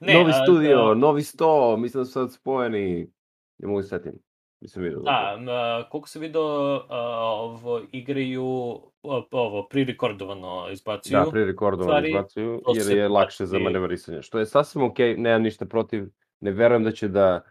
ne, 0.00 0.14
novi 0.14 0.30
a, 0.30 0.42
studio, 0.44 0.76
da, 0.76 0.94
novi 0.94 1.22
sto, 1.22 1.76
mislim 1.76 2.00
da 2.00 2.04
su 2.04 2.12
sad 2.12 2.32
spojeni, 2.32 3.10
ne 3.58 3.68
mogu 3.68 3.82
se 3.82 3.88
setim. 3.88 4.12
Nisam 4.60 4.82
vidio. 4.82 5.00
Da, 5.00 5.36
m, 5.38 5.46
koliko 5.90 6.08
se 6.08 6.18
vidio, 6.18 6.40
a, 6.88 6.98
ovo, 7.24 7.80
igraju, 7.92 8.80
a, 9.02 9.22
ovo, 9.30 9.68
prirekordovano 9.68 10.70
izbacuju. 10.72 11.12
Da, 11.12 11.30
pri 11.30 11.44
rekordovanju 11.44 11.90
stvari, 11.90 12.08
izbacuju, 12.08 12.62
jer 12.74 12.96
je 12.96 13.08
lakše 13.08 13.46
za 13.46 13.58
manevrisanje. 13.58 14.22
Što 14.22 14.38
je 14.38 14.46
sasvim 14.46 14.84
okej, 14.84 15.16
nemam 15.16 15.42
ništa 15.42 15.66
protiv. 15.66 16.08
Ne 16.40 16.50
verujem 16.50 16.84
da 16.84 16.92
će 16.92 17.08
da 17.08 17.42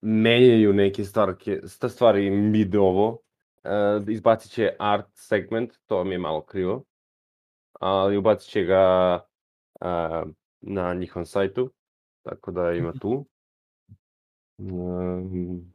menjaju 0.00 0.72
neke 0.72 1.04
starke, 1.04 1.60
sta 1.64 1.88
stvari 1.88 2.30
mid 2.30 2.76
ovo. 2.76 3.18
Uh, 3.64 4.08
izbacit 4.08 4.52
će 4.52 4.70
art 4.78 5.06
segment, 5.14 5.72
to 5.86 6.04
mi 6.04 6.14
je 6.14 6.18
malo 6.18 6.44
krivo. 6.44 6.84
Ali 7.80 8.16
ubacit 8.16 8.50
će 8.50 8.62
ga 8.62 9.14
uh, 9.80 10.30
na 10.60 10.94
njihovom 10.94 11.26
sajtu, 11.26 11.72
tako 12.22 12.50
da 12.50 12.72
ima 12.72 12.92
tu. 13.00 13.26
Um, 14.58 15.72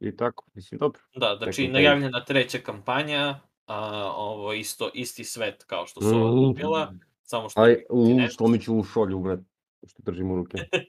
I 0.00 0.16
tako, 0.16 0.44
mislim, 0.54 0.78
dobro. 0.78 1.00
Da, 1.14 1.36
znači 1.38 1.52
Second 1.52 1.72
najavljena 1.72 2.24
treća 2.24 2.58
kampanja, 2.58 3.40
a, 3.66 4.12
ovo 4.16 4.52
isto, 4.52 4.90
isti 4.94 5.24
svet 5.24 5.64
kao 5.64 5.86
što 5.86 6.00
su 6.00 6.16
ova 6.16 6.50
Mm. 6.50 6.54
bila, 6.54 6.94
samo 7.22 7.48
što 7.48 7.66
je 7.66 7.86
u, 7.90 8.18
što 8.30 8.48
mi 8.48 8.60
ću 8.60 8.78
u 8.78 8.84
šolju, 8.84 9.20
bre, 9.20 9.38
što 9.86 10.02
držim 10.02 10.30
u 10.30 10.36
ruke. 10.36 10.58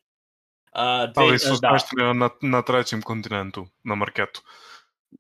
A, 0.72 1.06
dve, 1.06 1.24
Ali 1.24 1.40
su 1.40 1.48
da, 1.62 2.14
na, 2.14 2.30
na 2.42 2.62
trećem 2.62 3.02
kontinentu, 3.02 3.68
na 3.84 3.96
marketu. 3.96 4.42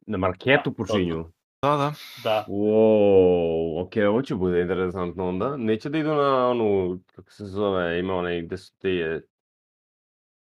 Na 0.08 0.18
marketu 0.18 0.70
Da, 0.70 0.76
počinju. 0.76 1.32
Da, 1.62 1.78
da. 1.78 1.94
da. 2.24 2.46
Wow, 2.48 3.82
ok, 3.82 3.92
ovo 4.10 4.22
će 4.22 4.36
bude 4.36 4.62
interesantno 4.62 5.30
onda. 5.30 5.58
Neće 5.58 5.90
da 5.90 5.98
idu 5.98 6.10
na 6.10 6.48
onu, 6.48 7.00
kako 7.16 7.32
se 7.32 7.46
zove, 7.46 8.00
ima 8.00 8.14
onaj 8.16 8.42
gde 8.42 8.58
su 8.58 8.74
te 8.80 8.90
je, 8.90 9.28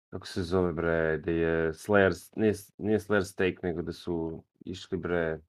kako 0.09 0.27
se 0.27 0.43
zove 0.43 0.73
bre, 0.73 1.17
gde 1.17 1.33
je 1.33 1.73
Slayer, 1.73 2.31
nije, 2.35 2.53
nije 2.77 2.99
Slayer 2.99 3.23
Stake, 3.23 3.57
nego 3.63 3.81
da 3.81 3.93
su 3.93 4.43
išli 4.65 4.97
bre, 4.97 5.39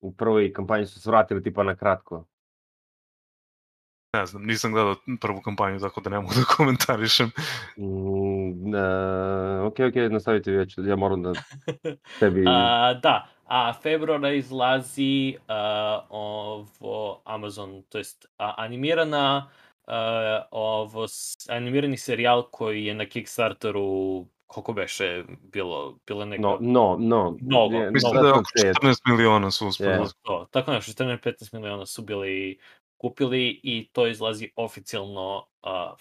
u 0.00 0.12
prvoj 0.14 0.52
kampanji 0.52 0.86
su 0.86 1.00
se 1.00 1.10
vratili 1.10 1.42
tipa 1.42 1.62
na 1.62 1.76
kratko. 1.76 2.24
Ne 4.14 4.26
znam, 4.26 4.42
nisam 4.42 4.72
gledao 4.72 4.94
prvu 5.20 5.40
kampanju, 5.42 5.80
tako 5.80 6.00
da 6.00 6.10
ne 6.10 6.20
mogu 6.20 6.34
da 6.38 6.54
komentarišem. 6.56 7.30
Mm, 7.76 8.74
uh, 8.74 9.66
ok, 9.66 9.76
ok, 9.88 10.12
nastavite 10.12 10.50
vi, 10.50 10.56
ja, 10.56 10.66
ću, 10.66 10.84
ja 10.84 10.96
moram 10.96 11.22
da 11.22 11.32
tebi... 12.20 12.44
A, 12.48 12.94
da, 13.02 13.33
a 13.46 13.72
februara 13.74 14.32
izlazi 14.32 15.36
a, 15.48 16.00
ovo 16.10 17.20
Amazon, 17.24 17.82
to 17.82 17.98
jest 17.98 18.26
a, 18.38 18.54
animirana 18.58 19.50
a, 19.86 20.42
ovo 20.50 21.06
animirani 21.48 21.96
serijal 21.96 22.42
koji 22.42 22.84
je 22.84 22.94
na 22.94 23.06
Kickstarteru 23.06 24.24
koliko 24.46 24.72
beše 24.72 25.24
bilo 25.42 25.98
bilo 26.06 26.24
neka 26.24 26.42
No, 26.42 26.58
no, 26.60 26.96
no. 27.00 27.36
Mnogo. 27.40 27.76
je- 27.76 27.90
Mislim 27.90 28.12
Mnogo. 28.12 28.22
da 28.22 28.28
je 28.28 28.32
oko 28.32 28.42
than 28.56 28.64
pet. 28.64 28.76
14 28.76 29.00
miliona 29.06 29.50
su 29.50 29.66
uspeli. 29.68 29.90
Je. 29.92 29.98
da- 29.98 30.04
to, 30.22 30.46
tako 30.50 30.72
nešto 30.72 31.04
14-15 31.04 31.54
miliona 31.54 31.86
su 31.86 32.02
bili 32.02 32.58
kupili 32.96 33.60
i 33.62 33.88
to 33.92 34.06
izlazi 34.06 34.50
oficijalno 34.56 35.46
a, 35.62 35.94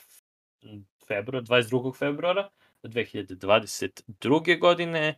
februar, 1.08 1.44
22. 1.44 1.96
februara 1.96 2.50
2022. 2.84 4.60
godine 4.60 5.16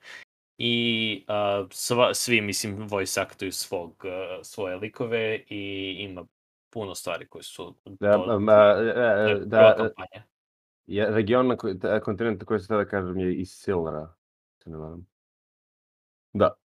i 0.58 1.26
a, 1.28 1.66
sva, 1.72 2.14
svi, 2.14 2.42
mislim, 2.42 2.88
voice 2.88 3.22
aktuju 3.22 3.52
svog, 3.52 4.06
a, 4.06 4.40
svoje 4.44 4.76
likove 4.76 5.44
i 5.50 5.96
ima 6.00 6.26
puno 6.70 6.96
stvari 6.96 7.28
koje 7.28 7.44
su 7.44 7.76
Da, 7.86 8.14
to- 8.14 8.36
um, 8.38 8.50
a, 8.50 8.54
a, 8.54 8.76
to 8.76 9.00
a, 9.00 9.28
je 9.28 9.40
da, 9.40 9.58
prva 9.58 9.70
a, 9.70 9.76
kampanja. 9.78 10.24
je, 10.86 11.12
region 11.12 11.48
na 11.48 11.58
koji, 11.58 11.76
kontinent 12.04 12.40
na 12.40 12.46
koji 12.46 12.60
se 12.60 12.68
tada 12.68 12.86
kažem 12.86 13.20
je 13.20 13.36
iz 13.36 13.50
Silnara, 13.52 14.14
se 14.64 14.70
ne 14.70 14.78
varam. 14.78 15.08
Da. 16.34 16.56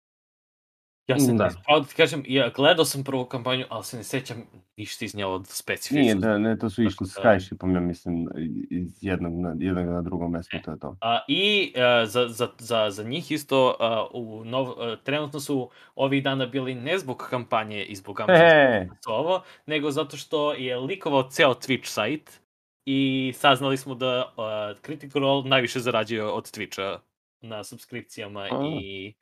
Ja 1.10 1.18
se 1.18 1.32
Da. 1.32 1.50
pravo 1.64 1.80
da 1.80 1.86
ti 1.86 1.94
kažem, 1.94 2.22
ja 2.26 2.48
gledao 2.48 2.84
sam 2.84 3.05
prvu 3.05 3.24
kampanju, 3.24 3.64
ali 3.68 3.84
se 3.84 3.97
ne 3.97 4.05
sećam 4.05 4.42
ništa 4.76 5.05
iz 5.05 5.14
nje 5.14 5.26
od 5.26 5.47
specifično. 5.47 6.00
Nije, 6.00 6.14
da, 6.14 6.39
ne, 6.39 6.58
to 6.58 6.70
su 6.70 6.82
išli 6.82 7.06
s 7.06 7.14
da- 7.14 7.22
Skyshipom, 7.22 7.74
ja 7.74 7.80
mislim, 7.80 8.28
iz 8.70 8.98
jednog 9.00 9.32
na, 9.34 9.55
jednog 9.58 9.86
na 9.86 10.02
drugo 10.02 10.28
mesto, 10.28 10.58
to 10.64 10.70
je 10.70 10.78
to. 10.78 10.97
A, 11.00 11.20
I 11.28 11.72
a, 11.76 12.06
za, 12.06 12.28
za, 12.28 12.48
za, 12.58 12.90
za 12.90 13.02
njih 13.05 13.30
isto, 13.30 13.76
a, 13.80 14.06
u 14.12 14.44
nov, 14.44 14.70
a, 14.70 14.97
trenutno 14.97 15.40
su 15.40 15.70
ovih 15.94 16.22
dana 16.22 16.47
bili 16.47 16.74
ne 16.74 16.98
zbog 16.98 17.26
kampanje 17.30 17.84
i 17.84 17.97
zbog 17.97 18.20
Amazon 18.20 18.47
E, 18.47 18.89
ovo, 19.06 19.42
nego 19.66 19.90
zato 19.90 20.16
što 20.16 20.52
je 20.52 20.76
likovao 20.76 21.30
ceo 21.30 21.55
Twitch 21.55 21.86
sajt 21.86 22.40
i 22.84 23.32
saznali 23.36 23.76
smo 23.76 23.94
da 23.94 24.32
uh, 24.36 24.80
Critical 24.82 25.22
Role 25.22 25.48
najviše 25.48 25.80
zarađuje 25.80 26.24
od 26.24 26.44
Twitcha 26.44 26.98
na 27.40 27.64
subskripcijama 27.64 28.40
A. 28.40 28.48
i 28.80 29.14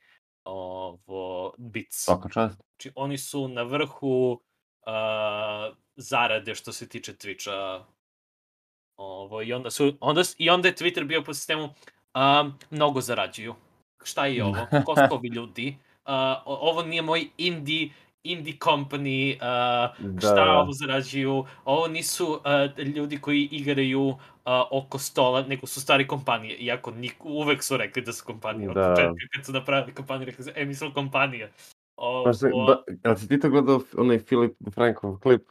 ovo, 0.49 1.55
bits. 1.59 2.05
svaka 2.05 2.29
čast. 2.29 2.57
Znači, 2.57 2.93
oni 2.95 3.19
su 3.19 3.49
na 3.49 3.63
vrhu 3.63 4.33
uh, 4.33 5.77
zarade 5.97 6.55
što 6.55 6.73
se 6.73 6.89
tiče 6.89 7.13
Twitcha. 7.13 7.83
Ovo, 8.97 9.43
i, 9.43 9.53
onda 9.53 9.71
su, 9.71 9.97
onda, 10.01 10.23
I 10.39 10.51
onda 10.51 10.69
je 10.69 10.75
Twitter 10.75 11.05
bio 11.05 11.23
po 11.23 11.35
sistemu 11.35 11.65
um, 11.65 12.59
mnogo 12.71 13.01
zarađuju. 13.01 13.55
Šta 14.05 14.27
je 14.27 14.45
ovo? 14.45 14.67
Ko 14.87 14.95
su 14.95 15.15
ovi 15.15 15.29
ljudi? 15.29 15.77
Uh, 16.05 16.13
ovo 16.45 16.83
nije 16.83 17.03
moj 17.03 17.29
indie 17.37 17.91
indie 18.23 18.59
company, 18.59 19.35
uh, 19.35 19.41
Da, 19.99 20.21
šta 20.21 20.35
da. 20.35 20.59
ovo 20.59 20.73
zarađuju, 20.73 21.45
ovo 21.65 21.89
nisu 21.89 22.27
uh, 22.27 22.87
ljudi 22.87 23.21
koji 23.21 23.49
igraju 23.53 24.09
uh, 24.09 24.17
oko 24.71 24.99
stola, 24.99 25.43
nego 25.43 25.67
su 25.67 25.81
stari 25.81 26.07
kompanije, 26.07 26.57
iako 26.57 26.91
nik, 26.91 27.25
uvek 27.25 27.63
su 27.63 27.77
rekli 27.77 28.03
da 28.03 28.13
su 28.13 28.25
kompanije, 28.25 28.69
od 28.69 28.75
Da. 28.75 28.89
početka 28.91 29.27
kad 29.37 29.47
su 29.47 29.53
napravili 29.53 29.95
kompaniju, 29.95 30.27
rekli 30.27 30.45
su, 30.45 30.51
e, 30.55 30.65
mi 30.65 30.75
smo 30.75 30.93
kompanija. 30.95 31.49
O, 31.97 32.25
Baš 32.25 32.39
se, 32.39 32.51
o, 32.55 32.67
ba, 32.67 32.83
jel 33.05 33.17
si 33.17 33.29
ti 33.29 33.41
to 33.41 33.51
gledao 33.51 33.81
onaj 33.97 34.19
Filip 34.19 34.53
Frankov 34.75 35.19
klip? 35.19 35.43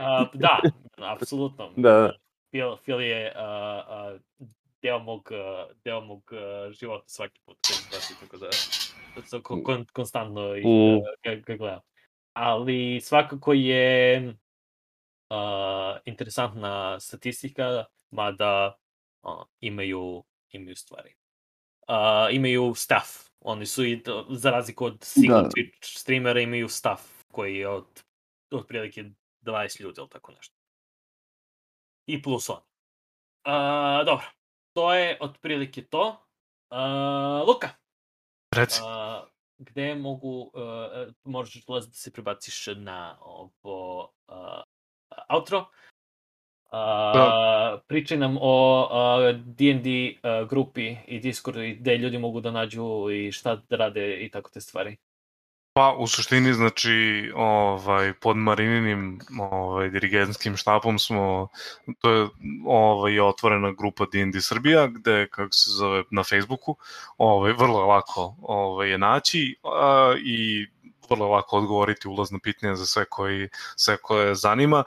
a, 0.00 0.26
da, 0.34 0.60
apsolutno. 0.96 1.70
Da. 1.76 2.12
Phil, 2.50 2.76
Phil 2.76 3.00
je 3.00 3.32
uh, 3.36 4.14
uh, 4.14 4.48
deo 4.84 4.98
mog, 4.98 5.30
uh, 5.32 5.72
deo 5.84 6.00
mog 6.00 6.22
uh, 6.32 6.72
života 6.72 7.08
svaki 7.08 7.40
put 7.44 7.56
kad 7.62 7.76
izbaci, 7.76 8.14
tako 8.20 8.36
da 8.36 8.50
da 9.30 9.42
kon, 9.42 9.62
kon, 9.64 9.86
konstantno 9.92 10.40
Mm. 10.40 10.96
uh, 10.96 11.02
ga, 11.24 11.34
ga 11.34 11.56
gledam. 11.56 11.80
Ali 12.32 13.00
svakako 13.00 13.52
je 13.52 14.18
uh, 15.30 15.96
interesantna 16.04 17.00
statistika, 17.00 17.84
mada 18.10 18.78
uh, 19.22 19.44
imaju, 19.60 20.24
imaju 20.50 20.76
stvari. 20.76 21.14
Uh, 21.88 22.34
imaju 22.34 22.74
staff. 22.74 23.08
Oni 23.40 23.66
su, 23.66 23.84
i, 23.84 24.02
za 24.30 24.50
razliku 24.50 24.84
od 24.84 24.98
single 25.04 25.42
Da. 25.42 25.48
Twitch 25.48 25.98
streamera, 25.98 26.40
imaju 26.40 26.68
staff 26.68 27.02
koji 27.32 27.56
je 27.56 27.68
od 27.68 28.02
otprilike 28.50 29.04
20 29.42 29.80
ljudi 29.80 30.00
ili 30.00 30.08
tako 30.08 30.32
nešto. 30.32 30.54
I 32.06 32.22
plus 32.22 32.48
on. 32.48 32.60
Uh, 33.46 34.06
dobro, 34.06 34.26
to 34.74 34.94
je 34.94 35.18
otprilike 35.20 35.82
to. 35.82 36.16
Uh, 36.70 37.48
Luka, 37.48 37.68
Reci. 38.56 38.80
uh, 38.82 39.28
gde 39.58 39.94
mogu, 39.94 40.50
uh, 40.54 41.12
možeš 41.24 41.64
dolaz 41.64 41.88
da 41.88 41.94
se 41.94 42.12
prebaciš 42.12 42.66
na 42.76 43.18
ovo 43.20 44.10
uh, 44.28 44.62
outro. 45.28 45.58
Uh, 46.72 47.80
Pričaj 47.86 48.18
nam 48.18 48.36
o 48.40 48.82
uh, 48.82 49.36
D&D 49.36 49.88
uh, 49.88 50.48
grupi 50.48 50.96
i 51.06 51.20
Discordu 51.20 51.62
i 51.62 51.74
gde 51.74 51.96
ljudi 51.96 52.18
mogu 52.18 52.40
da 52.40 52.50
nađu 52.50 53.10
i 53.10 53.32
šta 53.32 53.56
da 53.56 53.76
rade 53.76 54.24
i 54.24 54.30
tako 54.30 54.50
te 54.50 54.60
stvari. 54.60 54.96
Pa, 55.76 55.94
u 55.98 56.06
suštini, 56.06 56.52
znači, 56.54 57.30
ovaj, 57.34 58.12
pod 58.12 58.36
Marininim 58.36 59.20
ovaj, 59.40 59.88
dirigentskim 59.90 60.56
štapom 60.56 60.98
smo, 60.98 61.48
to 61.98 62.10
je 62.10 62.28
ovaj, 62.66 63.20
otvorena 63.20 63.72
grupa 63.72 64.06
D&D 64.12 64.40
Srbija, 64.40 64.86
gde, 64.86 65.28
kako 65.30 65.52
se 65.52 65.70
zove, 65.70 66.04
na 66.10 66.22
Facebooku, 66.22 66.76
ovaj, 67.18 67.52
vrlo 67.52 67.86
lako 67.86 68.36
ovaj, 68.42 68.90
je 68.90 68.98
naći 68.98 69.56
a, 69.64 70.14
i 70.24 70.66
vrlo 71.10 71.28
lako 71.28 71.56
odgovoriti 71.56 72.08
ulazna 72.08 72.38
pitanja 72.42 72.74
za 72.76 72.86
sve 72.86 73.04
koji 73.04 73.48
sve 73.76 73.96
koje 73.96 74.34
zanima. 74.34 74.84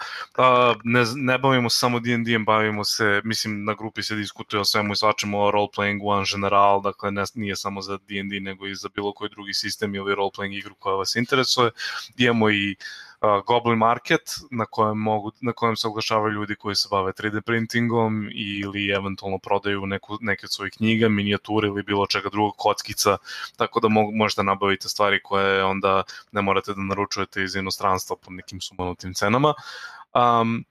Ne, 0.83 1.03
ne 1.15 1.37
bavimo 1.37 1.69
se 1.69 1.77
samo 1.77 1.99
D&D-em, 1.99 2.45
bavimo 2.45 2.83
se, 2.83 3.21
mislim, 3.23 3.65
na 3.65 3.73
grupi 3.73 4.03
se 4.03 4.15
diskutuje 4.15 4.59
o 4.59 4.65
svemu 4.65 4.93
i 4.93 4.95
svačemu, 4.95 5.41
o 5.41 5.51
role-playingu 5.51 6.21
u 6.21 6.25
general, 6.31 6.81
dakle, 6.81 7.11
ne, 7.11 7.23
nije 7.33 7.55
samo 7.55 7.81
za 7.81 7.97
D&D, 7.97 8.39
nego 8.39 8.67
i 8.67 8.75
za 8.75 8.89
bilo 8.95 9.13
koji 9.13 9.29
drugi 9.29 9.53
sistem 9.53 9.95
ili 9.95 10.15
role-playing 10.15 10.57
igru 10.57 10.75
koja 10.75 10.95
vas 10.95 11.15
interesuje. 11.15 11.71
Imamo 12.17 12.49
i 12.49 12.75
uh, 12.79 13.06
Goblin 13.21 13.77
Market 13.77 14.21
na 14.51 14.65
kojem, 14.65 14.97
mogu, 14.97 15.31
na 15.41 15.53
kojem 15.53 15.75
se 15.75 15.87
oglašavaju 15.87 16.33
ljudi 16.33 16.55
koji 16.55 16.75
se 16.75 16.87
bave 16.91 17.11
3D 17.11 17.41
printingom 17.41 18.29
ili 18.33 18.89
eventualno 18.89 19.37
prodaju 19.39 19.85
neku, 19.85 20.17
neke 20.21 20.45
od 20.45 20.51
svojih 20.51 20.73
knjiga, 20.77 21.09
minijature 21.09 21.67
ili 21.67 21.83
bilo 21.83 22.07
čega 22.07 22.29
drugog, 22.29 22.53
kockica, 22.57 23.17
tako 23.55 23.79
da 23.79 23.87
mogu, 23.87 24.11
možete 24.15 24.43
nabaviti 24.43 24.89
stvari 24.89 25.23
koje 25.23 25.63
onda 25.63 26.03
ne 26.31 26.41
morate 26.41 26.73
da 26.73 26.81
naručujete 26.81 27.43
iz 27.43 27.55
inostranstva 27.55 28.15
po 28.15 28.31
nekim 28.31 28.61
sumanutim 28.61 29.13
cenama. 29.13 29.53
Um, 30.13 30.65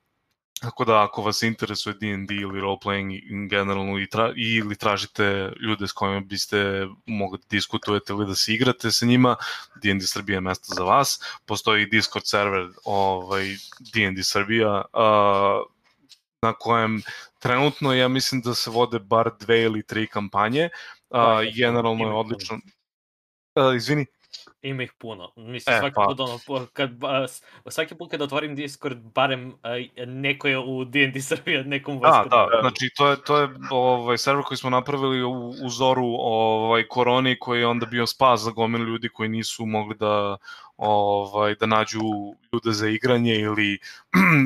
Tako 0.60 0.84
da 0.84 1.02
ako 1.04 1.22
vas 1.22 1.42
interesuje 1.42 1.94
D&D 1.94 2.34
ili 2.34 2.60
roleplaying 2.60 3.30
in 3.30 3.48
generalno 3.48 3.98
i 3.98 4.06
tra, 4.06 4.32
ili 4.36 4.76
tražite 4.76 5.52
ljude 5.60 5.88
s 5.88 5.92
kojima 5.92 6.20
biste 6.20 6.86
mogli 7.06 7.38
da 7.38 7.44
diskutujete 7.50 8.12
ili 8.12 8.26
da 8.26 8.34
se 8.34 8.54
igrate 8.54 8.90
sa 8.90 9.06
njima, 9.06 9.36
D&D 9.82 10.06
Srbija 10.06 10.36
je 10.36 10.40
mesto 10.40 10.74
za 10.74 10.84
vas. 10.84 11.20
Postoji 11.46 11.86
Discord 11.86 12.26
server 12.26 12.68
ovaj, 12.84 13.56
D&D 13.94 14.22
Srbija 14.22 14.82
uh, 14.92 15.66
na 16.42 16.52
kojem 16.52 17.02
trenutno 17.38 17.94
ja 17.94 18.08
mislim 18.08 18.40
da 18.40 18.54
se 18.54 18.70
vode 18.70 18.98
bar 18.98 19.30
dve 19.40 19.62
ili 19.62 19.82
tri 19.82 20.06
kampanje. 20.06 20.68
Uh, 21.10 21.18
generalno 21.56 22.04
je 22.04 22.14
odlično. 22.14 22.58
Uh, 23.54 23.76
izvini, 23.76 24.06
Ima 24.66 24.82
ih 24.82 24.92
puno. 24.98 25.32
Mislim, 25.36 25.76
E, 25.76 25.78
svaki 25.78 25.94
pa. 25.94 26.04
put 26.08 26.20
ono, 26.20 26.38
kad, 26.72 26.90
svaki 27.68 27.94
put 27.94 28.10
kad 28.10 28.22
otvorim 28.22 28.54
Discord, 28.56 28.98
barem 28.98 29.54
a, 29.62 29.70
neko 30.06 30.48
je 30.48 30.58
u 30.58 30.84
D&D 30.84 31.20
Srbija, 31.20 31.62
nekom 31.62 32.00
Da, 32.00 32.08
vojskom. 32.08 32.28
da, 32.30 32.60
znači 32.60 32.90
to 32.96 33.08
je 33.10 33.16
to 33.24 33.38
je 33.38 33.48
ovaj 33.70 34.18
server 34.18 34.44
koji 34.44 34.58
smo 34.58 34.70
napravili 34.70 35.22
u 35.24 35.52
uzoru 35.64 36.06
ovaj 36.18 36.88
koroni 36.88 37.38
koji 37.38 37.60
je 37.60 37.66
onda 37.66 37.86
bio 37.86 38.06
spas 38.06 38.40
za 38.40 38.50
gomilu 38.50 38.84
ljudi 38.84 39.08
koji 39.08 39.28
nisu 39.28 39.66
mogli 39.66 39.94
da 39.94 40.36
ovaj 40.76 41.54
da 41.54 41.66
nađu 41.66 42.00
ljude 42.52 42.72
za 42.72 42.88
igranje 42.88 43.34
ili 43.34 43.78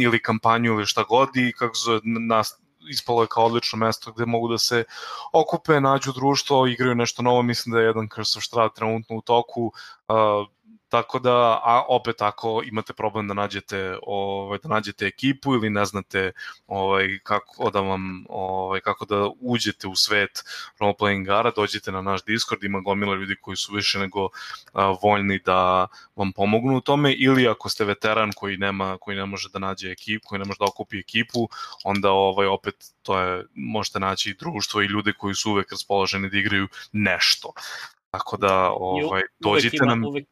ili 0.05 0.23
kampanju 0.23 0.73
ili 0.73 0.87
šta 0.87 1.03
god 1.03 1.29
i 1.37 1.53
kako 1.53 1.75
se 1.75 1.85
zove, 1.85 2.01
nas 2.05 2.61
ispalo 2.91 3.23
je 3.23 3.29
kao 3.31 3.45
odlično 3.45 3.79
mesto 3.79 4.13
gde 4.13 4.27
mogu 4.27 4.49
da 4.49 4.59
se 4.59 4.85
okupe, 5.33 5.81
nađu 5.81 6.13
društvo, 6.13 6.67
igraju 6.67 6.95
nešto 6.95 7.23
novo, 7.23 7.43
mislim 7.43 7.73
da 7.73 7.81
je 7.81 7.87
jedan 7.87 8.09
Curse 8.15 8.39
of 8.39 8.45
Strahd 8.45 8.75
trenutno 8.75 9.17
u 9.17 9.21
toku, 9.21 9.73
uh, 10.09 10.49
tako 10.91 11.19
da, 11.19 11.61
a 11.65 11.85
opet 11.89 12.23
ako 12.23 12.63
imate 12.65 12.93
problem 12.93 13.29
da 13.29 13.35
nađete, 13.35 13.97
ovaj, 14.03 14.59
da 14.63 14.69
nađete 14.69 15.07
ekipu 15.07 15.55
ili 15.55 15.71
ne 15.71 15.85
znate 15.85 16.33
ovaj, 16.67 17.19
kako 17.23 17.71
da 17.71 17.81
vam, 17.81 18.25
ovaj, 18.29 18.81
kako 18.81 19.05
da 19.05 19.31
uđete 19.41 19.89
u 19.89 19.97
svet 19.97 20.45
role-playing 20.81 21.23
igara, 21.23 21.53
dođite 21.57 21.93
na 21.93 22.03
naš 22.03 22.25
Discord, 22.25 22.65
ima 22.65 22.81
gomila 22.81 23.15
ljudi 23.15 23.37
koji 23.41 23.57
su 23.57 23.73
više 23.73 23.99
nego 23.99 24.29
a, 24.73 24.97
voljni 25.03 25.39
da 25.39 25.87
vam 26.17 26.33
pomognu 26.33 26.77
u 26.77 26.81
tome, 26.81 27.13
ili 27.13 27.49
ako 27.49 27.69
ste 27.69 27.85
veteran 27.85 28.33
koji 28.37 28.57
nema, 28.57 28.99
koji 28.99 29.17
ne 29.17 29.27
može 29.27 29.49
da 29.49 29.59
nađe 29.59 29.91
ekipu, 29.91 30.29
koji 30.29 30.39
ne 30.39 30.45
može 30.45 30.59
da 30.59 30.65
okupi 30.65 30.99
ekipu, 30.99 31.49
onda 31.85 32.11
ovaj, 32.11 32.47
opet 32.47 32.75
to 33.03 33.19
je, 33.21 33.45
možete 33.55 34.01
naći 34.01 34.31
i 34.31 34.35
društvo 34.35 34.83
i 34.83 34.87
ljude 34.87 35.13
koji 35.13 35.35
su 35.35 35.51
uvek 35.51 35.73
raspoloženi 35.73 36.31
da 36.31 36.39
igraju 36.39 36.69
nešto. 36.93 37.53
Tako 38.11 38.37
da, 38.37 38.71
ovaj, 38.71 39.23
dođite 39.39 39.87
nam, 39.87 40.05
Uvek, 40.05 40.27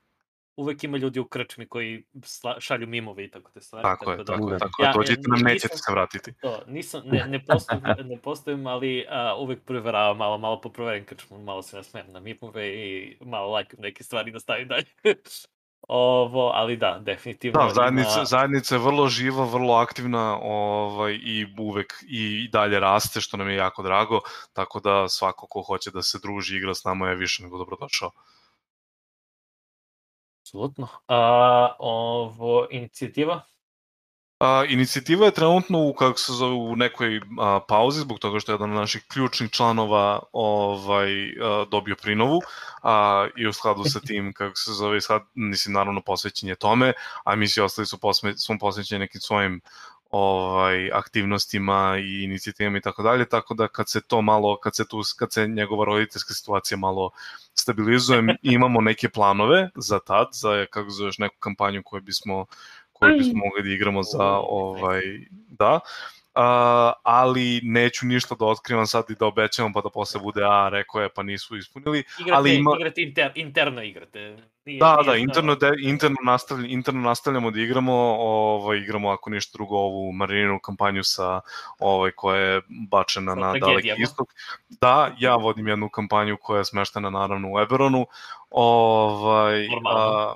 uvek 0.59 0.85
ima 0.85 0.97
ljudi 0.97 1.21
u 1.21 1.25
krčmi 1.25 1.67
koji 1.67 2.05
sla, 2.23 2.61
šalju 2.61 2.87
mimove 2.87 3.25
i 3.25 3.31
tako 3.31 3.51
te 3.51 3.61
stvari. 3.61 3.83
tako 3.83 4.11
je, 4.11 4.17
da, 4.17 4.25
tako 4.25 4.51
je, 4.51 4.53
da. 4.53 4.59
tako 4.59 4.83
je, 4.83 4.87
Ja, 4.87 4.93
dođite 4.93 5.21
ja, 5.21 5.29
nam, 5.29 5.41
nećete 5.41 5.77
se 5.77 5.93
vratiti. 5.93 6.33
To, 6.41 6.63
nisam, 6.67 7.03
ne, 7.05 7.27
ne 7.27 7.45
postavim, 7.45 7.83
ne 8.05 8.19
postavim, 8.19 8.67
ali 8.67 9.07
a, 9.09 9.37
uvek 9.39 9.65
proveravam 9.65 10.17
malo, 10.17 10.39
malo 10.39 10.61
poproverim 10.61 11.05
krčmu, 11.05 11.39
malo 11.39 11.63
se 11.63 11.77
nasmejem 11.77 12.13
na 12.13 12.21
mipove 12.21 12.69
i 12.69 13.17
malo 13.21 13.51
lajkam 13.51 13.81
neke 13.81 14.05
stvari 14.05 14.33
da 14.33 14.41
stavim 14.41 14.69
dalje. 14.69 14.87
Ovo, 15.89 16.51
ali 16.55 16.77
da, 16.77 16.99
definitivno. 17.03 17.63
Da, 17.67 17.75
zajednica, 17.75 18.19
ima- 18.19 18.25
zajednica 18.25 18.75
je 18.75 18.79
vrlo 18.79 19.09
živa, 19.09 19.45
vrlo 19.45 19.75
aktivna 19.75 20.39
ovaj, 20.43 21.13
i 21.23 21.47
uvek 21.59 21.95
i 22.09 22.49
dalje 22.53 22.81
raste, 22.81 23.21
što 23.21 23.37
nam 23.37 23.49
je 23.49 23.57
jako 23.57 23.83
drago, 23.83 24.21
tako 24.53 24.81
da 24.81 25.09
svako 25.09 25.47
ko 25.47 25.63
hoće 25.63 25.91
da 25.91 26.03
se 26.03 26.19
druži 26.23 26.55
i 26.55 26.59
igra 26.59 26.75
s 26.75 26.85
nama 26.85 27.09
je 27.09 27.17
više 27.17 27.43
nego 27.43 27.59
dobrodošao. 27.59 28.11
Apsolutno. 30.49 30.89
A, 31.09 31.77
ovo, 31.79 32.67
inicijativa? 32.71 33.41
A, 34.41 34.65
inicijativa 34.69 35.27
je 35.27 35.33
trenutno 35.33 35.89
u, 35.89 35.95
kako 35.95 36.19
se 36.19 36.33
zove, 36.33 36.53
u 36.53 36.77
nekoj 36.77 37.21
a, 37.39 37.61
pauzi, 37.69 38.01
zbog 38.01 38.19
toga 38.19 38.41
što 38.41 38.53
je 38.53 38.55
jedan 38.55 38.71
od 38.71 38.77
naših 38.77 39.05
ključnih 39.09 39.51
članova 39.51 40.21
ovaj, 40.33 41.11
a, 41.43 41.65
dobio 41.71 41.97
prinovu 42.03 42.41
a, 42.83 43.29
i 43.37 43.47
u 43.47 43.53
skladu 43.53 43.85
sa 43.85 44.01
tim, 44.01 44.33
kako 44.33 44.57
se 44.57 44.73
zove, 44.73 45.01
sad, 45.01 45.23
mislim, 45.35 45.73
naravno 45.73 46.01
posvećen 46.01 46.49
je 46.49 46.55
tome, 46.55 46.93
a 47.25 47.37
mi 47.37 47.49
svi 47.49 47.63
ostali 47.63 47.87
su 47.87 47.99
posme, 47.99 48.35
posvećeni 48.61 48.99
nekim 48.99 49.21
svojim 49.21 49.61
ovaj 50.11 50.91
aktivnostima 50.93 51.99
i 51.99 52.25
inicijativama 52.25 52.79
i 52.79 52.81
tako 52.81 53.03
dalje, 53.03 53.29
tako 53.29 53.55
da 53.55 53.69
kad 53.69 53.91
se 53.91 54.01
to 54.01 54.23
malo, 54.23 54.61
kad 54.61 54.77
se 54.77 54.89
tu 54.89 55.03
kad 55.19 55.33
se 55.33 55.49
njegova 55.49 55.85
roditeljska 55.85 56.35
situacija 56.35 56.79
malo 56.79 57.11
stabilizuje, 57.55 58.37
imamo 58.43 58.81
neke 58.81 59.09
planove 59.09 59.71
za 59.75 59.99
tad, 59.99 60.27
za 60.33 60.67
kako 60.71 60.91
zoveš 60.91 61.19
neku 61.19 61.37
kampanju 61.39 61.83
koju 61.85 62.03
bismo 62.03 62.47
koju 62.93 63.19
bismo 63.19 63.39
mogli 63.45 63.63
da 63.63 63.75
igramo 63.75 64.03
za 64.03 64.25
ovaj 64.39 65.03
da. 65.49 65.75
Uh, 65.75 66.18
ali 67.03 67.61
neću 67.63 68.07
ništa 68.07 68.35
da 68.35 68.45
otkrivam 68.45 68.87
sad 68.87 69.05
i 69.11 69.15
da 69.15 69.27
obećavam 69.27 69.73
pa 69.73 69.81
da 69.81 69.91
posle 69.91 70.21
bude 70.21 70.45
a 70.45 70.69
rekao 70.69 71.01
je 71.01 71.09
pa 71.09 71.23
nisu 71.23 71.57
ispunili 71.57 71.99
Igrate, 72.21 72.37
ali 72.39 72.55
ima 72.55 72.71
igrate 72.79 73.03
inter, 73.03 73.33
interno 73.35 73.83
igrate. 73.83 74.37
Nije, 74.65 74.79
Da, 74.79 74.97
nije 74.97 75.07
da, 75.07 75.17
interno, 75.17 75.55
de, 75.55 75.71
interno, 75.81 76.17
nastavljamo, 76.25 76.69
interno 76.69 77.01
nastavljamo 77.01 77.51
da 77.51 77.61
igramo, 77.61 77.95
ovaj, 78.19 78.79
igramo 78.79 79.11
ako 79.11 79.31
ništa 79.31 79.57
drugo 79.57 79.77
ovu 79.77 80.13
Marininu 80.13 80.59
kampanju 80.59 81.05
sa 81.05 81.41
ovaj, 81.79 82.11
koja 82.11 82.41
je 82.41 82.61
bačena 82.91 83.35
Sa 83.35 83.41
na 83.41 83.53
daleki 83.53 83.93
istok. 83.99 84.29
Da, 84.69 85.15
ja 85.19 85.37
vodim 85.37 85.69
jednu 85.69 85.89
kampanju 85.89 86.37
koja 86.41 86.59
je 86.59 86.65
smeštena 86.65 87.11
naravno 87.11 87.53
u 87.53 87.61
Eberonu. 87.61 88.07
Ovaj, 88.51 89.69
Normalno. 89.69 90.01
a, 90.01 90.35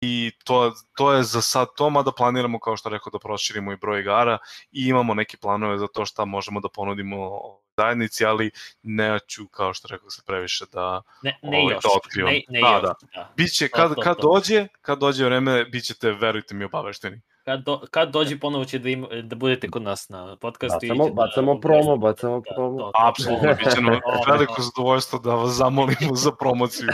I 0.00 0.32
to, 0.44 0.72
to 0.96 1.12
je 1.12 1.22
za 1.22 1.42
sad 1.42 1.68
to, 1.76 1.90
mada 1.90 2.12
planiramo, 2.12 2.58
kao 2.60 2.76
što 2.76 2.88
rekao, 2.88 3.10
da 3.10 3.18
proširimo 3.18 3.72
i 3.72 3.76
broj 3.76 4.00
igara 4.00 4.38
i 4.72 4.86
imamo 4.88 5.14
neke 5.14 5.36
planove 5.36 5.78
za 5.78 5.86
to 5.86 6.06
šta 6.06 6.24
možemo 6.24 6.60
da 6.60 6.68
ponudimo 6.68 7.40
zajednici, 7.76 8.24
ali 8.24 8.50
neću, 8.82 9.48
kao 9.48 9.74
što 9.74 9.88
rekao, 9.88 10.10
se 10.10 10.22
previše 10.26 10.64
da, 10.72 11.02
Ne, 11.22 11.38
ne 11.42 11.58
ovaj, 11.58 11.74
još. 11.74 11.82
da 11.82 11.88
otkrivam. 11.96 12.32
Ne, 12.32 12.42
ne 12.48 12.60
Da, 12.60 12.72
još. 12.72 12.82
da. 12.82 12.94
da. 13.14 13.32
Biće, 13.36 13.68
To, 13.68 13.76
kad, 13.76 13.94
to, 13.94 14.00
kad 14.00 14.16
to. 14.16 14.22
dođe, 14.34 14.66
kad 14.80 14.98
dođe 14.98 15.24
vreme, 15.24 15.64
bit 15.64 15.84
ćete, 15.84 16.12
verujte 16.12 16.54
mi, 16.54 16.64
obavešteni. 16.64 17.20
Kad, 17.46 17.64
do, 17.64 17.80
kad 17.90 18.12
dođe 18.12 18.38
ponovo 18.38 18.64
će 18.64 18.78
da, 18.78 18.88
im, 18.88 19.06
da 19.22 19.36
budete 19.36 19.68
kod 19.70 19.82
nas 19.82 20.08
na 20.08 20.36
podcastu. 20.36 20.86
i 20.86 20.88
Bacamo, 20.88 21.04
ćete 21.04 21.14
bacamo 21.14 21.54
da, 21.54 21.60
promo, 21.60 21.96
bacamo 21.96 22.40
Da, 22.40 22.54
promo. 22.54 22.78
to. 22.78 22.92
Apsolutno, 22.94 23.54
bit 23.54 23.74
će 23.74 23.80
nam 23.80 23.94
O, 24.04 24.30
veliko 24.32 24.62
zadovoljstvo 24.62 25.18
da 25.18 25.34
vas 25.34 25.50
zamolimo 25.50 26.14
za 26.14 26.32
promociju. 26.32 26.88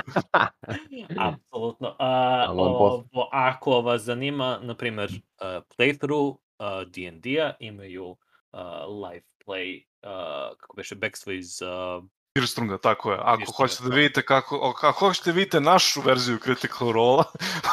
Apsolutno. 1.31 1.97
A, 1.99 2.47
ovo, 2.51 3.05
ako 3.33 3.81
vas 3.81 4.03
zanima, 4.03 4.59
na 4.63 4.75
primer, 4.75 5.11
uh, 5.11 5.63
playthrough 5.79 6.37
uh, 6.59 6.89
D&D-a, 6.89 7.53
imaju 7.61 8.07
uh, 8.07 8.59
live 9.05 9.27
play, 9.47 9.85
uh, 10.03 10.57
kako 10.59 10.77
beše, 10.77 10.95
backstory 10.95 11.39
iz 11.39 11.63
uh, 11.63 12.05
Kirstrunga, 12.35 12.79
tako 12.79 13.13
je. 13.13 13.19
Ako 13.21 13.37
Kirstrunga, 13.37 13.57
hoćete 13.57 13.83
da 13.83 13.89
da. 13.89 13.97
vidite 13.97 14.23
kako, 14.23 14.75
ako 14.83 15.07
hoćete 15.07 15.31
da 15.31 15.37
vidite 15.37 15.61
našu 15.61 16.01
verziju 16.01 16.39
Critical 16.39 16.93
Role, 16.93 17.25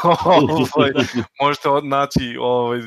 ovaj, 0.76 0.92
možete 1.42 1.70
naći 1.84 2.38
ovaj, 2.40 2.80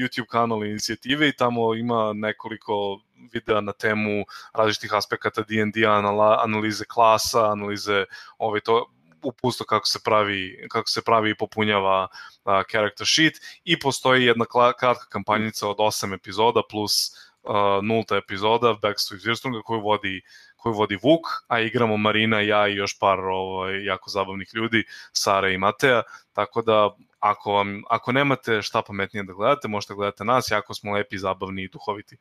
YouTube 0.00 0.26
kanal 0.26 0.64
inicijative 0.64 1.28
i 1.28 1.36
tamo 1.36 1.74
ima 1.74 2.12
nekoliko 2.12 3.00
videa 3.32 3.60
na 3.60 3.72
temu 3.72 4.24
različitih 4.54 4.94
aspekata 4.94 5.42
D&D, 5.42 5.86
anala, 5.86 6.40
analize 6.44 6.84
klasa, 6.84 7.52
analize 7.52 8.04
ovaj, 8.38 8.60
to, 8.60 8.86
upusto 9.22 9.64
kako 9.64 9.86
se 9.86 9.98
pravi 10.04 10.66
kako 10.68 10.88
se 10.88 11.02
pravi 11.02 11.30
i 11.30 11.34
popunjava 11.34 12.08
a, 12.44 12.62
character 12.70 13.06
sheet 13.06 13.34
i 13.64 13.78
postoji 13.78 14.24
jedna 14.24 14.44
kratka 14.78 15.08
kampanjica 15.08 15.68
od 15.68 15.76
8 15.76 16.14
epizoda 16.14 16.62
plus 16.70 17.12
a, 17.44 17.80
nulta 17.82 18.16
epizoda 18.16 18.76
Backstory 18.82 19.18
Zirstrunga 19.18 19.62
koju 19.62 19.80
vodi 19.80 20.22
koju 20.62 20.74
vodi 20.74 20.98
Vuk, 21.02 21.26
a 21.48 21.60
igramo 21.60 21.96
Marina, 21.96 22.40
ja 22.40 22.68
i 22.68 22.74
još 22.74 22.98
par 22.98 23.18
ovaj, 23.18 23.84
jako 23.84 24.10
zabavnih 24.10 24.50
ljudi, 24.54 24.84
Sara 25.12 25.48
i 25.48 25.58
Mateja, 25.58 26.02
tako 26.32 26.62
da 26.62 26.96
ako, 27.20 27.52
vam, 27.52 27.82
ako 27.88 28.12
nemate 28.12 28.62
šta 28.62 28.82
pametnije 28.82 29.24
da 29.24 29.32
gledate, 29.32 29.68
možete 29.68 29.94
gledati 29.94 30.24
nas, 30.24 30.50
jako 30.50 30.74
smo 30.74 30.92
lepi, 30.92 31.18
zabavni 31.18 31.62
i 31.62 31.68
duhoviti. 31.68 32.16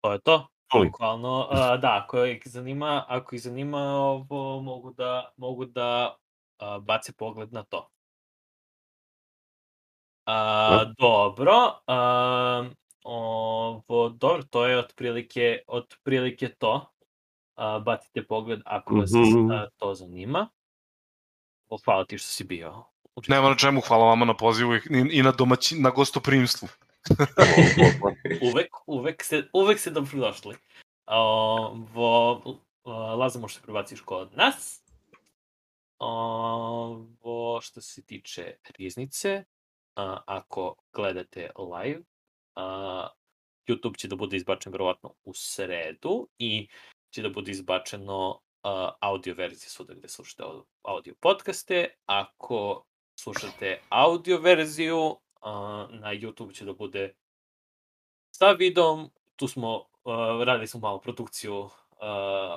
To 0.00 0.12
je 0.12 0.20
to. 0.20 0.48
Bukvalno, 0.72 1.48
a, 1.50 1.76
da, 1.76 2.00
ako 2.04 2.24
ih 2.24 2.42
zanima, 2.46 3.04
ako 3.08 3.34
ih 3.34 3.42
zanima, 3.42 3.78
ovo, 3.78 4.60
mogu 4.60 4.92
da, 4.92 5.32
mogu 5.36 5.64
da 5.64 6.16
a, 6.58 6.78
bace 6.78 7.12
pogled 7.12 7.52
na 7.52 7.62
to. 7.62 7.88
A, 10.26 10.84
dobro, 10.98 11.52
a, 11.86 12.64
ovo, 13.02 14.08
dobro, 14.08 14.42
to 14.42 14.66
je 14.66 14.78
otprilike, 14.78 15.58
otprilike 15.66 16.48
to. 16.48 16.86
A, 17.54 17.78
bacite 17.78 18.26
pogled 18.26 18.60
ako 18.64 18.94
vas 18.94 19.10
Mhm. 19.12 19.50
a, 19.50 19.68
to 19.76 19.94
zanima. 19.94 20.48
O, 21.68 21.78
hvala 21.84 22.04
ti 22.04 22.18
što 22.18 22.28
si 22.28 22.44
bio. 22.44 22.84
Nema 23.28 23.48
na 23.48 23.56
čemu, 23.56 23.80
hvala 23.80 24.04
vama 24.04 24.24
na 24.24 24.36
pozivu 24.36 24.74
i, 24.74 24.80
i 25.10 25.22
na, 25.22 25.32
domaći, 25.32 25.78
na 25.78 25.90
gostoprimstvu. 25.90 26.68
uvek, 28.52 28.68
uvek 28.86 29.24
se, 29.24 29.48
uvek 29.52 29.78
se 29.78 29.90
dobrodošli. 29.90 30.56
Ovo, 31.06 32.42
Laza 33.18 33.38
možeš 33.38 33.56
se 33.56 33.62
prebaciš 33.62 34.00
kod 34.00 34.36
nas. 34.36 34.82
Ovo, 35.98 37.60
što 37.60 37.80
se 37.80 38.02
tiče 38.02 38.54
riznice, 38.78 39.44
a, 39.96 40.18
ako 40.26 40.74
gledate 40.92 41.50
live, 41.58 42.00
a, 42.54 43.08
YouTube 43.68 43.98
će 43.98 44.08
da 44.08 44.16
bude 44.16 44.36
izbačen 44.36 44.72
verovatno 44.72 45.14
u 45.24 45.34
sredu 45.34 46.28
i 46.38 46.68
će 47.10 47.22
da 47.22 47.28
bude 47.28 47.50
izbačeno 47.50 48.40
a, 48.62 48.92
audio 49.00 49.34
verzije 49.34 49.68
svuda 49.68 49.94
gde 49.94 50.08
slušate 50.08 50.42
au- 50.42 50.64
audio 50.82 51.14
podcaste. 51.20 51.88
Ako 52.06 52.84
slušate 53.20 53.80
audio 53.88 54.38
verziju, 54.38 55.16
a, 55.40 55.86
na 55.90 56.14
YouTube 56.14 56.54
će 56.54 56.64
da 56.64 56.72
bude 56.72 57.14
sa 58.34 58.52
videom, 58.52 59.10
tu 59.36 59.48
smo, 59.48 59.76
uh, 60.04 60.42
radili 60.44 60.66
smo 60.66 60.80
malo 60.80 61.00
produkciju, 61.00 61.58
uh, 61.58 61.70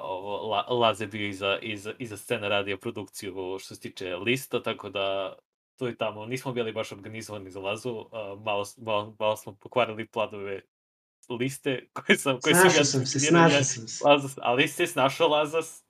ovo, 0.03 0.47
La, 0.47 0.65
Laze 0.69 1.07
bio 1.07 1.27
iza, 1.27 1.59
iza, 1.61 1.93
iza 1.99 2.17
scene 2.17 2.49
radio 2.49 2.77
produkciju 2.77 3.57
što 3.59 3.75
se 3.75 3.81
tiče 3.81 4.15
lista, 4.15 4.63
tako 4.63 4.89
da 4.89 5.35
tu 5.77 5.89
i 5.89 5.97
tamo 5.97 6.25
nismo 6.25 6.51
bili 6.51 6.71
baš 6.71 6.91
organizovani 6.91 7.51
za 7.51 7.59
Lazu, 7.59 7.91
uh, 7.91 8.07
malo, 8.43 8.65
malo, 8.77 9.15
malo 9.19 9.37
smo 9.37 9.55
pokvarili 9.55 10.07
planove 10.07 10.61
liste 11.29 11.87
koje 11.93 12.17
sam, 12.17 12.39
koje 12.39 12.55
sam 12.55 12.69
Snašao 12.69 12.83
sam 12.83 13.05
se, 13.05 13.19
definirao, 13.19 13.49
snašao 13.49 13.63
sam 13.63 13.87
se. 13.87 14.07
Lazas, 14.07 14.37
ali 14.41 14.67
se 14.67 14.87
snašao 14.87 15.27
Lazas, 15.27 15.83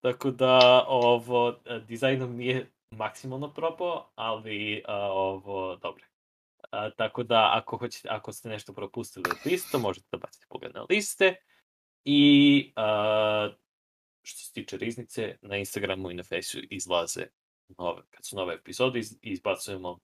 tako 0.00 0.30
da 0.30 0.84
ovo, 0.88 1.60
e, 1.64 1.80
dizajnom 1.80 2.36
nije 2.36 2.70
maksimalno 2.90 3.52
propao, 3.52 4.10
ali 4.14 4.82
a, 4.86 4.96
ovo, 4.96 5.76
dobro. 5.76 6.04
A, 6.70 6.90
tako 6.90 7.22
da, 7.22 7.50
ako, 7.52 7.76
hoćete, 7.76 8.08
ako 8.08 8.32
ste 8.32 8.48
nešto 8.48 8.72
propustili 8.72 9.24
od 9.30 9.36
lista, 9.44 9.78
možete 9.78 10.06
da 10.12 10.18
bacite 10.18 10.46
pogled 10.48 10.74
na 10.74 10.86
liste. 10.90 11.34
I 12.04 12.72
a, 12.76 13.50
što 14.22 14.38
se 14.38 14.52
tiče 14.52 14.76
riznice, 14.76 15.38
na 15.42 15.56
Instagramu 15.56 16.10
i 16.10 16.14
na 16.14 16.22
Faceu 16.22 16.60
izlaze 16.70 17.26
nove, 17.78 18.02
kad 18.10 18.24
su 18.26 18.36
nove 18.36 18.54
epizode, 18.54 18.98
iz, 18.98 19.18
izbacujemo 19.22 19.98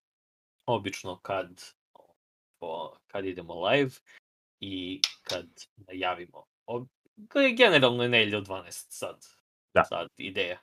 obično 0.66 1.18
kad, 1.22 1.62
o, 2.60 2.96
kad 3.06 3.24
idemo 3.24 3.66
live 3.68 3.90
i 4.60 5.00
kad 5.22 5.46
najavimo. 5.76 6.44
Ob, 6.66 6.86
generalno 7.56 8.02
je 8.02 8.08
nedelja 8.08 8.38
od 8.38 8.46
12 8.46 8.86
sad, 8.88 9.26
Da. 9.74 9.84
sad 9.84 10.08
ideja. 10.16 10.58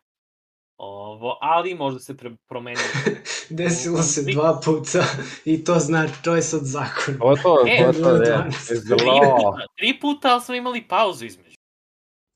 Ovo, 0.78 1.38
ali 1.42 1.76
možda 1.76 2.00
se 2.00 2.18
pre, 2.18 2.32
promeni 2.48 2.80
Desilo 3.50 4.02
se 4.02 4.22
dva 4.32 4.60
puta 4.66 5.04
i 5.46 5.64
to 5.64 5.76
znači, 5.80 6.14
to 6.24 6.36
je 6.36 6.42
sad 6.42 6.60
zakon. 6.64 7.18
Ovo 7.22 7.36
to, 7.36 7.64
E, 7.68 7.78
to 7.78 7.88
je 7.88 7.94
to, 7.94 8.10
je. 8.24 8.38
12. 8.38 8.46
Je 8.46 8.52
tri 8.68 8.78
zelo. 8.78 8.98
puta, 9.00 9.66
tri 9.78 10.00
puta, 10.00 10.32
ali 10.32 10.42
smo 10.42 10.56
imali 10.56 10.88
pauzu 10.88 11.26
između. 11.26 11.47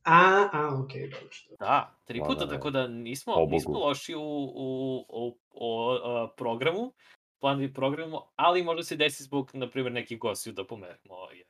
A, 0.03 0.49
a, 0.53 0.81
okej, 0.83 1.09
dobro. 1.09 1.27
što. 1.31 1.55
Da, 1.59 1.95
tri 2.05 2.21
puta, 2.27 2.43
je. 2.43 2.49
tako 2.49 2.69
da 2.69 2.87
nismo, 2.87 3.33
Pobogu. 3.33 3.51
nismo 3.51 3.79
loši 3.79 4.15
u, 4.15 4.21
u, 4.55 5.05
u, 5.09 5.37
u 5.51 5.89
a, 5.89 6.27
programu, 6.37 6.93
planovi 7.39 7.73
programu, 7.73 8.21
ali 8.35 8.63
možda 8.63 8.83
se 8.83 8.95
desi 8.95 9.23
zbog, 9.23 9.51
na 9.53 9.69
primjer, 9.69 9.93
nekih 9.93 10.19
gostiju 10.19 10.53
da 10.53 10.63
pomerimo. 10.63 11.15
Jer, 11.31 11.47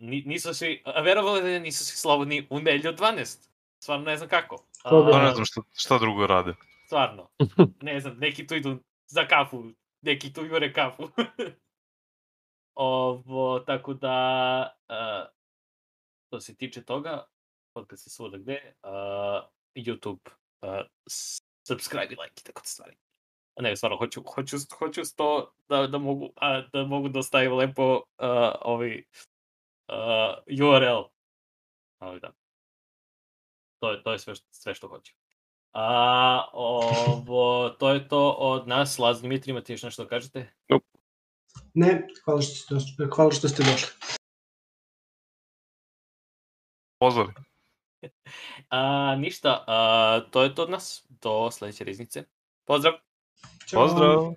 ni- 0.00 0.22
nisu 0.26 0.54
svi, 0.54 0.82
a 0.84 1.00
verovali 1.00 1.42
da 1.42 1.58
nisu 1.58 1.84
svi 1.84 1.96
slobodni 1.96 2.46
u 2.50 2.60
nedelju 2.60 2.88
od 2.88 2.98
12. 2.98 3.48
Stvarno 3.82 4.04
ne 4.04 4.16
znam 4.16 4.28
kako. 4.28 4.64
A, 4.84 5.22
ne 5.22 5.34
znam 5.34 5.44
šta, 5.44 5.60
šta 5.74 5.98
drugo 5.98 6.26
rade. 6.26 6.54
Stvarno. 6.86 7.28
Ne 7.82 8.00
znam, 8.00 8.16
neki 8.18 8.46
tu 8.46 8.54
idu 8.54 8.78
za 9.06 9.26
kafu, 9.26 9.64
neki 10.02 10.32
tu 10.32 10.44
jure 10.44 10.72
kafu. 10.72 11.02
Ovo, 12.74 13.60
tako 13.60 13.94
da, 13.94 14.78
uh, 14.88 15.37
što 16.28 16.40
se 16.40 16.56
tiče 16.56 16.84
toga, 16.84 17.26
podcast 17.74 18.06
je 18.06 18.10
svuda 18.10 18.38
gde, 18.38 18.74
uh, 18.82 18.90
YouTube, 19.74 20.30
uh, 20.62 20.86
subscribe 21.66 22.14
i 22.14 22.16
like 22.22 22.40
i 22.40 22.44
tako 22.44 22.60
te 22.60 22.68
stvari. 22.68 22.96
Ne, 23.60 23.76
stvarno, 23.76 23.96
hoću, 23.96 24.22
hoću, 24.34 24.56
hoću 24.78 25.04
sto 25.04 25.52
da, 25.68 25.86
da, 25.86 25.98
mogu, 25.98 26.32
a, 26.36 26.62
da 26.72 26.84
mogu 26.84 27.08
da 27.08 27.18
ostavim 27.18 27.52
lepo 27.52 27.94
uh, 27.94 28.02
ovaj 28.60 29.02
uh, 29.88 30.68
URL. 30.68 31.02
Ali 31.98 32.20
da. 32.20 32.32
To 33.80 33.90
je, 33.90 34.02
to 34.02 34.12
je 34.12 34.18
sve, 34.18 34.34
što, 34.34 34.46
sve 34.50 34.74
što 34.74 34.88
hoću. 34.88 35.12
A, 35.72 36.44
ovo, 36.52 37.70
to 37.70 37.90
je 37.90 38.08
to 38.08 38.30
od 38.30 38.68
nas. 38.68 38.98
Laz 38.98 39.22
Dimitri, 39.22 39.50
imate 39.50 39.72
još 39.72 39.82
nešto 39.82 40.02
da 40.02 40.08
kažete? 40.08 40.52
Ne, 41.74 42.08
hvala 42.24 42.40
što 42.40 42.54
ste 42.54 42.74
došli. 42.74 43.08
Hvala 43.14 43.30
što 43.30 43.48
ste 43.48 43.62
došli. 43.62 44.17
Pozvali. 46.98 47.32
A, 48.70 49.14
ništa, 49.18 49.64
a, 49.66 50.20
to 50.30 50.42
je 50.42 50.54
to 50.54 50.62
od 50.62 50.70
nas. 50.70 51.06
Do 51.08 51.50
sledeće 51.50 51.84
riznice. 51.84 52.24
Pozdrav! 52.64 52.94
Ćao. 53.68 53.82
Pozdrav! 53.82 54.34